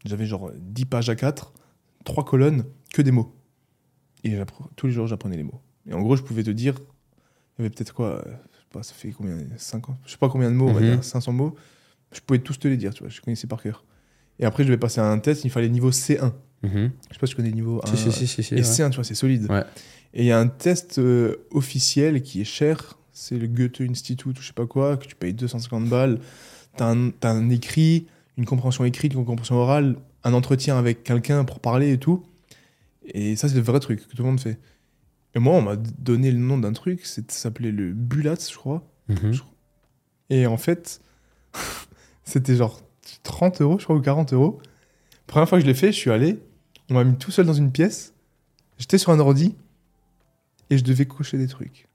J'avais 0.06 0.26
genre 0.26 0.50
10 0.58 0.86
pages 0.86 1.10
à 1.12 1.16
4, 1.16 1.54
3 2.04 2.26
colonnes, 2.26 2.64
que 2.96 3.04
des 3.04 3.12
mots. 3.12 3.36
Et 4.24 4.36
tous 4.76 4.88
les 4.88 4.94
jours, 4.94 5.06
j'apprenais 5.06 5.38
les 5.38 5.44
mots. 5.44 5.62
Et 5.88 5.94
en 5.94 6.02
gros, 6.02 6.16
je 6.16 6.24
pouvais 6.24 6.42
te 6.42 6.50
dire, 6.50 6.74
il 7.58 7.62
y 7.62 7.66
avait 7.66 7.70
peut-être 7.74 7.94
quoi, 7.94 8.08
euh, 8.18 8.22
je 8.26 8.58
sais 8.58 8.66
pas, 8.72 8.84
ça 8.84 8.94
fait 8.94 9.12
combien, 9.12 9.38
50, 9.58 9.96
je 10.06 10.12
sais 10.12 10.18
pas 10.18 10.30
combien 10.30 10.50
de 10.52 10.56
mots, 10.56 10.70
on 10.70 10.74
va 10.74 10.82
Mhm. 10.82 10.92
dire 10.96 11.04
500 11.04 11.32
mots. 11.34 11.56
Je 12.12 12.20
pouvais 12.22 12.40
tous 12.40 12.58
te 12.60 12.68
les 12.68 12.78
dire, 12.78 12.94
tu 12.94 13.04
vois, 13.04 13.10
je 13.10 13.20
connaissais 13.22 13.48
par 13.48 13.62
cœur. 13.62 13.84
Et 14.40 14.46
après, 14.46 14.64
je 14.64 14.68
devais 14.70 14.78
passer 14.80 15.00
à 15.02 15.06
un 15.06 15.20
test, 15.20 15.44
il 15.46 15.50
fallait 15.50 15.70
niveau 15.70 15.92
C1. 15.92 16.34
Mhm. 16.64 16.92
Je 17.10 17.14
sais 17.14 17.20
pas 17.20 17.26
si 17.28 17.32
tu 17.32 17.36
connais 17.38 17.50
le 17.50 17.56
niveau 17.56 17.82
1. 17.84 17.96
Si, 17.96 17.98
si, 17.98 18.12
si, 18.12 18.28
si, 18.28 18.44
si, 18.44 18.54
Et 18.56 18.58
ouais. 18.58 18.64
C1, 18.64 18.90
tu 18.90 18.96
vois, 18.96 19.04
c'est 19.04 19.16
solide. 19.16 19.50
Ouais. 19.50 19.64
Et 20.14 20.24
il 20.24 20.26
y 20.26 20.32
a 20.32 20.40
un 20.40 20.48
test 20.48 20.98
euh, 21.00 21.36
officiel 21.52 22.22
qui 22.22 22.42
est 22.42 22.46
cher, 22.46 22.98
c'est 23.12 23.38
le 23.38 23.48
Goethe 23.48 23.82
Institute 23.82 24.38
ou 24.38 24.42
je 24.42 24.48
sais 24.48 24.54
pas 24.54 24.66
quoi, 24.66 24.98
que 24.98 25.06
tu 25.06 25.16
payes 25.16 25.34
250 25.34 25.88
balles. 25.90 26.20
T'as 26.78 26.88
un, 26.92 27.10
t'as 27.12 27.32
un 27.32 27.50
écrit, 27.50 28.08
une 28.38 28.46
compréhension 28.46 28.84
écrite, 28.86 29.14
une 29.14 29.24
compréhension 29.26 29.56
orale, 29.56 29.98
un 30.24 30.34
entretien 30.34 30.78
avec 30.78 31.04
quelqu'un 31.04 31.44
pour 31.46 31.60
parler 31.60 31.94
et 31.94 31.98
tout. 31.98 32.24
Et 33.06 33.36
ça, 33.36 33.48
c'est 33.48 33.56
le 33.56 33.62
vrai 33.62 33.80
truc 33.80 34.06
que 34.08 34.16
tout 34.16 34.24
le 34.24 34.30
monde 34.30 34.40
fait. 34.40 34.58
Et 35.36 35.40
moi, 35.40 35.54
on 35.56 35.62
m'a 35.62 35.76
donné 35.76 36.32
le 36.32 36.38
nom 36.40 36.58
d'un 36.58 36.72
truc, 36.74 37.06
ça 37.06 37.22
s'appelait 37.28 37.72
le 37.72 37.92
Bulatz, 37.94 38.50
je 38.52 38.58
crois. 38.58 38.84
Mhm. 39.10 39.34
Et 40.30 40.48
en 40.48 40.58
fait, 40.58 41.02
c'était 42.24 42.56
genre 42.56 42.82
30 43.24 43.62
euros, 43.62 43.78
je 43.80 43.84
crois, 43.84 43.96
ou 43.96 44.02
40 44.02 44.34
euros. 44.34 44.60
Première 45.28 45.50
fois 45.50 45.58
que 45.58 45.64
je 45.64 45.68
l'ai 45.68 45.74
fait, 45.76 45.88
je 45.88 45.98
suis 45.98 46.12
allé, 46.12 46.40
on 46.90 46.94
m'a 46.96 47.04
mis 47.04 47.16
tout 47.18 47.32
seul 47.32 47.46
dans 47.46 47.54
une 47.54 47.72
pièce, 47.72 48.14
j'étais 48.78 48.98
sur 48.98 49.12
un 49.12 49.20
ordi, 49.20 49.56
et 50.70 50.78
je 50.78 50.84
devais 50.84 51.06
cocher 51.06 51.38
des 51.38 51.48
trucs. 51.48 51.88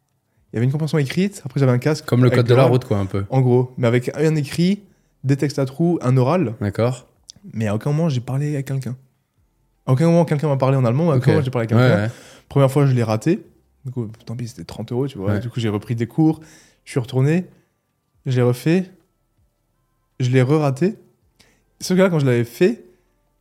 Il 0.52 0.56
y 0.56 0.58
avait 0.58 0.66
une 0.66 0.72
compréhension 0.72 0.98
écrite, 0.98 1.42
après 1.44 1.60
j'avais 1.60 1.72
un 1.72 1.78
casque. 1.78 2.04
Comme 2.06 2.24
le 2.24 2.30
code 2.30 2.46
de 2.46 2.54
la 2.54 2.64
route, 2.64 2.84
quoi, 2.84 2.98
un 2.98 3.06
peu. 3.06 3.24
En 3.30 3.40
gros, 3.40 3.72
mais 3.78 3.86
avec 3.86 4.10
un 4.16 4.34
écrit, 4.36 4.82
des 5.24 5.36
textes 5.36 5.58
à 5.58 5.64
trous, 5.64 5.98
un 6.02 6.16
oral. 6.16 6.54
D'accord. 6.60 7.06
Mais 7.54 7.68
à 7.68 7.74
aucun 7.74 7.90
moment 7.92 8.08
j'ai 8.08 8.20
parlé 8.20 8.56
à 8.56 8.62
quelqu'un. 8.62 8.96
À 9.86 9.92
aucun 9.92 10.06
moment 10.06 10.24
quelqu'un 10.24 10.48
m'a 10.48 10.56
parlé 10.56 10.76
en 10.76 10.84
allemand, 10.84 11.10
à 11.10 11.16
aucun 11.16 11.30
moment 11.32 11.42
j'ai 11.44 11.50
parlé 11.50 11.72
à 11.72 11.76
Ouais, 11.76 11.82
quelqu'un. 11.82 12.02
ouais. 12.04 12.10
Première 12.50 12.70
fois, 12.70 12.84
je 12.84 12.92
l'ai 12.92 13.02
raté. 13.04 13.42
Du 13.86 13.92
coup, 13.92 14.10
tant 14.26 14.36
pis, 14.36 14.48
c'était 14.48 14.64
30 14.64 14.92
euros, 14.92 15.08
tu 15.08 15.16
vois. 15.16 15.32
Ouais. 15.32 15.40
Du 15.40 15.48
coup, 15.48 15.58
j'ai 15.60 15.70
repris 15.70 15.94
des 15.94 16.06
cours. 16.06 16.40
Je 16.84 16.90
suis 16.90 17.00
retourné. 17.00 17.46
Je 18.26 18.36
l'ai 18.36 18.42
refait. 18.42 18.90
Je 20.18 20.28
l'ai 20.30 20.42
re-raté. 20.42 20.96
Sauf 21.80 21.96
que 21.96 22.02
là, 22.02 22.10
quand 22.10 22.18
je 22.18 22.26
l'avais 22.26 22.44
fait, 22.44 22.84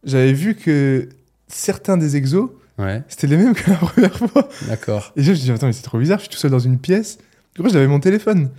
j'avais 0.05 0.31
vu 0.31 0.55
que 0.55 1.09
certains 1.47 1.97
des 1.97 2.15
exos, 2.15 2.51
Ouais, 2.77 3.03
c'était 3.09 3.27
les 3.27 3.35
mêmes 3.35 3.53
que 3.53 3.69
la 3.69 3.75
première 3.75 4.15
fois. 4.15 4.47
d'accord. 4.69 5.11
Et 5.17 5.23
je 5.23 5.31
me 5.31 5.35
suis 5.35 5.43
dit, 5.43 5.51
attends, 5.51 5.67
mais 5.67 5.73
c'est 5.73 5.81
trop 5.83 5.99
bizarre, 5.99 6.19
je 6.19 6.23
suis 6.23 6.29
tout 6.31 6.37
seul 6.37 6.51
dans 6.51 6.59
une 6.59 6.77
pièce. 6.79 7.17
Du 7.53 7.61
coup, 7.61 7.67
j'avais 7.69 7.87
mon 7.87 7.99
téléphone. 7.99 8.49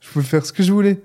Je 0.00 0.08
pouvais 0.10 0.24
faire 0.24 0.46
ce 0.46 0.54
que 0.54 0.62
je 0.62 0.72
voulais. 0.72 0.98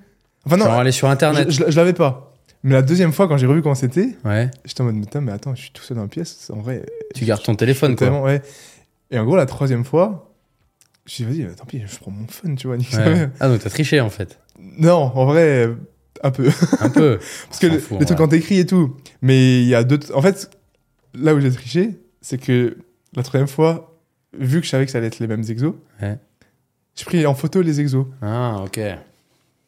Enfin, 0.46 0.56
non, 0.56 0.64
Genre 0.66 0.76
aller 0.76 0.94
sur 0.94 1.10
Internet. 1.10 1.52
je, 1.52 1.66
je- 1.66 1.72
je 1.72 1.76
l'avais 1.76 1.91
pas. 1.91 2.34
Mais 2.64 2.72
la 2.76 2.82
deuxième 2.82 3.12
fois, 3.12 3.28
quand 3.28 3.36
j'ai 3.36 3.48
revu 3.48 3.62
comment 3.62 3.76
c'était, 3.76 4.16
Ouais. 4.24 4.50
j'étais 4.64 4.80
en 4.80 4.86
mode, 4.86 4.96
mais, 5.22 5.32
attends, 5.34 5.54
je 5.54 5.64
suis 5.64 5.72
tout 5.72 5.84
seul 5.84 5.98
dans 5.98 6.04
une 6.04 6.10
pièce. 6.10 6.50
En 6.56 6.62
vrai, 6.62 6.86
Tu 7.14 7.26
gardes 7.26 7.44
ton 7.44 7.56
téléphone, 7.56 7.98
quoi. 7.98 8.22
Ouais. 8.22 8.41
Et 9.14 9.20
en 9.20 9.26
gros, 9.26 9.36
la 9.38 9.45
troisième 9.45 9.86
fois, 9.86 10.34
je 11.05 11.24
dit, 11.24 11.43
vas-y, 11.43 11.55
tant 11.55 11.66
pis, 11.66 11.82
je 11.86 11.97
prends 11.99 12.11
mon 12.11 12.28
fun, 12.28 12.55
tu 12.55 12.68
vois. 12.68 12.78
nique 12.78 12.91
Ouais. 12.93 13.30
Ah, 13.39 13.47
donc 13.47 13.61
t'as 13.61 13.70
triché, 13.70 14.01
en 14.01 14.09
fait. 14.09 14.39
Non, 14.59 15.11
en 15.16 15.26
vrai, 15.26 15.70
un 16.24 16.32
peu. 16.32 16.49
Un 16.80 16.89
peu. 16.89 17.20
Parce 17.47 17.59
que 17.59 17.68
s'en 17.68 17.74
le, 17.76 17.80
fout, 17.80 17.99
le 17.99 18.05
truc 18.05 18.18
ouais. 18.20 18.26
quand 18.26 18.30
t'écris 18.30 18.57
et 18.59 18.66
tout. 18.66 18.97
Mais 19.22 19.61
il 19.61 19.68
y 19.68 19.76
a 19.76 19.84
deux. 19.84 19.99
En 20.16 20.22
fait, 20.22 20.49
là 21.14 21.36
où 21.36 21.39
j'ai 21.39 21.51
triché, 21.51 21.91
c'est 22.22 22.38
que 22.39 22.76
la 23.16 23.22
troisième 23.24 23.47
fois, 23.47 23.99
vu 24.38 24.59
que 24.59 24.66
je 24.66 24.72
savais 24.72 24.86
que 24.86 24.91
ça 24.91 24.97
allait 24.97 25.07
être 25.07 25.20
les 25.20 25.28
mêmes 25.28 25.43
exos, 25.47 25.76
Ouais. 26.01 26.18
j'ai 26.95 27.05
pris 27.05 27.24
en 27.28 27.36
photo 27.36 27.61
les 27.61 27.80
exos. 27.82 28.07
Ah, 28.24 28.61
ok. 28.66 28.80
Et 28.80 28.97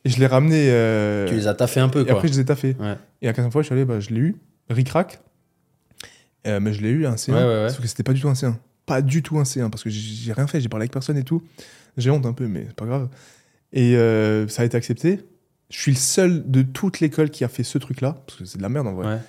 je 0.10 0.20
les 0.20 0.28
ramené. 0.28 0.70
euh, 0.72 1.28
Tu 1.28 1.36
les 1.36 1.48
as 1.48 1.54
taffés 1.54 1.80
un 1.82 1.90
peu, 1.90 2.02
et 2.02 2.06
quoi. 2.06 2.14
après, 2.16 2.28
je 2.30 2.34
les 2.34 2.40
ai 2.40 2.46
taffés. 2.46 2.76
Ouais. 2.80 2.96
Et 3.22 3.26
la 3.28 3.32
quatrième 3.34 3.52
fois, 3.52 3.62
je 3.62 3.68
suis 3.68 3.74
allé, 3.74 3.86
bah, 3.86 4.00
je 4.00 4.10
l'ai 4.10 4.22
eu. 4.22 4.36
Ric-rac. 4.72 5.20
Euh, 6.48 6.60
mais 6.60 6.74
je 6.74 6.82
l'ai 6.82 6.90
eu, 6.90 7.06
un 7.06 7.16
C1. 7.16 7.34
Ouais, 7.34 7.38
ouais, 7.44 7.64
ouais. 7.64 7.70
Sauf 7.70 7.82
que 7.82 7.88
c'était 7.88 8.04
pas 8.04 8.14
du 8.14 8.22
tout 8.22 8.30
un 8.30 8.34
C1. 8.34 8.54
Pas 8.86 9.02
du 9.02 9.24
tout 9.24 9.38
un 9.40 9.44
C1, 9.44 9.70
parce 9.70 9.84
que 9.84 9.90
j'ai- 9.90 10.32
rien 10.34 10.48
fait, 10.48 10.62
j'ai 10.62 10.70
parlé 10.70 10.84
avec 10.84 10.92
personne 10.92 11.18
et 11.18 11.24
tout. 11.24 11.42
J'ai 11.98 12.10
honte 12.12 12.26
un 12.26 12.34
peu, 12.34 12.48
mais 12.48 12.66
c'est 12.68 12.76
pas 12.76 12.86
grave. 12.86 13.10
Et 13.74 13.96
euh, 13.96 14.48
ça 14.48 14.62
a 14.62 14.66
été 14.66 14.78
accepté. 14.78 15.22
Je 15.72 15.80
suis 15.80 15.92
le 15.92 15.98
seul 15.98 16.50
de 16.50 16.62
toute 16.62 17.00
l'école 17.00 17.30
qui 17.32 17.44
a 17.44 17.48
fait 17.48 17.64
ce 17.64 17.78
truc-là, 17.78 18.18
parce 18.28 18.38
que 18.40 18.46
c'est 18.46 18.58
de 18.58 18.64
la 18.64 18.70
merde 18.70 18.88
en 18.88 18.94
vrai. 18.94 19.08
Ouais. 19.08 19.20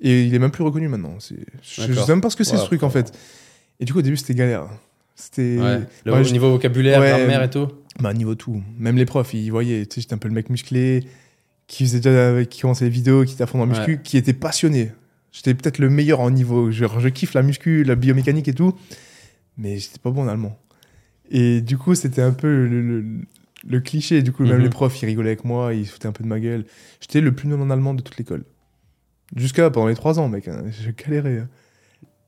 Et 0.00 0.24
il 0.24 0.34
est 0.34 0.38
même 0.38 0.50
plus 0.50 0.62
reconnu 0.62 0.88
maintenant. 0.88 1.16
Je, 1.20 1.34
sais 1.82 2.06
même 2.08 2.20
pas 2.20 2.30
ce 2.30 2.36
que 2.36 2.44
c'est 2.44 2.52
Ouais, 2.52 2.58
ce 2.60 2.64
truc 2.66 2.82
en 2.82 2.90
fait. 2.90 3.12
Et 3.80 3.84
du 3.84 3.92
coup, 3.92 3.98
au 4.00 4.02
début, 4.02 4.16
c'était 4.16 4.34
galère. 4.34 4.68
C'était. 5.16 5.58
Ouais. 5.58 5.80
Le 6.04 6.22
je- 6.22 6.32
niveau 6.32 6.50
vocabulaire, 6.50 7.00
grammaire 7.00 7.42
et 7.42 7.50
tout. 7.50 7.68
Bah, 8.00 8.12
niveau 8.14 8.34
tout. 8.36 8.62
Même 8.78 8.96
les 8.96 9.06
profs, 9.06 9.34
ils 9.34 9.50
voyaient, 9.50 9.84
tu 9.86 9.96
sais, 9.96 10.00
j'étais 10.02 10.14
un 10.14 10.18
peu 10.18 10.28
le 10.28 10.34
mec 10.34 10.50
musclé, 10.50 11.04
qui 11.66 11.84
faisait 11.84 11.98
déjà, 12.00 12.44
qui 12.44 12.60
commençait 12.60 12.84
les 12.84 12.90
vidéos, 12.90 13.24
qui 13.24 13.34
était 13.34 13.42
à 13.42 13.46
fond 13.46 13.58
dans 13.58 13.64
le 13.66 13.70
muscu, 13.72 14.00
qui 14.04 14.16
était 14.16 14.32
passionné. 14.34 14.92
J'étais 15.38 15.54
peut-être 15.54 15.78
le 15.78 15.88
meilleur 15.88 16.18
en 16.18 16.32
niveau. 16.32 16.72
Je, 16.72 16.84
je 16.98 17.08
kiffe 17.08 17.34
la 17.34 17.42
muscu, 17.42 17.84
la 17.84 17.94
biomécanique 17.94 18.48
et 18.48 18.54
tout, 18.54 18.74
mais 19.56 19.78
j'étais 19.78 20.00
pas 20.00 20.10
bon 20.10 20.22
en 20.24 20.28
allemand. 20.28 20.58
Et 21.30 21.60
du 21.60 21.78
coup, 21.78 21.94
c'était 21.94 22.22
un 22.22 22.32
peu 22.32 22.48
le, 22.66 22.82
le- 22.82 23.04
le 23.68 23.80
cliché. 23.80 24.20
Du 24.22 24.32
coup, 24.32 24.42
même 24.42 24.56
Mhm. 24.56 24.62
les 24.64 24.68
profs, 24.68 25.00
ils 25.00 25.06
rigolaient 25.06 25.28
avec 25.30 25.44
moi, 25.44 25.74
ils 25.74 25.86
se 25.86 25.92
foutaient 25.92 26.08
un 26.08 26.12
peu 26.12 26.24
de 26.24 26.28
ma 26.28 26.40
gueule. 26.40 26.64
J'étais 27.00 27.20
le 27.20 27.30
plus 27.32 27.46
nul 27.46 27.60
en 27.60 27.70
allemand 27.70 27.94
de 27.94 28.02
toute 28.02 28.18
l'école. 28.18 28.42
Jusqu'à 29.36 29.70
pendant 29.70 29.86
les 29.86 29.94
trois 29.94 30.18
ans, 30.18 30.28
mec. 30.28 30.48
hein, 30.48 30.64
je 30.70 30.90
galérais. 30.90 31.38
hein. 31.38 31.48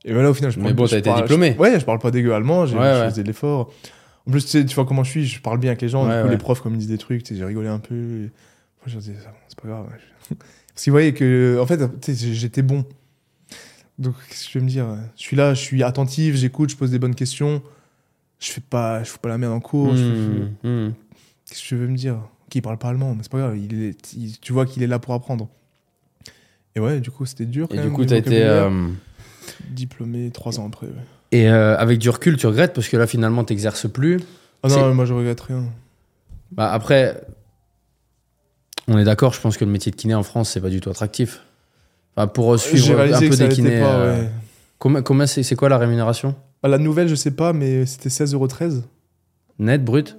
Et 0.05 0.13
voilà, 0.13 0.29
au 0.29 0.33
final, 0.33 0.51
je 0.51 0.57
Mais 0.59 0.63
parle- 0.65 0.75
bon, 0.75 0.85
je 0.85 0.91
t'as 0.91 0.97
été 0.99 1.09
parle- 1.09 1.21
diplômé. 1.23 1.53
je- 1.55 1.59
ouais, 1.59 1.79
je 1.79 1.83
parle 1.85 1.99
pas 1.99 2.11
dégueu 2.11 2.33
allemand, 2.33 2.65
j'ai 2.65 2.75
Ouais, 2.77 2.81
ouais. 2.81 3.11
de 3.11 3.21
l'effort. 3.23 3.73
En 4.25 4.31
plus, 4.31 4.41
tu, 4.45 4.51
sais, 4.51 4.65
tu 4.65 4.73
vois 4.75 4.85
comment 4.85 5.03
je 5.03 5.09
suis, 5.11 5.25
je 5.25 5.41
parle 5.41 5.59
bien 5.59 5.71
avec 5.71 5.81
les 5.81 5.89
gens. 5.89 6.07
Ouais, 6.07 6.15
du 6.19 6.23
coup, 6.23 6.29
les 6.31 6.37
profs, 6.37 6.61
comme 6.61 6.75
ils 6.75 6.77
disent 6.79 6.87
des 6.87 6.97
trucs, 6.97 7.23
tu 7.23 7.33
sais, 7.33 7.39
j'ai 7.39 7.45
rigolé 7.45 7.67
un 7.67 7.79
peu. 7.79 7.95
et- 7.95 8.19
Moi, 8.29 8.87
je 8.87 8.93
leur 8.93 9.01
disais, 9.01 9.15
c'est 9.49 9.59
pas 9.61 9.67
grave. 9.67 9.85
Parce 10.29 10.83
qu'ils 10.83 10.91
voyaient 10.91 11.13
que, 11.13 11.59
en 11.61 11.65
fait, 11.65 11.79
j'étais 12.07 12.61
bon. 12.61 12.85
Donc, 14.01 14.15
qu'est-ce 14.29 14.45
que 14.47 14.51
je 14.53 14.59
vais 14.59 14.65
me 14.65 14.69
dire? 14.69 14.87
Je 15.15 15.21
suis 15.21 15.35
là, 15.37 15.53
je 15.53 15.61
suis 15.61 15.83
attentif, 15.83 16.35
j'écoute, 16.35 16.71
je 16.71 16.75
pose 16.75 16.89
des 16.91 16.99
bonnes 16.99 17.15
questions. 17.15 17.61
Je 18.39 18.51
fais 18.51 18.61
pas, 18.61 19.03
je 19.03 19.09
fous 19.09 19.19
pas 19.19 19.29
la 19.29 19.37
merde 19.37 19.53
en 19.53 19.59
cours. 19.59 19.95
fais- 19.95 20.01
Mmh, 20.01 20.49
mmh. 20.63 20.93
Qu'est-ce 21.45 21.61
que 21.61 21.67
je 21.67 21.75
veux 21.75 21.87
me 21.87 21.95
dire? 21.95 22.15
Ok, 22.47 22.55
il 22.55 22.61
parle 22.63 22.77
pas 22.79 22.89
allemand, 22.89 23.13
mais 23.13 23.21
c'est 23.21 23.31
pas 23.31 23.37
grave. 23.37 23.57
Il 23.57 23.83
est, 23.83 24.13
il- 24.13 24.39
tu 24.39 24.51
vois 24.53 24.65
qu'il 24.65 24.81
est 24.81 24.87
là 24.87 24.97
pour 24.97 25.13
apprendre. 25.13 25.47
Et 26.75 26.79
ouais, 26.79 26.99
du 26.99 27.11
coup, 27.11 27.25
c'était 27.25 27.45
dur. 27.45 27.67
Quand 27.69 27.75
Et 27.75 27.79
du 27.81 27.91
coup, 27.91 28.03
t'as 28.05 28.17
été. 28.17 28.43
euh, 28.43 28.89
diplômé 29.69 30.31
trois 30.31 30.59
ans 30.59 30.67
après. 30.67 30.87
ouais. 30.87 30.93
Et 31.31 31.49
euh, 31.49 31.77
avec 31.77 31.99
du 31.99 32.09
recul, 32.09 32.35
tu 32.37 32.47
regrettes? 32.47 32.73
Parce 32.73 32.87
que 32.89 32.97
là, 32.97 33.05
finalement, 33.07 33.43
t'exerces 33.43 33.89
plus. 33.91 34.19
Ah 34.63 34.67
non, 34.69 34.93
moi 34.95 35.05
je 35.05 35.13
regrette 35.13 35.41
rien. 35.41 35.65
Bah, 36.51 36.71
après, 36.73 37.21
on 38.87 38.97
est 38.97 39.03
d'accord, 39.03 39.33
je 39.33 39.39
pense 39.41 39.57
que 39.57 39.65
le 39.65 39.71
métier 39.71 39.91
de 39.91 39.95
kiné 39.95 40.15
en 40.15 40.23
France, 40.23 40.49
c'est 40.51 40.61
pas 40.61 40.69
du 40.69 40.81
tout 40.81 40.89
attractif. 40.89 41.41
Enfin, 42.15 42.27
pour 42.27 42.53
euh, 42.53 42.57
suivre 42.57 42.99
un 42.99 43.19
peu 43.19 43.29
des 43.35 43.49
kinés. 43.49 43.79
pas, 43.79 43.95
euh, 43.95 44.21
ouais. 44.23 45.01
Combien 45.03 45.27
c'est, 45.27 45.43
c'est 45.43 45.55
quoi 45.55 45.69
la 45.69 45.77
rémunération? 45.77 46.35
Ah, 46.63 46.67
la 46.67 46.77
nouvelle, 46.77 47.07
je 47.07 47.15
sais 47.15 47.31
pas, 47.31 47.53
mais 47.53 47.85
c'était 47.85 48.09
16,13€. 48.09 48.83
Net, 49.59 49.83
brut? 49.83 50.17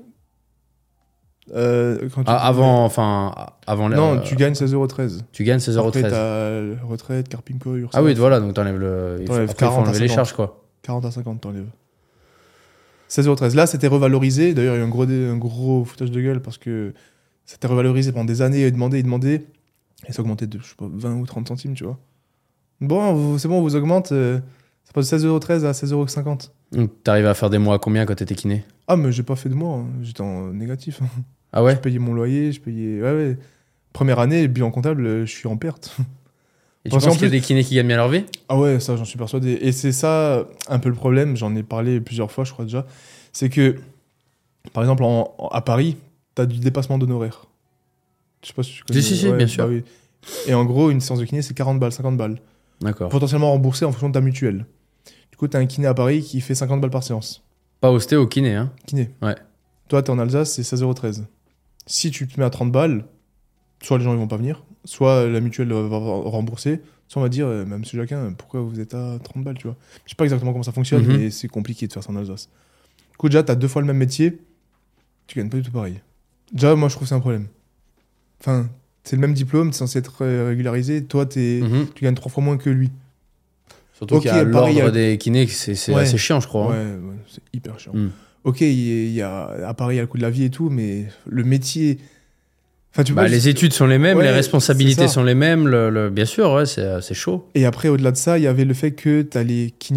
Euh, 1.54 2.08
quand 2.14 2.22
tu- 2.22 2.30
Ah, 2.30 2.46
Avant, 2.46 2.84
enfin, 2.84 3.34
avant 3.66 3.88
Non, 3.88 4.20
tu 4.20 4.36
gagnes 4.36 4.54
16,13€. 4.54 5.22
tu 5.32 5.42
gagnes 5.44 5.56
Après, 5.56 6.00
16,13€. 6.02 6.10
t'as 6.10 6.86
retraite, 6.86 7.28
Carpinco, 7.28 7.74
Ursa. 7.76 7.98
Ah 7.98 8.02
oui, 8.02 8.14
voilà, 8.14 8.38
donc 8.40 8.54
t'enlèves 8.54 8.78
le. 8.78 9.18
il 9.20 9.26
faut- 9.26 9.32
après, 9.32 9.44
il 9.44 9.48
faut 9.48 9.54
40 9.54 9.76
à 9.78 9.80
enlever 9.90 9.98
les 10.00 10.08
50. 10.08 10.14
charges, 10.14 10.32
quoi. 10.34 10.64
40 10.82 11.04
à 11.04 11.10
50, 11.10 11.40
t'enlèves. 11.40 11.66
16,13€. 13.08 13.54
Là, 13.56 13.66
c'était 13.66 13.88
revalorisé. 13.88 14.54
D'ailleurs, 14.54 14.74
il 14.74 14.78
y 14.78 14.80
a 14.80 14.84
eu 14.84 14.86
un 14.86 14.90
gros, 14.90 15.02
un 15.04 15.36
gros 15.36 15.84
foutage 15.84 16.10
de 16.10 16.20
gueule 16.20 16.40
parce 16.40 16.56
que 16.58 16.94
c'était 17.44 17.66
revalorisé 17.66 18.12
pendant 18.12 18.24
des 18.24 18.40
années. 18.40 18.60
Et 18.62 18.70
demandé, 18.70 18.98
et 18.98 19.02
demandé. 19.02 19.44
Et 20.08 20.12
ça 20.12 20.22
augmentait 20.22 20.46
de, 20.46 20.58
je 20.58 20.64
sais 20.64 20.74
pas, 20.76 20.86
20 20.90 21.14
ou 21.16 21.26
30 21.26 21.48
centimes, 21.48 21.74
tu 21.74 21.84
vois. 21.84 21.98
Bon, 22.80 23.38
c'est 23.38 23.48
bon, 23.48 23.58
on 23.58 23.62
vous 23.62 23.76
augmente. 23.76 24.12
euh, 24.12 24.40
ça 24.84 24.92
passe 24.92 25.08
de 25.10 25.16
16,13€ 25.18 25.64
à 25.64 25.72
16,50€. 25.72 26.50
Donc, 26.72 26.90
t'arrives 27.04 27.26
à 27.26 27.34
faire 27.34 27.50
des 27.50 27.58
mois 27.58 27.76
à 27.76 27.78
combien 27.78 28.04
quand 28.06 28.14
t'étais 28.14 28.34
kiné? 28.34 28.64
Ah, 28.88 28.96
mais 28.96 29.12
j'ai 29.12 29.22
pas 29.22 29.36
fait 29.36 29.48
de 29.48 29.54
mois. 29.54 29.76
hein. 29.78 29.86
J'étais 30.02 30.22
en 30.22 30.52
négatif. 30.52 31.00
Ah 31.52 31.62
ouais? 31.62 31.74
Je 31.74 31.80
payais 31.80 31.98
mon 31.98 32.14
loyer, 32.14 32.50
je 32.52 32.60
payais. 32.60 33.00
Ouais, 33.00 33.12
ouais. 33.12 33.38
Première 33.92 34.18
année, 34.18 34.48
bilan 34.48 34.70
comptable, 34.70 35.06
euh, 35.06 35.26
je 35.26 35.30
suis 35.30 35.46
en 35.48 35.56
perte. 35.56 35.96
Et 36.84 36.88
tu 36.88 36.94
Parce 36.94 37.04
penses 37.04 37.14
qu'il 37.14 37.22
y 37.22 37.26
a 37.26 37.28
plus- 37.30 37.38
des 37.38 37.44
kinés 37.46 37.62
qui 37.62 37.76
gagnent 37.76 37.86
bien 37.86 37.96
leur 37.98 38.08
vie? 38.08 38.24
Ah 38.48 38.58
ouais, 38.58 38.80
ça, 38.80 38.96
j'en 38.96 39.04
suis 39.04 39.16
persuadé. 39.18 39.52
Et 39.60 39.70
c'est 39.70 39.92
ça 39.92 40.44
un 40.68 40.78
peu 40.80 40.88
le 40.88 40.96
problème, 40.96 41.36
j'en 41.36 41.54
ai 41.54 41.62
parlé 41.62 42.00
plusieurs 42.00 42.32
fois, 42.32 42.42
je 42.42 42.52
crois 42.52 42.64
déjà. 42.64 42.86
C'est 43.32 43.48
que, 43.50 43.76
par 44.72 44.82
exemple, 44.82 45.04
en- 45.04 45.32
en- 45.38 45.48
à 45.48 45.60
Paris, 45.60 45.96
t'as 46.34 46.44
du 46.46 46.58
dépassement 46.58 46.98
d'honoraires. 46.98 47.44
Je 48.42 48.48
sais 48.48 48.54
pas 48.54 48.62
si 48.62 48.72
tu 48.72 48.84
connais. 48.84 49.00
Si, 49.02 49.16
si, 49.16 49.32
bien 49.32 49.46
sûr. 49.46 49.66
oui. 49.66 49.84
Et 50.46 50.54
en 50.54 50.64
gros, 50.64 50.90
une 50.90 51.00
séance 51.00 51.18
de 51.18 51.24
kiné, 51.24 51.42
c'est 51.42 51.54
40 51.54 51.78
balles, 51.80 51.92
50 51.92 52.16
balles. 52.16 52.40
D'accord. 52.80 53.08
Potentiellement 53.08 53.50
remboursé 53.52 53.84
en 53.84 53.90
fonction 53.92 54.08
de 54.08 54.14
ta 54.14 54.20
mutuelle. 54.20 54.66
Du 55.30 55.36
coup, 55.36 55.48
t'as 55.48 55.58
un 55.58 55.66
kiné 55.66 55.86
à 55.86 55.94
Paris 55.94 56.22
qui 56.22 56.40
fait 56.40 56.54
50 56.54 56.80
balles 56.80 56.90
par 56.90 57.02
séance. 57.02 57.42
Pas 57.80 57.90
ostéo, 57.90 58.26
kiné, 58.26 58.54
hein 58.54 58.72
Kiné. 58.86 59.10
Ouais. 59.22 59.34
Toi, 59.88 60.02
t'es 60.02 60.10
en 60.10 60.18
Alsace, 60.18 60.52
c'est 60.54 60.62
16,13€. 60.62 61.24
Si 61.86 62.10
tu 62.10 62.26
te 62.28 62.38
mets 62.38 62.46
à 62.46 62.50
30 62.50 62.70
balles, 62.70 63.04
soit 63.82 63.98
les 63.98 64.04
gens 64.04 64.12
ils 64.12 64.18
vont 64.18 64.28
pas 64.28 64.36
venir, 64.36 64.64
soit 64.84 65.26
la 65.26 65.40
mutuelle 65.40 65.72
va 65.72 65.96
rembourser, 65.98 66.80
soit 67.08 67.20
on 67.20 67.24
va 67.24 67.28
dire, 67.28 67.46
euh, 67.46 67.64
Monsieur 67.64 67.98
Jacquin, 67.98 68.32
pourquoi 68.38 68.60
vous 68.60 68.78
êtes 68.80 68.94
à 68.94 69.18
30 69.22 69.42
balles, 69.44 69.56
tu 69.58 69.66
vois. 69.66 69.76
Je 70.04 70.10
sais 70.10 70.16
pas 70.16 70.24
exactement 70.24 70.52
comment 70.52 70.62
ça 70.62 70.72
fonctionne, 70.72 71.04
Mhm. 71.04 71.16
mais 71.16 71.30
c'est 71.30 71.48
compliqué 71.48 71.86
de 71.88 71.92
faire 71.92 72.02
ça 72.04 72.12
en 72.12 72.16
Alsace. 72.16 72.48
Du 73.10 73.16
coup, 73.16 73.28
déjà, 73.28 73.42
t'as 73.42 73.56
deux 73.56 73.68
fois 73.68 73.82
le 73.82 73.86
même 73.88 73.98
métier, 73.98 74.38
tu 75.26 75.38
gagnes 75.38 75.50
pas 75.50 75.56
du 75.56 75.62
tout 75.64 75.72
pareil. 75.72 76.00
Déjà, 76.52 76.74
moi, 76.76 76.88
je 76.88 76.94
trouve 76.94 77.04
que 77.06 77.08
c'est 77.08 77.14
un 77.16 77.20
problème. 77.20 77.48
Enfin, 78.42 78.68
c'est 79.04 79.16
le 79.16 79.20
même 79.20 79.34
diplôme, 79.34 79.70
t'es 79.70 79.76
censé 79.78 79.98
être 80.00 80.18
euh, 80.24 80.48
régularisé, 80.48 81.04
toi, 81.04 81.26
t'es- 81.26 81.60
Mhm. 81.62 81.86
tu 81.94 82.04
gagnes 82.04 82.14
trois 82.14 82.30
fois 82.30 82.42
moins 82.42 82.56
que 82.56 82.70
lui. 82.70 82.90
Surtout 83.94 84.16
Ok, 84.16 84.22
qu'il 84.22 84.30
y 84.30 84.34
a 84.34 84.42
l'ordre 84.42 84.84
à- 84.86 84.90
des 84.90 85.16
kinés, 85.16 85.46
c'est 85.46 85.74
c'est 85.76 85.94
Ouais. 85.94 86.02
assez 86.02 86.18
chiant, 86.18 86.40
je 86.40 86.48
crois. 86.48 86.70
Ouais, 86.70 86.76
hein. 86.76 86.98
ouais, 87.08 87.16
c'est 87.28 87.42
hyper 87.54 87.78
chiant. 87.78 87.92
Mm. 87.94 88.10
Ok, 88.44 88.60
il 88.62 89.10
y, 89.12 89.22
a- 89.22 89.68
à 89.68 89.74
Paris, 89.74 89.94
il 89.94 89.96
y 89.98 90.00
a 90.00 90.02
le 90.02 90.08
coût 90.08 90.16
de 90.18 90.22
la 90.22 90.30
vie 90.30 90.44
et 90.44 90.50
tout, 90.50 90.68
mais 90.70 91.06
le 91.28 91.44
métier. 91.44 91.98
Enfin, 92.92 93.04
tu 93.04 93.12
Bah, 93.14 93.22
vois, 93.22 93.28
les 93.28 93.48
études 93.48 93.72
sont 93.72 93.86
les 93.86 93.98
mêmes, 93.98 94.18
Ouais, 94.18 94.24
les 94.24 94.30
responsabilités 94.30 95.06
sont 95.08 95.22
les 95.22 95.34
mêmes. 95.36 95.66
Le, 95.68 95.88
le- 95.88 96.10
Bien 96.10 96.24
sûr, 96.26 96.52
ouais, 96.52 96.66
c'est 96.66 96.80
euh, 96.82 97.00
c'est 97.00 97.14
chaud. 97.14 97.48
Et 97.54 97.64
après, 97.64 97.88
au-delà 97.88 98.10
de 98.10 98.16
ça, 98.16 98.38
il 98.38 98.42
y 98.42 98.46
avait 98.48 98.64
le 98.64 98.74
fait 98.74 98.90
que 98.90 99.24
les. 99.44 99.72
Tu 99.78 99.94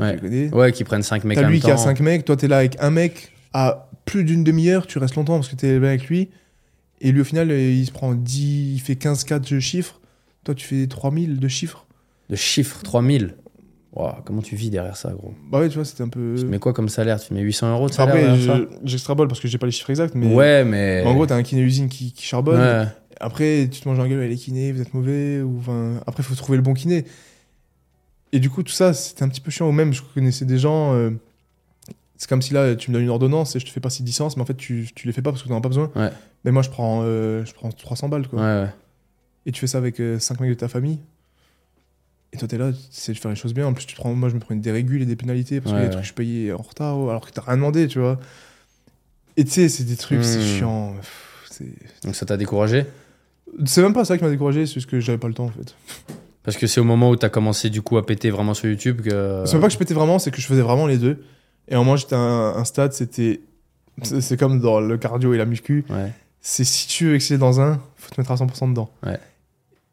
Ouais. 0.00 0.14
tu 0.14 0.20
connais. 0.20 0.54
Ouais, 0.54 0.70
qui 0.70 0.84
prennent 0.84 1.02
5 1.02 1.24
mecs 1.24 1.38
T'as 1.38 1.44
en 1.44 1.48
lui 1.48 1.54
même 1.56 1.62
qui 1.64 1.70
a 1.70 1.74
temps. 1.76 1.82
5 1.82 2.00
mecs, 2.00 2.24
toi, 2.26 2.36
t'es 2.36 2.46
là 2.48 2.58
avec 2.58 2.76
un 2.80 2.90
mec 2.90 3.32
à 3.54 3.88
plus 4.04 4.22
d'une 4.24 4.44
demi-heure, 4.44 4.86
tu 4.86 4.98
restes 4.98 5.16
longtemps 5.16 5.36
parce 5.36 5.48
que 5.48 5.56
t'es 5.56 5.78
là 5.78 5.88
avec 5.88 6.06
lui. 6.08 6.28
Et 7.02 7.12
lui, 7.12 7.20
au 7.20 7.24
final, 7.24 7.50
euh, 7.50 7.60
il 7.72 7.84
se 7.84 7.90
prend 7.92 8.14
10, 8.14 8.74
il 8.74 8.80
fait 8.80 8.96
15 8.96 9.24
4 9.24 9.52
de 9.52 9.60
chiffres. 9.60 10.00
Toi, 10.44 10.54
tu 10.54 10.66
fais 10.66 10.86
3000 10.86 11.38
de 11.40 11.48
chiffres. 11.48 11.86
De 12.30 12.36
chiffres, 12.36 12.80
3000. 12.82 13.34
Ouah, 13.94 14.22
comment 14.24 14.40
tu 14.40 14.56
vis 14.56 14.70
derrière 14.70 14.96
ça, 14.96 15.10
gros? 15.12 15.34
Bah 15.50 15.58
ouais, 15.60 15.68
tu 15.68 15.74
vois, 15.74 15.84
c'était 15.84 16.02
un 16.02 16.08
peu. 16.08 16.34
Tu 16.36 16.44
te 16.44 16.48
mets 16.48 16.58
quoi 16.58 16.72
comme 16.72 16.88
salaire? 16.88 17.20
Tu 17.20 17.34
mets 17.34 17.40
800 17.42 17.70
euros 17.72 17.88
de 17.88 17.92
salaire 17.92 18.14
Après, 18.30 18.40
je- 18.40 18.68
j'extrapole 18.84 19.28
parce 19.28 19.38
que 19.40 19.48
j'ai 19.48 19.58
pas 19.58 19.66
les 19.66 19.72
chiffres 19.72 19.90
exacts, 19.90 20.14
mais. 20.14 20.34
Ouais, 20.34 20.64
mais. 20.64 21.02
En 21.04 21.12
gros, 21.12 21.26
t'as 21.26 21.36
un 21.36 21.42
kiné-usine 21.42 21.88
qui, 21.88 22.12
qui 22.12 22.24
charbonne. 22.24 22.58
Ouais. 22.60 22.86
Après, 23.20 23.68
tu 23.70 23.80
te 23.82 23.88
manges 23.88 24.00
un 24.00 24.08
gueule, 24.08 24.22
elle 24.22 24.32
est 24.32 24.36
kiné, 24.36 24.72
vous 24.72 24.80
êtes 24.80 24.94
mauvais. 24.94 25.42
Ou, 25.42 25.58
enfin, 25.58 26.00
après, 26.06 26.22
il 26.22 26.26
faut 26.26 26.34
trouver 26.34 26.56
le 26.56 26.62
bon 26.62 26.72
kiné. 26.72 27.04
Et 28.32 28.38
du 28.40 28.48
coup, 28.48 28.62
tout 28.62 28.72
ça, 28.72 28.94
c'était 28.94 29.24
un 29.24 29.28
petit 29.28 29.42
peu 29.42 29.50
chiant. 29.50 29.68
Ou 29.68 29.72
même, 29.72 29.92
je 29.92 30.00
connaissais 30.14 30.46
des 30.46 30.58
gens. 30.58 30.94
euh, 30.94 31.10
C'est 32.16 32.28
comme 32.28 32.40
si 32.42 32.54
là, 32.54 32.74
tu 32.76 32.90
me 32.90 32.94
donnes 32.94 33.02
une 33.04 33.10
ordonnance 33.10 33.56
et 33.56 33.60
je 33.60 33.66
te 33.66 33.70
fais 33.70 33.80
pas 33.80 33.90
6 33.90 34.04
licences, 34.04 34.36
mais 34.36 34.42
en 34.42 34.46
fait, 34.46 34.56
tu, 34.56 34.88
tu 34.94 35.06
les 35.06 35.12
fais 35.12 35.22
pas 35.22 35.32
parce 35.32 35.42
que 35.42 35.48
tu 35.48 35.52
n'en 35.52 35.58
as 35.58 35.62
pas 35.62 35.68
besoin. 35.68 35.90
Ouais. 35.96 36.10
Mais 36.44 36.50
moi, 36.50 36.62
je 36.62 36.70
prends, 36.70 37.02
euh, 37.04 37.44
je 37.44 37.52
prends 37.54 37.70
300 37.70 38.08
balles, 38.08 38.26
quoi. 38.28 38.40
Ouais, 38.40 38.62
ouais. 38.64 38.70
Et 39.46 39.52
tu 39.52 39.60
fais 39.60 39.66
ça 39.66 39.78
avec 39.78 40.00
5 40.18 40.40
mecs 40.40 40.50
de 40.50 40.54
ta 40.54 40.68
famille. 40.68 40.98
Et 42.32 42.38
toi, 42.38 42.48
t'es 42.48 42.56
là, 42.58 42.72
tu 42.72 42.78
sais 42.90 43.12
faire 43.14 43.30
les 43.30 43.36
choses 43.36 43.52
bien. 43.54 43.66
En 43.66 43.74
plus, 43.74 43.84
tu 43.84 43.94
te 43.94 44.00
prends, 44.00 44.14
moi, 44.14 44.28
je 44.28 44.34
me 44.34 44.40
prends 44.40 44.54
des 44.54 44.72
régules 44.72 45.02
et 45.02 45.06
des 45.06 45.16
pénalités 45.16 45.60
parce 45.60 45.74
des 45.74 45.82
ouais. 45.82 45.90
trucs 45.90 46.02
que 46.02 46.08
je 46.08 46.14
payais 46.14 46.52
en 46.52 46.56
retard 46.62 46.94
alors 46.96 47.26
que 47.26 47.30
t'as 47.30 47.42
rien 47.42 47.56
demandé, 47.56 47.86
tu 47.88 47.98
vois. 47.98 48.18
Et 49.36 49.44
tu 49.44 49.50
sais, 49.50 49.68
c'est 49.68 49.84
des 49.84 49.96
trucs, 49.96 50.24
c'est 50.24 50.38
Hmm. 50.38 50.58
chiant. 50.58 50.92
Pff, 50.94 51.46
c'est- 51.50 52.04
Donc 52.04 52.14
ça 52.14 52.24
t'a 52.26 52.36
découragé? 52.36 52.86
C'est 53.66 53.82
même 53.82 53.92
pas 53.92 54.04
ça 54.06 54.16
qui 54.16 54.24
m'a 54.24 54.30
découragé, 54.30 54.64
c'est 54.66 54.74
juste 54.74 54.88
que 54.88 54.98
j'avais 55.00 55.18
pas 55.18 55.28
le 55.28 55.34
temps, 55.34 55.44
en 55.44 55.50
fait. 55.50 55.74
Parce 56.42 56.56
que 56.56 56.66
c'est 56.66 56.80
au 56.80 56.84
moment 56.84 57.10
où 57.10 57.16
t'as 57.16 57.28
commencé 57.28 57.68
du 57.70 57.82
coup 57.82 57.98
à 57.98 58.06
péter 58.06 58.30
vraiment 58.30 58.54
sur 58.54 58.68
YouTube 58.68 59.02
que. 59.02 59.42
C'est 59.46 59.52
même 59.52 59.60
pas 59.60 59.68
que 59.68 59.74
je 59.74 59.78
pétais 59.78 59.94
vraiment, 59.94 60.18
c'est 60.18 60.30
que 60.30 60.40
je 60.40 60.46
faisais 60.46 60.62
vraiment 60.62 60.86
les 60.86 60.96
deux. 60.98 61.22
Et 61.68 61.74
un 61.74 61.78
moment, 61.78 61.96
j'étais 61.96 62.14
à 62.14 62.18
un, 62.18 62.56
un 62.56 62.64
stade, 62.64 62.92
c'était. 62.94 63.40
C'est 64.02 64.22
c'est 64.22 64.36
comme 64.38 64.58
dans 64.58 64.80
le 64.80 64.96
cardio 64.96 65.34
et 65.34 65.38
la 65.38 65.44
muscu. 65.44 65.84
Ouais. 65.90 66.10
C'est 66.42 66.64
si 66.64 66.88
tu 66.88 67.06
veux 67.06 67.14
exceller 67.14 67.38
dans 67.38 67.60
un, 67.60 67.80
faut 67.96 68.10
te 68.14 68.20
mettre 68.20 68.32
à 68.32 68.34
100% 68.34 68.68
dedans. 68.70 68.90
Ouais. 69.04 69.18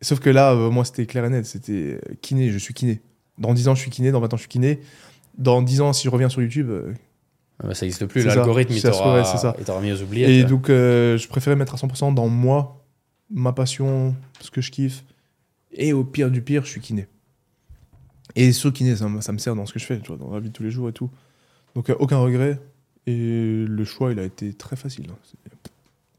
Sauf 0.01 0.19
que 0.19 0.29
là, 0.29 0.51
euh, 0.53 0.69
moi, 0.69 0.83
c'était 0.83 1.05
clair 1.05 1.23
et 1.25 1.29
net. 1.29 1.45
C'était 1.45 1.99
euh, 2.03 2.15
kiné, 2.21 2.49
je 2.51 2.57
suis 2.57 2.73
kiné. 2.73 3.01
Dans 3.37 3.53
10 3.53 3.67
ans, 3.67 3.75
je 3.75 3.81
suis 3.81 3.91
kiné. 3.91 4.11
Dans 4.11 4.19
20 4.19 4.33
ans, 4.33 4.37
je 4.37 4.41
suis 4.41 4.49
kiné. 4.49 4.79
Dans 5.37 5.61
10 5.61 5.81
ans, 5.81 5.93
si 5.93 6.03
je 6.05 6.09
reviens 6.09 6.27
sur 6.29 6.41
YouTube. 6.41 6.69
euh, 6.69 6.93
Ah 7.61 7.67
bah, 7.67 7.75
ça 7.75 7.85
existe 7.85 8.05
plus. 8.07 8.21
L'algorithme, 8.37 8.73
il 8.73 8.81
t'aura 8.89 9.17
il 9.59 9.65
mis 9.81 9.91
aux 9.91 10.01
oubliettes. 10.01 10.29
Et 10.29 10.43
donc, 10.43 10.69
euh, 10.69 11.17
je 11.17 11.27
préférais 11.27 11.55
mettre 11.55 11.75
à 11.75 11.77
100% 11.77 12.13
dans 12.13 12.27
moi, 12.29 12.83
ma 13.29 13.53
passion, 13.53 14.15
ce 14.41 14.49
que 14.49 14.61
je 14.61 14.71
kiffe. 14.71 15.03
Et 15.71 15.93
au 15.93 16.03
pire 16.03 16.31
du 16.31 16.41
pire, 16.41 16.65
je 16.65 16.69
suis 16.71 16.81
kiné. 16.81 17.07
Et 18.35 18.53
ce 18.53 18.67
kiné, 18.69 18.95
ça, 18.95 19.07
me- 19.09 19.21
ça 19.21 19.31
me 19.33 19.37
sert 19.37 19.55
dans 19.55 19.65
ce 19.65 19.73
que 19.73 19.79
je 19.79 19.85
fais, 19.85 19.99
tu 19.99 20.07
vois, 20.07 20.17
dans 20.17 20.33
la 20.33 20.39
vie 20.39 20.49
de 20.49 20.53
tous 20.53 20.63
les 20.63 20.71
jours 20.71 20.89
et 20.89 20.93
tout. 20.93 21.09
Donc, 21.75 21.89
aucun 21.99 22.17
regret. 22.17 22.59
Et 23.05 23.65
le 23.67 23.83
choix, 23.85 24.11
il 24.11 24.19
a 24.19 24.23
été 24.23 24.53
très 24.53 24.75
facile. 24.75 25.07
hein. 25.11 25.15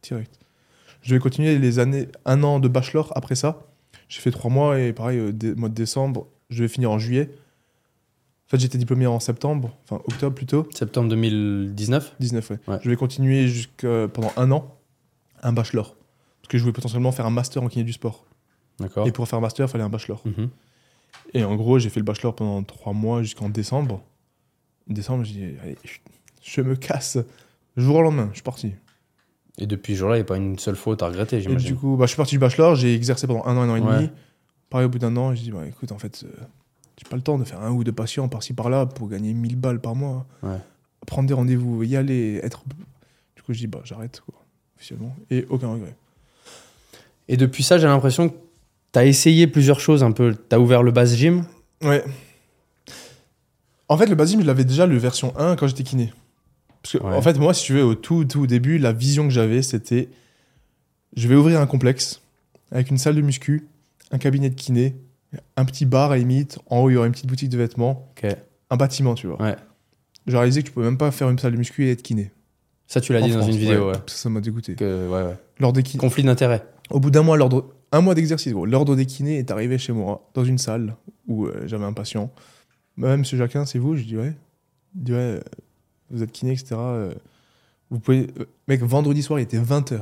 Direct. 0.02 0.38
Je 1.02 1.14
vais 1.14 1.20
continuer 1.20 1.58
les 1.58 1.78
années, 1.78 2.08
un 2.24 2.42
an 2.42 2.60
de 2.60 2.68
bachelor 2.68 3.12
après 3.16 3.34
ça. 3.34 3.66
J'ai 4.08 4.20
fait 4.20 4.30
trois 4.30 4.50
mois 4.50 4.78
et 4.80 4.92
pareil, 4.92 5.18
euh, 5.18 5.54
mois 5.56 5.68
de 5.68 5.74
décembre, 5.74 6.26
je 6.50 6.62
vais 6.62 6.68
finir 6.68 6.90
en 6.90 6.98
juillet. 6.98 7.30
En 8.46 8.50
fait, 8.50 8.58
j'étais 8.58 8.78
diplômé 8.78 9.06
en 9.06 9.20
septembre, 9.20 9.76
enfin 9.84 10.02
octobre 10.06 10.34
plutôt. 10.34 10.68
Septembre 10.74 11.08
2019 11.10 12.16
19, 12.18 12.50
ouais. 12.50 12.58
Ouais. 12.66 12.78
Je 12.82 12.90
vais 12.90 12.96
continuer 12.96 13.46
jusqu'à 13.46 14.08
pendant 14.08 14.32
un 14.36 14.50
an, 14.50 14.76
un 15.42 15.52
bachelor. 15.52 15.96
Parce 16.42 16.48
que 16.48 16.58
je 16.58 16.62
voulais 16.62 16.72
potentiellement 16.72 17.12
faire 17.12 17.26
un 17.26 17.30
master 17.30 17.62
en 17.62 17.68
kiné 17.68 17.84
du 17.84 17.92
sport. 17.92 18.26
D'accord. 18.80 19.06
Et 19.06 19.12
pour 19.12 19.28
faire 19.28 19.38
un 19.38 19.42
master, 19.42 19.66
il 19.66 19.70
fallait 19.70 19.84
un 19.84 19.90
bachelor. 19.90 20.22
Mhm. 20.24 20.48
Et 21.34 21.44
en 21.44 21.54
gros, 21.54 21.78
j'ai 21.78 21.90
fait 21.90 22.00
le 22.00 22.04
bachelor 22.04 22.34
pendant 22.34 22.62
trois 22.64 22.92
mois 22.92 23.22
jusqu'en 23.22 23.48
décembre. 23.48 24.02
Décembre, 24.88 25.22
j'ai 25.24 25.34
dit, 25.34 25.54
allez, 25.62 25.76
je, 25.84 25.98
je 26.42 26.60
me 26.62 26.74
casse. 26.74 27.18
Jour 27.76 27.96
au 27.96 28.02
lendemain, 28.02 28.28
je 28.30 28.36
suis 28.36 28.42
parti. 28.42 28.72
Et 29.60 29.66
depuis 29.66 29.94
ce 29.94 29.98
jour-là, 30.00 30.16
il 30.16 30.20
n'y 30.20 30.22
a 30.22 30.26
pas 30.26 30.36
une 30.36 30.58
seule 30.58 30.76
faute 30.76 31.02
à 31.02 31.08
regretter, 31.08 31.36
Et 31.36 31.40
j'imagine. 31.42 31.66
du 31.68 31.74
coup, 31.76 31.96
bah, 31.96 32.06
je 32.06 32.10
suis 32.10 32.16
parti 32.16 32.34
du 32.34 32.38
bachelor, 32.38 32.74
j'ai 32.76 32.94
exercé 32.94 33.26
pendant 33.26 33.44
un 33.44 33.56
an, 33.56 33.62
un 33.62 33.68
an 33.70 33.76
et 33.76 33.80
Ouais. 33.80 33.96
demi. 33.98 34.10
Pareil, 34.70 34.86
au 34.86 34.88
bout 34.88 34.98
d'un 34.98 35.16
an, 35.16 35.34
j'ai 35.34 35.42
dit, 35.42 35.50
bah, 35.50 35.66
écoute, 35.66 35.92
en 35.92 35.98
fait, 35.98 36.22
euh, 36.24 36.28
j'ai 36.96 37.08
pas 37.08 37.16
le 37.16 37.22
temps 37.22 37.38
de 37.38 37.44
faire 37.44 37.60
un 37.60 37.70
ou 37.72 37.84
deux 37.84 37.92
patients 37.92 38.28
par-ci 38.28 38.52
par-là 38.54 38.86
pour 38.86 39.08
gagner 39.08 39.32
1000 39.34 39.56
balles 39.56 39.80
par 39.80 39.94
mois. 39.94 40.26
Ouais. 40.42 40.56
Prendre 41.06 41.28
des 41.28 41.34
rendez-vous, 41.34 41.82
y 41.82 41.96
aller, 41.96 42.40
être. 42.42 42.62
Du 43.36 43.42
coup, 43.42 43.52
je 43.52 43.58
dis, 43.58 43.66
bah, 43.66 43.80
j'arrête, 43.84 44.22
quoi, 44.24 44.34
officiellement. 44.76 45.14
Et 45.30 45.46
aucun 45.50 45.68
regret. 45.72 45.94
Et 47.28 47.36
depuis 47.36 47.62
ça, 47.62 47.78
j'ai 47.78 47.86
l'impression 47.86 48.28
que 48.28 48.34
tu 48.92 48.98
as 48.98 49.04
essayé 49.06 49.46
plusieurs 49.46 49.80
choses 49.80 50.02
un 50.02 50.12
peu. 50.12 50.34
Tu 50.48 50.54
as 50.54 50.60
ouvert 50.60 50.82
le 50.82 50.90
base 50.92 51.14
gym. 51.16 51.44
Ouais. 51.82 52.04
En 53.88 53.96
fait, 53.96 54.06
le 54.06 54.14
Basim, 54.14 54.40
je 54.40 54.46
l'avais 54.46 54.64
déjà 54.64 54.86
le 54.86 54.96
version 54.96 55.32
1 55.36 55.56
quand 55.56 55.66
j'étais 55.66 55.82
kiné. 55.82 56.12
Parce 56.82 56.92
que, 56.98 57.02
Ouais. 57.04 57.14
en 57.14 57.22
fait, 57.22 57.38
moi, 57.38 57.52
si 57.54 57.64
tu 57.64 57.72
veux, 57.74 57.84
au 57.84 57.94
tout, 57.94 58.24
tout 58.24 58.46
début, 58.46 58.78
la 58.78 58.92
vision 58.92 59.24
que 59.24 59.30
j'avais, 59.34 59.62
c'était 59.62 60.08
je 61.16 61.26
vais 61.28 61.34
ouvrir 61.34 61.60
un 61.60 61.66
complexe 61.66 62.22
avec 62.70 62.90
une 62.90 62.98
salle 62.98 63.16
de 63.16 63.20
muscu, 63.20 63.66
un 64.12 64.18
cabinet 64.18 64.48
de 64.50 64.54
kiné, 64.54 64.96
un 65.56 65.64
petit 65.64 65.84
bar 65.86 66.12
à 66.12 66.16
limite. 66.16 66.58
En 66.66 66.80
haut, 66.80 66.90
il 66.90 66.94
y 66.94 66.96
aurait 66.96 67.06
une 67.08 67.12
petite 67.12 67.26
boutique 67.26 67.48
de 67.50 67.58
vêtements, 67.58 68.12
un 68.70 68.76
bâtiment, 68.76 69.14
tu 69.14 69.26
vois. 69.26 69.40
Ouais. 69.42 69.56
J'ai 70.26 70.36
réalisé 70.36 70.62
que 70.62 70.66
tu 70.68 70.72
pouvais 70.72 70.86
même 70.86 70.98
pas 70.98 71.10
faire 71.10 71.28
une 71.30 71.38
salle 71.38 71.52
de 71.52 71.56
muscu 71.58 71.84
et 71.86 71.90
être 71.90 72.02
kiné. 72.02 72.30
Ça, 72.86 73.00
tu 73.00 73.12
l'as 73.12 73.20
dit 73.20 73.32
dans 73.32 73.42
une 73.42 73.56
vidéo. 73.56 73.88
Ouais. 73.88 73.94
Ça, 74.06 74.16
ça 74.16 74.28
m'a 74.30 74.40
dégoûté. 74.40 74.74
Que, 74.74 75.08
ouais, 75.08 75.22
ouais. 75.28 75.36
Lors 75.58 75.72
des 75.72 75.82
kin- 75.82 75.98
Conflit 75.98 76.22
d'intérêt. 76.24 76.64
Au 76.90 76.98
bout 77.00 77.10
d'un 77.10 77.22
mois, 77.22 77.36
l'ordre, 77.36 77.72
un 77.92 78.00
mois 78.00 78.14
d'exercice, 78.14 78.52
gros, 78.52 78.66
l'ordre 78.66 78.96
des 78.96 79.06
kinés 79.06 79.38
est 79.38 79.50
arrivé 79.50 79.78
chez 79.78 79.92
moi, 79.92 80.28
dans 80.34 80.44
une 80.44 80.58
salle 80.58 80.96
où 81.28 81.46
euh, 81.46 81.62
j'avais 81.66 81.84
un 81.84 81.92
patient. 81.92 82.32
Bah, 82.96 83.16
monsieur 83.16 83.38
Jacquin, 83.38 83.64
c'est 83.64 83.78
vous? 83.78 83.96
Je 83.96 84.02
dis 84.02 84.16
ouais. 84.16 84.34
Il 84.96 85.04
dit 85.04 85.12
ouais, 85.12 85.40
vous 86.10 86.22
êtes 86.22 86.32
kiné, 86.32 86.52
etc. 86.52 86.66
euh, 86.76 87.14
vous 87.90 87.98
pouvez. 88.00 88.28
euh, 88.38 88.44
mec, 88.68 88.82
vendredi 88.82 89.22
soir, 89.22 89.38
il 89.38 89.42
était 89.42 89.58
20h. 89.60 90.00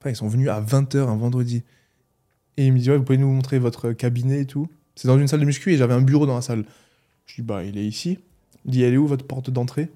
Enfin, 0.00 0.10
ils 0.10 0.16
sont 0.16 0.28
venus 0.28 0.48
à 0.48 0.60
20h 0.60 0.98
un 1.08 1.16
vendredi. 1.16 1.62
Et 2.56 2.66
il 2.66 2.72
me 2.72 2.78
dit 2.78 2.90
ouais, 2.90 2.96
vous 2.98 3.04
pouvez 3.04 3.18
nous 3.18 3.30
montrer 3.30 3.58
votre 3.58 3.92
cabinet 3.92 4.42
et 4.42 4.46
tout. 4.46 4.68
C'est 4.96 5.08
dans 5.08 5.18
une 5.18 5.26
salle 5.28 5.40
de 5.40 5.44
muscu 5.46 5.72
et 5.72 5.76
j'avais 5.76 5.94
un 5.94 6.02
bureau 6.02 6.26
dans 6.26 6.34
la 6.36 6.42
salle. 6.42 6.64
Je 7.26 7.36
dis 7.36 7.42
bah, 7.42 7.64
il 7.64 7.78
est 7.78 7.86
ici. 7.86 8.18
Il 8.64 8.70
dit 8.72 8.82
elle 8.82 8.94
est 8.94 8.98
où 8.98 9.06
votre 9.06 9.26
porte 9.26 9.50
d'entrée? 9.50 9.90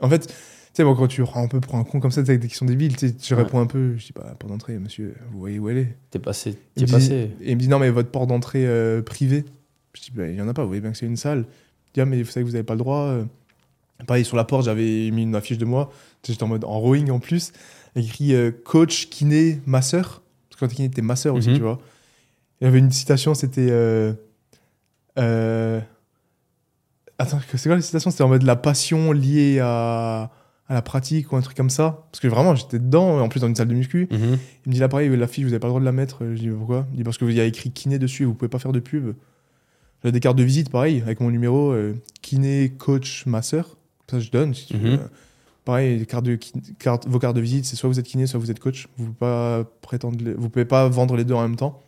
En 0.00 0.08
fait, 0.10 0.26
tu 0.26 0.32
sais, 0.72 0.84
moi, 0.84 0.94
quand 0.96 1.06
tu 1.08 1.22
prends 1.22 1.42
un 1.42 1.48
peu 1.48 1.60
pour 1.60 1.76
un 1.76 1.84
con 1.84 2.00
comme 2.00 2.10
ça, 2.10 2.20
avec 2.20 2.40
des 2.40 2.48
questions 2.48 2.66
débiles, 2.66 2.96
tu 2.96 3.06
Ouais. 3.34 3.42
réponds 3.42 3.60
un 3.60 3.66
peu. 3.66 3.96
Je 3.96 4.06
dis, 4.06 4.12
bah, 4.14 4.34
porte 4.38 4.52
d'entrée, 4.52 4.78
monsieur, 4.78 5.14
vous 5.30 5.38
voyez 5.38 5.58
où 5.58 5.68
elle 5.70 5.78
est? 5.78 5.96
T'es 6.10 6.18
passé. 6.18 6.58
il 6.76 6.80
T'es 6.80 6.84
dit, 6.86 6.92
passé. 6.92 7.30
et 7.40 7.50
il 7.52 7.56
me 7.56 7.60
dit, 7.60 7.68
non, 7.68 7.78
mais 7.78 7.88
votre 7.90 8.10
porte 8.10 8.28
d'entrée 8.28 8.66
euh, 8.66 9.00
privée 9.02 9.44
Je 9.94 10.02
dis, 10.02 10.10
bah, 10.14 10.26
il 10.28 10.34
y 10.36 10.42
en 10.42 10.48
a 10.48 10.52
pas, 10.54 10.62
vous 10.62 10.68
voyez 10.68 10.82
bien 10.82 10.90
que 10.92 10.98
c'est 10.98 11.06
une 11.06 11.16
salle. 11.16 11.46
Il 11.88 11.92
dit, 11.94 12.00
ah, 12.02 12.04
mais 12.06 12.22
vous 12.22 12.30
savez 12.30 12.44
que 12.44 12.48
vous 12.48 12.54
n'avez 12.54 12.64
pas 12.66 12.74
le 12.74 12.78
droit. 12.80 13.04
euh. 13.06 13.24
Pareil, 14.06 14.24
sur 14.24 14.36
la 14.36 14.44
porte, 14.44 14.64
j'avais 14.66 15.10
mis 15.10 15.22
une 15.22 15.34
affiche 15.34 15.58
de 15.58 15.64
moi. 15.64 15.90
J'étais 16.26 16.42
en 16.42 16.48
mode 16.48 16.64
en 16.64 16.78
rowing 16.80 17.10
en 17.10 17.18
plus. 17.18 17.52
Écrit 17.94 18.34
euh, 18.34 18.50
coach, 18.50 19.08
kiné, 19.08 19.60
masseur. 19.66 20.22
Parce 20.50 20.56
que 20.56 20.60
quand 20.60 20.68
t'es 20.68 20.74
kiné, 20.76 20.90
t'es 20.90 21.02
masseur 21.02 21.34
aussi, 21.34 21.48
Mhm. 21.50 21.56
tu 21.56 21.62
vois. 21.62 21.78
Il 22.60 22.64
y 22.64 22.68
avait 22.68 22.78
une 22.78 22.90
citation, 22.90 23.34
c'était. 23.34 23.68
euh, 23.70 24.12
euh, 25.18 25.80
Attends, 27.18 27.38
c'est 27.54 27.68
quoi 27.68 27.76
la 27.76 27.82
citation? 27.82 28.10
C'était 28.10 28.22
en 28.24 28.28
mode 28.28 28.42
la 28.42 28.56
passion 28.56 29.12
liée 29.12 29.58
à, 29.62 30.30
à 30.68 30.74
la 30.74 30.82
pratique 30.82 31.32
ou 31.32 31.36
un 31.36 31.40
truc 31.40 31.56
comme 31.56 31.70
ça. 31.70 32.06
Parce 32.12 32.20
que 32.20 32.28
vraiment, 32.28 32.54
j'étais 32.54 32.78
dedans, 32.78 33.20
en 33.20 33.28
plus 33.30 33.40
dans 33.40 33.48
une 33.48 33.54
salle 33.56 33.68
de 33.68 33.74
muscu. 33.74 34.06
Mhm. 34.10 34.38
Il 34.66 34.68
me 34.68 34.72
dit 34.74 34.78
là 34.80 34.88
pareil, 34.88 35.08
la 35.16 35.26
fiche, 35.26 35.44
vous 35.44 35.52
avez 35.52 35.58
pas 35.58 35.68
le 35.68 35.70
droit 35.70 35.80
de 35.80 35.86
la 35.86 35.92
mettre. 35.92 36.18
Je 36.26 36.38
dis 36.38 36.48
pourquoi? 36.50 36.86
Il 36.92 36.98
dit 36.98 37.04
parce 37.04 37.16
que 37.16 37.24
il 37.24 37.32
y 37.34 37.40
a 37.40 37.44
écrit 37.44 37.70
kiné 37.70 37.98
dessus, 37.98 38.24
vous 38.26 38.34
pouvez 38.34 38.50
pas 38.50 38.58
faire 38.58 38.72
de 38.72 38.80
pub. 38.80 39.14
J'ai 40.04 40.12
des 40.12 40.20
cartes 40.20 40.36
de 40.36 40.42
visite, 40.44 40.68
pareil, 40.70 41.00
avec 41.00 41.20
mon 41.20 41.30
numéro, 41.30 41.70
euh, 41.72 41.94
kiné, 42.20 42.70
coach, 42.76 43.24
masseur. 43.24 43.78
Ça, 44.10 44.20
je 44.20 44.30
donne. 44.30 44.54
Si 44.54 44.66
tu 44.66 44.76
veux. 44.76 44.92
Mhm. 44.92 45.08
Pareil, 45.64 45.98
les 45.98 46.06
cartes 46.06 46.24
de, 46.24 46.38
cartes- 46.78 47.06
vos 47.08 47.18
cartes 47.18 47.34
de 47.34 47.40
visite, 47.40 47.64
c'est 47.64 47.74
soit 47.74 47.88
vous 47.88 47.98
êtes 47.98 48.06
kiné, 48.06 48.26
soit 48.28 48.38
vous 48.38 48.50
êtes 48.52 48.60
coach. 48.60 48.86
Vous 48.98 49.06
pouvez 49.06 49.16
pas 49.18 49.64
prétendre, 49.82 50.16
les- 50.24 50.34
vous 50.34 50.48
pouvez 50.48 50.64
pas 50.64 50.86
vendre 50.88 51.16
les 51.16 51.24
deux 51.24 51.34
en 51.34 51.42
même 51.42 51.56
temps. 51.56 51.82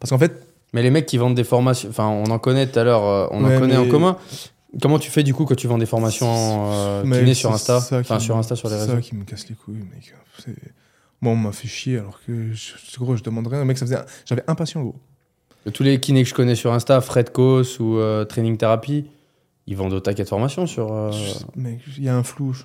Parce 0.00 0.10
qu'en 0.10 0.18
fait, 0.18 0.46
Mais 0.74 0.82
les 0.82 0.90
mecs 0.90 1.06
qui 1.06 1.18
vendent 1.18 1.36
des 1.36 1.44
formations, 1.44 1.88
enfin, 1.88 2.08
on 2.08 2.24
en 2.32 2.38
connaît 2.40 2.66
tout 2.66 2.76
à 2.80 2.82
l'heure, 2.82 3.04
euh, 3.04 3.28
on 3.30 3.44
Ouais, 3.44 3.56
en 3.56 3.60
connaît 3.60 3.76
en 3.76 3.88
commun. 3.88 4.16
Comment 4.82 4.98
tu 4.98 5.08
fais 5.08 5.22
du 5.22 5.32
coup 5.32 5.44
quand 5.44 5.54
tu 5.54 5.68
vends 5.68 5.78
des 5.78 5.86
formations 5.86 6.26
euh, 6.72 7.02
kiné 7.04 7.26
c'est 7.26 7.34
sur 7.34 7.52
Insta? 7.52 7.76
Enfin, 7.92 8.18
sur 8.18 8.36
Insta, 8.36 8.56
sur 8.56 8.68
les 8.68 8.74
c'est 8.74 8.80
réseaux. 8.80 8.94
ça 8.96 9.00
qui 9.00 9.14
me 9.14 9.22
casse 9.24 9.48
les 9.48 9.54
couilles, 9.54 9.76
mec. 9.94 10.12
C'est- 10.44 10.50
Moi, 11.20 11.32
on 11.32 11.36
m'a 11.36 11.52
fait 11.52 11.68
chier 11.68 11.98
alors 12.00 12.18
que, 12.26 12.52
je, 12.52 12.72
c'est 12.84 12.98
gros, 12.98 13.14
je 13.14 13.22
demande 13.22 13.46
rien. 13.46 13.64
Mec, 13.64 13.78
ça 13.78 13.86
faisait, 13.86 13.98
j'avais 14.26 14.42
un 14.48 14.56
patient, 14.56 14.82
gros. 14.82 14.96
Tous 15.72 15.84
les 15.84 16.00
kinés 16.00 16.24
que 16.24 16.28
je 16.28 16.34
connais 16.34 16.56
sur 16.56 16.72
Insta, 16.72 17.00
Fred 17.00 17.30
Kos 17.30 17.78
ou 17.78 17.96
euh, 17.98 18.24
Training 18.24 18.56
Therapy, 18.56 19.06
ils 19.66 19.76
vendent 19.76 19.92
au 19.94 20.00
taquet 20.00 20.24
de 20.24 20.28
formation 20.28 20.66
sur. 20.66 20.92
euh, 20.92 21.10
Mec, 21.56 21.80
il 21.96 22.04
y 22.04 22.08
a 22.08 22.16
un 22.16 22.22
flou. 22.22 22.56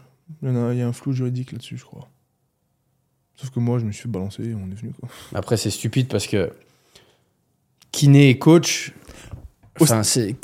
Il 0.44 0.52
y, 0.52 0.56
a, 0.56 0.74
il 0.74 0.78
y 0.80 0.82
a 0.82 0.88
un 0.88 0.94
flou 0.94 1.12
juridique 1.14 1.52
là-dessus, 1.52 1.78
je 1.78 1.86
crois. 1.86 2.08
Sauf 3.36 3.50
que 3.52 3.60
moi, 3.60 3.80
je 3.80 3.86
me 3.86 3.92
suis 3.92 4.04
fait 4.04 4.10
balancer 4.10 4.44
et 4.44 4.54
on 4.54 4.70
est 4.70 4.76
venu, 4.76 4.92
quoi. 5.00 5.10
Après, 5.34 5.58
c'est 5.58 5.70
stupide 5.72 6.08
parce 6.08 6.28
que 6.28 6.52
kiné 7.92 8.30
et 8.30 8.38
coach, 8.38 8.92
enfin, 9.80 10.04
c'est. 10.04 10.36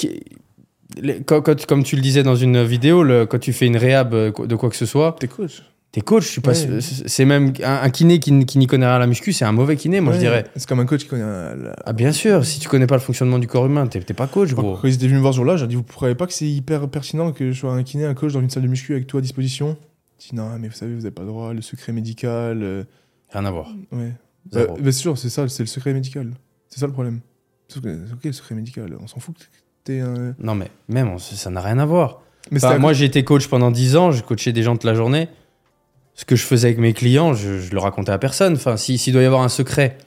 comme 1.67 1.83
tu 1.83 1.95
le 1.95 2.01
disais 2.01 2.23
dans 2.23 2.35
une 2.35 2.63
vidéo, 2.63 3.03
le- 3.03 3.25
quand 3.25 3.39
tu 3.39 3.53
fais 3.53 3.67
une 3.67 3.77
réhab 3.77 4.13
euh, 4.13 4.31
de 4.31 4.55
quoi 4.55 4.69
que 4.69 4.75
ce 4.75 4.85
soit, 4.85 5.15
T'es 5.19 5.27
coach 5.27 5.61
t'es 5.95 6.01
coach. 6.01 6.23
Je 6.25 6.29
suis 6.29 6.41
pas 6.41 6.51
Ouais. 6.51 6.79
c'est 6.81 7.23
même 7.23 7.53
un, 7.63 7.81
un 7.83 7.89
kiné 7.89 8.19
qui, 8.19 8.45
qui 8.45 8.57
n'y 8.57 8.67
connaît 8.67 8.85
rien 8.85 8.95
à 8.95 8.99
la 8.99 9.07
muscu, 9.07 9.31
c'est 9.31 9.45
un 9.45 9.53
mauvais 9.53 9.77
kiné, 9.77 10.01
moi 10.01 10.11
je 10.13 10.19
dirais. 10.19 10.45
C'est 10.57 10.67
comme 10.67 10.81
un 10.81 10.85
coach 10.85 11.03
qui 11.03 11.07
connaît 11.07 11.23
un- 11.23 11.55
la- 11.55 11.75
Ah 11.85 11.93
bien 11.93 12.11
sûr, 12.11 12.45
si 12.45 12.59
tu 12.59 12.67
connais 12.67 12.85
pas 12.85 12.95
le 12.95 13.01
fonctionnement 13.01 13.39
du 13.39 13.47
corps 13.47 13.65
humain, 13.65 13.87
t'es 13.87 14.01
pas 14.13 14.27
coach, 14.27 14.53
gros. 14.53 14.75
Quand 14.75 14.87
ils 14.89 14.93
étaient 14.95 15.05
venus 15.07 15.17
me 15.17 15.21
voir 15.21 15.31
ce 15.33 15.37
jour-là, 15.37 15.55
j'ai 15.55 15.67
dit 15.67 15.75
Vous 15.75 15.81
ne 15.81 15.87
croyez 15.87 16.15
pas 16.15 16.27
que 16.27 16.33
c'est 16.33 16.47
hyper 16.49 16.87
pertinent 16.89 17.31
que 17.31 17.51
je 17.51 17.57
sois 17.57 17.71
un 17.73 17.83
kiné, 17.83 18.03
un 18.05 18.13
coach 18.13 18.33
dans 18.33 18.41
une 18.41 18.49
salle 18.49 18.63
de 18.63 18.67
muscu 18.67 18.93
avec 18.93 19.07
tout 19.07 19.17
à 19.17 19.21
disposition? 19.21 19.77
Je 20.21 20.29
dis 20.29 20.35
Non, 20.35 20.49
mais 20.59 20.67
vous 20.67 20.73
savez, 20.75 20.91
vous 20.93 20.99
n'avez 21.01 21.11
pas 21.11 21.21
le 21.21 21.29
droit, 21.29 21.53
le 21.53 21.61
secret 21.61 21.93
médical. 21.93 22.61
euh, 22.61 22.83
Rien 23.31 23.45
à 23.45 23.51
voir. 23.51 23.69
Ouais. 23.93 24.11
Euh, 24.55 24.67
mais 24.81 24.91
c'est 24.91 24.99
sûr, 24.99 25.17
c'est 25.17 25.29
ça, 25.29 25.47
c'est 25.47 25.63
le 25.63 25.67
secret 25.67 25.93
médical. 25.93 26.31
C'est 26.69 26.79
ça 26.81 26.87
le 26.87 26.93
problème. 26.93 27.21
Sauf 27.69 27.81
que, 27.83 27.87
ok, 28.13 28.23
le 28.25 28.31
secret 28.33 28.53
médical, 28.55 28.95
on 29.01 29.07
s'en 29.07 29.19
fout 29.19 29.35
que 29.37 29.43
t'es 29.85 30.01
un. 30.01 30.35
Non 30.39 30.55
mais 30.55 30.69
même, 30.89 31.09
on- 31.09 31.17
ça 31.17 31.49
n'a 31.49 31.61
rien 31.61 31.79
à 31.79 31.85
voir. 31.85 32.21
Mais 32.51 32.63
Enfin, 32.63 32.77
moi, 32.77 32.93
j'ai 32.93 33.05
été 33.05 33.23
coach 33.23 33.47
pendant 33.47 33.71
10 33.71 33.95
ans, 33.95 34.11
j'ai 34.11 34.21
coaché 34.21 34.51
des 34.53 34.61
gens 34.61 34.73
toute 34.73 34.83
la 34.83 34.93
journée. 34.93 35.29
Ce 36.15 36.25
que 36.25 36.35
je 36.35 36.43
faisais 36.45 36.67
avec 36.69 36.79
mes 36.79 36.93
clients, 36.93 37.33
je, 37.33 37.59
je 37.59 37.71
le 37.71 37.79
racontais 37.79 38.11
à 38.11 38.17
personne. 38.17 38.53
Enfin, 38.55 38.77
si- 38.77 38.97
s'il 38.97 39.13
doit 39.13 39.21
y 39.21 39.25
avoir 39.25 39.41
un 39.41 39.49
secret 39.49 39.97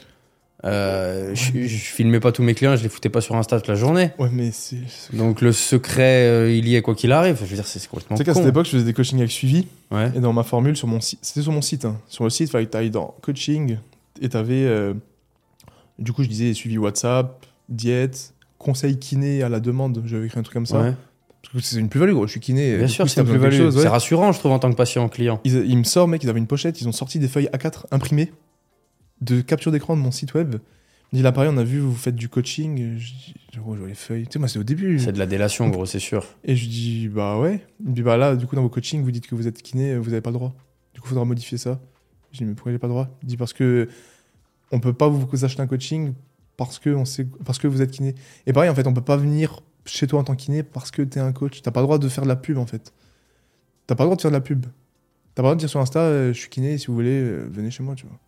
Euh, 0.65 1.33
je, 1.37 1.53
je 1.67 1.77
filmais 1.77 2.19
pas 2.19 2.33
tous 2.33 2.43
mes 2.43 2.53
clients, 2.55 2.75
je 2.75 2.83
les 2.83 2.89
foutais 2.89 3.09
pas 3.11 3.21
sur 3.21 3.37
Insta 3.37 3.59
toute 3.59 3.69
la 3.69 3.77
journée. 3.77 4.11
Ouais, 4.19 4.29
mais 4.33 4.51
c'est. 4.51 4.79
Tu 5.11 5.17
Donc 5.17 5.41
le 5.41 5.53
secret, 5.53 6.27
euh, 6.27 6.51
il 6.53 6.67
y 6.67 6.75
est 6.75 6.83
quoi 6.83 6.97
qu'il 6.97 7.13
arrive. 7.13 7.37
Je 7.41 7.45
veux 7.45 7.55
dire, 7.55 7.65
c'est 7.67 7.87
complètement 7.87 8.17
sais 8.17 8.25
qu'à 8.25 8.35
cette 8.35 8.47
époque, 8.47 8.67
je 8.67 8.73
faisais 8.73 8.85
des 8.85 8.93
coachings 8.93 9.19
avec 9.19 9.31
suivi. 9.31 9.69
Ouais. 9.93 10.11
Et 10.17 10.21
dans 10.21 10.33
ma 10.33 10.43
formule, 10.43 10.77
sur 10.77 10.89
mon 10.89 11.01
site, 11.01 11.21
c'était 11.23 11.43
sur 11.43 11.53
mon 11.53 11.63
site. 11.63 11.85
hein. 11.85 11.97
Sur 12.09 12.25
le 12.25 12.31
site, 12.31 12.49
il 12.49 12.51
fallait 12.51 12.67
que 12.67 12.77
tu 12.77 12.91
dans 12.91 13.15
coaching 13.23 13.77
et 14.21 14.29
tu 14.29 14.37
avais. 14.37 14.67
du 16.01 16.13
coup, 16.13 16.25
je 16.25 16.29
disais 16.29 16.53
suivi 16.55 16.77
WhatsApp, 16.77 17.47
diète, 17.69 18.33
conseil 18.59 18.99
kiné 18.99 19.45
à 19.45 19.49
la 19.49 19.61
demande. 19.61 20.03
J'avais 20.07 20.27
écrit 20.27 20.41
un 20.41 20.43
truc 20.43 20.55
comme 20.55 20.67
ça. 20.67 20.81
Ouais. 20.81 20.95
Parce 21.43 21.55
que 21.55 21.61
c'est 21.61 21.79
une 21.79 21.89
plus-value, 21.89 22.13
gros. 22.13 22.27
Je 22.27 22.33
suis 22.33 22.41
kiné. 22.41 22.77
Bien 22.79 22.89
sûr, 22.89 23.09
c'est 23.09 23.21
une 23.21 23.27
plus-value. 23.27 23.67
ouais. 23.67 23.71
C'est 23.71 23.89
rassurant, 23.89 24.33
je 24.33 24.39
trouve, 24.39 24.53
en 24.53 24.59
tant 24.59 24.71
que 24.71 24.77
patient 24.77 25.09
client. 25.09 25.41
Ils, 25.45 25.55
ils 25.67 25.79
me 25.79 25.85
sortent, 25.85 26.11
mec, 26.11 26.23
ils 26.23 26.29
avaient 26.29 26.39
une 26.39 26.47
pochette, 26.47 26.81
ils 26.81 26.89
ont 26.89 26.93
sorti 26.93 27.19
des 27.19 27.29
feuilles 27.29 27.49
A4 27.53 27.85
imprimées 27.91 28.33
de 29.21 29.41
capture 29.41 29.73
d'écran 29.73 29.97
de 29.97 30.03
mon 30.03 30.11
site 30.11 30.35
web. 30.35 30.57
Me 31.13 31.17
dit 31.17 31.23
là, 31.23 31.33
pareil, 31.33 31.51
on 31.53 31.57
a 31.57 31.65
vu, 31.65 31.79
vous 31.79 31.95
faites 31.95 32.17
du 32.17 32.29
coaching. 32.29 32.99
Je 32.99 33.13
dis, 33.13 33.35
gros, 33.57 33.75
je 33.75 33.79
vois 33.81 33.89
les 33.89 33.95
feuilles. 33.95 34.25
Tu 34.25 34.33
sais, 34.35 34.39
moi, 34.39 34.49
c'est 34.49 34.59
au 34.59 34.65
début. 34.65 34.99
C'est 34.99 35.13
de 35.13 35.19
la 35.19 35.27
délation, 35.27 35.69
gros, 35.69 35.87
c'est 35.87 35.99
sûr. 36.01 36.27
Et 36.45 36.55
je 36.55 36.69
dis, 36.69 37.09
bah 37.09 37.39
ouais. 37.39 37.61
Il 37.81 37.91
me 37.91 37.95
dit, 37.95 38.03
bah 38.03 38.17
là, 38.19 38.37
du 38.37 38.47
coup, 38.47 38.57
dans 38.57 38.63
vos 38.63 38.69
coachings, 38.69 39.03
vous 39.03 39.11
dites 39.11 39.27
que 39.27 39.35
vous 39.35 39.49
êtes 39.49 39.63
kiné, 39.63 39.97
vous 39.97 40.11
n'avez 40.11 40.21
pas 40.21 40.31
le 40.31 40.35
droit. 40.35 40.55
Du 40.93 41.01
coup, 41.01 41.07
il 41.07 41.11
faudra 41.11 41.25
modifier 41.25 41.57
ça. 41.57 41.81
Je 42.33 42.39
dis, 42.39 42.45
mais 42.45 42.55
pourquoi 42.55 42.73
j'ai 42.73 42.79
pas 42.79 42.89
le 42.89 42.93
droit? 42.93 43.09
Il 43.23 43.29
dit, 43.29 43.37
parce 43.39 43.55
que 43.55 43.89
on 44.71 44.81
peut 44.81 44.93
pas 44.93 45.09
vous 45.09 45.45
acheter 45.45 45.63
un 45.63 45.67
coaching 45.67 46.13
parce 46.59 46.79
que, 46.79 46.91
on 46.91 47.07
sait, 47.07 47.27
parce 47.47 47.59
que 47.59 47.67
vous 47.69 47.81
êtes 47.81 47.91
kiné. 47.91 48.15
Et 48.47 48.53
pareil, 48.53 48.69
en 48.69 48.75
fait, 48.75 48.87
on 48.87 48.93
peut 48.93 49.01
pas 49.01 49.17
venir 49.17 49.63
chez 49.89 50.07
toi 50.07 50.21
en 50.21 50.25
tant 50.25 50.35
que 50.37 50.41
kiné 50.43 50.63
parce 50.63 50.91
que 50.91 51.03
t'es 51.03 51.21
un 51.21 51.33
coach. 51.33 51.61
T'as 51.63 51.71
pas 51.71 51.81
le 51.81 51.87
droit 51.87 51.99
de 51.99 52.09
faire 52.09 52.25
de 52.25 52.29
la 52.29 52.37
pub, 52.37 52.59
en 52.59 52.67
fait. 52.67 52.93
T'as 53.87 53.95
pas 53.95 54.05
le 54.05 54.09
droit 54.09 54.17
de 54.17 54.21
faire 54.23 54.31
de 54.31 54.37
la 54.37 54.41
pub. 54.41 54.63
T'as 55.35 55.43
pas 55.43 55.43
le 55.43 55.43
droit 55.49 55.55
de 55.55 55.61
dire 55.61 55.69
sur 55.71 55.81
Insta, 55.81 56.01
euh, 56.01 56.33
je 56.33 56.39
suis 56.39 56.49
kiné, 56.51 56.79
si 56.79 56.89
vous 56.89 56.95
voulez, 56.95 57.21
euh, 57.21 57.49
venez 57.51 57.71
chez 57.71 57.83
moi, 57.83 57.95
tu 57.95 58.07
vois. 58.07 58.19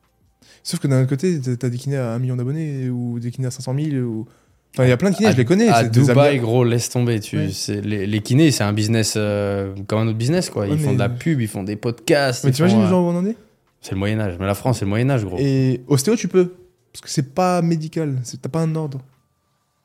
Sauf 0.63 0.81
que 0.81 0.87
d'un 0.89 1.01
autre 1.01 1.09
côté, 1.11 1.41
t'as- 1.41 1.69
des 1.69 1.77
kinés 1.77 1.97
à 1.97 2.13
1 2.13 2.19
million 2.19 2.37
d'abonnés 2.37 2.89
ou 2.91 3.19
des 3.19 3.31
kinés 3.31 3.47
à 3.49 3.51
500 3.51 3.75
000. 3.75 3.97
Ou... 4.05 4.27
Enfin, 4.75 4.85
il 4.85 4.89
y 4.89 4.93
a 4.93 4.97
plein 4.97 5.11
de 5.11 5.17
kinés, 5.17 5.29
À- 5.29 5.33
je 5.33 5.37
les 5.37 5.45
connais. 5.45 5.69
À 5.69 5.85
Dubaï, 5.85 6.39
gros, 6.39 6.65
laisse 6.65 6.89
tomber. 6.91 7.19
Tu, 7.21 7.37
Ouais. 7.39 7.51
les, 7.83 8.07
les 8.07 8.21
kinés, 8.21 8.51
c'est 8.51 8.63
un 8.65 8.73
business 8.73 9.15
euh, 9.17 9.75
comme 9.87 10.01
un 10.01 10.07
autre 10.09 10.19
business, 10.19 10.51
quoi. 10.51 10.67
Ils 10.67 10.73
Ouais, 10.73 10.79
font 10.79 10.93
de 10.93 10.99
la 10.99 11.09
pub, 11.09 11.41
ils 11.41 11.49
font 11.49 11.63
des 11.63 11.77
podcasts. 11.77 12.45
Mais 12.45 12.53
t'imagines 12.53 12.81
les 12.83 12.89
gens 12.89 13.01
où 13.03 13.11
on 13.11 13.17
en 13.17 13.27
est? 13.27 13.37
C'est 13.81 13.93
le 13.93 13.99
Moyen-Âge. 13.99 14.37
Mais 14.39 14.47
la 14.47 14.55
France, 14.55 14.79
c'est 14.79 14.85
le 14.85 14.91
Moyen-Âge, 14.91 15.25
gros. 15.25 15.37
Et 15.39 15.83
ostéo, 15.89 16.15
tu 16.15 16.29
peux. 16.29 16.53
Parce 16.93 17.01
que 17.03 17.09
c'est 17.11 17.35
pas 17.35 17.63
médical. 17.63 18.17
T'as 18.43 18.49
pas 18.49 18.61
un 18.61 18.75
ordre. 18.77 19.01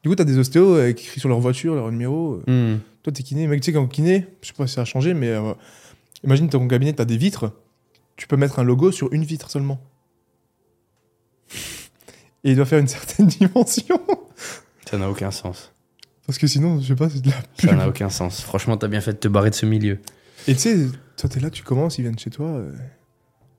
Du 0.06 0.10
coup, 0.10 0.16
t'as 0.16 0.24
des 0.24 0.38
ostéos 0.38 0.76
euh, 0.76 0.92
qui 0.94 1.06
écrivent 1.08 1.20
sur 1.22 1.30
leur 1.30 1.40
voiture, 1.40 1.74
leur 1.74 1.92
numéro. 1.92 2.40
Hmm. 2.46 2.76
Toi, 3.02 3.12
t'es 3.12 3.24
kiné. 3.24 3.48
Mec, 3.48 3.62
tu 3.62 3.66
sais, 3.66 3.74
quand 3.74 3.88
kiné, 3.88 4.28
je 4.44 4.50
sais 4.50 4.54
pas 4.54 4.68
si 4.68 4.76
ça 4.76 4.82
a 4.82 4.86
changé, 4.86 5.16
mais 5.16 5.30
euh, 5.30 5.54
imagine 6.24 6.48
ton 6.48 6.68
cabinet, 6.68 6.94
t'as 6.94 7.06
des 7.06 7.18
vitres. 7.18 7.52
Tu 8.16 8.28
peux 8.28 8.38
mettre 8.38 8.60
un 8.60 8.64
logo 8.64 8.92
sur 8.92 9.12
une 9.14 9.24
vitre 9.24 9.50
seulement. 9.50 9.82
Et 12.44 12.52
il 12.52 12.56
doit 12.56 12.66
faire 12.66 12.78
une 12.78 12.88
certaine 12.88 13.26
dimension. 13.26 14.00
Ça 14.88 15.00
n'a 15.00 15.10
aucun 15.10 15.32
sens. 15.32 15.72
Parce 16.28 16.38
que 16.38 16.46
sinon, 16.46 16.80
je 16.82 16.86
sais 16.90 16.96
pas, 16.96 17.10
c'est 17.10 17.22
de 17.22 17.30
la 17.32 17.36
Ça 17.60 17.70
pub. 17.70 17.72
n'a 17.78 17.88
aucun 17.90 18.12
sens. 18.12 18.42
Franchement, 18.42 18.78
t'as 18.78 18.88
bien 18.88 19.02
fait 19.02 19.14
de 19.14 19.18
te 19.18 19.28
barrer 19.28 19.50
de 19.50 19.56
ce 19.56 19.66
milieu. 19.66 19.98
Et 20.48 20.54
tu 20.54 20.60
sais, 20.60 20.78
toi, 21.18 21.28
t'es 21.30 21.40
là, 21.40 21.50
tu 21.50 21.64
commences, 21.64 21.98
ils 21.98 22.04
viennent 22.04 22.20
chez 22.20 22.30
toi. 22.30 22.46
euh, 22.46 22.72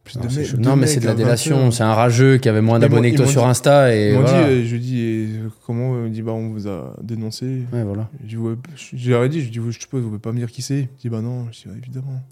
plus 0.07 0.16
Non, 0.59 0.74
de 0.76 0.80
mais 0.80 0.86
c'est 0.86 1.00
de 1.00 1.04
la 1.04 1.11
à 1.11 1.14
20 1.14 1.18
délation. 1.18 1.70
C'est 1.70 1.82
un 1.82 1.92
rageux 1.92 2.38
qui 2.38 2.48
avait 2.48 2.61
moins 2.62 2.78
d'abonnés 2.78 3.11
que 3.12 3.16
toi 3.18 3.26
sur 3.26 3.46
Insta. 3.46 3.94
Et 3.94 4.11
Ils 4.11 4.14
m'ont 4.14 4.22
voilà. 4.22 4.44
dit, 4.46 4.52
euh, 4.52 4.64
je 4.64 4.72
lui 4.72 4.80
dis, 4.80 5.00
et, 5.00 5.24
euh, 5.26 5.48
comment 5.66 6.04
Il 6.07 6.12
dit, 6.12 6.22
bah, 6.22 6.32
on 6.32 6.48
vous 6.50 6.66
a 6.68 6.94
dénoncé. 7.02 7.62
Ouais, 7.72 7.82
voilà. 7.82 8.09
Je 8.24 9.11
leur 9.11 9.24
ai 9.24 9.28
dit, 9.28 9.42
je 9.42 9.50
dis, 9.50 9.61
je 9.70 9.78
suppose, 9.78 10.02
vous 10.02 10.09
pouvez 10.09 10.20
pas 10.20 10.32
me 10.32 10.38
dire 10.38 10.50
qui 10.50 10.62
c'est. 10.62 10.80
Il 10.80 11.00
dit, 11.00 11.09
bah 11.09 11.20
non, 11.20 11.46
je 11.52 11.68
dis, 11.68 11.76
évidemment. 11.78 12.22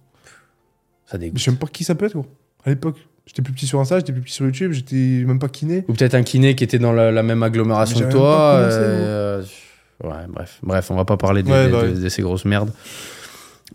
Ça 1.06 1.18
Mais 1.18 1.26
dégoûte. 1.26 1.38
je 1.38 1.44
sais 1.44 1.50
même 1.50 1.58
pas 1.58 1.66
qui 1.66 1.84
ça 1.84 1.94
peut 1.94 2.06
être, 2.06 2.14
gros. 2.14 2.26
À 2.64 2.70
l'époque, 2.70 2.96
j'étais 3.26 3.42
plus 3.42 3.52
petit 3.52 3.66
sur 3.66 3.78
Insta, 3.80 3.98
j'étais 3.98 4.12
plus 4.12 4.22
petit 4.22 4.32
sur 4.34 4.46
YouTube, 4.46 4.72
j'étais 4.72 5.24
même 5.26 5.38
pas 5.38 5.48
kiné. 5.48 5.84
Ou 5.88 5.92
peut-être 5.92 6.14
un 6.14 6.22
kiné 6.22 6.54
qui 6.54 6.64
était 6.64 6.78
dans 6.78 6.92
la, 6.92 7.10
la 7.10 7.22
même 7.22 7.42
agglomération 7.42 7.98
que 8.00 8.10
toi. 8.10 8.56
commencé, 8.58 8.76
euh, 8.80 9.42
ouais, 10.02 10.10
bref. 10.28 10.58
Bref, 10.62 10.90
on 10.90 10.96
va 10.96 11.04
pas 11.04 11.16
parler 11.16 11.42
de, 11.42 11.50
Ouais, 11.50 11.66
de- 11.66 11.72
bah 11.72 11.82
de- 11.82 11.92
ouais. 11.94 12.00
de 12.00 12.08
ces 12.08 12.22
grosses 12.22 12.44
merdes. 12.46 12.72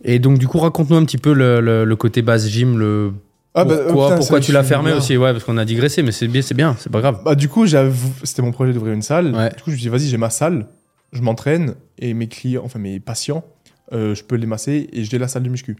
Et 0.04 0.18
donc, 0.20 0.40
du 0.40 0.48
coup, 0.48 0.58
raconte-nous 0.60 0.96
un 0.96 1.06
petit 1.06 1.18
peu 1.18 1.34
le, 1.34 1.60
le- 1.62 1.84
le 1.86 1.96
côté 1.96 2.22
base 2.22 2.48
gym, 2.48 2.78
le 2.80 3.12
Ah, 3.56 3.66
bah, 3.66 3.78
pourquoi, 3.78 4.06
putain, 4.08 4.18
pourquoi 4.18 4.40
tu 4.40 4.52
l'as 4.52 4.62
suis 4.64 4.70
fermé 4.70 4.94
aussi. 4.94 5.18
Ouais, 5.18 5.32
parce 5.32 5.44
qu'on 5.44 5.58
a 5.58 5.66
digressé, 5.66 6.04
mais 6.04 6.12
c'est 6.12 6.28
bien, 6.28 6.42
c'est 6.42 6.54
bien, 6.54 6.76
c'est 6.80 6.92
pas 6.92 7.02
grave. 7.02 7.22
Bah, 7.26 7.36
du 7.36 7.50
coup, 7.50 7.66
c'était 7.68 8.42
mon 8.42 8.52
projet 8.52 8.74
d'ouvrir 8.74 8.94
une 8.94 9.02
salle. 9.02 9.36
Ouais. 9.36 9.50
Du 9.50 9.64
coup, 9.64 9.72
je 9.72 9.76
me 9.76 9.80
dis, 9.82 9.90
vas-y, 9.90 10.08
j'ai 10.08 10.18
ma 10.18 10.30
salle, 10.30 10.68
je 11.14 11.22
m'entraîne 11.22 11.74
et 11.98 12.14
mes 12.14 12.28
clients, 12.28 12.62
enfin 12.64 12.78
mes 12.80 13.00
patients, 13.00 13.44
euh, 13.92 14.14
je 14.14 14.24
peux 14.24 14.36
les 14.36 14.46
masser 14.46 14.88
et 14.94 15.04
j'ai 15.04 15.18
la 15.18 15.28
salle 15.28 15.44
de 15.44 15.50
muscu. 15.50 15.78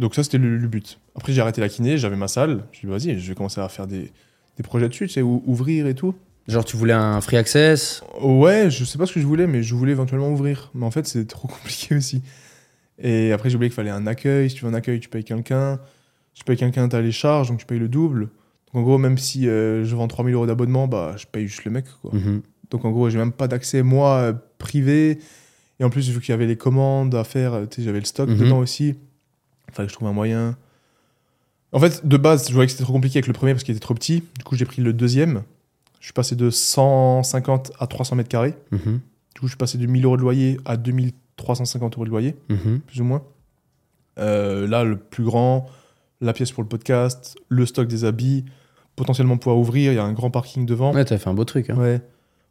Donc, 0.00 0.14
ça, 0.14 0.24
c'était 0.24 0.38
le, 0.38 0.58
le 0.58 0.66
but. 0.68 0.98
Après, 1.16 1.32
j'ai 1.32 1.40
arrêté 1.40 1.60
la 1.60 1.68
kiné, 1.68 1.98
j'avais 1.98 2.16
ma 2.16 2.28
salle. 2.28 2.64
Je 2.72 2.80
dis, 2.80 2.86
vas-y, 2.86 3.18
je 3.20 3.28
vais 3.28 3.34
commencer 3.36 3.60
à 3.60 3.68
faire 3.68 3.86
des, 3.86 4.10
des 4.56 4.62
projets 4.64 4.88
dessus, 4.88 5.06
tu 5.06 5.12
sais, 5.14 5.22
ou- 5.22 5.42
ouvrir 5.46 5.86
et 5.86 5.94
tout. 5.94 6.14
Genre, 6.48 6.64
tu 6.64 6.76
voulais 6.76 6.92
un 6.92 7.20
free 7.20 7.36
access? 7.36 8.02
Ouais, 8.20 8.70
je 8.70 8.84
sais 8.84 8.98
pas 8.98 9.06
ce 9.06 9.12
que 9.14 9.20
je 9.20 9.26
voulais, 9.26 9.46
mais 9.46 9.62
je 9.62 9.74
voulais 9.74 9.92
éventuellement 9.92 10.30
ouvrir. 10.30 10.70
Mais 10.74 10.84
en 10.84 10.90
fait, 10.90 11.06
c'est 11.06 11.26
trop 11.26 11.46
compliqué 11.48 11.94
aussi. 11.94 12.22
Et 13.00 13.32
après, 13.32 13.50
j'ai 13.50 13.56
oublié 13.56 13.70
qu'il 13.70 13.76
fallait 13.76 13.90
un 13.90 14.06
accueil. 14.06 14.50
Si 14.50 14.56
tu 14.56 14.64
veux 14.64 14.70
un 14.70 14.74
accueil, 14.74 14.98
tu 15.00 15.08
payes 15.08 15.24
quelqu'un. 15.24 15.78
Tu 16.34 16.44
payes 16.44 16.56
quelqu'un, 16.56 16.88
tu 16.88 16.96
as 16.96 17.00
les 17.00 17.12
charges, 17.12 17.48
donc 17.48 17.58
tu 17.58 17.66
payes 17.66 17.78
le 17.78 17.88
double. 17.88 18.28
Donc 18.72 18.76
en 18.76 18.82
gros, 18.82 18.98
même 18.98 19.18
si 19.18 19.48
euh, 19.48 19.84
je 19.84 19.94
vends 19.94 20.08
3000 20.08 20.34
euros 20.34 20.46
d'abonnement, 20.46 20.88
bah, 20.88 21.14
je 21.16 21.26
paye 21.26 21.46
juste 21.46 21.64
le 21.64 21.70
mec. 21.70 21.84
Quoi. 22.02 22.10
Mhm. 22.14 22.42
Donc 22.70 22.84
en 22.84 22.90
gros, 22.90 23.08
j'ai 23.08 23.18
même 23.18 23.32
pas 23.32 23.46
d'accès, 23.48 23.82
moi, 23.82 24.16
euh, 24.16 24.32
privé. 24.58 25.18
Et 25.80 25.84
en 25.84 25.90
plus, 25.90 26.08
vu 26.10 26.20
qu'il 26.20 26.30
y 26.30 26.32
avait 26.34 26.46
les 26.46 26.56
commandes 26.56 27.14
à 27.14 27.24
faire, 27.24 27.60
j'avais 27.78 28.00
le 28.00 28.04
stock 28.04 28.28
Mhm. 28.28 28.38
dedans 28.38 28.58
aussi. 28.58 28.94
Fallait 29.72 29.86
que 29.86 29.92
je 29.92 29.96
trouve 29.96 30.08
un 30.08 30.12
moyen. 30.12 30.56
En 31.72 31.80
fait, 31.80 32.06
de 32.06 32.16
base, 32.16 32.48
je 32.48 32.52
voyais 32.54 32.66
que 32.66 32.72
c'était 32.72 32.84
trop 32.84 32.92
compliqué 32.92 33.18
avec 33.18 33.26
le 33.26 33.32
premier 33.32 33.52
parce 33.52 33.64
qu'il 33.64 33.74
était 33.74 33.82
trop 33.82 33.94
petit. 33.94 34.22
Du 34.38 34.44
coup, 34.44 34.54
j'ai 34.56 34.64
pris 34.64 34.82
le 34.82 34.92
deuxième. 34.92 35.42
Je 36.00 36.06
suis 36.06 36.12
passé 36.12 36.36
de 36.36 36.50
150 36.50 37.72
à 37.78 37.86
300 37.86 38.14
mètres 38.16 38.28
carrés. 38.28 38.54
Mhm. 38.70 39.00
Du 39.34 39.40
coup, 39.40 39.46
je 39.46 39.52
suis 39.52 39.56
passé 39.56 39.78
de 39.78 39.86
1000 39.86 40.04
euros 40.04 40.16
de 40.16 40.22
loyer 40.22 40.58
à 40.64 40.76
2350 40.76 41.94
euros 41.94 42.04
de 42.04 42.10
loyer, 42.10 42.36
Mhm. 42.50 42.80
plus 42.86 43.00
ou 43.00 43.04
moins. 43.04 43.22
Euh, 44.18 44.66
là, 44.68 44.84
le 44.84 44.96
plus 44.96 45.24
grand, 45.24 45.66
la 46.20 46.32
pièce 46.32 46.52
pour 46.52 46.62
le 46.62 46.68
podcast, 46.68 47.36
le 47.48 47.66
stock 47.66 47.86
des 47.88 48.04
habits, 48.04 48.44
potentiellement 48.96 49.36
pouvoir 49.36 49.58
ouvrir, 49.58 49.92
il 49.92 49.96
y 49.96 49.98
a 49.98 50.04
un 50.04 50.12
grand 50.12 50.30
parking 50.30 50.66
devant. 50.66 50.92
Ouais, 50.94 51.04
t'as 51.04 51.18
fait 51.18 51.28
un 51.30 51.34
beau 51.34 51.44
truc. 51.44 51.70
hein. 51.70 51.76
Ouais. 51.76 52.00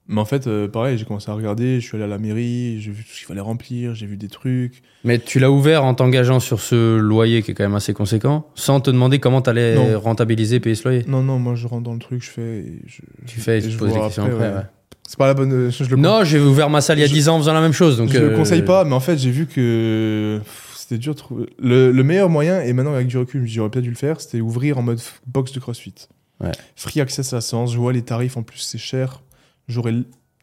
Mais 0.09 0.19
en 0.19 0.25
fait, 0.25 0.47
euh, 0.47 0.67
pareil, 0.67 0.97
j'ai 0.97 1.05
commencé 1.05 1.31
à 1.31 1.33
regarder, 1.33 1.79
je 1.79 1.85
suis 1.85 1.95
allé 1.95 2.03
à 2.03 2.07
la 2.07 2.17
mairie, 2.17 2.81
j'ai 2.81 2.91
vu 2.91 3.03
tout 3.05 3.09
ce 3.13 3.19
qu'il 3.19 3.25
fallait 3.25 3.39
remplir, 3.39 3.95
j'ai 3.95 4.05
vu 4.05 4.17
des 4.17 4.27
trucs. 4.27 4.81
Mais 5.05 5.17
tu 5.17 5.39
l'as 5.39 5.49
ouvert 5.49 5.85
en 5.85 5.93
t'engageant 5.93 6.41
sur 6.41 6.59
ce 6.59 6.97
loyer 6.97 7.41
qui 7.41 7.51
est 7.51 7.53
quand 7.53 7.63
même 7.63 7.73
assez 7.75 7.93
conséquent, 7.93 8.45
sans 8.53 8.81
te 8.81 8.91
demander 8.91 9.19
comment 9.19 9.41
t'allais 9.41 9.75
Non. 9.75 9.97
rentabiliser, 10.01 10.59
payer 10.59 10.75
ce 10.75 10.83
loyer. 10.83 11.05
Non, 11.07 11.23
non, 11.23 11.39
moi 11.39 11.55
je 11.55 11.67
rentre 11.67 11.83
dans 11.83 11.93
le 11.93 11.99
truc, 11.99 12.21
je 12.21 12.29
fais. 12.31 12.41
et 12.59 12.81
je- 12.85 13.01
Tu 13.27 13.39
fais 13.39 13.59
et 13.59 13.61
je 13.61 13.69
te 13.69 13.77
poses 13.79 13.93
des 13.93 13.99
questions 14.01 14.23
après, 14.23 14.35
après. 14.35 14.49
ouais. 14.49 14.55
ouais. 14.55 14.65
C'est 15.07 15.17
pas 15.17 15.27
la 15.27 15.33
bonne. 15.35 15.69
Je, 15.71 15.83
le 15.83 15.95
Non, 15.97 16.23
j'ai 16.23 16.39
ouvert 16.39 16.69
ma 16.69 16.81
salle 16.81 16.97
il 16.97 17.01
y 17.01 17.03
a 17.03 17.07
Je- 17.07 17.13
10 17.13 17.29
ans 17.29 17.35
en 17.35 17.39
faisant 17.39 17.53
la 17.53 17.61
même 17.61 17.73
chose. 17.73 17.97
Donc 17.97 18.09
je 18.09 18.17
le 18.19 18.31
euh, 18.33 18.35
conseille 18.37 18.61
pas, 18.63 18.83
mais 18.85 18.93
en 18.93 18.99
fait, 19.01 19.17
j'ai 19.17 19.31
vu 19.31 19.45
que 19.47 20.41
c'était 20.83 20.97
dur 20.97 21.13
de 21.13 21.19
trouver. 21.19 21.45
Le, 21.59 21.91
le 21.91 22.03
meilleur 22.03 22.29
moyen, 22.29 22.61
et 22.61 22.73
maintenant 22.73 22.93
avec 22.93 23.07
du 23.07 23.17
recul, 23.17 23.47
j'aurais 23.47 23.69
peut-être 23.69 23.85
dû 23.85 23.89
le 23.89 23.95
faire, 23.95 24.19
c'était 24.19 24.41
ouvrir 24.41 24.77
en 24.77 24.81
mode 24.81 24.99
box 25.25 25.53
de 25.53 25.59
CrossFit. 25.61 25.95
Ouais. 26.41 26.51
Free 26.75 26.99
access 26.99 27.31
à 27.31 27.37
la 27.37 27.41
séance, 27.41 27.71
je 27.71 27.77
vois 27.77 27.93
les 27.93 28.01
tarifs, 28.01 28.35
en 28.35 28.43
plus 28.43 28.59
c'est 28.59 28.77
cher. 28.77 29.21
J'aurais 29.69 29.93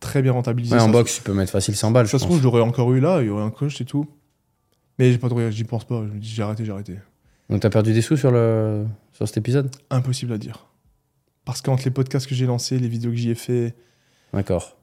très 0.01 0.23
bien 0.23 0.33
rentabilisé 0.33 0.75
Ouais, 0.75 0.81
en 0.81 0.89
box, 0.89 1.17
tu 1.17 1.23
peux 1.23 1.35
mettre 1.35 1.53
facile 1.53 1.77
100 1.77 1.91
balles. 1.91 2.09
Ça 2.09 2.17
je 2.17 2.23
se 2.23 2.27
trouve, 2.27 2.41
j'aurais 2.41 2.63
encore 2.63 2.91
eu 2.95 3.01
là, 3.01 3.21
il 3.21 3.27
y 3.27 3.29
aurait 3.29 3.43
un 3.43 3.51
coach 3.51 3.81
et 3.83 3.85
tout. 3.85 4.07
Mais 4.99 5.13
j'ai 5.13 5.19
pas 5.19 5.29
trop, 5.29 5.51
j'y 5.51 5.65
pense 5.65 5.85
pas. 5.85 6.03
Je 6.07 6.15
me 6.15 6.19
dis, 6.19 6.29
j'ai 6.29 6.43
arrêté, 6.43 6.65
j'ai 6.65 6.73
arrêté. 6.73 6.97
Donc 7.51 7.61
t'as 7.61 7.71
perdu 7.71 7.93
des 7.93 8.01
sous 8.01 8.17
sur, 8.17 8.31
le... 8.31 8.87
sur 9.13 9.29
cet 9.29 9.37
épisode? 9.37 9.71
Impossible 9.91 10.33
à 10.33 10.39
dire. 10.39 10.67
Parce 11.45 11.61
qu'entre 11.61 11.85
les 11.85 11.91
podcasts 11.91 12.27
que 12.27 12.35
j'ai 12.35 12.47
lancés, 12.47 12.79
les 12.79 12.89
vidéos 12.89 13.11
que 13.11 13.17
j'y 13.17 13.31
ai 13.31 13.35
fait. 13.35 13.75
D'accord. 14.33 14.79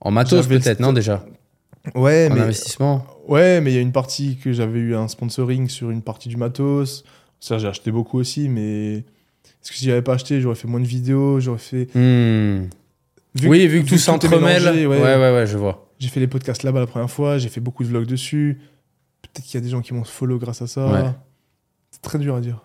En 0.00 0.12
matos 0.12 0.46
peut-être, 0.46 0.78
non 0.78 0.92
déjà? 0.92 1.24
Ouais, 1.94 2.28
En 2.30 2.34
mais. 2.34 2.40
investissement 2.42 3.04
Ouais, 3.28 3.60
mais 3.60 3.72
il 3.72 3.74
y 3.74 3.78
a 3.78 3.80
une 3.80 3.92
partie 3.92 4.36
que 4.36 4.52
j'avais 4.52 4.78
eu 4.80 4.94
un 4.94 5.08
sponsoring 5.08 5.68
sur 5.68 5.90
une 5.90 6.02
partie 6.02 6.28
du 6.28 6.36
matos. 6.36 7.04
Ça, 7.40 7.58
j'ai 7.58 7.68
acheté 7.68 7.90
beaucoup 7.90 8.18
aussi, 8.18 8.48
mais. 8.48 8.94
Est-ce 8.98 9.70
que 9.70 9.76
si 9.76 9.84
j'avais 9.86 10.02
pas 10.02 10.14
acheté, 10.14 10.40
j'aurais 10.40 10.56
fait 10.56 10.66
moins 10.68 10.80
de 10.80 10.86
vidéos, 10.86 11.38
j'aurais 11.40 11.58
fait. 11.58 11.88
Hmm. 11.94 12.68
Vu 13.34 13.48
Oui, 13.48 13.60
que- 13.64 13.66
vu 13.68 13.84
que 13.84 13.88
tout 13.88 13.98
s'entremêle. 13.98 14.60
mélangé, 14.60 14.86
Ouais. 14.86 15.00
ouais, 15.00 15.16
ouais, 15.34 15.46
je 15.46 15.56
vois. 15.56 15.88
J'ai 15.98 16.08
fait 16.08 16.20
les 16.20 16.26
podcasts 16.26 16.64
là-bas 16.64 16.80
la 16.80 16.86
première 16.86 17.10
fois, 17.10 17.38
j'ai 17.38 17.48
fait 17.48 17.60
beaucoup 17.60 17.84
de 17.84 17.88
vlogs 17.88 18.06
dessus. 18.06 18.60
Peut-être 19.22 19.44
qu'il 19.46 19.54
y 19.54 19.58
a 19.58 19.60
des 19.64 19.70
gens 19.70 19.80
qui 19.80 19.94
m'ont 19.94 20.02
follow 20.04 20.38
grâce 20.38 20.62
à 20.62 20.66
ça. 20.66 20.86
Ouais. 20.92 21.10
C'est 21.92 22.02
très 22.02 22.18
dur 22.18 22.34
à 22.34 22.40
dire. 22.40 22.60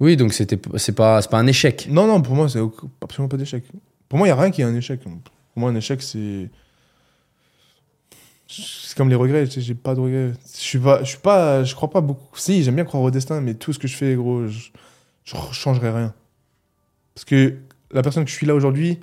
Oui, 0.00 0.16
donc 0.16 0.32
c'était 0.32 0.58
c'est 0.76 0.94
pas, 0.94 1.20
c'est 1.20 1.30
pas 1.30 1.38
un 1.38 1.46
échec. 1.46 1.86
Non, 1.90 2.06
non, 2.06 2.22
pour 2.22 2.34
moi, 2.34 2.48
c'est 2.48 2.60
absolument 3.02 3.28
pas 3.28 3.36
d'échec. 3.36 3.64
Pour 4.08 4.18
moi, 4.18 4.26
il 4.26 4.30
n'y 4.32 4.38
a 4.38 4.40
rien 4.40 4.50
qui 4.50 4.62
est 4.62 4.64
un 4.64 4.74
échec. 4.74 5.00
Pour 5.02 5.12
moi, 5.56 5.70
un 5.70 5.74
échec, 5.76 6.00
c'est. 6.02 6.48
C'est 8.52 8.96
comme 8.96 9.08
les 9.08 9.14
regrets, 9.14 9.46
j'ai 9.46 9.74
pas 9.74 9.94
de 9.94 10.00
regrets. 10.00 10.32
Je 10.54 10.60
suis 10.60 10.78
pas, 10.78 11.02
je 11.04 11.08
suis 11.10 11.18
pas, 11.18 11.62
je 11.62 11.74
crois 11.74 11.88
pas 11.90 12.00
beaucoup. 12.00 12.36
Si, 12.36 12.62
j'aime 12.64 12.74
bien 12.74 12.84
croire 12.84 13.02
au 13.02 13.10
destin, 13.10 13.40
mais 13.40 13.54
tout 13.54 13.72
ce 13.72 13.78
que 13.78 13.86
je 13.86 13.96
fais, 13.96 14.14
gros, 14.16 14.46
je, 14.48 14.70
je 15.24 15.34
changerai 15.52 15.90
rien. 15.90 16.12
Parce 17.14 17.24
que 17.24 17.56
la 17.92 18.02
personne 18.02 18.24
que 18.24 18.30
je 18.30 18.34
suis 18.34 18.46
là 18.46 18.54
aujourd'hui, 18.54 18.98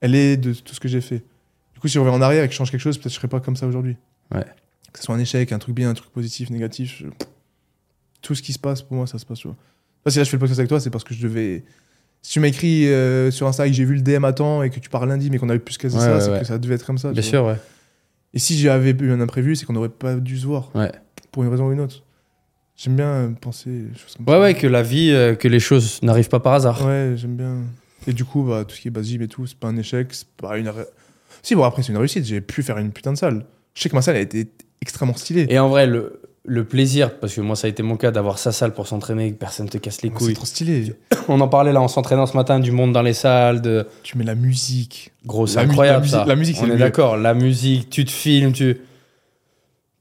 elle 0.00 0.14
est 0.14 0.36
de 0.36 0.52
tout 0.52 0.74
ce 0.74 0.80
que 0.80 0.88
j'ai 0.88 1.00
fait. 1.00 1.22
Du 1.74 1.80
coup, 1.80 1.88
si 1.88 1.94
je 1.94 2.00
reviens 2.00 2.14
en 2.14 2.20
arrière 2.22 2.44
et 2.44 2.48
que 2.48 2.52
je 2.52 2.58
change 2.58 2.70
quelque 2.70 2.80
chose, 2.80 2.98
peut-être 2.98 3.12
je 3.12 3.16
serais 3.16 3.28
pas 3.28 3.40
comme 3.40 3.56
ça 3.56 3.66
aujourd'hui. 3.66 3.96
Ouais. 4.34 4.44
Que 4.92 4.98
ce 4.98 5.04
soit 5.04 5.14
un 5.14 5.18
échec, 5.18 5.52
un 5.52 5.58
truc 5.58 5.74
bien, 5.74 5.90
un 5.90 5.94
truc 5.94 6.10
positif, 6.10 6.50
négatif, 6.50 6.96
je- 7.00 7.06
tout 8.22 8.34
ce 8.34 8.42
qui 8.42 8.52
se 8.52 8.58
passe, 8.58 8.82
pour 8.82 8.96
moi, 8.96 9.06
ça 9.06 9.18
se 9.18 9.24
passe, 9.26 9.38
tu 9.38 9.48
vois. 9.48 9.56
Là, 10.04 10.10
si 10.12 10.18
là 10.18 10.24
je 10.24 10.30
fais 10.30 10.36
le 10.36 10.40
podcast 10.40 10.58
avec 10.60 10.68
toi, 10.68 10.80
c'est 10.80 10.90
parce 10.90 11.04
que 11.04 11.14
je 11.14 11.22
devais. 11.22 11.64
Si 12.22 12.32
tu 12.32 12.40
m'as 12.40 12.48
écrit 12.48 12.86
euh, 12.88 13.30
sur 13.30 13.46
Insta 13.46 13.66
que 13.66 13.72
j'ai 13.72 13.84
vu 13.84 13.94
le 13.94 14.00
DM 14.02 14.24
à 14.24 14.32
temps 14.32 14.62
et 14.62 14.70
que 14.70 14.80
tu 14.80 14.88
pars 14.88 15.06
lundi, 15.06 15.30
mais 15.30 15.38
qu'on 15.38 15.48
avait 15.48 15.58
plus 15.60 15.78
qu'à 15.78 15.88
Ouais, 15.88 15.94
ça, 15.94 16.14
ouais, 16.14 16.20
c'est 16.20 16.38
que 16.40 16.44
ça 16.46 16.58
devait 16.58 16.74
être 16.74 16.84
comme 16.86 16.98
ça. 16.98 17.12
Bien 17.12 17.20
vois. 17.22 17.30
sûr, 17.30 17.44
ouais. 17.44 17.56
Et 18.34 18.38
si 18.38 18.58
j'avais 18.58 18.90
eu 18.90 19.12
un 19.12 19.20
imprévu, 19.20 19.56
c'est 19.56 19.64
qu'on 19.66 19.72
n'aurait 19.72 19.88
pas 19.88 20.14
dû 20.14 20.36
se 20.38 20.46
voir. 20.46 20.70
Ouais. 20.74 20.92
Pour 21.32 21.42
une 21.44 21.50
raison 21.50 21.66
ou 21.68 21.72
une 21.72 21.80
autre. 21.80 22.02
J'aime 22.76 22.96
bien 22.96 23.06
euh, 23.08 23.28
penser 23.30 23.70
des 23.70 23.98
choses 23.98 24.14
comme 24.16 24.26
Ouais, 24.26 24.34
ça. 24.34 24.40
ouais, 24.40 24.54
que 24.54 24.66
la 24.66 24.82
vie, 24.82 25.10
euh, 25.10 25.34
que 25.34 25.48
les 25.48 25.60
choses 25.60 26.00
n'arrivent 26.02 26.28
pas 26.28 26.40
par 26.40 26.52
hasard. 26.54 26.84
Ouais, 26.84 27.14
j'aime 27.16 27.36
bien. 27.36 27.56
Et 28.06 28.12
du 28.12 28.24
coup, 28.24 28.42
bah, 28.42 28.64
tout 28.66 28.74
ce 28.74 28.80
qui 28.82 28.88
est 28.88 28.90
base 28.90 29.06
gym 29.06 29.22
et 29.22 29.28
tout, 29.28 29.46
c'est 29.46 29.56
pas 29.58 29.68
un 29.68 29.76
échec, 29.76 30.08
c'est 30.12 30.28
pas 30.36 30.58
une. 30.58 30.70
Si, 31.42 31.54
bon, 31.54 31.64
après, 31.64 31.82
c'est 31.82 31.92
une 31.92 31.98
réussite. 31.98 32.24
J'ai 32.26 32.40
pu 32.42 32.62
faire 32.62 32.76
une 32.78 32.92
putain 32.92 33.12
de 33.12 33.18
salle. 33.18 33.46
Je 33.74 33.82
sais 33.82 33.88
que 33.88 33.94
ma 33.94 34.02
salle 34.02 34.16
a 34.16 34.20
été 34.20 34.48
extrêmement 34.82 35.16
stylée. 35.16 35.46
Et 35.48 35.58
en 35.58 35.68
vrai, 35.68 35.86
le, 35.86 36.20
le 36.48 36.64
plaisir, 36.64 37.18
parce 37.18 37.34
que 37.34 37.40
moi, 37.40 37.56
ça 37.56 37.66
a 37.66 37.70
été 37.70 37.82
mon 37.82 37.96
cas 37.96 38.10
d'avoir 38.12 38.38
sa 38.38 38.52
salle 38.52 38.72
pour 38.72 38.86
s'entraîner, 38.86 39.32
personne 39.32 39.68
te 39.68 39.78
casse 39.78 40.02
les 40.02 40.08
C'est 40.10 40.14
couilles. 40.14 40.34
trop 40.34 40.46
stylé. 40.46 40.94
On 41.28 41.40
en 41.40 41.48
parlait 41.48 41.72
là 41.72 41.80
en 41.80 41.88
s'entraînant 41.88 42.26
ce 42.26 42.36
matin 42.36 42.60
du 42.60 42.70
monde 42.70 42.92
dans 42.92 43.02
les 43.02 43.14
salles, 43.14 43.60
de 43.62 43.86
Tu 44.04 44.16
mets 44.16 44.24
la 44.24 44.34
musique. 44.36 45.10
gros, 45.24 45.46
c'est 45.46 45.58
mu- 45.64 45.70
incroyable 45.70 45.98
la 45.98 46.02
musique- 46.02 46.18
ça. 46.20 46.24
la 46.26 46.36
musique, 46.36 46.56
c'est 46.56 46.62
On 46.62 46.66
le 46.66 46.74
est 46.74 46.78
d'accord, 46.78 47.16
la 47.16 47.34
musique, 47.34 47.90
tu 47.90 48.04
te 48.04 48.10
filmes, 48.12 48.52
tu 48.52 48.78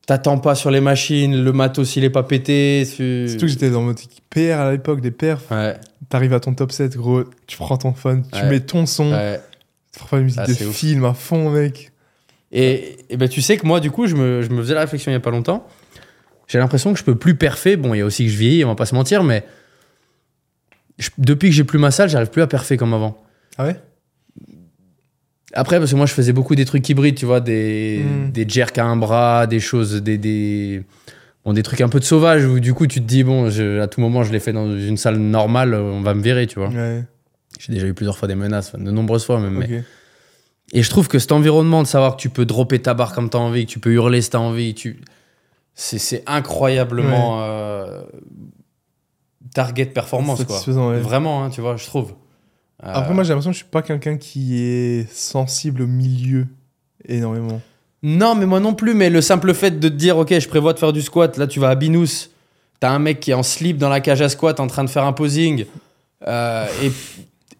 t'attends 0.06 0.38
pas 0.38 0.54
sur 0.56 0.70
les 0.72 0.82
machines, 0.82 1.36
le 1.42 1.52
matos 1.52 1.96
il 1.96 2.04
est 2.04 2.10
pas 2.10 2.24
pété. 2.24 2.88
Tu... 2.96 3.28
Surtout 3.28 3.46
que 3.46 3.52
j'étais 3.52 3.70
dans 3.72 3.90
équipe 3.92 4.24
PR 4.30 4.60
à 4.60 4.72
l'époque, 4.72 5.02
des 5.02 5.12
perfs. 5.12 5.50
Ouais, 5.52 5.76
T'arrives 6.10 6.34
à 6.34 6.40
ton 6.40 6.54
top 6.54 6.72
7, 6.72 6.96
gros. 6.96 7.24
Tu 7.48 7.58
prends 7.58 7.78
ton 7.78 7.94
phone, 7.94 8.24
tu 8.32 8.38
Ouais. 8.40 8.50
mets 8.50 8.60
ton 8.60 8.86
son. 8.86 9.12
ouais. 9.12 9.40
Tu 9.92 10.00
prends 10.00 10.18
la 10.18 10.24
musique 10.24 10.40
Ah, 10.44 10.46
c'est 10.48 10.66
ouf. 10.66 11.04
à 11.06 11.14
fond, 11.16 11.50
mec. 11.50 11.92
Et, 12.52 12.98
et 13.10 13.18
ben 13.18 13.28
tu 13.28 13.42
sais 13.42 13.58
que 13.58 13.66
moi, 13.66 13.80
du 13.80 13.90
coup, 13.90 14.06
je 14.06 14.16
me, 14.16 14.42
je 14.44 14.50
me 14.50 14.62
faisais 14.62 14.76
la 14.76 14.82
réflexion 14.82 15.10
il 15.12 15.16
y 15.16 15.18
a 15.18 15.22
pas 15.22 15.32
longtemps. 15.32 15.66
J'ai 16.48 16.60
l'impression 16.60 16.94
que 16.94 17.00
je 17.00 17.04
peux 17.04 17.16
plus 17.16 17.36
perfer. 17.36 17.76
Bon, 17.78 17.94
il 17.94 17.98
y 18.00 18.02
a 18.02 18.06
aussi 18.06 18.26
que 18.26 18.32
je 18.32 18.38
vieillis, 18.38 18.64
on 18.66 18.70
va 18.70 18.76
pas 18.76 18.86
se 18.86 18.96
mentir, 18.96 19.24
mais 19.24 19.44
je- 21.00 21.10
depuis 21.18 21.50
que 21.50 21.56
j'ai 21.56 21.64
plus 21.64 21.80
ma 21.80 21.92
salle, 21.92 22.10
j'arrive 22.10 22.30
plus 22.30 22.42
à 22.42 22.48
perfer 22.48 22.78
comme 22.78 22.94
avant. 22.94 23.18
Ah 23.58 23.66
ouais? 23.66 23.76
Après, 25.54 25.80
parce 25.80 25.92
que 25.92 25.96
moi, 25.96 26.06
je 26.06 26.14
faisais 26.14 26.34
beaucoup 26.34 26.56
des 26.56 26.66
trucs 26.66 26.88
hybrides, 26.90 27.16
tu 27.16 27.26
vois, 27.26 27.40
des, 27.40 28.04
Mm. 28.04 28.32
des 28.32 28.46
jerks 28.48 28.78
à 28.78 28.86
un 28.86 28.98
bras, 28.98 29.48
des 29.48 29.60
choses, 29.60 30.02
des, 30.04 30.18
des, 30.18 30.84
bon, 31.46 31.54
des 31.54 31.64
trucs 31.64 31.82
un 31.82 31.88
peu 31.90 32.00
de 32.00 32.04
sauvage 32.04 32.46
où 32.46 32.60
du 32.60 32.74
coup, 32.74 32.88
tu 32.88 33.00
te 33.00 33.06
dis, 33.06 33.24
bon, 33.24 33.50
je- 33.50 33.80
à 33.80 33.88
tout 33.88 34.02
moment, 34.02 34.24
je 34.24 34.32
l'ai 34.32 34.40
fait 34.40 34.52
dans 34.54 34.70
une 34.78 34.98
salle 34.98 35.18
normale, 35.18 35.74
on 35.74 36.02
va 36.02 36.14
me 36.14 36.22
virer, 36.22 36.46
tu 36.48 36.60
vois. 36.60 36.70
Ouais. 36.70 37.04
J'ai 37.60 37.72
déjà 37.74 37.88
eu 37.88 37.94
plusieurs 37.94 38.18
fois 38.18 38.28
des 38.28 38.36
menaces, 38.36 38.70
enfin, 38.74 38.84
de 38.84 38.92
nombreuses 38.92 39.26
fois 39.26 39.40
même. 39.40 39.54
mais-. 39.58 39.84
Et 40.74 40.84
je 40.84 40.90
trouve 40.90 41.08
que 41.08 41.20
cet 41.20 41.32
environnement 41.32 41.84
de 41.84 41.88
savoir 41.88 42.18
que 42.18 42.22
tu 42.22 42.30
peux 42.30 42.46
dropper 42.46 42.80
ta 42.82 42.94
barre 42.94 43.14
comme 43.14 43.30
tu 43.30 43.38
as 43.38 43.40
envie, 43.40 43.66
que 43.66 43.72
tu 43.72 43.80
peux 43.80 43.94
hurler 43.94 44.22
si 44.22 44.32
tu 44.32 44.36
as 44.36 44.42
envie, 44.42 44.74
tu... 44.74 45.00
c'est, 45.76 46.00
c'est 46.00 46.24
incroyablement 46.26 47.42
euh, 47.44 48.02
target 49.54 49.86
performance, 49.86 50.44
quoi. 50.44 50.56
Satisfaisant, 50.56 50.90
ouais. 50.90 51.00
Vraiment, 51.00 51.44
hein, 51.44 51.50
tu 51.50 51.62
vois, 51.62 51.76
je 51.78 51.86
trouve. 51.86 52.14
Euh, 52.84 52.92
Après, 52.94 53.14
moi, 53.14 53.24
j'ai 53.24 53.30
l'impression 53.30 53.52
que 53.52 53.58
je 53.58 53.64
suis 53.64 53.70
pas 53.70 53.82
quelqu'un 53.82 54.18
qui 54.18 54.62
est 54.62 55.12
sensible 55.14 55.82
au 55.84 55.88
milieu 55.88 56.48
énormément. 57.08 57.62
Non, 58.04 58.36
mais 58.36 58.46
moi 58.46 58.60
non 58.60 58.74
plus. 58.74 58.94
Mais 58.94 59.10
le 59.10 59.22
simple 59.22 59.54
fait 59.54 59.80
de 59.80 59.90
te 59.90 59.94
dire, 59.94 60.18
ok, 60.18 60.38
je 60.38 60.48
prévois 60.48 60.74
de 60.74 60.80
faire 60.80 60.94
du 60.94 61.02
squat, 61.02 61.38
là 61.38 61.48
tu 61.48 61.60
vas 61.60 61.70
à 61.70 61.76
Binous, 61.76 62.30
t'as 62.80 62.92
un 62.92 63.00
mec 63.00 63.20
qui 63.20 63.32
est 63.32 63.36
en 63.36 63.44
slip 63.44 63.78
dans 63.78 63.90
la 63.90 64.00
cage 64.00 64.22
à 64.22 64.30
squat 64.30 64.60
en 64.60 64.68
train 64.68 64.84
de 64.84 64.90
faire 64.90 65.06
un 65.06 65.14
posing, 65.14 65.66
euh, 66.28 66.68
et 66.84 66.92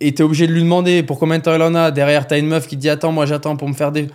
et 0.02 0.14
t'es 0.14 0.24
obligé 0.24 0.46
de 0.46 0.52
lui 0.52 0.62
demander 0.62 1.04
pour 1.04 1.18
combien 1.20 1.38
de 1.38 1.44
temps 1.44 1.56
il 1.56 1.62
en 1.62 1.74
a. 1.74 1.90
Derrière, 1.90 2.28
t'as 2.28 2.38
une 2.38 2.48
meuf 2.48 2.68
qui 2.68 2.76
te 2.76 2.82
dit, 2.82 2.90
attends, 2.90 3.12
moi 3.12 3.26
j'attends 3.26 3.56
pour 3.56 3.68
me 3.68 3.74
faire 3.74 3.92
des. 3.92 4.08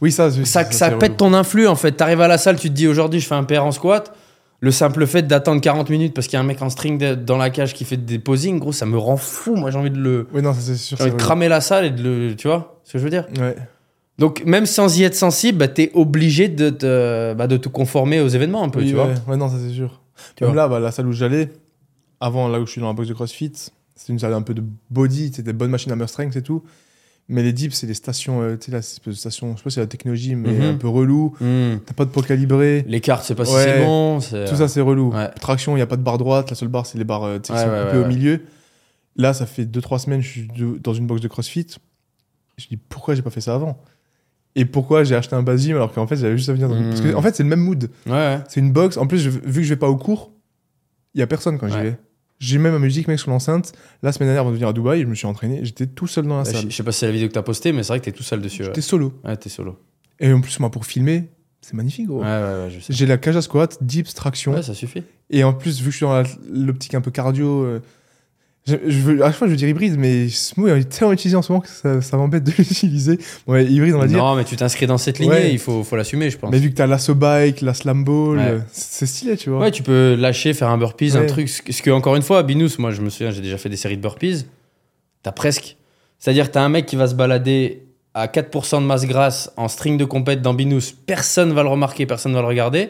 Oui, 0.00 0.12
ça, 0.12 0.30
Ça, 0.30 0.70
ça, 0.70 0.90
pète 0.92 1.16
ton 1.16 1.34
influx 1.34 1.66
en 1.66 1.74
fait. 1.74 1.92
T'arrives 1.92 2.20
à 2.20 2.28
la 2.28 2.38
salle, 2.38 2.56
tu 2.58 2.68
te 2.68 2.74
dis, 2.74 2.86
aujourd'hui 2.86 3.20
je 3.20 3.26
fais 3.26 3.34
un 3.34 3.44
PR 3.44 3.64
en 3.64 3.72
squat. 3.72 4.12
Le 4.60 4.70
simple 4.72 5.06
fait 5.06 5.22
d'attendre 5.22 5.60
40 5.60 5.88
minutes 5.90 6.14
parce 6.14 6.26
qu'il 6.26 6.34
y 6.34 6.36
a 6.36 6.40
un 6.40 6.46
mec 6.46 6.60
en 6.62 6.68
string 6.70 7.14
dans 7.14 7.36
la 7.36 7.48
cage 7.50 7.74
qui 7.74 7.84
fait 7.84 7.96
des 7.96 8.18
posings, 8.18 8.58
gros, 8.58 8.72
ça 8.72 8.86
me 8.86 8.98
rend 8.98 9.16
fou. 9.16 9.54
Moi 9.54 9.70
j'ai 9.70 9.78
envie 9.78 9.90
de 9.90 9.98
le. 9.98 10.26
Oui, 10.32 10.42
non, 10.42 10.52
c'est 10.52 10.74
sûr. 10.76 10.96
J'ai 10.96 11.04
envie 11.04 11.10
c'est 11.12 11.16
de 11.16 11.22
cramer 11.22 11.48
la 11.48 11.60
salle 11.60 11.84
et 11.84 11.90
de 11.90 12.02
le. 12.02 12.34
Tu 12.36 12.48
vois 12.48 12.80
ce 12.84 12.92
que 12.94 12.98
je 12.98 13.04
veux 13.04 13.10
dire? 13.10 13.26
Ouais. 13.38 13.54
donc, 14.18 14.42
même 14.46 14.66
sans 14.66 14.98
y 14.98 15.04
être 15.04 15.14
sensible, 15.14 15.58
bah, 15.58 15.68
t'es 15.68 15.90
obligé 15.94 16.48
de 16.48 16.70
te, 16.70 17.34
bah, 17.34 17.46
de 17.46 17.56
te 17.56 17.68
conformer 17.68 18.20
aux 18.20 18.28
événements 18.28 18.64
un 18.64 18.68
peu, 18.68 18.80
Oui, 18.80 18.90
tu 18.90 18.96
ouais. 18.96 19.04
vois? 19.04 19.14
Ouais, 19.32 19.36
non, 19.36 19.48
ça, 19.48 19.56
c'est 19.64 19.72
sûr. 19.74 20.00
Tu 20.34 20.42
Même 20.44 20.54
vois. 20.54 20.62
là, 20.62 20.68
bah, 20.68 20.80
la 20.80 20.90
salle 20.90 21.06
où 21.06 21.12
j'allais, 21.12 21.50
avant, 22.20 22.48
là 22.48 22.58
où 22.60 22.66
je 22.66 22.72
suis 22.72 22.80
dans 22.80 22.88
la 22.88 22.94
box 22.94 23.08
de 23.08 23.14
CrossFit, 23.14 23.52
c'est 23.94 24.08
une 24.12 24.18
salle 24.18 24.34
un 24.34 24.42
peu 24.42 24.54
de 24.54 24.62
body, 24.90 25.26
c'était 25.28 25.42
des 25.42 25.52
bonnes 25.52 25.70
machines 25.70 25.92
à 25.92 25.94
hammer 25.94 26.06
strength 26.08 26.34
et 26.34 26.42
tout. 26.42 26.64
Mais 27.30 27.42
les 27.42 27.52
dips, 27.52 27.74
c'est 27.74 27.86
des 27.86 27.92
stations, 27.94 28.40
euh, 28.40 28.56
tu 28.56 28.70
sais, 28.70 29.12
station, 29.12 29.52
je 29.52 29.58
sais 29.58 29.64
pas 29.64 29.70
si 29.70 29.74
c'est 29.74 29.80
la 29.80 29.86
technologie, 29.86 30.34
mais 30.34 30.48
Mhm. 30.50 30.62
un 30.62 30.74
peu 30.76 30.88
relou. 30.88 31.34
Hmm. 31.40 31.76
T'as 31.84 31.92
pas 31.92 32.06
de 32.06 32.10
poids 32.10 32.22
calibré. 32.22 32.84
Les 32.88 33.00
cartes, 33.02 33.24
c'est 33.24 33.34
pas 33.34 33.44
si 33.44 33.54
Ouais. 33.54 33.64
c'est 33.64 33.84
bon. 33.84 34.18
Tout 34.18 34.56
ça, 34.56 34.66
c'est 34.66 34.80
relou. 34.80 35.12
Ouais. 35.12 35.28
Traction, 35.38 35.72
il 35.72 35.76
n'y 35.76 35.82
a 35.82 35.86
pas 35.86 35.96
de 35.98 36.02
barre 36.02 36.16
droite. 36.16 36.48
La 36.48 36.56
seule 36.56 36.68
barre, 36.68 36.86
c'est 36.86 36.96
les 36.96 37.04
barres 37.04 37.24
euh, 37.24 37.38
tu 37.38 37.48
sais, 37.48 37.52
qui 37.52 37.58
Ouais, 37.58 37.64
sont 37.66 37.70
ouais, 37.70 37.80
coupées 37.84 37.92
ouais, 37.98 37.98
au 37.98 38.02
ouais. 38.08 38.08
milieu. 38.08 38.40
Là, 39.16 39.34
ça 39.34 39.44
fait 39.44 39.66
2-3 39.66 39.98
semaines, 39.98 40.22
je 40.22 40.28
suis 40.28 40.48
dans 40.82 40.94
une 40.94 41.06
box 41.06 41.20
de 41.20 41.28
CrossFit. 41.28 41.66
Je 42.56 42.66
dis, 42.68 42.76
pourquoi 42.78 43.14
j'ai 43.14 43.22
pas 43.22 43.30
fait 43.30 43.40
ça 43.42 43.54
avant? 43.54 43.78
Et 44.54 44.64
pourquoi 44.64 45.04
j'ai 45.04 45.14
acheté 45.14 45.36
un 45.36 45.42
base 45.42 45.62
gym 45.62 45.76
alors 45.76 45.92
qu'en 45.92 46.06
fait, 46.06 46.16
j'avais 46.16 46.36
juste 46.36 46.48
à 46.48 46.52
venir 46.54 46.68
dans 46.68 46.76
une- 46.76 46.88
Parce 46.88 47.00
que, 47.02 47.08
Mhm. 47.08 47.16
en 47.16 47.22
fait, 47.22 47.36
c'est 47.36 47.42
le 47.42 47.48
même 47.50 47.60
mood. 47.60 47.90
Ouais, 48.06 48.12
ouais. 48.12 48.38
C'est 48.48 48.60
une 48.60 48.72
box. 48.72 48.96
En 48.96 49.06
plus, 49.06 49.18
je- 49.18 49.28
vu 49.30 49.38
que 49.60 49.62
je 49.62 49.68
vais 49.68 49.76
pas 49.76 49.88
au 49.88 49.96
cours, 49.96 50.32
il 51.14 51.20
y 51.20 51.22
a 51.22 51.26
personne 51.26 51.58
quand 51.58 51.68
j'y 51.68 51.74
Ouais. 51.74 51.82
vais. 51.82 51.98
J'ai 52.40 52.58
même 52.58 52.72
ma 52.72 52.78
musique, 52.78 53.08
mec, 53.08 53.18
sur 53.18 53.30
l'enceinte. 53.30 53.72
La 54.02 54.12
semaine 54.12 54.28
dernière, 54.28 54.42
avant 54.42 54.50
de 54.50 54.54
venir 54.54 54.68
à 54.68 54.72
Dubaï, 54.72 55.00
je 55.02 55.06
me 55.06 55.14
suis 55.14 55.26
entraîné. 55.26 55.60
J'étais 55.64 55.86
tout 55.86 56.06
seul 56.06 56.26
dans 56.26 56.38
la 56.38 56.44
Bah, 56.44 56.50
salle. 56.52 56.70
je 56.70 56.74
sais 56.76 56.82
pas 56.84 56.92
si 56.92 57.00
c'est 57.00 57.06
la 57.06 57.12
vidéo 57.12 57.28
que 57.28 57.32
t'as 57.34 57.42
postée, 57.42 57.72
mais 57.72 57.82
c'est 57.82 57.88
vrai 57.88 58.00
que 58.00 58.04
t'es 58.04 58.12
tout 58.12 58.22
seul 58.22 58.40
dessus. 58.40 58.62
Ouais, 58.62 58.68
J'étais 58.68 58.80
solo. 58.80 59.12
Ouais, 59.24 59.36
t'es 59.36 59.48
solo. 59.48 59.76
Et 60.20 60.32
en 60.32 60.40
plus, 60.40 60.58
moi, 60.60 60.70
pour 60.70 60.86
filmer, 60.86 61.28
c'est 61.60 61.74
magnifique, 61.74 62.06
gros. 62.06 62.20
Ouais, 62.20 62.26
ouais, 62.26 62.42
ouais, 62.64 62.70
je 62.70 62.80
sais. 62.80 62.92
J'ai 62.92 63.06
la 63.06 63.18
cage 63.18 63.36
à 63.36 63.42
squat, 63.42 63.78
dips, 63.80 64.14
traction. 64.14 64.52
Ouais, 64.52 64.62
ça 64.62 64.74
suffit. 64.74 65.02
Et 65.30 65.42
en 65.44 65.52
plus, 65.52 65.80
vu 65.80 65.86
que 65.86 65.90
je 65.90 65.96
suis 65.96 66.06
dans 66.06 66.22
l'optique 66.52 66.94
un 66.94 67.00
peu 67.00 67.10
cardio, 67.10 67.64
euh, 67.64 67.80
je, 68.86 68.98
veux, 69.00 69.22
à 69.22 69.28
chaque 69.28 69.36
fois 69.36 69.46
je 69.46 69.52
veux 69.52 69.56
dire 69.56 69.68
hybride, 69.68 69.96
mais 69.98 70.28
ce 70.28 70.58
mot 70.58 70.66
est 70.68 70.84
tellement 70.88 71.12
utilisé 71.12 71.36
en 71.36 71.42
ce 71.42 71.50
moment 71.52 71.60
que 71.62 71.68
ça, 71.68 72.00
ça 72.02 72.16
m'embête 72.16 72.44
de 72.44 72.50
l'utiliser. 72.58 73.18
Ouais, 73.46 73.64
hybride, 73.64 73.94
on 73.94 73.98
va 73.98 74.06
dire. 74.06 74.18
Non, 74.18 74.34
mais 74.34 74.44
tu 74.44 74.56
t'inscris 74.56 74.86
dans 74.86 74.98
cette 74.98 75.18
lignée, 75.18 75.32
Ouais. 75.32 75.52
il 75.52 75.58
faut, 75.58 75.82
faut 75.84 75.96
l'assumer, 75.96 76.30
je 76.30 76.38
pense. 76.38 76.50
Mais 76.50 76.58
vu 76.58 76.70
que 76.70 76.74
t'as 76.74 76.86
l'assaut 76.86 77.14
bike, 77.14 77.60
la 77.62 77.74
slam 77.74 78.04
ball, 78.04 78.38
Ouais. 78.38 78.58
c'est 78.72 79.06
stylé, 79.06 79.36
tu 79.36 79.50
vois. 79.50 79.60
Ouais, 79.60 79.70
tu 79.70 79.82
peux 79.82 80.14
lâcher, 80.18 80.52
faire 80.54 80.68
un 80.68 80.78
burpees, 80.78 81.16
un 81.16 81.26
truc. 81.26 81.48
Ce 81.48 81.82
que, 81.82 81.90
encore 81.90 82.16
une 82.16 82.22
fois, 82.22 82.42
Binous, 82.42 82.70
moi 82.78 82.90
je 82.90 83.00
me 83.00 83.10
souviens, 83.10 83.30
j'ai 83.30 83.40
déjà 83.42 83.58
fait 83.58 83.68
des 83.68 83.76
séries 83.76 83.96
de 83.96 84.02
burpees. 84.02 84.46
T'as 85.22 85.32
presque. 85.32 85.76
C'est-à-dire, 86.18 86.50
t'as 86.50 86.62
un 86.62 86.68
mec 86.68 86.86
qui 86.86 86.96
va 86.96 87.06
se 87.06 87.14
balader 87.14 87.82
à 88.14 88.26
4% 88.26 88.80
de 88.80 88.86
masse 88.86 89.06
grasse 89.06 89.52
en 89.56 89.68
string 89.68 89.96
de 89.96 90.04
compète 90.04 90.42
dans 90.42 90.54
Binous. 90.54 90.92
Personne 91.06 91.52
va 91.52 91.62
le 91.62 91.68
remarquer, 91.68 92.06
personne 92.06 92.32
va 92.34 92.40
le 92.40 92.46
regarder. 92.48 92.88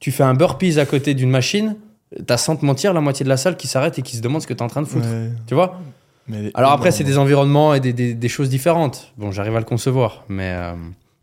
Tu 0.00 0.12
fais 0.12 0.22
un 0.22 0.34
burpees 0.34 0.78
à 0.78 0.84
côté 0.86 1.14
d'une 1.14 1.30
machine. 1.30 1.76
T'as 2.26 2.36
sans 2.38 2.56
te 2.56 2.64
mentir 2.64 2.92
la 2.94 3.00
moitié 3.00 3.24
de 3.24 3.28
la 3.28 3.36
salle 3.36 3.56
qui 3.56 3.66
s'arrête 3.66 3.98
et 3.98 4.02
qui 4.02 4.16
se 4.16 4.22
demande 4.22 4.40
ce 4.42 4.46
que 4.46 4.54
t'es 4.54 4.62
en 4.62 4.68
train 4.68 4.82
de 4.82 4.86
foutre. 4.86 5.06
Ouais. 5.06 5.30
Tu 5.46 5.54
vois 5.54 5.78
Mais 6.26 6.50
Alors 6.54 6.72
après, 6.72 6.90
c'est 6.90 7.04
des 7.04 7.18
environnements 7.18 7.74
et 7.74 7.80
des, 7.80 7.92
des- 7.92 8.14
des 8.14 8.28
choses 8.28 8.48
différentes. 8.48 9.12
Bon, 9.18 9.30
j'arrive 9.30 9.56
à 9.56 9.58
le 9.60 9.64
concevoir. 9.66 10.24
Mais. 10.28 10.52
euh, 10.56 10.74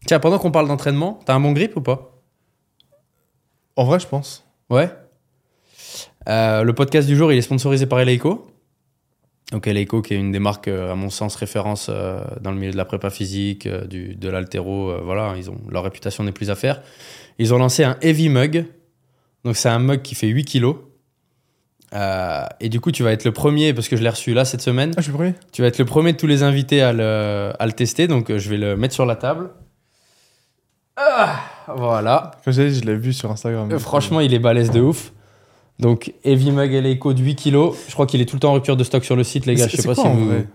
Tiens, 0.05 0.19
pendant 0.19 0.37
qu'on 0.37 0.51
parle 0.51 0.67
d'entraînement, 0.67 1.19
t'as 1.25 1.33
un 1.33 1.39
bon 1.39 1.51
grip 1.53 1.75
ou 1.75 1.81
pas? 1.81 2.11
En 3.75 3.85
vrai, 3.85 3.99
je 3.99 4.07
pense. 4.07 4.45
Ouais. 4.69 4.89
Euh, 6.29 6.63
le 6.63 6.73
podcast 6.73 7.07
du 7.07 7.15
jour, 7.15 7.31
il 7.31 7.37
est 7.37 7.41
sponsorisé 7.41 7.85
par 7.87 7.99
Eleiko. 7.99 8.47
Donc 9.51 9.67
Eleiko, 9.67 10.01
qui 10.01 10.13
est 10.13 10.17
une 10.17 10.31
des 10.31 10.39
marques, 10.39 10.67
euh, 10.67 10.91
à 10.91 10.95
mon 10.95 11.09
sens, 11.09 11.35
référence 11.35 11.87
euh, 11.89 12.23
dans 12.41 12.51
le 12.51 12.57
milieu 12.57 12.71
de 12.71 12.77
la 12.77 12.85
prépa 12.85 13.09
physique, 13.09 13.67
du, 13.67 14.15
de 14.15 14.29
l'altéro. 14.29 14.91
voilà, 15.03 15.33
ils 15.37 15.49
ont, 15.49 15.57
leur 15.69 15.83
réputation 15.83 16.23
n'est 16.23 16.31
plus 16.31 16.49
à 16.51 16.55
faire. 16.55 16.81
Ils 17.39 17.53
ont 17.53 17.57
lancé 17.57 17.83
un 17.83 17.97
Heavy 18.01 18.29
Mug. 18.29 18.65
Donc 19.45 19.55
c'est 19.55 19.69
un 19.69 19.79
mug 19.79 20.01
qui 20.01 20.15
fait 20.15 20.27
8 20.27 20.43
kilos. 20.43 20.75
Euh, 21.93 22.45
et 22.59 22.67
du 22.67 22.81
coup, 22.81 22.91
tu 22.91 23.03
vas 23.03 23.11
être 23.11 23.23
le 23.23 23.31
premier, 23.31 23.73
parce 23.73 23.87
que 23.87 23.95
je 23.95 24.03
l'ai 24.03 24.09
reçu 24.09 24.33
là 24.33 24.43
cette 24.43 24.61
semaine. 24.61 24.91
Ah, 24.97 25.01
je 25.01 25.03
suis 25.03 25.11
le 25.11 25.17
premier 25.17 25.33
Tu 25.53 25.61
vas 25.61 25.67
être 25.69 25.77
le 25.77 25.85
premier 25.85 26.11
de 26.11 26.17
tous 26.17 26.27
les 26.27 26.43
invités 26.43 26.81
à 26.81 26.91
le, 26.91 27.53
à 27.57 27.65
le 27.65 27.71
tester. 27.71 28.07
Donc 28.07 28.29
euh, 28.29 28.39
je 28.39 28.49
vais 28.49 28.57
le 28.57 28.75
mettre 28.75 28.93
sur 28.93 29.05
la 29.05 29.15
table. 29.15 29.51
Ah, 30.97 31.39
voilà. 31.75 32.31
J'ai 32.47 32.69
dit, 32.69 32.79
je 32.79 32.85
l'ai 32.85 32.95
vu 32.97 33.13
sur 33.13 33.31
Instagram. 33.31 33.71
Euh, 33.71 33.79
Franchement, 33.79 34.19
il 34.19 34.33
est 34.33 34.39
balèze 34.39 34.71
de 34.71 34.81
ouf. 34.81 35.13
Donc, 35.77 36.13
Heavy 36.23 36.51
Mug 36.51 36.73
Eleiko 36.73 37.13
de 37.13 37.21
8 37.21 37.35
kilos. 37.35 37.77
Je 37.87 37.93
crois 37.93 38.07
qu'il 38.07 38.21
est 38.21 38.25
tout 38.25 38.37
le 38.37 38.39
temps 38.39 38.51
en 38.51 38.53
rupture 38.53 38.77
de 38.77 38.83
stock 38.83 39.03
sur 39.03 39.15
le 39.15 39.23
site, 39.23 39.45
les 39.45 39.55
gars. 39.55 39.67
Je 39.67 39.75
sais 39.75 39.87
pas 39.87 39.93
quoi, 39.93 40.05
si 40.05 40.09
vous. 40.09 40.25
vrai 40.25 40.47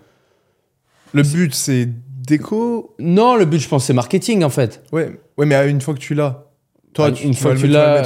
Le 1.13 1.23
but, 1.23 1.55
c'est 1.55 1.89
déco. 2.27 2.95
Non, 2.99 3.37
le 3.37 3.45
but, 3.45 3.59
je 3.59 3.69
pense, 3.69 3.85
c'est 3.85 3.93
marketing 3.93 4.43
en 4.45 4.49
fait. 4.49 4.83
Ouais, 4.93 5.21
ouais, 5.37 5.47
mais 5.47 5.69
une 5.69 5.81
fois 5.81 5.93
que 5.95 5.99
tu 6.01 6.15
l'as, 6.15 6.50
toi, 6.93 7.07
Ah, 7.09 7.13
tu, 7.13 7.25
une 7.25 7.35
tu 7.35 7.41
fois 7.41 7.55
que 7.55 7.59
tu 7.59 7.67
l'as, 7.69 8.03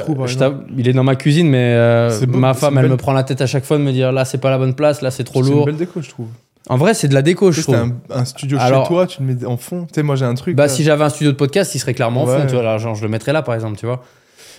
il 0.77 0.89
est 0.89 0.93
dans 0.93 1.05
ma 1.05 1.17
cuisine, 1.17 1.49
mais 1.49 1.73
euh, 1.75 2.27
beau, 2.27 2.39
ma 2.39 2.53
femme, 2.55 2.77
elle 2.79 2.83
belle- 2.85 2.91
me 2.93 2.97
prend 2.97 3.13
la 3.13 3.23
tête 3.25 3.41
à 3.41 3.47
chaque 3.47 3.65
fois 3.65 3.79
de 3.79 3.83
me 3.83 3.93
dire 3.93 4.13
là, 4.13 4.25
c'est 4.25 4.39
pas 4.39 4.51
la 4.51 4.59
bonne 4.59 4.75
place, 4.75 5.01
là, 5.03 5.11
c'est 5.11 5.25
trop 5.25 5.43
C'est 5.43 5.49
une 5.51 5.57
lourd. 5.57 5.67
belle 5.67 5.77
déco, 5.77 6.03
je 6.03 6.09
trouve. 6.11 6.29
En 6.69 6.77
vrai, 6.79 6.95
c'est 6.95 7.09
de 7.09 7.15
la 7.15 7.23
déco, 7.23 7.53
je 7.53 7.61
trouve. 7.63 7.75
un, 7.77 7.93
un 8.11 8.25
studio 8.25 8.57
Alors- 8.61 8.85
chez 8.85 8.89
toi, 8.89 9.07
tu 9.07 9.23
le 9.23 9.35
mets 9.35 9.45
en 9.45 9.57
fond. 9.57 9.85
Tu 9.87 9.95
sais, 9.95 10.03
moi, 10.03 10.17
j'ai 10.17 10.25
un 10.25 10.35
truc. 10.35 10.57
Bah, 10.57 10.65
là. 10.65 10.69
si 10.69 10.83
j'avais 10.85 11.05
un 11.05 11.09
studio 11.11 11.31
de 11.33 11.37
podcast, 11.37 11.75
il 11.75 11.79
serait 11.79 11.95
clairement 11.95 12.23
en 12.23 12.27
fond, 12.27 12.47
tu 12.47 12.55
vois. 12.55 12.79
Genre, 12.79 12.95
je 12.95 13.03
le 13.03 13.09
mettrais 13.09 13.33
là, 13.33 13.43
par 13.43 13.55
exemple, 13.55 13.77
tu 13.79 13.87
vois. 13.87 14.03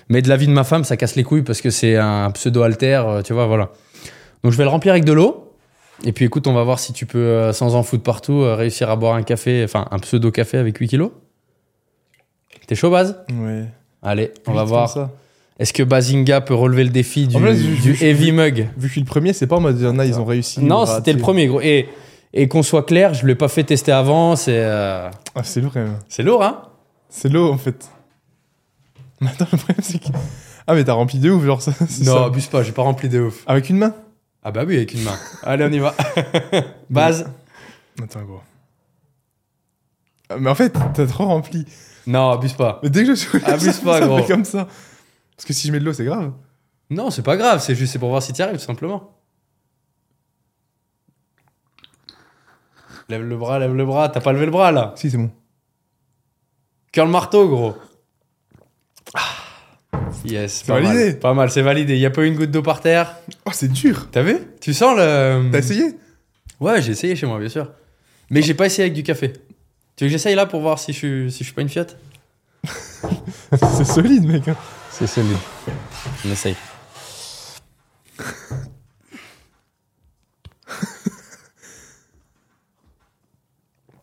Mais 0.10 0.22
de 0.22 0.30
la 0.30 0.38
vie 0.38 0.46
de 0.48 0.52
ma 0.52 0.64
femme, 0.64 0.84
ça 0.84 0.98
casse 0.98 1.16
les 1.16 1.24
couilles 1.24 1.42
parce 1.42 1.62
que 1.62 1.72
c'est 1.72 1.96
un 1.98 2.30
pseudo-alter, 2.32 3.02
euh, 3.08 3.22
tu 3.24 3.34
vois, 3.34 3.48
voilà. 3.48 3.70
Donc, 4.44 4.52
je 4.52 4.58
vais 4.58 4.64
le 4.64 4.70
remplir 4.70 4.92
avec 4.94 5.04
de 5.06 5.14
l'eau. 5.14 5.52
Et 6.04 6.12
puis, 6.12 6.26
écoute, 6.26 6.46
on 6.46 6.54
va 6.54 6.64
voir 6.64 6.78
si 6.78 6.94
tu 6.94 7.06
peux, 7.08 7.18
euh, 7.18 7.54
sans 7.54 7.74
en 7.74 7.82
foutre 7.82 8.04
partout, 8.04 8.42
euh, 8.42 8.54
réussir 8.54 8.90
à 8.92 8.96
boire 8.98 9.16
un 9.16 9.24
café, 9.24 9.64
enfin, 9.64 9.88
un 9.90 9.98
pseudo-café 9.98 10.58
avec 10.60 10.78
8 10.78 10.88
kilos. 10.90 11.10
T'es 12.68 12.76
chaud, 12.76 12.92
Baz? 12.92 13.18
Ouais. 13.32 13.66
Allez, 14.06 14.32
on 14.48 14.54
va 14.54 14.64
voir. 14.64 14.90
ça. 14.90 15.12
Est-ce 15.58 15.74
que 15.74 15.84
Bazinga 15.84 16.42
peut 16.42 16.54
relever 16.54 16.84
le 16.84 16.90
défi 16.90 17.28
du, 17.28 17.38
vrai, 17.38 17.56
heavy 18.02 18.32
mug 18.32 18.68
Vu 18.78 18.82
que 18.82 18.88
je 18.88 18.92
suis 18.92 19.02
le 19.02 19.08
premier, 19.08 19.34
c'est 19.34 19.48
pas 19.48 19.56
en 19.56 19.62
mode, 19.62 19.82
a, 19.84 20.06
ils 20.06 20.20
ont 20.20 20.26
réussi. 20.26 20.62
Non, 20.62 20.86
c'était 20.86 21.14
le 21.14 21.20
premier, 21.20 21.48
gros. 21.48 21.62
Et, 21.62 21.88
et 22.34 22.48
qu'on 22.48 22.62
soit 22.62 22.84
clair, 22.84 23.14
je 23.14 23.24
ne 23.24 23.28
l'ai 23.28 23.36
pas 23.36 23.48
fait 23.48 23.64
tester 23.64 23.92
avant. 23.92 24.36
C'est 24.36 24.60
euh, 24.60 25.10
Ah, 25.34 25.44
c'est 25.44 25.62
lourd 25.62 25.72
quand 25.74 25.80
même. 25.80 25.98
c'est 26.08 26.24
lourd, 26.24 26.44
hein 26.44 26.62
C'est 27.10 27.30
l'eau 27.30 27.52
en 27.52 27.58
fait. 27.58 27.90
Mais 29.22 29.30
attends, 29.30 29.48
le 29.52 29.58
problème 29.58 29.78
c'est 29.82 30.00
que. 30.00 30.10
Ah, 30.68 30.74
mais 30.74 30.84
t'as 30.84 30.94
rempli 30.94 31.20
de 31.20 31.30
ouf, 31.30 31.46
genre 31.46 31.62
ça. 31.62 31.72
Non, 32.04 32.16
ça. 32.16 32.26
abuse 32.26 32.48
pas, 32.48 32.64
j'ai 32.64 32.72
pas 32.72 32.82
rempli 32.82 33.08
de 33.08 33.22
ouf. 33.22 33.44
Avec 33.46 33.70
une 33.70 33.78
main 33.78 33.94
Ah 34.44 34.52
bah 34.52 34.64
oui, 34.68 34.76
avec 34.76 34.94
une 34.94 35.04
main. 35.04 35.16
Allez, 35.44 35.64
on 35.64 35.72
y 35.72 35.78
va. 35.80 35.94
Base. 36.90 37.30
Attends, 38.04 38.24
gros. 38.24 38.42
Ah, 40.30 40.38
Mais 40.40 40.50
en 40.50 40.56
fait, 40.56 40.76
t'as 40.96 41.06
trop 41.06 41.26
rempli. 41.26 41.66
Non, 42.08 42.30
abuse 42.32 42.54
pas. 42.54 42.80
Mais 42.84 42.90
dès 42.90 43.02
que 43.04 43.10
je 43.10 43.14
suis. 43.16 43.44
Abuse 43.46 43.80
pas, 43.80 44.00
ça 44.00 44.06
gros. 44.08 44.18
fait 44.20 44.28
comme 44.34 44.46
ça. 44.46 44.68
Parce 45.36 45.46
que 45.46 45.54
si 45.54 45.68
je 45.68 45.72
mets 45.72 45.80
de 45.80 45.86
l'eau, 45.86 45.94
c'est 45.94 46.06
grave. 46.06 46.32
Non, 46.90 47.10
c'est 47.10 47.24
pas 47.24 47.36
grave, 47.36 47.62
c'est 47.62 47.74
juste 47.76 47.94
c'est 47.94 48.00
pour 48.00 48.10
voir 48.10 48.22
si 48.22 48.32
tu 48.34 48.42
arrives, 48.42 48.58
tout 48.58 48.64
simplement. 48.64 49.12
Lève 53.10 53.24
le 53.24 53.38
bras, 53.38 53.60
lève 53.60 53.74
le 53.74 53.86
bras. 53.86 54.10
T'as 54.10 54.22
pas 54.22 54.32
levé 54.34 54.46
le 54.46 54.52
bras, 54.52 54.72
là 54.72 54.94
Si, 54.96 55.10
c'est 55.12 55.18
bon. 55.18 55.32
Cœur 56.92 57.06
le 57.06 57.12
marteau, 57.12 57.48
gros. 57.48 57.76
Yes, 60.26 60.54
C'est 60.64 60.68
pas 60.68 60.80
validé. 60.82 61.06
mal. 61.12 61.20
Pas 61.20 61.34
mal, 61.34 61.52
c'est 61.52 61.62
validé. 61.62 61.98
Y 61.98 62.06
a 62.06 62.10
pas 62.10 62.24
eu 62.24 62.28
une 62.28 62.36
goutte 62.36 62.50
d'eau 62.52 62.64
par 62.64 62.82
terre? 62.82 63.16
Oh, 63.46 63.52
c'est 63.54 63.68
dur. 63.72 64.08
T'as 64.12 64.24
vu? 64.24 64.38
Tu 64.60 64.74
sens 64.74 64.96
le. 64.98 65.50
T'as 65.52 65.60
essayé? 65.60 65.96
Ouais, 66.60 66.82
j'ai 66.82 66.94
essayé 66.94 67.16
chez 67.16 67.28
moi, 67.28 67.38
bien 67.40 67.50
sûr. 67.50 67.70
Mais 68.32 68.42
j'ai 68.42 68.54
pas 68.56 68.66
essayé 68.66 68.84
avec 68.84 68.94
du 68.94 69.04
café. 69.04 69.34
Tu 69.96 70.04
veux 70.04 70.08
que 70.10 70.12
j'essaye 70.12 70.36
là 70.36 70.46
pour 70.46 70.62
voir 70.62 70.78
si 70.80 70.92
je 70.94 70.98
suis, 70.98 71.32
si 71.32 71.40
je 71.40 71.44
suis 71.46 71.54
pas 71.54 71.62
une 71.62 71.70
fiotte? 71.70 71.98
C'est 73.52 73.86
solide, 73.86 74.26
mec. 74.26 74.48
hein. 74.48 74.56
C'est 74.92 75.08
celui. 75.08 75.36
On 76.26 76.32
essaye. 76.32 76.56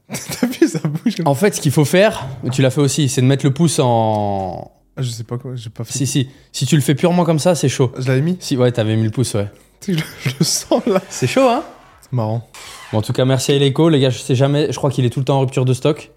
T'as 0.08 0.46
vu, 0.46 0.68
ça 0.68 0.80
bouge 0.86 1.16
comme 1.16 1.26
En 1.26 1.34
fait, 1.34 1.54
ce 1.54 1.60
qu'il 1.60 1.72
faut 1.72 1.84
faire, 1.84 2.26
tu 2.52 2.60
l'as 2.62 2.70
fait 2.70 2.80
aussi, 2.80 3.08
c'est 3.08 3.22
de 3.22 3.26
mettre 3.26 3.44
le 3.46 3.52
pouce 3.54 3.78
en. 3.78 4.72
Ah, 4.96 5.02
je 5.02 5.08
sais 5.10 5.24
pas 5.24 5.38
quoi, 5.38 5.54
j'ai 5.54 5.70
pas 5.70 5.84
fait. 5.84 5.92
Si, 5.96 6.06
si. 6.06 6.28
Si 6.52 6.66
tu 6.66 6.74
le 6.76 6.82
fais 6.82 6.94
purement 6.94 7.24
comme 7.24 7.38
ça, 7.38 7.54
c'est 7.54 7.68
chaud. 7.70 7.92
Je 7.98 8.06
l'avais 8.08 8.20
mis. 8.20 8.36
Si, 8.40 8.56
ouais, 8.56 8.70
t'avais 8.72 8.96
mis 8.96 9.04
le 9.04 9.10
pouce, 9.10 9.32
ouais. 9.34 9.50
Tu 9.80 9.96
sais, 9.96 10.04
Je, 10.24 10.30
je 10.30 10.34
le 10.38 10.44
sens 10.44 10.84
là. 10.86 11.00
C'est 11.08 11.26
chaud, 11.26 11.48
hein? 11.48 11.64
C'est 12.02 12.12
marrant. 12.12 12.46
Bon, 12.92 12.98
en 12.98 13.02
tout 13.02 13.12
cas, 13.12 13.24
merci 13.24 13.52
à 13.52 13.54
Eleiko. 13.54 13.88
Les 13.88 14.00
gars, 14.00 14.10
je 14.10 14.18
sais 14.18 14.34
jamais, 14.34 14.68
je 14.70 14.76
crois 14.76 14.90
qu'il 14.90 15.04
est 15.04 15.10
tout 15.10 15.20
le 15.20 15.24
temps 15.24 15.36
en 15.38 15.40
rupture 15.40 15.64
de 15.64 15.72
stock. 15.74 16.10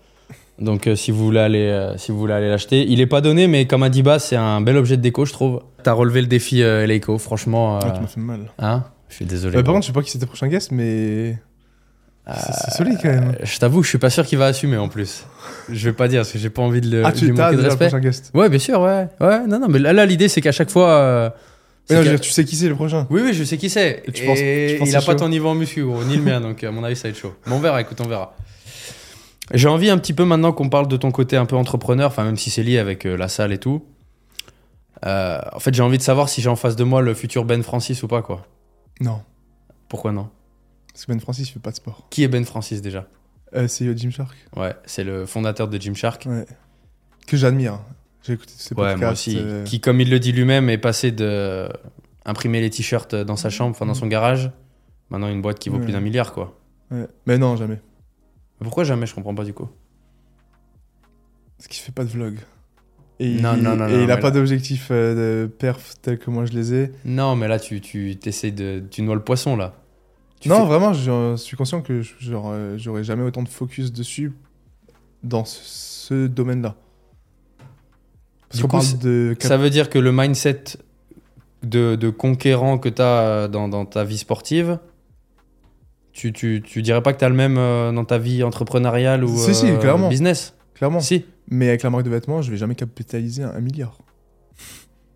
Donc, 0.59 0.87
euh, 0.87 0.95
si 0.95 1.11
vous 1.11 1.23
voulez 1.23 1.39
aller, 1.39 1.67
euh, 1.67 1.97
si 1.97 2.11
vous 2.11 2.17
voulez 2.17 2.33
aller 2.33 2.49
l'acheter, 2.49 2.85
il 2.87 3.01
est 3.01 3.07
pas 3.07 3.21
donné, 3.21 3.47
mais 3.47 3.65
comme 3.65 3.83
a 3.83 3.89
dit 3.89 4.03
Bas, 4.03 4.19
c'est 4.19 4.35
un 4.37 4.61
bel 4.61 4.77
objet 4.77 4.95
de 4.97 5.01
déco, 5.01 5.25
je 5.25 5.33
trouve. 5.33 5.61
T'as 5.83 5.91
relevé 5.93 6.21
le 6.21 6.27
défi 6.27 6.63
euh, 6.63 6.83
Eleiko, 6.83 7.17
franchement. 7.17 7.77
euh, 7.77 7.79
Ah, 7.83 7.91
tu 7.91 8.01
m'as 8.01 8.07
fait 8.07 8.19
mal. 8.21 8.39
hein? 8.59 8.83
Je 9.09 9.15
suis 9.15 9.25
désolé. 9.25 9.57
Euh, 9.57 9.63
par 9.63 9.73
contre, 9.73 9.85
je 9.85 9.91
sais 9.91 9.93
pas 9.93 10.01
qui 10.01 10.11
c'était 10.11 10.25
le 10.25 10.29
prochain 10.29 10.47
guest, 10.47 10.71
mais. 10.71 11.37
C'est 12.27 12.53
c'est 12.53 12.71
solide 12.77 12.97
quand 13.01 13.09
même. 13.09 13.35
Je 13.43 13.59
t'avoue, 13.59 13.83
je 13.83 13.89
suis 13.89 13.97
pas 13.99 14.09
sûr 14.09 14.25
qu'il 14.25 14.39
va 14.39 14.45
assumer 14.47 14.77
en 14.77 14.87
plus. 14.87 15.25
Je 15.69 15.89
vais 15.89 15.93
pas 15.95 16.07
dire 16.07 16.21
parce 16.21 16.31
que 16.31 16.39
j'ai 16.39 16.49
pas 16.49 16.63
envie 16.63 16.81
de 16.81 16.89
le 16.89 17.05
ah, 17.05 17.11
tu 17.11 17.25
lui 17.25 17.33
manquer 17.33 17.55
de 17.55 17.61
le 17.61 17.67
prochain 17.75 17.99
guest. 17.99 18.31
Ouais, 18.33 18.49
bien 18.49 18.57
sûr, 18.57 18.81
ouais. 18.81 19.07
Ouais, 19.21 19.45
non, 19.47 19.59
non, 19.59 19.67
mais 19.69 19.77
là, 19.77 20.05
l'idée, 20.05 20.27
c'est 20.27 20.41
qu'à 20.41 20.51
chaque 20.51 20.71
fois. 20.71 21.33
Mais 21.89 21.95
non, 21.97 22.01
je 22.01 22.05
qu'à- 22.05 22.11
veux 22.11 22.17
dire, 22.17 22.21
tu 22.25 22.31
sais 22.31 22.45
qui 22.45 22.55
c'est 22.55 22.67
le 22.69 22.75
prochain. 22.75 23.05
Oui, 23.09 23.21
oui, 23.23 23.33
je 23.33 23.43
sais 23.43 23.57
qui 23.57 23.69
c'est. 23.69 24.03
Et 24.07 24.11
tu 24.11 24.23
Et 24.23 24.25
penses- 24.25 24.37
tu 24.39 24.79
penses 24.79 24.89
il 24.89 24.95
a 24.95 25.01
pas 25.01 25.15
ton 25.15 25.29
niveau 25.29 25.49
en 25.49 25.55
muscu, 25.55 25.83
gros, 25.83 26.03
ni 26.03 26.15
le 26.17 26.21
mien, 26.23 26.41
donc 26.41 26.63
à 26.63 26.71
mon 26.71 26.83
avis, 26.83 26.95
ça 26.95 27.03
va 27.03 27.09
être 27.09 27.17
chaud. 27.17 27.35
Mais 27.45 27.53
on 27.53 27.59
verra, 27.59 27.79
écoute, 27.81 27.99
on 28.01 28.07
verra. 28.07 28.35
J'ai 29.53 29.67
envie 29.67 29.89
un 29.91 29.97
petit 29.99 30.13
peu 30.13 30.25
maintenant 30.25 30.51
qu'on 30.53 30.69
parle 30.69 30.87
de 30.87 30.97
ton 30.97 31.11
côté 31.11 31.37
un 31.37 31.45
peu 31.45 31.55
entrepreneur, 31.55 32.07
enfin, 32.09 32.23
même 32.23 32.37
si 32.37 32.49
c'est 32.49 32.63
lié 32.63 32.79
avec 32.79 33.05
euh, 33.05 33.15
la 33.15 33.27
salle 33.27 33.53
et 33.53 33.59
tout. 33.59 33.85
Euh, 35.05 35.39
en 35.53 35.59
fait, 35.59 35.73
j'ai 35.73 35.83
envie 35.83 35.97
de 35.99 36.03
savoir 36.03 36.29
si 36.29 36.41
j'ai 36.41 36.49
en 36.49 36.55
face 36.55 36.75
de 36.75 36.83
moi 36.83 37.01
le 37.01 37.13
futur 37.13 37.45
Ben 37.45 37.61
Francis 37.61 38.01
ou 38.01 38.07
pas, 38.07 38.21
quoi. 38.23 38.47
Non. 39.01 39.21
Pourquoi 39.87 40.11
non? 40.11 40.29
Parce 40.91 41.05
que 41.05 41.11
Ben 41.11 41.19
Francis, 41.19 41.49
fait 41.49 41.59
pas 41.59 41.69
de 41.71 41.75
sport. 41.75 42.07
Qui 42.09 42.23
est 42.23 42.27
Ben 42.27 42.43
Francis 42.45 42.81
déjà? 42.81 43.07
Euh, 43.55 43.67
c'est 43.67 43.95
Jim 43.95 44.09
Shark. 44.09 44.35
Ouais, 44.55 44.73
c'est 44.85 45.03
le 45.03 45.25
fondateur 45.27 45.67
de 45.67 45.79
Gymshark. 45.79 46.25
Ouais. 46.27 46.45
Que 47.27 47.37
j'admire. 47.37 47.79
J'ai 48.25 48.33
écouté 48.33 48.53
Ouais, 48.71 48.75
podcasts. 48.75 49.01
moi 49.01 49.11
aussi. 49.11 49.37
euh, 49.37 49.63
Qui, 49.63 49.79
comme 49.79 50.01
il 50.01 50.09
le 50.09 50.19
dit 50.19 50.31
lui-même, 50.31 50.69
est 50.69 50.77
passé 50.77 51.11
de 51.11 51.69
imprimer 52.25 52.59
les 52.61 52.69
t-shirts 52.69 53.13
dans 53.15 53.35
sa 53.35 53.49
chambre, 53.49 53.71
enfin 53.71 53.85
dans 53.85 53.93
son 53.93 54.07
garage. 54.07 54.51
Maintenant, 55.11 55.29
une 55.29 55.41
boîte 55.41 55.59
qui 55.59 55.69
vaut 55.69 55.77
Ouais. 55.77 55.83
plus 55.83 55.93
d'un 55.93 55.99
milliard, 56.01 56.33
quoi. 56.33 56.57
ouais. 56.91 57.07
Mais 57.27 57.37
non, 57.37 57.55
jamais. 57.55 57.75
Mais 58.59 58.63
Pourquoi 58.63 58.83
jamais? 58.83 59.05
Je 59.05 59.13
comprends 59.13 59.35
pas 59.35 59.43
du 59.43 59.53
coup. 59.53 59.69
Parce 61.57 61.67
qu'il 61.67 61.81
fait 61.83 61.91
pas 61.91 62.03
de 62.03 62.09
vlog. 62.09 62.37
Et 63.19 63.39
Non, 63.39 63.53
il, 63.55 63.63
non, 63.63 63.75
non, 63.77 63.87
et 63.87 64.03
il 64.03 64.11
a 64.11 64.17
pas 64.17 64.23
là- 64.23 64.31
d'objectif 64.31 64.89
euh, 64.91 65.45
de 65.45 65.47
perf 65.47 65.93
tel 66.01 66.17
que 66.19 66.29
moi 66.29 66.45
je 66.45 66.51
les 66.51 66.73
ai. 66.73 66.91
Non, 67.05 67.35
mais 67.37 67.47
là, 67.47 67.59
tu, 67.59 67.79
tu 67.79 68.17
t'essayes 68.17 68.51
de. 68.51 68.83
Tu 68.91 69.03
noies 69.03 69.15
le 69.15 69.23
poisson, 69.23 69.55
là. 69.55 69.73
Tu 70.41 70.49
non, 70.49 70.61
fais- 70.61 70.65
vraiment, 70.65 70.91
je 70.91 71.35
suis 71.37 71.55
conscient 71.55 71.81
que 71.81 72.01
euh, 72.29 72.77
j'aurais 72.77 73.03
jamais 73.05 73.23
autant 73.23 73.41
de 73.43 73.47
focus 73.47 73.93
dessus 73.93 74.33
dans 75.23 75.45
ce, 75.45 75.59
ce 75.63 76.27
domaine-là. 76.27 76.75
Parce 78.49 78.57
Du 78.57 78.61
qu'on 78.63 78.67
coup, 78.67 78.71
parle 78.77 78.85
c'est- 78.85 79.01
de. 79.01 79.35
Ça 79.39 79.57
veut 79.57 79.69
dire 79.69 79.89
que 79.89 79.99
le 79.99 80.11
mindset 80.11 80.63
de, 81.63 81.95
de 81.95 82.09
conquérant 82.09 82.77
que 82.77 82.89
tu 82.89 83.01
as 83.01 83.47
dans, 83.47 83.67
dans 83.67 83.85
ta 83.85 84.03
vie 84.03 84.17
sportive, 84.17 84.79
tu, 86.13 86.31
tu, 86.31 86.61
tu 86.63 86.81
dirais 86.81 87.01
pas 87.01 87.11
que 87.13 87.19
tu 87.19 87.25
as 87.25 87.29
le 87.29 87.35
même 87.35 87.57
euh, 87.57 87.91
dans 87.91 88.05
ta 88.05 88.17
vie 88.17 88.43
entrepreneuriale 88.43 89.23
ou 89.23 89.35
Si, 89.37 89.53
si, 89.55 89.67
euh, 89.67 89.77
clairement. 89.77 90.09
business? 90.09 90.53
Clairement. 90.75 90.99
Si. 90.99 91.25
Mais 91.49 91.67
avec 91.69 91.83
la 91.83 91.89
marque 91.89 92.03
de 92.05 92.09
vêtements, 92.09 92.41
je 92.41 92.51
vais 92.51 92.57
jamais 92.57 92.75
capitaliser 92.75 93.43
un, 93.43 93.49
un 93.49 93.61
milliard. 93.61 93.97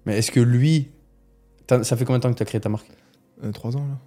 Mais 0.06 0.18
est-ce 0.18 0.32
que 0.32 0.40
lui. 0.40 0.90
Ça 1.84 1.96
fait 1.96 2.04
combien 2.06 2.18
de 2.18 2.24
temps 2.24 2.32
que 2.32 2.38
tu 2.38 2.44
as 2.44 2.46
créé 2.48 2.60
ta 2.60 2.70
marque? 2.70 2.88
Euh, 3.44 3.52
trois 3.52 3.78
ans, 3.78 3.86
là. 3.88 3.98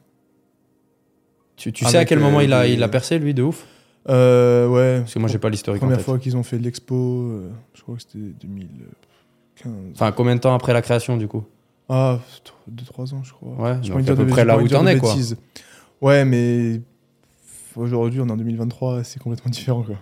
Tu, 1.57 1.73
tu 1.73 1.85
sais 1.85 1.97
à 1.99 2.05
quel 2.05 2.19
moment 2.19 2.39
euh, 2.41 2.45
il, 2.45 2.53
a, 2.53 2.67
des- 2.67 2.73
il 2.73 2.83
a 2.83 2.89
percé, 2.89 3.19
lui, 3.21 3.35
de 3.35 3.43
ouf? 3.45 3.67
Euh, 4.09 4.67
ouais. 4.69 5.01
Parce 5.01 5.15
que 5.15 5.19
moi, 5.21 5.29
j'ai 5.29 5.39
pas 5.39 5.49
l'historique 5.49 5.81
en 5.83 5.87
Première 5.87 5.99
tête. 5.99 6.05
fois 6.05 6.19
qu'ils 6.19 6.37
ont 6.37 6.43
fait 6.43 6.59
l'expo, 6.59 6.97
euh, 6.97 7.51
je 7.75 7.83
crois 7.83 7.95
que 7.95 8.03
c'était 8.03 8.19
2015. 9.65 9.93
Enfin, 9.95 10.13
combien 10.13 10.35
de 10.35 10.41
temps 10.41 10.55
après 10.55 10.73
la 10.73 10.83
création, 10.83 11.17
du 11.17 11.29
coup 11.29 11.45
Ah, 11.89 12.19
2-3 12.71 13.15
ans, 13.15 13.23
je 13.23 13.33
crois. 13.33 13.51
Ouais, 13.73 13.79
Je 13.83 13.93
donc 13.93 14.09
à 14.09 14.17
peu 14.17 14.27
près 14.27 14.45
là 14.45 14.59
où 14.59 14.67
t'en 14.69 14.87
es, 14.87 14.99
quoi. 14.99 15.15
Ouais, 16.01 16.25
mais 16.25 16.81
aujourd'hui, 17.77 18.21
on 18.21 18.27
est 18.29 18.33
en 18.33 18.37
2023, 18.37 19.05
c'est 19.05 19.21
complètement 19.23 19.51
différent, 19.51 19.83
quoi. 19.83 19.97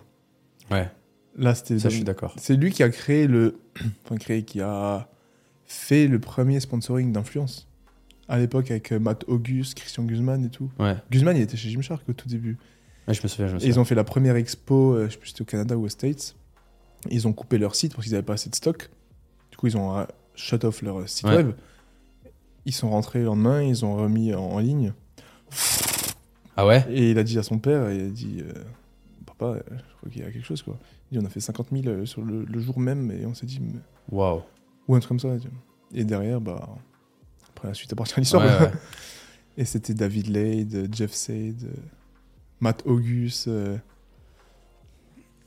Ouais, 0.71 0.89
Là, 1.37 1.55
c'était. 1.55 1.79
ça, 1.79 1.89
je 1.89 1.97
suis 1.97 2.05
d'accord. 2.05 2.35
C'est 2.39 2.55
lui 2.57 2.71
qui 2.71 2.83
a 2.83 2.89
créé 2.91 3.27
le. 3.27 3.59
Enfin, 4.05 4.17
créé, 4.17 4.43
qui 4.45 4.61
a 4.61 5.09
fait 5.67 6.07
le 6.07 6.19
premier 6.19 6.61
sponsoring 6.61 7.13
d'influence. 7.13 7.69
À 8.29 8.39
l'époque, 8.39 8.71
avec 8.71 8.93
euh, 8.93 8.99
Matt 9.01 9.25
August, 9.27 9.75
Christian 9.75 10.05
Guzman 10.05 10.45
et 10.45 10.49
tout. 10.51 10.71
Ouais. 10.79 10.97
Guzman, 11.11 11.37
il 11.37 11.43
était 11.43 11.57
chez 11.57 11.71
Gymshark 11.71 12.09
au 12.09 12.13
tout 12.13 12.29
début. 12.29 12.59
Ouais, 13.09 13.15
je 13.15 13.23
me 13.23 13.29
souviens, 13.29 13.47
je 13.49 13.53
me 13.53 13.57
Et 13.57 13.61
souviens. 13.61 13.75
ils 13.75 13.81
ont 13.81 13.85
fait 13.85 13.95
la 13.95 14.05
première 14.05 14.37
expo, 14.37 14.95
euh, 14.95 15.07
je 15.07 15.13
sais 15.13 15.19
plus 15.19 15.29
c'était 15.31 15.43
au 15.43 15.47
Canada 15.47 15.77
ou 15.77 15.85
aux 15.85 15.89
States. 15.89 16.37
Ils 17.11 17.27
ont 17.27 17.33
coupé 17.33 17.59
leur 17.59 17.75
site 17.75 17.93
parce 17.95 18.05
qu'ils 18.05 18.13
n'avaient 18.13 18.25
pas 18.25 18.35
assez 18.35 18.51
de 18.51 18.55
stock. 18.55 18.91
Coup, 19.61 19.67
ils 19.67 19.77
ont 19.77 19.97
euh, 19.99 20.05
shut 20.35 20.65
off 20.65 20.81
leur 20.83 21.07
site 21.09 21.27
Ouais. 21.27 21.37
web. 21.37 21.53
Ils 22.65 22.73
sont 22.73 22.89
rentrés 22.91 23.19
le 23.21 23.27
lendemain, 23.27 23.63
ils 23.63 23.85
ont 23.85 23.95
remis 23.97 24.35
en, 24.35 24.41
en 24.43 24.59
ligne. 24.59 24.93
Ah 26.57 26.67
ouais? 26.67 26.85
Et 26.91 27.11
il 27.11 27.19
a 27.19 27.23
dit 27.23 27.39
à 27.39 27.43
son 27.43 27.59
père, 27.59 27.91
il 27.91 28.01
a 28.01 28.09
dit 28.09 28.43
euh, 28.43 28.53
Papa, 29.27 29.47
euh, 29.47 29.61
je 29.71 29.97
crois 29.97 30.11
qu'il 30.11 30.23
y 30.23 30.25
a 30.25 30.31
quelque 30.31 30.45
chose 30.47 30.63
quoi. 30.63 30.79
Il 31.11 31.19
dit 31.19 31.25
On 31.25 31.27
a 31.27 31.31
fait 31.31 31.41
50 31.41 31.69
000 31.73 31.87
euh, 31.89 32.07
sur 32.07 32.23
le, 32.23 32.45
le 32.45 32.61
jour 32.61 32.79
même, 32.79 33.11
et 33.11 33.25
on 33.27 33.35
s'est 33.35 33.47
dit 33.47 33.61
Waouh. 34.11 34.43
Ou 34.89 34.95
un 34.95 35.01
truc 35.01 35.09
comme 35.09 35.21
ça. 35.21 35.29
Et 35.95 36.05
derrière, 36.05 36.41
bah. 36.41 36.69
Après, 37.51 37.69
la 37.69 37.75
suite 37.75 37.93
appartient 37.93 38.15
à 38.17 38.21
l'histoire. 38.21 38.45
Ouais, 38.45 38.67
ouais. 38.67 38.73
Et 39.59 39.65
c'était 39.65 39.93
David 39.95 40.29
Lade, 40.29 40.89
Jeff 40.95 41.13
Sade, 41.13 41.69
Matt 42.61 42.83
August. 42.87 43.49
euh, 43.49 43.77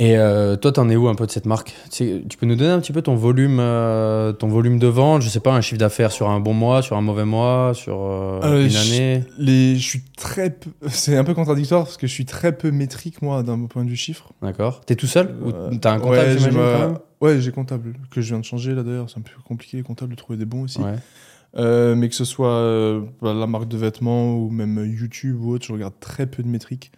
Et 0.04 0.18
euh, 0.18 0.58
toi, 0.58 0.74
t'en 0.74 0.90
es 0.90 0.98
où 0.98 1.08
un 1.08 1.16
peu 1.16 1.26
de 1.26 1.32
cette 1.32 1.46
marque? 1.46 1.74
Tu, 1.90 2.22
peux 2.38 2.46
nous 2.46 2.58
donner 2.58 2.72
un 2.72 2.80
petit 2.82 2.92
peu 2.92 3.02
ton 3.02 3.16
volume, 3.16 3.60
euh, 3.62 4.34
ton 4.34 4.50
volume 4.50 4.78
de 4.78 4.88
vente? 4.88 5.22
Je 5.22 5.30
sais 5.30 5.40
pas, 5.40 5.54
un 5.54 5.62
chiffre 5.62 5.80
d'affaires 5.80 6.12
sur 6.12 6.30
un 6.30 6.42
bon 6.42 6.54
mois, 6.54 6.82
sur 6.82 6.98
un 6.98 7.02
mauvais 7.02 7.24
mois, 7.24 7.72
sur 7.74 7.96
euh, 8.02 8.42
Euh, 8.44 8.64
une 8.66 8.70
je- 8.70 8.78
année? 8.80 9.24
Les, 9.38 9.78
je 9.78 9.82
suis 9.82 10.02
très 10.18 10.50
peu- 10.50 10.72
C'est 10.90 11.16
un 11.16 11.24
peu 11.24 11.34
contradictoire 11.34 11.86
parce 11.86 11.96
que 11.96 12.06
je 12.08 12.12
suis 12.12 12.26
très 12.26 12.52
peu 12.58 12.70
métrique, 12.72 13.22
moi, 13.22 13.44
d'un 13.44 13.66
point 13.68 13.86
de 13.86 13.90
vue 13.90 13.96
chiffre. 13.96 14.34
D'accord. 14.42 14.82
T'es 14.82 14.96
tout 14.98 15.08
seul? 15.08 15.34
Ou 15.42 15.52
t'as 15.78 15.94
un 15.94 16.00
comptable, 16.00 16.18
ouais, 16.18 16.34
j'ai 16.34 16.40
j'imagine, 16.40 16.60
ma- 16.60 16.72
quand 16.74 16.80
même? 16.90 16.98
Ouais, 17.22 17.40
j'ai 17.40 17.52
comptable, 17.54 17.94
que 18.12 18.20
je 18.20 18.28
viens 18.28 18.40
de 18.40 18.46
changer 18.46 18.76
là 18.76 18.84
d'ailleurs. 18.84 19.10
C'est 19.10 19.20
un 19.20 19.24
peu 19.24 19.32
compliqué, 19.48 19.78
les 19.78 19.84
comptables, 19.84 20.12
de 20.12 20.18
trouver 20.18 20.38
des 20.38 20.44
bons 20.46 20.64
aussi. 20.64 20.80
Ouais. 20.82 21.96
Mais 21.96 22.10
que 22.10 22.16
ce 22.16 22.26
soit 22.26 23.00
bah, 23.22 23.34
la 23.34 23.48
marque 23.48 23.70
de 23.70 23.78
vêtements 23.78 24.36
ou 24.36 24.50
même 24.50 24.84
YouTube 24.86 25.38
ou 25.40 25.52
autre, 25.54 25.66
je 25.66 25.72
regarde 25.72 25.94
très 26.02 26.26
peu 26.26 26.44
de 26.44 26.50
métriques. 26.50 26.92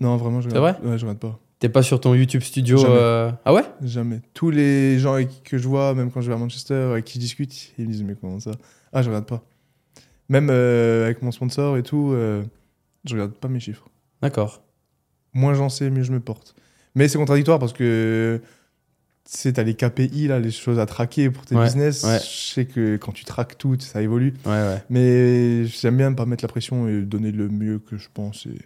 Non, 0.00 0.16
vraiment, 0.16 0.40
je 0.40 0.48
regarde... 0.48 0.76
Ouais, 0.84 0.96
je 0.96 1.02
regarde 1.04 1.18
pas. 1.18 1.40
T'es 1.58 1.68
pas 1.68 1.82
sur 1.82 2.00
ton 2.00 2.14
YouTube 2.14 2.42
studio 2.42 2.84
euh, 2.84 3.32
Ah 3.44 3.52
ouais? 3.52 3.64
Jamais. 3.82 4.20
Tous 4.32 4.50
les 4.50 4.98
gens 4.98 5.14
avec 5.14 5.28
qui 5.28 5.40
que 5.42 5.58
je 5.58 5.66
vois, 5.66 5.94
même 5.94 6.10
quand 6.10 6.20
je 6.20 6.28
vais 6.28 6.34
à 6.34 6.38
Manchester, 6.38 6.90
avec 6.92 7.04
qui 7.04 7.14
je 7.14 7.20
discute, 7.20 7.72
ils 7.78 7.86
me 7.86 7.92
disent 7.92 8.04
Mais 8.04 8.14
comment 8.20 8.38
ça? 8.38 8.52
Ah, 8.92 9.02
je 9.02 9.08
regarde 9.08 9.26
pas. 9.26 9.42
Même 10.28 10.48
euh, 10.50 11.06
avec 11.06 11.22
mon 11.22 11.32
sponsor 11.32 11.76
et 11.76 11.82
tout, 11.82 12.12
euh, 12.12 12.44
je 13.04 13.14
regarde 13.14 13.32
pas 13.32 13.48
mes 13.48 13.60
chiffres. 13.60 13.88
D'accord. 14.22 14.62
Moins 15.32 15.54
j'en 15.54 15.68
sais, 15.68 15.90
mieux 15.90 16.02
je 16.04 16.12
me 16.12 16.20
porte. 16.20 16.54
Mais 16.94 17.08
c'est 17.08 17.18
contradictoire 17.18 17.58
parce 17.58 17.72
que 17.72 18.40
sais, 19.28 19.52
t'as 19.52 19.62
les 19.62 19.74
KPI, 19.74 20.28
là, 20.28 20.40
les 20.40 20.50
choses 20.50 20.78
à 20.78 20.86
traquer 20.86 21.30
pour 21.30 21.44
tes 21.44 21.54
Ouais, 21.54 21.64
business. 21.64 22.02
ouais. 22.04 22.18
Je 22.18 22.52
sais 22.54 22.64
que 22.66 22.96
quand 22.96 23.12
tu 23.12 23.24
traques 23.24 23.58
tout, 23.58 23.76
ça 23.78 24.00
évolue. 24.00 24.34
Ouais, 24.46 24.52
ouais. 24.52 24.82
Mais 24.90 25.66
j'aime 25.66 25.96
bien 25.98 26.12
pas 26.12 26.24
mettre 26.24 26.44
la 26.44 26.48
pression 26.48 26.88
et 26.88 27.02
donner 27.02 27.30
le 27.30 27.48
mieux 27.48 27.78
que 27.78 27.98
je 27.98 28.08
pense 28.12 28.46
et 28.46 28.58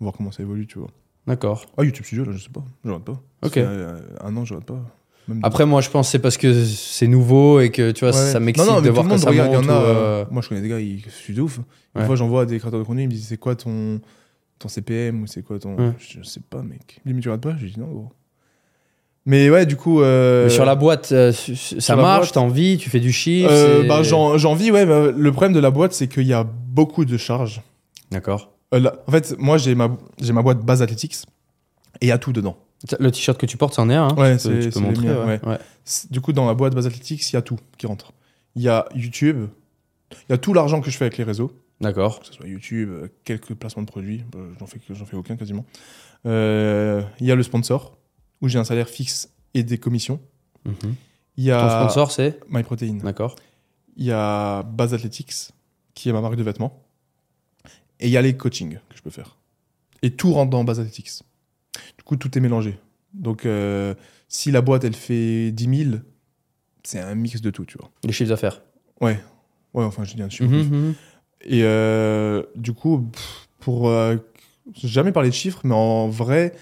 voir 0.00 0.14
comment 0.14 0.32
ça 0.32 0.42
évolue, 0.42 0.66
tu 0.66 0.78
vois. 0.78 0.90
D'accord. 1.26 1.66
Ah, 1.76 1.84
YouTube 1.84 2.04
Studio, 2.04 2.24
là, 2.24 2.32
je 2.32 2.42
sais 2.42 2.50
pas. 2.50 2.64
Je 2.84 2.88
regarde 2.90 3.04
pas. 3.04 3.20
Ok. 3.44 3.56
euh, 3.56 3.98
un 4.22 4.36
an, 4.36 4.44
je 4.44 4.54
regarde 4.54 4.66
pas. 4.66 4.80
Même 5.28 5.40
Après, 5.42 5.66
moi, 5.66 5.80
je 5.80 5.90
pense 5.90 6.06
que 6.06 6.12
c'est 6.12 6.18
parce 6.20 6.36
que 6.36 6.64
c'est 6.64 7.08
nouveau 7.08 7.58
et 7.60 7.70
que 7.70 7.90
tu 7.90 8.04
vois, 8.04 8.14
Ouais. 8.14 8.32
ça 8.32 8.38
m'excite 8.38 8.64
Non, 8.68 8.74
non, 8.76 8.80
mais 8.80 8.86
de 8.86 8.92
voir 8.92 9.04
monde 9.06 9.18
ça 9.18 9.30
regarde. 9.30 9.50
Il 9.50 9.54
y 9.54 9.56
monte. 9.56 9.68
en 9.70 9.72
a. 9.74 9.78
ou, 9.80 9.84
euh, 9.84 9.94
euh, 9.94 10.24
Moi, 10.30 10.40
je 10.42 10.48
connais 10.48 10.60
des 10.60 10.68
gars, 10.68 10.78
ils 10.78 11.02
suivent 11.10 11.36
de 11.36 11.42
ouf. 11.42 11.58
Une 11.58 12.00
Ouais. 12.00 12.06
fois, 12.06 12.14
j'envoie 12.14 12.46
des 12.46 12.58
créateurs 12.60 12.78
de 12.78 12.84
contenu, 12.84 13.02
ils 13.02 13.06
me 13.08 13.12
disent 13.12 13.26
c'est 13.26 13.36
quoi 13.38 13.56
ton, 13.56 14.00
ton 14.60 14.68
CPM 14.68 15.22
ou 15.22 15.26
c'est 15.26 15.42
quoi 15.42 15.58
ton. 15.58 15.74
Ouais. 15.76 15.92
Je 15.98 16.22
sais 16.22 16.40
pas, 16.48 16.62
mec. 16.62 17.00
Il 17.04 17.12
me 17.12 17.18
dit, 17.18 17.22
tu 17.24 17.28
regardes 17.28 17.42
pas? 17.42 17.56
Je 17.58 17.66
dis 17.66 17.80
non, 17.80 17.88
gros. 17.88 18.12
Mais 19.28 19.50
ouais, 19.50 19.66
du 19.66 19.74
coup. 19.74 20.00
euh, 20.02 20.44
Mais 20.44 20.50
sur 20.50 20.64
la 20.64 20.76
boîte, 20.76 21.10
euh, 21.10 21.32
ça 21.32 21.96
marche, 21.96 22.30
t'as 22.30 22.38
envie, 22.40 22.76
tu 22.78 22.88
fais 22.90 23.00
du 23.00 23.10
chiffre. 23.12 23.48
bah, 23.88 24.04
j'en 24.04 24.38
j'en 24.38 24.54
vis, 24.54 24.70
ouais. 24.70 24.86
bah, 24.86 25.10
le 25.10 25.32
problème 25.32 25.52
de 25.52 25.58
la 25.58 25.72
boîte, 25.72 25.92
c'est 25.92 26.06
qu'il 26.06 26.26
y 26.28 26.32
a 26.32 26.44
beaucoup 26.44 27.04
de 27.04 27.16
charges. 27.16 27.62
D'accord. 28.12 28.52
Euh, 28.74 28.80
là- 28.80 28.94
en 29.06 29.10
fait, 29.12 29.36
moi, 29.38 29.58
j'ai 29.58 29.74
ma, 29.74 29.96
j'ai 30.20 30.32
ma 30.32 30.42
boîte 30.42 30.60
Base 30.60 30.82
Athletics 30.82 31.16
et 32.00 32.06
il 32.06 32.08
y 32.08 32.12
a 32.12 32.18
tout 32.18 32.32
dedans. 32.32 32.56
Le 33.00 33.10
t-shirt 33.10 33.38
que 33.38 33.46
tu 33.46 33.56
portes, 33.56 33.74
c'en 33.74 33.88
est 33.88 33.94
un. 33.94 34.08
hein 34.08 34.14
Ouais, 34.16 34.36
Tu 34.36 34.48
peux- 34.48 34.68
tu 34.70 34.78
montrer. 34.80 35.06
miens, 35.06 35.18
ouais. 35.26 35.40
ouais. 35.42 35.48
Ouais. 35.48 35.58
C'est- 35.84 36.10
Du 36.12 36.20
coup, 36.20 36.32
dans 36.32 36.46
la 36.46 36.54
boîte 36.54 36.74
Base 36.74 36.86
Athletics, 36.86 37.30
il 37.30 37.34
y 37.34 37.36
a 37.36 37.42
tout 37.42 37.58
qui 37.78 37.86
rentre. 37.86 38.12
Il 38.54 38.62
y 38.62 38.68
a 38.68 38.86
YouTube, 38.94 39.46
il 40.12 40.16
y 40.30 40.32
a 40.32 40.38
tout 40.38 40.52
l'argent 40.52 40.80
que 40.80 40.90
je 40.90 40.96
fais 40.96 41.04
avec 41.06 41.16
les 41.18 41.24
réseaux. 41.24 41.52
D'accord. 41.78 42.20
que 42.20 42.26
ce 42.26 42.32
soit 42.32 42.46
YouTube, 42.46 42.88
euh, 42.90 43.08
quelques 43.24 43.52
placements 43.54 43.82
de 43.82 43.86
produits, 43.86 44.24
bah, 44.32 44.38
j'en 44.58 44.66
fais, 44.66 44.80
j'en 44.90 45.04
fais 45.04 45.16
aucun 45.16 45.36
quasiment. 45.36 45.66
Euh, 46.24 47.02
Il 47.20 47.26
y 47.26 47.30
a 47.32 47.34
le 47.34 47.42
sponsor, 47.42 47.96
où 48.40 48.48
j'ai 48.48 48.58
un 48.58 48.64
salaire 48.64 48.88
fixe 48.88 49.28
et 49.52 49.62
des 49.62 49.76
commissions. 49.78 50.18
Il 51.36 51.44
y 51.44 51.50
a 51.50 51.60
Ton 51.60 51.68
sponsor, 51.84 52.10
c'est 52.12 52.40
MyProtein. 52.48 52.94
D'accord. 53.02 53.36
Il 53.96 54.04
y 54.06 54.10
a 54.12 54.62
Base 54.62 54.94
Athletics, 54.94 55.50
qui 55.94 56.08
est 56.08 56.12
ma 56.12 56.20
marque 56.22 56.36
de 56.36 56.42
vêtements. 56.42 56.82
Et 58.00 58.06
il 58.06 58.10
y 58.10 58.16
a 58.16 58.22
les 58.22 58.36
coachings 58.36 58.74
que 58.88 58.96
je 58.96 59.02
peux 59.02 59.10
faire. 59.10 59.36
Et 60.02 60.10
tout 60.10 60.32
rentre 60.32 60.50
dans 60.50 60.64
Base 60.64 60.80
Athletics. 60.80 61.22
Du 61.98 62.04
coup, 62.04 62.16
tout 62.16 62.36
est 62.36 62.40
mélangé. 62.40 62.78
Donc, 63.14 63.46
euh, 63.46 63.94
si 64.28 64.50
la 64.50 64.60
boîte, 64.60 64.84
elle 64.84 64.94
fait 64.94 65.50
10 65.52 65.84
000, 65.90 65.96
c'est 66.82 67.00
un 67.00 67.14
mix 67.14 67.40
de 67.40 67.50
tout, 67.50 67.64
tu 67.64 67.78
vois. 67.78 67.90
Les 68.04 68.12
chiffres 68.12 68.28
d'affaires. 68.30 68.62
Ouais. 69.00 69.18
Ouais, 69.74 69.84
enfin, 69.84 70.04
je 70.04 70.14
dis 70.14 70.22
un 70.22 70.28
chiffre. 70.28 70.50
Mhm, 70.50 70.68
mhm. 70.68 70.94
Et 71.42 71.62
euh, 71.64 72.42
du 72.56 72.72
coup, 72.72 73.08
pour 73.60 73.88
euh, 73.88 74.16
jamais 74.74 75.12
parlé 75.12 75.28
de 75.30 75.34
chiffres, 75.34 75.60
mais 75.64 75.74
en 75.74 76.08
vrai, 76.08 76.54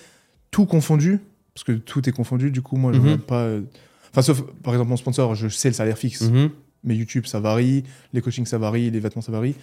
tout 0.51 0.66
confondu, 0.66 1.20
parce 1.55 1.65
que 1.65 1.73
tout 1.73 2.09
est 2.09 2.12
confondu, 2.12 2.51
du 2.51 2.62
coup, 2.62 2.77
moi, 2.77 2.93
je 2.93 2.98
Mhm. 2.98 3.05
regarde 3.05 3.23
pas. 3.23 3.40
euh, 3.43 3.62
Enfin, 4.11 4.23
sauf, 4.23 4.43
par 4.62 4.73
exemple, 4.74 4.90
mon 4.90 4.97
sponsor, 4.97 5.35
je 5.35 5.48
sais 5.48 5.69
le 5.69 5.74
salaire 5.74 5.98
fixe, 5.98 6.20
Mhm. 6.23 6.51
mais 6.85 6.94
YouTube, 6.97 7.27
ça 7.27 7.40
varie, 7.40 7.82
les 8.12 8.20
coachings, 8.23 8.47
ça 8.47 8.59
varie, 8.59 8.89
les 8.93 9.01
vêtements, 9.01 9.23
ça 9.23 9.32
varie. 9.32 9.56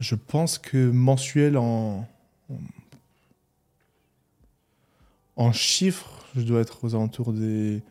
Je 0.00 0.14
pense 0.14 0.58
que 0.58 0.90
mensuel 0.90 1.56
en. 1.58 2.06
En 5.36 5.52
chiffres, 5.52 6.24
je 6.36 6.42
dois 6.42 6.60
être 6.60 6.84
aux 6.84 6.94
alentours 6.94 7.32
des. 7.32 7.82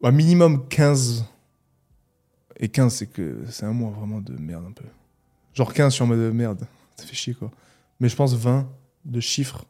Bah, 0.00 0.10
minimum 0.10 0.66
15. 0.68 1.24
Et 2.60 2.68
15, 2.68 2.92
c'est 2.94 3.06
que 3.06 3.42
c'est 3.48 3.66
un 3.66 3.72
mois 3.72 3.90
vraiment 3.90 4.20
de 4.20 4.32
merde 4.34 4.64
un 4.68 4.72
peu. 4.72 4.84
Genre 5.54 5.72
15, 5.72 5.92
je 5.92 5.94
suis 5.94 6.02
en 6.02 6.06
mode 6.06 6.18
merde. 6.34 6.66
Ça 6.96 7.04
fait 7.06 7.14
chier 7.14 7.34
quoi. 7.34 7.50
Mais 8.00 8.08
je 8.08 8.16
pense 8.16 8.34
20 8.34 8.68
de 9.04 9.20
chiffres 9.20 9.64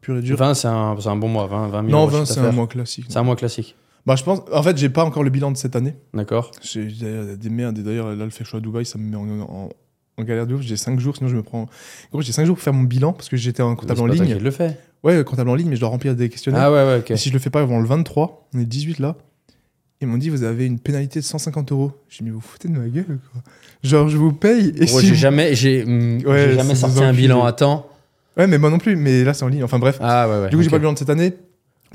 pur 0.00 0.16
et 0.18 0.22
dur. 0.22 0.36
20, 0.36 0.54
c'est 0.54 0.68
un, 0.68 0.96
c'est 1.00 1.08
un 1.08 1.16
bon 1.16 1.28
mois. 1.28 1.46
20, 1.46 1.68
20 1.68 1.80
000 1.86 1.90
non, 1.90 1.98
euros 2.02 2.10
de 2.10 2.16
20, 2.16 2.24
chiffre 2.24 2.34
c'est 2.34 2.46
un 2.46 2.52
mois 2.52 2.66
classique. 2.66 3.06
C'est 3.08 3.16
un 3.18 3.22
mois 3.22 3.36
classique. 3.36 3.76
Bah, 4.06 4.16
je 4.16 4.24
pense. 4.24 4.40
En 4.52 4.62
fait, 4.62 4.76
j'ai 4.76 4.88
pas 4.90 5.04
encore 5.04 5.22
le 5.22 5.30
bilan 5.30 5.50
de 5.52 5.56
cette 5.56 5.76
année. 5.76 5.94
D'accord. 6.14 6.50
J'ai 6.62 6.86
des 7.36 7.50
merdes. 7.50 7.78
Et 7.78 7.82
d'ailleurs, 7.82 8.14
là, 8.14 8.24
le 8.24 8.30
fait 8.30 8.38
que 8.40 8.44
je 8.44 8.50
sois 8.50 8.58
à 8.58 8.62
Dubaï, 8.62 8.84
ça 8.86 8.98
me 8.98 9.04
met 9.04 9.16
en, 9.16 9.40
en- 9.40 9.68
en 10.18 10.22
galère 10.24 10.46
de 10.46 10.54
ouf. 10.54 10.62
J'ai 10.62 10.76
5 10.76 10.98
jours, 11.00 11.16
sinon 11.16 11.28
je 11.30 11.36
me 11.36 11.42
prends. 11.42 11.68
Gros, 12.12 12.20
j'ai 12.22 12.32
5 12.32 12.44
jours 12.44 12.56
pour 12.56 12.62
faire 12.62 12.72
mon 12.74 12.82
bilan 12.84 13.12
parce 13.12 13.28
que 13.28 13.36
j'étais 13.36 13.62
un 13.62 13.74
comptable 13.74 14.00
en 14.00 14.06
ligne. 14.06 14.24
qui 14.26 14.34
le 14.34 14.50
fait. 14.50 14.78
Ouais, 15.04 15.22
comptable 15.24 15.50
en 15.50 15.54
ligne, 15.54 15.68
mais 15.68 15.76
je 15.76 15.80
dois 15.80 15.88
remplir 15.90 16.14
des 16.16 16.28
questionnaires. 16.28 16.62
Ah 16.62 16.72
ouais, 16.72 16.84
ouais, 16.84 16.98
ok. 16.98 17.12
Et 17.12 17.16
si 17.16 17.28
je 17.28 17.34
le 17.34 17.38
fais 17.38 17.50
pas 17.50 17.60
avant 17.60 17.78
le 17.80 17.86
23, 17.86 18.48
on 18.54 18.58
est 18.58 18.64
18 18.64 18.98
là. 18.98 19.16
Ils 20.00 20.06
m'ont 20.06 20.16
dit, 20.18 20.28
vous 20.28 20.44
avez 20.44 20.64
une 20.66 20.78
pénalité 20.78 21.18
de 21.20 21.24
150 21.24 21.72
euros. 21.72 21.92
J'ai 22.08 22.18
dit, 22.18 22.24
mais 22.24 22.30
vous 22.30 22.40
foutez 22.40 22.68
de 22.68 22.72
ma 22.74 22.86
gueule, 22.88 23.18
quoi? 23.32 23.42
Genre, 23.82 24.08
je 24.08 24.16
vous 24.16 24.32
paye. 24.32 24.72
Et 24.76 24.86
Gros, 24.86 25.00
si 25.00 25.06
j'ai 25.08 25.12
vous- 25.14 25.18
jamais, 25.18 25.54
j'ai, 25.56 25.84
Ouais, 25.84 26.20
j'ai 26.24 26.54
jamais 26.54 26.74
c'est 26.74 26.80
sorti 26.82 27.02
un 27.02 27.12
bilan 27.12 27.44
à 27.44 27.52
temps. 27.52 27.88
Ouais, 28.36 28.46
mais 28.46 28.58
moi 28.58 28.70
non 28.70 28.78
plus. 28.78 28.94
Mais 28.94 29.24
là, 29.24 29.34
c'est 29.34 29.44
en 29.44 29.48
ligne. 29.48 29.64
Enfin, 29.64 29.78
bref. 29.80 29.98
Ah 30.00 30.28
ouais, 30.28 30.40
ouais. 30.42 30.50
du 30.50 30.56
coup, 30.56 30.62
j'ai 30.62 30.68
ok. 30.68 30.70
pas 30.72 30.76
le 30.76 30.80
bilan 30.82 30.92
de 30.92 30.98
cette 30.98 31.10
année. 31.10 31.34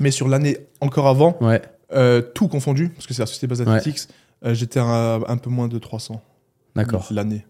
Mais 0.00 0.10
sur 0.10 0.28
l'année 0.28 0.58
encore 0.82 1.06
avant, 1.06 1.38
Ouais. 1.40 1.62
euh, 1.94 2.20
tout 2.20 2.48
confondu, 2.48 2.88
parce 2.90 3.06
que 3.06 3.14
c'est 3.14 3.22
la 3.22 3.26
société 3.26 3.46
Base 3.46 3.60
Ouais. 3.62 3.68
Athletics, 3.68 4.08
euh, 4.44 4.52
j'étais 4.52 4.80
à 4.80 5.20
un 5.26 5.36
peu 5.38 5.48
moins 5.50 5.68
de 5.68 5.78
300 5.78 6.20
D'accord. 6.76 7.06
l'année. 7.10 7.46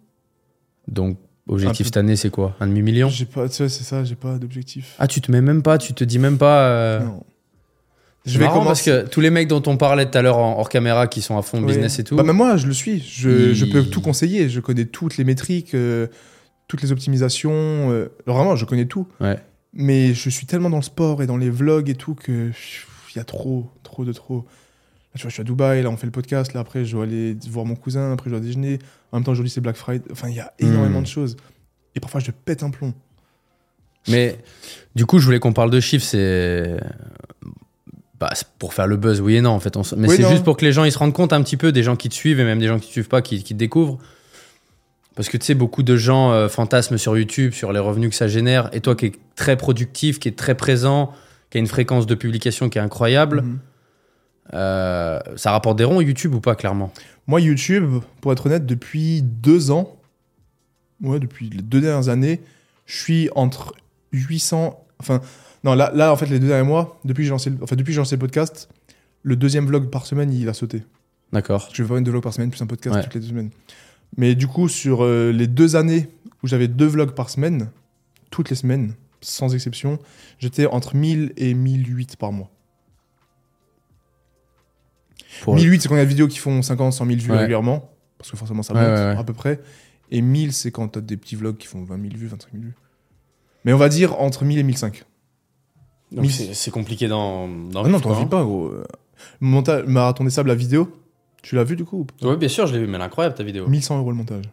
Donc, 0.89 1.19
objectif 1.49 1.85
peu. 1.85 1.89
cette 1.89 1.97
année, 1.97 2.17
c'est 2.17 2.31
quoi? 2.31 2.57
Un 2.61 2.67
demi-million? 2.67 3.09
J'ai 3.09 3.25
pas, 3.27 3.49
c'est 3.49 3.69
ça, 3.69 4.05
j'ai 4.05 4.15
pas 4.15 4.39
d'objectif. 4.39 4.95
Ah, 4.99 5.07
tu 5.07 5.21
te 5.21 5.31
mets 5.31 5.41
même 5.41 5.63
pas, 5.63 5.79
tu 5.79 5.93
te 5.95 6.05
dis 6.05 6.19
même 6.19 6.39
pas. 6.39 6.67
euh, 6.69 7.01
Non. 7.01 7.23
Je 8.27 8.39
vais 8.39 8.47
parce 8.47 8.81
que 8.81 9.07
tous 9.07 9.21
les 9.21 9.29
mecs 9.29 9.49
dont 9.49 9.63
on 9.67 9.77
parlait 9.77 10.11
tout 10.11 10.17
à 10.17 10.23
l'heure 10.23 10.39
hors 10.39 10.71
caméra 10.71 11.07
qui 11.09 11.21
sont 11.21 11.37
à 11.37 11.43
fond 11.43 11.61
Ouais. 11.61 11.67
business 11.67 11.99
et 11.99 12.05
tout. 12.05 12.17
Bah, 12.17 12.23
même 12.23 12.37
moi, 12.37 12.57
je 12.57 12.67
le 12.67 12.73
suis. 12.73 13.01
Je, 13.01 13.51
Il- 13.51 13.55
je 13.55 13.67
peux 13.67 13.85
tout 13.85 14.01
conseiller. 14.01 14.49
Je 14.49 14.61
connais 14.61 14.87
toutes 14.87 15.19
les 15.19 15.25
métriques, 15.25 15.75
euh, 15.75 16.07
toutes 16.67 16.81
les 16.81 16.91
optimisations. 16.91 17.53
euh, 17.53 18.09
vraiment, 18.27 18.57
je 18.57 18.65
connais 18.65 18.87
tout. 18.87 19.07
Ouais. 19.21 19.39
Mais 19.75 20.15
je 20.15 20.31
suis 20.31 20.47
tellement 20.47 20.71
dans 20.71 20.79
le 20.79 20.83
sport 20.83 21.23
et 21.23 21.27
dans 21.27 21.37
les 21.37 21.51
vlogs 21.51 21.91
et 21.91 21.95
tout 21.97 22.15
que 22.15 22.51
il 23.15 23.17
y 23.19 23.21
a 23.21 23.25
trop, 23.25 23.71
trop 23.83 24.07
de 24.07 24.13
trop. 24.15 24.37
Là, 24.39 25.17
tu 25.17 25.23
vois, 25.23 25.29
je 25.29 25.35
suis 25.35 25.41
à 25.43 25.45
Dubaï, 25.45 25.83
là, 25.83 25.91
on 25.91 25.97
fait 25.99 26.07
le 26.07 26.11
podcast. 26.13 26.55
Là, 26.55 26.61
après, 26.61 26.87
je 26.87 26.93
dois 26.93 27.05
aller 27.05 27.37
voir 27.51 27.67
mon 27.67 27.75
cousin. 27.77 28.11
Après, 28.13 28.31
je 28.31 28.35
dois 28.35 28.41
déjeuner. 28.45 28.79
En 29.15 29.19
même 29.19 29.25
temps, 29.25 29.31
aujourd'hui, 29.33 29.51
c'est 29.51 29.61
Black 29.61 29.77
Friday. 29.77 30.05
Enfin, 30.11 30.29
il 30.29 30.35
y 30.35 30.41
a 30.41 30.53
énormément 30.59 30.99
Hmm. 30.99 31.05
de 31.05 31.09
choses. 31.09 31.37
Et 31.95 32.01
parfois, 32.01 32.21
je 32.21 32.33
pète 32.33 32.65
un 32.65 32.71
plomb. 32.71 32.93
Mais 34.09 34.37
du 34.97 35.07
coup, 35.07 35.21
je 35.21 35.25
voulais 35.25 35.39
qu'on 35.39 35.53
parle 35.53 35.71
de 35.71 35.79
chiffres. 35.79 36.05
C'est 36.05 36.77
bah, 38.19 38.31
pour 38.59 38.75
faire 38.75 38.87
le 38.89 38.97
buzz, 38.97 39.21
oui 39.21 39.37
et 39.37 39.41
non 39.41 39.51
en 39.51 39.61
fait. 39.61 39.77
On 39.77 39.83
Mais 39.97 40.09
Oui, 40.09 40.17
c'est 40.17 40.29
juste 40.29 40.43
pour 40.45 40.57
que 40.57 40.65
les 40.65 40.73
gens 40.73 40.85
ils 40.85 40.93
se 40.93 40.99
rendent 40.99 41.13
compte 41.13 41.33
un 41.33 41.43
petit 41.43 41.57
peu 41.57 41.73
des 41.73 41.83
gens 41.83 41.95
qui 41.97 42.09
te 42.09 42.15
suivent 42.15 42.41
et 42.41 42.45
même 42.45 42.59
des 42.59 42.67
gens 42.69 42.79
qui 42.79 42.87
te 42.89 42.93
suivent 42.93 43.09
pas, 43.09 43.23
qui, 43.23 43.43
qui 43.45 43.55
te 43.55 43.59
découvrent. 43.59 43.99
Parce 45.15 45.29
que 45.29 45.37
tu 45.37 45.47
sais, 45.47 45.55
beaucoup 45.55 45.83
de 45.85 45.97
gens 45.97 46.33
euh, 46.33 46.49
fantasment 46.49 46.97
sur 46.99 47.17
YouTube, 47.17 47.53
sur 47.53 47.73
les 47.73 47.79
revenus 47.79 48.11
que 48.11 48.17
ça 48.17 48.27
génère. 48.29 48.69
Et 48.73 48.81
toi 48.81 48.97
qui 48.97 49.07
es 49.07 49.13
très 49.37 49.57
productif, 49.57 50.19
qui 50.19 50.27
est 50.29 50.37
très 50.37 50.55
présent, 50.57 51.13
qui 51.51 51.59
a 51.59 51.61
une 51.61 51.67
fréquence 51.69 52.07
de 52.07 52.15
publication 52.17 52.69
qui 52.69 52.79
est 52.79 52.83
incroyable, 52.83 53.43
Mhm. 53.43 53.59
Euh, 54.53 55.19
ça 55.37 55.53
rapporte 55.53 55.79
des 55.79 55.85
ronds 55.85 56.01
YouTube 56.01 56.35
ou 56.35 56.41
pas, 56.41 56.55
clairement? 56.55 56.93
Moi, 57.27 57.41
YouTube, 57.41 58.01
pour 58.21 58.33
être 58.33 58.47
honnête, 58.47 58.67
depuis 58.67 59.23
deux 59.23 59.71
ans, 59.71 59.97
ouais, 61.03 61.19
depuis 61.19 61.49
les 61.51 61.63
deux 61.63 61.81
dernières 61.81 62.09
années, 62.09 62.41
je 62.87 62.97
suis 62.97 63.31
entre 63.35 63.75
800. 64.13 64.85
Enfin, 65.01 65.21
non, 65.65 65.75
là, 65.75 65.91
là 65.95 66.13
en 66.13 66.17
fait, 66.17 66.27
les 66.27 66.39
deux 66.39 66.49
derniers 66.49 66.67
mois, 66.69 67.01
depuis 67.05 67.23
que 67.23 67.25
j'ai 67.25 67.31
lancé, 67.31 67.51
le- 67.51 67.59
enfin, 67.63 67.77
depuis 67.77 67.91
que 67.91 67.95
j'ai 67.95 67.99
lancé 68.01 68.17
le 68.17 68.21
podcast, 68.21 68.69
le 69.23 69.37
deuxième 69.37 69.67
vlog 69.67 69.89
par 69.91 70.05
semaine, 70.07 70.33
il 70.33 70.49
a 70.49 70.55
sauté. 70.55 70.83
D'accord. 71.33 71.69
Je 71.73 71.83
vais 71.83 71.89
faire 71.89 71.97
une 71.97 72.05
deux 72.05 72.11
vlogs 72.11 72.23
par 72.23 72.35
semaine, 72.35 72.51
plus 72.51 72.61
un 72.63 72.67
podcast 72.67 72.95
Ouais. 72.97 73.03
toutes 73.03 73.15
les 73.15 73.21
deux 73.21 73.27
semaines. 73.29 73.51
Mais 74.19 74.35
du 74.35 74.47
coup, 74.47 74.69
sur 74.69 75.03
euh, 75.03 75.33
les 75.33 75.47
deux 75.47 75.75
années 75.77 76.09
où 76.43 76.47
j'avais 76.47 76.69
deux 76.69 76.87
vlogs 76.87 77.13
par 77.15 77.31
semaine, 77.31 77.71
toutes 78.31 78.51
les 78.51 78.57
semaines, 78.57 78.93
sans 79.23 79.55
exception, 79.55 79.99
j'étais 80.39 80.67
entre 80.67 80.95
1000 80.95 81.33
et 81.39 81.55
1008 81.55 82.17
par 82.17 82.31
mois. 82.31 82.51
Pour- 85.43 85.55
1008, 85.57 85.81
c'est 85.83 85.89
quand 85.89 85.95
il 85.95 85.99
y 85.99 86.01
a 86.01 86.05
des 86.05 86.09
vidéos 86.09 86.29
qui 86.29 86.39
font 86.39 86.63
50, 86.63 86.93
100 86.93 87.07
000 87.07 87.19
vues 87.19 87.31
Ouais. 87.31 87.39
régulièrement, 87.39 87.91
parce 88.19 88.31
que 88.31 88.37
forcément 88.37 88.63
ça 88.63 88.75
monte 88.75 88.83
ouais, 88.83 88.89
ouais. 88.89 89.17
à 89.19 89.25
peu 89.25 89.33
près. 89.33 89.61
Et 90.11 90.21
1000, 90.21 90.53
c'est 90.53 90.71
quand 90.71 90.89
t'as 90.89 91.01
des 91.01 91.17
petits 91.17 91.35
vlogs 91.37 91.57
qui 91.57 91.67
font 91.67 91.83
20 91.85 91.97
000 92.01 92.15
vues, 92.17 92.27
25 92.29 92.51
000 92.53 92.63
vues. 92.65 92.75
Mais 93.65 93.73
on 93.73 93.79
va 93.79 93.89
dire 93.89 94.21
entre 94.21 94.45
1000 94.45 94.59
et 94.59 94.63
1005. 94.63 95.05
Donc 96.13 96.23
mille- 96.23 96.31
c'est 96.33 96.55
c'est 96.55 96.71
compliqué 96.71 97.09
dans. 97.09 97.49
dans 97.49 97.85
Ah 97.85 97.89
non, 97.89 97.99
t'en 98.01 98.13
vis 98.13 98.23
hein. 98.23 98.27
pas, 98.27 98.43
gros. 98.45 98.73
Montage, 99.41 99.85
Marathon 99.87 100.25
des 100.25 100.31
Sables, 100.31 100.49
la 100.51 100.55
vidéo, 100.55 100.95
tu 101.43 101.55
l'as 101.57 101.65
vu 101.65 101.75
du 101.77 101.85
coup 101.85 102.07
Oui, 102.23 102.37
bien 102.37 102.49
sûr, 102.49 102.67
je 102.67 102.75
l'ai 102.75 102.81
vu, 102.81 102.87
mais 102.87 102.97
elle 102.97 103.01
est 103.01 103.05
incroyable 103.05 103.35
ta 103.35 103.43
vidéo. 103.43 103.67
1100 103.67 103.99
euros 103.99 104.11
le 104.11 104.17
montage. 104.17 104.45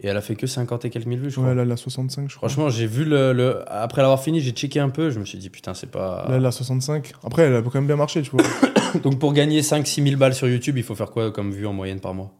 Et 0.00 0.08
elle 0.08 0.16
a 0.16 0.20
fait 0.20 0.34
que 0.36 0.46
50 0.46 0.84
et 0.84 0.90
quelques 0.90 1.06
mille 1.06 1.20
vues, 1.20 1.30
je 1.30 1.36
crois. 1.36 1.48
Ouais, 1.48 1.54
là, 1.54 1.62
elle 1.62 1.70
a 1.70 1.76
65, 1.76 2.28
je 2.30 2.36
crois. 2.36 2.48
Franchement, 2.48 2.70
j'ai 2.70 2.86
vu 2.86 3.04
le, 3.04 3.32
le- 3.32 3.62
Après 3.68 4.00
l'avoir 4.02 4.20
fini, 4.20 4.40
j'ai 4.40 4.50
checké 4.50 4.80
un 4.80 4.88
peu. 4.88 5.10
Je 5.10 5.20
me 5.20 5.24
suis 5.24 5.38
dit, 5.38 5.48
putain, 5.50 5.74
c'est 5.74 5.90
pas. 5.90 6.26
Là, 6.28 6.36
elle 6.36 6.46
a 6.46 6.50
65. 6.50 7.12
Après, 7.24 7.42
elle 7.42 7.54
a 7.56 7.62
quand 7.62 7.74
même 7.74 7.86
bien 7.86 7.96
marché, 7.96 8.22
tu 8.22 8.30
vois. 8.30 8.42
Donc 9.02 9.18
pour 9.18 9.32
gagner 9.32 9.60
5-6 9.60 10.02
000 10.04 10.16
balles 10.16 10.34
sur 10.34 10.48
YouTube, 10.48 10.76
il 10.78 10.82
faut 10.82 10.94
faire 10.94 11.10
quoi 11.10 11.30
comme 11.32 11.50
vue 11.52 11.66
en 11.66 11.72
moyenne 11.72 12.00
par 12.00 12.14
mois? 12.14 12.32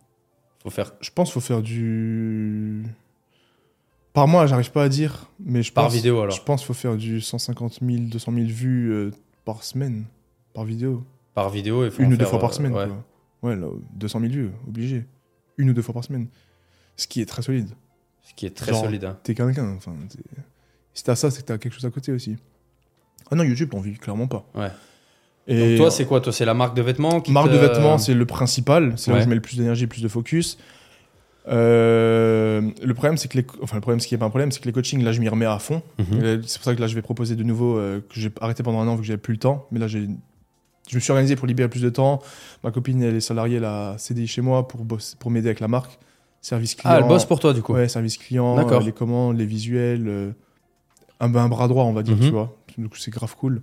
Faut 0.63 0.71
faire 0.71 0.93
je 1.01 1.11
pense 1.11 1.29
qu'il 1.33 1.41
faut 1.41 1.47
faire 1.47 1.63
du. 1.63 2.85
Par 4.13 4.29
mois, 4.29 4.47
j'arrive 4.47 4.71
pas 4.73 4.85
à 4.85 4.89
dire, 4.89 5.31
mais 5.41 5.63
je 5.63 5.73
Par 5.73 5.85
pense. 5.85 5.95
vidéo, 5.95 6.21
alors. 6.21 6.35
Je 6.37 6.43
pense 6.43 6.61
qu'il 6.61 6.67
faut 6.67 6.75
faire 6.75 6.97
du 6.97 7.21
150 7.23 7.79
000, 7.81 8.03
200 8.05 8.33
000 8.33 8.47
vues 8.47 8.93
euh, 8.93 9.11
par 9.47 9.65
semaine, 9.65 10.05
par 10.53 10.65
vidéo. 10.65 11.03
par 11.35 11.49
vidéo. 11.49 11.85
Il 11.85 11.91
faut 11.91 12.03
Une 12.03 12.13
ou 12.13 12.17
deux 12.19 12.27
fois 12.27 12.39
par 12.39 12.51
euh, 12.51 12.53
semaine. 12.53 12.75
ouais. 12.75 12.87
quoi. 13.41 13.51
Ouais, 13.51 13.57
là, 13.57 13.69
200 13.95 14.21
000 14.21 14.33
vues, 14.33 14.51
obligé. 14.69 15.07
Une 15.57 15.71
ou 15.71 15.73
deux 15.73 15.81
fois 15.83 15.95
par 15.95 16.05
semaine. 16.05 16.29
Ce 16.97 17.07
qui 17.07 17.23
est 17.23 17.27
très 17.27 17.41
solide. 17.43 17.71
Ce 18.23 18.35
qui 18.35 18.45
est 18.47 18.51
très 18.55 18.73
Genre, 18.73 18.85
solide. 18.85 19.05
hein. 19.05 19.19
T'es 19.23 19.35
quelqu'un. 19.35 19.75
Enfin, 19.77 19.95
si 20.95 21.03
t'as 21.03 21.17
ça, 21.17 21.31
c'est 21.31 21.41
que 21.41 21.47
t'as 21.47 21.59
quelque 21.59 21.73
chose 21.73 21.87
à 21.87 21.91
côté 21.91 22.13
aussi. 22.13 22.37
Ah 23.31 23.35
non, 23.35 23.45
YouTube, 23.45 23.71
t'en 23.71 23.81
vis 23.81 23.95
clairement 23.99 24.27
pas. 24.29 24.47
Ouais. 24.55 24.69
Et 25.49 25.71
Donc 25.71 25.77
toi, 25.79 25.91
c'est 25.91 26.05
quoi 26.07 26.21
Toi, 26.21 26.33
c'est 26.33 26.45
la 26.45 26.55
marque 26.55 26.77
de 26.77 26.83
vêtements 26.83 27.21
qui 27.21 27.33
marque 27.33 27.49
te- 27.49 27.53
de 27.53 27.59
vêtements, 27.59 27.99
c'est 27.99 28.15
le 28.15 28.27
principal. 28.27 28.93
C'est 28.97 29.11
là 29.11 29.19
où 29.19 29.23
je 29.23 29.29
mets 29.29 29.35
le 29.35 29.41
plus 29.41 29.57
d'énergie, 29.57 29.83
le 29.83 29.89
plus 29.89 30.03
de 30.03 30.09
focus. 30.09 30.57
Euh, 31.49 32.71
le 32.83 32.95
problème, 32.95 33.17
c'est 33.17 33.29
que 33.29 33.37
les, 33.39 33.47
enfin 33.63 33.77
le 33.77 33.81
problème, 33.81 34.01
ce 34.01 34.07
qui 34.07 34.15
est 34.15 34.19
pas 34.19 34.27
un 34.27 34.31
problème, 34.31 34.53
c'est 34.53 34.61
que 34.61 34.67
les 34.67 34.73
coachings, 34.73 35.03
là, 35.03 35.13
je 35.13 35.21
m'y 35.21 35.29
remets 35.29 35.47
à 35.47 35.59
fond. 35.59 35.83
Mhm. 35.99 36.43
C'est 36.47 36.59
pour 36.59 36.65
ça 36.65 36.75
que 36.75 36.81
là, 36.81 36.87
je 36.87 36.95
vais 36.95 37.03
proposer 37.03 37.35
de 37.35 37.43
nouveau 37.43 37.77
euh, 37.79 38.01
que 38.01 38.21
j'ai 38.21 38.31
arrêté 38.41 38.63
pendant 38.63 38.81
un 38.81 38.89
an 38.89 38.95
vu 38.95 39.01
que 39.03 39.07
j'avais 39.07 39.19
plus 39.19 39.33
le 39.35 39.39
temps. 39.41 39.67
Mais 39.73 39.79
là, 39.81 39.89
j'ai, 39.89 40.09
je 40.89 40.95
me 40.95 41.01
suis 41.01 41.11
organisé 41.11 41.35
pour 41.37 41.47
libérer 41.47 41.69
plus 41.69 41.83
de 41.83 41.91
temps. 41.91 42.21
Ma 42.63 42.71
copine, 42.71 43.03
elle 43.03 43.17
est 43.17 43.21
salariée, 43.21 43.57
elle 43.57 43.65
a 43.65 43.97
CDI 43.99 44.27
chez 44.29 44.41
moi 44.43 44.69
pour 44.69 44.85
bosser, 44.85 45.17
pour 45.19 45.31
m'aider 45.33 45.49
avec 45.49 45.59
la 45.61 45.69
marque, 45.69 45.99
service 46.41 46.75
client. 46.77 46.95
Ah, 46.95 46.99
elle 47.01 47.09
bosse 47.09 47.25
pour 47.25 47.41
toi, 47.41 47.53
du 47.53 47.63
coup. 47.63 47.73
Ouais, 47.73 47.89
service 47.89 48.17
client, 48.19 48.57
euh, 48.59 48.81
les 48.81 48.93
commandes, 48.93 49.37
les 49.37 49.47
visuels, 49.47 50.35
un, 51.21 51.35
un 51.35 51.49
bras 51.49 51.67
droit, 51.69 51.85
on 51.85 51.93
va 51.93 52.03
dire, 52.05 52.15
Mhm. 52.17 52.21
tu 52.23 52.31
vois. 52.31 52.57
Du 52.79 52.89
coup, 52.89 52.97
c'est 52.99 53.11
grave 53.11 53.35
cool. 53.37 53.61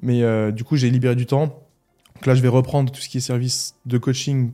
Mais 0.00 0.22
euh, 0.22 0.50
du 0.50 0.64
coup, 0.64 0.76
j'ai 0.76 0.90
libéré 0.90 1.14
du 1.16 1.26
temps. 1.26 1.46
Donc 2.14 2.26
là, 2.26 2.34
je 2.34 2.40
vais 2.40 2.48
reprendre 2.48 2.90
tout 2.90 3.00
ce 3.00 3.08
qui 3.08 3.18
est 3.18 3.20
service 3.20 3.74
de 3.86 3.98
coaching 3.98 4.52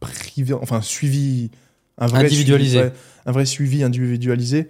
privé, 0.00 0.54
enfin 0.54 0.80
suivi, 0.80 1.50
un 1.98 2.06
vrai 2.06 2.24
Individualisé. 2.24 2.78
suivi, 2.78 2.92
un 3.26 3.32
vrai 3.32 3.46
suivi 3.46 3.82
individualisé, 3.82 4.68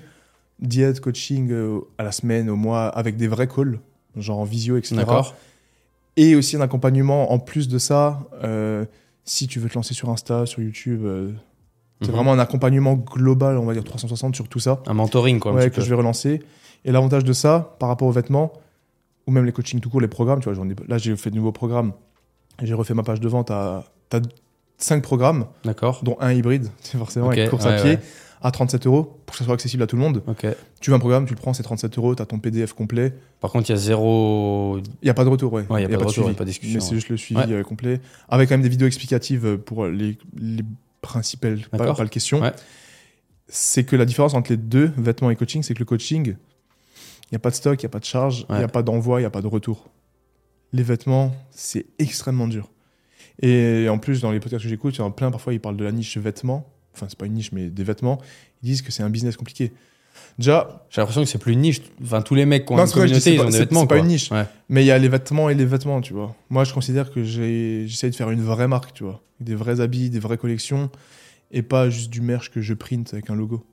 diète, 0.60 1.00
coaching 1.00 1.50
euh, 1.50 1.80
à 1.98 2.02
la 2.04 2.12
semaine, 2.12 2.48
au 2.50 2.56
mois, 2.56 2.86
avec 2.88 3.16
des 3.16 3.28
vrais 3.28 3.48
calls, 3.48 3.80
genre 4.16 4.38
en 4.38 4.44
visio, 4.44 4.76
etc. 4.76 4.96
D'accord. 4.96 5.34
Et 6.16 6.34
aussi 6.36 6.56
un 6.56 6.60
accompagnement 6.60 7.32
en 7.32 7.38
plus 7.38 7.68
de 7.68 7.78
ça. 7.78 8.20
euh, 8.44 8.84
si 9.24 9.46
tu 9.46 9.60
veux 9.60 9.68
te 9.68 9.74
lancer 9.74 9.94
sur 9.94 10.10
Insta, 10.10 10.46
sur 10.46 10.60
YouTube, 10.62 11.00
c'est 12.00 12.08
Mhm. 12.08 12.14
vraiment 12.14 12.32
un 12.32 12.40
accompagnement 12.40 12.94
global, 12.94 13.56
on 13.56 13.64
va 13.64 13.72
dire 13.72 13.84
360 13.84 14.34
sur 14.34 14.48
tout 14.48 14.58
ça 14.58 14.82
Un 14.86 14.94
mentoring, 14.94 15.38
quoi. 15.38 15.52
ouais, 15.52 15.70
que 15.70 15.76
peu. 15.76 15.80
je 15.82 15.88
vais 15.88 15.94
relancer. 15.94 16.42
Et 16.84 16.90
l'avantage 16.90 17.22
de 17.22 17.32
ça, 17.32 17.76
par 17.78 17.88
rapport 17.88 18.08
aux 18.08 18.12
vêtements, 18.12 18.52
ou 19.32 19.34
même 19.34 19.46
les 19.46 19.52
coachings 19.52 19.80
tout 19.80 19.88
court, 19.88 20.00
les 20.02 20.08
programmes, 20.08 20.40
tu 20.40 20.52
vois, 20.52 20.66
ai- 20.66 20.74
là 20.88 20.98
j'ai 20.98 21.16
fait 21.16 21.30
de 21.30 21.36
nouveaux 21.36 21.52
programmes. 21.52 21.92
J'ai 22.62 22.74
refait 22.74 22.92
ma 22.94 23.02
page 23.02 23.18
de 23.20 23.28
vente 23.28 23.50
à. 23.50 23.84
T'as 24.10 24.20
5 24.78 25.02
programmes, 25.02 25.46
dont 26.02 26.16
un 26.20 26.32
hybride, 26.32 26.68
c'est 26.82 26.98
forcément 26.98 27.28
Ok, 27.28 27.38
avec 27.38 27.50
course 27.50 27.64
ouais, 27.64 27.72
à 27.72 27.80
pied, 27.82 27.90
ouais. 27.92 27.98
à 28.42 28.50
37 28.50 28.86
euros, 28.86 29.20
pour 29.24 29.32
que 29.32 29.38
ça 29.38 29.44
soit 29.44 29.54
accessible 29.54 29.82
à 29.82 29.86
tout 29.86 29.96
le 29.96 30.02
monde. 30.02 30.22
Ok. 30.26 30.44
Tu 30.80 30.90
veux 30.90 30.96
un 30.96 30.98
programme, 30.98 31.24
tu 31.24 31.34
le 31.34 31.38
prends, 31.40 31.54
c'est 31.54 31.62
37 31.62 31.96
euros, 31.98 32.14
t'as 32.14 32.26
ton 32.26 32.38
PDF 32.40 32.72
complet. 32.74 33.14
Par 33.40 33.50
contre, 33.52 33.70
il 33.70 33.72
y 33.72 33.74
a 33.74 33.78
zéro. 33.78 34.78
Il 35.00 35.04
n'y 35.04 35.10
a 35.10 35.14
pas 35.14 35.24
de 35.24 35.28
retour, 35.30 35.52
ouais. 35.52 35.64
Ouais, 35.70 35.80
il 35.80 35.82
y 35.82 35.86
a 35.86 35.88
pas 35.88 35.94
de 36.04 36.08
retour, 36.08 36.12
suivi. 36.12 36.28
y 36.28 36.30
a 36.32 36.34
pas 36.34 36.44
de 36.44 36.48
discussion, 36.50 36.74
Mais 36.78 36.84
c'est 36.84 36.94
juste 36.94 37.08
le 37.08 37.16
suivi 37.16 37.40
euh, 37.52 37.62
complet. 37.62 38.00
Avec 38.28 38.48
quand 38.48 38.54
même 38.54 38.62
des 38.62 38.68
vidéos 38.68 38.86
explicatives 38.88 39.56
pour 39.58 39.86
les, 39.86 40.18
les 40.36 40.64
principales, 41.00 41.60
pas, 41.70 41.94
pas 41.94 42.02
le 42.02 42.08
question. 42.08 42.40
Ouais. 42.42 42.52
C'est 43.48 43.84
que 43.84 43.96
la 43.96 44.04
différence 44.04 44.34
entre 44.34 44.50
les 44.50 44.56
deux, 44.56 44.90
vêtements 44.96 45.30
et 45.30 45.36
coaching, 45.36 45.62
c'est 45.62 45.74
que 45.74 45.78
le 45.78 45.84
coaching, 45.84 46.34
il 47.32 47.34
n'y 47.34 47.36
a 47.36 47.40
pas 47.40 47.50
de 47.50 47.54
stock, 47.54 47.80
il 47.82 47.84
n'y 47.84 47.86
a 47.86 47.90
pas 47.90 47.98
de 47.98 48.04
charge, 48.04 48.44
il 48.50 48.56
n'y 48.56 48.62
a 48.62 48.68
pas 48.68 48.82
d'envoi, 48.82 49.18
il 49.20 49.22
n'y 49.22 49.26
a 49.26 49.30
pas 49.30 49.40
de 49.40 49.46
retour. 49.46 49.88
Les 50.74 50.82
vêtements, 50.82 51.34
c'est 51.50 51.86
extrêmement 51.98 52.46
dur. 52.46 52.68
Et 53.40 53.88
en 53.88 53.98
plus, 53.98 54.20
dans 54.20 54.30
les 54.30 54.38
podcasts 54.40 54.62
que 54.64 54.68
j'écoute, 54.68 54.94
il 54.96 54.98
y 54.98 55.02
en 55.02 55.08
a 55.08 55.10
plein, 55.10 55.30
parfois, 55.30 55.54
ils 55.54 55.60
parlent 55.60 55.76
de 55.78 55.84
la 55.84 55.92
niche 55.92 56.16
vêtements. 56.18 56.66
Enfin, 56.94 57.06
c'est 57.08 57.18
pas 57.18 57.24
une 57.26 57.32
niche, 57.32 57.52
mais 57.52 57.68
des 57.70 57.84
vêtements. 57.84 58.20
Ils 58.62 58.66
disent 58.66 58.82
que 58.82 58.92
c'est 58.92 59.02
un 59.02 59.08
business 59.10 59.36
compliqué. 59.38 59.72
Déjà, 60.38 60.84
J'ai 60.90 61.00
l'impression 61.00 61.22
que 61.22 61.28
c'est 61.28 61.38
plus 61.38 61.54
une 61.54 61.60
niche. 61.60 61.80
Enfin, 62.02 62.20
tous 62.20 62.34
les 62.34 62.44
mecs 62.44 62.66
qui 62.66 62.72
ont 62.72 62.76
Non, 62.76 62.82
une 62.82 62.88
dis, 62.88 62.92
communauté, 62.94 63.32
ils 63.32 63.38
pas- 63.38 63.46
ont 63.46 63.50
des 63.50 63.58
vêtements. 63.58 63.80
c'est 63.80 63.86
pas 63.86 63.96
une 63.98 64.06
niche. 64.06 64.30
Ouais. 64.30 64.44
Mais 64.68 64.82
il 64.82 64.86
y 64.86 64.90
a 64.90 64.98
les 64.98 65.08
vêtements 65.08 65.48
et 65.48 65.54
les 65.54 65.64
vêtements, 65.64 66.00
tu 66.02 66.12
vois. 66.12 66.34
Moi, 66.50 66.64
je 66.64 66.74
considère 66.74 67.10
que 67.10 67.24
j'essaie 67.24 68.10
de 68.10 68.14
faire 68.14 68.30
une 68.30 68.42
vraie 68.42 68.68
marque, 68.68 68.92
tu 68.92 69.04
vois. 69.04 69.22
Des 69.40 69.54
vrais 69.54 69.80
habits, 69.80 70.10
des 70.10 70.18
vraies 70.18 70.36
collections, 70.36 70.90
et 71.50 71.62
pas 71.62 71.88
juste 71.88 72.10
du 72.10 72.20
merch 72.20 72.50
que 72.50 72.60
je 72.60 72.74
print 72.74 73.12
avec 73.14 73.30
un 73.30 73.34
logo. 73.34 73.64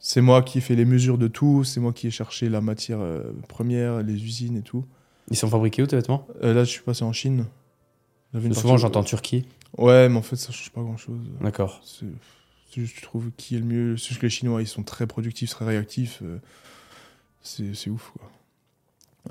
C'est 0.00 0.20
moi 0.20 0.42
qui 0.42 0.58
ai 0.58 0.60
fait 0.60 0.76
les 0.76 0.84
mesures 0.84 1.18
de 1.18 1.26
tout, 1.28 1.64
c'est 1.64 1.80
moi 1.80 1.92
qui 1.92 2.06
ai 2.06 2.10
cherché 2.10 2.48
la 2.48 2.60
matière 2.60 3.00
euh, 3.00 3.32
première, 3.48 4.02
les 4.02 4.14
usines 4.14 4.56
et 4.56 4.62
tout. 4.62 4.84
Ils 5.30 5.36
sont 5.36 5.48
fabriqués 5.48 5.82
où 5.82 5.86
tes 5.86 5.96
vêtements? 5.96 6.26
Euh, 6.42 6.54
là, 6.54 6.64
je 6.64 6.70
suis 6.70 6.82
passé 6.82 7.04
en 7.04 7.12
Chine. 7.12 7.46
Souvent, 8.32 8.48
partie- 8.70 8.78
j'entends 8.78 9.02
Turquie. 9.02 9.46
Ouais, 9.76 10.08
mais 10.08 10.16
en 10.16 10.22
fait, 10.22 10.36
ça 10.36 10.52
change 10.52 10.70
pas 10.70 10.80
grand-chose. 10.82 11.20
D'accord. 11.40 11.80
C'est 11.84 12.06
juste, 12.80 12.94
tu 12.96 13.02
trouves 13.02 13.30
qui 13.36 13.56
est 13.56 13.58
le 13.58 13.64
mieux. 13.64 13.96
C'est 13.96 14.08
juste 14.08 14.20
que 14.20 14.26
les 14.26 14.30
Chinois, 14.30 14.62
ils 14.62 14.66
sont 14.68 14.82
très 14.82 15.06
productifs, 15.06 15.50
très 15.50 15.64
réactifs. 15.64 16.20
euh, 16.22 16.38
C'est 17.42 17.74
c'est 17.74 17.90
ouf, 17.90 18.12
quoi. 18.16 18.30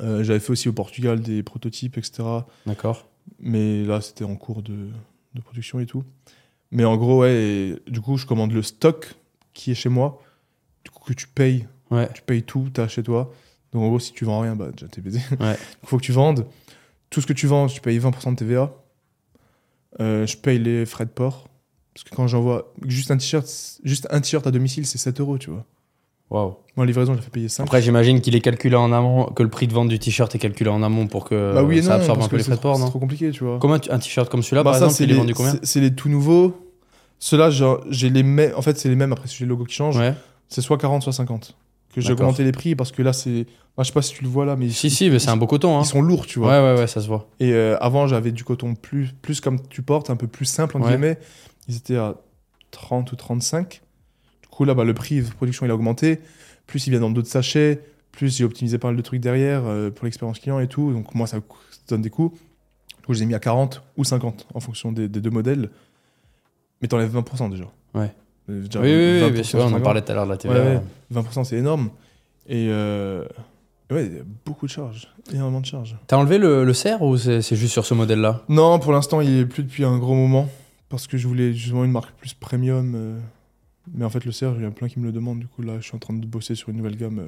Euh, 0.03 0.23
J'avais 0.23 0.39
fait 0.39 0.51
aussi 0.51 0.67
au 0.69 0.73
Portugal 0.73 1.21
des 1.21 1.41
prototypes, 1.43 1.97
etc. 1.97 2.23
D'accord. 2.65 3.07
Mais 3.39 3.83
là, 3.83 4.01
c'était 4.01 4.23
en 4.25 4.35
cours 4.35 4.61
de, 4.61 4.89
de 5.33 5.41
production 5.41 5.79
et 5.79 5.85
tout. 5.85 6.03
Mais 6.71 6.83
en 6.85 6.97
gros, 6.97 7.21
ouais, 7.21 7.33
et 7.33 7.75
du 7.91 8.01
coup, 8.01 8.17
je 8.17 8.25
commande 8.25 8.51
le 8.51 8.61
stock 8.61 9.15
qui 9.53 9.71
est 9.71 9.75
chez 9.75 9.89
moi. 9.89 10.21
Que 11.05 11.13
tu 11.13 11.27
payes. 11.27 11.67
Ouais. 11.91 12.09
Tu 12.13 12.21
payes 12.21 12.43
tout, 12.43 12.69
t'as 12.73 12.87
chez 12.87 13.01
toi. 13.03 13.31
Donc, 13.73 13.83
en 13.83 13.87
gros, 13.87 13.99
si 13.99 14.11
tu 14.13 14.25
vends 14.25 14.39
rien, 14.41 14.55
bah, 14.55 14.67
déjà, 14.71 14.87
t'es 14.87 15.01
baisé. 15.01 15.19
Ouais. 15.39 15.55
Il 15.83 15.87
faut 15.89 15.97
que 15.97 16.03
tu 16.03 16.11
vendes. 16.11 16.45
Tout 17.09 17.21
ce 17.21 17.27
que 17.27 17.33
tu 17.33 17.47
vends, 17.47 17.67
tu 17.67 17.79
payes 17.81 17.99
20% 17.99 18.31
de 18.31 18.35
TVA. 18.35 18.73
Euh, 19.99 20.25
je 20.27 20.37
paye 20.37 20.59
les 20.59 20.85
frais 20.85 21.05
de 21.05 21.09
port. 21.11 21.47
Parce 21.93 22.03
que 22.03 22.15
quand 22.15 22.27
j'envoie 22.27 22.71
juste 22.85 23.09
un 23.09 23.17
t-shirt, 23.17 23.47
juste 23.83 24.07
un 24.11 24.21
t-shirt 24.21 24.45
à 24.45 24.51
domicile, 24.51 24.85
c'est 24.85 24.97
7 24.99 25.19
euros, 25.19 25.37
tu 25.37 25.49
vois. 25.49 25.65
Waouh. 26.29 26.57
Moi, 26.75 26.85
la 26.85 26.87
livraison, 26.87 27.13
je 27.13 27.17
la 27.17 27.23
fais 27.23 27.29
payer 27.31 27.47
5. 27.49 27.63
Après, 27.63 27.81
j'imagine 27.81 28.19
qu'il 28.21 28.35
est 28.35 28.41
calculé 28.41 28.75
en 28.75 28.91
amont, 28.91 29.25
que 29.27 29.41
le 29.41 29.49
prix 29.49 29.67
de 29.67 29.73
vente 29.73 29.87
du 29.87 29.97
t-shirt 29.97 30.33
est 30.35 30.39
calculé 30.39 30.69
en 30.69 30.83
amont 30.83 31.07
pour 31.07 31.23
que 31.25 31.53
bah 31.53 31.63
oui 31.63 31.77
et 31.79 31.81
ça 31.81 31.91
non, 31.91 31.95
absorbe 32.01 32.21
un 32.21 32.27
peu 32.27 32.35
les 32.35 32.43
c'est 32.43 32.47
frais 32.49 32.55
de 32.57 32.59
trop- 32.59 32.69
port, 32.69 32.75
c'est 32.77 32.83
non 32.83 32.89
trop 32.89 32.99
compliqué, 32.99 33.31
tu 33.31 33.43
vois. 33.45 33.57
Comment 33.59 33.75
un 33.75 33.99
t-shirt 33.99 34.29
comme 34.29 34.43
celui-là, 34.43 34.63
Bah, 34.63 34.71
par 34.71 34.79
ça, 34.79 34.85
exemple, 34.85 34.97
c'est 34.97 35.03
il 35.05 35.09
est 35.11 35.13
les- 35.13 35.19
vendu 35.19 35.33
combien 35.33 35.53
c'est- 35.53 35.65
C'est 35.65 35.79
les 35.79 35.95
tout 35.95 36.09
nouveaux. 36.09 36.55
Ceux-là, 37.19 37.49
j'ai 37.89 38.09
les 38.11 38.21
mêmes. 38.23 38.53
En 38.55 38.61
fait, 38.61 38.77
c'est 38.77 38.89
les 38.89 38.95
mêmes. 38.95 39.13
Après, 39.13 39.27
c'est 39.27 39.39
les 39.39 39.45
logos 39.47 39.63
qui 39.63 39.73
changent. 39.75 39.97
Ouais. 39.97 40.13
C'est 40.49 40.61
soit 40.61 40.77
40, 40.77 41.03
soit 41.03 41.13
50. 41.13 41.55
Que 41.93 42.01
j'ai 42.01 42.13
augmenté 42.13 42.43
les 42.43 42.51
prix 42.51 42.75
parce 42.75 42.91
que 42.91 43.01
là, 43.01 43.11
c'est. 43.13 43.45
Moi, 43.75 43.83
je 43.83 43.85
sais 43.85 43.93
pas 43.93 44.01
si 44.01 44.13
tu 44.13 44.23
le 44.23 44.29
vois 44.29 44.45
là, 44.45 44.55
mais. 44.55 44.69
Si, 44.69 44.87
ils, 44.87 44.91
si, 44.91 45.09
mais 45.09 45.19
c'est 45.19 45.29
un 45.29 45.37
beau 45.37 45.47
coton. 45.47 45.77
Hein. 45.77 45.81
Ils 45.83 45.87
sont 45.87 46.01
lourds, 46.01 46.25
tu 46.27 46.39
vois. 46.39 46.49
Ouais, 46.61 46.73
ouais, 46.73 46.79
ouais, 46.81 46.87
ça 46.87 47.01
se 47.01 47.07
voit. 47.07 47.27
Et 47.39 47.53
euh, 47.53 47.77
avant, 47.79 48.07
j'avais 48.07 48.31
du 48.31 48.43
coton 48.43 48.75
plus, 48.75 49.13
plus 49.21 49.41
comme 49.41 49.59
tu 49.67 49.81
portes, 49.81 50.09
un 50.09 50.15
peu 50.15 50.27
plus 50.27 50.45
simple, 50.45 50.77
entre 50.77 50.85
Ouais. 50.85 50.91
guillemets. 50.93 51.17
Ils 51.67 51.77
étaient 51.77 51.95
à 51.97 52.15
30 52.71 53.11
ou 53.11 53.15
35. 53.15 53.81
Du 54.43 54.47
coup, 54.49 54.63
là, 54.65 54.73
bah, 54.73 54.83
le 54.83 54.93
prix 54.93 55.21
de 55.21 55.29
production, 55.29 55.65
il 55.65 55.71
a 55.71 55.75
augmenté. 55.75 56.19
Plus 56.67 56.85
il 56.87 56.91
vient 56.91 56.99
dans 56.99 57.09
d'autres 57.09 57.29
sachets. 57.29 57.81
Plus 58.11 58.37
j'ai 58.37 58.43
optimisé 58.43 58.77
pas 58.77 58.87
mal 58.89 58.97
de 58.97 59.01
trucs 59.01 59.21
derrière 59.21 59.63
euh, 59.65 59.89
pour 59.89 60.05
l'expérience 60.05 60.39
client 60.39 60.59
et 60.59 60.67
tout. 60.67 60.91
Donc, 60.93 61.15
moi, 61.15 61.25
ça 61.27 61.39
donne 61.87 62.01
des 62.01 62.09
coûts. 62.09 62.33
Du 62.99 63.05
coup, 63.05 63.13
je 63.13 63.19
les 63.19 63.23
ai 63.23 63.25
mis 63.25 63.33
à 63.35 63.39
40 63.39 63.81
ou 63.95 64.03
50 64.03 64.47
en 64.53 64.59
fonction 64.59 64.91
des, 64.91 65.07
des 65.07 65.21
deux 65.21 65.29
modèles. 65.29 65.69
Mais 66.81 66.87
t'enlèves 66.87 67.15
20% 67.15 67.49
déjà. 67.49 67.65
Ouais. 67.95 68.11
Euh, 68.49 68.61
Oui, 68.75 68.79
oui, 68.81 69.21
oui, 69.23 69.29
20% 69.29 69.33
bien 69.33 69.43
sûr, 69.43 69.59
on 69.59 69.63
en 69.63 69.69
50. 69.69 69.83
parlait 69.83 70.01
tout 70.01 70.11
à 70.11 70.15
l'heure 70.15 70.25
de 70.25 70.31
la 70.31 70.37
TVA. 70.37 70.53
Ouais, 70.53 70.79
ouais. 71.13 71.21
20% 71.21 71.43
c'est 71.43 71.57
énorme. 71.57 71.89
Et 72.47 72.67
euh, 72.69 73.25
ouais, 73.91 74.05
il 74.05 74.13
y 74.15 74.19
a 74.19 74.23
beaucoup 74.45 74.65
de 74.67 74.71
charges. 74.71 75.07
Énormément 75.33 75.59
de 75.61 75.65
charges. 75.65 75.95
T'as 76.07 76.17
enlevé 76.17 76.37
le, 76.37 76.63
le 76.63 76.73
cerf 76.73 77.01
ou 77.01 77.17
c'est 77.17 77.41
juste 77.55 77.73
sur 77.73 77.85
ce 77.85 77.93
modèle-là? 77.93 78.43
Non, 78.47 78.79
pour 78.79 78.93
l'instant, 78.93 79.19
il 79.21 79.37
est 79.39 79.45
plus 79.45 79.63
depuis 79.63 79.83
un 79.83 79.97
gros 79.97 80.15
moment. 80.15 80.47
Parce 80.89 81.07
que 81.07 81.17
je 81.17 81.27
voulais 81.27 81.51
justement 81.53 81.83
une 81.83 81.91
marque 81.91 82.11
plus 82.17 82.33
premium. 82.33 82.93
euh, 82.95 83.19
Mais 83.93 84.05
en 84.05 84.09
fait, 84.09 84.23
le 84.23 84.31
cerf, 84.31 84.53
il 84.57 84.63
y 84.63 84.65
en 84.65 84.69
a 84.69 84.71
plein 84.71 84.87
qui 84.87 84.99
me 84.99 85.05
le 85.05 85.11
demandent. 85.11 85.39
Du 85.39 85.47
coup, 85.47 85.61
là, 85.61 85.73
je 85.79 85.83
suis 85.85 85.95
en 85.95 85.99
train 85.99 86.13
de 86.13 86.25
bosser 86.25 86.55
sur 86.55 86.69
une 86.69 86.77
nouvelle 86.77 86.95
gamme 86.95 87.19
euh, 87.19 87.27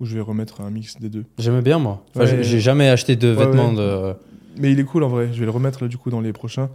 où 0.00 0.06
je 0.06 0.16
vais 0.16 0.20
remettre 0.20 0.60
un 0.62 0.70
mix 0.70 0.98
des 0.98 1.08
deux. 1.08 1.24
J'aimais 1.38 1.62
bien, 1.62 1.78
moi. 1.78 2.04
Enfin, 2.16 2.24
Ouais. 2.24 2.42
j'ai- 2.42 2.58
jamais 2.58 2.88
acheté 2.88 3.14
de 3.14 3.28
vêtements 3.28 3.72
de. 3.72 4.14
Mais 4.58 4.72
il 4.72 4.80
est 4.80 4.84
cool 4.84 5.04
en 5.04 5.08
vrai. 5.08 5.28
Je 5.32 5.38
vais 5.38 5.44
le 5.44 5.52
remettre 5.52 5.80
là, 5.84 5.88
du 5.88 5.96
coup, 5.96 6.10
dans 6.10 6.20
les 6.20 6.32
prochains. 6.32 6.68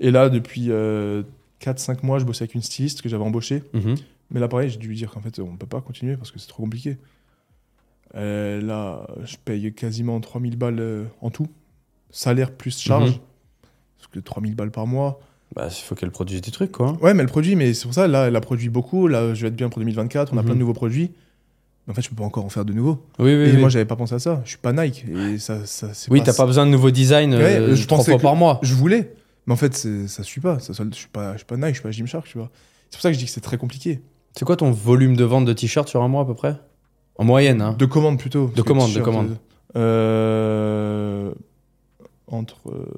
Et 0.00 0.10
là, 0.10 0.30
depuis 0.30 0.68
4-5 1.62 1.98
mois, 2.04 2.18
je 2.18 2.24
bossais 2.24 2.42
avec 2.44 2.54
une 2.54 2.62
styliste 2.62 3.02
que 3.02 3.08
j'avais 3.08 3.24
embauchée. 3.24 3.62
Mhm. 3.74 3.96
Mais 4.30 4.40
là, 4.40 4.48
pareil, 4.48 4.68
j'ai 4.70 4.76
dû 4.78 4.88
lui 4.88 4.96
dire 4.96 5.10
qu'en 5.10 5.20
fait, 5.20 5.38
on 5.40 5.56
peut 5.56 5.66
pas 5.66 5.80
continuer 5.80 6.16
parce 6.16 6.30
que 6.30 6.38
c'est 6.38 6.48
trop 6.48 6.62
compliqué. 6.62 6.98
Euh, 8.14 8.60
là, 8.60 9.06
je 9.24 9.36
paye 9.44 9.72
quasiment 9.74 10.18
3000 10.20 10.56
balles 10.56 10.80
euh, 10.80 11.04
en 11.20 11.30
tout. 11.30 11.48
Salaire 12.10 12.52
plus 12.52 12.78
charge. 12.78 13.10
Mhm. 13.10 13.18
Parce 13.98 14.08
que 14.12 14.18
3000 14.20 14.54
balles 14.54 14.70
par 14.70 14.86
mois. 14.86 15.20
Bah, 15.54 15.66
il 15.70 15.82
faut 15.82 15.94
qu'elle 15.94 16.10
produise 16.10 16.40
des 16.42 16.50
trucs, 16.50 16.72
quoi. 16.72 16.92
Ouais, 17.02 17.14
mais 17.14 17.22
elle 17.22 17.28
produit, 17.28 17.56
mais 17.56 17.72
c'est 17.74 17.84
pour 17.84 17.94
ça, 17.94 18.06
là, 18.06 18.28
elle 18.28 18.36
a 18.36 18.40
produit 18.40 18.68
beaucoup. 18.68 19.08
Là, 19.08 19.34
je 19.34 19.42
vais 19.42 19.48
être 19.48 19.56
bien 19.56 19.68
pour 19.70 19.78
2024. 19.80 20.32
On 20.32 20.36
a 20.36 20.40
Mhm. 20.40 20.46
plein 20.46 20.54
de 20.54 20.60
nouveaux 20.60 20.74
produits. 20.74 21.10
Mais 21.86 21.92
en 21.92 21.94
fait, 21.94 22.02
je 22.02 22.10
peux 22.10 22.16
pas 22.16 22.24
encore 22.24 22.44
en 22.44 22.50
faire 22.50 22.66
de 22.66 22.72
nouveaux. 22.74 23.02
Oui, 23.18 23.34
oui. 23.34 23.48
et 23.48 23.52
oui. 23.52 23.56
moi, 23.56 23.70
j'avais 23.70 23.86
pas 23.86 23.96
pensé 23.96 24.14
à 24.14 24.18
ça. 24.18 24.42
Je 24.44 24.50
suis 24.50 24.58
pas 24.58 24.72
Nike. 24.74 25.06
Et 25.08 25.38
ça, 25.38 25.64
ça, 25.64 25.88
oui, 26.10 26.22
t'as 26.22 26.34
pas 26.34 26.44
besoin 26.44 26.66
de 26.66 26.70
nouveaux 26.70 26.90
designs 26.90 27.32
Ouais, 27.32 27.56
euh, 27.56 27.74
je 27.74 27.86
trois 27.86 27.98
pensais 27.98 28.12
fois 28.12 28.20
par 28.20 28.36
mois. 28.36 28.58
Je 28.62 28.74
voulais. 28.74 29.14
Mais 29.48 29.54
en 29.54 29.56
fait, 29.56 29.74
ça 29.74 30.22
suit 30.22 30.42
pas. 30.42 30.58
Ça, 30.58 30.74
je 30.74 30.94
suis 30.94 31.08
pas, 31.08 31.32
je 31.32 31.38
suis 31.38 31.46
pas 31.46 31.56
Nike, 31.56 31.68
je 31.68 31.72
suis 31.74 31.82
pas 31.82 31.90
Gymshark, 31.90 32.26
tu 32.28 32.36
vois. 32.36 32.50
C'est 32.90 32.98
pour 32.98 33.00
ça 33.00 33.08
que 33.08 33.14
je 33.14 33.18
dis 33.18 33.24
que 33.24 33.30
c'est 33.30 33.40
très 33.40 33.56
compliqué. 33.56 34.02
C'est 34.36 34.44
quoi 34.44 34.56
ton 34.56 34.70
volume 34.70 35.16
de 35.16 35.24
vente 35.24 35.46
de 35.46 35.52
t-shirts 35.54 35.88
sur 35.88 36.02
un 36.02 36.08
mois 36.08 36.22
à 36.22 36.26
peu 36.26 36.34
près? 36.34 36.60
En 37.16 37.24
moyenne, 37.24 37.62
hein 37.62 37.72
De 37.78 37.86
commandes 37.86 38.18
plutôt. 38.18 38.48
De 38.54 38.60
commandes, 38.60 38.92
de 38.92 39.00
commandes. 39.00 39.38
euh, 39.76 41.32
entre, 42.26 42.68
euh, 42.70 42.94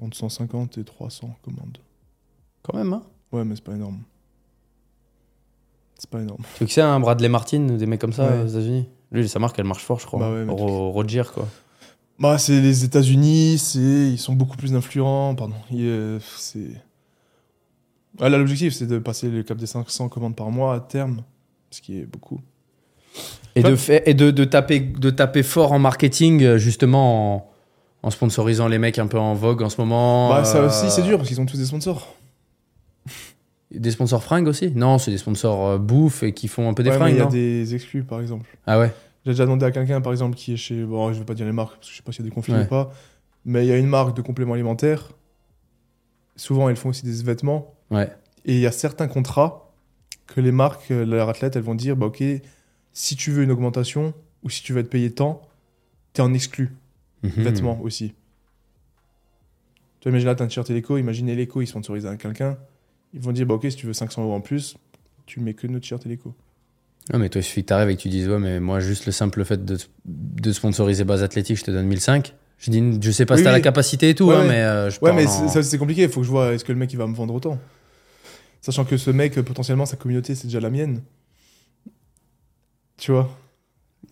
entre 0.00 0.16
150 0.16 0.78
et 0.78 0.84
300 0.84 1.34
commandes. 1.42 1.78
Quand 2.62 2.76
même, 2.78 2.92
hein 2.92 3.02
Ouais, 3.32 3.44
mais 3.44 3.56
c'est 3.56 3.64
pas 3.64 3.74
énorme. 3.74 3.98
C'est 5.98 6.08
pas 6.10 6.20
énorme. 6.20 6.42
Tu 6.54 6.58
sais 6.60 6.66
que 6.66 6.72
c'est 6.72 6.80
un 6.80 7.00
Bradley 7.00 7.28
Martin 7.28 7.68
ou 7.68 7.76
des 7.76 7.86
mecs 7.86 8.00
comme 8.00 8.12
ça 8.12 8.28
Ouais. 8.30 8.42
aux 8.44 8.46
États-Unis? 8.46 8.88
Lui, 9.10 9.28
sa 9.28 9.38
marque, 9.40 9.58
elle 9.58 9.64
marche 9.66 9.84
fort, 9.84 9.98
je 10.00 10.06
crois. 10.06 10.20
Bah 10.20 10.32
ouais, 10.32 10.44
Roger, 10.48 11.24
quoi. 11.34 11.46
Bah, 12.18 12.38
c'est 12.38 12.60
les 12.60 12.84
États-Unis, 12.84 13.58
c'est 13.58 13.80
ils 13.80 14.18
sont 14.18 14.34
beaucoup 14.34 14.56
plus 14.56 14.74
influents, 14.74 15.34
pardon. 15.34 15.54
Euh, 15.74 16.18
c'est 16.38 16.70
Ah, 18.20 18.28
là, 18.28 18.38
l'objectif 18.38 18.74
c'est 18.74 18.86
de 18.86 18.98
passer 18.98 19.28
le 19.28 19.42
cap 19.42 19.56
des 19.58 19.66
500 19.66 20.08
commandes 20.08 20.36
par 20.36 20.50
mois 20.50 20.74
à 20.74 20.80
terme, 20.80 21.22
ce 21.70 21.80
qui 21.80 21.98
est 21.98 22.04
beaucoup. 22.06 22.40
Et, 23.54 23.62
de, 23.62 23.76
fait, 23.76 24.02
et 24.06 24.14
de, 24.14 24.30
de 24.30 24.44
taper, 24.44 24.80
de 24.80 25.10
taper 25.10 25.42
fort 25.42 25.72
en 25.72 25.78
marketing, 25.78 26.42
euh, 26.42 26.58
justement, 26.58 27.34
en, 27.36 27.50
En 28.02 28.10
sponsorisant 28.10 28.66
les 28.68 28.78
mecs 28.78 28.98
un 28.98 29.06
peu 29.06 29.18
en 29.18 29.34
vogue 29.34 29.62
en 29.62 29.68
ce 29.68 29.80
moment. 29.80 30.30
Bah, 30.30 30.44
ça 30.44 30.58
euh, 30.58 30.68
aussi, 30.68 30.90
c'est 30.90 31.02
dur 31.02 31.18
parce 31.18 31.28
qu'ils 31.28 31.40
ont 31.40 31.46
tous 31.46 31.58
des 31.58 31.66
sponsors. 31.66 32.14
Des 33.70 33.90
sponsors 33.90 34.22
fringues 34.22 34.48
aussi? 34.48 34.70
Non, 34.74 34.98
c'est 34.98 35.10
des 35.10 35.18
sponsors 35.18 35.66
euh, 35.66 35.78
bouffe 35.78 36.22
et 36.22 36.32
qui 36.32 36.46
font 36.48 36.68
un 36.68 36.74
peu 36.74 36.82
des 36.82 36.90
Ouais, 36.90 36.96
fringues, 36.96 37.14
il 37.14 37.18
y 37.18 37.20
a 37.20 37.26
des 37.26 37.74
exclus, 37.74 38.04
par 38.04 38.20
exemple. 38.20 38.46
Ah 38.66 38.78
ouais? 38.78 38.92
J'ai 39.24 39.32
déjà 39.32 39.44
demandé 39.44 39.64
à 39.64 39.70
quelqu'un, 39.70 40.00
par 40.00 40.12
exemple, 40.12 40.36
qui 40.36 40.52
est 40.54 40.56
chez. 40.56 40.82
Bon, 40.84 41.12
je 41.12 41.18
vais 41.20 41.24
pas 41.24 41.34
dire 41.34 41.46
les 41.46 41.52
marques 41.52 41.76
parce 41.76 41.86
que 41.88 41.92
je 41.92 41.96
sais 41.98 42.02
pas 42.02 42.10
s'il 42.12 42.24
y 42.24 42.26
a 42.26 42.30
des 42.30 42.34
conflits 42.34 42.54
Ouais. 42.54 42.64
ou 42.64 42.68
pas. 42.68 42.92
Mais 43.44 43.64
il 43.64 43.68
y 43.68 43.72
a 43.72 43.78
une 43.78 43.86
marque 43.86 44.16
de 44.16 44.22
compléments 44.22 44.54
alimentaires. 44.54 45.10
Souvent, 46.36 46.68
elles 46.68 46.76
font 46.76 46.88
aussi 46.88 47.04
des 47.04 47.22
vêtements. 47.22 47.74
Ouais. 47.90 48.10
Et 48.44 48.54
il 48.54 48.60
y 48.60 48.66
a 48.66 48.72
certains 48.72 49.06
contrats 49.08 49.72
que 50.26 50.40
les 50.40 50.50
marques, 50.52 50.90
euh, 50.90 51.04
leurs 51.04 51.28
athlètes, 51.28 51.56
elles 51.56 51.62
vont 51.62 51.74
dire 51.74 51.96
bah, 51.96 52.06
Ok, 52.06 52.22
si 52.92 53.16
tu 53.16 53.30
veux 53.30 53.42
une 53.44 53.50
augmentation 53.50 54.14
ou 54.42 54.50
si 54.50 54.62
tu 54.62 54.72
veux 54.72 54.80
être 54.80 54.90
payé 54.90 55.10
tant, 55.12 55.42
t'es 56.12 56.22
en 56.22 56.32
exclu. 56.34 56.74
Mhm. 57.22 57.30
Vêtements 57.30 57.80
aussi. 57.82 58.14
Tu 60.00 60.08
vois, 60.08 60.10
imagine 60.10 60.26
là, 60.28 60.34
t'as 60.34 60.44
un 60.44 60.48
t-shirt 60.48 60.68
Eleco. 60.70 60.96
Imagine 60.98 61.28
Eleco, 61.28 61.60
ils 61.62 61.66
sponsorisent 61.68 62.06
à 62.06 62.16
quelqu'un. 62.16 62.56
Ils 63.14 63.20
vont 63.20 63.30
dire 63.32 63.46
bah, 63.46 63.54
Ok, 63.54 63.66
si 63.70 63.76
tu 63.76 63.86
veux 63.86 63.92
500 63.92 64.24
euros 64.24 64.34
en 64.34 64.40
plus, 64.40 64.76
tu 65.26 65.38
mets 65.40 65.54
que 65.54 65.66
notre 65.68 65.82
t-shirt 65.82 66.04
Eleco. 66.06 66.34
Non, 67.12 67.18
mais 67.18 67.28
toi, 67.28 67.40
il 67.40 67.44
suffit 67.44 67.62
que 67.62 67.68
t'arrives 67.68 67.88
et 67.90 67.96
que 67.96 68.00
tu 68.02 68.08
dises, 68.08 68.28
ouais, 68.28 68.38
mais 68.38 68.60
moi, 68.60 68.78
juste 68.80 69.06
le 69.06 69.12
simple 69.12 69.44
fait 69.44 69.64
de, 69.64 69.76
de 70.04 70.52
sponsoriser 70.52 71.04
base 71.04 71.22
athlétique, 71.22 71.56
je 71.56 71.64
te 71.64 71.70
donne 71.70 71.86
1005. 71.86 72.34
Je 72.58 72.70
dis, 72.70 72.98
je 73.02 73.10
sais 73.10 73.26
pas 73.26 73.34
Oui, 73.34 73.38
si 73.40 73.44
t'as 73.44 73.50
oui. 73.50 73.56
la 73.56 73.60
capacité 73.60 74.10
et 74.10 74.14
tout, 74.14 74.28
Ouais, 74.28 74.36
hein, 74.36 74.44
mais 74.46 74.62
euh, 74.62 74.88
je 74.88 75.00
Ouais, 75.00 75.12
mais 75.12 75.26
en- 75.26 75.28
c'est- 75.28 75.48
ça 75.48 75.58
aussi, 75.58 75.68
c'est 75.70 75.78
compliqué. 75.78 76.02
Il 76.02 76.08
faut 76.08 76.20
que 76.20 76.26
je 76.26 76.30
vois 76.30 76.52
est-ce 76.52 76.64
que 76.64 76.70
le 76.72 76.78
mec 76.78 76.92
il 76.92 76.96
va 76.96 77.06
me 77.08 77.14
vendre 77.14 77.34
autant? 77.34 77.58
Sachant 78.60 78.84
que 78.84 78.96
ce 78.96 79.10
mec, 79.10 79.36
euh, 79.36 79.42
potentiellement, 79.42 79.84
sa 79.86 79.96
communauté, 79.96 80.36
c'est 80.36 80.46
déjà 80.46 80.60
la 80.60 80.70
mienne. 80.70 81.02
Tu 82.98 83.10
vois? 83.10 83.36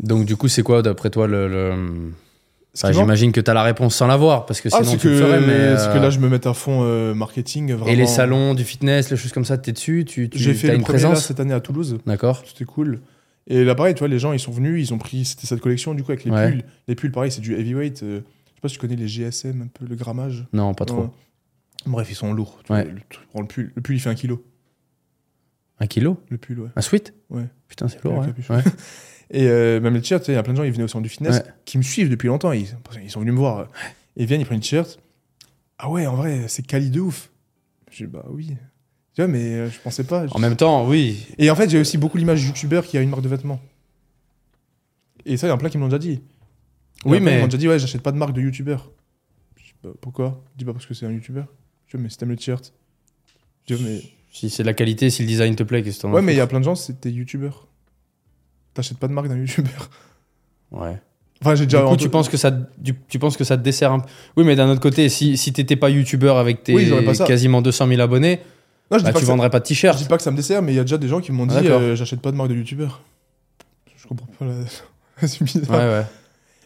Donc, 0.00 0.26
du 0.26 0.36
coup, 0.36 0.48
c'est 0.48 0.62
quoi, 0.64 0.82
d'après 0.82 1.10
toi, 1.10 1.28
le. 1.28 2.10
Enfin, 2.76 2.92
J'imagine 2.92 3.32
que 3.32 3.40
t'as 3.40 3.52
la 3.52 3.64
réponse 3.64 3.96
sans 3.96 4.06
l'avoir, 4.06 4.46
parce 4.46 4.60
que 4.60 4.68
Ah, 4.72 4.78
sinon 4.78 4.92
c'est 4.92 4.98
tu 4.98 5.08
que, 5.08 5.12
le 5.12 5.16
ferais, 5.18 5.40
mais. 5.40 5.52
euh, 5.52 5.92
que 5.92 5.98
là, 5.98 6.08
je 6.10 6.20
me 6.20 6.28
mets 6.28 6.46
à 6.46 6.54
fond 6.54 6.82
euh, 6.84 7.14
marketing. 7.14 7.72
Vraiment. 7.72 7.86
Et 7.90 7.96
les 7.96 8.06
salons 8.06 8.54
du 8.54 8.62
fitness, 8.64 9.10
les 9.10 9.16
choses 9.16 9.32
comme 9.32 9.44
ça, 9.44 9.58
t'es 9.58 9.72
dessus 9.72 10.04
Tu, 10.06 10.30
tu 10.30 10.38
J'ai 10.38 10.54
fait 10.54 10.68
as 10.68 10.72
le 10.72 10.76
une 10.78 10.84
premier 10.84 10.98
là, 11.00 11.08
présence 11.08 11.26
cette 11.26 11.40
année 11.40 11.52
à 11.54 11.58
Toulouse. 11.60 11.98
D'accord. 12.06 12.42
C'était 12.46 12.64
cool. 12.64 13.00
Et 13.48 13.64
là, 13.64 13.74
pareil, 13.74 13.94
tu 13.94 13.98
vois, 14.00 14.08
les 14.08 14.20
gens, 14.20 14.32
ils 14.32 14.38
sont 14.38 14.52
venus, 14.52 14.88
ils 14.88 14.94
ont 14.94 14.98
pris. 14.98 15.24
C'était 15.24 15.48
cette 15.48 15.60
collection, 15.60 15.94
du 15.94 16.04
coup, 16.04 16.12
avec 16.12 16.24
les 16.24 16.30
Ouais. 16.30 16.50
pulls. 16.52 16.64
Les 16.86 16.94
pulls, 16.94 17.10
pareil, 17.10 17.32
c'est 17.32 17.40
du 17.40 17.54
heavyweight. 17.58 18.04
euh, 18.04 18.20
je 18.20 18.50
sais 18.54 18.60
pas 18.62 18.68
si 18.68 18.74
tu 18.74 18.80
connais 18.80 18.94
les 18.96 19.08
GSM, 19.08 19.62
un 19.62 19.66
peu 19.66 19.84
le 19.86 19.96
grammage. 19.96 20.46
Non, 20.52 20.72
pas 20.74 20.84
trop. 20.84 21.10
Bref, 21.86 22.06
ils 22.10 22.14
sont 22.14 22.32
lourds. 22.32 22.60
Tu 22.64 22.72
Ouais. 22.72 22.84
vois, 22.84 22.92
le, 22.92 23.00
tu 23.08 23.18
prends 23.30 23.40
le 23.40 23.48
pull. 23.48 23.72
Le 23.74 23.82
pull, 23.82 23.96
il 23.96 24.00
fait 24.00 24.10
un 24.10 24.14
kilo. 24.14 24.44
Un 25.80 25.86
kilo 25.88 26.18
Le 26.28 26.36
pull, 26.38 26.60
ouais. 26.60 26.68
Un 26.76 26.82
sweat 26.82 27.14
Ouais. 27.30 27.46
Putain, 27.66 27.88
c'est 27.88 28.04
lourd, 28.04 28.24
capuchon. 28.24 28.54
Ouais. 28.54 28.62
Et 29.32 29.46
euh, 29.46 29.80
même 29.80 29.94
les 29.94 30.00
t-shirts, 30.00 30.26
il 30.28 30.34
y 30.34 30.36
a 30.36 30.42
plein 30.42 30.52
de 30.52 30.58
gens, 30.58 30.64
ils 30.64 30.72
venaient 30.72 30.84
au 30.84 30.88
centre 30.88 31.02
du 31.04 31.08
fitness, 31.08 31.36
Ouais. 31.36 31.44
qui 31.64 31.78
me 31.78 31.82
suivent 31.82 32.10
depuis 32.10 32.26
longtemps. 32.26 32.52
Ils, 32.52 32.66
ils 33.02 33.10
sont 33.10 33.20
venus 33.20 33.32
me 33.34 33.38
voir. 33.38 33.68
Ils 34.16 34.26
viennent, 34.26 34.40
ils 34.40 34.44
prennent 34.44 34.56
une 34.56 34.62
t-shirt. 34.62 34.98
Ah 35.78 35.88
ouais, 35.88 36.06
en 36.06 36.16
vrai, 36.16 36.46
c'est 36.48 36.66
quali 36.66 36.90
de 36.90 37.00
ouf. 37.00 37.30
Je 37.90 38.04
dis, 38.04 38.10
bah 38.10 38.24
oui. 38.28 38.56
Tu 39.14 39.22
vois, 39.22 39.28
mais 39.28 39.42
euh, 39.54 39.70
je 39.70 39.78
pensais 39.80 40.04
pas. 40.04 40.26
En 40.32 40.38
même 40.38 40.56
temps, 40.56 40.86
oui. 40.88 41.26
Et 41.38 41.50
en 41.50 41.54
fait, 41.56 41.70
j'ai 41.70 41.78
aussi 41.78 41.96
beaucoup 41.98 42.18
l'image 42.18 42.40
du 42.40 42.48
youtubeur 42.48 42.84
qui 42.86 42.98
a 42.98 43.00
une 43.02 43.08
marque 43.10 43.22
de 43.22 43.28
vêtements. 43.28 43.60
Et 45.26 45.36
ça, 45.36 45.46
il 45.46 45.50
y 45.50 45.52
en 45.52 45.56
a 45.56 45.58
plein 45.58 45.68
qui 45.68 45.78
me 45.78 45.82
l'ont 45.82 45.88
déjà 45.88 45.98
dit. 45.98 46.22
Oui, 47.04 47.20
mais- 47.20 47.34
qui 47.36 47.38
m'ont 47.40 47.44
déjà 47.46 47.58
dit, 47.58 47.68
ouais, 47.68 47.78
j'achète 47.78 48.02
pas 48.02 48.12
de 48.12 48.16
marque 48.18 48.32
de 48.32 48.40
youtubeur. 48.40 48.90
Je 49.56 49.64
dis, 49.64 49.74
bah, 49.82 49.90
pourquoi 50.00 50.42
Je 50.54 50.58
dis, 50.58 50.64
pas 50.64 50.72
parce 50.72 50.86
que 50.86 50.94
c'est 50.94 51.06
un 51.06 51.12
youtubeur. 51.12 51.46
Je 51.86 51.96
dis, 51.96 52.02
mais 52.02 52.08
si 52.08 52.16
t'aimes 52.18 52.30
le 52.30 52.36
t-shirt. 52.36 52.72
Je 53.68 53.74
dis, 53.74 53.82
mais... 53.84 54.00
Si 54.32 54.48
c'est 54.48 54.62
de 54.62 54.66
la 54.68 54.74
qualité, 54.74 55.10
si 55.10 55.22
le 55.22 55.28
design 55.28 55.56
te 55.56 55.64
plaît, 55.64 55.82
qu'est-ce 55.82 56.02
que 56.02 56.06
Ouais, 56.06 56.22
mais 56.22 56.34
il 56.34 56.36
y 56.36 56.40
a 56.40 56.46
plein 56.46 56.60
de 56.60 56.64
gens, 56.64 56.76
c'était 56.76 57.10
youtubeur. 57.10 57.66
T'achètes 58.74 58.98
pas 58.98 59.08
de 59.08 59.12
marque 59.12 59.28
d'un 59.28 59.36
youtubeur. 59.36 59.90
Ouais. 60.70 61.00
Enfin, 61.42 61.54
j'ai 61.54 61.66
Du 61.66 61.74
déjà. 61.74 61.86
coup, 61.88 61.96
tu 61.96 62.08
penses, 62.10 62.28
que 62.28 62.36
ça, 62.36 62.50
du- 62.50 62.94
tu 63.08 63.18
penses 63.18 63.36
que 63.36 63.44
ça 63.44 63.56
te 63.56 63.62
dessert 63.62 63.92
un 63.92 64.00
peu 64.00 64.08
Oui, 64.36 64.44
mais 64.44 64.56
d'un 64.56 64.68
autre 64.68 64.80
côté, 64.80 65.08
si, 65.08 65.36
si 65.36 65.52
t'étais 65.52 65.76
pas 65.76 65.88
youtubeur 65.90 66.36
avec 66.36 66.62
tes 66.62 66.74
Oui, 66.74 66.92
quasiment 67.26 67.62
200 67.62 67.88
000 67.88 68.00
abonnés, 68.00 68.40
Non, 68.90 68.98
je 68.98 69.04
bah, 69.04 69.12
pas 69.12 69.18
tu 69.20 69.24
ça- 69.24 69.32
vendrais 69.32 69.48
pas 69.50 69.58
de 69.60 69.64
Je 69.64 69.68
t-shirt. 69.70 69.96
dis 69.98 70.04
pas 70.04 70.16
que 70.18 70.22
ça 70.22 70.30
me 70.30 70.36
dessert, 70.36 70.60
mais 70.62 70.72
il 70.72 70.76
y 70.76 70.78
a 70.78 70.82
déjà 70.82 70.98
des 70.98 71.08
gens 71.08 71.20
qui 71.20 71.32
m'ont 71.32 71.46
dit 71.46 71.54
Ah, 71.56 71.62
euh, 71.62 71.96
j'achète 71.96 72.20
pas 72.20 72.30
de 72.30 72.36
marque 72.36 72.50
de 72.50 72.54
youtubeur. 72.56 73.02
Je 73.96 74.06
comprends 74.06 74.26
pas 74.38 74.44
la. 74.44 74.54
c'est 75.26 75.42
bizarre. 75.42 75.70
Ouais, 75.70 75.78
ouais. 76.00 76.04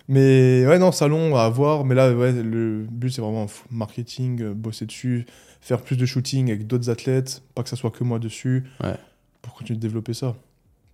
Mais 0.08 0.66
ouais, 0.66 0.78
non, 0.78 0.92
salon 0.92 1.34
à 1.36 1.44
avoir. 1.44 1.84
Mais 1.84 1.94
là, 1.94 2.12
ouais, 2.12 2.32
le 2.32 2.84
but 2.90 3.10
c'est 3.10 3.22
vraiment 3.22 3.46
marketing, 3.70 4.42
euh, 4.42 4.54
bosser 4.54 4.86
dessus, 4.86 5.24
faire 5.60 5.80
plus 5.80 5.96
de 5.96 6.04
shooting 6.04 6.50
avec 6.50 6.66
d'autres 6.66 6.90
athlètes, 6.90 7.42
pas 7.54 7.62
que 7.62 7.68
ça 7.68 7.76
soit 7.76 7.90
que 7.90 8.04
moi 8.04 8.18
dessus. 8.18 8.64
Ouais. 8.82 8.96
Pour 9.40 9.54
continuer 9.54 9.76
de 9.76 9.82
développer 9.82 10.14
ça. 10.14 10.34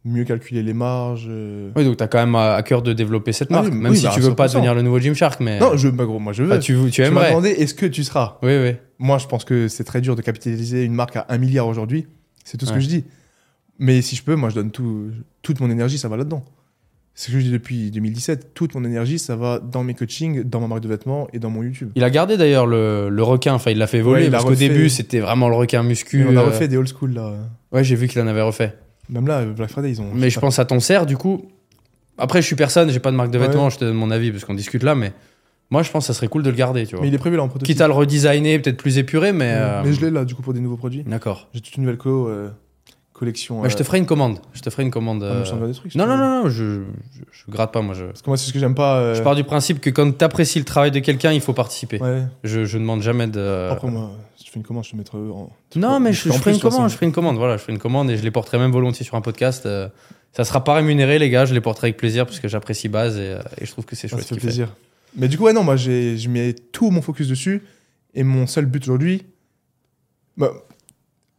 Mieux 0.05 0.25
calculer 0.25 0.63
les 0.63 0.73
marges. 0.73 1.27
euh. 1.29 1.71
Oui, 1.77 1.85
donc 1.85 1.99
t'as 1.99 2.07
quand 2.09 2.19
même 2.19 2.35
à 2.35 2.63
cœur 2.63 2.81
de 2.81 2.93
développer 2.95 3.33
cette 3.33 3.49
Ah 3.51 3.57
marque, 3.61 3.73
oui, 3.73 3.79
même 3.79 3.93
oui, 3.93 3.99
si 3.99 4.05
bah, 4.05 4.13
tu 4.15 4.21
veux 4.21 4.35
pas 4.35 4.47
100%. 4.47 4.53
devenir 4.55 4.75
le 4.75 4.81
nouveau 4.83 4.99
Gymshark, 4.99 5.41
mais 5.41 5.61
Non, 5.61 5.77
je, 5.77 5.89
bah, 5.89 6.07
gros, 6.07 6.19
moi 6.19 6.33
je 6.33 6.43
veux. 6.43 6.59
Tu, 6.59 6.75
tu 6.87 6.91
tu 6.91 7.03
aimerais. 7.03 7.35
est-ce 7.51 7.75
que 7.75 7.85
tu 7.87 8.03
seras? 8.03 8.39
Oui, 8.43 8.57
oui. 8.57 8.77
Moi, 8.99 9.19
je 9.19 9.27
pense 9.27 9.45
que 9.45 9.69
c'est 9.69 9.85
très 9.85 10.01
dur 10.01 10.17
de 10.17 10.23
capitaliser 10.23 10.85
une 10.85 10.95
marque 10.95 11.17
à 11.17 11.27
1 11.29 11.37
milliard 11.39 11.67
aujourd'hui. 11.67 12.07
C'est 12.45 12.57
tout 12.57 12.65
ce 12.65 12.71
Ouais. 12.73 12.79
que 12.79 12.83
je 12.83 12.89
dis. 12.89 13.05
Mais 13.79 14.01
si 14.03 14.17
je 14.17 14.23
peux, 14.23 14.37
moi, 14.37 14.49
je 14.51 14.55
donne 14.55 14.71
tout, 14.71 15.11
toute 15.43 15.61
mon 15.61 15.71
énergie, 15.71 15.99
ça 15.99 16.09
va 16.09 16.17
là-dedans. 16.17 16.45
C'est 17.15 17.27
ce 17.29 17.33
que 17.33 17.41
je 17.41 17.45
dis 17.47 17.53
depuis 17.53 17.91
2017. 17.91 18.55
Toute 18.55 18.75
mon 18.75 18.85
énergie, 18.85 19.19
ça 19.19 19.37
va 19.37 19.59
dans 19.59 19.83
mes 19.85 19.93
coachings, 19.95 20.43
dans 20.45 20.61
ma 20.61 20.67
marque 20.69 20.83
de 20.83 20.89
vêtements 20.89 21.29
et 21.35 21.39
dans 21.39 21.51
mon 21.51 21.63
YouTube. 21.63 21.91
Il 21.95 22.05
a 22.05 22.09
gardé 22.11 22.39
d'ailleurs 22.39 22.67
le, 22.67 23.11
le 23.11 23.23
requin, 23.23 23.53
enfin 23.53 23.71
il 23.71 23.77
l'a 23.79 23.87
fait 23.87 23.99
Ouais, 23.99 24.03
voler 24.03 24.23
il 24.25 24.29
a 24.29 24.31
parce 24.33 24.45
qu'au 24.45 24.55
début 24.55 24.89
c'était 24.89 25.21
vraiment 25.21 25.49
le 25.51 25.57
requin 25.57 25.83
muscu. 25.83 26.21
Et 26.23 26.25
on 26.27 26.37
a 26.37 26.41
euh, 26.41 26.45
refait 26.47 26.69
des 26.69 26.77
old 26.79 26.89
school 26.89 27.13
là. 27.13 27.35
Ouais, 27.73 27.85
j'ai 27.85 27.97
vu 27.97 28.07
qu'il 28.09 28.21
en 28.23 28.27
avait 28.27 28.41
refait. 28.41 28.75
Même 29.11 29.27
là, 29.27 29.45
Black 29.45 29.71
Friday, 29.71 29.91
ils 29.91 30.01
ont. 30.01 30.11
Mais 30.15 30.31
je 30.31 30.39
pense 30.41 30.59
à 30.59 30.65
ton 30.65 30.81
cerf, 30.81 31.05
du 31.07 31.17
coup. 31.17 31.45
Après, 32.19 32.41
je 32.43 32.47
suis 32.47 32.57
personne, 32.57 32.91
j'ai 32.91 33.01
pas 33.01 33.11
de 33.11 33.17
marque 33.17 33.31
de 33.31 33.39
Ouais. 33.39 33.47
vêtements, 33.47 33.71
je 33.71 33.79
te 33.79 33.85
donne 33.85 33.95
mon 33.97 34.11
avis 34.11 34.31
parce 34.31 34.45
qu'on 34.45 34.55
discute 34.55 34.83
là, 34.83 34.95
mais 34.95 35.13
moi 35.71 35.83
je 35.83 35.91
pense 35.91 36.05
que 36.05 36.07
ça 36.09 36.15
serait 36.15 36.29
cool 36.29 36.43
de 36.43 36.51
le 36.51 36.57
garder, 36.57 36.87
tu 36.87 36.95
vois. 36.95 37.03
Mais 37.03 37.09
il 37.09 37.15
est 37.15 37.19
prévu 37.19 37.37
là 37.37 37.43
en 37.43 37.49
prototype. 37.49 37.67
Quitte 37.75 37.81
à 37.81 37.87
le 37.87 37.95
redesigner, 37.95 38.59
peut-être 38.59 38.77
plus 38.77 38.99
épuré, 38.99 39.33
mais. 39.33 39.47
Ouais. 39.47 39.53
euh, 39.59 39.83
Mais 39.85 39.93
je 39.95 40.01
l'ai 40.03 40.11
là, 40.11 40.25
du 40.27 40.35
coup, 40.35 40.43
pour 40.43 40.53
des 40.53 40.61
nouveaux 40.61 40.77
produits. 40.77 41.03
D'accord. 41.05 41.49
J'ai 41.55 41.61
toute 41.63 41.77
une 41.77 41.85
nouvelle 41.85 41.99
euh, 42.07 42.49
collection. 43.15 43.63
Bah, 43.63 43.69
je 43.71 43.77
te 43.77 43.83
euh, 43.83 43.85
ferai 43.87 43.99
une 43.99 44.07
commande. 44.07 44.39
Je 44.53 44.61
te 44.61 44.69
ferai 44.69 44.83
une 44.83 44.91
commande. 44.91 45.23
ah, 45.25 45.43
euh, 45.55 45.67
des 45.67 45.73
trucs. 45.75 45.95
Non, 45.95 46.07
non, 46.07 46.19
non, 46.19 46.43
non, 46.43 46.49
je, 46.51 46.83
je, 47.13 47.21
je 47.33 47.51
gratte 47.51 47.73
pas, 47.73 47.81
moi. 47.81 47.95
Je, 47.95 48.05
Parce 48.05 48.21
que 48.23 48.29
moi, 48.29 48.37
c'est 48.37 48.49
ce 48.49 48.53
que 48.53 48.59
j'aime 48.59 48.75
pas. 48.75 49.15
je 49.15 49.23
pars 49.23 49.35
du 49.35 49.45
principe 49.45 49.81
que 49.81 49.89
quand 49.91 50.11
t'apprécies 50.17 50.59
le 50.59 50.65
travail 50.67 50.91
de 50.91 50.99
quelqu'un, 50.99 51.33
il 51.33 51.41
faut 51.41 51.55
participer. 51.55 51.99
Ouais. 52.03 52.23
Je, 52.45 52.67
je 52.67 52.77
demande 52.77 53.01
jamais 53.01 53.27
de. 53.29 53.69
Après, 53.71 53.89
moi, 53.89 54.11
tu 54.51 54.55
fais 54.55 54.59
une 54.61 54.67
commande, 54.67 54.85
je 54.85 54.91
te 54.91 54.97
mettrai 54.97 55.19
en. 55.19 55.49
Non, 55.77 56.01
mais 56.01 56.13
je, 56.13 56.29
je 56.29 56.33
ferai 56.33 56.53
une 56.53 56.59
commande, 56.61 56.89
je 56.91 56.95
ferai 56.95 57.07
une 57.07 57.13
commande, 57.13 57.37
voilà, 57.37 57.57
je 57.57 57.63
ferai 57.63 57.73
une 57.73 57.79
commande 57.79 58.11
et 58.11 58.17
je 58.17 58.23
les 58.25 58.31
porterai 58.33 58.59
même 58.59 58.73
volontiers 58.73 59.05
sur 59.05 59.15
un 59.15 59.21
podcast. 59.21 59.65
euh, 59.67 59.89
ça 60.33 60.45
sera 60.45 60.63
pas 60.65 60.75
rémunéré, 60.75 61.19
les 61.19 61.31
gars, 61.31 61.45
je 61.45 61.55
les 61.55 61.61
porterai 61.61 61.89
avec 61.89 61.97
plaisir 61.97 62.27
parce 62.27 62.41
que 62.41 62.49
j'apprécie 62.49 62.89
Base 62.89 63.17
et, 63.17 63.21
euh, 63.21 63.39
et 63.61 63.67
je 63.67 63.71
trouve 63.71 63.85
que 63.85 63.95
c'est 63.97 64.07
Ah, 64.09 64.17
chouette. 64.17 64.23
ça 64.29 64.35
fait 64.35 64.41
plaisir. 64.41 64.69
Mais 65.17 65.29
du 65.29 65.37
coup, 65.39 65.45
ouais, 65.45 65.53
non, 65.53 65.63
moi, 65.65 65.77
je 65.77 66.29
mets 66.29 66.53
tout 66.53 66.91
mon 66.91 67.03
focus 67.03 67.29
dessus. 67.29 67.63
Et 68.15 68.23
mon 68.25 68.47
seul 68.49 68.67
but 68.67 68.83
aujourd'hui, 68.85 69.23
bah, 70.37 70.51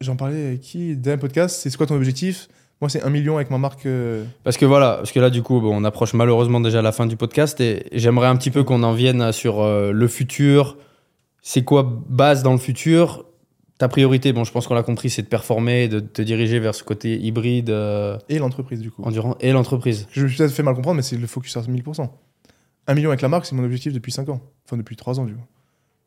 j'en 0.00 0.16
parlais 0.16 0.46
avec 0.46 0.60
qui 0.60 0.96
un 1.06 1.18
podcast, 1.18 1.58
c'est 1.62 1.74
quoi 1.76 1.86
ton 1.86 1.96
objectif 1.96 2.48
Moi, 2.80 2.88
c'est 2.90 3.02
un 3.02 3.10
million 3.10 3.36
avec 3.36 3.50
ma 3.50 3.58
marque. 3.58 3.86
euh, 3.86 4.24
Parce 4.44 4.56
que 4.56 4.64
voilà, 4.66 4.96
parce 4.96 5.12
que 5.12 5.20
là, 5.20 5.30
du 5.30 5.42
coup, 5.42 5.60
bon, 5.60 5.74
on 5.76 5.84
approche 5.84 6.14
malheureusement 6.14 6.60
déjà 6.60 6.82
la 6.82 6.92
fin 6.92 7.06
du 7.06 7.16
podcast 7.16 7.60
et 7.60 7.86
j'aimerais 7.92 8.26
un 8.28 8.36
petit 8.36 8.50
peu 8.50 8.62
qu'on 8.64 8.82
en 8.82 8.92
vienne 8.94 9.32
sur 9.32 9.60
euh, 9.62 9.92
le 9.92 10.08
futur. 10.08 10.76
C'est 11.42 11.64
quoi 11.64 12.02
Base 12.08 12.42
dans 12.42 12.52
le 12.52 12.58
futur? 12.58 13.26
Ta 13.78 13.88
priorité, 13.88 14.32
bon, 14.32 14.44
je 14.44 14.52
pense 14.52 14.66
qu'on 14.68 14.74
l'a 14.74 14.84
compris, 14.84 15.10
c'est 15.10 15.22
de 15.22 15.26
performer, 15.26 15.88
de 15.88 15.98
te 15.98 16.22
diriger 16.22 16.60
vers 16.60 16.74
ce 16.74 16.84
côté 16.84 17.18
hybride, 17.18 17.70
euh, 17.70 18.16
et 18.28 18.38
l'entreprise, 18.38 18.80
du 18.80 18.90
coup. 18.92 19.02
endurant 19.02 19.36
et 19.40 19.50
l'entreprise. 19.50 20.06
Je 20.12 20.22
me 20.22 20.28
suis 20.28 20.38
peut-être 20.38 20.52
fait 20.52 20.62
mal 20.62 20.74
comprendre, 20.74 20.96
mais 20.96 21.02
c'est 21.02 21.16
le 21.16 21.26
focus 21.26 21.56
à 21.56 21.62
1000%. 21.62 22.08
Un 22.86 22.94
million 22.94 23.10
avec 23.10 23.22
la 23.22 23.28
marque, 23.28 23.46
c'est 23.46 23.56
mon 23.56 23.64
objectif 23.64 23.92
depuis 23.92 24.12
5 24.12 24.28
ans. 24.28 24.40
Enfin, 24.66 24.76
depuis 24.76 24.94
3 24.94 25.18
ans, 25.18 25.24
du 25.24 25.34
coup. 25.34 25.40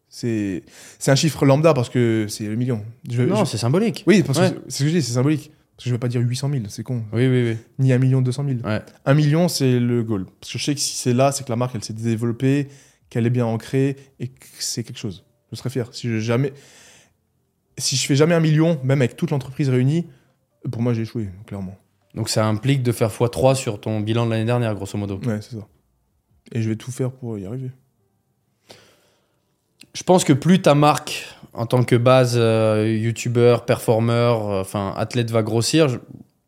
C'est, 0.08 0.64
c'est 1.00 1.12
un 1.12 1.16
chiffre 1.16 1.46
lambda 1.46 1.74
parce 1.74 1.90
que 1.90 2.28
c'est 2.30 2.46
le 2.46 2.56
million. 2.56 2.82
Je- 3.10 3.24
Non, 3.24 3.44
je- 3.44 3.50
c'est 3.50 3.58
symbolique. 3.58 4.04
Oui, 4.08 4.24
parce 4.24 4.40
Ouais. 4.40 4.52
que 4.52 4.58
c'est 4.70 4.78
ce 4.78 4.84
que 4.84 4.90
je 4.90 4.96
dis, 4.96 5.02
c'est 5.02 5.14
symbolique. 5.14 5.52
Parce 5.76 5.84
que 5.84 5.90
je 5.90 5.90
ne 5.90 5.96
vais 5.96 6.00
pas 6.00 6.08
dire 6.08 6.22
800 6.22 6.50
000, 6.50 6.64
c'est 6.70 6.84
con. 6.84 7.04
Oui, 7.12 7.28
oui, 7.28 7.50
oui. 7.50 7.58
Ni 7.80 7.92
un 7.92 7.98
million 7.98 8.22
200 8.22 8.46
000. 8.48 8.60
Ouais. 8.64 8.82
Un 9.06 9.14
million, 9.14 9.50
c'est 9.50 9.80
le 9.80 10.04
goal. 10.04 10.26
Parce 10.40 10.54
que 10.54 10.60
je 10.60 10.64
sais 10.64 10.74
que 10.76 10.80
si 10.80 10.96
c'est 10.96 11.14
là, 11.14 11.34
c'est 11.34 11.44
que 11.44 11.50
la 11.50 11.58
marque, 11.58 11.76
elle 11.76 11.84
s'est 11.84 11.92
développée, 11.92 12.70
qu'elle 13.10 13.26
est 13.26 13.30
bien 13.32 13.46
ancrée 13.46 13.96
et 14.20 14.28
que 14.28 14.46
c'est 14.60 14.84
quelque 14.84 15.00
chose. 15.00 15.24
Je 15.52 15.58
serais 15.58 15.70
fier. 15.70 15.88
Si 15.94 16.08
je, 16.10 16.20
jamais... 16.20 16.54
si 17.78 17.96
je 17.96 18.06
fais 18.06 18.16
jamais 18.16 18.36
un 18.36 18.40
million, 18.40 18.80
même 18.84 19.02
avec 19.02 19.16
toute 19.16 19.32
l'entreprise 19.32 19.70
réunie, 19.70 20.06
pour 20.72 20.82
moi, 20.82 20.94
j'ai 20.94 21.04
échoué, 21.04 21.30
clairement. 21.46 21.78
Donc 22.16 22.30
ça 22.30 22.46
implique 22.48 22.82
de 22.84 22.92
faire 22.92 23.10
x3 23.10 23.56
sur 23.56 23.80
ton 23.80 24.00
bilan 24.00 24.26
de 24.26 24.32
l'année 24.32 24.46
dernière, 24.46 24.74
grosso 24.76 24.98
modo. 24.98 25.20
Ouais, 25.26 25.40
c'est 25.42 25.56
ça. 25.58 25.68
Et 26.54 26.62
je 26.62 26.70
vais 26.70 26.76
tout 26.76 26.92
faire 26.92 27.12
pour 27.12 27.38
y 27.38 27.46
arriver. 27.46 27.72
Je 29.94 30.04
pense 30.04 30.24
que 30.24 30.34
plus 30.34 30.62
ta 30.62 30.76
marque, 30.76 31.26
en 31.54 31.66
tant 31.66 31.84
que 31.84 31.96
base 31.96 32.36
euh, 32.38 32.88
youtubeur, 32.98 33.66
performeur, 33.66 34.50
euh, 34.50 34.62
enfin 34.62 34.94
athlète 34.98 35.32
va 35.32 35.42
grossir, 35.42 36.00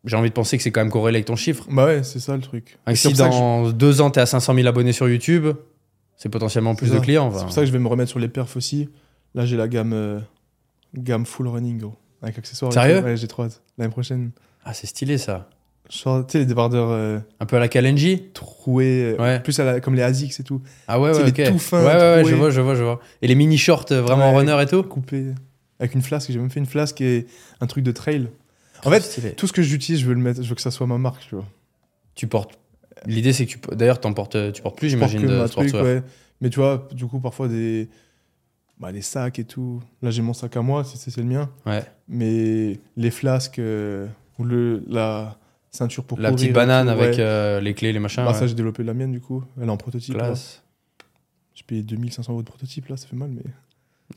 j'ai 0.04 0.16
envie 0.16 0.28
de 0.28 0.34
penser 0.34 0.56
que 0.56 0.62
c'est 0.62 0.70
quand 0.70 0.80
même 0.82 0.90
corrélé 0.90 1.16
avec 1.16 1.26
ton 1.26 1.36
chiffre. 1.36 1.64
Bah 1.70 1.86
ouais, 1.86 2.02
c'est 2.02 2.20
ça 2.20 2.34
le 2.36 2.42
truc. 2.42 2.78
Si 2.94 3.10
je- 3.10 3.16
dans 3.16 3.70
deux 3.70 4.00
ans, 4.00 4.10
tu 4.10 4.18
es 4.18 4.22
à 4.22 4.26
500 4.26 4.54
000 4.54 4.66
abonnés 4.66 4.92
sur 4.92 5.08
YouTube, 5.08 5.48
c'est 6.18 6.28
potentiellement 6.28 6.74
plus 6.74 6.90
de 6.90 6.98
clients. 6.98 7.32
C'est 7.32 7.44
pour 7.44 7.52
ça 7.52 7.62
que 7.62 7.66
je 7.66 7.72
vais 7.72 7.78
me 7.78 7.88
remettre 7.88 8.10
sur 8.10 8.18
les 8.18 8.28
perfs 8.28 8.56
aussi. 8.56 8.90
Là, 9.34 9.46
j'ai 9.46 9.56
la 9.56 9.68
gamme, 9.68 9.92
euh, 9.94 10.20
gamme 10.94 11.24
full 11.24 11.48
running, 11.48 11.78
gros. 11.78 11.94
Avec 12.22 12.36
accessoires. 12.38 12.72
Sérieux? 12.72 13.00
Ouais, 13.00 13.16
j'ai 13.16 13.28
trop 13.28 13.44
hâte. 13.44 13.62
L'année 13.78 13.90
prochaine. 13.90 14.32
Ah, 14.64 14.74
c'est 14.74 14.86
stylé 14.88 15.16
ça. 15.18 15.48
Genre, 15.90 16.26
tu 16.26 16.32
sais, 16.32 16.38
les 16.40 16.44
débardeurs 16.46 16.90
euh, 16.90 17.18
Un 17.40 17.46
peu 17.46 17.56
à 17.56 17.60
la 17.60 17.68
Kalenji? 17.68 18.24
troués, 18.34 19.14
euh, 19.18 19.22
Ouais. 19.22 19.40
plus 19.40 19.58
à 19.60 19.64
la- 19.64 19.80
comme 19.80 19.94
les 19.94 20.02
ASICS 20.02 20.40
et 20.40 20.42
tout, 20.44 20.60
Ah 20.86 21.00
ouais, 21.00 21.10
ouais, 21.16 21.24
les 21.24 21.32
tout 21.32 21.58
fins, 21.58 21.80
ouais, 21.80 21.86
ouais, 21.86 22.22
ouais, 22.22 22.24
je 22.28 22.34
vois, 22.34 22.50
je 22.50 22.60
vois, 22.60 22.74
je 22.74 22.82
vois. 22.82 23.00
Et 23.22 23.26
les 23.28 23.34
mini 23.34 23.56
shorts 23.56 23.86
vraiment 23.90 24.32
Ouais. 24.32 24.38
runner 24.40 24.60
et 24.60 24.66
tout? 24.66 24.82
coupés, 24.82 25.32
avec 25.78 25.94
une 25.94 26.02
flasque. 26.02 26.30
J'ai 26.30 26.38
même 26.38 26.50
fait 26.50 26.60
une 26.60 26.66
flasque 26.66 27.00
et 27.00 27.26
un 27.62 27.66
truc 27.66 27.84
de 27.84 27.92
trail. 27.92 28.28
En 28.84 28.90
fait, 28.90 29.00
Stylé. 29.00 29.32
tout 29.32 29.46
ce 29.46 29.52
que 29.52 29.62
j'utilise, 29.62 30.00
je 30.02 30.06
veux 30.06 30.14
le 30.14 30.20
mettre, 30.20 30.42
je 30.42 30.48
veux 30.48 30.54
que 30.54 30.60
ça 30.60 30.70
soit 30.70 30.86
ma 30.86 30.98
marque, 30.98 31.26
tu 31.26 31.34
vois. 31.36 31.46
tu 32.14 32.26
portes. 32.26 32.58
L'idée, 33.06 33.32
c'est 33.32 33.46
que 33.46 33.52
tu. 33.52 33.58
D'ailleurs, 33.76 34.00
portes, 34.00 34.52
tu 34.52 34.62
portes 34.62 34.76
plus, 34.76 34.88
j'imagine, 34.90 35.26
de 35.26 35.46
sportswear. 35.46 35.84
ouais. 35.84 36.02
Mais 36.40 36.50
tu 36.50 36.60
vois, 36.60 36.88
du 36.92 37.06
coup, 37.06 37.18
parfois 37.20 37.48
des, 37.48 37.88
bah, 38.78 38.92
les 38.92 39.02
sacs 39.02 39.38
et 39.38 39.44
tout. 39.44 39.82
Là, 40.02 40.10
j'ai 40.10 40.22
mon 40.22 40.32
sac 40.32 40.56
à 40.56 40.62
moi, 40.62 40.84
c'est 40.84 41.16
le 41.16 41.24
mien. 41.24 41.50
Ouais. 41.66 41.82
Mais 42.08 42.78
les 42.96 43.10
flasques 43.10 43.58
euh, 43.58 44.06
ou 44.38 44.44
le, 44.44 44.84
la 44.88 45.36
ceinture 45.70 46.04
pour 46.04 46.18
La 46.18 46.30
courir 46.30 46.36
petite 46.36 46.50
et 46.50 46.52
banane 46.52 46.86
tout, 46.86 46.92
avec 46.92 47.16
ouais. 47.16 47.20
euh, 47.20 47.60
les 47.60 47.74
clés, 47.74 47.92
les 47.92 47.98
machins. 47.98 48.24
Bah, 48.24 48.32
ouais. 48.32 48.38
ça, 48.38 48.46
j'ai 48.46 48.54
développé 48.54 48.84
la 48.84 48.94
mienne, 48.94 49.12
du 49.12 49.20
coup. 49.20 49.42
Elle 49.60 49.68
est 49.68 49.70
en 49.70 49.76
prototype. 49.76 50.14
Classe. 50.14 50.62
J'ai 51.54 51.64
payé 51.64 51.82
2500 51.82 52.32
euros 52.32 52.42
de 52.42 52.46
prototype, 52.48 52.86
là, 52.88 52.96
ça 52.96 53.08
fait 53.08 53.16
mal, 53.16 53.30
mais. 53.30 53.42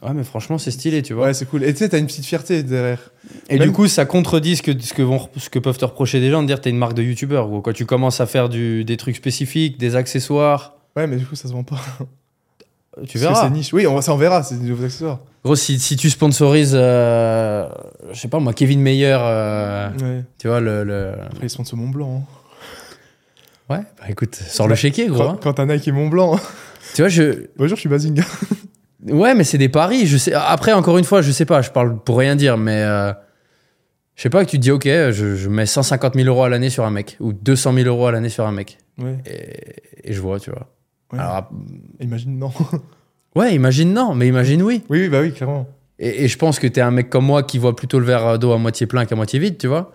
Ouais, 0.03 0.13
mais 0.13 0.23
franchement, 0.23 0.57
c'est 0.57 0.71
stylé, 0.71 1.01
tu 1.03 1.13
vois. 1.13 1.25
Ouais, 1.25 1.33
c'est 1.33 1.45
cool. 1.45 1.63
Et 1.63 1.73
tu 1.73 1.79
sais, 1.79 1.89
t'as 1.89 1.99
une 1.99 2.05
petite 2.07 2.25
fierté 2.25 2.63
derrière. 2.63 3.11
Et 3.49 3.59
Même- 3.59 3.67
du 3.67 3.73
coup, 3.73 3.87
ça 3.87 4.05
contredit 4.05 4.55
ce 4.55 4.61
que, 4.63 4.71
ce 4.79 4.93
que, 4.93 5.01
vont, 5.01 5.27
ce 5.37 5.49
que 5.49 5.59
peuvent 5.59 5.77
te 5.77 5.85
reprocher 5.85 6.19
des 6.21 6.31
gens 6.31 6.41
de 6.41 6.47
dire 6.47 6.61
t'es 6.61 6.69
une 6.69 6.77
marque 6.77 6.93
de 6.93 7.03
youtubeur. 7.03 7.49
Quand 7.63 7.73
tu 7.73 7.85
commences 7.85 8.21
à 8.21 8.25
faire 8.25 8.47
du, 8.49 8.85
des 8.85 8.97
trucs 8.97 9.15
spécifiques, 9.17 9.77
des 9.77 9.95
accessoires, 9.95 10.75
Ouais, 10.95 11.07
mais 11.07 11.17
du 11.17 11.25
coup, 11.25 11.35
ça 11.35 11.47
se 11.47 11.53
vend 11.53 11.63
pas. 11.63 11.79
tu 11.97 12.05
Parce 12.95 13.13
verras. 13.15 13.43
C'est 13.43 13.49
niche. 13.51 13.73
Oui, 13.73 13.85
on, 13.87 14.01
ça, 14.01 14.13
on 14.13 14.17
verra, 14.17 14.43
c'est 14.43 14.55
des 14.59 14.67
nouveaux 14.67 14.83
accessoires. 14.85 15.19
Gros, 15.43 15.55
si, 15.55 15.79
si 15.79 15.95
tu 15.97 16.09
sponsorises, 16.09 16.73
euh, 16.73 17.67
je 18.11 18.19
sais 18.19 18.27
pas 18.27 18.39
moi, 18.39 18.53
Kevin 18.53 18.79
Meyer, 18.81 19.17
euh, 19.19 19.89
Ouais. 20.01 20.23
tu 20.37 20.47
vois, 20.47 20.59
le. 20.61 20.83
le- 20.83 21.13
Après, 21.31 21.47
de 21.47 21.51
ce 21.51 21.75
Mont 21.75 21.89
Blanc. 21.89 22.23
hein. 22.23 23.73
Ouais, 23.75 23.81
bah 23.99 24.05
écoute, 24.09 24.35
sors 24.35 24.67
le 24.67 24.75
chéquier, 24.75 25.07
gros. 25.07 25.23
Quand, 25.23 25.29
hein. 25.31 25.39
quand 25.41 25.53
t'as 25.53 25.65
Nike 25.65 25.87
et 25.87 25.91
Mont 25.93 26.09
Blanc. 26.09 26.37
Tu 26.93 27.01
vois, 27.01 27.09
je. 27.09 27.45
Bonjour, 27.57 27.75
je 27.77 27.79
suis 27.81 27.89
Bazinga. 27.89 28.23
Ouais, 29.07 29.33
mais 29.33 29.43
c'est 29.43 29.57
des 29.57 29.69
paris. 29.69 30.05
Je 30.05 30.17
sais... 30.17 30.33
Après, 30.33 30.73
encore 30.73 30.97
une 30.97 31.03
fois, 31.05 31.21
je 31.21 31.31
sais 31.31 31.45
pas, 31.45 31.61
je 31.61 31.71
parle 31.71 31.97
pour 31.99 32.17
rien 32.17 32.35
dire, 32.35 32.57
mais. 32.57 32.83
euh, 32.83 33.11
Je 34.15 34.21
sais 34.23 34.29
pas, 34.29 34.45
que 34.45 34.49
tu 34.51 34.57
te 34.57 34.61
dis, 34.61 34.71
ok, 34.71 34.83
je, 34.85 35.35
je 35.35 35.49
mets 35.49 35.65
150 35.65 36.13
000 36.15 36.27
euros 36.27 36.43
à 36.43 36.49
l'année 36.49 36.69
sur 36.69 36.85
un 36.85 36.91
mec, 36.91 37.17
ou 37.19 37.33
200 37.33 37.73
000 37.73 37.87
euros 37.87 38.07
à 38.07 38.11
l'année 38.11 38.29
sur 38.29 38.45
un 38.45 38.51
mec. 38.51 38.77
Ouais. 39.01 39.17
Et, 39.25 40.09
et 40.09 40.13
je 40.13 40.21
vois, 40.21 40.39
tu 40.39 40.51
vois. 40.51 40.67
ouais. 41.13 41.19
Alors, 41.19 41.49
Imagine, 41.99 42.37
non. 42.37 42.51
ouais, 43.35 43.55
imagine 43.55 43.93
non, 43.93 44.13
mais 44.13 44.27
imagine 44.27 44.61
oui. 44.61 44.83
oui, 44.89 45.01
oui, 45.01 45.09
bah 45.09 45.21
oui, 45.21 45.31
clairement. 45.33 45.67
Et, 45.97 46.23
et 46.25 46.27
je 46.27 46.37
pense 46.37 46.59
que 46.59 46.67
t'es 46.67 46.81
un 46.81 46.91
mec 46.91 47.09
comme 47.09 47.25
moi 47.25 47.41
qui 47.43 47.57
voit 47.57 47.75
plutôt 47.75 47.99
le 47.99 48.05
verre 48.05 48.37
d'eau 48.37 48.51
à 48.51 48.57
moitié 48.57 48.85
plein 48.87 49.05
qu'à 49.05 49.15
moitié 49.15 49.39
vide, 49.39 49.57
tu 49.57 49.67
vois. 49.67 49.93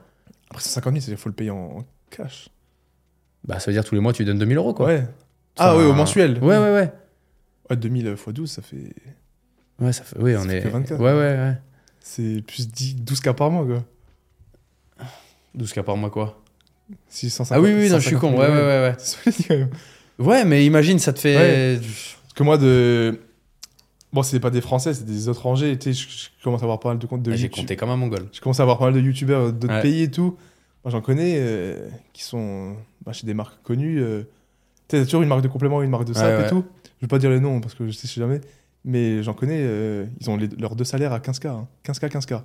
Après, 0.51 0.63
150 0.63 0.93
000, 0.95 1.01
c'est-à-dire 1.01 1.17
qu'il 1.17 1.23
faut 1.23 1.29
le 1.29 1.35
payer 1.35 1.51
en, 1.51 1.85
cash. 2.11 2.49
Bah, 3.47 3.61
ça 3.61 3.71
veut 3.71 3.75
dire 3.75 3.85
tous 3.85 3.95
les 3.95 4.01
mois 4.01 4.13
tu 4.13 4.25
donnes 4.25 4.39
2000 4.39 4.57
euros, 4.57 4.75
quoi. 4.75 4.87
Ouais. 4.87 5.05
Ah 5.59 5.73
Enfin, 5.75 5.81
oui, 5.83 5.89
au 5.89 5.93
mensuel. 5.95 6.39
Ouais, 6.43 6.59
ouais, 6.59 6.73
ouais. 6.73 6.93
Ouais, 7.71 7.77
2000 7.77 8.07
x 8.09 8.29
12, 8.29 8.51
ça 8.51 8.63
fait. 8.63 8.95
Ouais, 9.81 9.93
ça 9.93 10.05
fait. 10.05 10.17
Oui, 10.21 10.33
Ça 10.35 10.41
on 10.41 10.45
fait 10.45 10.59
est. 10.59 10.63
que 10.63 10.69
24. 10.69 11.01
Ouais, 11.01 11.13
ouais, 11.13 11.19
ouais. 11.19 11.55
C'est 12.01 12.43
plus 12.47 12.69
10, 12.71 12.97
12 12.97 13.21
cas 13.21 13.33
par 13.33 13.51
mois, 13.51 13.65
quoi. 13.67 13.85
12 15.55 15.73
cas 15.73 15.83
par 15.83 15.97
mois, 15.97 16.11
quoi. 16.11 16.41
650 17.09 17.57
Ah 17.57 17.61
oui, 17.61 17.75
oui, 17.75 17.91
non, 17.91 17.99
je 17.99 18.07
suis 18.07 18.17
con. 18.17 18.31
150 18.37 18.39
Ouais, 18.39 18.47
000, 18.47 19.59
ouais, 19.59 19.67
ouais, 20.19 20.27
ouais. 20.27 20.45
Mais 20.45 20.65
imagine, 20.65 20.99
ça 20.99 21.13
te 21.13 21.19
fait. 21.19 21.37
Ouais. 21.37 21.79
Parce 21.81 22.33
que 22.35 22.43
moi, 22.43 22.59
de. 22.59 23.21
Bon, 24.13 24.23
c'est 24.23 24.39
pas 24.41 24.51
des 24.51 24.61
Français, 24.61 24.95
c'est 24.95 25.05
des 25.05 25.29
étrangers. 25.29 25.77
Tu 25.79 25.93
sais, 25.93 26.01
je, 26.09 26.09
je 26.39 26.45
commence 26.45 26.61
à 26.63 26.65
avoir 26.65 26.79
pas 26.81 26.91
mal 26.91 26.99
de 26.99 27.07
comptes 27.07 27.23
de 27.23 27.33
Ah, 27.33 27.37
J'ai 27.37 27.49
compté 27.51 27.77
comme 27.77 27.91
un 27.91 27.97
mongol. 27.97 28.27
Je 28.33 28.41
commence 28.41 28.61
à 28.61 28.63
avoir 28.63 28.79
pas 28.79 28.85
mal 28.87 28.95
de 28.95 29.01
youtubeurs 29.01 29.53
d'autres 29.53 29.75
Ouais. 29.75 29.83
pays 29.83 30.03
et 30.03 30.11
tout. 30.11 30.37
Moi, 30.85 30.93
j'en 30.93 31.01
connais 31.01 31.35
euh, 31.39 31.89
qui 32.13 32.23
sont 32.23 32.77
bah, 33.05 33.13
chez 33.13 33.27
des 33.27 33.35
marques 33.35 33.61
connues. 33.65 34.01
Euh... 34.01 34.23
Tu 34.89 34.97
sais, 34.97 35.05
toujours 35.05 35.23
une 35.23 35.29
marque 35.29 35.43
de 35.43 35.49
complément, 35.49 35.83
une 35.83 35.91
marque 35.91 36.05
de 36.05 36.13
Ouais, 36.13 36.21
sap 36.21 36.39
ouais. 36.39 36.47
et 36.47 36.49
tout. 36.49 36.65
Je 37.01 37.07
vais 37.07 37.09
pas 37.09 37.19
dire 37.19 37.31
les 37.31 37.41
noms 37.41 37.61
parce 37.61 37.75
que 37.75 37.87
je 37.87 37.93
sais, 37.93 38.09
jamais. 38.09 38.41
Mais 38.85 39.23
j'en 39.23 39.35
connais, 39.35 39.59
euh, 39.61 40.07
ils 40.21 40.31
ont 40.31 40.37
les- 40.37 40.49
leurs 40.49 40.77
deux 40.77 40.85
salaires 40.85 41.13
à 41.13 41.19
15K. 41.21 41.47
hein. 41.47 41.69
15K, 41.85 42.09
15K. 42.09 42.43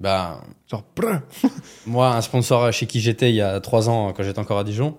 Bah, 0.00 0.42
Genre, 0.68 0.84
moi, 1.86 2.14
un 2.16 2.20
sponsor 2.20 2.72
chez 2.72 2.86
qui 2.86 3.00
j'étais 3.00 3.30
il 3.30 3.36
y 3.36 3.40
a 3.40 3.60
3 3.60 3.88
ans, 3.88 4.12
quand 4.12 4.22
j'étais 4.24 4.40
encore 4.40 4.58
à 4.58 4.64
Dijon, 4.64 4.96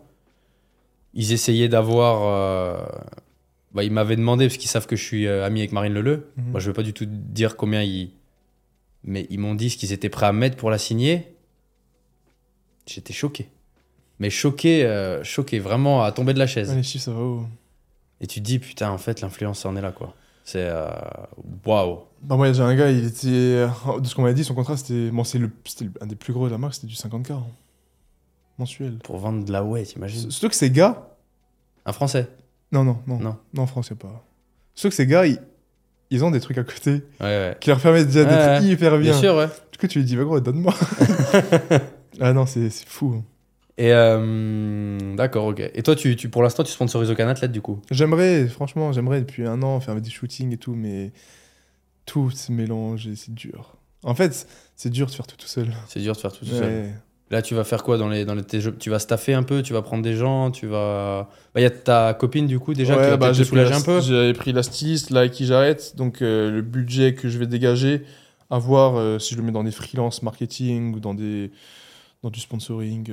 ils 1.13 1.31
essayaient 1.33 1.67
d'avoir. 1.69 2.21
euh, 2.23 2.85
Bah, 3.73 3.83
ils 3.83 3.91
m'avaient 3.91 4.15
demandé, 4.15 4.47
parce 4.47 4.57
qu'ils 4.57 4.69
savent 4.69 4.87
que 4.87 4.95
je 4.95 5.03
suis 5.03 5.27
euh, 5.27 5.45
ami 5.45 5.59
avec 5.59 5.73
Marine 5.73 5.93
Leleu. 5.93 6.31
Mhm. 6.37 6.51
Moi, 6.51 6.59
je 6.61 6.67
veux 6.67 6.73
pas 6.73 6.83
du 6.83 6.93
tout 6.93 7.05
dire 7.05 7.57
combien 7.57 7.83
ils. 7.83 8.11
Mais 9.03 9.27
ils 9.29 9.37
m'ont 9.37 9.53
dit 9.53 9.69
ce 9.69 9.77
qu'ils 9.77 9.91
étaient 9.91 10.09
prêts 10.09 10.25
à 10.27 10.31
mettre 10.31 10.55
pour 10.55 10.69
la 10.71 10.77
signer. 10.77 11.35
J'étais 12.87 13.13
choqué. 13.13 13.49
Mais 14.19 14.29
choqué, 14.29 15.19
choqué, 15.23 15.59
vraiment 15.59 16.03
à 16.03 16.11
tomber 16.13 16.33
de 16.33 16.39
la 16.39 16.47
chaise. 16.47 16.69
Ouais, 16.69 16.77
les 16.77 16.83
chiffres, 16.83 17.03
ça 17.05 17.11
va 17.11 17.19
haut. 17.19 17.45
Et 18.21 18.27
tu 18.27 18.39
te 18.41 18.45
dis, 18.45 18.59
putain, 18.59 18.89
en 18.91 18.97
fait, 18.97 19.21
l'influence 19.21 19.65
en 19.65 19.75
est 19.75 19.81
là, 19.81 19.91
quoi. 19.91 20.13
C'est. 20.43 20.63
euh, 20.63 20.89
Waouh! 21.65 21.99
Bah, 22.21 22.35
moi, 22.37 22.51
j'ai 22.53 22.61
un 22.61 22.75
gars, 22.75 22.89
il 22.91 23.05
était. 23.05 23.27
euh, 23.27 23.67
De 23.99 24.07
ce 24.07 24.15
qu'on 24.15 24.21
m'avait 24.21 24.33
dit, 24.33 24.43
son 24.43 24.53
contrat, 24.55 24.77
c'était. 24.77 25.09
Bon, 25.11 25.23
c'est 25.23 25.37
le... 25.39 25.49
c'était 25.65 25.89
un 26.01 26.05
des 26.07 26.15
plus 26.15 26.33
gros 26.33 26.45
de 26.47 26.51
la 26.51 26.57
marque, 26.57 26.75
c'était 26.75 26.87
du 26.87 26.93
50K. 26.95 27.31
hein. 27.33 27.43
Mensuel. 28.57 28.97
Pour 28.99 29.17
vendre 29.17 29.43
de 29.43 29.51
la 29.51 29.63
ouais, 29.63 29.83
t'imagines? 29.83 30.31
Surtout 30.31 30.49
que 30.49 30.55
ces 30.55 30.71
gars. 30.71 31.09
Un 31.85 31.91
français? 31.93 32.27
Non, 32.71 32.83
non, 32.83 32.99
non. 33.05 33.19
Non. 33.19 33.37
Non, 33.53 33.63
a 33.63 33.67
pas. 33.95 34.23
Surtout 34.75 34.89
que 34.89 34.95
ces 34.95 35.05
gars, 35.07 35.25
ils, 35.25 35.39
ils 36.09 36.23
ont 36.23 36.31
des 36.31 36.39
trucs 36.39 36.57
à 36.57 36.63
côté 36.63 36.91
Ouais, 36.91 37.01
ouais. 37.21 37.57
qui 37.59 37.69
leur 37.69 37.79
permettent 37.81 38.07
déjà 38.07 38.23
d'être 38.23 38.61
Ouais, 38.61 38.65
ouais. 38.67 38.73
hyper 38.73 38.91
bien. 38.97 39.11
Bien 39.11 39.19
sûr, 39.19 39.35
ouais. 39.35 39.47
Du 39.71 39.77
coup, 39.77 39.87
tu 39.87 39.99
lui 39.99 40.05
dis, 40.05 40.15
va 40.15 40.23
gros, 40.23 40.39
donne-moi. 40.39 40.73
ah 42.21 42.33
non, 42.33 42.45
c'est 42.45 42.69
c'est 42.69 42.87
fou. 42.87 43.23
Et 43.77 43.91
euh, 43.91 45.15
d'accord, 45.15 45.45
ok. 45.47 45.59
Et 45.73 45.83
toi, 45.83 45.95
tu, 45.95 46.15
tu, 46.15 46.29
pour 46.29 46.41
l'instant, 46.43 46.63
tu 46.63 46.71
sponsorises 46.71 47.11
aucun 47.11 47.27
athlète 47.27 47.51
du 47.51 47.61
coup? 47.61 47.81
J'aimerais, 47.91 48.47
franchement, 48.47 48.93
j'aimerais 48.93 49.19
depuis 49.19 49.45
un 49.45 49.61
an 49.63 49.79
faire 49.81 49.99
des 49.99 50.09
shootings 50.09 50.53
et 50.53 50.57
tout, 50.57 50.75
mais 50.75 51.11
tout 52.05 52.29
se 52.31 52.51
mélange 52.51 53.07
et 53.07 53.15
c'est 53.15 53.33
dur. 53.33 53.75
En 54.03 54.15
fait, 54.15 54.47
c'est 54.75 54.89
dur 54.91 55.07
de 55.07 55.11
faire 55.11 55.27
tout 55.27 55.35
tout 55.35 55.47
seul. 55.47 55.67
C'est 55.87 55.99
dur 55.99 56.13
de 56.15 56.19
faire 56.19 56.31
tout, 56.31 56.45
tout 56.45 56.51
Ouais. 56.51 56.57
seul. 56.57 56.83
Là, 57.31 57.41
tu 57.41 57.55
vas 57.55 57.63
faire 57.63 57.83
quoi 57.83 57.97
dans 57.97 58.07
les, 58.07 58.23
dans 58.23 58.35
les, 58.35 58.43
tes 58.43 58.61
jeux? 58.61 58.75
Tu 58.77 58.91
vas 58.91 58.99
staffer 58.99 59.33
un 59.33 59.41
peu? 59.41 59.63
Tu 59.63 59.73
vas 59.73 59.81
prendre 59.81 60.03
des 60.03 60.13
gens? 60.15 60.51
Tu 60.51 60.67
vas. 60.67 61.27
Bah, 61.53 61.59
il 61.59 61.63
y 61.63 61.65
a 61.65 61.71
ta 61.71 62.13
copine 62.13 62.45
du 62.45 62.59
coup 62.59 62.75
déjà 62.75 62.95
Ouais, 62.95 63.03
qui 63.03 63.09
va 63.09 63.17
bah, 63.17 63.25
peut-être 63.27 63.39
te 63.39 63.43
soulager 63.43 63.71
la- 63.71 63.77
un 63.77 63.81
peu? 63.81 63.99
J'avais 63.99 64.33
pris 64.33 64.53
la 64.53 64.61
styliste 64.61 65.09
là 65.09 65.21
avec 65.21 65.31
qui 65.33 65.45
j'arrête, 65.47 65.95
donc 65.97 66.21
euh, 66.21 66.51
le 66.51 66.61
budget 66.61 67.15
que 67.15 67.27
je 67.27 67.39
vais 67.39 67.47
dégager, 67.47 68.03
à 68.51 68.59
voir 68.59 68.95
euh, 68.95 69.17
si 69.17 69.33
je 69.33 69.39
le 69.39 69.43
mets 69.45 69.51
dans 69.51 69.63
des 69.63 69.71
freelance 69.71 70.21
marketing 70.21 70.93
ou 70.93 70.99
dans 70.99 71.15
des 71.15 71.51
dans 72.21 72.29
du 72.29 72.39
sponsoring. 72.39 73.11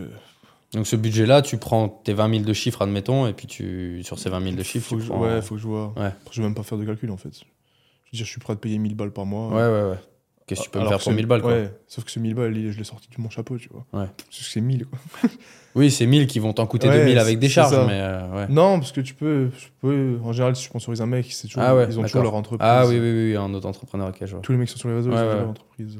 Donc, 0.74 0.86
ce 0.86 0.96
budget-là, 0.96 1.42
tu 1.42 1.58
prends 1.58 1.88
tes 1.88 2.14
20 2.14 2.30
000 2.30 2.44
de 2.44 2.52
chiffres, 2.52 2.80
admettons, 2.82 3.26
et 3.26 3.34
puis 3.34 3.46
tu, 3.46 4.02
sur 4.04 4.18
ces 4.18 4.30
20 4.30 4.40
000 4.42 4.54
de 4.56 4.62
chiffres, 4.62 4.88
faut 4.88 4.96
tu 4.96 5.02
je, 5.02 5.08
prends- 5.08 5.20
ouais, 5.20 5.42
faut 5.42 5.56
que 5.56 5.60
je 5.60 5.66
vois. 5.66 5.92
Ouais. 5.96 6.06
Après, 6.06 6.30
je 6.32 6.40
vais 6.40 6.46
même 6.46 6.54
pas 6.54 6.62
faire 6.62 6.78
de 6.78 6.84
calcul 6.84 7.10
en 7.10 7.16
fait. 7.18 7.30
Je 7.34 7.40
veux 7.40 8.16
dire, 8.16 8.24
je 8.24 8.30
suis 8.30 8.40
prêt 8.40 8.54
à 8.54 8.56
te 8.56 8.60
payer 8.60 8.78
1000 8.78 8.94
balles 8.94 9.10
par 9.12 9.26
mois. 9.26 9.48
Ouais, 9.48 9.54
ouais, 9.70 9.90
ouais. 9.90 9.98
Qu'est-ce 10.46 10.60
que 10.62 10.64
tu 10.64 10.70
peux 10.70 10.80
me 10.80 10.84
faire 10.88 10.98
pour 10.98 11.02
ce- 11.02 11.10
1000 11.16 11.26
balles 11.26 11.40
quoi 11.42 11.52
Ouais, 11.52 11.70
sauf 11.86 12.04
que 12.04 12.10
ce 12.10 12.18
1000 12.18 12.34
balles, 12.34 12.54
je 12.54 12.76
l'ai 12.78 12.84
sorti 12.84 13.08
de 13.14 13.20
mon 13.22 13.30
chapeau, 13.30 13.56
tu 13.58 13.68
vois. 13.70 13.84
Ouais. 13.92 14.08
Parce 14.16 14.38
que 14.38 14.44
c'est 14.44 14.60
1000 14.60 14.86
quoi. 14.86 14.98
Oui, 15.74 15.90
c'est 15.90 16.04
1000 16.04 16.26
qui 16.26 16.38
vont 16.38 16.52
t'en 16.52 16.66
coûter 16.66 16.86
Ouais, 16.88 16.98
2000 16.98 17.18
avec 17.18 17.38
des 17.38 17.48
charges, 17.48 17.72
mais 17.86 17.98
euh, 18.00 18.28
ouais. 18.34 18.46
Non, 18.50 18.78
parce 18.78 18.92
que 18.92 19.00
tu 19.00 19.14
peux, 19.14 19.50
je 19.58 19.68
peux. 19.80 20.18
En 20.22 20.32
général, 20.32 20.54
si 20.56 20.64
je 20.64 20.68
sponsorise 20.68 21.00
un 21.00 21.06
mec, 21.06 21.26
c'est 21.32 21.46
toujours, 21.48 21.62
Ah 21.62 21.74
ouais, 21.76 21.86
ils 21.88 21.98
ont 21.98 22.02
toujours 22.02 22.22
leur 22.22 22.34
entreprise. 22.34 22.68
Ah 22.70 22.86
oui, 22.86 22.96
oui, 22.98 23.10
oui, 23.10 23.30
oui, 23.30 23.36
un 23.36 23.52
autre 23.54 23.66
entrepreneur, 23.68 24.08
ok, 24.08 24.16
je 24.20 24.32
vois. 24.32 24.40
Tous 24.42 24.52
les 24.52 24.58
mecs 24.58 24.68
qui 24.68 24.72
sont 24.74 24.80
sur 24.80 24.88
les 24.90 24.96
réseaux, 24.96 25.10
Ouais, 25.10 25.16
ils 25.16 25.22
ont 25.22 25.28
ouais. 25.28 25.36
leur 25.36 25.48
entreprise. 25.48 25.98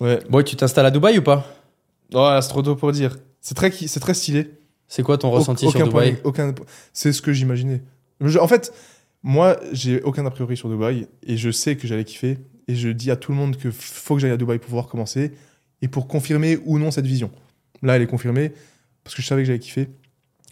Ouais. 0.00 0.18
Bon, 0.28 0.42
tu 0.42 0.56
t'installes 0.56 0.86
à 0.86 0.90
Dubaï 0.90 1.18
ou 1.18 1.22
pas? 1.22 1.44
Oh, 2.14 2.18
là, 2.18 2.40
c'est 2.42 2.48
trop 2.48 2.62
tôt 2.62 2.74
pour 2.76 2.90
dire. 2.92 3.16
C'est 3.42 3.54
très, 3.54 3.70
c'est 3.70 4.00
très 4.00 4.14
stylé. 4.14 4.50
C'est 4.88 5.02
quoi 5.02 5.18
ton 5.18 5.30
ressenti 5.30 5.66
aucun 5.66 5.78
sur 5.78 5.88
Dubaï 5.88 6.12
point- 6.14 6.20
aucun, 6.24 6.54
c'est 6.94 7.12
ce 7.12 7.20
que 7.20 7.32
j'imaginais. 7.32 7.82
Je- 8.20 8.38
En 8.38 8.46
fait, 8.48 8.72
moi, 9.22 9.58
j'ai 9.72 10.00
aucun 10.02 10.24
a 10.26 10.30
priori 10.30 10.56
sur 10.56 10.68
Dubaï 10.70 11.06
et 11.26 11.36
je 11.36 11.50
sais 11.50 11.76
que 11.76 11.86
j'allais 11.86 12.04
kiffer. 12.04 12.38
Et 12.68 12.74
je 12.76 12.88
dis 12.88 13.10
à 13.10 13.16
tout 13.16 13.32
le 13.32 13.36
monde 13.38 13.56
que 13.56 13.70
faut 13.70 14.14
que 14.14 14.20
j'aille 14.20 14.30
à 14.30 14.36
Dubaï 14.36 14.58
pour 14.58 14.66
pouvoir 14.66 14.86
commencer 14.86 15.32
et 15.82 15.88
pour 15.88 16.06
confirmer 16.08 16.58
ou 16.64 16.78
non 16.78 16.90
cette 16.92 17.06
vision. 17.06 17.30
Là, 17.82 17.96
elle 17.96 18.02
est 18.02 18.06
confirmée 18.06 18.52
parce 19.02 19.16
que 19.16 19.22
je 19.22 19.26
savais 19.26 19.42
que 19.42 19.46
j'allais 19.48 19.58
kiffer. 19.58 19.88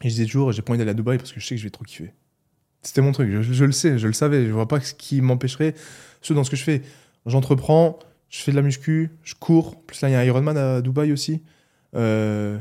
Et 0.03 0.09
je 0.09 0.09
disais 0.09 0.25
toujours, 0.25 0.51
j'ai 0.53 0.63
pas 0.63 0.73
envie 0.73 0.79
d'aller 0.79 0.91
à 0.91 0.95
Dubaï 0.95 1.19
parce 1.19 1.31
que 1.33 1.39
je 1.39 1.47
sais 1.47 1.55
que 1.55 1.61
je 1.61 1.65
vais 1.67 1.71
trop 1.71 1.85
kiffer. 1.85 2.13
C'était 2.83 3.03
mon 3.03 3.13
truc, 3.13 3.31
je, 3.31 3.43
je 3.43 3.65
le 3.65 3.73
sais, 3.73 3.99
je 3.99 4.07
le 4.09 4.13
savais. 4.15 4.47
Je 4.47 4.51
vois 4.53 4.67
pas 4.67 4.81
ce 4.81 4.95
qui 4.95 5.21
m'empêcherait, 5.21 5.75
ce 6.23 6.33
dans 6.33 6.43
ce 6.45 6.51
que 6.51 6.57
je 6.57 6.65
fais. 6.65 6.83
J'entreprends, 7.27 7.99
je 8.31 8.41
fais 8.41 8.51
de 8.53 8.57
la 8.57 8.63
muscu, 8.63 9.11
je 9.23 9.35
cours. 9.35 9.69
En 9.77 9.83
Plus 9.87 10.01
là, 10.01 10.09
il 10.09 10.13
y 10.13 10.15
a 10.15 10.21
un 10.21 10.25
Ironman 10.25 10.57
à 10.57 10.81
Dubaï 10.81 11.13
aussi. 11.13 11.43
Euh, 11.95 12.59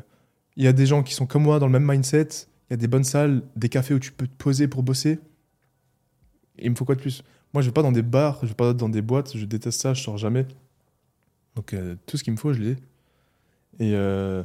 Il 0.57 0.63
y 0.63 0.67
a 0.67 0.73
des 0.73 0.85
gens 0.85 1.03
qui 1.03 1.13
sont 1.13 1.25
comme 1.25 1.43
moi 1.43 1.59
dans 1.59 1.67
le 1.67 1.71
même 1.71 1.89
mindset. 1.89 2.27
Il 2.69 2.71
y 2.71 2.73
a 2.73 2.77
des 2.77 2.87
bonnes 2.87 3.03
salles, 3.03 3.41
des 3.55 3.69
cafés 3.69 3.93
où 3.93 3.99
tu 3.99 4.11
peux 4.11 4.27
te 4.27 4.35
poser 4.37 4.67
pour 4.67 4.83
bosser. 4.83 5.19
Il 6.57 6.71
me 6.71 6.75
faut 6.75 6.85
quoi 6.85 6.95
de 6.95 7.01
plus? 7.01 7.23
Moi, 7.53 7.63
je 7.63 7.67
vais 7.67 7.73
pas 7.73 7.81
dans 7.81 7.91
des 7.91 8.01
bars, 8.01 8.39
je 8.43 8.47
vais 8.47 8.53
pas 8.53 8.73
dans 8.73 8.89
des 8.89 9.01
boîtes. 9.01 9.35
Je 9.35 9.45
déteste 9.45 9.81
ça, 9.81 9.93
je 9.93 10.03
sors 10.03 10.17
jamais. 10.17 10.45
Donc, 11.55 11.73
euh, 11.73 11.95
tout 12.05 12.17
ce 12.17 12.23
qu'il 12.23 12.33
me 12.33 12.37
faut, 12.37 12.53
je 12.53 12.59
l'ai. 12.59 12.75
Et 13.79 13.93
euh, 13.95 14.43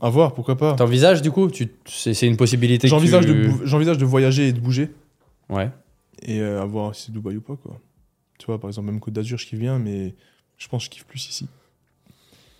à 0.00 0.10
voir, 0.10 0.34
pourquoi 0.34 0.56
pas. 0.56 0.74
T'envisages 0.74 1.22
du 1.22 1.30
coup? 1.30 1.50
Tu... 1.50 1.68
C'est 1.86 2.14
c'est 2.14 2.26
une 2.26 2.36
possibilité 2.36 2.86
que 2.86 2.90
J'envisage 2.90 3.24
tu... 3.24 3.32
de, 3.32 3.94
de 3.94 4.04
voyager 4.04 4.48
et 4.48 4.52
de 4.52 4.60
bouger. 4.60 4.92
Ouais. 5.48 5.70
Et 6.22 6.40
euh, 6.40 6.62
à 6.62 6.64
voir 6.66 6.94
si 6.94 7.06
c'est 7.06 7.12
Dubaï 7.12 7.36
ou 7.36 7.40
pas, 7.40 7.56
quoi. 7.56 7.80
Tu 8.38 8.46
vois, 8.46 8.60
par 8.60 8.68
exemple, 8.68 8.86
même 8.86 9.00
Côte 9.00 9.14
d'Azur, 9.14 9.38
je 9.38 9.46
kiffe 9.46 9.58
bien, 9.58 9.78
mais 9.78 10.14
je 10.56 10.68
pense 10.68 10.84
que 10.84 10.94
je 10.94 10.98
kiffe 10.98 11.06
plus 11.06 11.28
ici. 11.28 11.48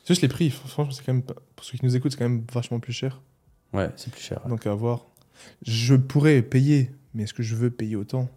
Juste 0.07 0.23
les 0.23 0.29
prix, 0.29 0.51
franchement, 0.51 0.91
c'est 0.91 1.05
quand 1.05 1.13
même, 1.15 1.23
pour 1.23 1.65
ceux 1.65 1.79
qui 1.79 1.85
nous 1.85 1.97
écoutent, 1.97 2.13
c'est 2.13 2.19
quand 2.19 2.29
même 2.29 2.45
vachement 2.53 2.79
plus 2.81 2.93
cher. 2.93 3.21
Ouais, 3.73 3.89
c'est 3.97 4.11
plus 4.13 4.23
cher. 4.23 4.41
Donc 4.49 4.67
à 4.67 4.75
voir. 4.75 5.07
Je 5.67 5.95
pourrais 5.95 6.43
payer, 6.43 6.91
mais 7.15 7.25
est-ce 7.25 7.35
que 7.35 7.43
je 7.43 7.55
veux 7.57 7.71
payer 7.71 7.97
autant? 7.97 8.29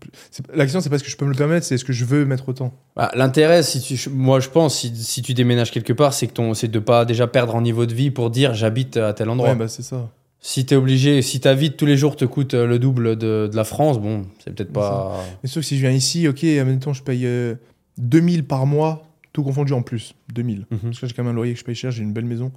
Plus- 0.00 0.10
La 0.54 0.64
question, 0.64 0.80
c'est 0.80 0.88
pas 0.88 0.96
est-ce 0.96 1.04
que 1.04 1.10
je 1.10 1.16
peux 1.18 1.26
me 1.26 1.30
le 1.32 1.36
permettre, 1.36 1.66
c'est 1.66 1.74
est-ce 1.74 1.84
que 1.84 1.92
je 1.92 2.06
veux 2.06 2.24
mettre 2.24 2.48
autant? 2.48 2.72
Bah, 2.96 3.10
L'intérêt, 3.14 3.62
si 3.62 3.80
tu, 3.82 4.08
moi 4.08 4.40
je 4.40 4.48
pense, 4.48 4.78
si, 4.78 4.96
si 4.96 5.20
tu 5.20 5.34
déménages 5.34 5.70
quelque 5.70 5.92
part, 5.92 6.14
c'est 6.14 6.26
que 6.28 6.32
ton, 6.32 6.54
c'est 6.54 6.68
de 6.68 6.78
pas 6.78 7.04
déjà 7.04 7.26
perdre 7.26 7.54
en 7.54 7.60
niveau 7.60 7.84
de 7.84 7.92
vie 7.92 8.10
pour 8.10 8.30
dire 8.30 8.54
j'habite 8.54 8.96
à 8.96 9.12
tel 9.12 9.28
endroit. 9.28 9.50
Ouais, 9.50 9.56
bah 9.56 9.68
c'est 9.68 9.82
ça. 9.82 10.08
Si 10.40 10.64
t'es 10.64 10.76
obligé, 10.76 11.20
si 11.20 11.40
ta 11.40 11.52
vie 11.52 11.68
de 11.68 11.74
tous 11.74 11.84
les 11.84 11.98
jours 11.98 12.16
te 12.16 12.24
coûte 12.24 12.54
euh, 12.54 12.66
le 12.66 12.78
double 12.78 13.16
de, 13.16 13.50
de 13.52 13.54
la 13.56 13.64
France, 13.64 14.00
bon, 14.00 14.24
c'est 14.42 14.54
peut-être 14.54 14.72
pas. 14.72 15.14
Mais 15.42 15.48
sauf 15.50 15.62
que 15.62 15.66
si 15.68 15.76
je 15.76 15.82
viens 15.82 15.90
ici, 15.94 16.26
ok, 16.26 16.42
admettons, 16.44 16.94
je 16.94 17.02
paye 17.02 17.26
euh, 17.26 17.56
2000 17.98 18.46
par 18.46 18.64
mois, 18.64 19.09
tout 19.32 19.42
confondu 19.42 19.72
en 19.72 19.82
plus. 19.82 20.14
2000. 20.34 20.66
Mhm. 20.70 20.78
Parce 20.82 21.00
que 21.00 21.06
j'ai 21.06 21.14
quand 21.14 21.22
même 21.24 21.32
un 21.32 21.34
loyer 21.36 21.54
que 21.54 21.60
je 21.60 21.64
paye 21.64 21.74
cher, 21.74 21.90
j'ai 21.90 22.02
une 22.02 22.12
belle 22.12 22.24
maison. 22.24 22.52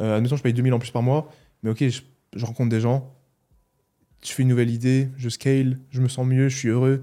Euh, 0.00 0.16
admettons, 0.16 0.36
je 0.36 0.42
paye 0.42 0.52
2000 0.52 0.72
en 0.74 0.78
plus 0.78 0.90
par 0.90 1.02
mois. 1.02 1.30
Mais 1.62 1.70
ok, 1.70 1.88
je, 1.88 2.00
je 2.36 2.44
rencontre 2.46 2.70
des 2.70 2.80
gens, 2.80 3.12
je 4.24 4.30
fais 4.32 4.42
une 4.42 4.48
nouvelle 4.48 4.70
idée, 4.70 5.08
je 5.16 5.28
scale, 5.28 5.78
je 5.90 6.00
me 6.00 6.08
sens 6.08 6.26
mieux, 6.26 6.48
je 6.48 6.56
suis 6.56 6.68
heureux. 6.68 7.02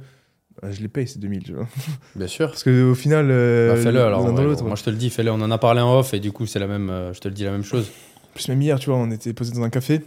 Bah, 0.61 0.71
je 0.71 0.79
les 0.81 0.87
paye 0.87 1.05
ces 1.07 1.19
2000, 1.19 1.43
tu 1.43 1.53
vois. 1.53 1.67
Bien 2.15 2.27
sûr. 2.27 2.47
Parce 2.47 2.63
qu'au 2.63 2.95
final, 2.95 3.27
euh, 3.29 3.73
Bah, 3.75 3.81
fais-le 3.81 4.01
alors. 4.01 4.23
ouais. 4.23 4.61
Moi 4.63 4.75
je 4.75 4.83
te 4.83 4.89
le 4.89 4.95
dis, 4.95 5.09
fais-le. 5.09 5.31
On 5.31 5.41
en 5.41 5.51
a 5.51 5.57
parlé 5.57 5.81
en 5.81 5.99
off 5.99 6.13
et 6.13 6.19
du 6.21 6.31
coup 6.31 6.45
c'est 6.45 6.59
la 6.59 6.67
même. 6.67 6.89
euh, 6.89 7.13
je 7.13 7.19
te 7.19 7.27
le 7.27 7.33
dis 7.33 7.43
la 7.43 7.51
même 7.51 7.63
chose. 7.63 7.89
Plus 8.33 8.47
même 8.49 8.61
hier, 8.61 8.79
tu 8.79 8.89
vois, 8.89 8.97
on 8.99 9.11
était 9.11 9.33
posé 9.33 9.51
dans 9.53 9.63
un 9.63 9.69
café. 9.69 9.99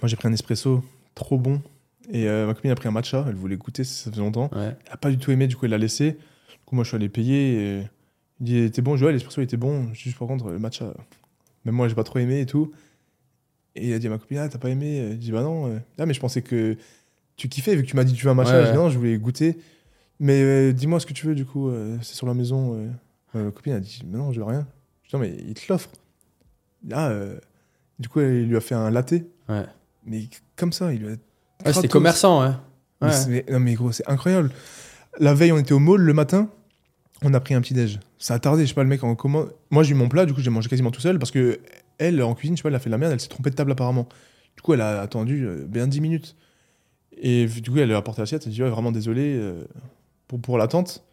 Moi, 0.00 0.08
j'ai 0.08 0.16
pris 0.16 0.28
un 0.28 0.32
espresso 0.32 0.82
trop 1.14 1.38
bon. 1.38 1.60
Et 2.10 2.26
euh, 2.28 2.46
ma 2.46 2.54
copine 2.54 2.70
a 2.70 2.74
pris 2.74 2.88
un 2.88 2.92
matcha, 2.92 3.24
elle 3.28 3.34
voulait 3.34 3.56
goûter, 3.56 3.84
ça 3.84 4.10
faisait 4.10 4.20
longtemps. 4.22 4.50
Ouais. 4.54 4.74
Elle 4.86 4.92
a 4.92 4.96
pas 4.96 5.10
du 5.10 5.18
tout 5.18 5.30
aimé, 5.30 5.46
du 5.46 5.56
coup, 5.56 5.64
elle 5.66 5.70
l'a 5.70 5.78
laissé. 5.78 6.12
Du 6.12 6.58
coup, 6.66 6.74
moi, 6.74 6.84
je 6.84 6.88
suis 6.88 6.96
allé 6.96 7.08
payer. 7.08 7.78
Et... 7.78 7.82
Il 8.44 8.56
était 8.56 8.82
bon, 8.82 8.96
je 8.96 9.00
dis, 9.00 9.04
ouais, 9.06 9.12
l'espresso 9.12 9.40
était 9.40 9.56
bon. 9.56 9.92
Juste 9.94 10.18
par 10.18 10.26
contre, 10.28 10.50
le 10.50 10.58
matcha, 10.58 10.92
même 11.64 11.74
moi, 11.74 11.88
j'ai 11.88 11.94
pas 11.94 12.04
trop 12.04 12.18
aimé 12.18 12.40
et 12.40 12.46
tout. 12.46 12.72
Et 13.76 13.88
il 13.88 13.94
a 13.94 13.98
dit 13.98 14.06
à 14.08 14.10
ma 14.10 14.18
copine, 14.18 14.38
ah, 14.38 14.48
t'as 14.48 14.58
pas 14.58 14.68
aimé? 14.68 14.96
Elle 14.96 15.18
dit, 15.18 15.32
bah 15.32 15.42
non. 15.42 15.68
euh. 15.68 15.78
Ah, 15.98 16.06
mais 16.06 16.12
je 16.14 16.20
pensais 16.20 16.42
que 16.42 16.76
tu 17.36 17.48
kiffais, 17.48 17.74
vu 17.76 17.82
que 17.82 17.88
tu 17.88 17.96
m'as 17.96 18.04
dit, 18.04 18.12
tu 18.14 18.24
veux 18.24 18.30
un 18.30 18.34
matcha. 18.34 18.58
Ouais, 18.58 18.66
Je 18.66 18.70
dis, 18.72 18.76
non, 18.76 18.90
je 18.90 18.98
voulais 18.98 19.16
goûter. 19.18 19.58
Mais 20.20 20.42
euh, 20.42 20.72
dis-moi 20.72 21.00
ce 21.00 21.06
que 21.06 21.12
tu 21.12 21.26
veux, 21.26 21.34
du 21.34 21.44
coup, 21.46 21.68
euh, 21.68 21.96
c'est 22.02 22.14
sur 22.14 22.26
la 22.26 22.34
maison. 22.34 22.74
euh. 22.76 22.88
Euh, 23.34 23.44
ma 23.46 23.50
copine 23.50 23.72
a 23.74 23.80
dit, 23.80 24.02
mais 24.06 24.18
non, 24.18 24.32
je 24.32 24.40
veux 24.40 24.46
rien. 24.46 24.66
Je 25.04 25.08
dis, 25.10 25.14
non, 25.16 25.20
mais 25.20 25.34
il 25.48 25.54
te 25.54 25.72
l'offre. 25.72 25.88
Ah, 26.90 27.08
euh, 27.10 27.38
du 27.98 28.08
coup, 28.08 28.20
il 28.20 28.48
lui 28.48 28.56
a 28.56 28.60
fait 28.60 28.74
un 28.74 28.90
latte. 28.90 29.12
Ouais. 29.48 29.64
Mais 30.04 30.28
comme 30.56 30.72
ça, 30.72 30.92
il 30.92 31.00
lui 31.00 31.06
a. 31.08 31.10
Ouais, 31.10 31.72
c'était 31.72 31.88
commerçant, 31.88 32.42
hein. 32.42 32.60
Ouais. 33.00 33.10
mais- 33.28 33.44
non, 33.50 33.60
mais 33.60 33.74
gros, 33.74 33.92
c'est 33.92 34.06
incroyable. 34.08 34.50
La 35.18 35.32
veille, 35.34 35.52
on 35.52 35.58
était 35.58 35.72
au 35.72 35.78
mall 35.78 36.00
le 36.00 36.12
matin. 36.12 36.50
On 37.24 37.34
a 37.34 37.40
pris 37.40 37.54
un 37.54 37.60
petit 37.60 37.74
déj. 37.74 38.00
Ça 38.18 38.34
a 38.34 38.38
tardé, 38.38 38.62
je 38.64 38.68
sais 38.68 38.74
pas, 38.74 38.82
le 38.82 38.88
mec 38.88 39.02
en 39.04 39.14
comment. 39.14 39.44
Moi, 39.70 39.82
j'ai 39.82 39.92
eu 39.92 39.94
mon 39.94 40.08
plat, 40.08 40.26
du 40.26 40.32
coup, 40.34 40.40
j'ai 40.40 40.50
mangé 40.50 40.68
quasiment 40.68 40.90
tout 40.90 41.00
seul 41.00 41.18
parce 41.18 41.30
que 41.30 41.60
elle, 41.98 42.22
en 42.22 42.34
cuisine, 42.34 42.56
je 42.56 42.60
sais 42.60 42.62
pas, 42.62 42.68
elle 42.70 42.74
a 42.74 42.78
fait 42.78 42.88
de 42.90 42.92
la 42.92 42.98
merde, 42.98 43.12
elle 43.12 43.20
s'est 43.20 43.28
trompée 43.28 43.50
de 43.50 43.54
table 43.54 43.70
apparemment. 43.72 44.08
Du 44.56 44.62
coup, 44.62 44.74
elle 44.74 44.80
a 44.80 45.00
attendu 45.00 45.46
euh, 45.46 45.64
bien 45.66 45.86
10 45.86 46.00
minutes. 46.00 46.36
Et 47.16 47.46
du 47.46 47.70
coup, 47.70 47.78
elle 47.78 47.92
a 47.92 47.96
apporté 47.96 48.20
l'assiette. 48.22 48.42
Elle 48.46 48.52
dit, 48.52 48.62
ouais, 48.62 48.70
vraiment 48.70 48.90
désolé 48.92 49.34
euh, 49.36 49.64
pour, 50.28 50.40
pour 50.40 50.58
l'attente. 50.58 51.04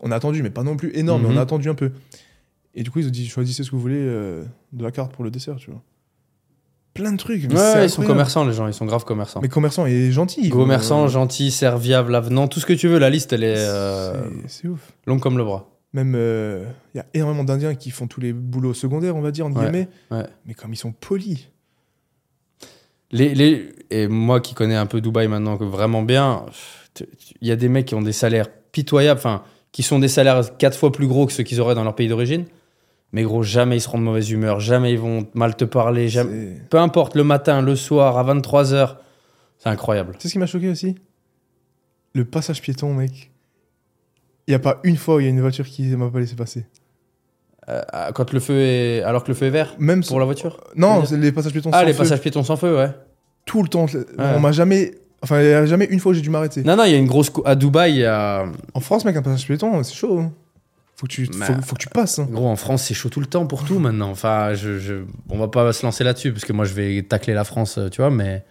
On 0.00 0.10
a 0.10 0.16
attendu, 0.16 0.42
mais 0.42 0.50
pas 0.50 0.62
non 0.62 0.76
plus 0.76 0.90
énorme, 0.94 1.22
mais 1.22 1.28
Mhm. 1.28 1.34
on 1.34 1.38
a 1.38 1.42
attendu 1.42 1.68
un 1.70 1.74
peu. 1.74 1.92
Et 2.74 2.82
du 2.82 2.90
coup, 2.90 2.98
ils 3.00 3.06
ont 3.06 3.10
dit, 3.10 3.26
choisissez 3.26 3.62
ce 3.64 3.70
que 3.70 3.76
vous 3.76 3.82
voulez 3.82 3.96
euh, 3.98 4.44
de 4.72 4.82
la 4.84 4.90
carte 4.92 5.12
pour 5.12 5.24
le 5.24 5.30
dessert, 5.30 5.56
tu 5.56 5.70
vois. 5.70 5.82
Plein 6.98 7.12
de 7.12 7.16
trucs. 7.16 7.44
mais 7.48 7.54
Ouais, 7.54 7.84
ils 7.86 7.90
sont 7.90 8.02
commerçants 8.02 8.44
les 8.44 8.52
gens, 8.52 8.66
ils 8.66 8.74
sont 8.74 8.84
grave 8.86 9.04
commerçants. 9.04 9.40
Mais 9.40 9.48
commerçant 9.48 9.86
et 9.86 10.10
gentil. 10.12 10.48
Commerçant, 10.50 11.04
Euh, 11.04 11.08
gentil, 11.08 11.50
serviable, 11.50 12.14
avenant, 12.14 12.48
tout 12.48 12.60
ce 12.60 12.66
que 12.66 12.72
tu 12.72 12.88
veux. 12.88 12.98
La 12.98 13.08
liste 13.10 13.32
elle 13.32 13.44
est 13.44 13.54
euh, 13.56 14.12
c'est- 14.46 14.62
C'est 14.62 14.68
ouf. 14.68 14.92
longue 15.06 15.20
comme 15.20 15.38
le 15.38 15.44
bras. 15.44 15.68
Même, 15.94 16.14
il 16.94 16.98
y 16.98 17.00
a 17.00 17.06
énormément 17.14 17.44
d'Indiens 17.44 17.74
qui 17.74 17.90
font 17.90 18.06
tous 18.06 18.20
les 18.20 18.32
boulots 18.32 18.74
secondaires, 18.74 19.16
on 19.16 19.20
va 19.22 19.30
dire, 19.30 19.46
entre 19.46 19.56
Ouais, 19.58 19.70
guillemets. 19.70 19.88
ouais. 20.10 20.26
Mais 20.44 20.54
comme 20.54 20.72
ils 20.72 20.76
sont 20.76 20.92
polis. 20.92 21.48
Les, 23.10 23.34
les, 23.34 23.72
et 23.90 24.06
moi 24.06 24.40
qui 24.40 24.52
connais 24.54 24.76
un 24.76 24.84
peu 24.86 25.00
Dubaï 25.00 25.28
maintenant 25.28 25.56
que 25.56 25.64
vraiment 25.64 26.02
bien, 26.02 26.44
il 27.40 27.48
y 27.48 27.52
a 27.52 27.56
des 27.56 27.68
mecs 27.70 27.86
qui 27.86 27.94
ont 27.94 28.02
des 28.02 28.12
salaires 28.12 28.48
pitoyables, 28.72 29.18
enfin, 29.18 29.42
qui 29.72 29.82
sont 29.82 29.98
des 29.98 30.08
salaires 30.08 30.56
quatre 30.58 30.76
fois 30.76 30.92
plus 30.92 31.06
gros 31.06 31.26
que 31.26 31.32
ceux 31.32 31.42
qu'ils 31.42 31.60
auraient 31.60 31.74
dans 31.74 31.84
leur 31.84 31.94
pays 31.94 32.08
d'origine. 32.08 32.44
Mais 33.12 33.22
gros, 33.22 33.42
jamais 33.42 33.76
ils 33.76 33.80
seront 33.80 33.98
de 33.98 34.02
mauvaise 34.04 34.30
humeur, 34.30 34.60
jamais 34.60 34.92
ils 34.92 34.98
vont 34.98 35.26
mal 35.34 35.56
te 35.56 35.64
parler, 35.64 36.08
jamais... 36.08 36.56
Peu 36.68 36.78
importe, 36.78 37.14
le 37.14 37.24
matin, 37.24 37.62
le 37.62 37.74
soir, 37.74 38.18
à 38.18 38.34
23h. 38.34 38.96
C'est 39.58 39.70
incroyable. 39.70 40.12
Tu 40.14 40.22
sais 40.22 40.28
ce 40.28 40.32
qui 40.34 40.38
m'a 40.38 40.46
choqué 40.46 40.68
aussi? 40.68 40.94
Le 42.14 42.24
passage 42.24 42.60
piéton, 42.60 42.92
mec. 42.94 43.30
Il 44.46 44.50
n'y 44.50 44.54
a 44.54 44.58
pas 44.58 44.80
une 44.84 44.96
fois 44.96 45.16
où 45.16 45.20
il 45.20 45.24
y 45.24 45.26
a 45.26 45.30
une 45.30 45.40
voiture 45.40 45.66
qui 45.66 45.82
m'a 45.96 46.08
pas 46.10 46.20
laissé 46.20 46.34
passer. 46.36 46.66
Euh, 47.68 47.82
quand 48.14 48.32
le 48.32 48.40
feu 48.40 48.58
est. 48.60 49.02
Alors 49.02 49.24
que 49.24 49.28
le 49.28 49.34
feu 49.34 49.46
est 49.46 49.50
vert 49.50 49.74
Même 49.78 50.02
pour 50.02 50.18
la 50.18 50.24
voiture 50.24 50.58
Non, 50.74 51.00
veux 51.00 51.06
c'est 51.06 51.16
les 51.18 51.32
passages 51.32 51.52
piétons 51.52 51.70
Ah, 51.72 51.80
sans 51.80 51.86
les 51.86 51.92
feu. 51.92 51.98
passages 51.98 52.20
piétons 52.20 52.42
sans 52.42 52.56
feu, 52.56 52.76
ouais. 52.76 52.90
Tout 53.44 53.62
le 53.62 53.68
temps. 53.68 53.86
On 54.18 54.40
m'a 54.40 54.52
jamais. 54.52 54.92
Enfin, 55.22 55.40
il 55.42 55.46
n'y 55.48 55.52
a 55.52 55.66
jamais 55.66 55.84
une 55.86 55.98
fois 56.00 56.12
où 56.12 56.14
j'ai 56.14 56.20
dû 56.22 56.30
m'arrêter. 56.30 56.62
Non, 56.62 56.76
non, 56.76 56.84
il 56.84 56.92
y 56.92 56.94
a 56.94 56.98
une 56.98 57.06
grosse. 57.08 57.30
À 57.44 57.54
Dubaï, 57.56 57.92
il 57.92 57.98
y 57.98 58.04
a. 58.04 58.46
En 58.74 58.80
France, 58.80 59.04
mec, 59.04 59.16
un 59.16 59.22
passage 59.22 59.44
piéton, 59.46 59.82
c'est 59.82 59.94
chaud. 59.94 60.18
hein. 60.20 60.32
Faut 60.98 61.06
que 61.06 61.12
tu, 61.12 61.28
Bah. 61.28 61.46
faut, 61.46 61.52
faut 61.62 61.74
que 61.76 61.80
tu 61.82 61.88
passes. 61.88 62.18
hein. 62.18 62.26
Gros, 62.30 62.48
en 62.48 62.56
France, 62.56 62.82
c'est 62.84 62.94
chaud 62.94 63.08
tout 63.08 63.20
le 63.20 63.26
temps 63.26 63.46
pour 63.46 63.64
tout 63.64 63.78
maintenant. 63.78 64.10
Enfin, 64.10 64.54
je, 64.54 64.78
je- 64.78 65.04
on 65.30 65.38
va 65.38 65.46
pas 65.48 65.72
se 65.72 65.86
lancer 65.86 66.02
là-dessus 66.02 66.32
parce 66.32 66.44
que 66.44 66.52
moi, 66.52 66.64
je 66.64 66.74
vais 66.74 67.02
tacler 67.02 67.34
la 67.34 67.44
France, 67.44 67.78
euh, 67.78 67.88
tu 67.88 68.00
vois, 68.00 68.10
mais. 68.10 68.42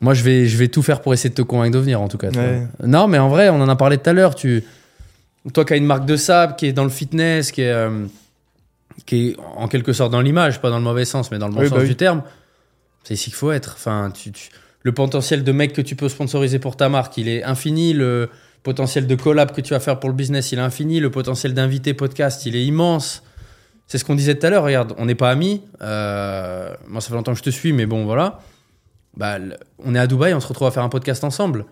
Moi, 0.00 0.14
je 0.14 0.22
vais, 0.24 0.46
je 0.46 0.56
vais 0.56 0.68
tout 0.68 0.82
faire 0.82 1.02
pour 1.02 1.12
essayer 1.12 1.30
de 1.30 1.34
te 1.34 1.42
convaincre 1.42 1.74
de 1.74 1.78
venir, 1.78 2.00
en 2.00 2.08
tout 2.08 2.16
cas. 2.18 2.30
Ouais. 2.30 2.66
Non, 2.84 3.06
mais 3.06 3.18
en 3.18 3.28
vrai, 3.28 3.48
on 3.50 3.60
en 3.60 3.68
a 3.68 3.76
parlé 3.76 3.98
tout 3.98 4.08
à 4.08 4.12
l'heure. 4.12 4.34
Tu... 4.34 4.64
Toi 5.54 5.64
qui 5.64 5.72
as 5.74 5.76
une 5.76 5.84
marque 5.86 6.06
de 6.06 6.16
sable, 6.16 6.56
qui 6.56 6.66
est 6.66 6.72
dans 6.72 6.84
le 6.84 6.90
fitness, 6.90 7.52
qui 7.52 7.62
est, 7.62 7.70
euh, 7.70 8.06
qui 9.06 9.28
est 9.28 9.36
en 9.56 9.68
quelque 9.68 9.92
sorte 9.92 10.10
dans 10.10 10.20
l'image, 10.22 10.60
pas 10.60 10.70
dans 10.70 10.78
le 10.78 10.84
mauvais 10.84 11.04
sens, 11.04 11.30
mais 11.30 11.38
dans 11.38 11.48
le 11.48 11.54
bon 11.54 11.60
Oui, 11.60 11.68
sens 11.68 11.76
bah 11.76 11.82
oui. 11.82 11.88
du 11.88 11.96
terme, 11.96 12.22
c'est 13.04 13.14
ici 13.14 13.24
qu'il 13.26 13.34
faut 13.34 13.52
être. 13.52 13.74
Enfin, 13.76 14.10
tu, 14.12 14.32
tu- 14.32 14.50
Le 14.82 14.92
potentiel 14.92 15.44
de 15.44 15.52
mec 15.52 15.74
que 15.74 15.82
tu 15.82 15.96
peux 15.96 16.08
sponsoriser 16.08 16.58
pour 16.58 16.76
ta 16.76 16.88
marque, 16.88 17.16
il 17.18 17.28
est 17.28 17.44
infini. 17.44 17.92
Le 17.92 18.30
potentiel 18.62 19.06
de 19.06 19.14
collab 19.14 19.52
que 19.52 19.60
tu 19.60 19.72
vas 19.74 19.80
faire 19.80 19.98
pour 20.00 20.10
le 20.10 20.14
business, 20.16 20.52
il 20.52 20.58
est 20.58 20.62
infini. 20.62 21.00
Le 21.00 21.10
potentiel 21.10 21.54
d'invité 21.54 21.94
podcast, 21.94 22.44
il 22.46 22.56
est 22.56 22.64
immense. 22.64 23.22
C'est 23.86 23.98
ce 23.98 24.04
qu'on 24.04 24.14
disait 24.14 24.34
tout 24.36 24.46
à 24.46 24.50
l'heure. 24.50 24.64
Regarde, 24.64 24.94
on 24.98 25.06
n'est 25.06 25.14
pas 25.14 25.30
amis. 25.30 25.62
Euh, 25.82 26.72
moi, 26.86 27.00
ça 27.00 27.08
fait 27.08 27.14
longtemps 27.14 27.32
que 27.32 27.38
je 27.38 27.42
te 27.42 27.50
suis, 27.50 27.72
mais 27.72 27.86
bon, 27.86 28.04
voilà. 28.04 28.40
Bah, 29.16 29.38
on 29.84 29.94
est 29.94 29.98
à 29.98 30.06
Dubaï, 30.06 30.34
on 30.34 30.40
se 30.40 30.46
retrouve 30.46 30.68
à 30.68 30.70
faire 30.70 30.84
un 30.84 30.88
podcast 30.88 31.24
ensemble. 31.24 31.64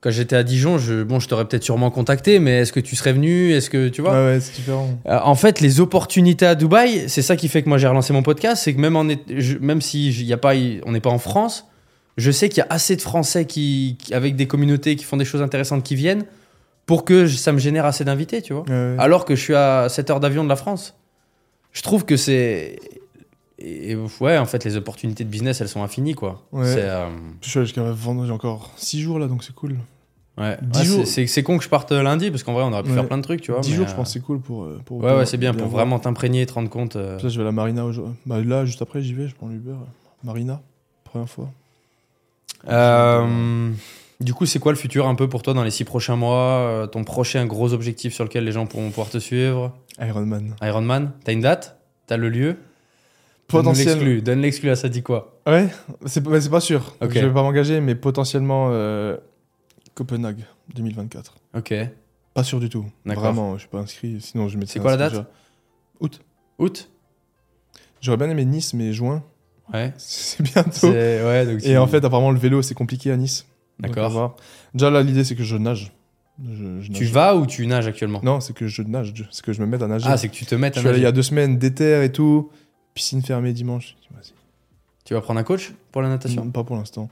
Quand 0.00 0.10
j'étais 0.10 0.34
à 0.34 0.42
Dijon, 0.42 0.78
je, 0.78 1.04
bon, 1.04 1.20
je 1.20 1.28
t'aurais 1.28 1.44
peut-être 1.44 1.62
sûrement 1.62 1.92
contacté, 1.92 2.40
mais 2.40 2.58
est-ce 2.62 2.72
que 2.72 2.80
tu 2.80 2.96
serais 2.96 3.12
venu? 3.12 3.52
Est-ce 3.52 3.70
que 3.70 3.88
tu 3.88 4.02
vois? 4.02 4.10
Ouais, 4.14 4.24
ouais, 4.34 4.40
c'est 4.40 4.56
différent. 4.56 4.88
euh, 5.06 5.20
En 5.22 5.36
fait, 5.36 5.60
les 5.60 5.78
opportunités 5.78 6.44
à 6.44 6.56
Dubaï, 6.56 7.04
c'est 7.08 7.22
ça 7.22 7.36
qui 7.36 7.46
fait 7.46 7.62
que 7.62 7.68
moi 7.68 7.78
j'ai 7.78 7.86
relancé 7.86 8.12
mon 8.12 8.24
podcast, 8.24 8.64
c'est 8.64 8.74
que 8.74 8.80
même 8.80 8.96
en 8.96 9.04
même 9.60 9.80
si 9.80 10.10
y 10.24 10.32
a 10.32 10.36
pas, 10.38 10.54
on 10.84 10.90
n'est 10.90 10.98
pas 11.00 11.10
en 11.10 11.18
France, 11.20 11.66
je 12.16 12.30
sais 12.30 12.48
qu'il 12.48 12.58
y 12.58 12.60
a 12.62 12.66
assez 12.70 12.96
de 12.96 13.00
Français 13.02 13.46
qui, 13.46 13.96
qui- 13.98 14.12
avec 14.14 14.36
des 14.36 14.46
communautés 14.46 14.96
qui 14.96 15.04
font 15.04 15.16
des 15.16 15.24
choses 15.24 15.42
intéressantes 15.42 15.82
qui 15.84 15.94
viennent 15.94 16.24
pour 16.86 17.04
que 17.04 17.26
je- 17.26 17.36
ça 17.36 17.52
me 17.52 17.58
génère 17.58 17.86
assez 17.86 18.04
d'invités, 18.04 18.42
tu 18.42 18.52
vois. 18.52 18.62
Ouais, 18.64 18.70
ouais. 18.70 18.96
Alors 18.98 19.24
que 19.24 19.34
je 19.34 19.40
suis 19.42 19.54
à 19.54 19.88
7 19.88 20.10
heures 20.10 20.20
d'avion 20.20 20.44
de 20.44 20.48
la 20.48 20.56
France. 20.56 20.94
Je 21.72 21.82
trouve 21.82 22.04
que 22.04 22.16
c'est. 22.16 22.78
Et, 23.58 23.92
et 23.92 23.96
ouais, 24.20 24.36
en 24.38 24.44
fait, 24.44 24.64
les 24.64 24.76
opportunités 24.76 25.24
de 25.24 25.28
business, 25.28 25.60
elles 25.60 25.68
sont 25.68 25.82
infinies, 25.82 26.14
quoi. 26.14 26.42
Ouais. 26.52 26.64
Euh, 26.66 27.08
Je 27.40 27.48
suis 27.48 27.60
jusqu'à 27.60 27.82
vendredi 27.82 28.30
encore 28.30 28.72
6 28.76 29.00
jours 29.00 29.18
là, 29.18 29.26
donc 29.28 29.44
c'est 29.44 29.54
cool. 29.54 29.76
ouais. 30.38 30.58
C'est- 31.26 31.42
con 31.42 31.56
que 31.58 31.64
je 31.64 31.68
parte 31.68 31.92
lundi, 31.92 32.30
parce 32.30 32.42
qu'en 32.42 32.52
vrai, 32.54 32.64
on 32.64 32.72
aurait 32.72 32.82
pu 32.82 32.90
faire 32.90 33.06
plein 33.06 33.18
de 33.18 33.22
trucs, 33.22 33.40
tu 33.40 33.52
vois. 33.52 33.60
10 33.60 33.70
mais, 33.70 33.76
jours, 33.76 33.86
euh, 33.86 33.90
je 33.90 33.94
pense, 33.94 34.12
c'est 34.12 34.20
cool 34.20 34.40
pour. 34.40 34.64
euh, 34.64 34.80
pour 34.84 34.98
Ouais, 35.02 35.16
ouais, 35.16 35.24
c'est 35.26 35.36
bien 35.38 35.54
pour 35.54 35.68
vraiment 35.68 35.98
t'imprégner 35.98 36.42
et 36.42 36.46
te 36.46 36.52
rendre 36.52 36.68
compte. 36.70 36.96
euh, 36.96 37.18
Là, 37.22 37.28
je 37.28 37.36
vais 37.36 37.42
à 37.42 37.44
la 37.44 37.52
Marina 37.52 37.84
aujourd'hui. 37.84 38.14
Bah, 38.26 38.40
là, 38.42 38.64
juste 38.66 38.82
après, 38.82 39.00
j'y 39.00 39.14
vais, 39.14 39.28
je 39.28 39.34
prends 39.34 39.48
l'Uber. 39.48 39.74
Marina, 40.24 40.60
première 41.04 41.28
fois. 41.28 41.50
Euh, 42.68 43.70
du 44.20 44.34
coup, 44.34 44.46
c'est 44.46 44.58
quoi 44.58 44.72
le 44.72 44.78
futur 44.78 45.06
un 45.06 45.14
peu 45.14 45.28
pour 45.28 45.42
toi 45.42 45.54
dans 45.54 45.64
les 45.64 45.70
six 45.70 45.84
prochains 45.84 46.16
mois 46.16 46.58
euh, 46.58 46.86
Ton 46.86 47.04
prochain 47.04 47.44
gros 47.46 47.72
objectif 47.72 48.14
sur 48.14 48.24
lequel 48.24 48.44
les 48.44 48.52
gens 48.52 48.66
pourront 48.66 48.88
pouvoir 48.90 49.10
te 49.10 49.18
suivre? 49.18 49.72
Ironman. 50.00 50.54
Ironman 50.62 51.12
T'as 51.24 51.32
une 51.32 51.40
date? 51.40 51.78
T'as 52.06 52.16
le 52.16 52.28
lieu? 52.28 52.56
Potentiel. 53.48 54.22
Donne 54.22 54.40
l'exclu, 54.40 54.70
à 54.70 54.76
ça 54.76 54.88
dit 54.88 55.02
quoi? 55.02 55.40
Ouais, 55.46 55.68
c'est 56.06 56.22
pas, 56.22 56.60
sûr. 56.60 56.94
Ok. 57.00 57.12
Je 57.14 57.26
vais 57.26 57.32
pas 57.32 57.42
m'engager, 57.42 57.80
mais 57.80 57.94
potentiellement 57.94 58.68
euh, 58.70 59.16
Copenhague 59.94 60.44
2024. 60.74 61.34
Ok. 61.56 61.74
Pas 62.34 62.44
sûr 62.44 62.60
du 62.60 62.70
tout. 62.70 62.86
Vraiment, 63.04 63.54
je 63.54 63.60
suis 63.60 63.68
pas 63.68 63.78
inscrit. 63.78 64.20
Sinon, 64.20 64.48
je 64.48 64.56
mettrais 64.56 64.74
C'est 64.74 64.80
quoi 64.80 64.92
la 64.92 64.96
date? 64.96 65.12
déjà. 65.12 65.26
Août. 66.00 66.20
Août? 66.58 66.88
J'aurais 68.00 68.16
bien 68.16 68.30
aimé 68.30 68.44
Nice, 68.44 68.72
mais 68.74 68.92
juin, 68.92 69.22
Ouais. 69.72 69.92
c'est 69.98 70.42
bientôt. 70.42 70.70
C'est- 70.72 71.24
Ouais, 71.24 71.46
donc 71.46 71.64
Et 71.64 71.76
en 71.78 71.86
fait, 71.86 72.04
apparemment, 72.04 72.30
le 72.30 72.38
vélo, 72.38 72.62
c'est 72.62 72.74
compliqué 72.74 73.10
à 73.10 73.16
Nice. 73.16 73.46
D'accord. 73.80 74.36
Déjà, 74.74 74.90
là, 74.90 75.02
l'idée, 75.02 75.24
c'est 75.24 75.34
que 75.36 75.42
je 75.44 75.56
nage. 75.56 75.92
Je- 76.42 76.80
je 76.80 76.86
Tu 76.92 77.04
nage. 77.04 77.12
vas 77.12 77.36
ou 77.36 77.46
tu 77.46 77.66
nages 77.66 77.86
actuellement? 77.86 78.20
Non, 78.22 78.40
c'est 78.40 78.54
que 78.54 78.66
je 78.66 78.82
nage. 78.82 79.12
C'est 79.30 79.44
que 79.44 79.52
je 79.52 79.60
me 79.60 79.66
mette 79.66 79.82
à 79.82 79.86
nager. 79.86 80.06
Ah, 80.08 80.16
c'est 80.16 80.28
que 80.28 80.34
tu 80.34 80.46
te 80.46 80.54
mettes 80.54 80.74
je 80.74 80.78
à 80.78 80.82
suis 80.82 80.88
allé 80.88 80.98
il 80.98 81.02
y 81.02 81.06
a 81.06 81.12
deux 81.12 81.22
semaines, 81.22 81.58
déterre 81.58 82.02
et 82.02 82.10
tout. 82.12 82.50
Piscine 82.94 83.22
fermée 83.22 83.52
dimanche. 83.52 83.96
Je. 84.10 84.30
Tu 85.04 85.14
vas 85.14 85.20
prendre 85.20 85.40
un 85.40 85.42
coach 85.42 85.72
pour 85.90 86.00
la 86.02 86.08
natation? 86.08 86.44
Non, 86.44 86.50
Pas 86.52 86.62
pour 86.64 86.76
l'instant. 86.76 87.10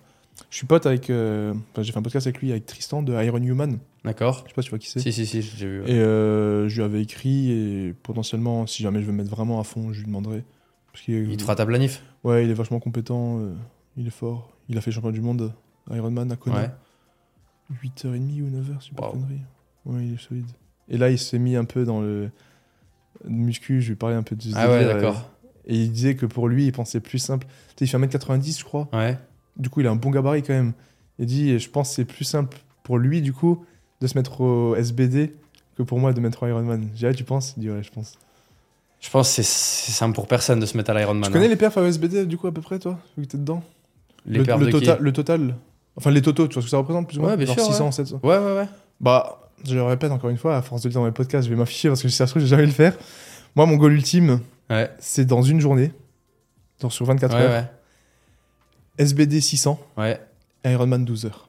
Je 0.48 0.56
suis 0.56 0.66
pote 0.66 0.86
avec. 0.86 1.10
euh, 1.10 1.52
enfin, 1.72 1.82
j'ai 1.82 1.92
fait 1.92 1.98
un 1.98 2.02
podcast 2.02 2.26
avec 2.26 2.40
lui, 2.40 2.50
avec 2.50 2.64
Tristan 2.66 3.02
de 3.02 3.12
Iron 3.22 3.42
Human. 3.42 3.78
D'accord. 4.04 4.42
Je 4.44 4.50
sais 4.50 4.54
pas 4.54 4.62
si 4.62 4.66
tu 4.66 4.70
vois 4.70 4.78
qui 4.78 4.88
c'est. 4.88 5.00
Si, 5.00 5.12
si, 5.12 5.26
si, 5.26 5.42
j'ai 5.42 5.66
vu. 5.66 5.82
ouais. 5.82 5.90
Et 5.90 5.98
euh, 5.98 6.68
je 6.68 6.76
lui 6.76 6.82
avais 6.84 7.02
écrit 7.02 7.50
et 7.50 7.94
potentiellement, 8.02 8.66
si 8.66 8.82
jamais 8.82 9.00
je 9.00 9.06
veux 9.06 9.12
me 9.12 9.18
mettre 9.18 9.30
vraiment 9.30 9.60
à 9.60 9.64
fond, 9.64 9.92
je 9.92 9.98
lui 9.98 10.06
demanderai. 10.06 10.44
Parce 10.92 11.06
Il 11.08 11.36
te 11.36 11.42
fera 11.42 11.54
ta 11.56 11.66
planif 11.66 12.02
Ouais, 12.24 12.44
il 12.44 12.50
est 12.50 12.54
vachement 12.54 12.80
compétent, 12.80 13.38
euh, 13.40 13.54
il 13.96 14.06
est 14.06 14.10
fort. 14.10 14.50
Il 14.68 14.76
a 14.78 14.80
fait 14.80 14.90
champion 14.90 15.10
du 15.10 15.20
monde 15.20 15.52
Ironman 15.90 16.30
à 16.30 16.36
Kona. 16.36 16.60
Ouais. 16.60 16.70
8h30 17.82 18.42
ou 18.42 18.48
9h, 18.50 18.80
super 18.80 19.04
Wow. 19.06 19.12
connerie. 19.12 19.40
Ouais, 19.86 20.06
il 20.06 20.14
est 20.14 20.20
solide. 20.20 20.46
Et 20.88 20.98
là, 20.98 21.10
il 21.10 21.18
s'est 21.18 21.38
mis 21.38 21.56
un 21.56 21.64
peu 21.64 21.84
dans 21.84 22.00
le 22.00 22.30
muscu, 23.26 23.80
je 23.80 23.90
lui 23.90 23.96
parlais 23.96 24.16
un 24.16 24.22
peu 24.22 24.34
de 24.36 24.42
ce 24.42 24.50
Ah 24.54 24.68
ouais, 24.68 24.84
d'accord. 24.84 25.30
Et 25.66 25.76
il 25.76 25.92
disait 25.92 26.16
que 26.16 26.26
pour 26.26 26.48
lui, 26.48 26.66
il 26.66 26.72
pensait 26.72 27.00
plus 27.00 27.18
simple. 27.18 27.46
Tu 27.76 27.86
sais, 27.86 27.96
il 27.96 28.00
fait 28.00 28.16
1m90, 28.18 28.58
je 28.58 28.64
crois. 28.64 28.88
Ouais. 28.92 29.16
Du 29.56 29.70
coup, 29.70 29.80
il 29.80 29.86
a 29.86 29.90
un 29.90 29.96
bon 29.96 30.10
gabarit 30.10 30.42
quand 30.42 30.52
même. 30.54 30.72
Il 31.18 31.26
dit, 31.26 31.58
je 31.58 31.70
pense 31.70 31.90
que 31.90 31.94
c'est 31.96 32.04
plus 32.04 32.24
simple 32.24 32.58
pour 32.82 32.98
lui, 32.98 33.22
du 33.22 33.32
coup, 33.32 33.64
de 34.00 34.06
se 34.06 34.16
mettre 34.18 34.40
au 34.40 34.74
SBD 34.74 35.34
que 35.76 35.82
pour 35.82 35.98
moi 36.00 36.12
de 36.12 36.20
mettre 36.20 36.42
au 36.42 36.48
Ironman. 36.48 36.88
J'ai 36.94 36.98
dit, 36.98 37.06
ah, 37.06 37.14
tu 37.14 37.24
penses? 37.24 37.54
Il 37.56 37.60
dit, 37.60 37.70
ouais, 37.70 37.82
je 37.82 37.90
pense. 37.92 38.18
Je 39.00 39.08
pense 39.10 39.28
que 39.36 39.42
c'est- 39.42 39.92
simple 39.92 40.14
pour 40.14 40.26
personne 40.28 40.60
de 40.60 40.66
se 40.66 40.76
mettre 40.76 40.90
à 40.90 40.94
l'Ironman. 40.94 41.24
tu 41.24 41.32
connais 41.32 41.46
hein. 41.46 41.48
les 41.48 41.56
perfs 41.56 41.76
à 41.78 41.82
SBD, 41.82 42.26
du 42.26 42.36
coup, 42.36 42.46
à 42.46 42.52
peu 42.52 42.60
près, 42.60 42.78
toi 42.78 42.98
Vu 43.16 43.26
que 43.26 43.32
t'es 43.32 43.38
dedans 43.38 43.62
les 44.26 44.38
le, 44.38 44.44
perfs 44.44 44.60
le 44.60 44.66
de 44.66 44.70
qui 44.72 44.78
total, 44.80 44.98
le 45.00 45.12
total. 45.12 45.56
Enfin, 45.96 46.10
les 46.10 46.22
totaux, 46.22 46.46
tu 46.46 46.54
vois 46.54 46.62
ce 46.62 46.66
que 46.66 46.70
ça 46.70 46.76
représente 46.76 47.08
plus 47.08 47.18
ou 47.18 47.22
moins 47.22 47.30
Ouais, 47.30 47.36
bien 47.38 47.46
Genre 47.46 47.54
sûr, 47.56 47.64
600, 47.66 47.90
700. 47.92 48.20
Ouais, 48.22 48.36
ouais, 48.38 48.56
ouais. 48.56 48.68
Bah, 49.00 49.40
je 49.64 49.74
le 49.74 49.82
répète 49.82 50.12
encore 50.12 50.28
une 50.30 50.36
fois, 50.36 50.56
à 50.56 50.62
force 50.62 50.82
de 50.82 50.88
le 50.88 50.92
dire 50.92 51.00
dans 51.00 51.06
mes 51.06 51.12
podcasts, 51.12 51.46
je 51.46 51.50
vais 51.50 51.58
m'afficher 51.58 51.88
parce 51.88 52.02
que 52.02 52.08
si 52.08 52.16
ça 52.16 52.26
se 52.26 52.32
trouve, 52.32 52.40
je 52.42 52.46
vais 52.46 52.50
jamais 52.50 52.66
le 52.66 52.72
faire. 52.72 52.96
Moi, 53.56 53.66
mon 53.66 53.76
goal 53.76 53.92
ultime, 53.92 54.40
Ouais, 54.68 54.90
c'est 55.00 55.24
dans 55.24 55.42
une 55.42 55.60
journée, 55.60 55.92
donc 56.80 56.92
sur 56.92 57.04
24 57.06 57.34
ouais, 57.34 57.40
heures, 57.42 57.50
ouais. 57.62 57.70
SBD 58.98 59.40
600 59.40 59.80
Ouais. 59.96 60.20
Ironman 60.64 61.04
12 61.04 61.24
heures. 61.26 61.48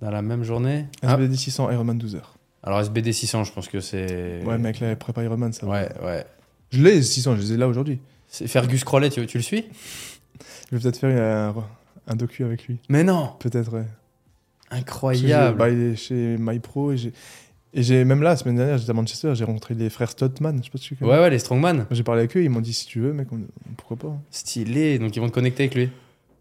Dans 0.00 0.10
la 0.10 0.22
même 0.22 0.44
journée. 0.44 0.86
Ah, 1.02 1.14
SBD 1.14 1.36
600, 1.36 1.70
Ironman 1.70 1.98
12 1.98 2.14
heures. 2.16 2.34
Alors 2.62 2.80
SBD 2.80 3.12
600, 3.12 3.44
je 3.44 3.52
pense 3.52 3.68
que 3.68 3.80
c'est. 3.80 4.42
Ouais, 4.44 4.58
mec, 4.58 4.80
là, 4.80 4.94
prépa 4.96 5.22
Ironman, 5.24 5.52
ça 5.52 5.66
va. 5.66 5.72
Ouais, 5.72 5.88
ouais. 6.04 6.24
Je 6.70 6.82
l'ai, 6.82 6.94
les 6.96 7.02
600, 7.02 7.36
je 7.36 7.40
les 7.40 7.52
ai 7.52 7.56
là 7.56 7.68
aujourd'hui. 7.68 7.98
C'est 8.28 8.46
Fergus 8.46 8.84
Crollet, 8.84 9.10
tu, 9.10 9.26
tu 9.26 9.38
le 9.38 9.42
suis? 9.42 9.64
Je 10.70 10.76
vais 10.76 10.82
peut-être 10.82 10.98
faire 10.98 11.54
un, 11.56 11.64
un 12.06 12.16
docu 12.16 12.44
avec 12.44 12.66
lui. 12.66 12.78
Mais 12.88 13.02
non 13.02 13.30
Peut-être, 13.40 13.72
ouais. 13.72 13.84
Parce 14.68 14.82
que 14.82 14.84
Incroyable 14.84 15.58
Bah, 15.58 15.68
il 15.70 15.80
est 15.80 15.96
chez 15.96 16.36
MyPro 16.38 16.92
et 16.92 16.96
j'ai. 16.96 17.12
Et 17.72 17.82
j'ai 17.84 18.04
même 18.04 18.20
là, 18.22 18.30
la 18.30 18.36
semaine 18.36 18.56
dernière, 18.56 18.78
j'étais 18.78 18.90
à 18.90 18.94
Manchester, 18.94 19.32
j'ai 19.34 19.44
rencontré 19.44 19.74
les 19.74 19.90
frères 19.90 20.10
Stotman. 20.10 20.58
Je 20.58 20.64
sais 20.64 20.70
pas 20.70 20.78
si 20.78 20.84
tu 20.88 20.96
connais. 20.96 21.10
Ouais, 21.12 21.18
ouais, 21.20 21.30
les 21.30 21.38
Strongman. 21.38 21.86
J'ai 21.92 22.02
parlé 22.02 22.20
avec 22.22 22.36
eux, 22.36 22.42
ils 22.42 22.50
m'ont 22.50 22.60
dit 22.60 22.72
si 22.72 22.84
tu 22.86 22.98
veux, 23.00 23.12
mec, 23.12 23.28
on- 23.32 23.40
pourquoi 23.76 23.96
pas. 23.96 24.16
Stylé, 24.32 24.98
donc 24.98 25.14
ils 25.14 25.20
vont 25.20 25.28
te 25.28 25.34
connecter 25.34 25.62
avec 25.64 25.76
lui. 25.76 25.88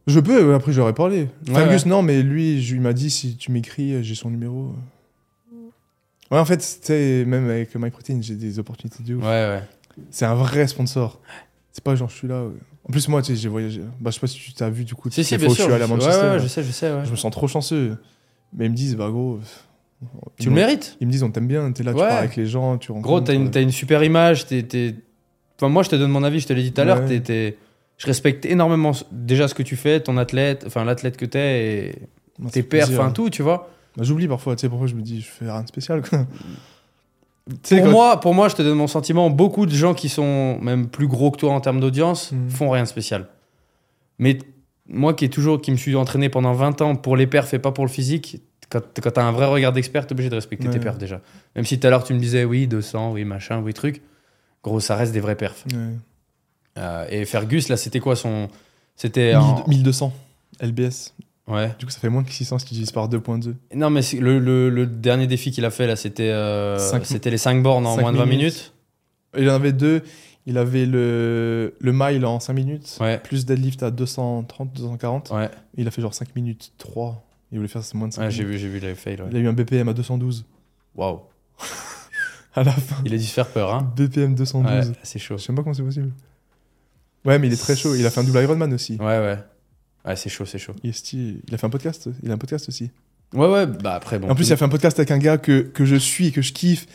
Je 0.08 0.20
peux, 0.20 0.44
ouais, 0.50 0.56
après 0.56 0.74
j'aurais 0.74 0.94
parlé. 0.96 1.28
Ouais, 1.48 1.54
Fergus, 1.54 1.84
ouais. 1.84 1.90
non, 1.90 2.02
mais 2.02 2.24
lui, 2.24 2.64
je 2.64 2.74
lui 2.74 2.80
m'a 2.82 2.94
dit 2.94 3.12
si 3.12 3.36
tu 3.38 3.52
m'écris, 3.52 3.94
euh, 3.94 4.02
j'ai 4.02 4.16
son 4.16 4.32
numéro. 4.32 4.74
Ouais, 6.32 6.38
en 6.38 6.46
fait, 6.46 6.62
c'était 6.62 7.26
même 7.26 7.50
avec 7.50 7.74
MyProtein, 7.76 8.20
j'ai 8.22 8.36
des 8.36 8.60
opportunités 8.60 9.04
de 9.04 9.16
ouf. 9.16 9.24
Ouais, 9.24 9.30
ouais. 9.30 9.64
C'est 10.12 10.26
un 10.26 10.36
vrai 10.36 10.68
sponsor. 10.68 11.20
C'est 11.72 11.84
pas 11.84 11.96
genre 11.96 12.10
je 12.10 12.16
suis 12.16 12.28
là. 12.28 12.44
ouais. 12.46 12.54
En 12.88 12.92
plus, 12.92 13.08
moi, 13.08 13.22
tu 13.22 13.34
sais, 13.36 13.42
j'ai 13.42 13.50
voyagé. 13.50 13.82
Bah, 14.00 14.10
je 14.10 14.16
sais 14.16 14.20
pas 14.20 14.28
si 14.28 14.38
tu 14.40 14.54
t'as 14.54 14.70
vu 14.70 14.84
du 14.84 14.96
coup. 14.96 15.10
Si, 15.10 15.24
si, 15.24 15.38
bien 15.38 15.48
sûr. 15.50 15.58
je 15.58 15.62
suis 15.64 15.72
allé 15.72 15.84
à 15.84 15.86
Ouais, 15.88 15.94
Manchester. 15.94 16.28
ouais, 16.28 16.40
je 16.40 16.48
sais, 16.48 16.64
je 16.64 16.72
sais, 16.72 16.92
ouais. 16.92 17.06
Je 17.06 17.12
me 17.12 17.16
sens 17.16 17.32
trop 17.32 17.48
chanceux. 17.48 17.98
Mais 18.56 18.66
ils 18.66 18.72
me 18.72 18.76
disent, 18.76 18.96
bah, 18.96 19.10
gros. 19.10 19.40
euh, 20.04 20.06
Tu 20.40 20.50
le 20.50 20.56
mérites. 20.56 20.98
Ils 21.00 21.08
me 21.08 21.12
disent, 21.12 21.24
on 21.24 21.30
t'aime 21.32 21.48
bien, 21.48 21.72
t'es 21.72 21.84
là, 21.84 21.94
tu 21.94 22.00
Ouais. 22.00 22.08
parles 22.08 22.18
avec 22.20 22.36
les 22.36 22.46
gens, 22.48 22.78
tu 22.78 22.92
rencontres. 22.92 23.08
Gros, 23.08 23.22
t'as 23.22 23.34
une, 23.34 23.48
euh, 23.48 23.52
t'as 23.52 23.62
une 23.62 23.72
super 23.72 24.04
image. 24.04 24.48
T'es, 24.48 24.64
t'es- 24.64 24.96
Enfin, 25.58 25.70
moi, 25.70 25.84
je 25.84 25.90
te 25.90 25.96
donne 25.96 26.12
mon 26.12 26.24
avis, 26.24 26.40
je 26.40 26.48
te 26.48 26.54
l'ai 26.54 26.64
dit 26.64 26.72
tout 26.72 26.82
à 26.82 26.86
l'heure. 26.86 27.04
Ouais. 27.04 27.20
t'es- 27.20 27.58
Je 27.98 28.06
respecte 28.08 28.46
énormément 28.46 28.94
déjà 29.12 29.50
ce 29.50 29.54
que 29.54 29.62
tu 29.62 29.76
fais, 29.76 30.00
ton 30.00 30.16
athlète, 30.16 30.64
enfin 30.66 30.86
l'athlète 30.86 31.18
que 31.18 31.26
t'es 31.26 31.90
et 31.90 32.50
tes 32.50 32.64
plaisir. 32.64 32.98
enfin 32.98 33.12
tout, 33.12 33.30
tu 33.30 33.42
vois. 33.44 33.70
Bah, 33.98 34.04
J'oublie 34.04 34.28
parfois, 34.28 34.56
tu 34.56 34.62
sais, 34.62 34.70
parfois 34.70 34.88
je 34.88 34.96
me 34.96 35.02
dis, 35.02 35.22
je 35.22 35.28
fais 35.28 35.46
rien 35.50 35.62
de 35.64 35.68
spécial. 35.68 36.02
Quoi. 36.08 36.26
Sais, 37.64 37.82
Pour 37.82 37.88
moi, 37.92 38.20
pour 38.20 38.34
moi, 38.36 38.48
je 38.48 38.56
te 38.56 38.62
donne 38.62 38.78
mon 38.78 38.88
sentiment. 38.88 39.30
Beaucoup 39.32 39.66
de 39.66 39.74
gens 39.74 39.94
qui 39.96 40.08
sont 40.08 40.60
même 40.62 40.88
plus 40.88 41.08
gros 41.08 41.32
que 41.32 41.38
toi 41.38 41.52
en 41.54 41.62
termes 41.62 41.80
d'audience 41.80 42.32
Mhm. 42.32 42.50
font 42.50 42.70
rien 42.70 42.84
de 42.84 42.88
spécial. 42.88 43.28
Mais 44.20 44.38
moi, 44.88 45.14
qui 45.16 45.26
est 45.26 45.30
toujours, 45.30 45.60
qui 45.62 45.72
me 45.72 45.78
suis 45.78 45.96
entraîné 45.96 46.30
pendant 46.30 46.54
20 46.54 46.82
ans 46.82 46.96
pour 46.96 47.18
les 47.18 47.26
perfs 47.26 47.54
et 47.56 47.60
pas 47.60 47.72
pour 47.72 47.86
le 47.86 47.90
physique, 47.90 48.42
quand, 48.70 48.82
quand 49.02 49.12
t'as 49.12 49.24
un 49.24 49.32
vrai 49.32 49.48
regard 49.48 49.72
d'expert, 49.72 50.06
t'es 50.06 50.14
obligé 50.14 50.30
de 50.30 50.36
respecter 50.36 50.70
tes 50.70 50.80
perfs 50.80 51.00
déjà. 51.00 51.22
Même 51.56 51.66
si 51.66 51.80
tout 51.80 51.88
à 51.88 51.90
l'heure 51.90 52.04
tu 52.04 52.14
me 52.14 52.20
disais 52.20 52.44
oui 52.46 52.68
200, 52.68 53.14
oui 53.14 53.24
machin, 53.26 53.60
oui 53.62 53.74
truc. 53.74 54.02
Gros, 54.64 54.80
ça 54.80 54.96
reste 54.96 55.12
des 55.14 55.20
vrais 55.20 55.36
perfs. 55.36 55.66
Ouais. 55.74 55.96
Euh, 56.78 57.08
et 57.10 57.26
Fergus, 57.26 57.68
là, 57.70 57.78
c'était 57.78 58.00
quoi 58.00 58.16
son 58.16 58.48
C'était 58.96 59.34
en- 59.34 59.64
1200 59.68 60.14
LBS. 60.62 61.16
Ouais. 61.50 61.76
Du 61.80 61.86
coup, 61.86 61.92
ça 61.92 62.00
fait 62.00 62.10
moins 62.10 62.24
que 62.24 62.32
600 62.32 62.60
si 62.60 62.66
tu 62.66 62.74
divises 62.76 62.92
par 62.92 63.10
2.2. 63.10 63.54
Non, 63.76 63.90
mais 63.90 64.02
le, 64.20 64.40
le- 64.40 64.70
le 64.70 64.86
dernier 64.88 65.28
défi 65.28 65.52
qu'il 65.52 65.66
a 65.66 65.72
fait 65.72 65.88
là, 65.88 65.96
c'était 65.96 66.30
euh, 66.32 66.78
les 67.26 67.38
5 67.38 67.62
bornes 67.64 67.86
en 67.86 67.96
cinq 67.96 68.02
moins 68.02 68.12
de 68.14 68.18
20 68.18 68.26
minutes. 68.26 68.42
minutes. 68.42 68.74
Il 69.38 69.50
en 69.50 69.54
avait 69.56 69.74
deux. 69.74 70.02
Il 70.46 70.58
avait 70.58 70.86
le, 70.88 71.76
le 71.80 71.92
mile 71.94 72.26
en 72.26 72.40
5 72.40 72.54
minutes, 72.54 72.98
Ouais. 73.02 73.20
plus 73.20 73.46
deadlift 73.46 73.84
à 73.84 73.92
230, 73.92 74.74
240. 74.74 75.30
Ouais, 75.32 75.52
Il 75.76 75.88
a 75.88 75.92
fait 75.92 76.02
genre 76.02 76.14
5 76.14 76.36
minutes 76.36 76.72
3. 76.80 77.24
Il 77.52 77.58
voulait 77.60 77.68
faire 77.68 77.82
moins 77.94 78.08
de 78.08 78.14
5 78.14 78.22
ouais 78.24 78.32
j'ai 78.32 78.44
minutes. 78.44 78.56
vu, 78.56 78.60
j'ai 78.62 78.68
vu 78.70 78.80
les 78.80 78.96
fails. 78.96 79.22
ouais. 79.22 79.28
Il 79.32 79.38
a 79.38 79.40
eu 79.40 79.48
un 79.48 79.54
BPM 79.54 79.88
à 79.90 79.94
212 79.94 80.46
Waouh. 80.96 81.20
à 82.56 82.64
la 82.64 82.72
fin. 82.72 82.96
Il 83.06 83.14
a 83.14 83.18
dû 83.18 83.24
se 83.24 83.34
faire 83.34 83.48
peur, 83.48 83.74
hein. 83.74 83.92
BPM 83.96 84.34
212. 84.34 84.90
Ouais, 84.90 84.94
c'est 85.04 85.20
chaud. 85.20 85.38
Je 85.38 85.44
sais 85.44 85.52
même 85.52 85.58
pas 85.58 85.64
comment 85.64 85.74
c'est 85.76 85.84
possible. 85.84 86.12
Ouais, 87.26 87.38
mais 87.38 87.48
il 87.48 87.54
est 87.54 87.58
très 87.62 87.76
chaud. 87.76 87.94
Il 87.96 88.06
a 88.06 88.10
fait 88.10 88.22
un 88.22 88.24
double 88.24 88.42
Ironman 88.42 88.74
aussi. 88.74 88.96
Ouais, 88.98 89.06
ouais. 89.20 89.38
Ouais, 90.06 90.16
c'est 90.16 90.30
chaud, 90.30 90.46
c'est 90.46 90.58
chaud. 90.60 90.74
Il, 90.84 90.90
a 91.54 91.58
fait 91.58 91.66
un 91.66 91.70
podcast. 91.70 92.10
Il 92.24 92.32
a 92.32 92.34
un 92.34 92.38
podcast 92.38 92.70
aussi. 92.70 92.90
Ouais, 93.34 93.48
ouais, 93.48 93.66
bah 93.68 93.94
après, 93.94 94.18
bon. 94.18 94.30
en 94.30 94.36
plus, 94.36 94.48
il 94.48 94.54
a 94.54 94.58
fait 94.58 94.66
un 94.66 94.70
podcast 94.70 94.98
avec 95.00 95.12
un 95.12 95.18
gars 95.20 95.38
que, 95.38 95.62
que 95.62 95.86
je 95.86 95.96
suis 95.96 96.28
et 96.28 96.32
que 96.32 96.42
je 96.42 96.52
kiffe. 96.54 96.88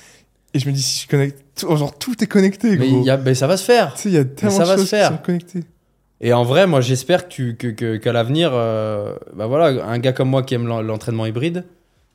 Et 0.52 0.58
je 0.58 0.68
me 0.68 0.72
dis, 0.72 0.82
si 0.82 1.02
je 1.04 1.08
connecte. 1.08 1.44
tout- 1.56 1.74
genre, 1.76 1.96
tout 1.98 2.22
est 2.22 2.26
connecté, 2.26 2.76
mais 2.76 2.88
gros. 2.88 3.00
il 3.00 3.04
y 3.06 3.10
a- 3.10 3.16
ben, 3.16 3.34
ça 3.34 3.46
va 3.46 3.56
se 3.56 3.64
faire. 3.64 3.94
Tu 3.94 4.02
sais, 4.02 4.08
il 4.08 4.14
y 4.14 4.18
a 4.18 4.24
tellement 4.24 4.56
ça 4.56 4.62
de 4.64 4.68
va 4.68 4.74
se 4.74 4.80
choses 4.80 4.84
qui 4.90 4.96
faire. 4.96 5.08
sont 5.10 5.16
connectées. 5.18 5.64
Et 6.20 6.32
en 6.32 6.44
vrai, 6.44 6.66
moi, 6.66 6.80
j'espère 6.80 7.28
que 7.28 7.32
tu- 7.34 7.56
que- 7.56 7.66
que- 7.68 7.96
qu'à 7.96 8.12
l'avenir, 8.12 8.50
euh, 8.54 9.14
bah 9.34 9.46
voilà, 9.46 9.84
un 9.86 9.98
gars 9.98 10.12
comme 10.12 10.30
moi 10.30 10.42
qui 10.42 10.54
aime 10.54 10.66
l'en- 10.66 10.80
l'entraînement 10.80 11.26
hybride, 11.26 11.64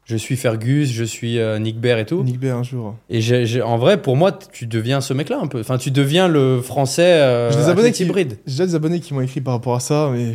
je 0.05 0.15
suis 0.17 0.35
Fergus, 0.37 0.89
je 0.91 1.03
suis 1.03 1.37
euh, 1.37 1.59
Nick 1.59 1.79
Bear 1.79 1.99
et 1.99 2.05
tout. 2.05 2.23
Nick 2.23 2.39
Bear 2.39 2.57
un 2.57 2.63
jour. 2.63 2.95
Et 3.09 3.21
en 3.61 3.77
vrai, 3.77 4.01
pour 4.01 4.15
moi, 4.17 4.31
tu 4.31 4.65
deviens 4.67 5.01
ce 5.01 5.13
mec-là 5.13 5.39
un 5.41 5.47
peu. 5.47 5.59
Enfin, 5.59 5.77
tu 5.77 5.91
deviens 5.91 6.27
le 6.27 6.61
français 6.61 7.03
euh, 7.19 7.51
des 7.51 7.69
abonnés 7.69 7.91
qui- 7.91 8.03
hybride. 8.05 8.37
J'ai 8.47 8.53
déjà 8.53 8.65
des 8.65 8.75
abonnés 8.75 8.99
qui 9.01 9.13
m'ont 9.13 9.21
écrit 9.21 9.41
par 9.41 9.53
rapport 9.53 9.75
à 9.75 9.79
ça, 9.79 10.09
mais 10.11 10.33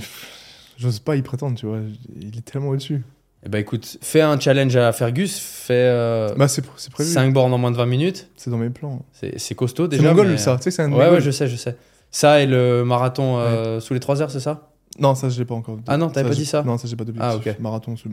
j'ose 0.77 0.99
pas 1.01 1.17
y 1.17 1.23
prétendre, 1.23 1.57
tu 1.59 1.67
vois. 1.67 1.79
Il 2.21 2.37
est 2.39 2.43
tellement 2.45 2.69
au-dessus. 2.71 3.03
Eh 3.47 3.51
ben 3.51 3.59
écoute, 3.59 3.99
fais 4.01 4.23
un 4.23 4.41
challenge 4.41 4.75
à 4.77 4.91
Fergus, 4.93 5.39
fais 5.39 5.75
euh, 5.75 6.35
Bah, 6.35 6.49
c'est 6.49 6.65
c'est 6.77 6.91
prévu. 6.91 7.11
5 7.11 7.33
bornes 7.35 7.53
en 7.53 7.59
moins 7.59 7.71
de 7.71 7.77
20 7.77 7.85
minutes. 7.87 8.29
C'est 8.37 8.51
dans 8.51 8.57
mes 8.57 8.71
plans. 8.71 9.05
C'est 9.13 9.39
c'est 9.39 9.55
costaud 9.55 9.85
C'est 9.85 9.99
déjà. 9.99 10.09
mon 10.11 10.15
goal, 10.15 10.29
mais- 10.29 10.39
ça. 10.39 10.57
Tu 10.57 10.63
sais 10.63 10.71
que 10.71 10.77
c'est 10.77 10.83
un 10.83 10.89
de 10.89 10.95
mes 10.95 10.99
Ouais, 11.01 11.11
ouais, 11.11 11.21
je 11.21 11.31
sais, 11.31 11.47
je 11.47 11.57
sais. 11.57 11.77
Ça 12.11 12.41
et 12.41 12.47
le 12.47 12.85
marathon 12.85 13.37
euh, 13.39 13.81
sous 13.81 13.93
les 13.93 14.01
3 14.01 14.23
heures, 14.23 14.31
c'est 14.31 14.41
ça? 14.41 14.71
Non, 14.99 15.15
ça, 15.15 15.29
je 15.29 15.39
l'ai 15.39 15.45
pas 15.45 15.55
encore. 15.57 15.79
Ah 15.89 15.97
non, 15.99 16.09
t'avais 16.09 16.29
pas 16.29 16.35
j'ai- 16.35 16.43
dit 16.43 16.47
ça? 16.47 16.63
Non, 16.63 16.79
ça, 16.79 16.87
j'ai 16.89 16.97
pas 16.97 17.05
d'objectif. 17.05 17.29
Ah, 17.31 17.37
ok. 17.37 17.59
Marathon, 17.61 17.97
c'est- 17.97 18.09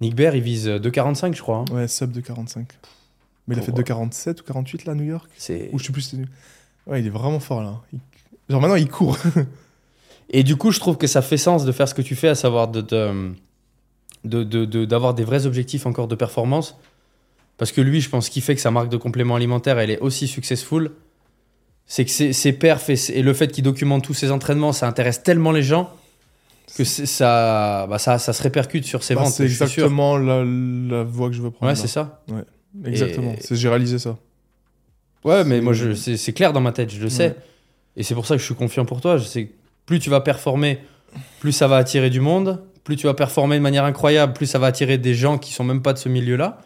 Nick 0.00 0.14
Bear, 0.16 0.34
il 0.34 0.42
vise 0.42 0.66
euh, 0.66 0.78
2,45, 0.78 1.34
je 1.36 1.42
crois. 1.42 1.58
hein. 1.58 1.64
ouais, 1.74 1.86
sub 1.86 2.10
de 2.12 2.20
45. 2.20 2.66
Mais 3.46 3.54
il 3.54 3.58
a 3.58 3.62
Pour- 3.62 3.66
fait 3.66 3.72
de 3.72 3.82
47 3.82 4.40
ou 4.40 4.44
48 4.44 4.84
là 4.86 4.92
à 4.92 4.94
New 4.96 5.04
York? 5.04 5.28
C'est... 5.36 5.70
Ou 5.72 5.78
je 5.78 5.84
sais 5.84 5.92
plus 5.92 6.02
si. 6.02 6.18
Ouais, 6.86 7.00
il 7.00 7.06
est 7.06 7.10
vraiment 7.10 7.40
fort 7.40 7.62
là. 7.62 7.74
Il- 7.92 8.00
Genre 8.48 8.60
maintenant, 8.60 8.76
il 8.76 8.88
court. 8.88 9.18
Et 10.30 10.42
du 10.42 10.56
coup, 10.56 10.70
je 10.70 10.78
trouve 10.80 10.96
que 10.98 11.06
ça 11.06 11.22
fait 11.22 11.36
sens 11.38 11.64
de 11.64 11.72
faire 11.72 11.88
ce 11.88 11.94
que 11.94 12.02
tu 12.02 12.14
fais, 12.14 12.28
à 12.28 12.34
savoir 12.34 12.68
de, 12.68 12.80
de, 12.82 13.32
de- 14.24 14.44
de- 14.44 14.64
de- 14.64 14.84
d'avoir 14.84 15.14
des 15.14 15.24
vrais 15.24 15.46
objectifs 15.46 15.86
encore 15.86 16.08
de 16.08 16.14
performance. 16.14 16.76
Parce 17.56 17.72
que 17.72 17.80
lui, 17.80 18.00
je 18.00 18.08
pense 18.08 18.28
qu'il 18.28 18.42
fait 18.42 18.54
que 18.54 18.60
sa 18.60 18.70
marque 18.70 18.88
de 18.88 18.96
complément 18.96 19.34
alimentaire, 19.36 19.78
elle 19.78 19.90
est 19.90 19.98
aussi 20.00 20.28
successful. 20.28 20.90
C'est 21.86 22.04
que 22.04 22.10
ses, 22.10 22.32
ses 22.34 22.52
perfs 22.52 22.90
et, 22.90 23.22
le 23.22 23.32
fait 23.32 23.48
qu'il 23.50 23.64
documente 23.64 24.04
tous 24.04 24.14
ses 24.14 24.30
entraînements, 24.30 24.72
ça 24.72 24.86
intéresse 24.86 25.22
tellement 25.22 25.50
les 25.52 25.62
gens 25.62 25.90
que 26.76 26.84
ça, 26.84 27.86
bah 27.88 27.98
ça, 27.98 28.18
ça 28.18 28.34
se 28.34 28.42
répercute 28.42 28.84
sur 28.84 29.02
ses 29.02 29.14
Bah, 29.14 29.22
ventes. 29.22 29.32
c'est 29.32 29.44
exactement 29.44 30.18
la, 30.18 30.44
la 30.44 31.02
voie 31.02 31.30
que 31.30 31.34
je 31.34 31.40
veux 31.40 31.50
prendre. 31.50 31.72
Ouais, 31.72 31.76
c'est 31.76 31.88
ça. 31.88 32.22
Exactement. 32.84 33.32
Et- 33.32 33.40
C'est- 33.40 33.56
J'ai 33.56 33.68
réalisé 33.70 33.98
ça. 33.98 34.18
Ouais, 35.24 35.42
mais 35.44 35.62
moi, 35.62 35.72
c'est 35.96 36.32
clair 36.34 36.52
dans 36.52 36.60
ma 36.60 36.72
tête, 36.72 36.90
je 36.92 37.00
le 37.02 37.08
sais. 37.08 37.28
Ouais. 37.28 37.36
Et 37.96 38.02
c'est 38.02 38.14
pour 38.14 38.26
ça 38.26 38.34
que 38.34 38.40
je 38.40 38.44
suis 38.44 38.54
confiant 38.54 38.84
pour 38.84 39.00
toi. 39.00 39.16
Je 39.16 39.24
sais 39.24 39.50
plus 39.88 39.98
tu 39.98 40.10
vas 40.10 40.20
performer, 40.20 40.78
plus 41.40 41.52
ça 41.52 41.66
va 41.66 41.78
attirer 41.78 42.10
du 42.10 42.20
monde. 42.20 42.62
Plus 42.84 42.96
tu 42.96 43.06
vas 43.06 43.14
performer 43.14 43.56
de 43.56 43.62
manière 43.62 43.84
incroyable, 43.84 44.34
plus 44.34 44.46
ça 44.46 44.58
va 44.58 44.66
attirer 44.68 44.98
des 44.98 45.14
gens 45.14 45.38
qui 45.38 45.52
sont 45.52 45.64
même 45.64 45.82
pas 45.82 45.92
de 45.94 45.98
ce 45.98 46.08
milieu-là. 46.08 46.58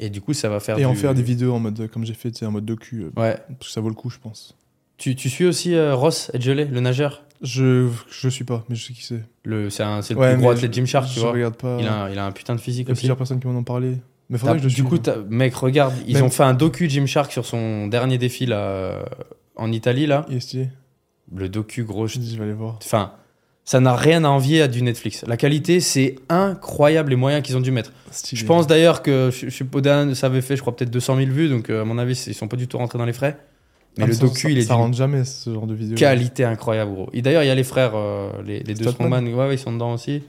Et 0.00 0.10
du 0.10 0.20
coup, 0.20 0.34
ça 0.34 0.48
va 0.48 0.60
faire 0.60 0.78
Et 0.78 0.84
en 0.84 0.94
faire 0.94 1.14
des 1.14 1.22
vidéos 1.22 1.54
en 1.54 1.58
mode, 1.60 1.88
comme 1.90 2.04
j'ai 2.04 2.12
fait, 2.14 2.30
tu 2.30 2.38
sais, 2.40 2.46
en 2.46 2.50
mode 2.50 2.64
docu. 2.66 3.02
euh, 3.04 3.20
Ouais. 3.20 3.36
Parce 3.58 3.68
que 3.68 3.72
ça 3.72 3.80
vaut 3.80 3.88
le 3.88 3.94
coup, 3.94 4.10
je 4.10 4.18
pense. 4.18 4.54
Tu, 4.98 5.14
tu 5.16 5.30
suis 5.30 5.44
aussi 5.46 5.74
euh, 5.74 5.94
Ross 5.94 6.30
Edgeley, 6.34 6.66
le 6.66 6.80
nageur? 6.80 7.22
Je, 7.42 7.88
je 8.10 8.28
suis 8.28 8.44
pas, 8.44 8.64
mais 8.68 8.74
je 8.76 8.84
sais 8.86 8.92
qui 8.94 9.02
c'est. 9.04 9.22
le, 9.44 9.70
C'est 9.70 9.82
un- 9.82 10.02
c'est 10.02 10.14
le 10.14 10.20
Ouais, 10.20 10.32
plus 10.34 10.40
gros 10.42 10.50
athlète 10.50 10.72
je- 10.72 10.80
Gymshark, 10.80 11.06
tu 11.08 11.14
je 11.14 11.20
vois. 11.20 11.32
regarde 11.32 11.54
pas. 11.56 11.76
Il 11.80 11.86
a, 11.86 11.94
un- 12.04 12.10
il 12.10 12.18
a 12.18 12.24
un 12.26 12.32
putain 12.32 12.54
de 12.56 12.60
physique 12.60 12.86
Il 12.86 12.88
y 12.88 12.90
a 12.90 12.92
aussi. 12.92 13.00
plusieurs 13.02 13.16
personnes 13.16 13.40
qui 13.40 13.46
m'en 13.46 13.54
ont 13.58 13.62
parlé. 13.64 13.98
Mais 14.30 14.38
faudrait 14.38 14.56
que 14.56 14.62
je 14.62 14.68
le 14.68 14.74
du 14.74 14.84
coup, 14.84 14.98
t'as- 14.98 15.18
mec, 15.28 15.54
regarde, 15.54 15.94
ils 16.06 16.14
Même- 16.14 16.24
ont 16.24 16.30
fait 16.30 16.42
un 16.44 16.54
docu 16.54 16.88
Gymshark 16.90 17.30
sur 17.32 17.44
son 17.46 17.86
dernier 17.86 18.18
défi 18.18 18.44
là, 18.46 18.58
euh, 18.58 19.02
en 19.56 19.70
Italie. 19.72 20.06
là. 20.06 20.24
Il 20.30 20.36
est 20.36 20.40
stylé. 20.40 20.68
Le 21.34 21.48
docu, 21.48 21.84
gros. 21.84 22.06
je- 22.06 22.14
Je 22.14 22.18
dis, 22.20 22.32
je 22.32 22.38
vais 22.38 22.44
aller 22.44 22.52
voir. 22.52 22.78
Enfin, 22.82 23.12
Ça 23.64 23.80
n'a 23.80 23.96
rien 23.96 24.22
à 24.22 24.28
envier 24.28 24.62
à 24.62 24.68
du 24.68 24.80
Netflix. 24.80 25.24
La 25.26 25.36
qualité, 25.36 25.80
c'est 25.80 26.14
incroyable 26.28 27.10
les 27.10 27.16
moyens 27.16 27.42
qu'ils 27.44 27.56
ont 27.56 27.60
dû 27.60 27.72
mettre. 27.72 27.90
Stylé. 28.12 28.40
Je 28.40 28.46
pense 28.46 28.68
d'ailleurs 28.68 29.02
que 29.02 29.30
je, 29.32 29.48
je 29.48 29.64
Podane, 29.64 30.14
ça 30.14 30.28
avait 30.28 30.40
fait, 30.40 30.54
je 30.54 30.60
crois, 30.60 30.76
peut-être 30.76 30.90
200 30.92 31.16
000 31.16 31.30
vues, 31.32 31.48
donc 31.48 31.68
euh, 31.68 31.82
à 31.82 31.84
mon 31.84 31.98
avis, 31.98 32.12
ils 32.28 32.34
sont 32.34 32.46
pas 32.46 32.56
du 32.56 32.68
tout 32.68 32.78
rentrés 32.78 32.96
dans 32.96 33.04
les 33.04 33.12
frais. 33.12 33.36
Mais 33.98 34.04
Ah, 34.04 34.06
le 34.06 34.12
ça- 34.12 34.20
docu, 34.20 34.40
ça, 34.42 34.50
il 34.50 34.58
est 34.58 34.62
Ça 34.62 34.74
rentre 34.74 34.96
jamais 34.96 35.24
ce 35.24 35.52
genre 35.52 35.66
de 35.66 35.74
vidéo. 35.74 35.96
qualité 35.96 36.44
incroyable, 36.44 36.92
gros. 36.92 37.08
Et 37.12 37.22
d'ailleurs, 37.22 37.42
il 37.42 37.46
y 37.48 37.50
a 37.50 37.56
les 37.56 37.64
frères, 37.64 37.92
euh, 37.96 38.30
les, 38.44 38.60
les 38.60 38.74
deux. 38.74 38.88
Strongman, 38.88 39.26
ouais, 39.34 39.54
ils 39.54 39.58
sont 39.58 39.72
dedans 39.72 39.94
aussi. 39.94 40.22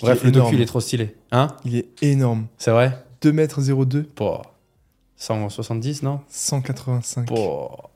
Bref, 0.00 0.22
le 0.22 0.30
énorme. 0.30 0.46
docu, 0.46 0.56
il 0.56 0.62
est 0.62 0.66
trop 0.66 0.80
stylé. 0.80 1.14
Hein? 1.32 1.48
Il 1.66 1.76
est 1.76 1.86
énorme. 2.02 2.46
C'est 2.56 2.70
vrai? 2.70 2.96
2m02, 3.20 4.04
Pour 4.04 4.40
170, 5.16 6.02
non? 6.02 6.20
185. 6.28 7.26
Pour. 7.26 7.90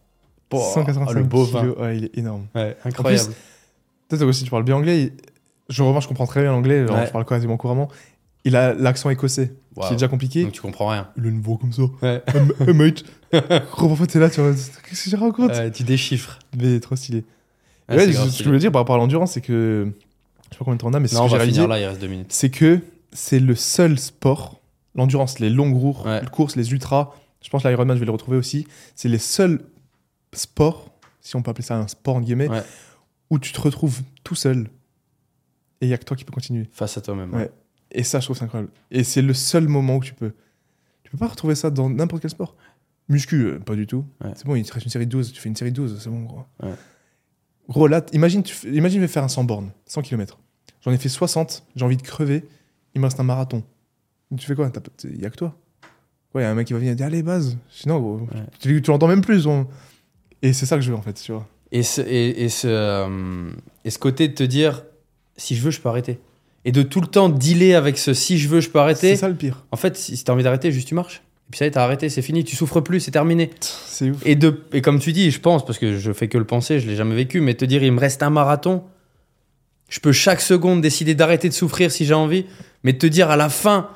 185 0.52 1.06
Oh, 1.10 1.12
le 1.14 1.22
bovin. 1.24 1.60
kilos. 1.60 1.76
Ouais, 1.78 1.96
il 1.98 2.04
est 2.06 2.18
énorme. 2.18 2.46
Ouais, 2.54 2.76
incroyable. 2.84 3.32
Peut-être 4.08 4.22
aussi, 4.24 4.44
tu 4.44 4.50
parles 4.50 4.64
bien 4.64 4.76
anglais. 4.76 5.12
Je, 5.68 5.82
vraiment, 5.82 6.00
je 6.00 6.08
comprends 6.08 6.26
très 6.26 6.40
bien 6.42 6.50
l'anglais. 6.52 6.82
Ouais. 6.90 7.06
Je 7.06 7.12
parle 7.12 7.24
quasiment 7.26 7.56
couramment. 7.56 7.88
Il 8.44 8.56
a 8.56 8.72
l'accent 8.72 9.10
écossais, 9.10 9.48
qui 9.74 9.80
Waouh. 9.80 9.90
est 9.90 9.96
déjà 9.96 10.08
compliqué. 10.08 10.42
Donc 10.44 10.52
tu 10.52 10.62
comprends 10.62 10.88
rien. 10.88 11.08
Il 11.18 11.26
a 11.26 11.28
une 11.28 11.40
voix 11.42 11.58
comme 11.60 11.72
ça. 11.72 11.82
Ouais. 12.02 12.22
hey, 12.66 12.72
mate. 12.72 13.04
Gros, 13.72 13.88
parfois, 13.88 14.06
t'es 14.06 14.18
là, 14.18 14.30
tu 14.30 14.40
vois. 14.40 14.52
Qu'est-ce 14.88 15.04
que 15.04 15.10
je 15.10 15.16
raconte 15.16 15.50
Ouais, 15.50 15.70
tu 15.70 15.82
déchiffres. 15.82 16.38
Mais 16.56 16.80
trop 16.80 16.96
stylé. 16.96 17.24
Ouais, 17.90 17.96
ouais, 17.96 18.12
ce 18.12 18.38
que 18.38 18.44
je 18.44 18.44
voulais 18.44 18.58
dire 18.58 18.72
par 18.72 18.80
rapport 18.82 18.94
à 18.94 18.98
l'endurance, 18.98 19.32
c'est 19.32 19.40
que. 19.42 19.92
Je 20.50 20.54
sais 20.54 20.58
pas 20.58 20.64
combien 20.64 20.76
de 20.76 20.80
temps 20.80 20.88
on 20.88 20.94
a, 20.94 21.00
mais 21.00 21.08
c'est 21.08 21.16
ce 21.16 21.20
Non, 21.20 21.24
on 21.24 21.26
que 21.26 21.32
j'ai 21.32 21.36
va 21.36 21.42
réalisé. 21.42 21.56
finir 21.60 21.68
là, 21.68 21.78
il 21.80 21.84
reste 21.84 22.00
deux 22.00 22.06
minutes. 22.06 22.32
C'est 22.32 22.48
que 22.48 22.80
c'est 23.12 23.38
le 23.40 23.54
seul 23.54 23.98
sport, 23.98 24.60
l'endurance, 24.94 25.40
les 25.40 25.50
longues 25.50 25.76
routes, 25.76 26.06
Ouais. 26.06 26.22
les 26.22 26.26
courses, 26.28 26.56
les 26.56 26.72
ultras. 26.72 27.10
Je 27.42 27.50
pense 27.50 27.62
que 27.62 27.68
l'Ironman, 27.68 27.96
je 27.96 28.00
vais 28.00 28.06
le 28.06 28.12
retrouver 28.12 28.38
aussi. 28.38 28.66
C'est 28.94 29.08
les 29.08 29.18
seuls 29.18 29.60
sports, 30.39 30.90
si 31.20 31.36
on 31.36 31.43
peut 31.43 31.51
appeler 31.51 31.65
ça 31.65 31.77
un 31.78 31.89
sport, 31.89 32.16
en 32.16 32.20
guillemets, 32.20 32.48
Ouais. 32.48 32.62
où 33.31 33.39
tu 33.39 33.52
te 33.52 33.60
retrouves 33.60 34.01
tout 34.24 34.35
seul. 34.35 34.70
Et 35.81 35.86
il 35.86 35.89
n'y 35.89 35.94
a 35.94 35.98
que 35.98 36.05
toi 36.05 36.16
qui 36.16 36.24
peux 36.24 36.32
continuer. 36.32 36.69
Face 36.73 36.97
à 36.97 37.01
toi-même. 37.01 37.32
Ouais. 37.35 37.51
Et 37.93 38.02
ça, 38.02 38.20
je 38.20 38.27
trouve 38.27 38.36
c'est 38.36 38.44
incroyable. 38.44 38.70
Et 38.90 39.05
c'est 39.05 39.23
le 39.23 39.32
seul 39.35 39.69
moment 39.69 39.97
où 39.97 40.02
tu 40.02 40.15
peux. 40.15 40.32
Tu 41.05 41.10
peux 41.10 41.19
pas 41.19 41.28
retrouver 41.28 41.55
ça 41.55 41.70
dans 41.70 41.89
n'importe 41.89 42.23
quel 42.23 42.31
sport. 42.31 42.55
Muscu, 43.09 43.36
euh, 43.44 43.59
pas 43.59 43.74
du 43.77 43.86
tout. 43.86 44.05
C'est 44.35 44.44
bon, 44.44 44.55
il 44.56 44.65
te 44.65 44.73
reste 44.73 44.85
une 44.85 44.90
série 44.93 45.06
de 45.06 45.10
12. 45.12 45.32
Tu 45.32 45.40
fais 45.40 45.48
une 45.48 45.56
série 45.56 45.70
de 45.70 45.77
12, 45.77 45.98
c'est 46.01 46.10
bon, 46.10 46.23
gros. 46.24 46.44
Gros, 47.69 47.86
là, 47.86 48.05
imagine, 48.12 48.43
tu 48.43 48.55
imagine, 48.74 48.98
je 48.98 49.05
vais 49.05 49.09
faire 49.12 49.24
un 49.24 49.28
100 49.28 49.44
bornes, 49.44 49.70
100 49.86 50.02
km. 50.02 50.39
J'en 50.82 50.90
ai 50.90 50.97
fait 50.98 51.09
60, 51.09 51.65
j'ai 51.77 51.85
envie 51.85 51.97
de 51.97 52.02
crever. 52.02 52.47
Il 52.94 53.01
me 53.01 53.06
reste 53.06 53.20
un 53.20 53.24
marathon. 53.24 53.62
Tu 54.36 54.47
fais 54.47 54.55
quoi? 54.55 54.70
Il 55.05 55.20
y 55.20 55.27
a 55.27 55.31
que 55.31 55.36
toi. 55.36 55.56
Ouais, 56.35 56.43
il 56.43 56.44
y 56.44 56.47
a 56.47 56.51
un 56.51 56.55
mec 56.55 56.66
qui 56.66 56.73
va 56.74 56.78
venir 56.78 56.94
dire 56.97 57.06
Allez, 57.06 57.23
base. 57.23 57.56
Sinon, 57.70 58.01
gros, 58.01 58.19
Ouais. 58.20 58.43
tu, 58.59 58.81
tu 58.82 58.90
l'entends 58.90 59.09
même 59.09 59.23
plus. 59.23 59.47
on- 59.47 59.66
Et 60.43 60.52
c'est 60.52 60.66
ça 60.66 60.77
que 60.77 60.82
je 60.82 60.90
veux, 60.90 60.97
en 60.97 61.02
fait, 61.02 61.15
tu 61.15 61.32
vois. 61.32 61.47
Et 61.73 61.82
ce, 61.82 62.01
et, 62.01 62.44
et 62.44 62.48
ce, 62.48 62.66
euh, 62.69 63.51
et 63.85 63.90
ce 63.90 63.98
côté 63.98 64.28
de 64.28 64.35
te 64.35 64.43
dire, 64.43 64.85
si 65.36 65.56
je 65.56 65.62
veux, 65.62 65.70
je 65.70 65.81
peux 65.81 65.89
arrêter. 65.89 66.19
Et 66.65 66.73
de 66.73 66.82
tout 66.82 67.01
le 67.01 67.06
temps 67.06 67.28
dealer 67.28 67.74
avec 67.74 67.98
ce 67.98 68.15
si 68.15 68.39
je 68.39 68.48
veux, 68.48 68.60
je 68.60 68.70
peux 68.70 68.78
arrêter. 68.78 69.10
C'est 69.10 69.16
ça 69.16 69.28
le 69.28 69.35
pire. 69.35 69.65
En 69.70 69.77
fait, 69.77 69.97
si 69.97 70.23
t'as 70.23 70.32
envie 70.32 70.43
d'arrêter, 70.43 70.73
juste 70.73 70.89
tu 70.89 70.94
marches. 70.94 71.23
Et 71.48 71.51
puis 71.51 71.59
ça 71.59 71.65
y 71.65 71.69
est, 71.69 71.70
t'as 71.73 71.85
arrêté, 71.85 72.10
c'est 72.10 72.20
fini, 72.20 72.44
tu 72.44 72.56
souffres 72.56 72.81
plus, 72.81 73.01
c'est 73.01 73.10
terminé. 73.10 73.51
C'est 73.60 74.10
ouf. 74.10 74.19
Et, 74.27 74.35
de, 74.35 74.65
et 74.73 74.82
comme 74.82 74.98
tu 74.98 75.12
dis, 75.12 75.31
je 75.31 75.40
pense, 75.40 75.65
parce 75.65 75.78
que 75.78 75.97
je 75.97 76.12
fais 76.12 76.28
que 76.28 76.36
le 76.36 76.44
penser, 76.44 76.78
je 76.78 76.86
l'ai 76.86 76.97
jamais 76.97 77.15
vécu, 77.15 77.40
mais 77.40 77.55
te 77.55 77.65
dire, 77.65 77.82
il 77.82 77.93
me 77.93 78.01
reste 78.01 78.23
un 78.23 78.28
marathon, 78.28 78.82
je 79.89 80.01
peux 80.01 80.12
chaque 80.12 80.43
seconde 80.43 80.82
décider 80.82 81.15
d'arrêter 81.15 81.48
de 81.48 81.55
souffrir 81.55 81.90
si 81.90 82.05
j'ai 82.05 82.12
envie, 82.12 82.44
mais 82.82 82.93
te 82.98 83.06
dire 83.06 83.31
à 83.31 83.36
la 83.36 83.48
fin 83.48 83.89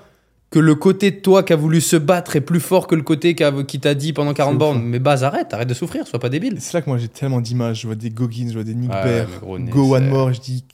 que 0.53 0.59
le 0.59 0.75
côté 0.75 1.11
de 1.11 1.17
toi 1.17 1.43
qui 1.43 1.53
a 1.55 1.57
voulu 1.57 1.81
se 1.81 1.97
battre 1.97 2.37
est 2.37 2.43
plus 2.43 2.61
fort 2.61 2.87
que 2.87 2.95
le 2.95 3.03
côté 3.03 3.35
qui, 3.35 3.81
t'a 3.81 3.95
dit 3.95 4.13
pendant 4.13 4.35
40 4.35 4.53
ouf, 4.53 4.59
bornes, 4.59 4.77
hein. 4.79 4.85
mais 4.85 4.99
base, 4.99 5.25
arrête, 5.25 5.53
arrête 5.55 5.69
de 5.69 5.75
souffrir, 5.75 6.07
sois 6.07 6.21
pas 6.21 6.29
débile. 6.29 6.59
C'est 6.61 6.75
là 6.75 6.83
que 6.83 6.91
moi, 6.91 6.99
j'ai 6.99 7.09
tellement 7.09 7.41
d'images. 7.41 7.81
Je 7.81 7.87
vois 7.87 7.97
des 7.97 8.11
Goggins, 8.11 8.49
je 8.49 8.55
vois 8.55 8.63
des 8.63 8.75
Nick 8.75 8.91
Ouais, 8.91 9.03
Bear, 9.03 9.29
gros, 9.41 9.59
Go 9.59 9.97
One 9.97 10.09
More. 10.09 10.33
Je 10.35 10.41
dis 10.41 10.65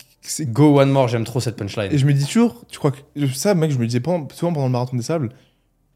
Go 0.46 0.80
One 0.80 0.90
More, 0.90 1.06
j'aime 1.06 1.24
trop 1.24 1.38
cette 1.40 1.56
punchline. 1.56 1.92
Et 1.92 1.96
je 1.96 2.06
me 2.06 2.12
dis 2.12 2.26
toujours, 2.26 2.64
tu 2.68 2.78
crois 2.78 2.90
que. 2.90 2.98
Ça, 3.28 3.54
mec, 3.54 3.70
je 3.70 3.78
me 3.78 3.86
disais 3.86 4.00
pendant- 4.00 4.28
souvent 4.34 4.52
pendant 4.52 4.66
le 4.66 4.72
marathon 4.72 4.96
des 4.96 5.02
sables, 5.02 5.30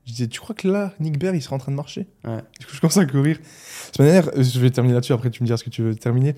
je 0.06 0.12
disais, 0.12 0.28
tu 0.28 0.40
crois 0.40 0.54
que 0.54 0.68
là, 0.68 0.92
Nick 1.00 1.18
Bear, 1.18 1.34
il 1.34 1.42
sera 1.42 1.56
en 1.56 1.58
train 1.58 1.72
de 1.72 1.76
marcher? 1.76 2.06
Ouais. 2.24 2.38
Du 2.60 2.66
coup, 2.66 2.74
je 2.74 2.80
commence 2.80 2.96
à 2.96 3.04
courir. 3.04 3.36
De 3.36 3.42
toute 3.86 3.98
manière, 3.98 4.30
je 4.36 4.60
vais 4.60 4.70
terminer 4.70 4.94
là-dessus, 4.94 5.12
après 5.12 5.30
tu 5.30 5.42
me 5.42 5.46
diras 5.46 5.56
ce 5.56 5.64
que 5.64 5.70
tu 5.70 5.82
veux 5.82 5.94
terminer. 5.96 6.34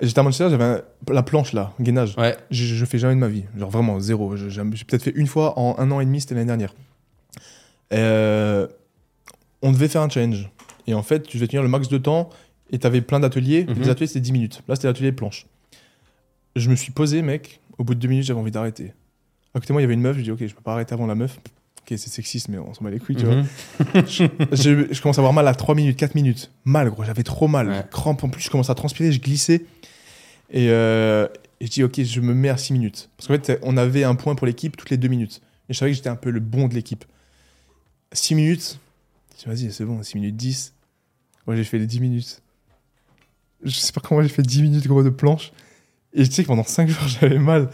J'étais 0.00 0.18
à 0.18 0.22
Manchester, 0.22 0.48
j'avais 0.50 0.64
un- 0.64 0.82
la 1.12 1.22
planche 1.22 1.52
là, 1.52 1.72
gainage. 1.80 2.14
Ouais, 2.16 2.36
Je, 2.50 2.64
je 2.74 2.84
fais 2.86 2.98
jamais 2.98 3.14
de 3.14 3.20
ma 3.20 3.28
vie. 3.28 3.44
Genre 3.58 3.68
vraiment, 3.70 4.00
zéro. 4.00 4.34
J'ai 4.36 4.62
peut-être 4.84 5.02
fait 5.02 5.12
une 5.14 5.26
fois 5.26 5.58
en 5.58 5.78
un 5.78 5.90
an 5.90 6.00
et 6.00 6.04
demi, 6.06 6.20
c'était 6.20 6.34
l'année 6.34 6.46
dernière. 6.46 6.74
Euh, 7.92 8.66
on 9.62 9.72
devait 9.72 9.88
faire 9.88 10.02
un 10.02 10.08
challenge. 10.08 10.48
Et 10.86 10.94
en 10.94 11.02
fait, 11.02 11.22
tu 11.26 11.36
devais 11.36 11.48
tenir 11.48 11.62
le 11.62 11.68
max 11.68 11.88
de 11.88 11.98
temps 11.98 12.30
et 12.70 12.78
t'avais 12.78 13.00
plein 13.00 13.20
d'ateliers. 13.20 13.66
Mhm. 13.68 13.74
Les 13.82 13.88
ateliers, 13.88 14.06
c'était 14.06 14.20
10 14.20 14.32
minutes. 14.32 14.62
Là, 14.68 14.74
c'était 14.76 14.88
l'atelier 14.88 15.12
planche. 15.12 15.46
Je 16.56 16.70
me 16.70 16.76
suis 16.76 16.92
posé, 16.92 17.22
mec. 17.22 17.60
Au 17.78 17.84
bout 17.84 17.94
de 17.94 18.00
deux 18.00 18.08
minutes, 18.08 18.24
j'avais 18.26 18.40
envie 18.40 18.50
d'arrêter. 18.50 18.92
À 19.54 19.60
côté 19.60 19.72
moi, 19.72 19.82
il 19.82 19.84
y 19.84 19.86
avait 19.86 19.94
une 19.94 20.00
meuf. 20.00 20.16
Je 20.16 20.22
dis, 20.22 20.30
ok, 20.30 20.46
je 20.46 20.54
peux 20.54 20.62
pas 20.62 20.72
arrêter 20.72 20.94
avant 20.94 21.06
la 21.06 21.14
meuf. 21.14 21.38
Ok, 21.80 21.86
c'est 21.98 22.08
sexiste, 22.10 22.48
mais 22.48 22.58
on 22.58 22.72
s'en 22.74 22.84
bat 22.84 22.90
les 22.90 22.98
couilles, 22.98 23.16
tu 23.16 23.24
vois. 23.26 23.36
Mhm. 23.36 23.46
je, 24.06 24.86
je 24.94 25.02
commence 25.02 25.18
à 25.18 25.20
avoir 25.20 25.32
mal 25.32 25.46
à 25.48 25.54
3 25.54 25.74
minutes, 25.74 25.96
4 25.96 26.14
minutes. 26.14 26.50
Mal, 26.64 26.90
gros, 26.90 27.04
j'avais 27.04 27.22
trop 27.22 27.48
mal. 27.48 27.68
Ouais. 27.68 27.84
Crampe 27.90 28.22
en 28.24 28.28
plus, 28.28 28.42
je 28.42 28.50
commence 28.50 28.70
à 28.70 28.74
transpirer, 28.74 29.12
je 29.12 29.20
glissais. 29.20 29.64
Et, 30.50 30.68
euh, 30.70 31.26
et 31.60 31.66
je 31.66 31.70
dis, 31.70 31.82
ok, 31.82 32.02
je 32.02 32.20
me 32.20 32.34
mets 32.34 32.48
à 32.48 32.56
6 32.56 32.72
minutes. 32.72 33.10
Parce 33.16 33.28
qu'en 33.28 33.34
fait, 33.34 33.58
on 33.62 33.76
avait 33.76 34.04
un 34.04 34.14
point 34.14 34.34
pour 34.34 34.46
l'équipe 34.46 34.76
toutes 34.76 34.90
les 34.90 34.96
2 34.96 35.08
minutes. 35.08 35.40
Et 35.68 35.72
je 35.74 35.78
savais 35.78 35.90
que 35.92 35.96
j'étais 35.96 36.08
un 36.08 36.16
peu 36.16 36.30
le 36.30 36.40
bon 36.40 36.68
de 36.68 36.74
l'équipe. 36.74 37.04
6 38.12 38.34
minutes, 38.34 38.78
je 39.38 39.50
dis, 39.50 39.62
vas-y, 39.62 39.72
c'est 39.72 39.84
bon, 39.84 40.02
6 40.02 40.16
minutes 40.16 40.36
10. 40.36 40.74
Moi, 41.46 41.56
j'ai 41.56 41.64
fait 41.64 41.78
les 41.78 41.86
10 41.86 42.00
minutes. 42.00 42.42
Je 43.62 43.70
sais 43.70 43.92
pas 43.92 44.00
comment 44.00 44.22
j'ai 44.22 44.28
fait 44.28 44.42
10 44.42 44.62
minutes, 44.62 44.86
gros, 44.86 45.02
de 45.02 45.10
planche. 45.10 45.52
Et 46.12 46.24
tu 46.24 46.32
sais 46.32 46.42
que 46.42 46.48
pendant 46.48 46.64
5 46.64 46.88
jours, 46.88 47.08
j'avais 47.20 47.38
mal. 47.38 47.68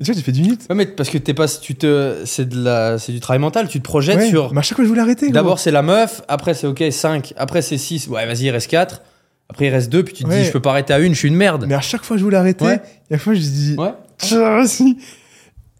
Et 0.00 0.04
tu 0.04 0.10
vois, 0.10 0.16
j'ai 0.16 0.22
fait 0.22 0.32
10 0.32 0.42
minutes. 0.42 0.66
Ouais, 0.68 0.76
mais 0.76 0.86
parce 0.86 1.10
que 1.10 1.18
t'es 1.18 1.34
pas, 1.34 1.48
tu 1.48 1.74
te, 1.74 2.22
c'est 2.24 2.48
de 2.48 2.62
la, 2.62 2.98
c'est 2.98 3.12
du 3.12 3.20
travail 3.20 3.40
mental. 3.40 3.68
Tu 3.68 3.78
te 3.78 3.84
projettes 3.84 4.16
Ouais, 4.16 4.28
sur. 4.28 4.52
Mais 4.52 4.60
à 4.60 4.62
chaque 4.62 4.76
fois, 4.76 4.84
je 4.84 4.88
voulais 4.88 5.00
arrêter. 5.00 5.30
D'abord 5.30 5.58
c'est 5.58 5.70
la 5.72 5.82
meuf, 5.82 6.22
après 6.28 6.54
c'est 6.54 6.66
ok 6.66 6.84
5, 6.90 7.34
après 7.36 7.62
c'est 7.62 7.78
6, 7.78 8.06
ouais 8.08 8.24
vas-y 8.26 8.44
il 8.44 8.50
reste 8.50 8.70
4, 8.70 9.02
après 9.48 9.66
il 9.66 9.70
reste 9.70 9.90
2, 9.90 10.02
puis 10.04 10.14
tu 10.14 10.24
te 10.24 10.28
Ouais. 10.28 10.40
dis 10.40 10.46
je 10.46 10.52
peux 10.52 10.60
pas 10.60 10.70
arrêter 10.70 10.92
à 10.92 10.98
une, 10.98 11.14
je 11.14 11.18
suis 11.18 11.28
une 11.28 11.36
merde. 11.36 11.64
Mais 11.68 11.74
à 11.74 11.80
chaque 11.80 12.04
fois, 12.04 12.16
je 12.16 12.22
voulais 12.24 12.36
arrêter. 12.36 12.64
Ouais. 12.64 12.80
Et 13.10 13.14
à 13.14 13.16
chaque 13.16 13.22
fois, 13.24 13.34
je 13.34 13.40
dis, 13.40 13.74
Ouais. 13.78 13.92
Ah, 14.34 14.62
si. 14.66 14.98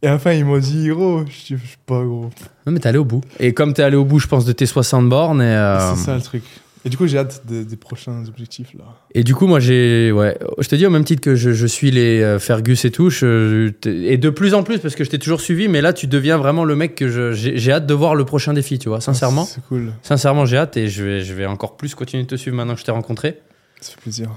Et 0.02 0.06
à 0.06 0.12
la 0.12 0.18
fin, 0.20 0.32
ils 0.32 0.44
m'ont 0.44 0.58
dit, 0.58 0.88
gros, 0.88 1.24
je 1.26 1.32
suis 1.32 1.56
pas 1.84 2.02
gros. 2.04 2.30
Non 2.66 2.72
mais 2.72 2.78
t'es 2.78 2.88
allé 2.88 2.98
au 2.98 3.04
bout. 3.04 3.20
Et 3.40 3.52
comme 3.52 3.74
t'es 3.74 3.82
allé 3.82 3.96
au 3.96 4.04
bout 4.04 4.20
je 4.20 4.28
pense 4.28 4.44
de 4.44 4.52
tes 4.52 4.64
60 4.66 5.08
bornes 5.08 5.40
euh, 5.40 5.94
C'est 5.96 6.04
ça 6.04 6.14
le 6.14 6.22
truc. 6.22 6.44
Et 6.84 6.88
du 6.90 6.96
coup, 6.96 7.08
j'ai 7.08 7.18
hâte 7.18 7.42
de- 7.48 7.64
des 7.64 7.76
prochains 7.76 8.24
objectifs 8.28 8.72
là. 8.78 8.84
et 9.12 9.24
du 9.24 9.34
coup 9.34 9.48
moi 9.48 9.58
j'ai, 9.58 10.12
ouais, 10.12 10.38
je 10.60 10.68
te 10.68 10.76
dis 10.76 10.86
au 10.86 10.90
même 10.90 11.02
titre 11.02 11.20
que 11.20 11.34
je, 11.34 11.50
je 11.50 11.66
suis 11.66 11.90
les 11.90 12.22
euh, 12.22 12.38
Fergus 12.38 12.84
et 12.84 12.92
tout, 12.92 13.10
je- 13.10 13.72
et 13.84 14.16
de 14.16 14.30
plus 14.30 14.54
en 14.54 14.62
plus 14.62 14.78
parce 14.78 14.94
que 14.94 15.02
je 15.02 15.10
t'ai 15.10 15.18
toujours 15.18 15.40
suivi, 15.40 15.66
mais 15.66 15.80
là 15.80 15.92
tu 15.92 16.06
deviens 16.06 16.36
vraiment 16.38 16.64
le 16.64 16.76
mec 16.76 16.94
que 16.94 17.32
j'ai 17.32 17.72
hâte 17.72 17.86
de 17.86 17.94
voir 17.94 18.14
le 18.14 18.24
prochain 18.24 18.52
défi, 18.54 18.78
tu 18.78 18.88
vois, 18.88 19.00
sincèrement. 19.00 19.44
C'est 19.44 19.64
cool. 19.66 19.92
Sincèrement 20.02 20.46
j'ai 20.46 20.56
hâte 20.58 20.76
et 20.76 20.86
je 20.88 21.02
vais, 21.04 21.20
je 21.22 21.34
vais 21.34 21.46
encore 21.46 21.76
plus 21.76 21.96
continuer 21.96 22.22
de 22.22 22.28
te 22.28 22.36
suivre 22.36 22.56
maintenant 22.56 22.74
que 22.74 22.80
je 22.80 22.84
t'ai 22.84 22.92
rencontré. 22.92 23.40
Ça 23.80 23.92
fait 23.92 24.00
plaisir. 24.00 24.30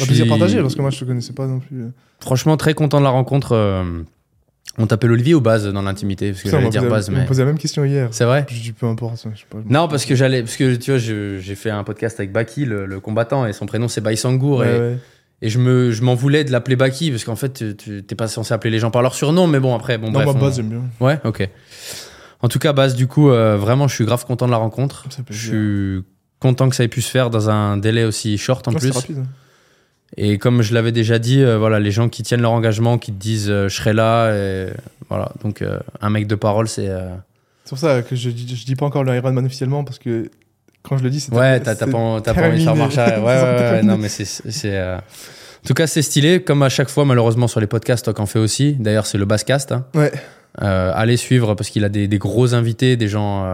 Un 0.00 0.04
plaisir 0.06 0.26
partagé 0.28 0.60
parce 0.60 0.74
que 0.74 0.80
moi, 0.80 0.90
je 0.90 0.98
te 0.98 1.04
connaissais 1.04 1.32
pas 1.32 1.46
non 1.46 1.60
plus. 1.60 1.84
Franchement 2.20 2.56
très 2.56 2.74
content 2.74 2.98
de 2.98 3.04
la 3.04 3.10
rencontre. 3.10 3.52
euh, 3.52 4.02
on 4.76 4.86
t'appelle 4.88 5.12
Olivier 5.12 5.34
ou 5.34 5.40
Baz 5.40 5.68
dans 5.68 5.82
l'intimité 5.82 6.30
Parce 6.32 6.42
que 6.42 6.48
j'allais 6.50 6.64
m'a 6.64 6.70
dire 6.70 6.82
on 6.82 7.26
posé 7.26 7.42
la 7.42 7.46
même 7.46 7.58
question 7.58 7.84
hier. 7.84 8.08
C'est 8.10 8.24
vrai 8.24 8.44
Je 8.48 8.60
dis 8.60 8.72
peu 8.72 8.86
importe. 8.86 9.16
Je 9.32 9.38
sais 9.38 9.44
pas. 9.48 9.58
Non, 9.68 9.86
parce 9.86 10.04
que 10.04 10.14
j'allais, 10.16 10.42
parce 10.42 10.56
que 10.56 10.74
tu 10.74 10.90
vois, 10.90 10.98
j'ai 10.98 11.54
fait 11.54 11.70
un 11.70 11.84
podcast 11.84 12.18
avec 12.18 12.32
Baki, 12.32 12.64
le, 12.64 12.86
le 12.86 12.98
combattant, 12.98 13.46
et 13.46 13.52
son 13.52 13.66
prénom 13.66 13.86
c'est 13.86 14.00
Baïsangour, 14.00 14.58
Ouais, 14.60 14.74
et, 14.76 14.80
ouais. 14.80 14.98
et 15.42 15.48
je 15.48 15.60
me, 15.60 15.92
je 15.92 16.02
m'en 16.02 16.14
voulais 16.16 16.42
de 16.42 16.50
l'appeler 16.50 16.74
Baki, 16.74 17.10
parce 17.12 17.22
qu'en 17.24 17.36
fait, 17.36 17.76
tu- 17.76 18.02
t'es 18.02 18.14
pas 18.16 18.26
censé 18.26 18.52
appeler 18.52 18.70
les 18.72 18.80
gens 18.80 18.90
par 18.90 19.02
leur 19.02 19.14
surnom, 19.14 19.46
mais 19.46 19.60
bon, 19.60 19.76
après, 19.76 19.96
bon, 19.96 20.06
Non, 20.06 20.12
bref. 20.14 20.24
moi, 20.26 20.34
on- 20.36 20.40
Baz, 20.40 20.56
j'aime 20.56 20.68
bien. 20.70 20.82
Ouais, 20.98 21.20
ok. 21.24 21.48
En 22.40 22.48
tout 22.48 22.58
cas, 22.58 22.72
Baz, 22.72 22.96
du 22.96 23.06
coup, 23.06 23.30
euh, 23.30 23.56
vraiment, 23.56 23.86
je 23.86 23.94
suis 23.94 24.04
grave 24.04 24.24
content 24.26 24.46
de 24.46 24.50
la 24.50 24.56
rencontre. 24.58 25.04
Ça 25.10 25.18
fait 25.24 25.32
Je 25.32 25.48
suis 25.98 26.04
content 26.44 26.68
que 26.68 26.76
ça 26.76 26.84
ait 26.84 26.88
pu 26.88 27.00
se 27.02 27.10
faire 27.10 27.30
dans 27.30 27.48
un 27.48 27.78
délai 27.78 28.04
aussi 28.04 28.36
short 28.38 28.68
en 28.68 28.72
Ouais, 28.72 28.78
plus. 28.78 28.90
rapide. 28.90 29.24
Et 30.18 30.36
comme 30.38 30.60
je 30.62 30.74
l'avais 30.74 30.92
déjà 30.92 31.18
dit, 31.18 31.40
euh, 31.42 31.56
voilà, 31.58 31.80
les 31.80 31.90
gens 31.90 32.08
qui 32.10 32.22
tiennent 32.22 32.42
leur 32.42 32.52
engagement, 32.52 32.98
qui 32.98 33.10
te 33.12 33.18
disent 33.18 33.48
euh, 33.50 33.68
je 33.68 33.74
serai 33.74 33.92
là, 33.94 34.30
et 34.34 34.68
voilà. 35.08 35.32
Donc, 35.42 35.62
euh, 35.62 35.78
un 36.00 36.10
mec 36.10 36.26
de 36.26 36.34
parole, 36.34 36.68
c'est. 36.68 36.88
C'est 37.64 37.70
pour 37.70 37.78
ça 37.78 38.02
que 38.02 38.14
je, 38.14 38.28
dis- 38.30 38.54
je 38.56 38.64
dis 38.66 38.76
pas 38.76 38.84
encore 38.86 39.04
le 39.04 39.14
Ironman 39.16 39.44
officiellement 39.46 39.84
parce 39.84 39.98
que 39.98 40.30
quand 40.82 40.98
je 40.98 41.02
le 41.02 41.08
dis, 41.10 41.18
c'est 41.20 41.32
Ouais, 41.34 41.58
t'as 41.60 41.74
pas, 41.74 41.96
envie 41.96 42.20
de 42.20 42.62
faire 42.62 42.76
marche 42.76 42.98
arrière. 42.98 43.22
Ouais, 43.24 43.42
ouais, 43.42 43.70
ouais, 43.78 43.82
non, 43.82 43.96
mais 43.96 44.08
c'est. 44.10 44.78
En 44.84 45.66
tout 45.66 45.72
cas, 45.74 45.86
c'est 45.86 46.02
stylé. 46.02 46.42
Comme 46.42 46.62
à 46.62 46.68
chaque 46.68 46.90
fois, 46.90 47.06
malheureusement, 47.06 47.48
sur 47.48 47.58
les 47.60 47.66
podcasts, 47.66 48.04
Toc 48.04 48.20
en 48.20 48.26
fait 48.26 48.38
aussi. 48.38 48.74
D'ailleurs, 48.74 49.06
c'est 49.06 49.16
le 49.18 49.24
Basscast. 49.24 49.72
hein. 49.72 49.86
Ouais. 49.94 50.12
Allez 50.58 51.16
suivre 51.16 51.54
parce 51.54 51.70
qu'il 51.70 51.84
a 51.84 51.88
des, 51.88 52.06
des 52.06 52.18
gros 52.18 52.52
invités, 52.54 52.96
des 52.98 53.08
gens. 53.08 53.44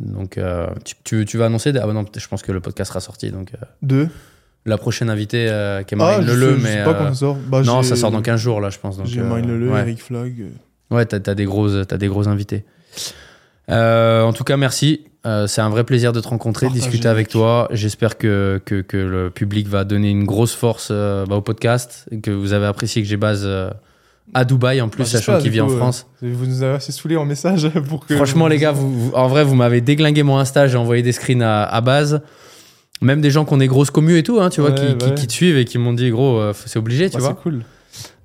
Euh, 0.00 0.04
Donc, 0.12 0.38
euh, 0.38 0.66
tu, 0.84 0.94
tu, 1.04 1.24
tu 1.24 1.38
vas 1.38 1.46
annoncer. 1.46 1.70
Ah, 1.80 1.86
bah 1.86 1.92
non, 1.92 2.04
je 2.16 2.28
pense 2.28 2.42
que 2.42 2.52
le 2.52 2.60
podcast 2.60 2.88
sera 2.90 3.00
sorti. 3.00 3.30
Donc, 3.30 3.52
euh, 3.54 3.64
Deux. 3.82 4.08
la 4.66 4.78
prochaine 4.78 5.10
invitée, 5.10 5.46
euh, 5.48 5.82
qui 5.82 5.94
est 5.94 5.98
Ah, 6.00 6.20
je, 6.22 6.28
sais- 6.28 6.34
je 6.36 6.44
mais. 6.62 6.72
sais 6.78 6.84
pas 6.84 6.90
euh, 6.90 6.94
quand 6.94 7.08
ça 7.08 7.14
sort. 7.14 7.36
Bah, 7.48 7.62
non, 7.62 7.82
j'ai- 7.82 7.88
ça 7.90 7.96
sort 7.96 8.10
dans 8.10 8.22
15 8.22 8.40
jours, 8.40 8.60
là, 8.60 8.70
je 8.70 8.78
pense. 8.78 8.98
J'ai 9.04 9.20
euh, 9.20 9.24
Marine 9.24 9.46
Leleu, 9.48 9.70
ouais. 9.72 9.80
Eric 9.80 10.00
euh, 10.12 10.48
Ouais, 10.90 11.06
t'as 11.06 11.18
as 11.30 11.34
des, 11.34 11.44
grosses- 11.44 11.86
des 11.86 12.08
gros 12.08 12.28
invités. 12.28 12.64
Euh, 13.70 14.22
en 14.22 14.32
tout 14.32 14.44
cas, 14.44 14.56
merci. 14.56 15.04
Euh, 15.24 15.46
c'est 15.46 15.60
un 15.60 15.68
vrai 15.70 15.84
plaisir 15.84 16.12
de 16.12 16.20
te 16.20 16.26
rencontrer, 16.26 16.66
Partagez, 16.66 16.80
discuter 16.84 17.08
avec 17.08 17.28
toi. 17.28 17.68
J'espère 17.70 18.18
que, 18.18 18.60
que, 18.64 18.80
que 18.80 18.96
le 18.96 19.30
public 19.30 19.68
va 19.68 19.84
donner 19.84 20.10
une 20.10 20.24
grosse 20.24 20.52
force 20.54 20.88
euh, 20.90 21.24
bah, 21.26 21.36
au 21.36 21.40
podcast, 21.42 22.08
que 22.24 22.30
vous 22.32 22.52
avez 22.52 22.66
apprécié 22.66 23.02
que 23.02 23.08
j'ai 23.08 23.16
base 23.16 23.42
euh, 23.44 23.70
à 24.34 24.44
Dubaï 24.44 24.80
en 24.80 24.88
plus, 24.88 25.02
Bah, 25.02 25.08
sachant 25.08 25.38
qu'il 25.38 25.50
vit 25.50 25.60
en 25.60 25.68
France. 25.68 26.06
euh, 26.22 26.32
Vous 26.34 26.46
nous 26.46 26.62
avez 26.62 26.74
assez 26.76 26.92
saoulé 26.92 27.16
en 27.16 27.24
message 27.24 27.68
pour 27.88 28.06
que. 28.06 28.14
Franchement, 28.16 28.48
les 28.48 28.58
gars, 28.58 28.72
vous, 28.72 28.90
vous- 29.10 29.12
en 29.14 29.28
vrai, 29.28 29.44
vous 29.44 29.54
m'avez 29.54 29.80
déglingué 29.80 30.22
mon 30.22 30.38
Insta, 30.38 30.66
j'ai 30.68 30.76
envoyé 30.78 31.02
des 31.02 31.12
screens 31.12 31.42
à, 31.42 31.64
à 31.64 31.80
base. 31.80 32.22
Même 33.00 33.20
des 33.20 33.30
gens 33.32 33.44
qui 33.44 33.52
ont 33.52 33.56
des 33.58 33.66
grosses 33.66 33.90
communes 33.90 34.16
et 34.16 34.22
tout, 34.22 34.40
hein, 34.40 34.48
tu 34.48 34.60
vois, 34.60 34.70
Ouais, 34.70 34.76
qui, 34.76 34.96
qui- 34.96 35.04
ouais. 35.06 35.14
qui 35.14 35.26
te 35.26 35.32
suivent 35.32 35.58
et 35.58 35.64
qui 35.64 35.76
m'ont 35.78 35.92
dit, 35.92 36.10
gros, 36.10 36.38
euh, 36.38 36.52
c'est 36.66 36.78
obligé, 36.78 37.10
tu 37.10 37.18
vois. 37.18 37.30
C'est 37.30 37.42
cool. 37.42 37.64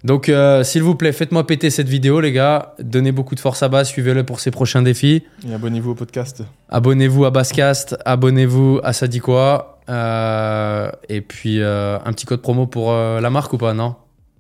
Donc, 0.03 0.29
euh, 0.29 0.63
s'il 0.63 0.84
vous 0.84 0.93
plaît, 0.93 1.11
faites-moi 1.11 1.45
péter 1.47 1.71
cette 1.71 1.89
vidéo, 1.89 2.21
les 2.21 2.31
gars. 2.31 2.75
Donnez 2.79 3.11
beaucoup 3.11 3.34
de 3.34 3.39
force 3.39 3.63
à 3.63 3.67
Baz, 3.67 3.88
suivez-le 3.88 4.23
pour 4.23 4.39
ses 4.39 4.51
prochains 4.51 4.84
défis. 4.84 5.23
Et 5.49 5.53
abonnez-vous 5.53 5.91
au 5.91 5.95
podcast. 5.95 6.43
Abonnez-vous 6.69 7.25
à 7.25 7.31
Basscast, 7.31 7.97
abonnez-vous 8.05 8.79
à 8.84 8.93
Ça 8.93 9.07
dit 9.07 9.19
quoi. 9.19 9.79
Euh, 9.89 10.91
et 11.09 11.21
puis, 11.21 11.61
un 11.63 12.11
petit 12.13 12.25
code 12.27 12.41
promo 12.43 12.67
pour 12.67 12.93
la 12.93 13.29
marque 13.31 13.51
ou 13.53 13.57
pas, 13.57 13.73
non? 13.73 13.95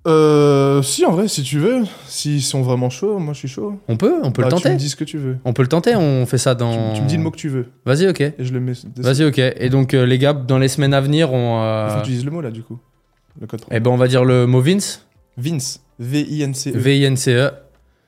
Euh, 0.07 0.81
si, 0.81 1.05
en 1.05 1.11
vrai, 1.11 1.27
si 1.27 1.43
tu 1.43 1.59
veux. 1.59 1.83
S'ils 2.07 2.41
sont 2.41 2.61
vraiment 2.61 2.89
chauds, 2.89 3.19
moi 3.19 3.33
je 3.33 3.39
suis 3.39 3.47
chaud. 3.47 3.77
On 3.87 3.97
peut, 3.97 4.15
on 4.23 4.31
peut 4.31 4.41
Bah, 4.41 4.47
le 4.49 4.55
Tu 4.55 4.61
tenter. 4.63 4.73
me 4.73 4.79
dis 4.79 4.89
ce 4.89 4.95
que 4.95 5.03
tu 5.03 5.17
veux. 5.17 5.37
On 5.43 5.51
peut 5.53 5.61
le 5.63 5.67
tenter, 5.67 5.95
on 5.95 6.25
fait 6.25 6.37
ça 6.37 6.55
Tu, 6.55 6.59
dans. 6.59 6.93
tu 6.93 7.01
me 7.01 7.07
dis 7.07 7.17
le 7.17 7.23
mot 7.23 7.31
que 7.31 7.37
tu 7.37 7.49
veux. 7.49 7.67
Vas-y, 7.85 8.07
ok. 8.07 8.21
Et 8.21 8.33
je 8.39 8.53
le 8.53 8.59
mets. 8.61 8.73
Vas-y, 8.97 9.25
ok. 9.25 9.37
Et 9.39 9.69
donc, 9.69 9.93
euh, 9.93 10.05
les 10.05 10.17
gars, 10.17 10.33
dans 10.33 10.57
les 10.59 10.69
semaines 10.69 10.93
à 10.93 11.01
venir, 11.01 11.33
on. 11.33 11.61
euh, 11.61 11.87
Il 11.89 11.93
faut 11.93 11.99
que 12.01 12.05
tu 12.05 12.11
dises 12.11 12.25
le 12.25 12.31
mot 12.31 12.41
là, 12.41 12.51
du 12.51 12.63
coup. 12.63 12.79
Le 13.41 13.47
code. 13.47 13.61
Eh 13.69 13.79
ben, 13.79 13.91
on 13.91 13.97
va 13.97 14.07
dire 14.07 14.23
le 14.23 14.47
mot 14.47 14.61
Vince, 14.61 15.05
Vince. 15.37 15.81
V-I-N-C-E. 15.99 16.77
V-I-N-C-E. 16.77 17.51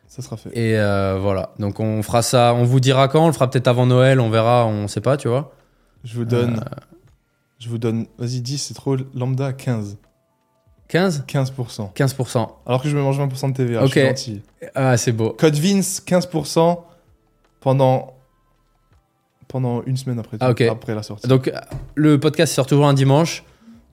Ça 0.07 0.21
sera 0.21 0.37
fait. 0.37 0.49
Et 0.57 0.77
euh, 0.79 1.19
voilà. 1.21 1.51
Donc, 1.59 1.79
on 1.79 2.01
fera 2.01 2.21
ça. 2.21 2.53
On 2.55 2.63
vous 2.63 2.79
dira 2.79 3.07
quand. 3.09 3.23
On 3.25 3.27
le 3.27 3.33
fera 3.33 3.49
peut-être 3.49 3.67
avant 3.67 3.85
Noël. 3.85 4.19
On 4.19 4.29
verra. 4.29 4.65
On 4.65 4.87
sait 4.87 5.01
pas, 5.01 5.17
tu 5.17 5.27
vois. 5.27 5.53
Je 6.03 6.15
vous 6.15 6.25
donne. 6.25 6.57
Euh. 6.65 6.75
Je 7.59 7.67
vous 7.69 7.77
donne. 7.77 8.05
Vas-y, 8.17 8.41
10, 8.41 8.57
c'est 8.57 8.73
trop. 8.73 8.95
Lambda, 9.13 9.53
15. 9.53 9.97
15 10.89 11.23
15%. 11.27 11.93
15%. 11.93 12.47
Alors 12.65 12.81
que 12.83 12.89
je 12.89 12.97
me 12.97 13.01
mange 13.01 13.19
20% 13.19 13.51
de 13.51 13.53
TVA. 13.55 13.83
Ok. 13.83 13.87
Je 13.89 13.91
suis 13.99 14.07
gentil. 14.07 14.41
Ah, 14.75 14.97
c'est 14.97 15.11
beau. 15.11 15.29
Code 15.31 15.55
Vince, 15.55 16.01
15% 16.05 16.79
pendant. 17.61 18.13
Pendant 19.47 19.81
une 19.83 19.97
semaine 19.97 20.19
après, 20.19 20.37
Ah, 20.41 20.51
ok. 20.51 20.61
après 20.61 20.93
la 20.93 21.01
sortie. 21.01 21.27
Donc, 21.27 21.51
le 21.95 22.19
podcast 22.19 22.53
sort 22.53 22.67
toujours 22.67 22.87
un 22.87 22.93
dimanche. 22.93 23.43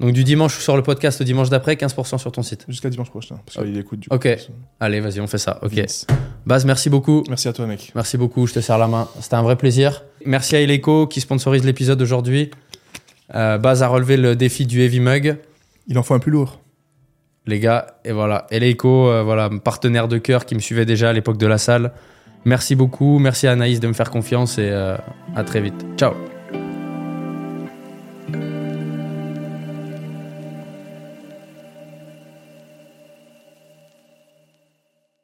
Donc, 0.00 0.12
du 0.12 0.22
dimanche 0.22 0.58
sur 0.58 0.76
le 0.76 0.82
podcast 0.82 1.18
au 1.22 1.24
dimanche 1.24 1.48
d'après, 1.48 1.76
15% 1.76 2.18
sur 2.18 2.30
ton 2.30 2.42
site. 2.42 2.66
Jusqu'à 2.68 2.90
dimanche 2.90 3.08
prochain. 3.08 3.36
Parce 3.46 3.56
Ok. 3.56 3.64
qu'il 3.64 3.78
écoute 3.78 4.00
du 4.00 4.08
Ok. 4.10 4.22
coup. 4.36 4.52
Allez, 4.80 5.00
vas-y, 5.00 5.18
on 5.20 5.26
fait 5.26 5.38
ça. 5.38 5.58
Ok. 5.62 5.72
Vince. 5.72 6.06
Baz, 6.44 6.66
merci 6.66 6.90
beaucoup. 6.90 7.22
Merci 7.30 7.48
à 7.48 7.54
toi, 7.54 7.64
mec. 7.66 7.90
Merci 7.94 8.18
beaucoup, 8.18 8.46
je 8.46 8.52
te 8.52 8.60
serre 8.60 8.76
la 8.76 8.86
main. 8.88 9.08
C'était 9.20 9.36
un 9.36 9.42
vrai 9.42 9.56
plaisir. 9.56 10.04
Merci 10.26 10.56
à 10.56 10.60
Eleco 10.60 11.06
qui 11.06 11.22
sponsorise 11.22 11.64
l'épisode 11.64 12.02
aujourd'hui. 12.02 12.50
Euh, 13.34 13.56
Baz 13.56 13.82
a 13.82 13.88
relevé 13.88 14.18
le 14.18 14.36
défi 14.36 14.66
du 14.66 14.82
Heavy 14.82 15.00
Mug, 15.00 15.38
Il 15.88 15.96
en 15.98 16.02
faut 16.02 16.12
un 16.14 16.18
plus 16.18 16.32
lourd. 16.32 16.58
Les 17.46 17.60
gars. 17.60 17.86
Et 18.04 18.12
voilà, 18.12 18.46
Eleco, 18.50 19.08
euh, 19.08 19.22
voilà, 19.22 19.50
partenaire 19.62 20.08
de 20.08 20.18
cœur 20.18 20.44
qui 20.44 20.54
me 20.54 20.60
suivait 20.60 20.86
déjà 20.86 21.10
à 21.10 21.12
l'époque 21.12 21.38
de 21.38 21.46
la 21.46 21.58
salle. 21.58 21.92
Merci 22.44 22.76
beaucoup. 22.76 23.18
Merci 23.18 23.46
à 23.46 23.52
Anaïs 23.52 23.80
de 23.80 23.88
me 23.88 23.92
faire 23.92 24.10
confiance 24.10 24.58
et 24.58 24.70
euh, 24.70 24.96
à 25.34 25.44
très 25.44 25.60
vite. 25.60 25.84
Ciao. 25.96 26.35